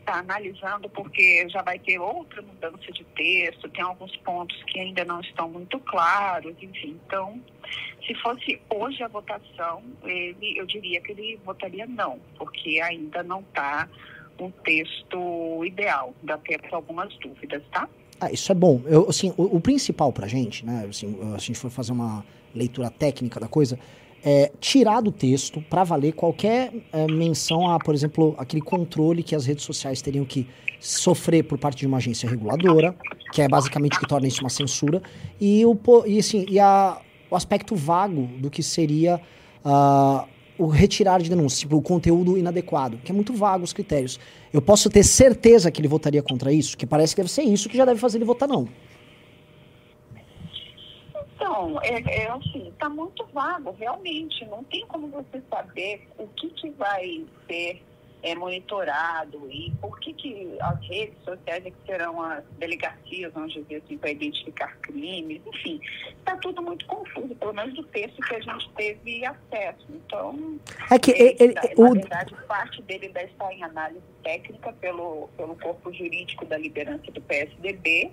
[0.00, 5.04] está analisando porque já vai ter outra mudança de texto, tem alguns pontos que ainda
[5.04, 7.00] não estão muito claros, enfim.
[7.06, 7.40] Então,
[8.06, 13.40] se fosse hoje a votação, ele, eu diria que ele votaria não, porque ainda não
[13.40, 13.88] está
[14.44, 16.14] um texto ideal.
[16.20, 17.88] Ainda temos algumas dúvidas, tá?
[18.20, 18.80] Ah, isso é bom.
[18.86, 22.24] Eu, assim, o, o principal pra gente, né, assim, a gente for fazer uma
[22.54, 23.78] leitura técnica da coisa,
[24.24, 29.34] é tirar do texto para valer qualquer é, menção a, por exemplo, aquele controle que
[29.34, 30.48] as redes sociais teriam que
[30.80, 32.94] sofrer por parte de uma agência reguladora,
[33.32, 35.02] que é basicamente o que torna isso uma censura,
[35.40, 37.00] e o, e, assim, e a,
[37.30, 39.20] o aspecto vago do que seria
[39.64, 40.26] ah,
[40.58, 44.18] o retirar de denúncia, tipo, o conteúdo inadequado, que é muito vago os critérios.
[44.52, 47.68] Eu posso ter certeza que ele votaria contra isso, que parece que deve ser isso
[47.68, 48.68] que já deve fazer ele votar não.
[51.34, 54.44] Então, é, é assim, está muito vago, realmente.
[54.46, 57.82] Não tem como você saber o que, que vai ser
[58.26, 63.52] é monitorado e por que, que as redes sociais é que serão as delegacias, vamos
[63.52, 65.80] dizer assim, para identificar crimes, enfim,
[66.18, 69.86] está tudo muito confuso, pelo menos do texto que a gente teve acesso.
[69.90, 70.58] Então,
[70.90, 71.92] é que ele, ele, na o...
[71.92, 77.20] verdade, parte dele ainda está em análise técnica pelo, pelo corpo jurídico da liderança do
[77.20, 78.10] PSDB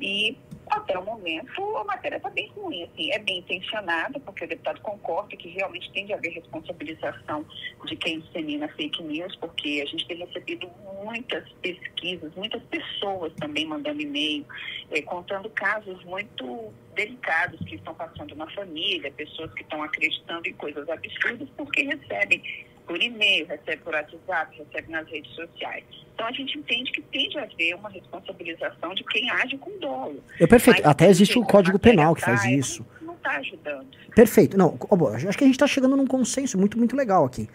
[0.00, 0.36] e
[0.68, 4.80] até o momento a matéria está bem ruim, assim, é bem intencionada, porque o deputado
[4.80, 7.44] concorda que realmente tem de haver responsabilização
[7.84, 10.70] de quem dissemina fake news, porque a gente tem recebido
[11.02, 14.46] muitas pesquisas, muitas pessoas também mandando e-mail,
[14.90, 20.54] eh, contando casos muito delicados que estão passando na família, pessoas que estão acreditando em
[20.54, 22.42] coisas absurdas porque recebem
[22.86, 25.84] por e-mail, recebe por WhatsApp, recebe nas redes sociais.
[26.14, 30.22] Então a gente entende que tem de haver uma responsabilização de quem age com dolo.
[30.38, 30.82] É perfeito.
[30.82, 32.86] Mas, Até existe o Código Penal que faz isso.
[33.02, 33.86] Não está ajudando.
[34.14, 34.56] Perfeito.
[34.56, 34.78] Não,
[35.14, 37.48] acho que a gente está chegando num consenso muito, muito legal aqui.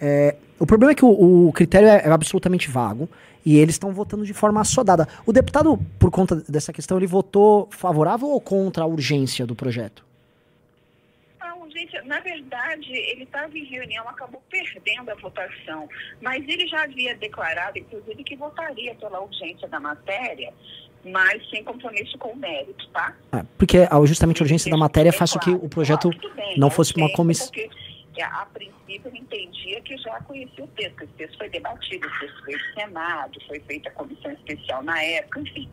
[0.00, 3.08] É, o problema é que o, o critério é, é, absolutamente vago
[3.44, 5.06] e eles estão votando de forma assodada.
[5.24, 10.04] O deputado, por conta dessa questão, ele votou favorável ou contra a urgência do projeto?
[12.04, 15.88] Na verdade, ele estava em reunião, acabou perdendo a votação,
[16.20, 20.52] mas ele já havia declarado, inclusive, que votaria pela urgência da matéria,
[21.04, 23.14] mas sem compromisso com o mérito, tá?
[23.32, 26.94] Ah, porque justamente a urgência da matéria faz com que o projeto bem, não fosse
[26.96, 27.48] uma comissão.
[28.18, 32.44] A princípio, ele entendia que já conhecia o texto, esse texto foi debatido, esse texto
[32.44, 35.68] foi do Senado, foi feita a comissão especial na época, enfim.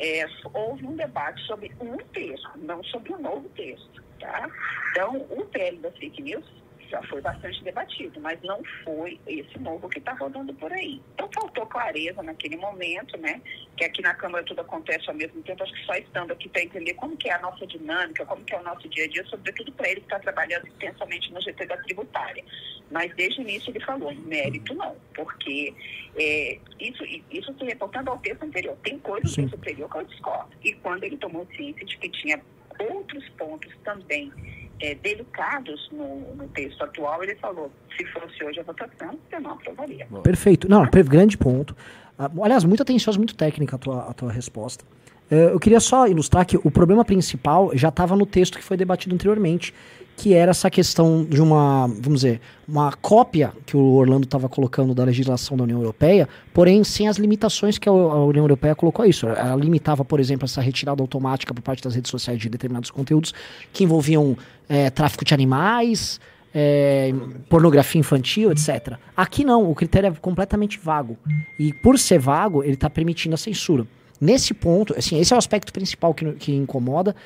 [0.00, 4.02] É, houve um debate sobre um texto, não sobre um novo texto.
[4.22, 4.48] Tá?
[4.92, 6.44] Então, o PL das fake news
[6.92, 11.00] já foi bastante debatido, mas não foi esse novo que está rodando por aí.
[11.14, 13.40] Então faltou clareza naquele momento, né?
[13.78, 16.62] Que aqui na Câmara tudo acontece ao mesmo tempo, acho que só estando aqui para
[16.62, 19.24] entender como que é a nossa dinâmica, como que é o nosso dia a dia,
[19.24, 22.44] sobretudo para ele que está trabalhando intensamente no GT da tributária.
[22.90, 25.74] Mas desde o início ele falou, mérito não, porque
[26.14, 28.76] é, isso, isso se reportando ao texto anterior.
[28.84, 30.50] Tem coisas do superior que eu discordo.
[30.62, 32.38] E quando ele tomou ciência de que tinha
[32.78, 34.32] outros pontos também
[34.80, 39.52] é, delicados no, no, texto atual, ele falou, se fosse hoje a votação, eu não
[39.52, 40.06] aprovaria.
[40.22, 40.68] Perfeito.
[40.68, 41.76] Não, grande ponto.
[42.18, 44.84] Uh, aliás, muito atenciosa, muito técnica a tua, a tua resposta.
[45.30, 48.76] Uh, eu queria só ilustrar que o problema principal já estava no texto que foi
[48.76, 49.72] debatido anteriormente,
[50.16, 54.94] que era essa questão de uma, vamos dizer, uma cópia que o Orlando estava colocando
[54.94, 59.08] da legislação da União Europeia, porém sem as limitações que a União Europeia colocou a
[59.08, 59.26] isso.
[59.26, 63.34] Ela limitava, por exemplo, essa retirada automática por parte das redes sociais de determinados conteúdos
[63.72, 64.36] que envolviam
[64.68, 66.20] é, tráfico de animais,
[66.54, 67.12] é,
[67.48, 68.94] pornografia infantil, etc.
[69.16, 71.16] Aqui não, o critério é completamente vago.
[71.58, 73.86] E por ser vago, ele está permitindo a censura.
[74.20, 77.16] Nesse ponto, assim, esse é o aspecto principal que, que incomoda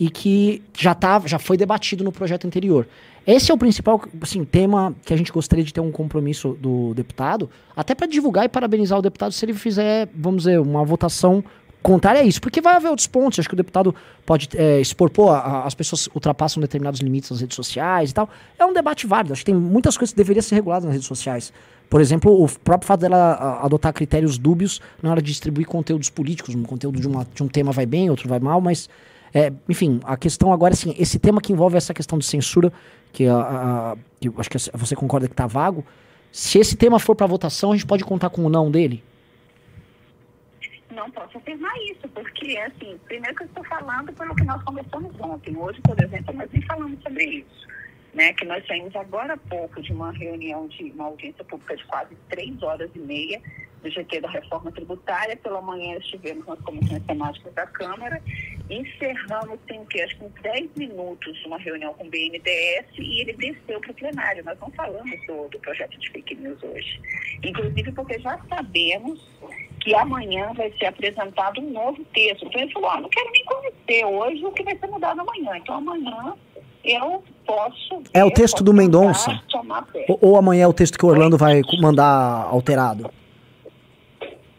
[0.00, 2.88] e que já, tá, já foi debatido no projeto anterior.
[3.26, 6.94] Esse é o principal assim, tema que a gente gostaria de ter um compromisso do
[6.94, 11.44] deputado, até para divulgar e parabenizar o deputado se ele fizer, vamos dizer, uma votação
[11.82, 13.38] contrária a isso, porque vai haver outros pontos.
[13.38, 17.42] Acho que o deputado pode é, expor, pô, a, as pessoas ultrapassam determinados limites nas
[17.42, 18.28] redes sociais e tal.
[18.58, 19.34] É um debate válido.
[19.34, 21.52] Acho que tem muitas coisas que deveriam ser reguladas nas redes sociais.
[21.90, 26.54] Por exemplo, o próprio fato dela adotar critérios dúbios na hora de distribuir conteúdos políticos.
[26.54, 28.88] Um conteúdo de, uma, de um tema vai bem, outro vai mal, mas
[29.32, 32.72] é, enfim, a questão agora, assim, esse tema que envolve essa questão de censura,
[33.12, 35.84] que, a, a, que acho que você concorda que está vago,
[36.32, 39.02] se esse tema for para votação, a gente pode contar com o não dele?
[40.90, 45.12] Não posso afirmar isso, porque, assim, primeiro que eu estou falando pelo que nós conversamos
[45.20, 45.56] ontem.
[45.56, 47.70] Hoje, por exemplo, nós nem falamos sobre isso.
[48.12, 51.84] Né, que nós saímos agora há pouco de uma reunião de uma audiência pública de
[51.84, 53.40] quase três horas e meia,
[53.82, 55.36] do GT da reforma tributária.
[55.36, 58.22] Pela manhã estivemos nas comissões temáticas da Câmara.
[58.68, 60.02] Encerramos, tem o quê?
[60.02, 63.94] Acho que uns 10 minutos, uma reunião com o BNDES e ele desceu para o
[63.94, 64.44] plenário.
[64.44, 67.00] Nós não falamos do, do projeto de fake news hoje.
[67.42, 69.20] Inclusive porque já sabemos
[69.80, 72.46] que amanhã vai ser apresentado um novo texto.
[72.46, 75.56] Então ele falou, ah, não quero nem conhecer hoje o que vai ser mudado amanhã.
[75.56, 76.34] Então amanhã
[76.84, 78.02] eu posso...
[78.12, 79.42] É o texto do Mendonça?
[80.08, 83.10] Ou, ou amanhã é o texto que o Orlando vai mandar alterado?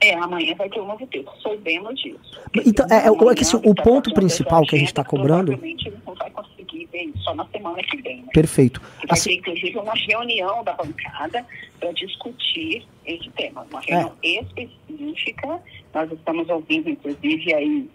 [0.01, 2.41] É, amanhã vai ter um novo texto, soubemos disso.
[2.65, 5.51] Então, é, é, é que assim, o ponto principal que a gente está cobrando.
[5.51, 8.17] Provavelmente não vai conseguir ver só na semana que vem.
[8.17, 8.27] Né?
[8.33, 8.81] Perfeito.
[8.81, 11.45] Vai assim, ter, inclusive, uma reunião da bancada
[11.79, 13.65] para discutir esse tema.
[13.69, 14.41] Uma reunião é.
[14.41, 15.61] específica.
[15.93, 17.89] Nós estamos ouvindo, inclusive, aí,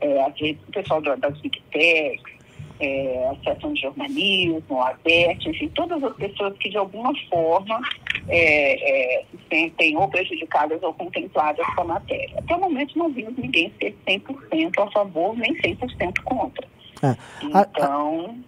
[0.00, 2.39] é, o pessoal das Big Techs,
[2.80, 7.80] é, a Seção de Jornalismo, a ABERT, enfim, todas as pessoas que de alguma forma
[8.28, 12.38] é, é, se sentem ou prejudicadas ou contempladas com a matéria.
[12.38, 16.66] Até o momento não vimos ninguém ser 100% a favor nem 100% contra.
[17.02, 17.16] É.
[17.42, 18.38] Então...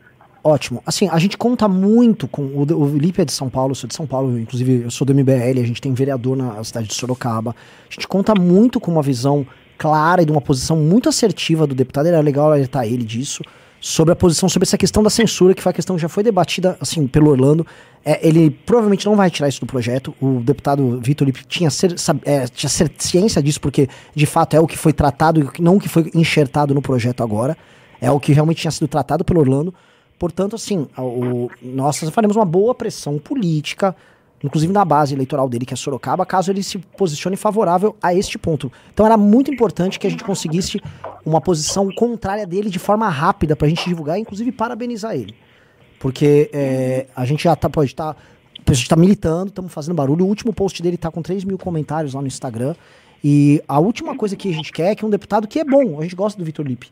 [0.44, 0.82] Ótimo.
[0.84, 2.42] Assim, a gente conta muito com.
[2.42, 5.06] O, o Felipe é de São Paulo, eu sou de São Paulo, inclusive eu sou
[5.06, 7.54] do MBL, a gente tem vereador na cidade de Sorocaba.
[7.88, 9.46] A gente conta muito com uma visão
[9.78, 12.06] clara e de uma posição muito assertiva do deputado.
[12.06, 13.44] Era legal alertar ele disso.
[13.84, 16.22] Sobre a posição sobre essa questão da censura, que foi a questão que já foi
[16.22, 17.66] debatida assim pelo Orlando.
[18.04, 20.14] É, ele provavelmente não vai tirar isso do projeto.
[20.20, 24.68] O deputado Vitor Lippe tinha, ser, é, tinha ciência disso, porque de fato é o
[24.68, 27.58] que foi tratado e não o que foi enxertado no projeto agora.
[28.00, 29.74] É o que realmente tinha sido tratado pelo Orlando.
[30.16, 33.96] Portanto, assim, o, nós faremos uma boa pressão política,
[34.42, 38.38] inclusive na base eleitoral dele, que é Sorocaba, caso ele se posicione favorável a este
[38.38, 38.70] ponto.
[38.92, 40.80] Então era muito importante que a gente conseguisse
[41.24, 45.34] uma posição contrária dele de forma rápida para a gente divulgar, inclusive parabenizar ele.
[46.00, 48.14] Porque é, a gente já tá, pode estar.
[48.14, 48.20] Tá,
[48.66, 50.24] a gente tá militando, estamos fazendo barulho.
[50.24, 52.74] O último post dele tá com 3 mil comentários lá no Instagram.
[53.22, 56.00] E a última coisa que a gente quer é que um deputado que é bom,
[56.00, 56.90] a gente gosta do Vitor Lipe,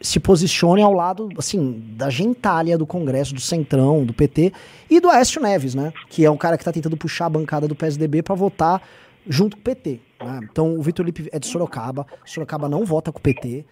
[0.00, 4.52] se posicione ao lado, assim, da gentalha do Congresso, do Centrão, do PT
[4.88, 5.92] e do Aécio Neves, né?
[6.08, 8.82] Que é o cara que está tentando puxar a bancada do PSDB para votar
[9.26, 10.00] junto com o PT.
[10.20, 10.40] Né?
[10.50, 13.64] Então o Vitor Lipe é de Sorocaba, Sorocaba não vota com o PT.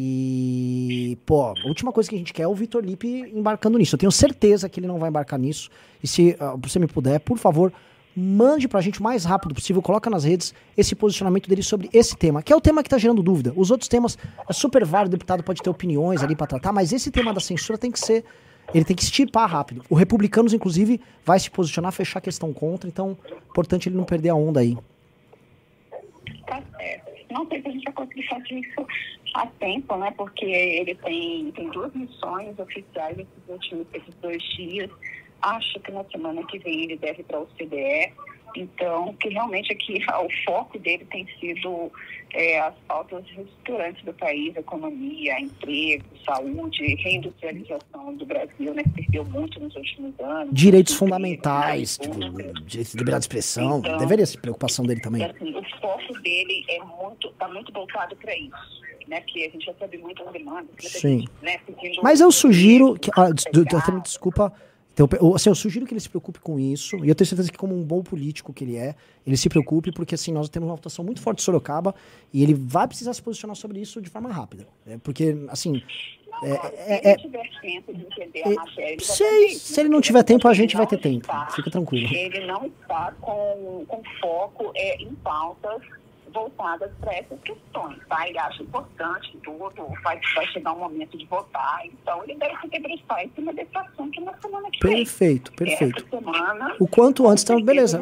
[0.00, 3.96] E, pô, a última coisa que a gente quer é o Vitor Lipe embarcando nisso.
[3.96, 5.70] Eu tenho certeza que ele não vai embarcar nisso.
[6.00, 7.72] E se uh, você me puder, por favor,
[8.18, 12.16] mande pra gente o mais rápido possível, coloca nas redes esse posicionamento dele sobre esse
[12.16, 13.52] tema, que é o tema que tá gerando dúvida.
[13.56, 16.92] Os outros temas é super válido, o deputado pode ter opiniões ali para tratar, mas
[16.92, 18.24] esse tema da censura tem que ser
[18.74, 19.82] ele tem que extirpar rápido.
[19.88, 23.16] O Republicanos, inclusive, vai se posicionar, fechar a questão contra, então,
[23.48, 24.76] importante ele não perder a onda aí.
[26.46, 27.08] Tá certo.
[27.30, 28.86] Não sei se a gente vai conseguir fazer isso
[29.34, 30.12] a tempo, né?
[30.16, 34.90] Porque ele tem, tem duas missões oficiais esses últimos esses dois dias.
[35.42, 38.12] Acho que na semana que vem ele deve ir para o CDE.
[38.56, 41.92] Então, que realmente aqui o foco dele tem sido
[42.32, 49.24] é, as pautas reestruturantes do país, economia, emprego, saúde, reindustrialização do Brasil, né, que perdeu
[49.24, 50.52] muito nos últimos anos.
[50.52, 55.24] Direitos fundamentais, tipo, direito de liberdade de expressão, então, deveria ser preocupação dele também.
[55.24, 58.78] Assim, o foco dele é muito, está muito voltado para isso.
[59.06, 60.68] Né, que a gente recebe muitas demandas.
[60.80, 61.26] Sim.
[61.40, 61.58] Né,
[62.02, 63.30] Mas eu sugiro, que, ah,
[64.02, 64.52] desculpa,
[64.98, 66.96] então, assim, eu sugiro que ele se preocupe com isso.
[67.04, 69.92] E eu tenho certeza que, como um bom político que ele é, ele se preocupe,
[69.92, 71.94] porque assim, nós temos uma votação muito forte de Sorocaba
[72.32, 74.66] e ele vai precisar se posicionar sobre isso de forma rápida.
[74.86, 75.80] É, porque, assim.
[76.40, 77.16] É, é, é,
[78.94, 81.26] é se, se ele não tiver tempo, a gente vai ter tempo.
[81.50, 82.08] Fica tranquilo.
[82.14, 85.82] Ele não está com, com foco é, em pautas
[86.38, 88.28] voltadas para essas questões, tá?
[88.28, 92.68] Ele acha importante tudo, vai, vai chegar um momento de votar, então ele deve se
[92.68, 94.96] debruçar em cima desse assunto na semana que vem.
[94.98, 96.06] Perfeito, perfeito.
[96.08, 98.00] Semana, o quanto antes, então, beleza.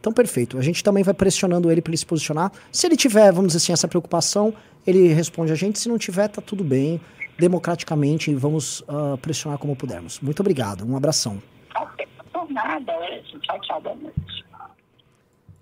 [0.00, 0.56] Então, perfeito.
[0.56, 2.50] A gente também vai pressionando ele para ele se posicionar.
[2.72, 4.54] Se ele tiver, vamos dizer assim, essa preocupação,
[4.86, 5.78] ele responde a gente.
[5.78, 6.98] Se não tiver, tá tudo bem.
[7.38, 10.18] Democraticamente, vamos uh, pressionar como pudermos.
[10.20, 10.90] Muito obrigado.
[10.90, 11.42] Um abração.
[12.32, 12.92] Por nada.
[13.42, 13.80] Tchau, tchau.
[13.82, 14.44] Boa noite.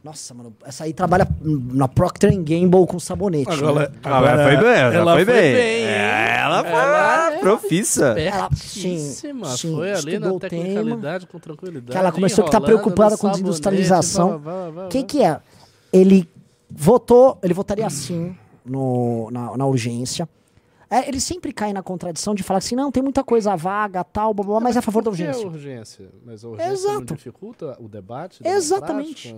[0.02, 3.51] Nossa, mano, essa aí trabalha na Procter Gamble com sabonete.
[3.51, 3.99] Agora, né?
[4.05, 5.55] agora, foi bem, ela, ela foi, bem.
[5.55, 8.07] bem ela foi ela é profissa.
[8.18, 9.33] Ela, sim, sim,
[9.75, 11.91] foi ali na tecnicalidade com tranquilidade.
[11.91, 14.41] Que ela começou a ficar preocupada com desindustrialização.
[14.86, 15.41] O que que é?
[15.93, 16.28] Ele
[16.70, 20.28] votou, ele votaria assim no, na, na urgência.
[20.91, 24.33] É, ele sempre cai na contradição de falar assim, não, tem muita coisa vaga, tal,
[24.33, 25.42] blá, blá, mas é a favor da urgência.
[25.42, 26.08] É urgência.
[26.25, 26.94] Mas a urgência Exato.
[26.94, 28.41] não dificulta o debate?
[28.42, 29.36] Exatamente.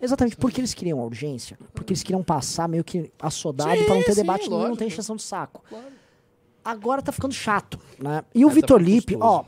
[0.00, 0.36] Exatamente.
[0.36, 1.56] Porque eles queriam a urgência.
[1.72, 4.88] Porque eles queriam passar meio que assodado para não ter sim, debate nenhum, não tem
[4.88, 5.62] extensão de saco.
[5.68, 5.84] Claro.
[6.64, 8.24] Agora tá ficando chato, né?
[8.34, 9.44] E o é, Vitor tá Lipe, ó, uh,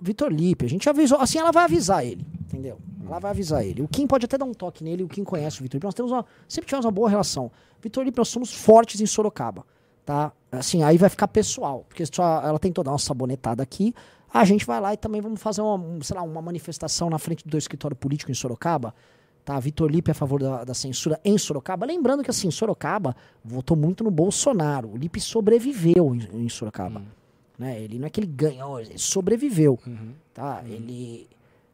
[0.00, 2.78] Vitor Lipe, a gente avisou, assim, ela vai avisar ele, entendeu?
[3.06, 3.80] Ela vai avisar ele.
[3.80, 5.86] O Kim pode até dar um toque nele, o Kim conhece o Vitor Lipe.
[5.86, 7.50] Nós temos uma, sempre tivemos uma boa relação.
[7.80, 9.64] Vitor Lipe, nós somos fortes em Sorocaba
[10.08, 10.32] tá?
[10.50, 13.94] Assim, aí vai ficar pessoal, porque só ela tentou dar uma sabonetada aqui,
[14.32, 17.46] a gente vai lá e também vamos fazer uma, sei lá, uma manifestação na frente
[17.46, 18.94] do escritório político em Sorocaba,
[19.44, 19.60] tá?
[19.60, 21.84] Vitor Lipe é a favor da, da, censura em Sorocaba.
[21.84, 23.14] Lembrando que, assim, Sorocaba
[23.44, 24.90] votou muito no Bolsonaro.
[24.90, 27.00] O Lipe sobreviveu em, em Sorocaba.
[27.00, 27.06] Uhum.
[27.58, 27.78] Né?
[27.82, 30.14] Ele não é que ele ganhou, ele sobreviveu, uhum.
[30.32, 30.62] tá?
[30.64, 30.72] Uhum.
[30.72, 31.28] Ele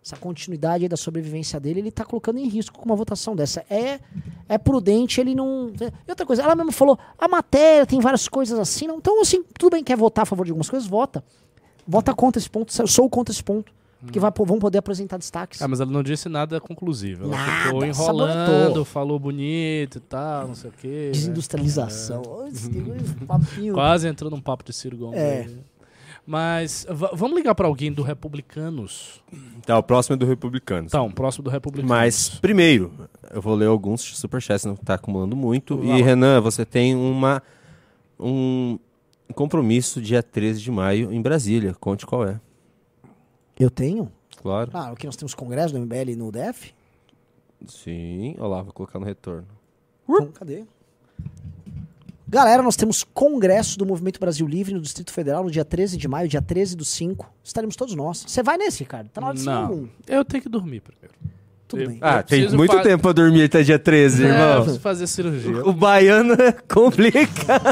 [0.05, 3.65] essa continuidade da sobrevivência dele, ele está colocando em risco com uma votação dessa.
[3.71, 3.99] É,
[4.47, 5.73] é prudente, ele não.
[6.07, 8.99] E outra coisa, ela mesmo falou, a matéria tem várias coisas assim, não.
[8.99, 11.25] Então, assim, tudo bem, quer votar a favor de algumas coisas, vota.
[11.89, 13.73] Vota contra esse ponto, eu sou contra esse ponto.
[14.05, 15.63] Porque vai, vão poder apresentar destaques.
[15.63, 17.25] Ah, mas ela não disse nada conclusivo.
[17.25, 18.85] Ela nada, ficou enrolando, sabonetou.
[18.85, 21.05] falou bonito e tal, não sei o quê.
[21.07, 21.11] Né?
[21.13, 22.23] Desindustrialização.
[22.55, 23.73] Né?
[23.73, 25.19] Quase entrou num papo de Ciro Gomes.
[25.19, 25.49] É.
[26.27, 29.23] Mas vamos ligar para alguém do Republicanos.
[29.67, 30.93] Tá, o próximo é do Republicanos.
[30.93, 31.89] Tá, o próximo do Republicanos.
[31.89, 32.93] Mas, primeiro,
[33.31, 35.85] eu vou ler alguns superchats, não tá acumulando muito.
[35.85, 37.43] E, Renan, você tem uma.
[38.19, 38.79] Um,
[39.35, 41.75] compromisso dia 13 de maio em Brasília.
[41.75, 42.41] Conte qual é.
[43.59, 44.11] Eu tenho?
[44.41, 44.71] Claro.
[44.73, 46.75] Ah, o que nós temos congresso do MBL no DF?
[47.67, 49.47] Sim, olha lá, vou colocar no retorno.
[50.09, 50.65] Então, cadê?
[52.35, 56.09] Galera, nós temos congresso do Movimento Brasil Livre no Distrito Federal no dia 13 de
[56.09, 57.33] maio, dia 13 do 5.
[57.45, 58.25] Estaremos todos nós.
[58.27, 59.09] Você vai nesse, Ricardo?
[59.09, 59.89] Tá na hora de ser Não, um.
[60.09, 61.15] eu tenho que dormir primeiro.
[61.69, 61.99] Tudo Eu- bem.
[62.01, 64.55] Ah, tem preciso muito tempo pra dormir até dia 13, É, eu irmão.
[64.63, 65.65] preciso fazer cirurgia.
[65.65, 67.63] O baiano é complicado.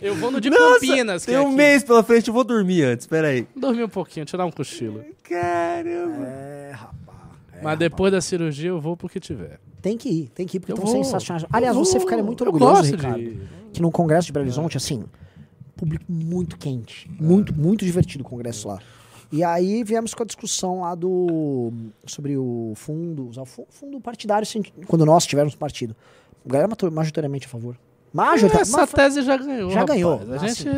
[0.00, 1.22] Eu vou no de Nossa, Campinas.
[1.24, 1.54] que Tem é um aqui.
[1.54, 3.46] mês pela frente, eu vou dormir antes, peraí.
[3.54, 5.00] Dormir um pouquinho, tirar um cochilo.
[5.22, 6.26] Caramba.
[6.26, 7.01] É, rapaz.
[7.62, 9.58] Mas depois da cirurgia eu vou porque tiver.
[9.80, 11.04] Tem que ir, tem que ir, porque Eu estão vou.
[11.04, 11.42] sensacionais.
[11.44, 12.00] Eu Aliás, você vou.
[12.02, 15.04] ficaria muito Eu orgulhoso, gosto de Ricardo, que no Congresso de Belo Horizonte, assim,
[15.76, 17.10] público muito quente.
[17.20, 18.78] Muito, muito divertido o congresso lá.
[19.30, 21.72] E aí viemos com a discussão lá do.
[22.06, 25.96] sobre o fundo, usar o fu- fundo partidário, assim, quando nós tivermos partido.
[26.44, 27.76] A galera matou majoritariamente a favor.
[28.12, 29.70] Majorita- Essa mas- tese já ganhou.
[29.70, 29.96] Já rapaz.
[29.98, 30.20] ganhou.
[30.30, 30.68] A Ah, gente,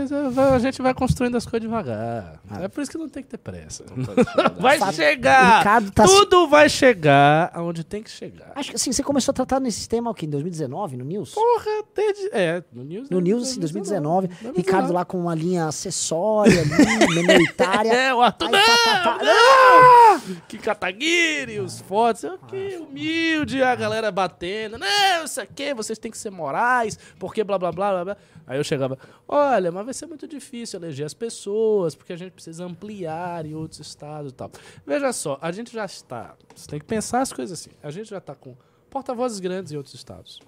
[0.55, 2.41] a gente vai construindo as coisas devagar.
[2.61, 3.85] É por isso que não tem que ter pressa.
[4.61, 5.65] Vai chegar.
[5.93, 8.53] Tá Tudo vai chegar aonde tem que chegar.
[8.55, 10.27] Acho que assim, você começou a tratar nesse tema o quê?
[10.27, 11.31] Em 2019, no News?
[11.35, 12.29] Porra, desde.
[12.33, 13.11] É, no News.
[13.11, 14.29] No News, assim, 2019.
[14.29, 14.57] 2019.
[14.59, 17.93] Ricardo lá com uma linha acessória ali, minoritária.
[17.95, 18.47] É, o Arthur.
[18.47, 19.25] Aí, não, tá, tá, tá.
[19.25, 20.37] não!
[20.49, 22.25] Que Kataguiri, os fotos.
[22.49, 24.79] Que humilde, a galera batendo.
[24.79, 28.17] Não, isso aqui, vocês têm que ser morais, porque blá blá blá blá blá.
[28.47, 32.33] Aí eu chegava, olha, mas vai ser muito difícil eleger as pessoas, porque a gente
[32.33, 34.51] precisa ampliar em outros estados e tal.
[34.85, 36.37] Veja só, a gente já está.
[36.55, 37.71] Você tem que pensar as coisas assim.
[37.83, 38.55] A gente já está com
[38.91, 40.39] porta-vozes grandes em outros estados,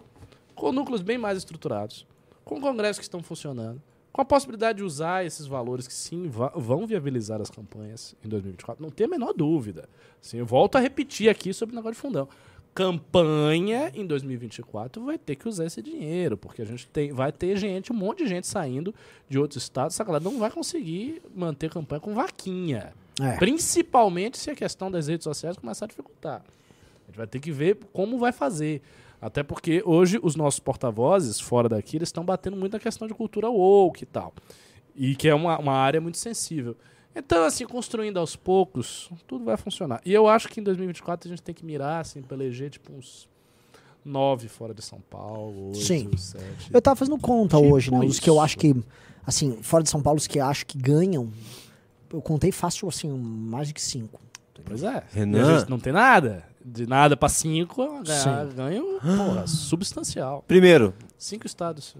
[0.54, 2.06] com núcleos bem mais estruturados,
[2.44, 3.80] com congressos que estão funcionando,
[4.12, 8.82] com a possibilidade de usar esses valores que sim vão viabilizar as campanhas em 2024,
[8.82, 9.88] não tem a menor dúvida.
[10.22, 12.28] Assim, eu volto a repetir aqui sobre o negócio de fundão.
[12.76, 17.56] Campanha em 2024 vai ter que usar esse dinheiro, porque a gente tem, vai ter
[17.56, 18.94] gente, um monte de gente saindo
[19.30, 22.92] de outros estados, essa galera não vai conseguir manter campanha com vaquinha.
[23.18, 23.38] É.
[23.38, 26.42] Principalmente se a questão das redes sociais começar a dificultar.
[26.42, 28.82] A gente vai ter que ver como vai fazer.
[29.22, 33.14] Até porque hoje os nossos porta-vozes fora daqui eles estão batendo muito na questão de
[33.14, 34.34] cultura woke e tal.
[34.94, 36.76] E que é uma, uma área muito sensível.
[37.18, 40.00] Então, assim, construindo aos poucos, tudo vai funcionar.
[40.04, 42.92] E eu acho que em 2024 a gente tem que mirar, assim, para eleger, tipo,
[42.92, 43.26] uns
[44.04, 46.10] nove fora de São Paulo, oito, Sim.
[46.16, 46.70] sete.
[46.72, 47.98] Eu tava fazendo conta Tipo hoje, né?
[48.00, 48.74] Os que eu acho que,
[49.26, 51.32] assim, fora de São Paulo, os que eu acho que ganham,
[52.12, 54.20] eu contei fácil, assim, mais de que cinco.
[54.64, 55.02] Pois é.
[55.12, 55.38] Renan.
[55.38, 56.44] E a gente não tem nada.
[56.64, 58.54] De nada para cinco, Sim.
[58.56, 60.44] ganho, porra, substancial.
[60.46, 61.94] Primeiro, Cinco estados.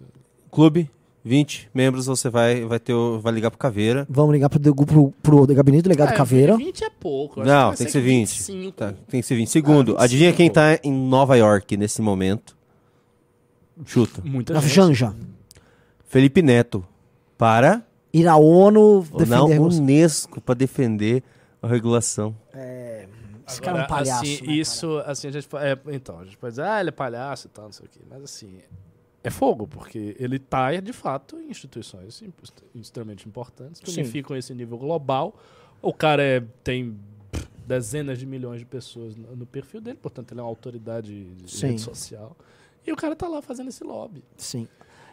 [0.51, 0.91] clube,
[1.27, 4.07] 20 membros, você vai, vai, ter, o- vai ligar pro Caveira.
[4.09, 6.57] Vamos ligar pro, pro, pro gabinete do delegado Ah, Caveira.
[6.57, 7.41] 20 é pouco.
[7.41, 8.29] eu acho Não, vai tem que ser 20.
[8.31, 8.73] 25.
[8.73, 9.49] Tá, tem que ser 20.
[9.51, 10.37] Segundo, Ah, adivinha 25.
[10.37, 12.57] quem tá em Nova York nesse momento?
[13.85, 14.23] Chuta.
[14.25, 14.73] Muita Na gente.
[14.73, 15.15] Janja.
[16.07, 16.85] Felipe Neto.
[17.37, 19.61] Para Ir na ONU na defender...
[19.61, 21.23] os- Unesco para defender
[21.61, 22.35] a regulação.
[23.47, 26.25] Esse cara é um Agora, palhaço, assim, né, isso, assim, a gente, é, então, a
[26.25, 28.01] gente pode dizer, ah, ele é palhaço e tal, não sei o quê.
[28.11, 28.59] Mas, assim,
[29.27, 32.23] é fogo, porque ele tá, de fato, em instituições
[32.75, 34.03] extremamente importantes, que Sim.
[34.03, 35.35] unificam esse nível global.
[35.83, 36.97] O cara é, tem
[37.67, 41.51] dezenas de milhões de pessoas no, no perfil dele, portanto, ele é uma autoridade de
[41.51, 41.69] Sim.
[41.69, 42.37] rede social.
[42.87, 44.23] E o cara tá lá fazendo esse lobby.
[44.37, 44.69] Sim.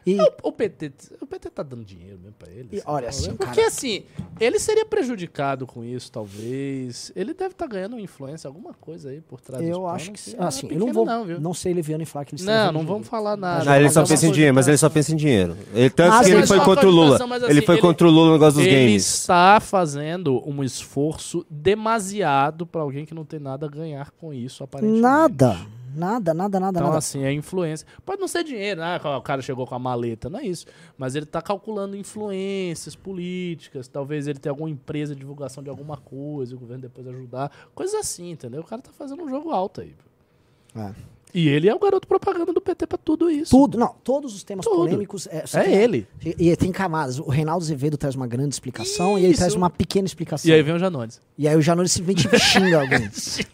[0.06, 2.68] E, O, o PT, o PT tá dando dinheiro mesmo pra ele.
[2.74, 4.04] E olha, assim, Porque cara- assim,
[4.40, 7.12] ele seria prejudicado com isso, talvez.
[7.16, 10.36] Ele deve estar ganhando influência, alguma coisa aí por trás eu acho que...
[10.36, 11.06] não é Assim, eu pequeno não vou...
[11.06, 11.40] não, viu?
[11.40, 13.72] Não, sei, Leviano e falar que eles Não, não vamos falar nada.
[13.72, 15.56] Ah, ele só é pensa em dinheiro, mas ele só pensa em dinheiro.
[15.74, 17.28] Ele, tanto Mas que ele ele foi contra o Lula.
[17.28, 19.06] mas, ele assim, foi ele- contra o Lula no negócio dos Ele games.
[19.08, 24.64] está fazendo um esforço demasiado pra alguém que não tem nada a ganhar com isso,
[24.64, 25.02] aparentemente.
[25.02, 25.58] Nada.
[25.96, 26.98] Nada, nada, nada, Então, nada.
[26.98, 27.88] assim, é influência.
[28.06, 28.98] Pode não ser dinheiro, né?
[29.18, 30.66] O cara chegou com a maleta, não é isso.
[30.98, 33.88] Mas ele tá calculando influências políticas.
[33.88, 37.52] Talvez ele tenha alguma empresa de divulgação de alguma coisa, o governo depois ajudar.
[37.76, 38.62] Coisas assim, entendeu?
[38.62, 39.96] O cara tá fazendo um jogo alto aí.
[40.76, 40.94] É.
[41.34, 43.50] E ele é o garoto propaganda do PT pra tudo isso.
[43.52, 44.78] Tudo, não, todos os temas Tudo.
[44.78, 45.28] polêmicos.
[45.28, 46.08] É, É tem- ele.
[46.24, 47.18] E, e tem camadas.
[47.20, 49.40] O Reinaldo Azevedo traz uma grande explicação e ele Isso.
[49.40, 50.50] traz uma pequena explicação.
[50.50, 51.20] E aí vem o Janones.
[51.38, 53.10] E aí o Janone simplesmente xinga alguém.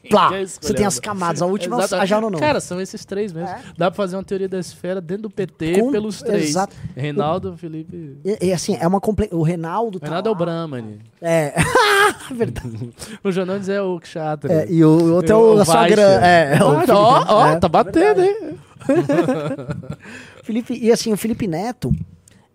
[0.10, 0.30] Plá,
[0.60, 1.42] você tem as camadas.
[1.42, 2.04] A última é Exatamente.
[2.04, 2.38] a Janonon.
[2.40, 3.50] Cara, são esses três mesmo.
[3.78, 6.50] Dá pra fazer uma teoria da esfera dentro do PT Com- pelos três.
[6.50, 6.76] exato.
[6.96, 8.18] Reinaldo, Felipe.
[8.26, 9.30] E, e assim, é uma comple...
[9.32, 10.40] O Reinaldo O tá Reinaldo é o lá.
[10.40, 11.00] Brahmani.
[11.22, 11.54] É.
[12.32, 12.90] Verdade.
[13.24, 14.62] O Janones é o Kshatriya.
[14.64, 17.69] É, e o outro é o- a sogra- é, é o Ó, ó, É, tá
[17.70, 18.60] batendo, hein?
[20.44, 21.92] Felipe, e assim, o Felipe Neto,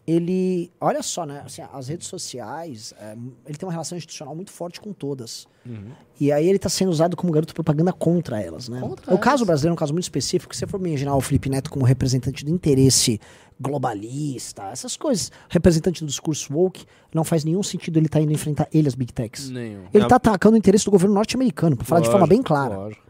[0.07, 0.71] ele.
[0.81, 1.43] Olha só, né?
[1.45, 3.17] Assim, as redes sociais, é,
[3.47, 5.47] ele tem uma relação institucional muito forte com todas.
[5.65, 5.93] Uhum.
[6.21, 8.81] E aí ele está sendo usado como garoto propaganda contra elas, né?
[8.81, 9.47] Contra o caso elas.
[9.47, 10.55] brasileiro é um caso muito específico.
[10.55, 13.21] Se você for imaginar o Felipe Neto como representante do interesse
[13.59, 18.69] globalista, essas coisas, representante do discurso woke, não faz nenhum sentido ele estar indo enfrentar
[18.73, 19.49] ele, as big techs.
[19.49, 19.85] Nenhum.
[19.95, 22.77] Ele está atacando o interesse do governo norte-americano, para falar de forma bem Lógico, clara.
[22.77, 23.03] lógico,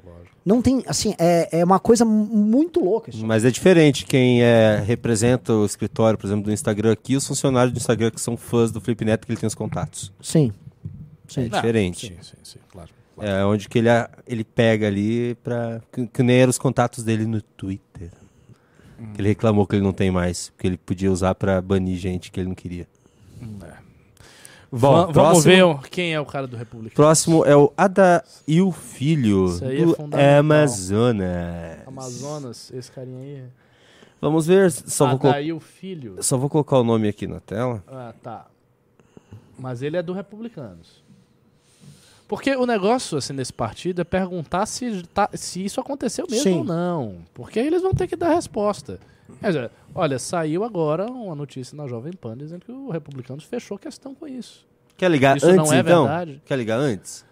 [0.45, 3.25] Não tem, assim, é, é uma coisa mu- muito louca isso.
[3.25, 7.73] Mas é diferente quem é, representa o escritório, por exemplo, do Instagram aqui, os funcionários
[7.73, 10.13] do Instagram que são fãs do Felipe Neto, que ele tem os contatos.
[10.21, 10.53] Sim.
[11.37, 12.07] É diferente.
[12.09, 12.91] Sim, sim, sim, claro.
[13.19, 13.89] É onde que ele,
[14.27, 15.81] ele pega ali pra.
[15.91, 18.11] Que, que nem eram os contatos dele no Twitter.
[19.15, 20.51] Que ele reclamou que ele não tem mais.
[20.51, 22.87] Porque ele podia usar pra banir gente que ele não queria.
[24.77, 25.13] Bom, Va- vamos
[25.45, 26.95] próximo- ver quem é o cara do Republicano.
[26.97, 29.97] Próximo é o Adail Filho, Isso aí é do.
[30.39, 31.79] Amazonas.
[31.87, 33.43] Amazonas, esse carinha aí.
[34.21, 34.71] Vamos ver.
[34.73, 36.17] Só vou, Filho.
[36.23, 37.83] só vou colocar o nome aqui na tela.
[37.87, 38.47] Ah, tá.
[39.59, 41.03] Mas ele é do Republicanos.
[42.27, 46.59] Porque o negócio, assim, nesse partido é perguntar se, tá- se isso aconteceu mesmo Sim.
[46.59, 47.17] ou não.
[47.35, 48.99] Porque aí eles vão ter que dar resposta.
[49.43, 54.15] Dizer, olha, saiu agora uma notícia na Jovem Pan dizendo que o Republicanos fechou questão
[54.15, 54.67] com isso.
[54.97, 56.05] Quer ligar Isso antes, não é então?
[56.07, 56.43] verdade.
[56.45, 57.25] Quer ligar antes?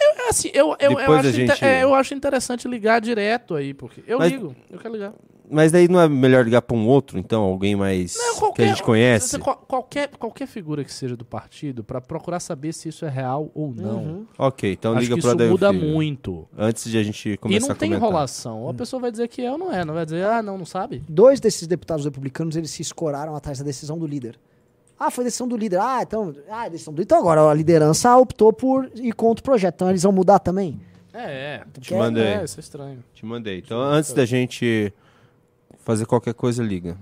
[0.00, 4.02] É assim, eu, eu, eu, acho gente- é, eu acho interessante ligar direto aí, porque
[4.06, 5.12] eu Mas- ligo, eu quero ligar.
[5.52, 7.42] Mas daí não é melhor ligar pra um outro, então?
[7.42, 8.16] Alguém mais
[8.54, 9.38] que a gente conhece?
[9.38, 13.70] Qualquer, qualquer figura que seja do partido, pra procurar saber se isso é real ou
[13.74, 13.98] não.
[14.02, 14.26] Uhum.
[14.38, 15.88] Ok, então Acho liga pro isso muda Filho.
[15.92, 16.48] muito.
[16.56, 18.08] Antes de a gente E começar não a tem comentar.
[18.08, 18.62] enrolação.
[18.62, 19.84] Ou a pessoa vai dizer que é ou não é.
[19.84, 21.02] Não vai dizer, ah, não, não sabe.
[21.06, 24.38] Dois desses deputados republicanos, eles se escoraram atrás da decisão do líder.
[24.98, 25.80] Ah, foi decisão do líder.
[25.80, 27.08] Ah, então, ah, decisão do líder.
[27.08, 29.74] Então agora a liderança optou por ir contra o projeto.
[29.74, 30.80] Então eles vão mudar também?
[31.12, 31.62] É, é.
[31.78, 32.22] Te mandei.
[32.24, 33.04] É, isso é estranho.
[33.12, 33.58] Te mandei.
[33.58, 34.94] Então, antes da gente
[35.82, 36.96] fazer qualquer coisa, liga.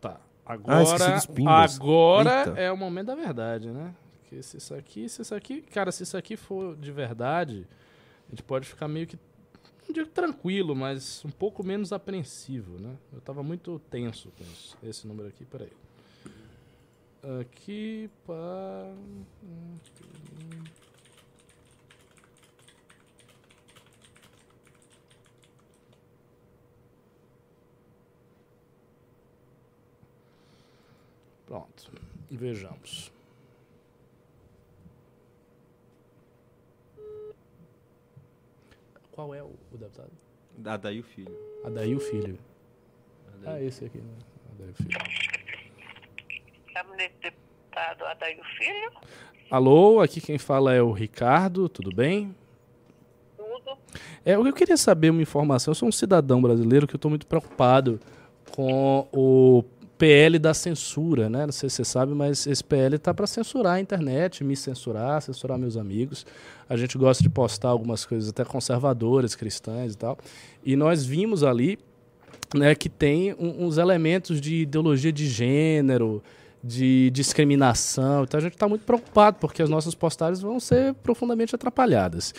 [0.00, 0.20] Tá.
[0.44, 1.76] Ah, Agora, pingos.
[1.76, 2.60] agora Eita.
[2.60, 3.94] é o momento da verdade, né?
[4.20, 7.66] Porque se isso aqui, se isso aqui, cara, se isso aqui for de verdade,
[8.26, 9.18] a gente pode ficar meio que
[9.86, 12.96] não digo tranquilo, mas um pouco menos apreensivo, né?
[13.12, 14.76] Eu tava muito tenso com isso.
[14.82, 15.72] esse número aqui, peraí.
[17.40, 18.92] Aqui para
[31.46, 31.92] Pronto.
[32.30, 33.12] Vejamos.
[39.12, 40.10] Qual é o, o deputado?
[40.64, 41.36] Adail Filho.
[41.64, 42.38] Adail Filho.
[43.46, 44.12] Ah, esse aqui, né?
[44.54, 44.98] Adail Filho.
[46.74, 48.92] Gabinete deputado Adair Filho.
[49.50, 52.34] Alô, aqui quem fala é o Ricardo, tudo bem?
[53.36, 53.78] Tudo.
[54.24, 55.70] É, eu queria saber uma informação.
[55.72, 58.00] Eu sou um cidadão brasileiro que eu estou muito preocupado
[58.50, 59.62] com o
[60.04, 61.46] PL da censura, né?
[61.46, 65.22] Não sei se você sabe, mas esse PL tá para censurar a internet, me censurar,
[65.22, 66.26] censurar meus amigos.
[66.68, 70.18] A gente gosta de postar algumas coisas até conservadoras, cristãs e tal.
[70.62, 71.78] E nós vimos ali
[72.54, 76.22] né, que tem um- uns elementos de ideologia de gênero,
[76.62, 78.24] de discriminação.
[78.24, 82.34] Então a gente está muito preocupado, porque as nossas postagens vão ser profundamente atrapalhadas.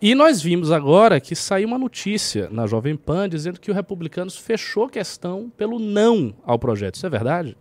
[0.00, 4.36] E nós vimos agora que saiu uma notícia na Jovem Pan dizendo que o Republicanos
[4.36, 6.96] fechou questão pelo não ao projeto.
[6.96, 7.56] Isso é verdade?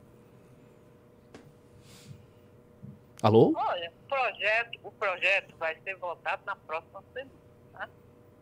[3.21, 3.53] Alô?
[3.55, 7.31] Olha, o projeto, o projeto vai ser votado na próxima semana,
[7.73, 7.89] né?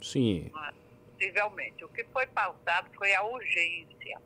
[0.01, 0.51] Sim,
[1.24, 1.85] possivelmente.
[1.85, 4.19] O que foi pautado foi a urgência.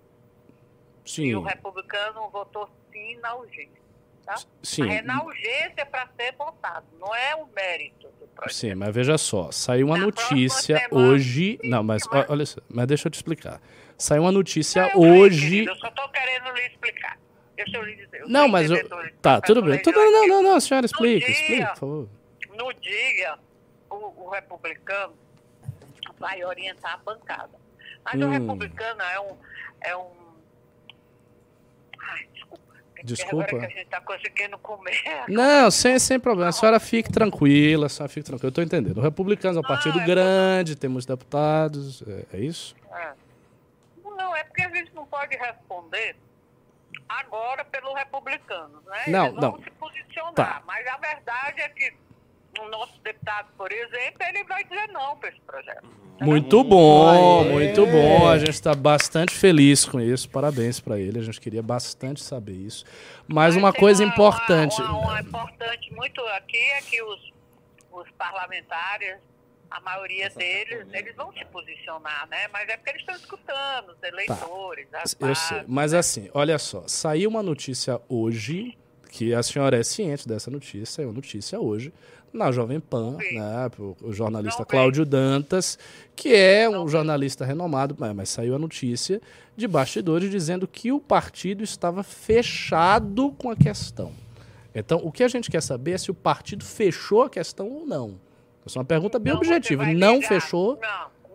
[1.06, 1.36] E sim.
[1.36, 3.87] o republicano votou sim na urgência.
[4.28, 4.36] Tá?
[4.62, 4.86] Sim.
[4.88, 8.54] Mas é na urgência para ser votado, não é o mérito do projeto.
[8.54, 11.58] Sim, mas veja só, saiu uma notícia hoje.
[11.64, 13.62] Não, mas ó- olha só, mas deixa eu te explicar.
[13.98, 15.64] Saiu uma notícia hoje.
[15.66, 17.18] Eu só estou querendo lhe explicar.
[17.56, 18.20] Deixa eu lhe dizer.
[18.22, 18.78] eu Não, mas eu...
[19.22, 19.82] tá, tudo bem.
[19.82, 19.96] Tudo...
[19.98, 22.10] Não, não, não, a senhora explica, dia- explica, por favor.
[22.58, 23.40] No dia,
[23.90, 23.96] o,
[24.26, 25.14] o republicano
[26.20, 27.58] vai orientar a bancada.
[28.04, 28.30] Mas o Hum.
[28.32, 29.38] republicano é um.
[29.82, 30.10] É um
[32.00, 32.28] Ai,
[33.08, 33.46] desculpa.
[33.46, 35.02] Agora que a gente está conseguindo comer.
[35.28, 36.50] Não, sem, sem problema.
[36.50, 38.50] A senhora fique tranquila, a senhora fique tranquila.
[38.50, 38.98] Eu tô entendendo.
[38.98, 42.76] O Republicano é um partido grande, tem muitos deputados, é, é isso?
[42.92, 43.14] É.
[44.04, 46.16] Não, é porque a gente não pode responder
[47.08, 49.04] agora pelo republicano, né?
[49.08, 49.58] Não, Eles não.
[49.62, 50.34] se posicionar.
[50.34, 50.62] Tá.
[50.66, 51.94] Mas a verdade é que
[52.60, 55.88] o nosso deputado, por exemplo, ele vai dizer não para esse projeto.
[56.20, 57.52] Muito bom, Aê.
[57.52, 58.28] muito bom.
[58.28, 60.28] A gente está bastante feliz com isso.
[60.30, 61.20] Parabéns para ele.
[61.20, 62.86] A gente queria bastante saber isso.
[63.28, 64.82] Mas uma coisa importante.
[64.82, 67.32] Uma, uma importante muito aqui é que os,
[67.92, 69.18] os parlamentares
[69.70, 72.48] a maioria deles, eles vão se posicionar, né?
[72.52, 75.64] Mas é porque eles estão escutando os eleitores, as Eu sei.
[75.68, 76.84] Mas assim, olha só.
[76.88, 78.78] Saiu uma notícia hoje,
[79.12, 81.94] que a senhora é ciente dessa notícia, saiu notícia hoje,
[82.34, 83.70] na Jovem Pan, né?
[84.02, 85.78] O jornalista Cláudio Dantas,
[86.16, 89.22] que é um jornalista renomado, mas, saiu a notícia
[89.56, 94.12] de bastidores dizendo que o partido estava fechado com a questão.
[94.74, 97.86] Então, o que a gente quer saber é se o partido fechou a questão ou
[97.86, 98.20] não.
[98.66, 99.86] Essa é uma pergunta bem objetiva.
[99.86, 100.80] Não fechou.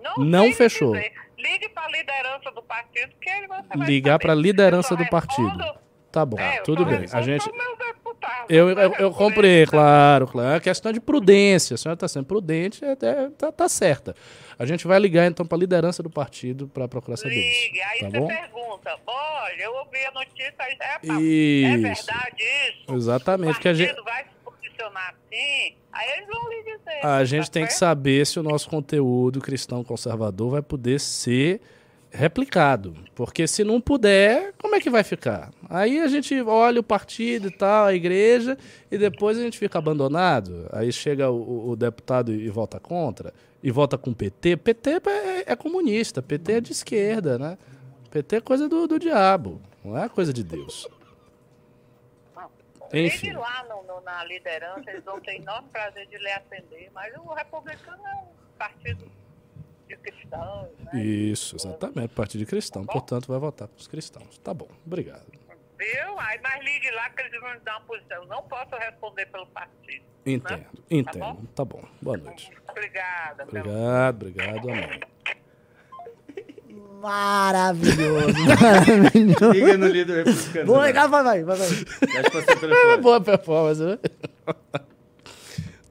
[0.03, 0.95] Não, Não fechou.
[0.95, 5.83] Ligue para a liderança do partido que ele vai Ligar para a liderança do partido.
[6.13, 7.07] Tá bom, tudo bem.
[7.11, 7.51] A gente.
[8.49, 10.57] Eu, eu, eu comprei, claro, claro.
[10.57, 11.75] É questão de prudência.
[11.75, 14.15] A senhora está sendo prudente, é, é, tá, tá certa.
[14.59, 17.35] A gente vai ligar então para a liderança do partido para procurar saber.
[17.35, 18.27] Ligue, aí Tá você bom?
[18.29, 21.83] pergunta, olha, eu ouvi a notícia, aí, é, é Isso.
[21.83, 22.95] verdade isso?
[22.95, 23.57] Exatamente.
[23.59, 25.75] O Que a gente, partido vai se posicionar assim?
[25.93, 27.07] Aí eles vão lhe dizer.
[27.07, 31.61] a gente tem que saber se o nosso conteúdo cristão conservador vai poder ser
[32.13, 32.95] replicado.
[33.15, 35.51] Porque se não puder, como é que vai ficar?
[35.69, 38.57] Aí a gente olha o partido e tal, a igreja,
[38.91, 40.69] e depois a gente fica abandonado.
[40.73, 44.57] Aí chega o, o- deputado e vota contra, e vota com PT.
[44.59, 47.57] PT é, é comunista, PT é de esquerda, né?
[48.11, 50.87] PT é coisa do, do diabo, não é coisa de Deus.
[52.93, 53.33] Enfim.
[53.33, 56.91] Lá no, no- na liderança, eles vão ter enorme prazer de lhe atender.
[56.95, 58.27] Mas o republicano é um
[58.59, 59.07] partido
[60.33, 61.01] cristãos, né?
[61.01, 62.85] Isso, exatamente, partido cristão.
[62.85, 64.39] Portanto, vai votar para os cristãos.
[64.39, 65.27] Tá bom, obrigado.
[65.79, 66.19] Viu?
[66.19, 68.23] Aí, mas ligue lá que eles vão lhe dar uma posição.
[68.23, 70.05] Eu não posso responder pelo partido.
[70.25, 71.49] Entendo, entendo.
[71.55, 71.83] Tá bom.
[72.01, 72.51] Boa noite.
[72.69, 73.43] Obrigada.
[73.43, 75.01] Obrigado, obrigado, amém.
[77.01, 79.53] Maravilhoso, maravilhoso.
[79.53, 80.87] Liga no líder republicano, Vou né?
[80.87, 81.57] ligar, vai, vai, vai.
[81.57, 81.69] vai.
[82.61, 82.97] Telefone.
[83.03, 83.99] Boa performance, né?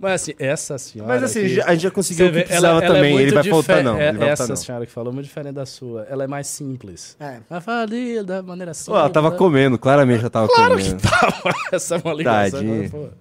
[0.02, 1.14] Mas assim, essa senhora.
[1.14, 3.32] Mas, assim, já- a gente já conseguiu Você o que precisava é também, muito ele
[3.36, 4.64] vai faltar não, é- ele vai essa faltar não.
[4.64, 6.04] senhora que falou é muito diferente da sua.
[6.10, 7.16] Ela é mais simples.
[7.20, 7.40] É.
[7.50, 8.94] Ela fala ali da maneira simples.
[8.94, 9.38] Pô, ela tava né?
[9.38, 10.96] comendo, claramente já tava Claro comendo.
[10.98, 11.54] que tava.
[11.72, 12.52] Essa é uma ligação.
[12.60, 12.86] Tadinho.
[12.86, 13.14] Agora.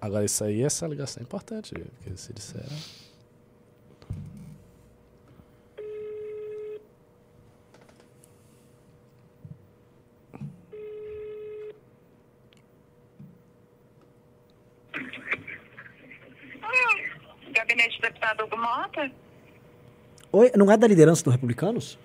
[0.00, 1.74] Agora, isso aí, essa ligação é importante.
[1.74, 2.60] Porque se disser.
[17.66, 19.10] Gabinete do deputado Hugo Mota?
[20.32, 21.98] Oi, não é da liderança do Republicanos?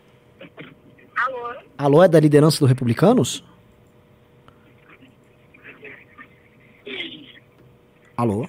[1.17, 1.53] Alô?
[1.77, 3.43] Alô, é da liderança do Republicanos?
[8.15, 8.47] Alô?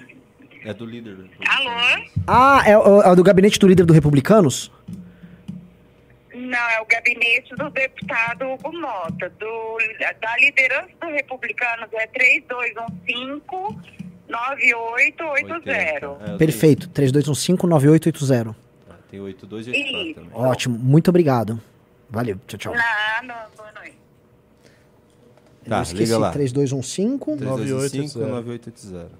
[0.65, 1.17] É do líder.
[1.17, 2.05] do- Alô?
[2.29, 4.71] Ah, é, o- é do gabinete do líder do Republicanos?
[6.33, 9.29] Não, é o gabinete do deputado Hugo Mota.
[9.31, 9.79] Do,
[10.21, 12.07] da liderança do Republicanos é
[14.31, 16.37] 3215-9880.
[16.39, 18.55] Perfeito, 3215-9880.
[19.11, 20.31] Tem 82 e 84 também.
[20.51, 21.61] Ótimo, muito obrigado.
[22.09, 22.73] Valeu, tchau, tchau.
[22.75, 23.99] Não, boa noite.
[25.65, 26.31] Eu Tá, esqueci, liga lá.
[26.33, 29.11] 3215 3215 9880.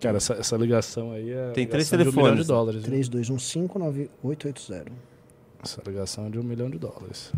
[0.00, 1.50] Cara, essa, essa ligação aí é.
[1.52, 2.46] Tem três ligação de um milhão de telefones.
[2.48, 2.88] dólares.
[2.88, 3.00] hein?
[4.20, 4.86] 3215-9880.
[5.62, 7.32] Essa ligação é de um milhão de dólares.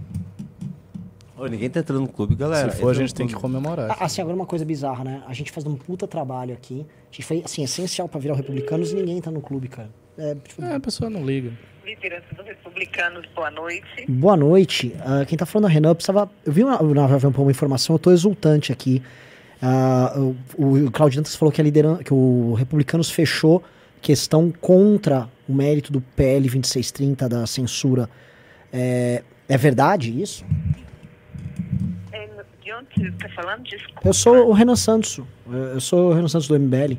[1.36, 2.70] Ô, ninguém tá entrando no clube, galera.
[2.70, 3.90] Se for, a gente tem que comemorar.
[3.90, 5.22] Ah, Assim, agora uma coisa bizarra, né?
[5.26, 6.86] A gente faz um puta trabalho aqui.
[7.10, 9.90] A gente fez, assim, essencial pra virar o Republicanos e ninguém tá no clube, cara.
[10.16, 11.52] É, tipo, É, a pessoa não liga.
[11.84, 14.06] Liderança dos Republicanos, boa noite.
[14.08, 14.94] Boa noite.
[15.00, 16.30] Ah, quem tá falando é a Renan, eu precisava.
[16.44, 19.02] Eu vi uma, Pan uma informação, eu tô exultante aqui.
[19.60, 23.62] Ah, o, o Claudio Dantas falou que a liderança, que o Republicanos fechou
[24.00, 28.08] questão contra o mérito do PL 2630 da censura.
[28.72, 30.44] É, é verdade isso?
[33.00, 33.62] Está falando?
[33.64, 34.00] Desculpa.
[34.04, 35.20] Eu sou o Renan Santos.
[35.46, 36.96] Eu sou o Renan Santos do MBL.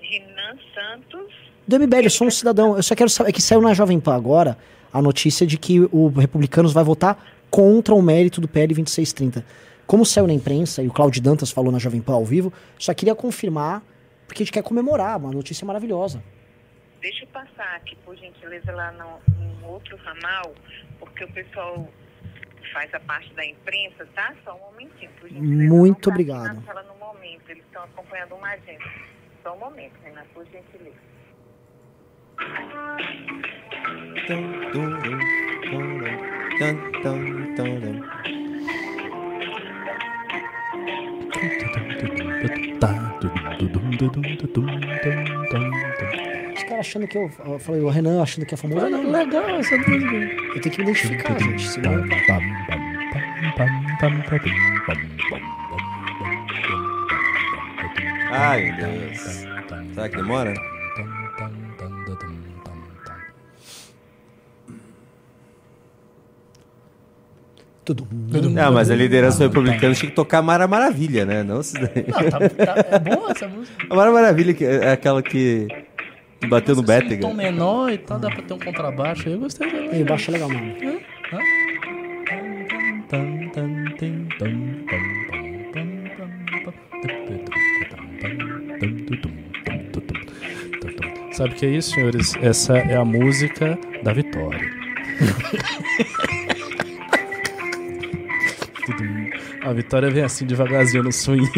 [0.00, 1.34] Renan Santos.
[1.66, 2.76] Do MBL, eu sou um cidadão.
[2.76, 4.58] Eu só quero saber é que saiu na Jovem Pan agora
[4.92, 9.44] a notícia de que o Republicanos vai votar contra o mérito do PL 2630.
[9.86, 12.94] Como saiu na imprensa e o Claudio Dantas falou na Jovem Pan ao vivo, só
[12.94, 13.82] queria confirmar,
[14.26, 16.22] porque a gente quer comemorar, uma notícia maravilhosa.
[17.00, 20.54] Deixa eu passar aqui, por gentileza, lá no, num outro ramal,
[20.98, 21.88] porque o pessoal
[22.68, 24.34] faz a parte da imprensa, tá?
[24.44, 25.74] Só um momentinho, por gentileza.
[25.74, 26.54] Muito Não tá obrigado.
[26.54, 28.84] na sala no momento, eles estão acompanhando uma agenda.
[29.42, 31.10] Só um momento, Renan, por gentileza.
[45.00, 45.39] Caras
[46.80, 48.88] achando que eu, eu falei, o Renan achando que é famoso.
[48.88, 50.16] Não, legal essa música.
[50.54, 51.68] Eu tenho que me identificar, gente.
[51.68, 52.04] Senão...
[58.32, 59.18] Ai, meu Deus.
[59.94, 60.54] Será que demora?
[67.84, 68.06] Tudo.
[68.10, 71.42] Não, mas a liderança republicana tinha que tocar Mara Maravilha, né?
[71.42, 72.06] Não, daí.
[72.06, 73.86] Não, tá, tá- é boa essa música.
[73.88, 75.89] A Mara Maravilha que é aquela que que
[76.48, 77.20] bateu no Um Bétega.
[77.22, 79.34] tom menor e tal, dá pra ter um contrabaixo aí.
[79.34, 79.96] Eu gostei dela.
[79.96, 81.00] E baixo é legal mesmo.
[91.32, 92.34] Sabe o que é isso, senhores?
[92.42, 94.60] Essa é a música da vitória.
[99.62, 101.48] a vitória vem assim devagarzinho no swing.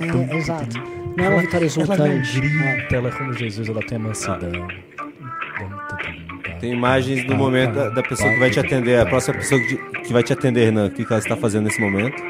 [0.00, 0.99] É, exato.
[1.16, 2.40] Não é uma vitória Ela não exultante.
[2.40, 4.68] grita, ela é como Jesus, ela tem a mansidão.
[6.60, 10.12] Tem imagens do momento da, da pessoa que vai te atender, a próxima pessoa que,
[10.12, 10.86] vai te atender, Renan.
[10.86, 12.22] O que, ela está fazendo nesse momento?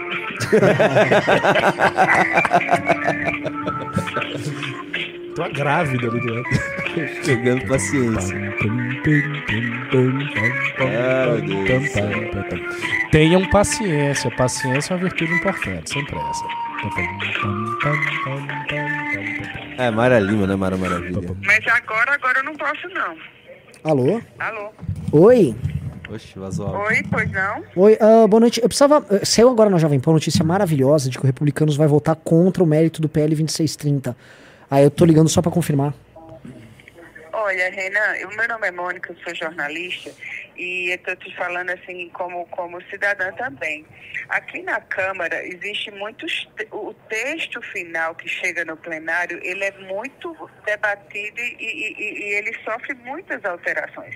[5.34, 6.44] Tô grávida ali dentro.
[7.24, 8.36] Pegando paciência.
[10.80, 11.36] Ah.
[13.10, 14.30] Tenham paciência.
[14.32, 16.44] Paciência é uma virtude importante, sem pressa.
[19.78, 20.56] É, Mara Lima, né?
[20.56, 21.34] Mara Maravilha.
[21.44, 23.16] Mas agora, agora eu não posso não.
[23.84, 24.20] Alô?
[24.38, 24.70] Alô?
[25.12, 25.54] Oi?
[26.12, 26.68] Oxe, vazou.
[26.70, 27.64] Oi, pois não?
[27.76, 28.60] Oi, ah, boa noite.
[28.60, 29.04] Eu precisava.
[29.10, 32.16] eh, Saiu agora na Jovem Pan uma notícia maravilhosa de que o Republicanos vai votar
[32.16, 34.16] contra o mérito do PL 2630.
[34.70, 35.94] Aí eu tô ligando só pra confirmar.
[37.32, 40.10] Olha, Renan, o meu nome é Mônica, eu sou jornalista
[40.60, 43.84] e eu estou te falando assim como, como cidadã também.
[44.28, 46.48] Aqui na Câmara existe muitos.
[46.70, 52.54] O texto final que chega no plenário, ele é muito debatido e- e- e ele
[52.64, 54.14] sofre muitas alterações.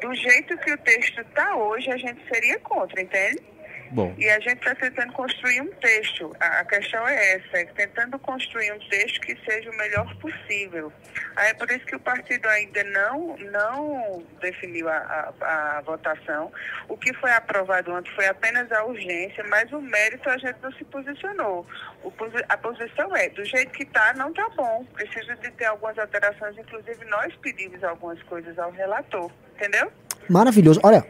[0.00, 3.42] Do jeito que o texto está hoje, a gente seria contra, entende?
[3.90, 4.14] Bom.
[4.18, 6.34] E a gente está tentando construir um texto.
[6.40, 10.92] A, a questão é essa, é tentando construir um texto que seja o melhor possível.
[11.36, 16.52] Aí é por isso que o partido ainda não, não definiu a, a, a votação.
[16.88, 20.72] O que foi aprovado ontem foi apenas a urgência, mas o mérito a gente não
[20.72, 21.66] se posicionou.
[22.02, 22.12] O
[22.48, 24.84] a posição é, do jeito que está, não está bom.
[24.94, 29.90] Precisa de ter algumas alterações, inclusive nós pedimos algumas coisas ao relator, entendeu?
[30.28, 30.80] Maravilhoso.
[30.82, 31.04] Olha,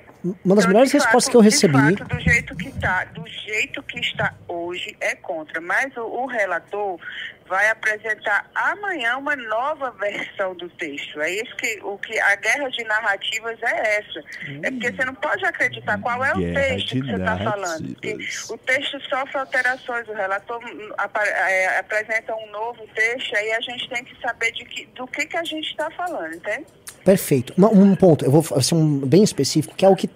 [0.44, 1.97] uma das melhores De respostas fato- que eu recebi.
[1.97, 6.26] fato, do jeito que está, do jeito que está hoje é contra, mas o, o
[6.26, 6.99] relator
[7.48, 11.20] vai apresentar amanhã uma nova versão do texto.
[11.20, 14.20] É isso que o que a guerra de narrativas é essa.
[14.62, 17.94] É porque você não pode acreditar qual é o texto que você está falando.
[17.94, 18.18] Porque
[18.50, 20.92] o texto sofre alterações, o relator hum,
[21.48, 25.26] é, apresenta um novo texto, aí a gente tem que saber de que, do que,
[25.26, 26.66] que a gente está falando, entende?
[27.04, 27.54] Perfeito.
[27.56, 30.10] Um ponto, eu vou ser um bem específico, que é o que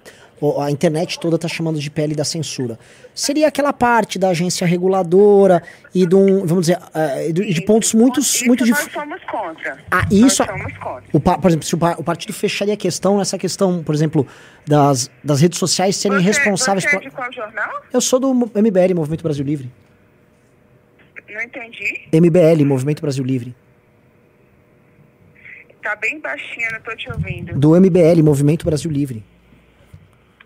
[0.60, 2.78] a internet toda tá chamando de PL da censura.
[3.14, 5.62] Seria aquela parte da agência reguladora
[5.94, 9.78] e de um, vamos dizer, eh, de, pontos muito, muito Isso dif- nós somos contra.
[9.90, 10.44] Ah, isso.
[10.44, 11.04] Nós somos contra.
[11.12, 14.26] O, por exemplo, se o, o partido fecharia a questão nessa questão, por exemplo,
[14.66, 17.82] das, das redes sociais serem responsáveis Você é de qual jornal?
[17.92, 19.70] Eu sou do MBL, Movimento Brasil Livre.
[21.32, 22.08] Não entendi.
[22.12, 23.54] MBL, Movimento Brasil Livre.
[25.82, 27.58] Tá bem baixinho, não tô te ouvindo.
[27.58, 29.24] Do MBL, Movimento Brasil Livre.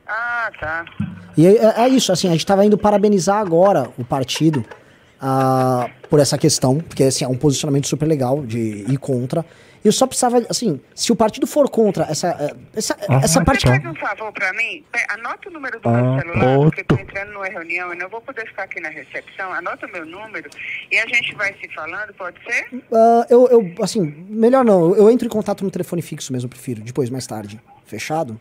[0.07, 0.85] Ah, tá.
[1.37, 4.65] E é, é isso, assim, a gente tava indo parabenizar agora o partido
[5.21, 8.59] ah, por essa questão, porque assim, é um posicionamento super legal de
[8.91, 9.45] ir contra.
[9.85, 13.61] E eu só precisava, assim, se o partido for contra essa, eh, essa, essa parte.
[13.69, 14.83] Você faz um favor pra mim?
[15.11, 17.09] Anota o número do Ah, meu celular, porque eu tô outro.
[17.09, 19.53] entrando numa reunião e não vou poder ficar aqui na recepção.
[19.53, 20.51] Anota o meu número
[20.91, 22.67] e a gente vai se falando, pode ser?
[22.93, 26.51] Ah, eu, eu, assim, melhor não, eu entro em contato no telefone fixo mesmo, eu
[26.51, 27.61] prefiro, depois, mais tarde.
[27.85, 28.41] Fechado?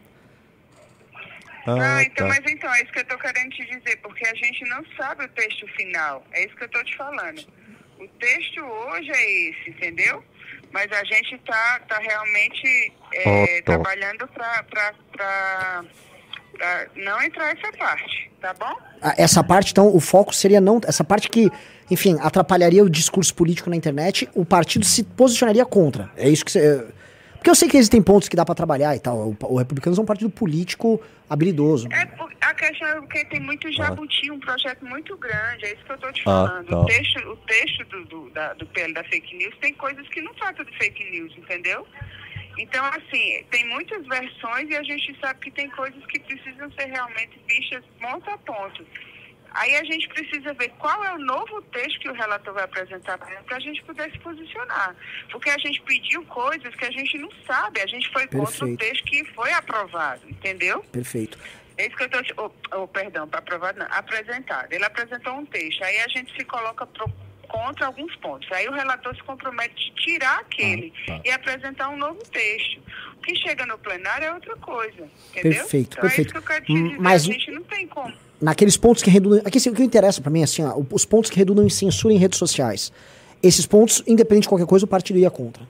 [1.67, 4.63] Ah, então, mas então, é isso que eu tô querendo te dizer, porque a gente
[4.69, 6.23] não sabe o texto final.
[6.31, 7.41] É isso que eu tô te falando.
[7.99, 10.23] O texto hoje é esse, entendeu?
[10.71, 13.63] Mas a gente tá, tá realmente é, Otto.
[13.65, 15.85] trabalhando pra, pra, pra,
[16.57, 18.75] pra não entrar essa parte, tá bom?
[19.01, 20.81] Ah, Essa parte, então, o foco seria não.
[20.85, 21.49] Essa parte que,
[21.89, 26.11] enfim, atrapalharia o discurso político na internet, o partido se posicionaria contra.
[26.17, 26.85] É isso que você.
[27.45, 29.17] Porque eu sei que existem pontos que dá pra trabalhar e tal.
[29.29, 31.87] O, o Republicanos é um partido político habilidoso.
[31.93, 32.01] É,
[32.41, 35.97] a questão é porque tem muito jabuti, um projeto muito grande, é isso que eu
[35.99, 36.65] tô te Ah, falando.
[36.67, 36.79] tá.
[36.79, 40.23] O texto, o texto do, do, da, do PL da fake news tem coisas que
[40.23, 41.85] não tratam de fake news, entendeu?
[42.57, 46.85] Então, assim, tem muitas versões e a gente sabe que tem coisas que precisam ser
[46.87, 48.83] realmente vistas ponto a ponto.
[49.55, 53.17] Aí a gente precisa ver qual é o novo texto que o relator vai apresentar
[53.17, 54.95] para a gente poder se posicionar.
[55.31, 58.75] Porque a gente pediu coisas que a gente não sabe, a gente foi contra o
[58.75, 58.77] Perfeito.
[58.79, 60.83] texto que foi aprovado, entendeu?
[60.91, 61.39] Perfeito.
[61.77, 62.53] É isso que eu estou.
[62.71, 63.87] Oh, oh, perdão, para aprovado não.
[63.91, 64.71] Apresentado.
[64.71, 65.83] Ele apresentou um texto.
[65.83, 67.11] Aí a gente se coloca pro-
[67.49, 68.49] contra alguns pontos.
[68.51, 71.21] Aí o relator se compromete de tirar aquele Ah, tá.
[71.25, 72.81] e apresentar um novo texto.
[73.17, 75.09] O que chega no plenário é outra coisa.
[75.31, 75.61] Entendeu?
[75.63, 76.19] Perfeito, então perfeito.
[76.19, 77.01] é isso que eu quero te Hum, dizer.
[77.01, 78.24] mas- a gente não tem como.
[78.41, 79.41] Naqueles pontos que redundam.
[79.45, 81.69] Aqui, assim, o que interessa pra mim é assim, ó, os pontos que redundam em
[81.69, 82.91] censura em redes sociais.
[83.41, 85.63] Esses pontos, independente de qualquer coisa, o partido ia contra.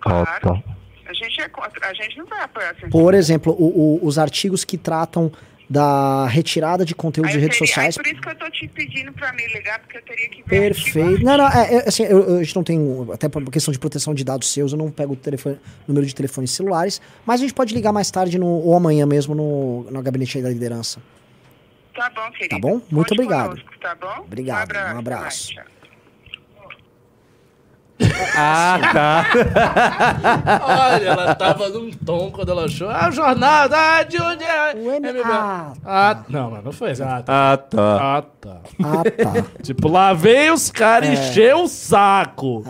[0.00, 0.62] Claro.
[1.06, 1.88] A gente é contra.
[1.88, 2.90] A gente não vai apoiar a censura.
[2.90, 5.30] Por exemplo, o- o- os artigos que tratam
[5.72, 7.96] da retirada de conteúdo Aí de redes teria- sociais.
[7.96, 10.42] aí por isso que eu tô te pedindo pra me ligar, porque eu teria que
[10.42, 10.48] ver.
[10.48, 11.24] Perfeito.
[11.24, 12.78] Não, não, é, é, assim, eu, eu- a gente não tem,
[13.12, 16.14] até por questão de proteção de dados seus, eu não pego o telefone, número de
[16.14, 20.02] telefones celulares, mas a gente pode ligar mais tarde no, ou amanhã mesmo no, no
[20.02, 21.00] gabinete da liderança.
[21.94, 22.50] Tá bom, querido.
[22.50, 22.80] Tá bom?
[22.90, 23.48] Muito obrigado.
[23.50, 24.24] conosco, tá bom?
[24.24, 24.94] Obrigado, Um abraço.
[24.94, 25.81] um abraço.
[28.36, 29.26] Ah, tá.
[30.62, 32.88] Olha, ela tava num tom quando ela achou.
[32.88, 34.74] Ah, o jornal, ah, de onde é?
[34.74, 35.22] MBL.
[35.24, 37.24] Ah, Ah, não, mas não foi exato.
[37.30, 37.96] Ah, tá.
[38.18, 38.56] Ah, tá.
[38.82, 39.44] Ah, tá.
[39.62, 41.12] tipo, lá veio os caras É.
[41.12, 42.64] encher o saco.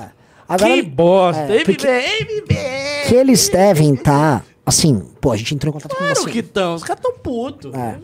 [0.48, 1.42] Agora- que bosta.
[1.42, 5.98] é, porque- MBL, Que eles devem estar, assim, pô, a gente entrou em contato com
[5.98, 6.30] Claro você.
[6.32, 7.72] que estão, os caras tão putos.
[7.72, 7.96] É.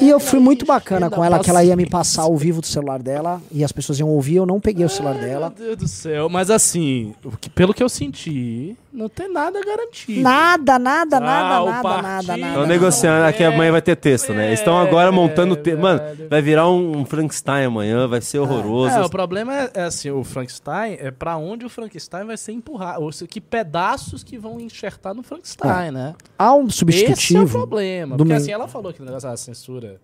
[0.00, 2.66] E eu fui muito bacana com ela, que ela ia me passar ao vivo do
[2.66, 5.52] celular dela e as pessoas iam ouvir, eu não peguei o celular dela.
[5.56, 7.14] Meu Deus do céu, mas assim,
[7.54, 10.20] pelo que eu senti, não tem nada garantido.
[10.22, 12.48] Nada, nada, nada, Ah, nada, nada, partido- nada.
[12.48, 14.48] Estão negociando, aqui amanhã vai ter texto, né?
[14.48, 15.78] Eles estão agora montando o texto.
[15.80, 18.96] Mano, vai virar um, um Frankenstein amanhã, vai ser horroroso.
[18.96, 22.52] É, o problema é, é assim, o Frankenstein é pra onde o Frankenstein vai ser
[22.52, 26.14] empurrado, ou seja, que pedaços que vão enxertar no Frankenstein, Né?
[26.38, 27.48] Há um Esse é o substitutivo.
[27.50, 30.00] problema, do porque meu- assim, ela falou que o negócio da censura,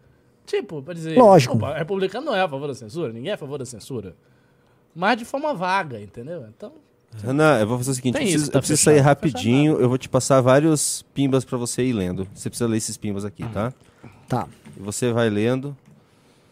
[0.47, 1.57] tipo, pra dizer, Lógico.
[1.57, 4.15] opa, republicano não é a favor da censura, ninguém é a favor da censura,
[4.95, 6.45] mas de forma vaga, entendeu?
[6.57, 6.73] Então,
[7.23, 9.09] Renan, eu vou fazer o seguinte: eu preciso, isso, tá eu preciso fechado, sair tá
[9.09, 9.79] rapidinho.
[9.81, 12.27] Eu vou te passar vários pimbas pra você ir lendo.
[12.35, 13.71] Você precisa ler esses pimbas aqui, tá?
[14.27, 14.49] Tá.
[14.75, 15.77] E você vai lendo.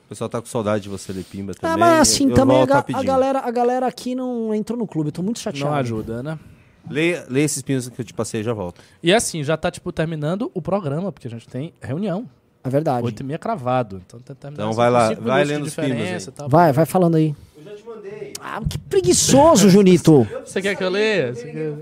[0.05, 1.73] O pessoal tá com saudade de você ler pimba também.
[1.75, 5.09] Ah, mas assim, eu também a, a galera, a galera aqui não entrou no clube,
[5.09, 5.71] eu tô muito chateado.
[5.71, 6.39] não ajuda, né?
[6.89, 8.81] Leia, leia esses pimbas que eu te passei e já volto.
[9.03, 12.29] E assim, já tá, tipo, terminando o programa, porque a gente tem reunião.
[12.63, 13.05] É verdade.
[13.07, 14.03] Oito e meia cravado.
[14.07, 16.35] Então, tá Então assim, vai lá, vai lendo os diferença aí.
[16.35, 16.49] e tal.
[16.49, 17.35] Vai, vai falando aí.
[18.41, 20.27] Ah, que preguiçoso, Junito.
[20.45, 21.35] Você quer que eu leia?
[21.35, 21.75] Você quer...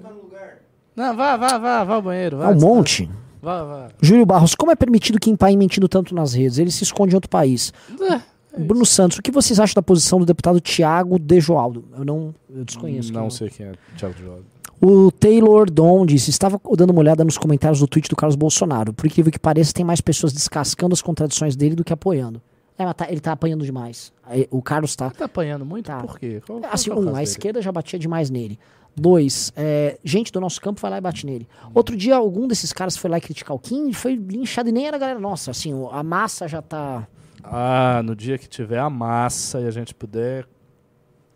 [0.94, 2.38] Não, vá, vá, vá, vá ao banheiro.
[2.38, 3.08] Vá, É um monte.
[3.40, 3.88] Vá, vá.
[4.02, 6.58] Júlio Barros, como é permitido que empaie mentindo tanto nas redes?
[6.58, 7.72] Ele se esconde em outro país.
[8.00, 11.84] É, Bruno Santos, o que vocês acham da posição do deputado Tiago Dejoaldo?
[11.96, 13.12] Eu não eu desconheço.
[13.12, 14.42] Não quem sei quem é Thiago de Joga.
[14.80, 18.92] O Taylor Don disse: estava dando uma olhada nos comentários do tweet do Carlos Bolsonaro.
[18.92, 22.40] Por incrível que pareça, tem mais pessoas descascando as contradições dele do que apoiando.
[22.78, 24.12] É, mas tá- ele tá apanhando demais.
[24.50, 25.10] O Carlos tá.
[25.10, 25.90] Tá apanhando muito?
[25.92, 26.40] Por quê?
[26.46, 28.56] Qual- qual Assim, é um, a esquerda já batia demais nele.
[28.94, 31.48] Dois, é, gente do nosso campo vai lá e bate nele.
[31.74, 34.86] Outro dia, algum desses caras foi lá criticar o Kim e foi linchado e nem
[34.86, 35.50] era a galera nossa.
[35.50, 37.06] Assim, a massa já tá.
[37.42, 40.46] Ah, no dia que tiver a massa e a gente puder.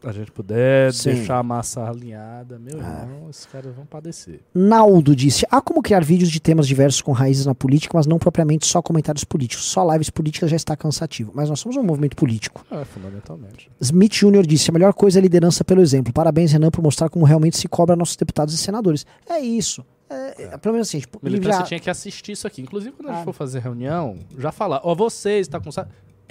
[0.04, 1.12] A gente puder Sim.
[1.14, 4.40] deixar a massa alinhada, meu irmão, esses caras vão padecer.
[4.52, 8.18] Naldo disse: há como criar vídeos de temas diversos com raízes na política, mas não
[8.18, 9.64] propriamente só comentários políticos.
[9.66, 11.30] Só lives políticas já está cansativo.
[11.34, 12.66] Mas nós somos um movimento político.
[12.70, 13.70] É, fundamentalmente.
[13.80, 14.46] Smith Jr.
[14.46, 16.12] disse: a melhor coisa é liderança pelo exemplo.
[16.12, 19.06] Parabéns, Renan, por mostrar como realmente se cobra nossos deputados e senadores.
[19.28, 19.84] É isso.
[20.10, 22.60] É, é, pelo menos assim, tipo, Militância já- tinha que assistir isso aqui.
[22.60, 23.24] Inclusive, quando a gente Ah.
[23.24, 25.70] for fazer reunião, já falar, ó, vocês, tá com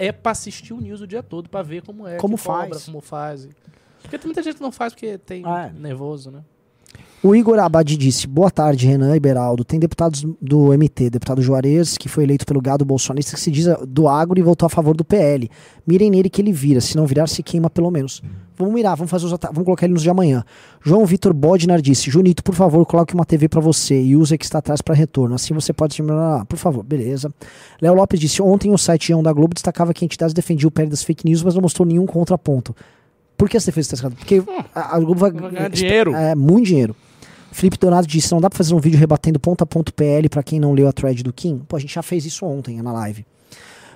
[0.06, 2.70] É pra assistir o news o dia todo, pra ver como é, Como que cobra,
[2.70, 2.84] faz.
[2.86, 3.48] como faz.
[4.00, 5.78] Porque tem muita gente que não faz porque tem Ah, é.
[5.78, 6.42] nervoso, né?
[7.24, 9.64] O Igor Abadi disse: Boa tarde, Renan e Beraldo.
[9.64, 13.66] Tem deputados do MT, deputado Juarez, que foi eleito pelo gado bolsonarista, que se diz
[13.86, 15.48] do agro e votou a favor do PL.
[15.86, 18.20] Mirem nele que ele vira, se não virar, se queima pelo menos.
[18.56, 20.44] Vamos mirar, vamos fazer os vamos colocar ele nos de amanhã.
[20.84, 24.38] João Vitor Bodnar disse: Junito, por favor, coloque uma TV pra você e use a
[24.38, 25.36] que está atrás para retorno.
[25.36, 26.44] Assim você pode terminar.
[26.46, 27.32] Por favor, beleza.
[27.80, 31.04] Léo Lopes disse: Ontem o site da Globo destacava que entidades defendiam o PL das
[31.04, 32.74] fake news, mas não mostrou nenhum contraponto.
[33.36, 34.44] Por que as defesas estão escritas?
[34.44, 36.14] Porque a, a Globo vai, Vai ganhar dinheiro.
[36.16, 36.96] É, muito dinheiro.
[37.52, 40.42] Felipe Donato disse: não dá pra fazer um vídeo rebatendo ponto a ponto PL pra
[40.42, 41.58] quem não leu a thread do Kim?
[41.58, 43.24] Pô, a gente já fez isso ontem na live.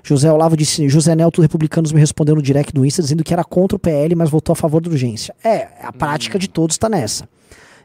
[0.05, 3.43] José Olavo disse: José Nelto Republicanos me respondeu no direct do Insta dizendo que era
[3.43, 5.35] contra o PL, mas votou a favor da urgência.
[5.43, 7.29] É, a prática de todos está nessa.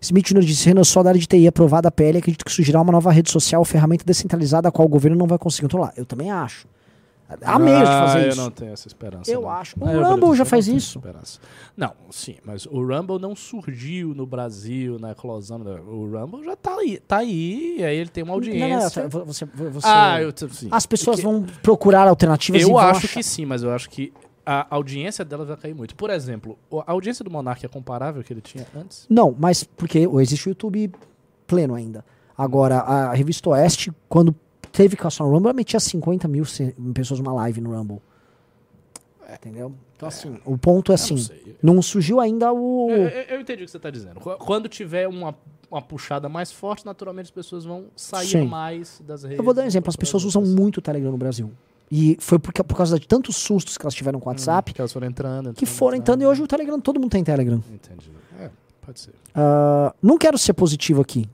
[0.01, 0.41] Smith Jr.
[0.41, 3.11] disse: Renan, só da área de TI aprovada a PL, acredito que surgirá uma nova
[3.11, 5.93] rede social, ferramenta descentralizada, a qual o governo não vai conseguir controlar.
[5.95, 6.67] Eu também acho.
[7.41, 8.39] Há meios de fazer Ah, isso.
[8.39, 9.31] Eu não tenho essa esperança.
[9.31, 9.49] Eu não.
[9.49, 9.75] acho.
[9.79, 10.97] O Ah, eu vou Rumble já eu faz isso.
[10.97, 11.39] esperança.
[11.77, 15.59] Não, sim, mas o Rumble não surgiu no Brasil, na eclosão.
[15.63, 19.03] da- O Rumble já tá aí, tá aí, aí ele tem uma audiência.
[19.03, 20.67] Não, não, você, você- Ah, eu- sim.
[20.71, 24.11] As pessoas vão procurar alternativas Eu acho achar- que sim, mas eu acho que
[24.45, 25.95] a audiência dela vai cair muito.
[25.95, 29.05] Por exemplo, o- a audiência do Monark é comparável que ele tinha antes?
[29.09, 30.91] Não, mas porque existe o YouTube
[31.45, 32.03] pleno ainda.
[32.37, 34.33] Agora, a revista Oeste, quando
[34.71, 36.43] teve Cação Rumble, ela metia 50 mil
[36.93, 38.01] pessoas numa live no Rumble.
[39.33, 39.73] Entendeu?
[39.95, 41.15] Então, assim, o ponto é assim:
[41.63, 42.89] não, surgiu ainda o.
[42.89, 44.19] Eu, eu, eu entendi o que você está dizendo.
[44.19, 45.33] Qu- Quando tiver uma,
[45.69, 48.47] uma puxada mais forte, naturalmente as pessoas vão sair Sim.
[48.47, 49.37] mais das redes.
[49.37, 51.49] Eu vou dar um exemplo: as pessoas usam muito o Telegram no Brasil.
[51.89, 54.73] E foi porque, por causa de tantos sustos que elas tiveram com o WhatsApp Hum,
[54.73, 55.53] Que elas foram entrando.
[55.53, 56.21] que foram entrando.
[56.23, 57.61] E hoje o Telegram, todo mundo tem Telegram.
[57.71, 58.11] Entendi.
[58.39, 58.49] É,
[58.81, 59.13] pode ser.
[59.35, 61.25] Ah, não quero ser positivo aqui.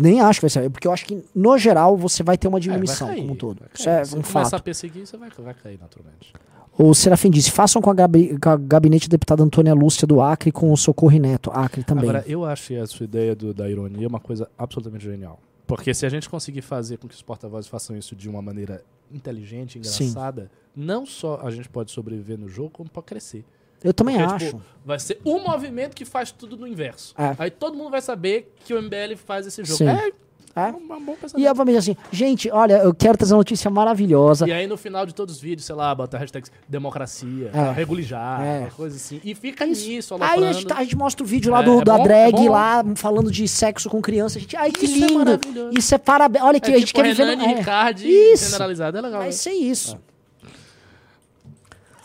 [0.00, 0.70] Nem acho que vai ser.
[0.70, 3.62] Porque eu acho que, no geral, você vai ter uma diminuição cair, como um todo.
[3.74, 4.56] Isso é Se um começar fato.
[4.56, 6.32] a perseguir, você vai, vai cair naturalmente.
[6.78, 10.20] O Serafim disse: façam com a, gabi, com a gabinete da deputada Antônia Lúcia do
[10.22, 11.50] Acre com o Socorro Neto.
[11.52, 12.08] Acre também.
[12.08, 15.38] Agora, eu acho a sua ideia do- da ironia uma coisa absolutamente genial.
[15.66, 18.82] Porque se a gente conseguir fazer com que os porta-vozes façam isso de uma maneira
[19.12, 20.04] inteligente, Sim.
[20.04, 23.44] engraçada, não só a gente pode sobreviver no jogo, como pode crescer.
[23.82, 24.46] Eu também Porque, acho.
[24.46, 27.14] tipo, vai ser um movimento que faz tudo no inverso.
[27.16, 27.34] É.
[27.38, 29.78] Aí todo mundo vai saber que o MBL faz esse jogo.
[29.78, 29.88] Sim.
[29.88, 30.12] É,
[30.56, 30.66] É.
[30.72, 34.46] um, um bom E a família assim: gente, olha, eu quero trazer uma notícia maravilhosa.
[34.48, 37.72] E aí no final de todos os vídeos, sei lá, bota a hashtag democracia, É.
[37.72, 38.68] regulijar, É.
[38.76, 39.20] coisa assim.
[39.24, 41.80] E fica nisso, Aí a gente, tá- a gente mostra o vídeo lá É, do,
[41.80, 44.38] é da bom, drag é lá, falando de sexo com criança.
[44.38, 45.40] A gente, ai, que Isso é lindo!
[45.78, 46.44] Isso é parabéns.
[46.44, 47.58] Olha aqui, É a gente tipo quer viver Renan no- e é.
[47.58, 48.44] Ricardo Isso.
[48.46, 49.20] generalizado, é legal.
[49.20, 49.96] Vai ser isso.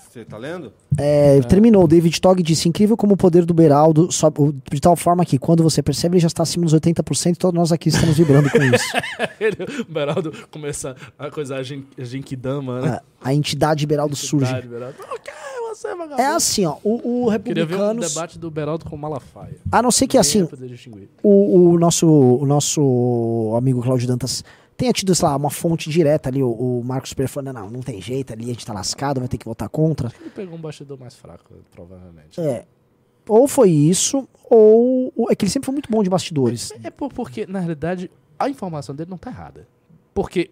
[0.08, 0.72] Você tá lendo?
[0.98, 1.88] É, Terminou.
[1.88, 5.38] David Togg disse: incrível como o poder do Beraldo sobe o- de tal forma que,
[5.38, 8.50] quando você percebe, ele já está acima dos 80% e todos nós aqui estamos vibrando
[8.50, 8.86] com isso.
[9.40, 13.00] Ele, o Beraldo começa a coisa a Gen- a Genkidama, né?
[13.22, 14.46] A, a entidade Beraldo surge.
[14.46, 14.96] Verdade, Beraldo.
[15.14, 15.34] O que é
[15.70, 15.88] você?
[16.18, 16.78] É assim, ó.
[16.84, 19.58] O, o Queria ver um debate do Beraldo com o Malafaia.
[19.72, 20.48] A não ser que, assim,
[21.22, 24.44] o, o nosso, o nosso amigo Cláudio Dantas
[24.78, 27.80] tenha tido, sei lá, uma fonte direta ali, o, o Marcos Pereira falando, não, não
[27.82, 30.12] tem jeito ali, a gente tá lascado, vai ter que votar contra.
[30.20, 32.40] Ele pegou um bastidor mais fraco, provavelmente.
[32.40, 32.66] É.
[33.28, 36.72] Ou foi isso, ou é que ele sempre foi muito bom de bastidores.
[36.84, 39.68] É por- porque, na realidade, a informação dele não tá errada.
[40.14, 40.52] Porque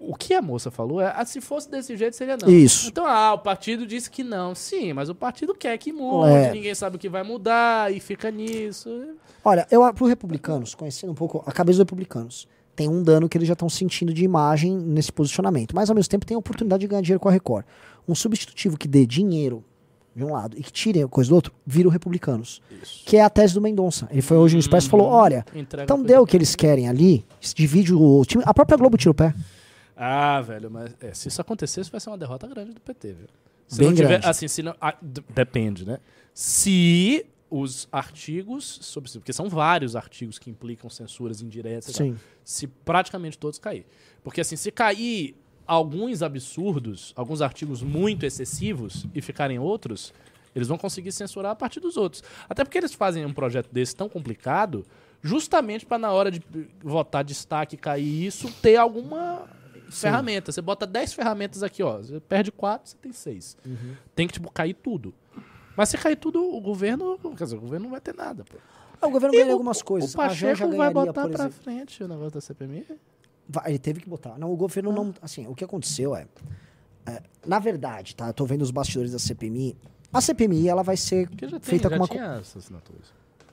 [0.00, 2.48] o que a moça falou é, ah, se fosse desse jeito, seria não.
[2.48, 2.88] Isso.
[2.88, 4.54] Então, ah, o partido disse que não.
[4.54, 6.50] Sim, mas o partido quer que mude, É.
[6.52, 8.88] ninguém sabe o que vai mudar e fica nisso.
[9.44, 13.36] Olha, eu pro republicanos, conhecendo um pouco a cabeça dos republicanos, tem um dano que
[13.36, 16.82] eles já estão sentindo de imagem nesse posicionamento, mas ao mesmo tempo tem a oportunidade
[16.82, 17.64] de ganhar dinheiro com a Record.
[18.06, 19.64] Um substitutivo que dê dinheiro
[20.14, 22.62] de um lado e que tire a coisa do outro, vira o republicanos.
[23.04, 24.06] Que é a tese do Mendonça.
[24.12, 26.88] Ele foi hoje no Expresso e falou: olha, Entrega então deu o que eles querem
[26.88, 28.44] ali, se divide o time.
[28.46, 29.34] A própria Globo tira o pé.
[29.96, 33.26] Ah, velho, mas é, se isso acontecesse, vai ser uma derrota grande do PT, viu?
[33.66, 34.26] Se Bem não tiver, grande.
[34.28, 34.94] assim, se não, ah,
[35.34, 35.98] depende, né?
[36.32, 42.16] Se os artigos, sobre, porque são vários artigos que implicam censuras indiretas, e tal, Sim.
[42.44, 43.86] se praticamente todos cair.
[44.22, 45.34] Porque assim, se cair
[45.66, 50.12] alguns absurdos, alguns artigos muito excessivos e ficarem outros,
[50.54, 52.22] eles vão conseguir censurar a partir dos outros.
[52.48, 54.84] Até porque eles fazem um projeto desse tão complicado,
[55.22, 56.42] justamente para na hora de
[56.82, 59.46] votar destaque e cair isso, ter alguma
[59.90, 60.52] ferramenta.
[60.52, 61.98] Você bota 10 ferramentas aqui, ó.
[61.98, 63.56] Você perde 4, você tem 6.
[63.64, 63.94] Uhum.
[64.14, 65.14] Tem que, tipo, cair tudo.
[65.78, 67.16] Mas se cair tudo, o governo.
[67.36, 68.56] Quer dizer, o governo não vai ter nada, pô.
[69.00, 70.12] Ah, o governo E ganha o- algumas coisas.
[70.12, 72.84] O Pacheco vai botar pra frente o negócio da CPMI?
[73.48, 74.36] Vai, ele teve que botar.
[74.36, 75.14] Não, o governo não.
[75.22, 76.26] Assim, o que aconteceu é,
[77.06, 78.26] é, Na verdade, tá?
[78.26, 79.76] Eu tô vendo os bastidores da CPMI.
[80.12, 82.08] A CPMI, ela vai ser tem, feita com uma.
[82.08, 83.12] tinha assinaturas.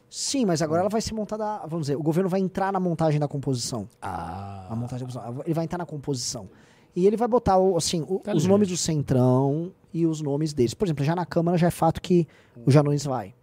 [0.09, 1.59] Sim, mas agora ela vai ser montada.
[1.67, 3.88] Vamos dizer, o governo vai entrar na montagem da composição.
[4.01, 4.65] Ah.
[4.69, 5.43] A montagem da composição.
[5.45, 6.49] Ele vai entrar na composição.
[6.95, 8.47] E ele vai botar assim, Tá os lindo.
[8.47, 10.74] nomes do Centrão e os nomes deles.
[10.74, 12.28] Por exemplo, já na Câmara já é fato que
[12.65, 13.33] o Janones vai.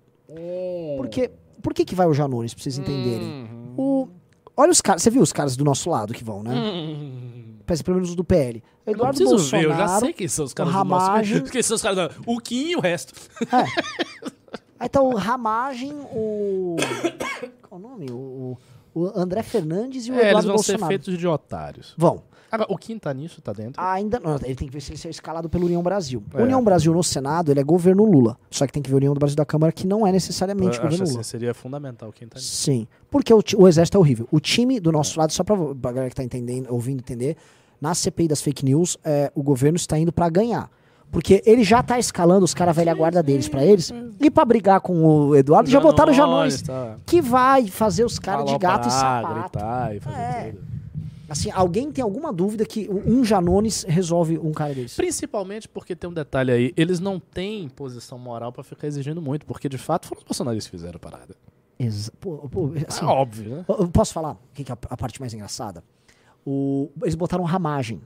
[0.98, 1.30] Porque,
[1.62, 3.26] por que, que vai o Janones, pra vocês entenderem?
[3.26, 3.74] Uhum.
[3.74, 4.08] O,
[4.54, 5.02] olha os caras.
[5.02, 6.54] Você viu os caras do nosso lado que vão, né?
[6.54, 7.54] Hum.
[7.64, 8.62] Parece pelo menos os do PL.
[8.84, 10.84] Eu não Eduardo preciso Bolsonaro, ver, eu já sei quem são os caras o do
[10.84, 11.06] nosso.
[11.06, 12.22] Ramagem, Quem são os caras do...
[12.26, 13.14] O Kim e o resto.
[14.78, 16.76] Aí tá o Ramagem, o.
[17.66, 18.10] Qual o nome?
[18.10, 18.58] O,
[18.94, 20.82] o André Fernandes e o É, eles Eduardo vão Bolsonaro.
[20.82, 21.94] ser feitos de otários.
[21.96, 22.22] Vão.
[22.52, 23.82] Agora, o Kim tá nisso, tá dentro?
[23.82, 26.22] Ainda não, ele tem que ver se ele é escalado pelo União Brasil.
[26.34, 26.42] É.
[26.42, 28.36] União Brasil no Senado, ele é governo Lula.
[28.50, 30.70] Só que tem que ver União do Brasil da Câmara, que não é necessariamente Eu
[30.72, 31.24] acho governo assim, Lula.
[31.24, 32.54] seria fundamental o Kim tá nisso.
[32.54, 32.86] Sim.
[33.10, 34.28] Porque o, o exército é horrível.
[34.30, 37.36] O time do nosso lado, só pra, pra galera que tá entendendo, ouvindo entender,
[37.80, 40.70] na CPI das fake news, é, o governo está indo pra ganhar.
[41.10, 43.92] Porque ele já tá escalando os caras velha guarda deles pra eles.
[44.18, 46.62] E pra brigar com o Eduardo, já botaram o Janones.
[46.62, 46.96] tá.
[47.04, 49.34] Que vai fazer os caras de gato e sapato.
[49.40, 50.50] gritar e fazer É.
[50.52, 50.71] tudo.
[51.32, 54.96] Assim, alguém tem alguma dúvida que um Janones resolve um cara desse?
[54.96, 59.46] Principalmente porque tem um detalhe aí, eles não têm posição moral pra ficar exigindo muito,
[59.46, 61.34] porque de fato foram os bolsonaristas que fizeram a parada.
[61.78, 63.64] Exa pô, pô, assim, É óbvio, né?
[63.90, 65.82] posso falar o que, é a, parte mais engraçada?
[66.44, 68.02] O, eles botaram ramagem.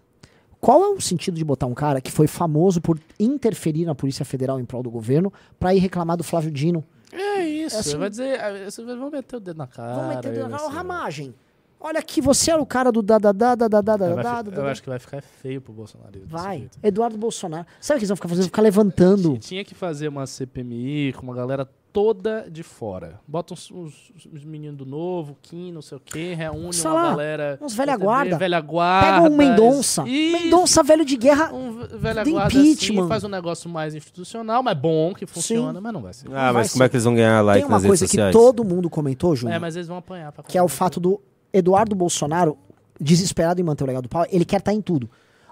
[0.60, 4.24] Qual é o sentido de botar um cara que foi famoso por interferir na Polícia
[4.24, 6.84] Federal em prol do governo pra ir reclamar do Flávio Dino?
[7.12, 8.52] É isso, Assim- vai dizer, ah,
[8.96, 9.94] vão meter o dedo na cara.
[9.96, 11.34] Vamos meter o dedo na ser- ramagem.
[11.80, 14.60] Olha aqui, você era o cara do da da da da da da da da
[14.62, 16.10] eu acho que vai ficar feio pro Bolsonaro.
[16.26, 16.58] Vai.
[16.60, 16.78] jeito.
[16.82, 17.66] Eduardo Bolsonaro.
[17.80, 18.44] Sabe o que eles vão ficar fazendo?
[18.46, 19.38] Ficar levantando.
[19.38, 23.20] Tinha que fazer uma CPMI com uma galera toda de fora.
[23.26, 26.94] Bota uns, uns- uns meninos do novo, Kim, não sei o quê, reúne Sei uma
[27.02, 27.58] lá, galera.
[27.62, 28.36] uns velha guarda.
[28.36, 29.06] Velha guarda.
[29.22, 30.04] Pega um Mendonça.
[30.06, 30.42] Isso.
[30.42, 31.50] Mendonça, velho de guerra.
[31.98, 33.00] velha de guarda impeachment.
[33.00, 36.28] assim, faz um negócio mais institucional, mas bom, que funciona, mas não vai ser.
[36.34, 38.32] Ah, mas como é que eles vão ganhar like Tem uma nas redes coisa que
[38.32, 39.56] todo mundo comentou, Júnior.
[39.56, 41.18] É, mas eles vão apanhar pra que é o fato do
[41.56, 42.56] Eduardo Bolsonaro,
[43.00, 45.08] desesperado em manter o legado do pau, ele quer estar em tudo.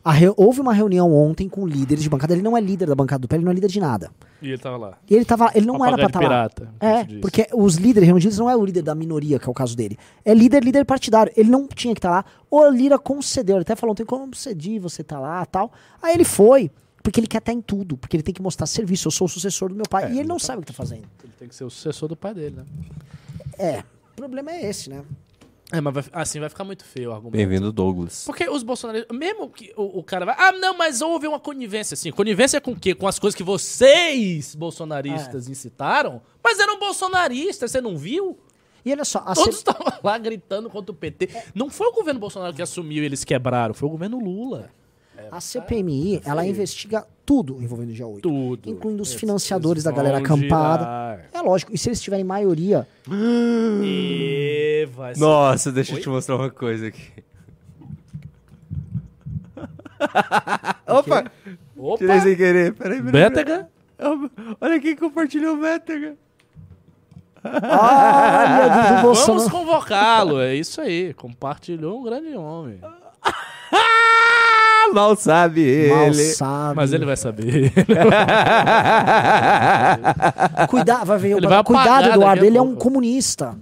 [0.07, 2.35] Re- Houve uma reunião ontem com líderes de bancada.
[2.35, 4.11] Ele não é líder da bancada do PL, ele não é líder de nada.
[4.43, 4.99] E ele tava lá.
[5.09, 6.31] E ele, tava, ele não era pra estar de lá.
[6.51, 9.55] pirata, É, porque os líderes reunidos não é o líder da minoria, que é o
[9.55, 9.97] caso dele.
[10.23, 11.33] É líder, líder partidário.
[11.35, 12.25] Ele não tinha que estar lá.
[12.51, 13.57] O Lira concedeu.
[13.57, 15.73] Ele até falou, tem como concedi, você tá lá tal.
[16.03, 16.71] Aí ele foi,
[17.03, 17.97] porque ele quer estar em tudo.
[17.97, 19.09] Porque ele tem que mostrar serviço.
[19.09, 20.13] Eu sou o sucessor do meu pai.
[20.13, 21.05] e ele não sabe o que tá fazendo.
[21.23, 22.65] Ele tem que ser o sucessor do pai dele, né?
[23.59, 25.01] É, o problema é esse, né?
[25.77, 27.37] É, mas vai- assim vai ficar muito feio o argumento.
[27.37, 28.25] Bem-vindo, Douglas.
[28.25, 31.95] Porque os bolsonaristas, mesmo que o, o cara vai, ah, não, mas houve uma conivência,
[31.95, 32.11] assim.
[32.13, 32.95] Conivência com o quê?
[32.95, 36.21] Com as coisas que vocês, bolsonaristas, incitaram?
[36.43, 38.39] Mas eram bolsonaristas, você não viu?
[38.85, 41.29] E olha só, a Todos C- estavam lá gritando contra o PT.
[41.55, 44.71] Não foi o governo Bolsonaro que assumiu e eles quebraram, foi o governo Lula.
[45.31, 48.21] A CPMI, ela investiga tudo envolvendo o dia 8.
[48.21, 48.71] Tudo.
[48.71, 50.83] Incluindo os Eles- financiadores da galera acampada.
[50.85, 51.21] girar.
[51.33, 51.73] É lógico.
[51.75, 52.87] E se eles tiverem maioria.
[53.11, 56.03] E vai ser- Nossa, deixa eu Oi?
[56.03, 57.11] te mostrar uma coisa aqui.
[60.87, 61.25] Opa!
[61.77, 61.99] Opa!
[61.99, 62.75] Tirei sem querer.
[62.75, 63.13] Peraí, peraí.
[63.13, 63.69] Bétega?
[64.61, 66.17] Olha quem compartilhou o Bétega.
[69.03, 69.15] Bolsonaro.
[69.41, 71.13] Vamos convocá-lo, é isso aí.
[71.15, 72.81] Compartilhou um grande homem.
[74.93, 75.93] Mal sabe ele.
[75.95, 76.77] Mal sabe.
[76.77, 77.73] Mas ele vai saber.
[80.69, 81.37] Cuidado, vai ver.
[81.37, 82.45] Ele vai Cuidado, Eduardo.
[82.45, 82.83] Ele é um pouco.
[82.83, 83.57] comunista.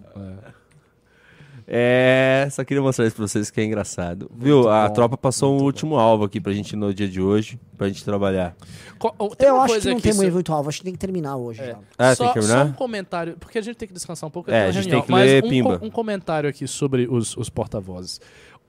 [1.74, 4.30] É, só queria mostrar isso pra vocês que é engraçado.
[4.36, 4.68] Viu?
[4.68, 7.88] A bom, tropa passou um último alvo aqui pra gente no dia de hoje, pra
[7.88, 8.54] gente trabalhar.
[8.98, 10.68] Co- tem Eu uma acho coisa que não tem so- muito alvo.
[10.68, 11.64] Acho que tem que terminar hoje.
[11.64, 11.76] já.
[11.96, 12.64] Ah, só, tem que terminar?
[12.66, 14.50] só um comentário, porque a gente tem que descansar um pouco.
[14.50, 15.78] É, na a gente reunião, tem que mas ler um, Pimba.
[15.78, 18.20] co- um comentário aqui sobre os, os porta-vozes.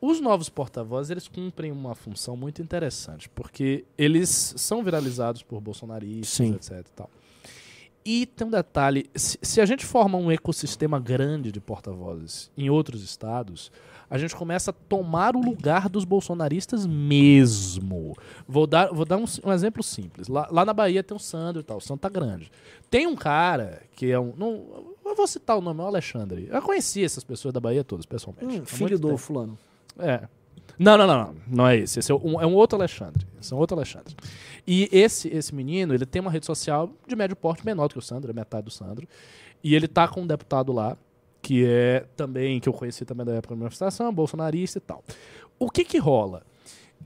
[0.05, 6.27] Os novos porta-vozes, eles cumprem uma função muito interessante, porque eles são viralizados por bolsonaristas,
[6.27, 6.55] Sim.
[6.55, 7.09] etc e tal.
[8.03, 13.01] E tem um detalhe, se, a gente forma um ecossistema grande de porta-vozes em outros
[13.01, 13.71] estados,
[14.09, 18.13] a gente começa a tomar o lugar dos bolsonaristas mesmo.
[18.45, 20.27] Vou dar, vou dar um, um exemplo simples.
[20.27, 22.51] Lá, lá na Bahia tem o Sandro e tal, o Sandro tá grande.
[22.89, 24.33] Tem um cara que é um.
[24.35, 26.49] Não, eu vou citar o nome, é o Alexandre.
[26.51, 28.59] Eu conheci essas pessoas da Bahia todas, pessoalmente.
[28.59, 29.17] Hum, filho do tempo.
[29.17, 29.57] fulano.
[29.99, 30.27] É.
[30.77, 31.35] Não, não, não, não.
[31.47, 31.99] Não é esse.
[31.99, 33.25] Esse é um, é um outro Alexandre.
[33.39, 34.15] Esse é um outro Alexandre.
[34.65, 37.99] E esse, esse menino, ele tem uma rede social de médio porte menor do que
[37.99, 39.07] o Sandro, é metade do Sandro.
[39.63, 40.97] E ele tá com um deputado lá,
[41.41, 45.03] que é também, que eu conheci também da época da manifestação, bolsonarista e tal.
[45.59, 46.43] O que que rola?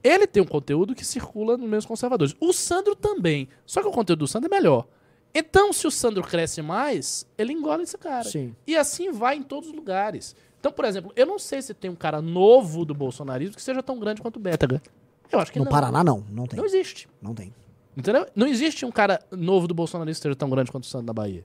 [0.03, 2.35] Ele tem um conteúdo que circula nos meios conservadores.
[2.39, 3.49] O Sandro também.
[3.65, 4.87] Só que o conteúdo do Sandro é melhor.
[5.33, 8.23] Então, se o Sandro cresce mais, ele engole esse cara.
[8.23, 8.55] Sim.
[8.65, 10.35] E assim vai em todos os lugares.
[10.59, 13.83] Então, por exemplo, eu não sei se tem um cara novo do bolsonarismo que seja
[13.83, 14.81] tão grande quanto o Bétega.
[15.31, 15.71] Eu acho que No não.
[15.71, 16.23] Paraná, não.
[16.29, 16.57] Não tem.
[16.57, 17.07] Não existe.
[17.21, 17.53] Não tem.
[17.95, 18.27] Entendeu?
[18.35, 21.13] Não existe um cara novo do bolsonarismo que seja tão grande quanto o Sandro na
[21.13, 21.43] Bahia.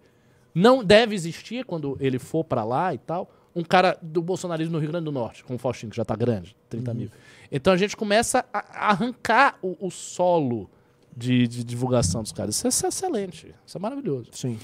[0.55, 3.31] Não deve existir quando ele for pra lá e tal.
[3.55, 6.17] Um cara do bolsonarismo no Rio Grande do Norte, com o Faustinho, que já tá
[6.17, 7.11] grande, 30 mil.
[7.51, 10.71] Então a gente começa a arrancar o, o solo
[11.15, 12.57] de, de divulgação dos caras.
[12.57, 13.55] Isso é, isso é excelente.
[13.67, 14.31] Isso é maravilhoso.
[14.33, 14.59] Sim.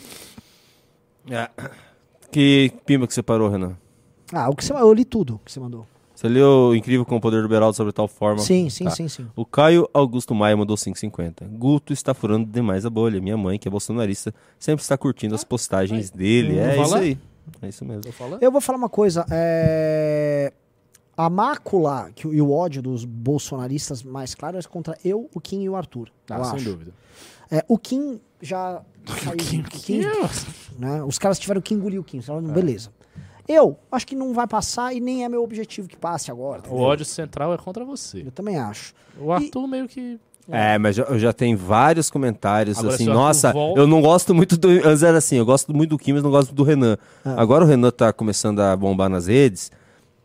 [1.30, 1.50] É.
[2.30, 3.76] Que pimba que você parou, Renan?
[4.32, 5.86] Ah, o que você, eu li tudo que você mandou.
[6.14, 8.40] Você leu o Incrível com o Poder do Beraldo sobre tal forma?
[8.40, 8.90] Sim, sim, Tá.
[8.90, 9.26] sim, sim.
[9.36, 11.46] O Caio Augusto Maia mandou 5,50.
[11.56, 13.20] Guto está furando demais a bolha.
[13.20, 16.58] Minha mãe, que é bolsonarista, sempre está curtindo as postagens dele.
[16.58, 17.18] Hum, É isso aí.
[17.62, 18.02] É isso mesmo.
[18.40, 19.24] Eu vou falar uma coisa.
[19.30, 20.52] é,
[21.16, 25.40] A mácula que, o- e o ódio dos bolsonaristas mais claro é contra eu, o
[25.40, 26.10] Kim e o Arthur.
[26.30, 26.64] Ah, eu sem acho.
[26.64, 26.92] dúvida.
[27.50, 28.82] É, o Kim já
[29.24, 29.36] saiu.
[29.36, 30.02] Kim- o Kim, Kim
[30.78, 32.20] né, os caras tiveram que engolir o Kim.
[32.20, 32.52] falaram, É.
[32.52, 32.90] Beleza.
[33.48, 36.58] Eu acho que não vai passar e nem é meu objetivo que passe agora.
[36.58, 36.78] O entendeu?
[36.80, 38.20] ódio central é contra você.
[38.26, 38.92] Eu também acho.
[39.18, 40.18] O Arthur meio que.
[40.50, 44.34] É, mas eu já tenho vários comentários Agora, assim, o nossa, volta- eu não gosto
[44.34, 44.68] muito do.
[44.68, 46.96] Antes era assim, eu gosto muito do Kim, mas não gosto do Renan.
[47.24, 47.34] Ah.
[47.40, 49.70] Agora o Renan tá começando a bombar nas redes,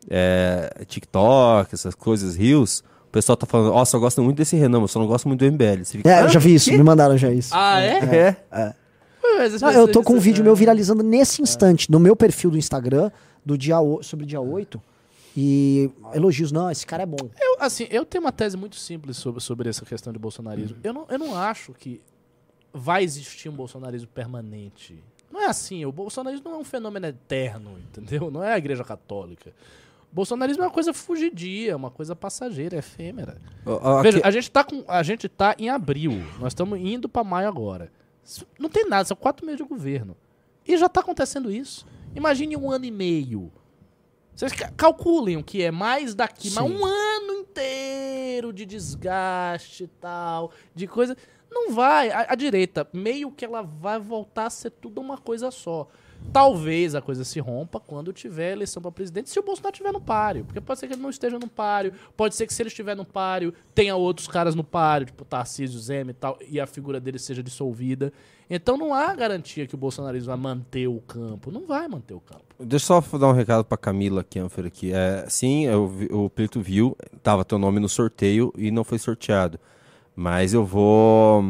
[0.10, 2.84] é, TikTok, essas coisas, Rios.
[3.08, 5.28] O pessoal tá falando, nossa, eu gosto muito desse Renan, mas eu só não gosto
[5.28, 5.84] muito do MBL.
[5.86, 7.50] Você fica, É, eu "Ah, já vi isso, quê?" me mandaram já isso.
[7.54, 7.98] Ah, é?
[8.00, 8.38] É.
[8.52, 8.74] É.
[8.74, 8.76] Mas
[9.62, 13.12] Não, eu tô com um vídeo meu viralizando nesse instante, no meu perfil do Instagram,
[13.46, 14.82] do dia, o- sobre o dia 8.
[15.36, 17.30] E elogios, não, esse cara é bom.
[17.42, 20.78] Eu, assim, eu tenho uma tese muito simples sobre, sobre essa questão de bolsonarismo.
[20.84, 22.00] Eu não, eu não acho que
[22.72, 25.04] vai existir um bolsonarismo permanente.
[25.32, 28.30] Não é assim, o bolsonarismo não é um fenômeno eterno, entendeu?
[28.30, 29.52] Não é a igreja católica.
[30.12, 33.38] Bolsonarismo é uma coisa fugidia, uma coisa passageira, efêmera.
[33.66, 37.10] Ó, ó, Veja, a gente, tá com, a gente tá em abril, nós estamos indo
[37.10, 37.92] para maio agora.
[38.24, 40.16] Isso Não tem nada, são quatro meses de governo.
[40.68, 41.86] E já tá acontecendo isso.
[42.16, 43.52] Imagine um ano e meio.
[44.36, 46.74] Vocês ca- calculem o que é mais daqui, mas Sim.
[46.74, 51.16] um ano inteiro de desgaste e tal, de coisa.
[51.52, 52.10] Não vai.
[52.10, 55.88] A, a direita, meio que ela vai voltar a ser tudo uma coisa só.
[56.32, 60.02] Talvez a coisa se rompa quando tiver eleição para presidente, se o Bolsonaro estiver no
[60.02, 60.46] páreo.
[60.46, 62.96] Porque pode ser que ele não esteja no páreo, pode ser que se ele estiver
[62.96, 67.00] no páreo, tenha outros caras no páreo, tipo Tarcísio, Zema e tal, e a figura
[67.00, 68.12] dele seja dissolvida.
[68.50, 71.50] Então não há garantia que o bolsonarismo vai manter o campo.
[71.52, 72.44] Não vai manter o campo.
[72.60, 74.92] Deixa eu só dar um recado pra Camila Kianfer aqui.
[74.94, 79.60] É, sim, vi- o Plito viu, tava teu nome no sorteio e não foi sorteado.
[80.16, 81.44] Mas eu vou.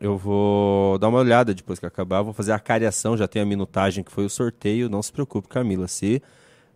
[0.00, 2.22] Eu vou dar uma olhada depois que acabar.
[2.22, 4.88] Vou fazer a cariação, já tem a minutagem que foi o sorteio.
[4.88, 5.88] Não se preocupe, Camila.
[5.88, 6.22] Se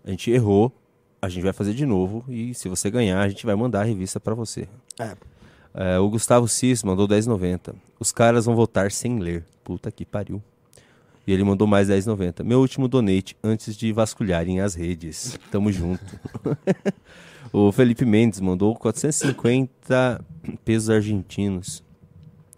[0.05, 0.73] a gente errou,
[1.21, 2.25] a gente vai fazer de novo.
[2.29, 4.69] E se você ganhar, a gente vai mandar a revista pra você.
[4.99, 5.17] É.
[5.75, 7.75] É, o Gustavo Cis mandou 10,90.
[7.99, 9.45] Os caras vão votar sem ler.
[9.63, 10.43] Puta que pariu.
[11.25, 12.43] E ele mandou mais 10,90.
[12.43, 15.39] Meu último donate antes de vasculharem as redes.
[15.53, 16.05] Tamo junto.
[17.53, 20.25] o Felipe Mendes mandou 450
[20.65, 21.85] pesos argentinos.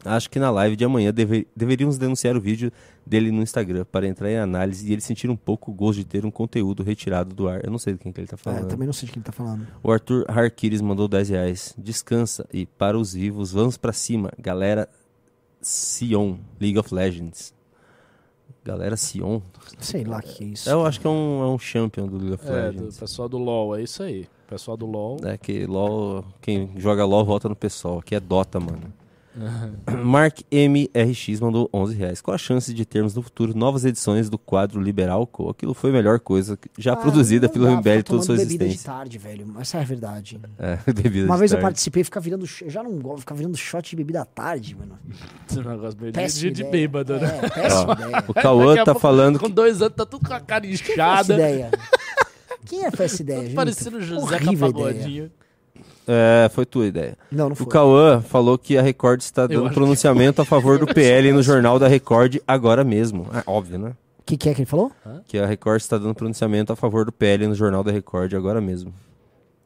[0.04, 2.70] Acho que na live de amanhã deve- deveríamos denunciar o vídeo
[3.06, 6.04] dele no Instagram para entrar em análise e ele sentir um pouco o gosto de
[6.04, 7.64] ter um conteúdo retirado do ar.
[7.64, 8.68] Eu não sei de quem que ele tá É, falando.
[8.68, 9.66] também não sei de quem tá falando.
[9.82, 11.74] O Arthur Harkiris mandou 10 reais.
[11.78, 14.30] Descansa e para os vivos, vamos pra cima.
[14.38, 14.88] Galera
[15.62, 17.54] Sion, League of Legends.
[18.64, 19.40] Galera Sion.
[19.78, 20.68] Sei lá o que é isso.
[20.70, 22.98] Eu acho que é um, é um champion do League of É, do Legends.
[22.98, 24.26] pessoal do LoL, é isso aí.
[24.48, 25.18] Pessoal do LoL.
[25.24, 27.98] É que LOL, quem joga LOL vota no pessoal.
[27.98, 28.92] Aqui é Dota, mano.
[30.04, 32.20] Mark MRX mandou 11 reais.
[32.20, 35.26] Qual a chance de termos no futuro novas edições do quadro Liberal?
[35.26, 35.50] Co?
[35.50, 38.46] Aquilo foi a melhor coisa já Ah, produzida pelo MBL de toda a sua tomando
[38.46, 38.92] bebida de existência.
[38.92, 39.46] tarde, velho.
[39.60, 40.40] Essa é a verdade.
[40.58, 41.62] É, bebida Uma de vez eu tarde.
[41.62, 42.44] participei e ficar virando.
[42.62, 44.98] Eu já não gosto de ficar virando shot de bebida à tarde, mano.
[45.48, 46.70] Esse negócio meio de, Péssima de, de ideia.
[46.72, 47.40] bêbado, né?
[47.42, 48.24] É, péssima Ó, ideia.
[48.28, 50.82] o Cauã tá pouco, falando Com que- dois anos tá tudo com a cara essa
[50.92, 51.34] inchada.
[51.34, 51.70] ideia?
[52.66, 53.54] Quem é essa ideia, gente?
[53.54, 55.30] Parecendo o José Horrível Capagodinho.
[56.06, 57.16] É, foi tua ideia.
[57.30, 57.66] Não, não O foi.
[57.66, 61.32] Cauã falou que a Record está Eu dando acho que pronunciamento a favor do PL
[61.32, 63.26] no jornal da Record agora mesmo.
[63.34, 63.90] É óbvio, né?
[64.18, 64.90] O que, que é que ele falou?
[65.28, 68.60] Que a Record está dando pronunciamento a favor do PL no jornal da Record agora
[68.60, 68.92] mesmo.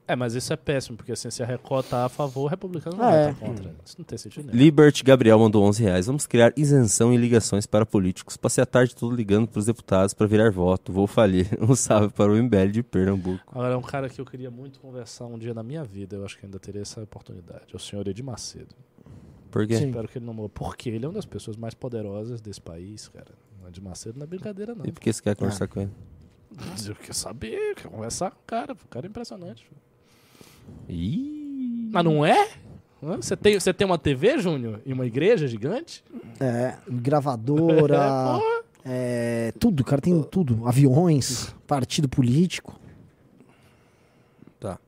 [0.08, 2.96] É, mas isso é péssimo, porque assim, se a Record tá a favor, o republicano
[2.96, 3.30] não Ah, vai é.
[3.30, 3.74] estar contra.
[3.84, 4.56] Isso não tem sentido nenhum.
[4.58, 6.06] Libert Gabriel mandou 11 reais.
[6.06, 8.36] Vamos criar isenção em ligações para políticos.
[8.38, 10.90] Passei a tarde toda ligando para os deputados para virar voto.
[10.90, 11.46] Vou falir.
[11.60, 13.42] Um salve para o MBL de Pernambuco.
[13.46, 16.24] Agora, é um cara que eu queria muito conversar um dia na minha vida, eu
[16.24, 17.66] acho que ainda teria essa oportunidade.
[17.70, 18.74] É o senhor Edir Macedo.
[19.50, 19.74] Por quê?
[19.74, 20.48] Espero que ele não morra.
[20.48, 23.32] Porque ele é uma das pessoas mais poderosas desse país, cara.
[23.62, 24.86] O Edir Macedo não é brincadeira, não.
[24.86, 25.68] E por que você quer conversar Ah.
[25.68, 25.90] com ele?
[26.88, 28.72] Eu quero saber, eu quero conversar com o cara.
[28.72, 29.70] O cara é impressionante.
[30.88, 31.88] Ih.
[31.92, 32.48] Mas não é?
[33.00, 34.80] Você tem, você tem uma TV, Júnior?
[34.84, 36.02] E uma igreja gigante?
[36.40, 38.40] É, gravadora.
[38.84, 40.66] é, tudo, o cara tem tudo.
[40.66, 42.78] Aviões, partido político.
[44.58, 44.78] Tá.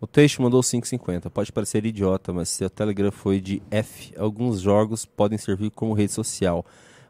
[0.00, 1.28] O Teixe mandou 5,50.
[1.28, 5.92] Pode parecer idiota, mas se o Telegram foi de F, alguns jogos podem servir como
[5.92, 6.64] rede social.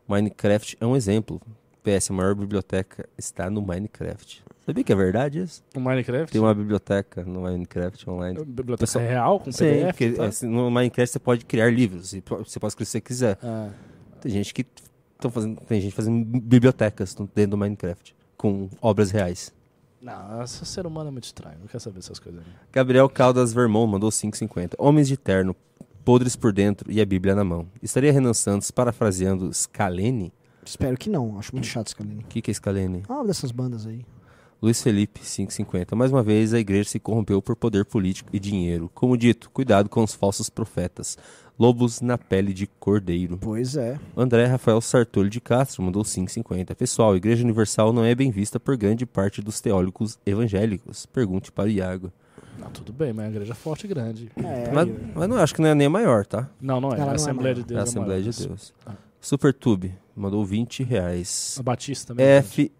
[0.08, 1.40] Minecraft é um exemplo.
[1.82, 4.42] PS, a maior biblioteca está no Minecraft.
[4.66, 5.62] Sabia que é verdade isso?
[5.74, 6.30] O Minecraft?
[6.32, 8.38] Tem uma biblioteca no Minecraft online.
[8.44, 9.86] Biblioteca Pessoal- real, com Sim, PDF?
[9.90, 10.24] porque, tá?
[10.26, 12.12] assim, no Minecraft você pode criar livros.
[12.12, 13.38] e Você pode escrever o que você quiser.
[13.42, 13.70] Ah.
[14.20, 14.66] Tem gente que
[15.14, 15.60] estão fazendo.
[15.66, 18.14] Tem gente fazendo bibliotecas dentro do Minecraft.
[18.36, 19.52] Com obras reais.
[20.00, 21.58] Não, esse ser humano é muito estranho.
[21.60, 22.40] Não quer saber essas coisas.
[22.40, 22.52] Não.
[22.72, 24.74] Gabriel Caldas Vermont mandou 5,50.
[24.78, 25.54] Homens de terno,
[26.04, 27.66] podres por dentro e a Bíblia na mão.
[27.82, 30.32] Estaria Renan Santos parafraseando Scalene?
[30.70, 31.36] Espero que não.
[31.36, 32.22] Acho muito chato Scalene.
[32.22, 33.02] O que, que é Scalene?
[33.08, 34.04] Ah, uma dessas bandas aí.
[34.62, 35.96] Luiz Felipe, 5,50.
[35.96, 38.88] Mais uma vez, a igreja se corrompeu por poder político e dinheiro.
[38.94, 41.18] Como dito, cuidado com os falsos profetas.
[41.58, 43.36] Lobos na pele de cordeiro.
[43.36, 43.98] Pois é.
[44.16, 46.72] André Rafael Sartori de Castro mandou 5,50.
[46.76, 51.04] Pessoal, a Igreja Universal não é bem vista por grande parte dos teólogos evangélicos.
[51.04, 52.12] Pergunte para o Iago.
[52.60, 54.30] Não, tudo bem, mas é uma igreja forte e grande.
[54.72, 56.48] mas, mas não acho que não é nem a maior, tá?
[56.60, 56.94] Não, não é.
[56.94, 57.64] Ela a não é Assembleia maior.
[57.64, 57.76] de Deus.
[57.76, 58.32] É a é Assembleia maior.
[58.32, 58.74] de Deus.
[59.20, 61.56] Supertube mandou 20 reais.
[61.58, 62.26] A Batista também.
[62.26, 62.70] é F...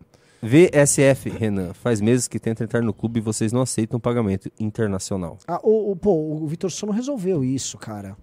[0.43, 1.75] VSF, Renan.
[1.75, 5.37] Faz meses que tenta entrar no clube e vocês não aceitam pagamento internacional.
[5.47, 8.17] Ah, o, o- pô, o Vitor Sono resolveu isso, cara.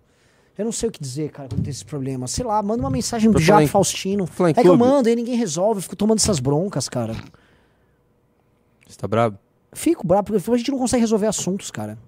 [0.57, 2.27] Eu não sei o que dizer, cara, quando tem esse problema.
[2.27, 4.27] Sei lá, manda uma mensagem pro Jato em- Faustino.
[4.55, 5.77] É que eu mando, aí ninguém resolve.
[5.77, 7.13] Eu fico tomando essas broncas, cara.
[8.87, 9.37] Você tá brabo?
[9.73, 11.99] Fico bravo, porque a gente não consegue resolver assuntos, cara.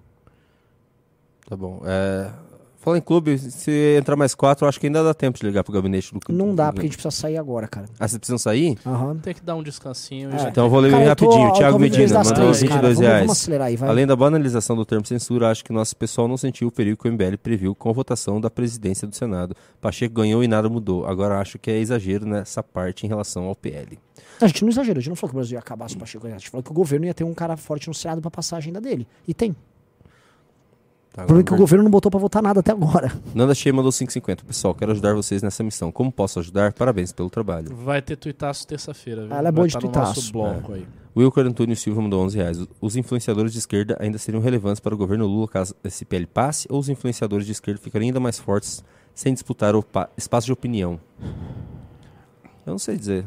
[1.48, 1.82] Tá bom.
[1.84, 2.32] É...
[2.82, 5.62] Fala em clube, se entrar mais quatro, eu acho que ainda dá tempo de ligar
[5.62, 6.38] pro gabinete do clube.
[6.38, 7.84] Não dá, porque a gente precisa sair agora, cara.
[8.00, 8.78] Ah, vocês precisam sair?
[8.86, 9.16] Aham.
[9.18, 10.30] Tem que dar um descansinho.
[10.34, 10.38] É.
[10.38, 11.52] já Então eu vou ler Cara, tô- rapidinho.
[11.52, 12.80] Thiago tô desde Medina mandou três, 22 cara.
[12.82, 13.20] Vamos- reais.
[13.20, 13.88] vamos acelerar aí, vai.
[13.90, 17.06] Além da banalização do termo censura, acho que nosso pessoal não sentiu o perigo que
[17.06, 19.54] o MBL previu com a votação da presidência do Senado.
[19.78, 21.04] Pacheco ganhou e nada mudou.
[21.06, 23.98] Agora acho que é exagero nessa parte em relação ao PL.
[24.40, 25.98] A gente não exagerou, a gente não falou que o Brasil ia acabar se o
[25.98, 26.36] Pacheco ganhasse.
[26.36, 28.56] A gente falou que o governo ia ter um cara forte no Senado pra passar
[28.56, 29.06] a agenda dele.
[29.28, 29.54] E tem.
[31.12, 33.12] Tá, O problema é que o governo não botou pra votar nada até agora.
[33.34, 34.44] Nanda Shea mandou 5,50.
[34.44, 35.90] Pessoal, quero ajudar vocês nessa missão.
[35.90, 36.72] Como posso ajudar?
[36.72, 37.74] Parabéns pelo trabalho.
[37.74, 39.26] Vai ter tuitaço terça-feira.
[39.26, 39.34] viu?
[39.36, 40.14] Ela é boa de tá no tuitaço.
[40.20, 40.86] nosso bloco aí.
[41.16, 42.58] Wilker Antônio Silva mandou 11 reais.
[42.80, 46.68] Os influenciadores de esquerda ainda seriam relevantes para o governo Lula caso esse PL passe
[46.70, 50.52] ou os influenciadores de esquerda ficariam ainda mais fortes sem disputar o pa- espaço de
[50.52, 51.00] opinião?
[52.64, 53.26] Eu não sei dizer.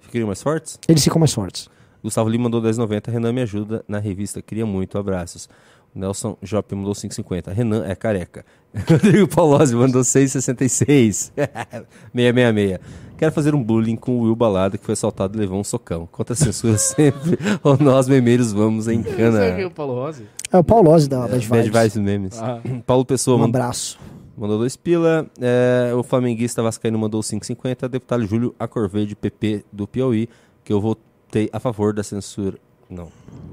[0.00, 0.78] Ficariam mais fortes?
[0.86, 1.70] Eles ficam mais fortes.
[2.02, 3.10] Gustavo Lima mandou 10,90.
[3.10, 4.42] Renan me ajuda na revista.
[4.42, 4.98] Queria muito.
[4.98, 5.48] Abraços.
[5.94, 7.52] Nelson Jop mandou 5,50.
[7.52, 8.44] Renan é careca.
[8.88, 11.32] Rodrigo Paulozzi mandou 6,66.
[11.32, 11.32] 666.
[13.18, 16.08] Quero fazer um bullying com o Will Balada que foi assaltado e levou um socão.
[16.10, 17.38] Contra a censura sempre.
[17.62, 19.38] ou nós memeiros vamos em cana.
[19.38, 20.26] Você viu o Paulo Rose?
[20.50, 21.82] É o Paulo Lozzi da Bad Bad Vibes.
[21.82, 22.42] Vibes Memes.
[22.42, 22.60] Ah.
[22.84, 23.98] Paulo Pessoa Um mandou- abraço.
[24.36, 25.26] Mandou dois pila.
[25.40, 27.86] É, o flamenguista Vascaíno mandou 5,50.
[27.88, 30.28] Deputado Júlio Acorverde, PP do Piauí,
[30.64, 32.58] que eu votei a favor da censura.
[32.92, 33.08] Não.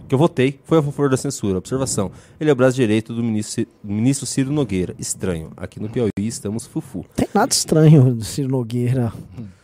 [0.08, 1.58] Que eu votei foi a favor da censura.
[1.60, 2.12] Observação.
[2.40, 4.96] Ele é o braço direito do ministro, ministro Ciro Nogueira.
[5.00, 5.52] Estranho.
[5.56, 7.06] Aqui no Piauí estamos fufu.
[7.16, 9.14] Tem nada estranho do Ciro Nogueira.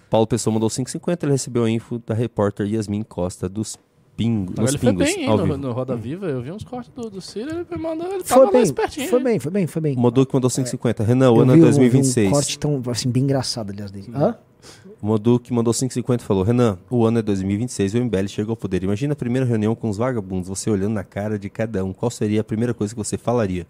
[0.09, 1.23] Paulo Pessoa mandou 5,50.
[1.23, 3.77] Ele recebeu a info da repórter Yasmin Costa dos
[4.15, 4.55] Pingos.
[4.55, 6.27] Nos ele foi Pingos, bem, hein, ao no, no Roda Viva.
[6.27, 9.09] Eu vi uns cortes do, do Ciro, ele mandou, ele Foi tava bem, mais pertinho.
[9.09, 9.95] foi bem, foi bem, foi bem.
[9.97, 11.03] O Moduc mandou 5,50.
[11.03, 12.27] Renan, o Eu ano é um- eu vi 2026.
[12.29, 14.07] Um corte tão, assim, bem engraçado, aliás, dele.
[14.15, 14.35] Hã?
[15.01, 18.53] O Moduc mandou 5,50 e falou: Renan, o ano é 2026 e o MBL chegou
[18.53, 18.83] ao poder.
[18.83, 21.93] Imagina a primeira reunião com os vagabundos, você olhando na cara de cada um.
[21.93, 23.67] Qual seria a primeira coisa que você falaria?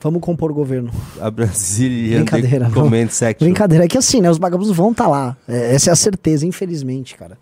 [0.00, 0.90] Vamos compor o governo.
[1.18, 2.70] A Brasília Brincadeira.
[2.70, 3.46] Comment Section.
[3.46, 3.84] Brincadeira.
[3.86, 4.30] É que assim, né?
[4.30, 5.36] Os vagabundos vão estar lá.
[5.48, 7.38] É, essa é a certeza, infelizmente, cara.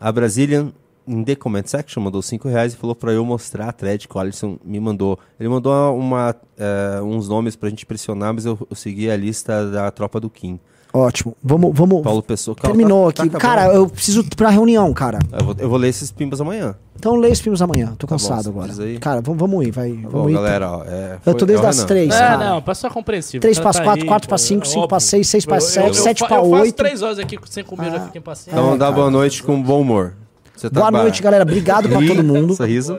[0.00, 0.72] A Brazilian
[1.06, 4.16] in the Comment Section mandou 5 reais e falou pra eu mostrar a thread que
[4.16, 5.18] o Alisson me mandou.
[5.38, 9.70] Ele mandou uma, eh, uns nomes pra gente pressionar, mas eu, eu segui a lista
[9.70, 10.58] da tropa do Kim.
[10.92, 11.36] Ótimo.
[11.42, 11.72] Vamos.
[11.74, 12.02] vamos...
[12.02, 12.54] Paulo Pessoa.
[12.56, 13.32] Calma, Terminou tá- aqui.
[13.32, 15.18] tá cara, eu preciso ir pra reunião, cara.
[15.32, 16.74] Eu vou, eu vou ler esses pimbas amanhã.
[16.98, 17.88] Então lê os filmes amanhã.
[17.98, 18.72] Tô Tá bom, cansado agora.
[19.00, 19.92] Cara, vamos, vamos ir, vai.
[19.92, 20.34] Bom, Vamos ir.
[20.34, 22.14] galera, ó, é, eu tô desde é as três.
[22.14, 22.50] É, cara.
[22.50, 23.40] não, pessoal compreensível.
[23.42, 25.00] 3 O para cara 4, aí, 4 para 5, é 5 para.
[25.00, 26.74] 6, 6 para Eu- 7, eu- 7 eu para faço 8.
[26.74, 28.58] três horas aqui sem comer, já fiquei impaciente.
[28.58, 28.92] Então É, dá cara.
[28.96, 30.14] boa noite com bom humor.
[30.56, 31.42] Você tá Boa ba- noite, galera.
[31.42, 32.54] Obrigado pra todo mundo.
[32.54, 32.98] Sorriso.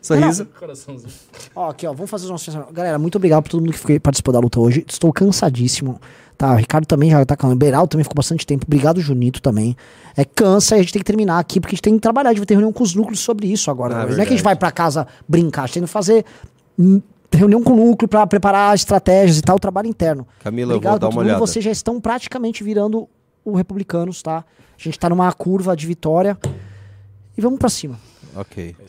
[0.00, 0.46] Sorriso.
[0.58, 1.10] Coraçãozinho.
[1.54, 2.74] Ó, aqui, ó, vamos fazer os nossos pensamentos.
[2.74, 4.82] Galera, muito obrigado pra todo mundo que participou da luta hoje.
[4.88, 6.00] Estou cansadíssimo.
[6.36, 7.58] Tá, o Ricardo também já tá calando.
[7.58, 8.66] Beraldo também ficou bastante tempo.
[8.66, 9.76] Obrigado, Junito, também.
[10.16, 12.30] É, cansa e a gente tem que terminar aqui, porque a gente tem que trabalhar.
[12.30, 14.02] A gente vai ter reunião com os núcleos sobre isso agora.
[14.02, 16.24] Ah, Não é que a gente vai pra casa brincar, a gente tem que fazer
[16.78, 17.00] hum,
[17.32, 20.26] reunião com o núcleo pra preparar estratégias e tal, o trabalho interno.
[20.40, 21.38] Camila, eu Obrigado vou dar uma olhada.
[21.38, 23.08] Vocês já estão praticamente virando
[23.44, 24.38] o Republicanos, tá?
[24.38, 26.36] A gente tá numa curva de vitória.
[27.36, 27.98] E vamos pra cima.
[28.34, 28.74] Ok.
[28.76, 28.88] Boa